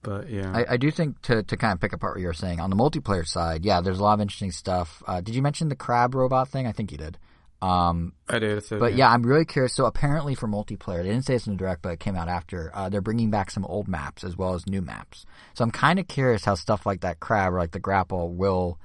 But 0.02 0.28
yeah, 0.30 0.52
I, 0.54 0.74
I 0.74 0.76
do 0.76 0.90
think 0.90 1.20
to, 1.22 1.42
to 1.42 1.56
kind 1.56 1.72
of 1.72 1.80
pick 1.80 1.92
apart 1.94 2.14
what 2.16 2.20
you 2.20 2.26
were 2.26 2.34
saying 2.34 2.60
on 2.60 2.68
the 2.70 2.76
multiplayer 2.76 3.26
side, 3.26 3.64
yeah, 3.64 3.80
there's 3.80 3.98
a 3.98 4.02
lot 4.02 4.14
of 4.14 4.20
interesting 4.20 4.50
stuff. 4.52 5.02
Uh, 5.06 5.20
did 5.22 5.34
you 5.34 5.40
mention 5.42 5.68
the 5.68 5.76
crab 5.76 6.14
robot 6.14 6.48
thing? 6.48 6.66
I 6.66 6.72
think 6.72 6.92
you 6.92 6.98
did. 6.98 7.18
Um, 7.64 8.12
I 8.28 8.40
did. 8.40 8.62
So, 8.62 8.78
but 8.78 8.94
yeah, 8.94 9.10
I'm 9.10 9.22
really 9.22 9.46
curious. 9.46 9.72
So 9.72 9.86
apparently 9.86 10.34
for 10.34 10.46
multiplayer, 10.46 10.98
they 10.98 11.08
didn't 11.08 11.24
say 11.24 11.32
this 11.32 11.46
in 11.46 11.54
the 11.54 11.56
direct, 11.56 11.80
but 11.80 11.92
it 11.92 12.00
came 12.00 12.14
out 12.14 12.28
after. 12.28 12.70
Uh, 12.74 12.90
they're 12.90 13.00
bringing 13.00 13.30
back 13.30 13.50
some 13.50 13.64
old 13.64 13.88
maps 13.88 14.22
as 14.22 14.36
well 14.36 14.52
as 14.52 14.66
new 14.66 14.82
maps. 14.82 15.24
So 15.54 15.64
I'm 15.64 15.70
kind 15.70 15.98
of 15.98 16.06
curious 16.06 16.44
how 16.44 16.56
stuff 16.56 16.84
like 16.84 17.00
that 17.00 17.20
crab 17.20 17.54
or 17.54 17.58
like 17.58 17.70
the 17.70 17.80
grapple 17.80 18.34
will 18.34 18.78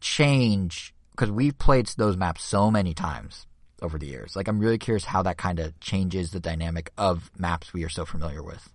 change 0.00 0.94
because 1.10 1.32
we've 1.32 1.58
played 1.58 1.88
those 1.96 2.16
maps 2.16 2.44
so 2.44 2.70
many 2.70 2.94
times 2.94 3.48
over 3.82 3.98
the 3.98 4.06
years. 4.06 4.36
Like 4.36 4.46
I'm 4.46 4.60
really 4.60 4.78
curious 4.78 5.04
how 5.04 5.24
that 5.24 5.36
kind 5.36 5.58
of 5.58 5.78
changes 5.80 6.30
the 6.30 6.40
dynamic 6.40 6.92
of 6.96 7.32
maps 7.36 7.72
we 7.72 7.82
are 7.82 7.88
so 7.88 8.04
familiar 8.04 8.44
with. 8.44 8.72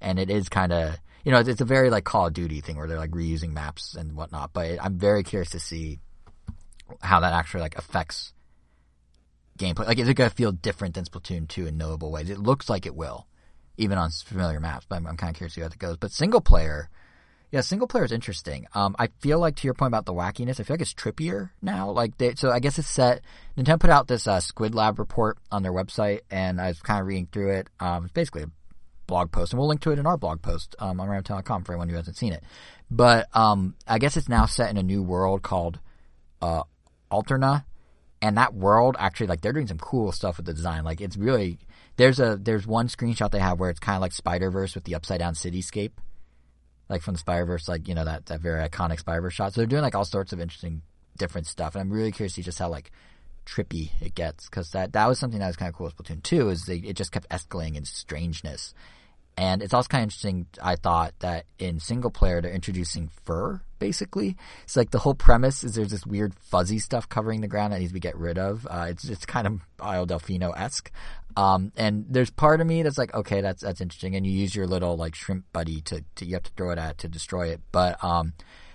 And 0.00 0.18
it 0.18 0.30
is 0.30 0.48
kind 0.48 0.72
of 0.72 0.96
you 1.24 1.30
know 1.30 1.38
it's, 1.38 1.48
it's 1.48 1.60
a 1.60 1.64
very 1.64 1.90
like 1.90 2.02
Call 2.02 2.26
of 2.26 2.32
Duty 2.32 2.60
thing 2.60 2.76
where 2.76 2.88
they're 2.88 2.98
like 2.98 3.12
reusing 3.12 3.52
maps 3.52 3.94
and 3.94 4.16
whatnot. 4.16 4.52
But 4.52 4.82
I'm 4.82 4.98
very 4.98 5.22
curious 5.22 5.50
to 5.50 5.60
see 5.60 6.00
how 7.00 7.20
that 7.20 7.34
actually 7.34 7.60
like 7.60 7.78
affects 7.78 8.32
gameplay. 9.60 9.86
Like, 9.86 9.98
is 9.98 10.08
it 10.08 10.14
going 10.14 10.30
to 10.30 10.36
feel 10.36 10.52
different 10.52 10.94
than 10.94 11.04
Splatoon 11.04 11.46
2 11.48 11.66
in 11.66 11.76
notable 11.76 12.10
ways? 12.10 12.30
It 12.30 12.38
looks 12.38 12.68
like 12.68 12.86
it 12.86 12.96
will, 12.96 13.26
even 13.76 13.98
on 13.98 14.10
familiar 14.10 14.58
maps, 14.60 14.86
but 14.88 14.96
I'm, 14.96 15.06
I'm 15.06 15.16
kind 15.16 15.30
of 15.30 15.36
curious 15.36 15.54
to 15.54 15.60
see 15.60 15.62
how 15.62 15.68
that 15.68 15.78
goes. 15.78 15.96
But 15.96 16.12
single 16.12 16.40
player, 16.40 16.88
yeah, 17.52 17.60
single 17.60 17.86
player 17.86 18.04
is 18.04 18.12
interesting. 18.12 18.66
Um, 18.74 18.96
I 18.98 19.08
feel 19.20 19.38
like, 19.38 19.56
to 19.56 19.66
your 19.66 19.74
point 19.74 19.88
about 19.88 20.06
the 20.06 20.14
wackiness, 20.14 20.58
I 20.58 20.64
feel 20.64 20.74
like 20.74 20.80
it's 20.80 20.94
trippier 20.94 21.50
now. 21.60 21.90
Like, 21.90 22.16
they, 22.18 22.34
so 22.34 22.50
I 22.50 22.60
guess 22.60 22.78
it's 22.78 22.88
set, 22.88 23.20
Nintendo 23.56 23.78
put 23.78 23.90
out 23.90 24.08
this 24.08 24.26
uh, 24.26 24.40
Squid 24.40 24.74
Lab 24.74 24.98
report 24.98 25.38
on 25.52 25.62
their 25.62 25.72
website, 25.72 26.20
and 26.30 26.60
I 26.60 26.68
was 26.68 26.80
kind 26.80 27.00
of 27.00 27.06
reading 27.06 27.28
through 27.30 27.52
it. 27.56 27.68
Um, 27.78 28.04
it's 28.04 28.12
basically 28.12 28.44
a 28.44 28.50
blog 29.06 29.32
post, 29.32 29.52
and 29.52 29.58
we'll 29.58 29.68
link 29.68 29.82
to 29.82 29.90
it 29.90 29.98
in 29.98 30.06
our 30.06 30.16
blog 30.16 30.40
post 30.40 30.74
um, 30.78 31.00
on 31.00 31.08
ramtown.com 31.08 31.64
for 31.64 31.72
anyone 31.72 31.88
who 31.88 31.96
hasn't 31.96 32.16
seen 32.16 32.32
it. 32.32 32.42
But 32.90 33.26
um, 33.36 33.74
I 33.86 33.98
guess 33.98 34.16
it's 34.16 34.28
now 34.28 34.46
set 34.46 34.70
in 34.70 34.76
a 34.76 34.82
new 34.82 35.02
world 35.02 35.42
called 35.42 35.80
uh, 36.40 36.62
Alterna, 37.10 37.64
and 38.22 38.36
that 38.36 38.54
world 38.54 38.96
actually 38.98 39.26
like 39.26 39.40
they're 39.40 39.52
doing 39.52 39.66
some 39.66 39.78
cool 39.78 40.12
stuff 40.12 40.36
with 40.36 40.46
the 40.46 40.54
design. 40.54 40.84
Like 40.84 41.00
it's 41.00 41.16
really 41.16 41.58
there's 41.96 42.20
a 42.20 42.36
there's 42.40 42.66
one 42.66 42.88
screenshot 42.88 43.30
they 43.30 43.38
have 43.38 43.58
where 43.58 43.70
it's 43.70 43.80
kind 43.80 43.96
of 43.96 44.02
like 44.02 44.12
Spider 44.12 44.50
Verse 44.50 44.74
with 44.74 44.84
the 44.84 44.94
upside 44.94 45.20
down 45.20 45.34
cityscape, 45.34 45.92
like 46.88 47.02
from 47.02 47.14
the 47.14 47.18
Spider 47.18 47.46
Verse, 47.46 47.68
like 47.68 47.88
you 47.88 47.94
know 47.94 48.04
that 48.04 48.26
that 48.26 48.40
very 48.40 48.66
iconic 48.68 49.00
Spider 49.00 49.22
Verse 49.22 49.34
shot. 49.34 49.52
So 49.52 49.60
they're 49.60 49.66
doing 49.66 49.82
like 49.82 49.94
all 49.94 50.04
sorts 50.04 50.32
of 50.32 50.40
interesting 50.40 50.82
different 51.16 51.46
stuff, 51.46 51.74
and 51.74 51.82
I'm 51.82 51.92
really 51.92 52.12
curious 52.12 52.34
to 52.34 52.42
see 52.42 52.44
just 52.44 52.58
how 52.58 52.68
like 52.68 52.90
trippy 53.46 53.90
it 54.00 54.14
gets 54.14 54.48
because 54.48 54.70
that 54.70 54.92
that 54.92 55.08
was 55.08 55.18
something 55.18 55.40
that 55.40 55.46
was 55.46 55.56
kind 55.56 55.68
of 55.68 55.74
cool 55.74 55.86
with 55.86 55.96
Splatoon 55.96 56.22
2 56.22 56.50
is 56.50 56.64
they, 56.64 56.76
it 56.76 56.96
just 56.96 57.12
kept 57.12 57.28
escalating 57.30 57.76
in 57.76 57.84
strangeness. 57.84 58.74
And 59.36 59.62
it's 59.62 59.72
also 59.72 59.88
kind 59.88 60.02
of 60.02 60.06
interesting, 60.06 60.46
I 60.62 60.76
thought, 60.76 61.14
that 61.20 61.46
in 61.58 61.80
single 61.80 62.10
player 62.10 62.42
they're 62.42 62.52
introducing 62.52 63.08
fur, 63.24 63.62
basically. 63.80 64.36
It's 64.62 64.76
like 64.76 64.92
the 64.92 65.00
whole 65.00 65.14
premise 65.14 65.64
is 65.64 65.74
there's 65.74 65.90
this 65.90 66.06
weird 66.06 66.34
fuzzy 66.34 66.78
stuff 66.78 67.08
covering 67.08 67.40
the 67.40 67.48
ground 67.48 67.72
that 67.72 67.80
needs 67.80 67.90
to 67.90 67.94
be 67.94 67.98
get 67.98 68.16
rid 68.16 68.38
of. 68.38 68.64
Uh, 68.70 68.86
it's 68.90 69.04
it's 69.04 69.26
kind 69.26 69.48
of 69.48 69.60
Isle 69.80 70.06
Delfino-esque. 70.06 70.92
Um, 71.36 71.72
and 71.76 72.06
there's 72.08 72.30
part 72.30 72.60
of 72.60 72.66
me 72.66 72.82
that's 72.82 72.98
like, 72.98 73.12
okay, 73.14 73.40
that's 73.40 73.62
that's 73.62 73.80
interesting. 73.80 74.14
And 74.14 74.24
you 74.24 74.32
use 74.32 74.54
your 74.54 74.68
little 74.68 74.96
like 74.96 75.16
shrimp 75.16 75.46
buddy 75.52 75.80
to, 75.82 76.04
to 76.14 76.24
you 76.24 76.34
have 76.34 76.44
to 76.44 76.52
throw 76.56 76.70
it 76.70 76.78
at 76.78 76.98
to 76.98 77.08
destroy 77.08 77.48
it. 77.48 77.60
But 77.72 78.02
um, 78.04 78.34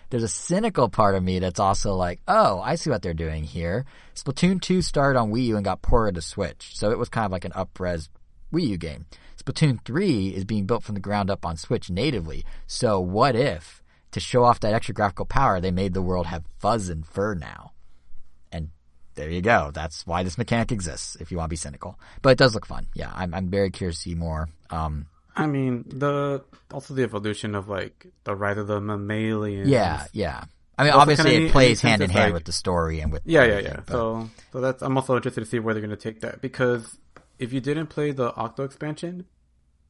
there's 0.09 0.23
a 0.23 0.27
cynical 0.27 0.89
part 0.89 1.15
of 1.15 1.23
me 1.23 1.39
that's 1.39 1.59
also 1.59 1.93
like, 1.93 2.21
oh, 2.27 2.59
I 2.61 2.75
see 2.75 2.89
what 2.89 3.01
they're 3.01 3.13
doing 3.13 3.43
here. 3.43 3.85
Splatoon 4.15 4.61
2 4.61 4.81
started 4.81 5.19
on 5.19 5.31
Wii 5.31 5.45
U 5.45 5.55
and 5.55 5.65
got 5.65 5.81
ported 5.81 6.15
to 6.15 6.21
Switch, 6.21 6.71
so 6.73 6.91
it 6.91 6.97
was 6.97 7.09
kind 7.09 7.25
of 7.25 7.31
like 7.31 7.45
an 7.45 7.51
up-res 7.55 8.09
Wii 8.53 8.67
U 8.69 8.77
game. 8.77 9.05
Splatoon 9.41 9.83
3 9.83 10.29
is 10.29 10.45
being 10.45 10.65
built 10.65 10.83
from 10.83 10.95
the 10.95 11.01
ground 11.01 11.29
up 11.29 11.45
on 11.45 11.57
Switch 11.57 11.89
natively. 11.89 12.45
So 12.67 12.99
what 12.99 13.35
if, 13.35 13.83
to 14.11 14.19
show 14.19 14.43
off 14.43 14.59
that 14.61 14.73
extra 14.73 14.93
graphical 14.93 15.25
power, 15.25 15.59
they 15.59 15.71
made 15.71 15.93
the 15.93 16.01
world 16.01 16.25
have 16.27 16.43
fuzz 16.59 16.89
and 16.89 17.05
fur 17.05 17.33
now? 17.35 17.71
And 18.51 18.69
there 19.15 19.29
you 19.29 19.41
go. 19.41 19.71
That's 19.73 20.05
why 20.07 20.23
this 20.23 20.37
mechanic 20.37 20.71
exists, 20.71 21.15
if 21.19 21.31
you 21.31 21.37
want 21.37 21.47
to 21.49 21.53
be 21.53 21.55
cynical. 21.57 21.99
But 22.21 22.29
it 22.29 22.37
does 22.37 22.53
look 22.53 22.65
fun. 22.65 22.87
Yeah, 22.93 23.11
I'm, 23.13 23.33
I'm 23.33 23.49
very 23.49 23.69
curious 23.71 23.97
to 23.97 24.01
see 24.09 24.15
more. 24.15 24.49
Um, 24.69 25.07
I 25.35 25.47
mean 25.47 25.83
the 25.89 26.43
also 26.71 26.93
the 26.93 27.03
evolution 27.03 27.55
of 27.55 27.67
like 27.67 28.07
the 28.23 28.33
rise 28.35 28.57
of 28.57 28.67
the 28.67 28.79
mammalian. 28.79 29.67
yeah, 29.67 30.05
yeah. 30.13 30.45
I 30.77 30.83
mean, 30.83 30.91
Also 30.93 31.01
obviously 31.01 31.31
kinda 31.31 31.45
it 31.47 31.51
plays 31.51 31.81
hand 31.81 32.01
in 32.01 32.09
hand 32.09 32.25
like- 32.25 32.33
with 32.33 32.43
the 32.45 32.51
story 32.53 32.99
and 33.01 33.11
with 33.11 33.21
Yeah, 33.25 33.43
yeah, 33.45 33.59
yeah. 33.59 33.75
but- 33.85 33.87
So, 33.89 34.29
so 34.53 34.61
that's 34.61 34.81
I'm 34.81 34.95
also 34.97 35.15
interested 35.17 35.41
to 35.41 35.45
see 35.45 35.59
where 35.59 35.73
they're 35.73 35.81
going 35.85 35.95
to 35.97 36.01
take 36.01 36.21
that 36.21 36.41
because 36.41 36.97
if 37.37 37.51
you 37.51 37.59
didn't 37.59 37.87
play 37.87 38.11
the 38.11 38.33
Octo 38.35 38.63
expansion, 38.63 39.25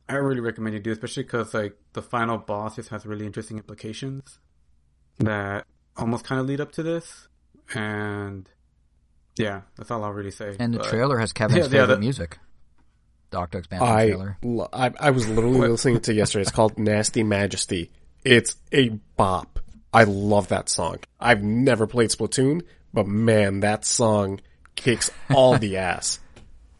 I 0.07 0.15
really 0.15 0.41
recommend 0.41 0.75
you 0.75 0.79
do, 0.79 0.91
especially 0.91 1.23
because 1.23 1.53
like 1.53 1.75
the 1.93 2.01
final 2.01 2.37
boss 2.37 2.75
just 2.75 2.89
has 2.89 3.05
really 3.05 3.25
interesting 3.25 3.57
implications 3.57 4.39
that 5.19 5.65
almost 5.97 6.25
kind 6.25 6.39
of 6.39 6.47
lead 6.47 6.61
up 6.61 6.71
to 6.73 6.83
this, 6.83 7.27
and 7.73 8.47
yeah, 9.37 9.61
that's 9.77 9.89
all 9.91 10.03
I'll 10.03 10.11
really 10.11 10.31
say. 10.31 10.55
And 10.59 10.73
the 10.73 10.79
But- 10.79 10.87
trailer 10.89 11.17
has 11.19 11.33
Kevin's 11.33 11.57
Yeah, 11.57 11.63
yeah, 11.63 11.69
favorite 11.69 11.95
the- 11.95 11.99
music. 12.01 12.37
The 13.31 13.37
Octo 13.39 13.57
expansion 13.57 13.87
I, 13.87 14.05
trailer. 14.07 14.37
lo- 14.43 14.69
I 14.71 14.91
I 14.99 15.09
was 15.09 15.27
literally 15.27 15.67
listening 15.69 15.99
to 16.01 16.11
it 16.11 16.15
yesterday. 16.15 16.43
It's 16.43 16.51
called 16.51 16.77
Nasty 16.77 17.23
Majesty. 17.23 17.91
It's 18.23 18.55
a 18.71 18.89
bop. 19.17 19.59
I 19.91 20.03
love 20.03 20.49
that 20.49 20.69
song. 20.69 20.97
I've 21.19 21.41
never 21.41 21.87
played 21.87 22.11
Splatoon, 22.11 22.61
but 22.93 23.07
man, 23.07 23.61
that 23.61 23.83
song 23.83 24.41
kicks 24.75 25.09
all 25.33 25.57
the 25.57 25.77
ass. 25.77 26.19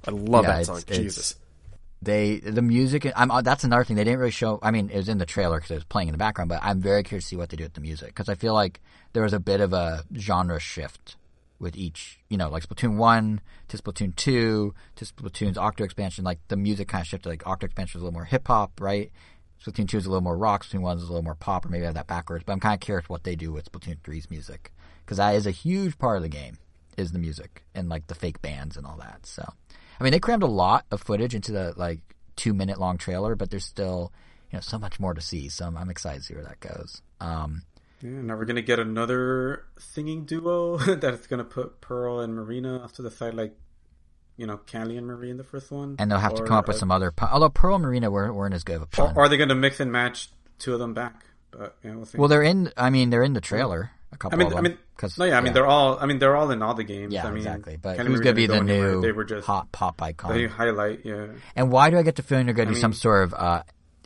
I 0.08 0.12
love 0.12 0.46
Yeah, 0.46 0.58
that 0.58 0.66
song. 0.68 0.78
it's- 0.78 0.98
Jesus. 0.98 1.36
They 2.02 2.40
the 2.40 2.62
music. 2.62 3.12
I'm 3.16 3.32
uh, 3.32 3.42
that's 3.42 3.64
another 3.64 3.84
thing 3.84 3.96
they 3.96 4.04
didn't 4.04 4.20
really 4.20 4.32
show. 4.32 4.60
I 4.62 4.72
mean, 4.72 4.90
it 4.90 4.98
was 4.98 5.10
in 5.10 5.18
the 5.18 5.26
trailer 5.26 5.58
because 5.58 5.72
it 5.72 5.76
was 5.76 5.84
playing 5.86 6.10
in 6.10 6.12
the 6.12 6.18
background. 6.18 6.50
But 6.50 6.60
I'm 6.62 6.80
very 6.80 7.04
curious 7.04 7.26
to 7.26 7.30
see 7.30 7.36
what 7.36 7.50
they 7.50 7.58
do 7.58 7.64
with 7.64 7.74
the 7.74 7.82
music 7.82 8.10
because 8.10 8.30
I 8.30 8.36
feel 8.36 8.54
like 8.54 8.82
there 9.14 9.24
was 9.24 9.34
a 9.34 9.40
bit 9.40 9.62
of 9.62 9.74
a 9.74 10.04
genre 10.16 10.60
shift 10.60 11.16
with 11.58 11.76
each. 11.76 12.20
You 12.30 12.38
know, 12.38 12.50
like 12.50 12.68
Splatoon 12.68 12.98
one 12.98 13.42
to 13.70 13.78
Splatoon 13.78 14.16
two 14.16 14.74
to 14.98 15.06
Splatoon's 15.06 15.58
Octo 15.58 15.84
expansion. 15.84 16.24
Like 16.24 16.40
the 16.48 16.58
music 16.58 16.88
kind 16.90 17.02
of 17.02 17.08
shifted. 17.08 17.30
Like 17.30 17.48
Octo 17.48 17.66
expansion 17.66 18.00
was 18.00 18.04
a 18.04 18.06
little 18.06 18.20
more 18.20 18.26
hip 18.26 18.48
hop, 18.48 18.80
right? 18.80 19.12
Splatoon 19.66 19.88
two 19.88 19.98
is 19.98 20.06
a 20.06 20.10
little 20.10 20.22
more 20.22 20.38
rock. 20.38 20.66
Splatoon 20.66 20.82
one 20.82 20.98
is 20.98 21.04
a 21.04 21.08
little 21.08 21.24
more 21.24 21.36
pop, 21.36 21.66
or 21.66 21.70
maybe 21.70 21.86
I 21.86 21.88
have 21.88 21.96
that 21.96 22.08
backwards. 22.08 22.44
But 22.46 22.54
I'm 22.54 22.60
kind 22.60 22.76
of 22.76 22.82
curious 22.82 23.10
what 23.10 23.24
they 23.24 23.36
do 23.36 23.52
with 23.52 23.72
Splatoon 23.72 23.98
3's 24.02 24.30
music 24.30 24.72
because 25.06 25.18
that 25.18 25.36
is 25.36 25.48
a 25.48 25.52
huge 25.52 25.98
part 25.98 26.18
of 26.18 26.24
the 26.24 26.30
game 26.30 26.58
is 26.98 27.12
the 27.12 27.20
music 27.20 27.64
and 27.74 27.90
like 27.90 28.08
the 28.08 28.16
fake 28.16 28.42
bands 28.42 28.78
and 28.78 28.86
all 28.86 28.98
that. 28.98 29.26
So, 29.26 29.44
I 30.00 30.04
mean, 30.04 30.12
they 30.12 30.20
crammed 30.20 30.44
a 30.44 30.48
lot 30.48 30.86
of 30.92 31.02
footage 31.02 31.34
into 31.36 31.52
the 31.52 31.74
like 31.78 32.00
two 32.36 32.54
minute 32.54 32.80
long 32.80 32.98
trailer, 32.98 33.36
but 33.36 33.50
there's 33.50 33.66
still 33.66 34.12
you 34.52 34.58
know 34.58 34.62
so 34.62 34.78
much 34.78 35.00
more 35.00 35.14
to 35.14 35.22
see. 35.22 35.50
So 35.50 35.66
I'm, 35.66 35.78
I'm 35.78 35.90
excited 35.90 36.20
to 36.20 36.24
see 36.26 36.34
where 36.36 36.44
that 36.44 36.60
goes. 36.60 37.02
Um, 37.22 37.64
Yeah, 38.02 38.10
now 38.22 38.36
we're 38.36 38.46
gonna 38.46 38.62
get 38.62 38.80
another 38.80 39.66
singing 39.80 40.26
duo 40.26 40.78
that's 40.96 41.28
gonna 41.28 41.44
put 41.46 41.82
Pearl 41.82 42.20
and 42.20 42.34
Marina 42.36 42.80
off 42.84 42.94
to 42.94 43.02
the 43.02 43.12
side, 43.12 43.34
like 43.34 43.56
you 44.38 44.46
know, 44.46 44.60
Callie 44.70 44.98
and 44.98 45.08
Marie 45.08 45.30
in 45.32 45.38
the 45.38 45.46
first 45.46 45.72
one. 45.72 45.96
and 45.98 46.12
they'll 46.12 46.20
have 46.20 46.36
to 46.36 46.44
come 46.44 46.58
up 46.58 46.68
with 46.68 46.76
some 46.78 46.92
other. 46.92 47.10
Pun- 47.12 47.30
although 47.32 47.50
Pearl 47.50 47.76
and 47.76 47.84
Marina 47.86 48.12
were, 48.12 48.34
weren't 48.34 48.54
as 48.54 48.66
good 48.66 48.76
of 48.76 48.82
a 48.82 48.86
pun. 48.88 49.16
or 49.16 49.24
are 49.24 49.30
they 49.30 49.38
gonna 49.38 49.56
mix 49.56 49.80
and 49.80 49.92
match 49.92 50.30
two 50.60 50.74
of 50.74 50.80
them 50.80 50.94
back? 50.94 51.24
But 51.52 51.78
yeah, 51.86 51.96
we'll 51.96 52.06
see. 52.06 52.18
well, 52.18 52.28
they're 52.28 52.44
in. 52.44 52.70
I 52.76 52.90
mean, 52.90 53.12
they're 53.12 53.24
in 53.24 53.32
the 53.32 53.40
trailer. 53.40 53.92
A 54.16 54.18
couple 54.18 54.40
I 54.40 54.44
mean, 54.44 54.58
I 54.58 54.62
mean, 54.62 54.78
'cause- 54.98 55.18
no, 55.20 55.26
yeah, 55.26 55.38
I 55.38 55.42
mean, 55.42 55.54
they're 55.54 55.68
all. 55.68 56.00
I 56.00 56.06
mean, 56.06 56.20
they're 56.20 56.36
all 56.36 56.50
in 56.52 56.62
all 56.64 56.74
the 56.74 56.84
games. 56.86 57.14
yeah, 57.14 57.26
I 57.28 57.30
mean, 57.30 57.38
exactly. 57.40 57.78
But 57.78 58.00
who's 58.00 58.22
going 58.22 58.34
to 58.36 58.42
be 58.42 58.48
the 58.48 58.62
new 58.64 59.02
They 59.02 59.12
were 59.12 59.26
just 59.26 59.46
hot 59.46 59.72
pop 59.72 60.02
icon? 60.02 60.32
the 60.32 60.38
new 60.38 60.48
highlight. 60.50 61.02
Yeah. 61.06 61.28
And 61.56 61.72
why 61.72 61.90
do 61.90 61.98
I 61.98 62.02
get 62.04 62.16
the 62.16 62.24
feeling 62.24 62.46
they're 62.46 62.56
going 62.56 62.70
to 62.70 62.74
do 62.74 62.80
I 62.80 62.82
some 62.82 62.94
sort 62.94 63.24
of 63.26 63.34
uh, 63.34 63.64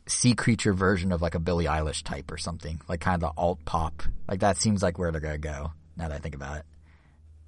sea 0.07 0.33
creature 0.33 0.73
version 0.73 1.11
of 1.11 1.21
like 1.21 1.35
a 1.35 1.39
Billie 1.39 1.65
Eilish 1.65 2.03
type 2.03 2.31
or 2.31 2.37
something, 2.37 2.81
like 2.89 2.99
kind 3.01 3.15
of 3.15 3.21
the 3.21 3.39
alt 3.39 3.59
pop? 3.65 4.01
Like 4.27 4.39
that 4.41 4.57
seems 4.57 4.81
like 4.83 4.97
where 4.97 5.11
they're 5.11 5.21
going 5.21 5.39
to 5.39 5.47
go. 5.47 5.71
Now 5.95 6.07
that 6.09 6.15
I 6.15 6.19
think 6.19 6.33
about 6.35 6.57
it, 6.57 6.65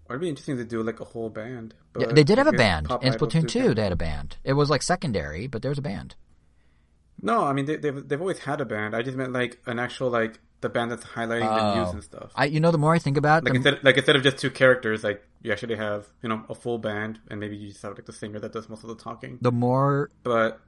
it'd 0.10 0.22
be 0.22 0.30
interesting 0.30 0.58
to 0.58 0.66
do 0.66 0.84
like 0.84 1.00
a 1.00 1.06
whole 1.06 1.30
band. 1.30 1.74
yeah, 1.98 2.08
they 2.08 2.24
did 2.24 2.38
have 2.38 2.48
a 2.48 2.52
band 2.52 2.88
in 3.02 3.14
Splatoon 3.14 3.48
Two. 3.48 3.74
They 3.74 3.82
had 3.84 3.92
a 3.92 3.96
band. 3.98 4.38
It 4.44 4.54
was 4.54 4.70
like 4.70 4.84
secondary, 4.84 5.48
but 5.48 5.62
there 5.64 5.70
was 5.70 5.80
a 5.80 5.82
band. 5.82 6.16
No, 7.24 7.44
I 7.44 7.54
mean 7.54 7.66
they, 7.66 7.76
they've 7.78 8.08
they've 8.08 8.20
always 8.22 8.40
had 8.40 8.62
a 8.62 8.66
band. 8.66 8.96
I 8.96 9.02
just 9.04 9.16
meant 9.18 9.32
like 9.34 9.60
an 9.66 9.80
actual 9.80 10.10
like 10.10 10.40
the 10.62 10.70
band 10.70 10.92
that's 10.92 11.04
highlighting 11.04 11.50
the 11.50 11.76
news 11.76 11.88
Oh. 11.90 11.94
and 11.94 12.04
stuff. 12.04 12.32
I, 12.36 12.46
you 12.46 12.60
know, 12.60 12.72
the 12.72 12.78
more 12.78 12.94
I 12.94 13.00
think 13.00 13.18
about 13.18 13.40
it, 13.44 13.46
like 13.46 13.54
the, 13.54 13.58
instead 13.70 13.84
like 13.84 13.98
instead 13.98 14.16
of 14.16 14.24
just 14.24 14.38
two 14.38 14.50
characters, 14.52 15.04
like 15.04 15.24
you 15.42 15.52
actually 15.52 15.76
have 15.76 16.08
you 16.22 16.30
know 16.30 16.44
a 16.50 16.56
full 16.56 16.78
band, 16.78 17.20
and 17.30 17.40
maybe 17.40 17.56
you 17.58 17.70
just 17.70 17.82
have 17.82 17.96
like 17.96 18.06
the 18.06 18.14
singer 18.14 18.40
that 18.40 18.54
does 18.54 18.70
most 18.70 18.84
of 18.84 18.90
the 18.90 18.96
talking. 18.96 19.38
the 19.42 19.52
more. 19.52 20.10
But 20.24 20.60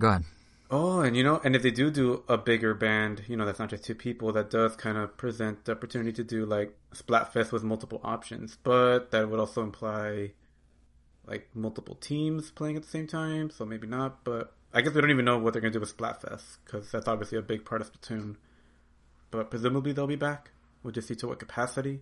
Go 0.00 0.08
ahead. 0.08 0.24
oh, 0.70 1.00
and 1.00 1.16
you 1.16 1.22
know, 1.24 1.40
and 1.44 1.56
if 1.56 1.62
they 1.62 1.70
do 1.70 1.90
do 1.90 2.22
a 2.28 2.36
bigger 2.38 2.74
band, 2.74 3.22
you 3.28 3.36
know, 3.36 3.44
that's 3.46 3.58
not 3.58 3.70
just 3.70 3.84
two 3.84 3.94
people. 3.94 4.32
That 4.32 4.50
does 4.50 4.76
kind 4.76 4.98
of 4.98 5.16
present 5.16 5.64
the 5.64 5.72
opportunity 5.72 6.12
to 6.12 6.24
do 6.24 6.44
like 6.44 6.76
Splatfest 6.94 7.52
with 7.52 7.62
multiple 7.64 8.00
options, 8.04 8.58
but 8.62 9.10
that 9.12 9.28
would 9.30 9.40
also 9.40 9.62
imply 9.62 10.32
like 11.26 11.48
multiple 11.54 11.94
teams 11.96 12.50
playing 12.50 12.76
at 12.76 12.82
the 12.82 12.88
same 12.88 13.06
time. 13.06 13.50
So 13.50 13.64
maybe 13.64 13.86
not. 13.86 14.24
But 14.24 14.54
I 14.72 14.80
guess 14.82 14.92
we 14.94 15.00
don't 15.00 15.10
even 15.10 15.24
know 15.24 15.38
what 15.38 15.52
they're 15.52 15.62
gonna 15.62 15.72
do 15.72 15.80
with 15.80 15.96
Splatfest 15.96 16.58
because 16.64 16.90
that's 16.90 17.08
obviously 17.08 17.38
a 17.38 17.42
big 17.42 17.64
part 17.64 17.80
of 17.80 17.92
Splatoon. 17.92 18.36
But 19.30 19.50
presumably 19.50 19.92
they'll 19.92 20.06
be 20.06 20.16
back. 20.16 20.50
We'll 20.82 20.92
just 20.92 21.08
see 21.08 21.14
to 21.16 21.28
what 21.28 21.38
capacity. 21.38 22.00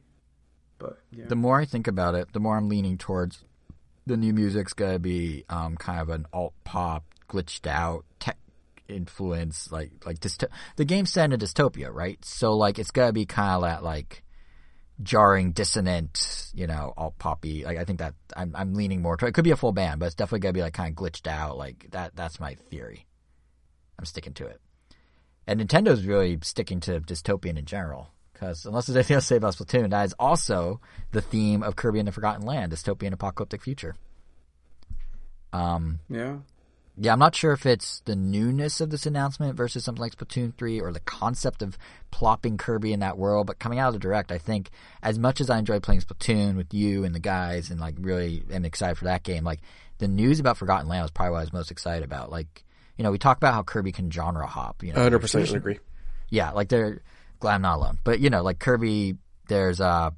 But 0.78 0.98
yeah, 1.11 1.27
The 1.27 1.36
more 1.36 1.59
I 1.59 1.65
think 1.65 1.86
about 1.86 2.15
it, 2.15 2.32
the 2.32 2.40
more 2.40 2.57
I'm 2.57 2.69
leaning 2.69 2.98
towards 2.98 3.44
the 4.07 4.16
new 4.16 4.32
music's 4.32 4.73
gonna 4.73 4.98
be 4.98 5.44
um, 5.48 5.77
kind 5.77 6.01
of 6.01 6.11
an 6.11 6.27
alt 6.32 6.55
pop, 6.65 7.05
glitched 7.28 7.66
out 7.66 8.05
tech 8.20 8.39
influence, 8.89 9.73
like 9.73 9.90
like 10.05 10.20
dysto- 10.20 10.51
the 10.77 10.85
game's 10.85 11.11
set 11.11 11.24
in 11.24 11.32
a 11.32 11.39
dystopia, 11.39 11.93
right? 11.93 12.23
So 12.24 12.55
like 12.55 12.78
it's 12.78 12.90
gonna 12.90 13.12
be 13.12 13.27
kind 13.27 13.57
of 13.57 13.62
that 13.62 13.82
like 13.82 14.23
jarring, 15.03 15.53
dissonant, 15.53 16.51
you 16.55 16.66
know, 16.66 16.93
alt 16.97 17.19
poppy. 17.19 17.65
Like 17.65 17.78
I 17.78 17.85
think 17.85 17.98
that 17.98 18.15
I'm 18.36 18.55
I'm 18.55 18.74
leaning 18.74 19.03
more 19.03 19.16
toward. 19.16 19.31
It 19.31 19.32
could 19.32 19.44
be 19.44 19.51
a 19.51 19.57
full 19.57 19.73
band, 19.73 19.98
but 19.98 20.07
it's 20.07 20.15
definitely 20.15 20.40
gonna 20.40 20.53
be 20.53 20.62
like 20.62 20.74
kind 20.74 20.90
of 20.90 20.97
glitched 20.97 21.27
out. 21.27 21.57
Like 21.57 21.89
that. 21.90 22.15
That's 22.15 22.39
my 22.39 22.55
theory. 22.55 23.07
I'm 23.98 24.05
sticking 24.05 24.35
to 24.35 24.47
it. 24.47 24.61
And 25.47 25.60
Nintendo's 25.60 26.05
really 26.05 26.39
sticking 26.43 26.81
to 26.81 27.01
dystopian 27.01 27.59
in 27.59 27.64
general. 27.64 28.10
Because 28.32 28.66
unless 28.66 28.86
there's 28.86 28.97
anything 28.97 29.14
else 29.14 29.24
to 29.24 29.28
say 29.28 29.36
about 29.36 29.55
Splatoon, 29.55 29.90
that 29.90 30.05
is 30.05 30.14
also 30.18 30.81
the 31.12 31.23
theme 31.23 31.62
of 31.62 31.77
Kirby 31.77 32.01
and 32.01 32.09
the 32.09 32.12
Forgotten 32.12 32.44
Land, 32.44 32.73
dystopian 32.73 33.12
apocalyptic 33.12 33.62
future. 33.62 33.94
Um, 35.55 36.01
yeah. 36.10 36.36
yeah, 36.98 37.14
I'm 37.14 37.18
not 37.18 37.35
sure 37.35 37.52
if 37.52 37.64
it's 37.64 38.01
the 38.01 38.14
newness 38.14 38.82
of 38.82 38.90
this 38.90 39.06
announcement 39.06 39.56
versus 39.56 39.85
something 39.85 40.02
like 40.02 40.16
Splatoon 40.16 40.55
3 40.55 40.81
or 40.82 40.93
the 40.93 41.01
concept 41.01 41.62
of 41.62 41.78
plopping 42.10 42.59
Kirby 42.59 42.93
in 42.93 43.01
that 43.01 43.16
world, 43.16 43.47
but 43.47 43.59
coming 43.59 43.78
out 43.78 43.89
of 43.89 43.94
the 43.94 44.01
direct, 44.01 44.31
I 44.31 44.36
think 44.36 44.68
as 45.02 45.18
much 45.18 45.40
as 45.40 45.48
I 45.48 45.59
enjoy 45.59 45.81
playing 45.81 46.02
Splatoon 46.02 46.56
with 46.56 46.74
you 46.74 47.05
and 47.05 47.14
the 47.14 47.20
guys 47.20 47.70
and 47.70 47.81
like 47.81 47.94
really 47.98 48.43
am 48.52 48.66
excited 48.66 48.98
for 48.98 49.06
that 49.06 49.23
game, 49.23 49.44
like 49.44 49.60
the 49.97 50.09
news 50.09 50.40
about 50.40 50.59
Forgotten 50.59 50.89
Land 50.89 51.05
was 51.05 51.10
probably 51.10 51.32
what 51.32 51.39
I 51.39 51.43
was 51.43 51.52
most 51.55 51.70
excited 51.70 52.05
about. 52.05 52.31
Like, 52.31 52.64
you 52.97 53.05
know, 53.05 53.10
we 53.10 53.18
talk 53.18 53.36
about 53.36 53.55
how 53.55 53.62
Kirby 53.62 53.93
can 53.93 54.10
genre 54.10 54.47
hop, 54.47 54.82
you 54.82 54.93
know. 54.93 55.09
100% 55.09 55.55
agree. 55.55 55.78
Yeah, 56.31 56.52
like 56.52 56.68
they're 56.68 57.02
glad 57.40 57.56
I'm 57.56 57.62
not 57.62 57.77
alone. 57.77 57.98
But 58.05 58.20
you 58.20 58.31
know, 58.31 58.43
like 58.43 58.59
Kirby, 58.59 59.16
there's 59.48 59.81
uh 59.81 60.10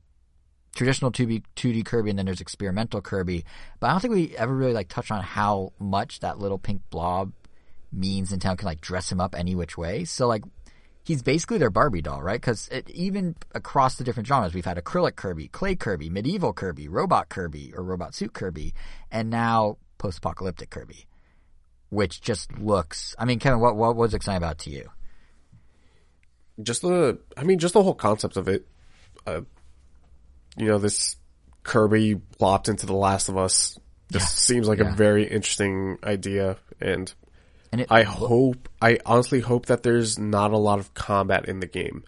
traditional 0.75 1.11
2D 1.11 1.43
2D 1.57 1.85
Kirby 1.85 2.11
and 2.11 2.19
then 2.19 2.27
there's 2.27 2.41
experimental 2.41 3.01
Kirby. 3.01 3.45
But 3.81 3.89
I 3.89 3.91
don't 3.91 4.01
think 4.01 4.15
we 4.15 4.37
ever 4.37 4.55
really 4.55 4.73
like 4.73 4.89
touch 4.89 5.11
on 5.11 5.23
how 5.23 5.73
much 5.79 6.21
that 6.21 6.39
little 6.39 6.59
pink 6.59 6.83
blob 6.91 7.33
means 7.93 8.33
Nintendo 8.33 8.59
can 8.59 8.67
like 8.67 8.81
dress 8.81 9.11
him 9.11 9.21
up 9.21 9.35
any 9.35 9.55
which 9.55 9.77
way. 9.77 10.05
So 10.05 10.29
like 10.29 10.45
he's 11.05 11.23
basically 11.23 11.59
their 11.59 11.71
Barbie 11.71 12.03
doll, 12.03 12.23
right? 12.23 12.41
Because 12.41 12.69
even 12.87 13.35
across 13.55 13.97
the 13.97 14.05
different 14.05 14.27
genres, 14.27 14.55
we've 14.55 14.65
had 14.65 14.77
acrylic 14.77 15.17
Kirby, 15.17 15.49
clay 15.49 15.75
Kirby, 15.75 16.11
medieval 16.11 16.53
Kirby, 16.53 16.87
robot 16.87 17.29
Kirby, 17.29 17.73
or 17.75 17.83
robot 17.83 18.15
suit 18.15 18.35
Kirby, 18.35 18.75
and 19.11 19.31
now 19.31 19.79
post-apocalyptic 19.97 20.71
Kirby, 20.71 21.08
which 21.91 22.21
just 22.21 22.59
looks. 22.59 23.15
I 23.19 23.25
mean, 23.25 23.39
Kevin, 23.39 23.61
what 23.61 23.77
what 23.77 23.97
was 23.97 24.15
exciting 24.15 24.39
about 24.39 24.59
to 24.61 24.71
you? 24.71 24.91
just 26.63 26.83
the 26.83 27.19
I 27.37 27.45
mean 27.45 27.59
just 27.59 27.75
the 27.75 27.83
whole 27.83 27.95
concept 27.95 28.37
of 28.37 28.49
it. 28.49 28.67
Uh, 29.27 29.43
you 30.57 30.67
know, 30.67 30.79
this 30.79 31.17
Kirby 31.63 32.17
plopped 32.39 32.69
into 32.69 32.87
The 32.87 32.95
Last 32.95 33.29
of 33.29 33.37
Us. 33.37 33.79
This 34.11 34.23
Yeah. 34.23 34.27
seems 34.27 34.69
like 34.69 34.79
Yeah. 34.79 34.93
a 34.93 34.97
very 34.97 35.25
interesting 35.29 35.99
idea, 36.03 36.57
and 36.81 37.13
And 37.71 37.83
it, 37.83 37.89
I 37.91 38.03
hope, 38.03 38.69
I 38.81 38.99
honestly 39.05 39.41
hope 39.41 39.67
that 39.67 39.83
there's 39.83 40.19
not 40.19 40.53
a 40.53 40.57
lot 40.57 40.79
of 40.79 40.95
combat 40.95 41.45
in 41.45 41.61
the 41.61 41.67
game. 41.67 42.05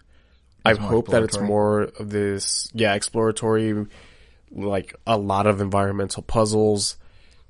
I 0.65 0.73
hope 0.73 1.09
that 1.09 1.23
it's 1.23 1.39
more 1.39 1.81
of 1.83 2.09
this, 2.09 2.67
yeah, 2.73 2.93
exploratory, 2.95 3.85
like 4.51 4.95
a 5.07 5.17
lot 5.17 5.45
of 5.47 5.61
environmental 5.61 6.23
puzzles, 6.23 6.97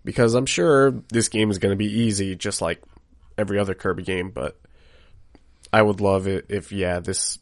because 0.04 0.34
I'm 0.34 0.46
sure 0.46 0.92
this 1.10 1.30
game 1.30 1.52
is 1.52 1.58
going 1.58 1.72
to 1.72 1.78
be 1.78 1.92
easy, 1.92 2.36
just 2.36 2.62
like 2.62 2.82
every 3.38 3.60
other 3.60 3.74
Kirby 3.74 4.04
game, 4.04 4.32
but 4.32 4.60
I 5.72 5.82
would 5.82 6.02
love 6.02 6.28
it 6.28 6.46
if, 6.50 6.72
yeah, 6.72 7.00
this, 7.00 7.40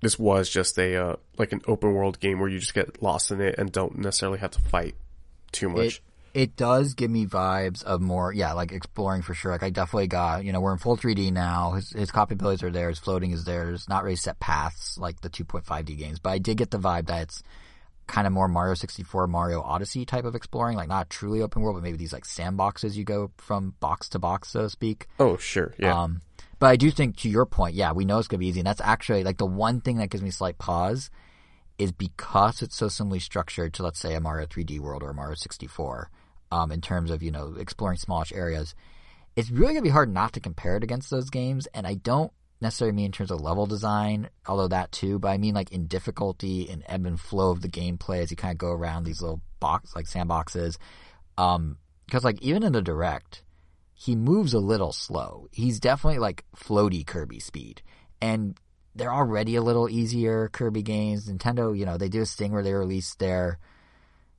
this 0.00 0.18
was 0.18 0.48
just 0.48 0.78
a, 0.78 0.96
uh, 0.96 1.16
like 1.38 1.52
an 1.52 1.62
open 1.66 1.94
world 1.94 2.20
game 2.20 2.40
where 2.40 2.48
you 2.48 2.58
just 2.58 2.74
get 2.74 3.02
lost 3.02 3.30
in 3.30 3.40
it 3.40 3.56
and 3.58 3.70
don't 3.70 3.98
necessarily 3.98 4.38
have 4.38 4.52
to 4.52 4.60
fight 4.60 4.94
too 5.52 5.68
much. 5.68 5.96
it 5.96 6.00
it 6.34 6.56
does 6.56 6.94
give 6.94 7.10
me 7.10 7.26
vibes 7.26 7.82
of 7.84 8.00
more 8.00 8.32
yeah 8.32 8.52
like 8.52 8.72
exploring 8.72 9.22
for 9.22 9.34
sure 9.34 9.52
like 9.52 9.62
i 9.62 9.70
definitely 9.70 10.06
got 10.06 10.44
you 10.44 10.52
know 10.52 10.60
we're 10.60 10.72
in 10.72 10.78
full 10.78 10.96
3d 10.96 11.32
now 11.32 11.72
his 11.72 11.90
his 11.90 12.10
copy 12.10 12.34
abilities 12.34 12.62
are 12.62 12.70
there 12.70 12.88
his 12.88 12.98
floating 12.98 13.32
is 13.32 13.44
there 13.44 13.66
there's 13.66 13.88
not 13.88 14.02
really 14.02 14.16
set 14.16 14.40
paths 14.40 14.98
like 14.98 15.20
the 15.20 15.30
2.5d 15.30 15.96
games 15.98 16.18
but 16.18 16.30
i 16.30 16.38
did 16.38 16.56
get 16.56 16.70
the 16.70 16.78
vibe 16.78 17.06
that 17.06 17.22
it's 17.22 17.42
kind 18.12 18.26
of 18.26 18.32
more 18.32 18.46
mario 18.46 18.74
64 18.74 19.26
mario 19.26 19.62
odyssey 19.62 20.04
type 20.04 20.24
of 20.24 20.34
exploring 20.34 20.76
like 20.76 20.88
not 20.88 21.08
truly 21.08 21.40
open 21.40 21.62
world 21.62 21.76
but 21.76 21.82
maybe 21.82 21.96
these 21.96 22.12
like 22.12 22.24
sandboxes 22.24 22.94
you 22.94 23.04
go 23.04 23.30
from 23.38 23.74
box 23.80 24.08
to 24.10 24.18
box 24.18 24.50
so 24.50 24.62
to 24.62 24.70
speak 24.70 25.06
oh, 25.18 25.36
sure. 25.38 25.74
Yeah. 25.78 25.98
um, 25.98 26.20
but 26.62 26.68
I 26.68 26.76
do 26.76 26.92
think 26.92 27.16
to 27.16 27.28
your 27.28 27.44
point, 27.44 27.74
yeah, 27.74 27.90
we 27.90 28.04
know 28.04 28.20
it's 28.20 28.28
gonna 28.28 28.38
be 28.38 28.46
easy, 28.46 28.60
and 28.60 28.66
that's 28.68 28.80
actually 28.80 29.24
like 29.24 29.36
the 29.36 29.44
one 29.44 29.80
thing 29.80 29.96
that 29.96 30.10
gives 30.10 30.22
me 30.22 30.30
slight 30.30 30.58
pause 30.58 31.10
is 31.76 31.90
because 31.90 32.62
it's 32.62 32.76
so 32.76 32.86
similarly 32.86 33.18
structured 33.18 33.74
to 33.74 33.82
let's 33.82 33.98
say 33.98 34.14
a 34.14 34.20
Mario 34.20 34.46
3D 34.46 34.78
World 34.78 35.02
or 35.02 35.10
a 35.10 35.14
Mario 35.14 35.34
64, 35.34 36.08
um, 36.52 36.70
in 36.70 36.80
terms 36.80 37.10
of 37.10 37.20
you 37.20 37.32
know 37.32 37.56
exploring 37.58 37.98
smallish 37.98 38.32
areas. 38.32 38.76
It's 39.34 39.50
really 39.50 39.72
gonna 39.72 39.82
be 39.82 39.88
hard 39.88 40.14
not 40.14 40.34
to 40.34 40.40
compare 40.40 40.76
it 40.76 40.84
against 40.84 41.10
those 41.10 41.30
games, 41.30 41.66
and 41.74 41.84
I 41.84 41.94
don't 41.94 42.32
necessarily 42.62 42.94
mean 42.94 43.06
in 43.06 43.12
terms 43.12 43.30
of 43.30 43.40
level 43.40 43.66
design, 43.66 44.30
although 44.46 44.68
that 44.68 44.92
too, 44.92 45.18
but 45.18 45.28
I 45.28 45.38
mean 45.38 45.54
like 45.54 45.72
in 45.72 45.86
difficulty 45.86 46.68
and 46.70 46.82
ebb 46.86 47.04
and 47.04 47.20
flow 47.20 47.50
of 47.50 47.60
the 47.60 47.68
gameplay 47.68 48.20
as 48.22 48.30
you 48.30 48.36
kind 48.36 48.52
of 48.52 48.58
go 48.58 48.70
around 48.70 49.04
these 49.04 49.20
little 49.20 49.42
box 49.60 49.94
like 49.94 50.06
sandboxes. 50.06 50.78
Um, 51.36 51.76
because 52.06 52.24
like 52.24 52.40
even 52.42 52.62
in 52.62 52.72
the 52.72 52.82
direct, 52.82 53.42
he 53.94 54.16
moves 54.16 54.54
a 54.54 54.58
little 54.58 54.92
slow. 54.92 55.48
He's 55.52 55.80
definitely 55.80 56.18
like 56.18 56.44
floaty 56.56 57.06
Kirby 57.06 57.40
speed, 57.40 57.82
and 58.20 58.58
they're 58.94 59.12
already 59.12 59.56
a 59.56 59.62
little 59.62 59.88
easier 59.88 60.48
Kirby 60.48 60.82
games. 60.82 61.28
Nintendo, 61.28 61.76
you 61.76 61.86
know, 61.86 61.96
they 61.96 62.08
do 62.08 62.22
a 62.22 62.26
thing 62.26 62.52
where 62.52 62.62
they 62.62 62.74
release 62.74 63.14
their 63.14 63.58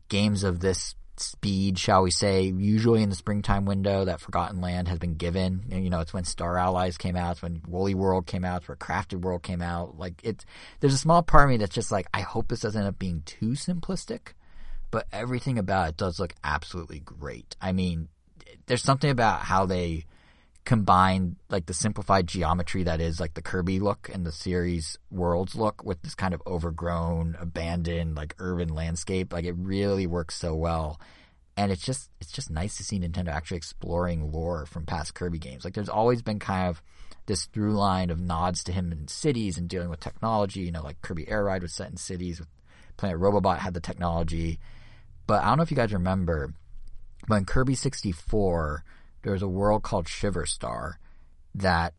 games 0.10 0.44
of 0.44 0.60
this 0.60 0.96
speed, 1.18 1.78
shall 1.78 2.04
we 2.04 2.12
say, 2.12 2.44
usually 2.44 3.04
in 3.04 3.10
the 3.10 3.16
springtime 3.16 3.66
window 3.66 4.06
that 4.06 4.22
Forgotten 4.22 4.62
Land 4.62 4.88
has 4.88 5.00
been 5.00 5.16
given. 5.16 5.64
You 5.70 5.90
know, 5.90 6.00
it's 6.00 6.14
when 6.14 6.24
Star 6.24 6.58
Allies 6.58 6.98
came 6.98 7.16
out, 7.16 7.34
it's 7.34 7.42
when 7.42 7.62
Woolly 7.68 7.94
World 7.94 8.26
came 8.26 8.44
out, 8.44 8.62
it's 8.62 8.68
where 8.68 8.76
Crafted 8.76 9.22
World 9.22 9.44
came 9.44 9.62
out. 9.62 9.98
Like 9.98 10.20
it's 10.24 10.46
there's 10.80 10.94
a 10.94 10.98
small 10.98 11.24
part 11.24 11.46
of 11.46 11.50
me 11.52 11.58
that's 11.58 11.76
just 11.76 11.92
like, 11.92 12.08
I 12.14 12.22
hope 12.22 12.48
this 12.48 12.62
doesn't 12.62 12.80
end 12.80 12.88
up 12.88 13.00
being 13.00 13.22
too 13.26 13.52
simplistic. 13.52 14.34
But 14.92 15.08
everything 15.12 15.58
about 15.58 15.90
it 15.90 15.98
does 15.98 16.20
look 16.20 16.36
absolutely 16.44 17.00
great. 17.00 17.56
I 17.60 17.72
mean, 17.72 18.10
there's 18.68 18.84
something 18.84 19.10
about 19.10 19.42
how 19.42 19.66
they 19.66 20.06
combine 20.66 21.36
like 21.50 21.66
the 21.66 21.74
simplified 21.74 22.28
geometry 22.28 22.84
that 22.84 23.02
is 23.02 23.20
like 23.20 23.34
the 23.34 23.42
Kirby 23.42 23.80
look 23.80 24.10
and 24.14 24.26
the 24.26 24.32
series 24.32 24.98
worlds 25.12 25.56
look 25.56 25.84
with 25.84 26.02
this 26.02 26.16
kind 26.16 26.34
of 26.34 26.42
overgrown, 26.48 27.36
abandoned, 27.40 28.16
like 28.16 28.36
urban 28.40 28.70
landscape. 28.70 29.34
Like 29.34 29.46
it 29.46 29.56
really 29.58 30.08
works 30.08 30.36
so 30.36 30.56
well. 30.56 31.00
And 31.56 31.72
it's 31.72 31.84
just 31.84 32.10
it's 32.20 32.32
just 32.32 32.50
nice 32.50 32.78
to 32.78 32.84
see 32.84 33.00
Nintendo 33.00 33.30
actually 33.30 33.58
exploring 33.58 34.32
lore 34.32 34.66
from 34.66 34.86
past 34.86 35.14
Kirby 35.14 35.40
games. 35.40 35.64
Like 35.64 35.74
there's 35.74 35.90
always 35.90 36.22
been 36.22 36.40
kind 36.40 36.70
of 36.70 36.82
this 37.26 37.46
through 37.46 37.74
line 37.74 38.10
of 38.10 38.20
nods 38.20 38.64
to 38.66 38.72
him 38.72 38.92
in 38.92 39.08
cities 39.08 39.58
and 39.58 39.70
dealing 39.70 39.90
with 39.90 40.00
technology. 40.00 40.62
You 40.62 40.72
know, 40.72 40.84
like 40.84 41.02
Kirby 41.02 41.28
Air 41.30 41.44
Ride 41.44 41.62
was 41.62 41.74
set 41.74 41.92
in 41.92 41.98
cities. 41.98 42.40
With 42.40 42.50
Planet 42.98 43.20
Robobot 43.20 43.60
had 43.60 43.74
the 43.74 43.80
technology. 43.80 44.60
But 45.28 45.44
I 45.44 45.48
don't 45.48 45.58
know 45.58 45.64
if 45.64 45.72
you 45.72 45.78
guys 45.78 45.94
remember, 45.94 46.54
but 47.28 47.36
in 47.36 47.46
Kirby 47.46 47.76
64, 47.76 48.84
there's 49.24 49.42
a 49.42 49.48
world 49.48 49.84
called 49.84 50.08
Shiver 50.08 50.46
Star 50.46 51.00
that 51.56 51.94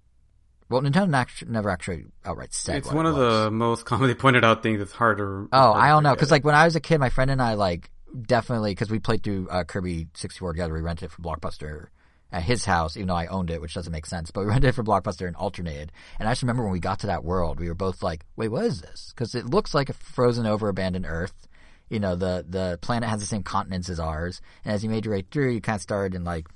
well, 0.68 0.80
Nintendo 0.80 1.46
never 1.46 1.70
actually 1.70 2.06
outright 2.24 2.54
said. 2.54 2.76
It's 2.76 2.90
one 2.90 3.06
it 3.06 3.10
of 3.10 3.16
the 3.16 3.50
most 3.50 3.84
commonly 3.84 4.14
pointed 4.14 4.44
out 4.44 4.62
things. 4.62 4.80
It's 4.80 4.92
harder. 4.92 5.46
Oh, 5.52 5.72
I 5.72 5.88
don't 5.88 6.02
know 6.02 6.14
because 6.14 6.30
like 6.30 6.44
when 6.44 6.54
I 6.54 6.64
was 6.64 6.74
a 6.74 6.80
kid, 6.80 6.98
my 6.98 7.10
friend 7.10 7.30
and 7.30 7.42
I 7.42 7.54
like 7.54 7.90
definitely 8.22 8.72
because 8.72 8.90
we 8.90 8.98
played 8.98 9.22
through 9.22 9.48
uh, 9.50 9.64
Kirby 9.64 10.08
64 10.14 10.54
together. 10.54 10.74
We 10.74 10.80
rented 10.80 11.06
it 11.06 11.12
from 11.12 11.24
Blockbuster 11.24 11.88
at 12.32 12.42
his 12.42 12.64
house, 12.64 12.96
even 12.96 13.08
though 13.08 13.14
I 13.14 13.26
owned 13.26 13.50
it, 13.50 13.60
which 13.60 13.74
doesn't 13.74 13.92
make 13.92 14.06
sense. 14.06 14.30
But 14.30 14.40
we 14.40 14.46
rented 14.50 14.70
it 14.70 14.74
from 14.74 14.86
Blockbuster 14.86 15.26
and 15.26 15.36
alternated. 15.36 15.92
And 16.18 16.28
I 16.28 16.32
just 16.32 16.42
remember 16.42 16.62
when 16.64 16.72
we 16.72 16.80
got 16.80 17.00
to 17.00 17.08
that 17.08 17.24
world, 17.24 17.60
we 17.60 17.68
were 17.68 17.74
both 17.74 18.02
like, 18.02 18.24
"Wait, 18.36 18.48
what 18.48 18.64
is 18.64 18.80
this?" 18.80 19.12
Because 19.14 19.34
it 19.34 19.46
looks 19.46 19.74
like 19.74 19.90
a 19.90 19.94
frozen 19.94 20.46
over 20.46 20.68
abandoned 20.68 21.06
Earth. 21.06 21.46
You 21.90 22.00
know, 22.00 22.16
the 22.16 22.44
the 22.48 22.78
planet 22.80 23.10
has 23.10 23.20
the 23.20 23.26
same 23.26 23.42
continents 23.42 23.90
as 23.90 24.00
ours, 24.00 24.40
and 24.64 24.74
as 24.74 24.82
you 24.82 24.88
made 24.88 25.04
your 25.04 25.14
way 25.14 25.24
through, 25.30 25.50
you 25.50 25.60
kind 25.60 25.76
of 25.76 25.82
started 25.82 26.16
in 26.16 26.24
like 26.24 26.46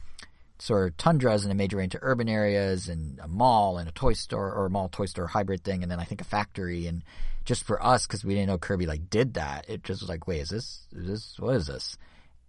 sort 0.58 0.88
of 0.88 0.96
tundras 0.96 1.44
and 1.44 1.52
a 1.52 1.54
major 1.54 1.76
way 1.76 1.84
into 1.84 1.98
urban 2.02 2.28
areas 2.28 2.88
and 2.88 3.18
a 3.20 3.28
mall 3.28 3.78
and 3.78 3.88
a 3.88 3.92
toy 3.92 4.12
store 4.12 4.52
or 4.52 4.66
a 4.66 4.70
mall 4.70 4.88
toy 4.88 5.06
store 5.06 5.26
hybrid 5.26 5.62
thing 5.62 5.82
and 5.82 5.90
then 5.90 6.00
I 6.00 6.04
think 6.04 6.20
a 6.20 6.24
factory. 6.24 6.86
And 6.86 7.02
just 7.44 7.64
for 7.64 7.82
us 7.84 8.06
because 8.06 8.24
we 8.24 8.34
didn't 8.34 8.48
know 8.48 8.58
Kirby 8.58 8.86
like 8.86 9.08
did 9.08 9.34
that 9.34 9.64
it 9.68 9.82
just 9.82 10.02
was 10.02 10.08
like 10.08 10.26
wait 10.26 10.40
is 10.40 10.50
this 10.50 10.86
is 10.92 11.06
this 11.06 11.34
what 11.38 11.54
is 11.54 11.66
this? 11.66 11.96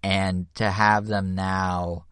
And 0.02 0.48
to 0.56 0.70
have 0.70 1.08
them 1.08 1.36
now 1.36 2.06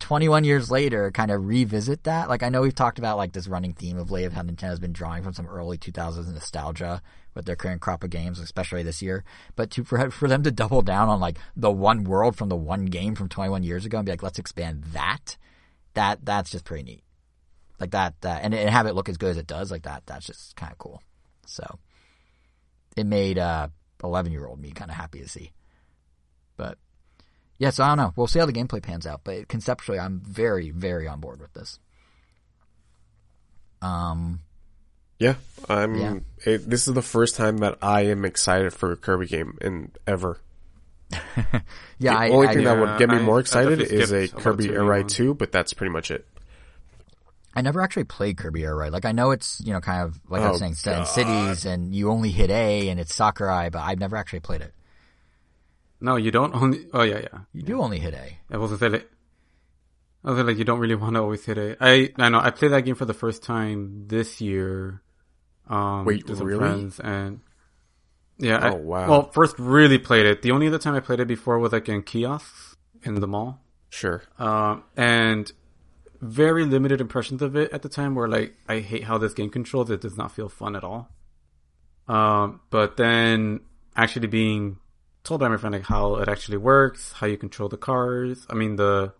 21 0.00 0.44
years 0.44 0.70
later 0.70 1.10
kind 1.10 1.30
of 1.30 1.46
revisit 1.46 2.04
that 2.04 2.28
like 2.28 2.42
I 2.42 2.48
know 2.48 2.62
we've 2.62 2.74
talked 2.74 2.98
about 2.98 3.16
like 3.16 3.32
this 3.32 3.48
running 3.48 3.74
theme 3.74 3.98
of 3.98 4.10
late 4.10 4.24
of 4.24 4.32
how 4.32 4.42
Nintendo's 4.42 4.80
been 4.80 4.92
drawing 4.92 5.22
from 5.22 5.34
some 5.34 5.46
early 5.46 5.78
2000s 5.78 6.32
nostalgia 6.32 7.02
with 7.34 7.44
their 7.44 7.56
current 7.56 7.80
crop 7.80 8.04
of 8.04 8.10
games, 8.10 8.38
especially 8.38 8.82
this 8.82 9.02
year. 9.02 9.24
But 9.56 9.70
to 9.72 9.84
for 9.84 10.10
for 10.10 10.28
them 10.28 10.42
to 10.42 10.50
double 10.50 10.82
down 10.82 11.08
on 11.08 11.20
like 11.20 11.38
the 11.56 11.70
one 11.70 12.04
world 12.04 12.36
from 12.36 12.48
the 12.48 12.56
one 12.56 12.86
game 12.86 13.14
from 13.14 13.28
21 13.28 13.62
years 13.62 13.84
ago 13.84 13.98
and 13.98 14.06
be 14.06 14.12
like, 14.12 14.22
let's 14.22 14.38
expand 14.38 14.84
that, 14.92 15.36
that 15.94 16.24
that's 16.24 16.50
just 16.50 16.64
pretty 16.64 16.84
neat. 16.84 17.04
Like 17.78 17.92
that, 17.92 18.20
that 18.20 18.42
and, 18.42 18.54
and 18.54 18.68
have 18.68 18.86
it 18.86 18.94
look 18.94 19.08
as 19.08 19.16
good 19.16 19.30
as 19.30 19.38
it 19.38 19.46
does, 19.46 19.70
like 19.70 19.82
that. 19.82 20.02
That's 20.06 20.26
just 20.26 20.56
kind 20.56 20.72
of 20.72 20.78
cool. 20.78 21.02
So 21.46 21.78
it 22.96 23.06
made 23.06 23.38
uh 23.38 23.68
11 24.02 24.32
year 24.32 24.46
old 24.46 24.60
me 24.60 24.70
kind 24.70 24.90
of 24.90 24.96
happy 24.96 25.20
to 25.20 25.28
see. 25.28 25.52
But 26.56 26.78
yeah, 27.58 27.70
so 27.70 27.84
I 27.84 27.88
don't 27.88 27.98
know. 27.98 28.12
We'll 28.16 28.26
see 28.26 28.38
how 28.38 28.46
the 28.46 28.52
gameplay 28.52 28.82
pans 28.82 29.06
out. 29.06 29.20
But 29.22 29.48
conceptually, 29.48 29.98
I'm 29.98 30.20
very, 30.20 30.70
very 30.70 31.06
on 31.06 31.20
board 31.20 31.40
with 31.40 31.52
this. 31.52 31.78
Um, 33.82 34.40
yeah, 35.20 35.34
I'm. 35.68 35.94
Yeah. 35.94 36.18
It, 36.44 36.68
this 36.68 36.88
is 36.88 36.94
the 36.94 37.02
first 37.02 37.36
time 37.36 37.58
that 37.58 37.78
I 37.82 38.06
am 38.06 38.24
excited 38.24 38.72
for 38.72 38.90
a 38.90 38.96
Kirby 38.96 39.26
game 39.26 39.58
in 39.60 39.92
ever. 40.06 40.40
yeah, 41.12 41.60
the 41.98 42.08
I, 42.08 42.30
only 42.30 42.48
I, 42.48 42.54
thing 42.54 42.64
that 42.64 42.78
would 42.78 42.98
get 42.98 43.10
me 43.10 43.16
I, 43.16 43.22
more 43.22 43.38
excited 43.38 43.80
is 43.82 44.12
a 44.12 44.28
Kirby 44.28 44.70
Air 44.70 44.82
Ride 44.82 45.08
2, 45.08 45.34
but 45.34 45.52
that's 45.52 45.74
pretty 45.74 45.92
much 45.92 46.10
it. 46.10 46.26
I 47.54 47.60
never 47.60 47.82
actually 47.82 48.04
played 48.04 48.38
Kirby 48.38 48.64
Air 48.64 48.74
Ride. 48.74 48.92
Like 48.92 49.04
I 49.04 49.12
know 49.12 49.32
it's 49.32 49.60
you 49.62 49.74
know 49.74 49.80
kind 49.80 50.02
of 50.02 50.18
like 50.30 50.40
oh, 50.40 50.44
I 50.44 50.48
was 50.48 50.56
oh, 50.56 50.60
saying, 50.60 50.74
set 50.74 50.98
in 50.98 51.04
cities, 51.04 51.66
and 51.66 51.94
you 51.94 52.10
only 52.10 52.30
hit 52.30 52.50
A, 52.50 52.88
and 52.88 52.98
it's 52.98 53.14
Sakurai, 53.14 53.68
but 53.68 53.80
I've 53.80 53.98
never 53.98 54.16
actually 54.16 54.40
played 54.40 54.62
it. 54.62 54.72
No, 56.00 56.16
you 56.16 56.30
don't 56.30 56.54
only. 56.54 56.86
Oh 56.94 57.02
yeah, 57.02 57.18
yeah. 57.18 57.38
You 57.52 57.60
yeah. 57.60 57.66
do 57.66 57.82
only 57.82 57.98
hit 57.98 58.14
A. 58.14 58.38
I 58.50 58.56
wasn't 58.56 58.80
saying 58.80 58.92
like, 58.92 59.10
I 60.24 60.30
was 60.30 60.46
like, 60.46 60.56
you 60.56 60.64
don't 60.64 60.78
really 60.78 60.94
want 60.94 61.16
to 61.16 61.20
always 61.20 61.44
hit 61.44 61.58
A. 61.58 61.76
I 61.78 62.10
I 62.16 62.30
know 62.30 62.40
I 62.40 62.50
played 62.50 62.72
that 62.72 62.82
game 62.82 62.94
for 62.94 63.04
the 63.04 63.12
first 63.12 63.42
time 63.42 64.06
this 64.06 64.40
year 64.40 65.02
um, 65.70 66.04
Wait, 66.04 66.28
really? 66.28 66.58
friends 66.58 67.00
and 67.00 67.40
yeah. 68.38 68.58
Oh, 68.62 68.66
I, 68.66 68.74
wow. 68.74 69.08
Well, 69.08 69.30
first 69.30 69.58
really 69.58 69.98
played 69.98 70.26
it. 70.26 70.42
The 70.42 70.50
only 70.50 70.66
other 70.66 70.78
time 70.78 70.94
I 70.94 71.00
played 71.00 71.20
it 71.20 71.28
before 71.28 71.58
was 71.58 71.72
like 71.72 71.88
in 71.88 72.02
kiosks 72.02 72.76
in 73.02 73.14
the 73.14 73.26
mall. 73.26 73.62
Sure. 73.90 74.22
Um, 74.38 74.84
and 74.96 75.50
very 76.20 76.64
limited 76.64 77.00
impressions 77.00 77.40
of 77.42 77.54
it 77.54 77.72
at 77.72 77.82
the 77.82 77.88
time. 77.88 78.14
Where 78.14 78.28
like 78.28 78.56
I 78.68 78.80
hate 78.80 79.04
how 79.04 79.18
this 79.18 79.32
game 79.32 79.50
controls. 79.50 79.90
It 79.90 80.00
does 80.00 80.16
not 80.16 80.32
feel 80.32 80.48
fun 80.48 80.74
at 80.74 80.82
all. 80.82 81.08
Um, 82.08 82.60
but 82.70 82.96
then 82.96 83.60
actually 83.94 84.26
being 84.26 84.78
told 85.22 85.40
by 85.40 85.48
my 85.48 85.56
friend 85.56 85.74
like 85.74 85.84
how 85.84 86.16
it 86.16 86.28
actually 86.28 86.56
works, 86.56 87.12
how 87.12 87.26
you 87.28 87.36
control 87.36 87.68
the 87.68 87.76
cars. 87.76 88.46
I 88.50 88.54
mean 88.54 88.76
the 88.76 89.12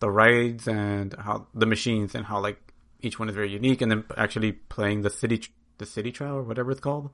the 0.00 0.10
rides 0.10 0.68
and 0.68 1.14
how 1.18 1.46
the 1.54 1.66
machines 1.66 2.14
and 2.14 2.26
how 2.26 2.40
like 2.40 2.60
each 3.00 3.18
one 3.18 3.28
is 3.30 3.34
very 3.34 3.50
unique. 3.50 3.80
And 3.80 3.90
then 3.90 4.04
actually 4.16 4.52
playing 4.52 5.02
the 5.02 5.10
city 5.10 5.44
the 5.78 5.86
city 5.86 6.12
trial 6.12 6.36
or 6.36 6.42
whatever 6.42 6.70
it's 6.70 6.80
called. 6.80 7.10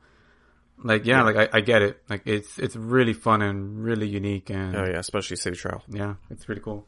Like 0.82 1.04
yeah, 1.04 1.18
yeah. 1.18 1.22
like 1.22 1.36
I, 1.36 1.58
I, 1.58 1.60
get 1.60 1.82
it. 1.82 2.02
Like 2.08 2.22
it's 2.26 2.58
it's 2.58 2.74
really 2.74 3.12
fun 3.12 3.42
and 3.42 3.84
really 3.84 4.08
unique 4.08 4.50
and 4.50 4.76
oh 4.76 4.84
yeah, 4.84 4.98
especially 4.98 5.36
city 5.36 5.56
trial. 5.56 5.82
Yeah, 5.88 6.14
it's 6.30 6.44
pretty 6.44 6.60
cool. 6.60 6.86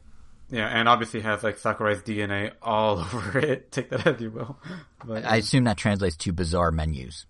Yeah, 0.49 0.67
and 0.67 0.87
obviously 0.87 1.21
has 1.21 1.43
like 1.43 1.57
Sakurai's 1.57 2.01
DNA 2.01 2.51
all 2.61 2.99
over 3.13 3.39
it. 3.39 3.71
Take 3.71 3.89
that 3.89 4.05
as 4.05 4.21
you 4.21 4.31
will. 4.31 4.57
But, 5.03 5.25
I 5.25 5.37
assume 5.37 5.63
that 5.63 5.77
translates 5.77 6.17
to 6.17 6.33
bizarre 6.33 6.71
menus. 6.71 7.25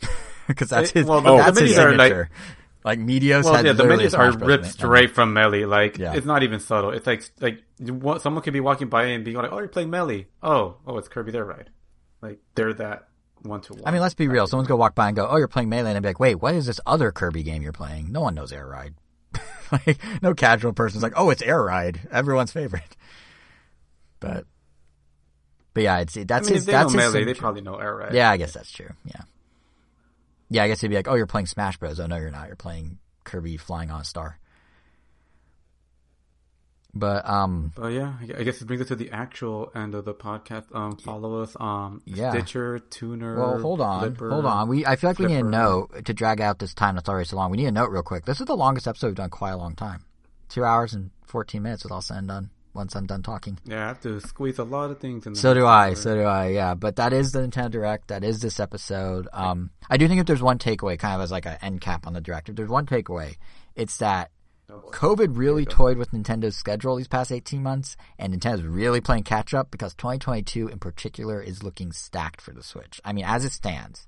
Because 0.46 0.68
that's 0.68 0.90
it, 0.90 0.94
his. 0.98 1.06
Well, 1.06 1.26
oh, 1.26 1.38
that's 1.38 1.58
the 1.58 1.64
his 1.64 1.74
menus 1.74 1.92
signature. 1.92 2.28
Like, 2.84 2.98
like 2.98 2.98
Meteos 2.98 3.44
well, 3.44 3.54
had 3.54 3.64
yeah, 3.64 3.72
the 3.72 3.86
menus 3.86 4.12
are 4.12 4.30
Bros. 4.32 4.46
ripped 4.46 4.66
straight 4.66 5.12
from 5.12 5.32
Melee. 5.32 5.64
Like 5.64 5.96
Yeah. 5.96 6.12
it's 6.12 6.26
not 6.26 6.42
even 6.42 6.60
subtle. 6.60 6.90
It's 6.90 7.06
like 7.06 7.24
like 7.40 7.62
what, 7.80 8.20
someone 8.20 8.42
could 8.42 8.52
be 8.52 8.60
walking 8.60 8.88
by 8.88 9.04
and 9.06 9.24
be 9.24 9.32
like, 9.32 9.50
"Oh, 9.50 9.58
you're 9.58 9.68
playing 9.68 9.88
Melee." 9.88 10.26
Oh, 10.42 10.76
oh, 10.86 10.98
it's 10.98 11.08
Kirby 11.08 11.34
Air 11.34 11.46
Ride. 11.46 11.70
Like 12.20 12.40
they're 12.54 12.74
that 12.74 13.08
one 13.44 13.60
to 13.62 13.74
one. 13.74 13.82
I 13.86 13.90
mean, 13.90 14.00
let's 14.00 14.14
be 14.14 14.28
real. 14.28 14.46
Someone's 14.46 14.68
gonna 14.68 14.78
walk 14.78 14.94
by 14.94 15.08
and 15.08 15.16
go, 15.16 15.26
"Oh, 15.26 15.36
you're 15.36 15.48
playing 15.48 15.68
Melee," 15.68 15.90
and 15.90 15.96
I'd 15.96 16.02
be 16.02 16.08
like, 16.08 16.20
"Wait, 16.20 16.36
what 16.36 16.54
is 16.54 16.66
this 16.66 16.80
other 16.86 17.12
Kirby 17.12 17.42
game 17.42 17.62
you're 17.62 17.72
playing?" 17.72 18.10
No 18.12 18.20
one 18.22 18.34
knows 18.34 18.52
Air 18.52 18.66
Ride. 18.66 18.94
like, 19.72 19.98
no 20.22 20.34
casual 20.34 20.72
person's 20.72 21.02
like, 21.02 21.14
"Oh, 21.16 21.30
it's 21.30 21.42
Air 21.42 21.62
Ride," 21.62 22.00
everyone's 22.10 22.52
favorite. 22.52 22.96
But, 24.20 24.46
but 25.74 25.82
yeah, 25.82 25.98
it's 25.98 26.14
that's 26.14 26.48
I 26.48 26.50
mean, 26.50 26.54
his. 26.54 26.62
if 26.62 26.66
they 26.66 26.72
that's 26.72 26.94
know 26.94 27.02
his 27.02 27.12
Melee, 27.12 27.24
they 27.24 27.34
probably 27.34 27.60
know 27.60 27.76
Air 27.76 27.94
Ride. 27.94 28.14
Yeah, 28.14 28.30
I 28.30 28.38
guess 28.38 28.52
that's 28.52 28.72
true. 28.72 28.90
Yeah. 29.04 29.22
Yeah, 30.48 30.62
I 30.62 30.68
guess 30.68 30.80
he'd 30.80 30.88
be 30.88 30.94
like, 30.94 31.08
"Oh, 31.08 31.14
you're 31.14 31.26
playing 31.26 31.46
Smash 31.46 31.76
Bros." 31.78 32.00
Oh 32.00 32.06
no, 32.06 32.16
you're 32.16 32.30
not. 32.30 32.46
You're 32.46 32.56
playing 32.56 32.98
Kirby 33.24 33.56
flying 33.56 33.90
on 33.90 34.00
a 34.00 34.04
star. 34.04 34.38
But 36.94 37.28
um, 37.28 37.72
But 37.74 37.88
yeah, 37.88 38.14
I 38.38 38.42
guess 38.44 38.60
it 38.62 38.66
brings 38.66 38.82
us 38.82 38.88
to 38.88 38.96
the 38.96 39.10
actual 39.10 39.72
end 39.74 39.94
of 39.94 40.04
the 40.04 40.14
podcast. 40.14 40.74
Um, 40.74 40.96
follow 40.96 41.42
us 41.42 41.56
on 41.56 42.00
Yeah. 42.04 42.30
Stitcher, 42.30 42.78
Tuner. 42.78 43.36
well, 43.36 43.58
hold 43.60 43.80
on, 43.80 44.00
Flipper. 44.00 44.30
hold 44.30 44.46
on. 44.46 44.68
We 44.68 44.86
I 44.86 44.96
feel 44.96 45.10
like 45.10 45.18
we 45.18 45.26
need 45.26 45.38
a 45.38 45.42
note 45.42 46.04
to 46.04 46.14
drag 46.14 46.40
out 46.40 46.58
this 46.60 46.72
time 46.74 46.94
that's 46.94 47.08
already 47.08 47.26
so 47.26 47.36
long. 47.36 47.50
We 47.50 47.56
need 47.56 47.66
a 47.66 47.72
note 47.72 47.90
real 47.90 48.02
quick. 48.02 48.24
This 48.24 48.40
is 48.40 48.46
the 48.46 48.56
longest 48.56 48.86
episode 48.86 49.08
we've 49.08 49.16
done 49.16 49.30
quite 49.30 49.50
a 49.52 49.56
long 49.56 49.74
time. 49.74 50.04
Two 50.48 50.64
hours 50.64 50.94
and 50.94 51.10
fourteen 51.26 51.62
minutes 51.62 51.82
with 51.82 51.90
all 51.92 52.00
said 52.02 52.18
and 52.18 52.28
done. 52.28 52.50
Once 52.74 52.96
I'm 52.96 53.06
done 53.06 53.22
talking. 53.22 53.56
Yeah, 53.64 53.84
I 53.84 53.86
have 53.86 54.00
to 54.00 54.20
squeeze 54.20 54.58
a 54.58 54.64
lot 54.64 54.90
of 54.90 54.98
things 54.98 55.26
in. 55.28 55.36
So 55.36 55.54
do 55.54 55.64
I. 55.64 55.94
So 55.94 56.16
do 56.16 56.22
I. 56.22 56.48
Yeah, 56.48 56.74
but 56.74 56.96
that 56.96 57.12
is 57.12 57.30
the 57.30 57.38
Nintendo 57.38 57.70
Direct. 57.70 58.08
That 58.08 58.24
is 58.24 58.40
this 58.40 58.58
episode. 58.58 59.28
Um, 59.32 59.70
I 59.88 59.96
do 59.96 60.08
think 60.08 60.18
if 60.20 60.26
there's 60.26 60.42
one 60.42 60.58
takeaway, 60.58 60.98
kind 60.98 61.14
of 61.14 61.20
as 61.20 61.30
like 61.30 61.46
an 61.46 61.56
end 61.62 61.80
cap 61.80 62.04
on 62.04 62.14
the 62.14 62.20
Direct, 62.20 62.48
if 62.48 62.56
there's 62.56 62.68
one 62.68 62.84
takeaway, 62.86 63.36
it's 63.76 63.98
that 63.98 64.32
Oh. 64.70 64.90
COVID 64.90 65.36
really 65.36 65.66
toyed 65.66 65.98
with 65.98 66.12
Nintendo's 66.12 66.56
schedule 66.56 66.96
these 66.96 67.08
past 67.08 67.30
18 67.30 67.62
months, 67.62 67.96
and 68.18 68.32
Nintendo's 68.32 68.62
really 68.62 69.00
playing 69.00 69.24
catch 69.24 69.52
up 69.52 69.70
because 69.70 69.94
2022 69.94 70.68
in 70.68 70.78
particular 70.78 71.40
is 71.42 71.62
looking 71.62 71.92
stacked 71.92 72.40
for 72.40 72.52
the 72.52 72.62
Switch. 72.62 73.00
I 73.04 73.12
mean, 73.12 73.24
as 73.26 73.44
it 73.44 73.52
stands, 73.52 74.06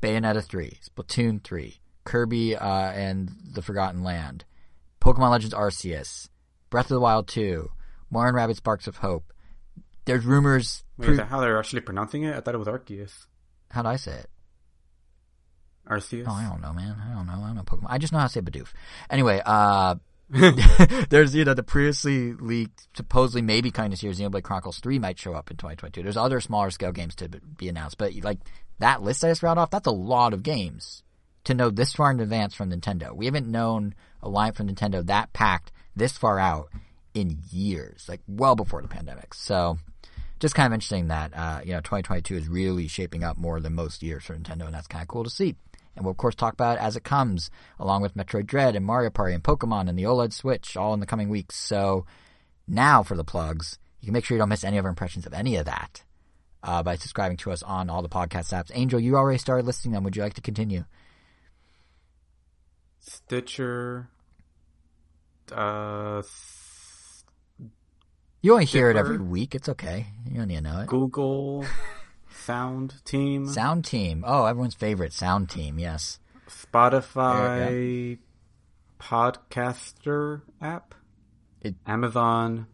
Bayonetta 0.00 0.44
3, 0.44 0.78
Splatoon 0.88 1.42
3, 1.42 1.80
Kirby 2.04 2.56
uh, 2.56 2.66
and 2.92 3.30
the 3.52 3.62
Forgotten 3.62 4.04
Land, 4.04 4.44
Pokemon 5.00 5.30
Legends 5.30 5.54
Arceus, 5.54 6.28
Breath 6.70 6.86
of 6.86 6.94
the 6.94 7.00
Wild 7.00 7.26
2, 7.28 7.68
Mario 8.10 8.28
and 8.28 8.36
Rabbids 8.36 8.56
Sparks 8.56 8.86
of 8.86 8.98
Hope. 8.98 9.32
There's 10.04 10.24
rumors. 10.24 10.84
Wait, 10.98 11.10
is 11.10 11.16
that 11.16 11.28
how 11.28 11.40
they're 11.40 11.58
actually 11.58 11.80
pronouncing 11.80 12.24
it? 12.24 12.34
I 12.34 12.40
thought 12.40 12.54
it 12.54 12.58
was 12.58 12.68
Arceus. 12.68 13.26
How'd 13.70 13.86
I 13.86 13.96
say 13.96 14.12
it? 14.12 14.30
Arceus? 15.88 16.24
Oh, 16.26 16.32
I 16.32 16.48
don't 16.48 16.60
know, 16.60 16.72
man. 16.72 16.96
I 17.00 17.14
don't 17.14 17.26
know. 17.26 17.34
I 17.34 17.46
don't 17.48 17.56
know 17.56 17.62
Pokemon. 17.62 17.86
I 17.88 17.98
just 17.98 18.12
know 18.12 18.18
how 18.18 18.26
to 18.26 18.32
say 18.32 18.40
Bidoof. 18.40 18.68
Anyway, 19.10 19.42
uh, 19.44 19.96
there's, 21.10 21.34
you 21.34 21.44
know, 21.44 21.54
the 21.54 21.62
previously 21.62 22.32
leaked, 22.32 22.86
supposedly 22.96 23.42
maybe 23.42 23.70
kind 23.70 23.86
of 23.86 23.90
this 23.92 24.02
year, 24.02 24.12
Xenoblade 24.12 24.42
Chronicles 24.42 24.78
3 24.78 24.98
might 24.98 25.18
show 25.18 25.34
up 25.34 25.50
in 25.50 25.56
2022. 25.56 26.02
There's 26.02 26.16
other 26.16 26.40
smaller 26.40 26.70
scale 26.70 26.92
games 26.92 27.14
to 27.16 27.28
be 27.28 27.68
announced, 27.68 27.98
but 27.98 28.14
like 28.22 28.38
that 28.78 29.02
list 29.02 29.24
I 29.24 29.28
just 29.28 29.42
read 29.42 29.58
off, 29.58 29.70
that's 29.70 29.86
a 29.86 29.92
lot 29.92 30.32
of 30.32 30.42
games 30.42 31.02
to 31.44 31.54
know 31.54 31.70
this 31.70 31.92
far 31.92 32.10
in 32.10 32.20
advance 32.20 32.54
from 32.54 32.70
Nintendo. 32.70 33.14
We 33.14 33.26
haven't 33.26 33.46
known 33.46 33.94
a 34.22 34.28
line 34.28 34.52
from 34.52 34.68
Nintendo 34.68 35.04
that 35.06 35.32
packed 35.32 35.72
this 35.96 36.16
far 36.16 36.38
out 36.38 36.68
in 37.14 37.38
years, 37.50 38.06
like 38.08 38.20
well 38.26 38.56
before 38.56 38.80
the 38.80 38.88
pandemic. 38.88 39.34
So, 39.34 39.78
just 40.40 40.54
kind 40.54 40.66
of 40.66 40.72
interesting 40.72 41.08
that 41.08 41.32
uh, 41.34 41.60
you 41.64 41.72
know 41.72 41.80
2022 41.80 42.36
is 42.36 42.48
really 42.48 42.88
shaping 42.88 43.22
up 43.22 43.36
more 43.36 43.60
than 43.60 43.74
most 43.74 44.02
years 44.02 44.24
for 44.24 44.34
Nintendo, 44.34 44.64
and 44.64 44.74
that's 44.74 44.86
kind 44.86 45.02
of 45.02 45.08
cool 45.08 45.24
to 45.24 45.30
see. 45.30 45.56
And 45.94 46.04
we'll 46.04 46.12
of 46.12 46.16
course 46.16 46.34
talk 46.34 46.54
about 46.54 46.78
it 46.78 46.82
as 46.82 46.96
it 46.96 47.04
comes, 47.04 47.50
along 47.78 48.02
with 48.02 48.16
Metroid 48.16 48.46
Dread 48.46 48.74
and 48.76 48.84
Mario 48.84 49.10
Party 49.10 49.34
and 49.34 49.44
Pokemon 49.44 49.88
and 49.88 49.98
the 49.98 50.04
OLED 50.04 50.32
Switch, 50.32 50.76
all 50.76 50.94
in 50.94 51.00
the 51.00 51.06
coming 51.06 51.28
weeks. 51.28 51.56
So 51.56 52.06
now 52.66 53.02
for 53.02 53.16
the 53.16 53.24
plugs, 53.24 53.78
you 54.00 54.06
can 54.06 54.14
make 54.14 54.24
sure 54.24 54.36
you 54.36 54.40
don't 54.40 54.48
miss 54.48 54.64
any 54.64 54.78
of 54.78 54.84
our 54.84 54.90
impressions 54.90 55.26
of 55.26 55.34
any 55.34 55.56
of 55.56 55.66
that 55.66 56.02
uh, 56.62 56.82
by 56.82 56.96
subscribing 56.96 57.36
to 57.38 57.52
us 57.52 57.62
on 57.62 57.90
all 57.90 58.02
the 58.02 58.08
podcast 58.08 58.52
apps. 58.52 58.70
Angel, 58.74 58.98
you 58.98 59.16
already 59.16 59.38
started 59.38 59.66
listing 59.66 59.92
them. 59.92 60.04
Would 60.04 60.16
you 60.16 60.22
like 60.22 60.34
to 60.34 60.40
continue? 60.40 60.84
Stitcher. 63.00 64.08
Uh, 65.50 66.22
you 68.40 68.52
only 68.52 68.64
hear 68.64 68.90
it 68.90 68.96
every 68.96 69.18
week. 69.18 69.54
It's 69.54 69.68
okay. 69.68 70.06
You 70.28 70.38
don't 70.38 70.48
need 70.48 70.56
to 70.56 70.62
know 70.62 70.80
it. 70.80 70.86
Google. 70.86 71.64
Sound 72.34 73.04
Team. 73.04 73.46
Sound 73.48 73.84
Team. 73.84 74.24
Oh, 74.26 74.44
everyone's 74.46 74.74
favorite 74.74 75.12
Sound 75.12 75.48
Team. 75.50 75.78
Yes. 75.78 76.18
Spotify 76.48 78.18
podcaster 79.00 80.42
app. 80.60 80.94
It- 81.60 81.76
Amazon 81.86 82.66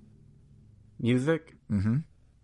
Music 1.01 1.55
Mm-hmm. 1.71 1.97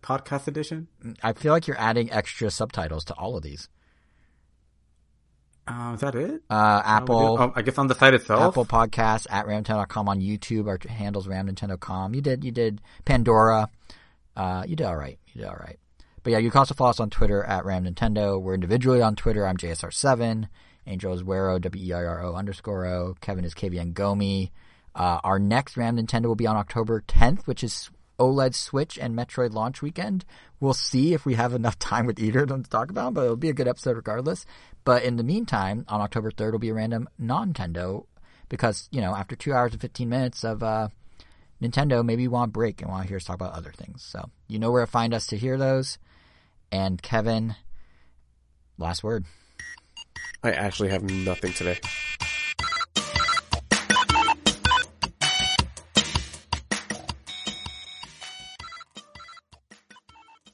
podcast 0.02 0.46
edition. 0.48 0.86
I 1.22 1.32
feel 1.32 1.52
like 1.52 1.66
you're 1.66 1.80
adding 1.80 2.12
extra 2.12 2.50
subtitles 2.50 3.04
to 3.06 3.14
all 3.14 3.36
of 3.38 3.42
these. 3.42 3.68
Uh, 5.66 5.92
is 5.94 6.00
that 6.00 6.14
it? 6.14 6.42
Uh, 6.50 6.82
Apple. 6.84 7.38
Oh, 7.40 7.52
I 7.56 7.62
guess 7.62 7.78
on 7.78 7.86
the 7.86 7.94
site 7.94 8.12
itself. 8.12 8.42
Apple 8.52 8.66
Podcasts 8.66 9.26
at 9.30 9.46
ramnintendo.com 9.46 10.10
on 10.10 10.20
YouTube. 10.20 10.66
Our 10.68 10.78
handles 10.86 11.26
ramnintendo.com. 11.26 12.14
You 12.14 12.20
did, 12.20 12.44
you 12.44 12.50
did 12.52 12.82
Pandora. 13.06 13.70
Uh, 14.36 14.64
you 14.68 14.76
did 14.76 14.86
all 14.86 14.96
right. 14.96 15.18
You 15.32 15.40
did 15.40 15.48
all 15.48 15.56
right. 15.56 15.78
But 16.24 16.32
yeah, 16.32 16.38
you 16.38 16.50
can 16.50 16.58
also 16.58 16.74
follow 16.74 16.90
us 16.90 17.00
on 17.00 17.10
Twitter 17.10 17.44
at 17.44 17.66
Ram 17.66 17.84
Nintendo. 17.84 18.40
We're 18.40 18.54
individually 18.54 19.02
on 19.02 19.14
Twitter. 19.14 19.46
I'm 19.46 19.58
JSR7. 19.58 20.48
Angel 20.86 21.12
is 21.12 21.22
Wero, 21.22 21.60
W-E-I-R-O 21.60 22.34
underscore 22.34 22.86
O. 22.86 23.14
Kevin 23.20 23.44
is 23.44 23.54
KVN 23.54 23.92
Gomi. 23.92 24.50
Uh, 24.94 25.20
our 25.22 25.38
next 25.38 25.76
Ram 25.76 25.98
Nintendo 25.98 26.26
will 26.26 26.34
be 26.34 26.46
on 26.46 26.56
October 26.56 27.04
10th, 27.06 27.46
which 27.46 27.62
is 27.62 27.90
OLED 28.18 28.54
Switch 28.54 28.98
and 28.98 29.14
Metroid 29.14 29.52
launch 29.52 29.82
weekend. 29.82 30.24
We'll 30.60 30.72
see 30.72 31.12
if 31.12 31.26
we 31.26 31.34
have 31.34 31.52
enough 31.52 31.78
time 31.78 32.06
with 32.06 32.18
either 32.18 32.44
of 32.44 32.48
them 32.48 32.62
to 32.62 32.70
talk 32.70 32.90
about, 32.90 33.12
but 33.12 33.24
it'll 33.24 33.36
be 33.36 33.50
a 33.50 33.54
good 33.54 33.68
episode 33.68 33.96
regardless. 33.96 34.46
But 34.84 35.02
in 35.02 35.16
the 35.16 35.24
meantime, 35.24 35.84
on 35.88 36.00
October 36.00 36.30
3rd 36.30 36.52
will 36.52 36.58
be 36.58 36.70
a 36.70 36.74
random 36.74 37.06
non-Nintendo 37.18 38.06
because, 38.48 38.88
you 38.90 39.02
know, 39.02 39.14
after 39.14 39.36
two 39.36 39.52
hours 39.52 39.72
and 39.72 39.80
15 39.80 40.08
minutes 40.08 40.42
of, 40.42 40.62
uh, 40.62 40.88
Nintendo, 41.60 42.04
maybe 42.04 42.22
you 42.22 42.30
want 42.30 42.48
a 42.48 42.52
break 42.52 42.80
and 42.80 42.90
want 42.90 43.02
to 43.02 43.08
hear 43.08 43.16
us 43.16 43.24
talk 43.24 43.36
about 43.36 43.52
other 43.52 43.72
things. 43.72 44.02
So 44.02 44.30
you 44.48 44.58
know 44.58 44.70
where 44.70 44.84
to 44.84 44.90
find 44.90 45.12
us 45.12 45.26
to 45.28 45.36
hear 45.36 45.56
those. 45.58 45.98
And 46.74 47.00
Kevin, 47.00 47.54
last 48.78 49.04
word. 49.04 49.26
I 50.42 50.50
actually 50.50 50.88
have 50.88 51.04
nothing 51.04 51.52
today. 51.52 51.78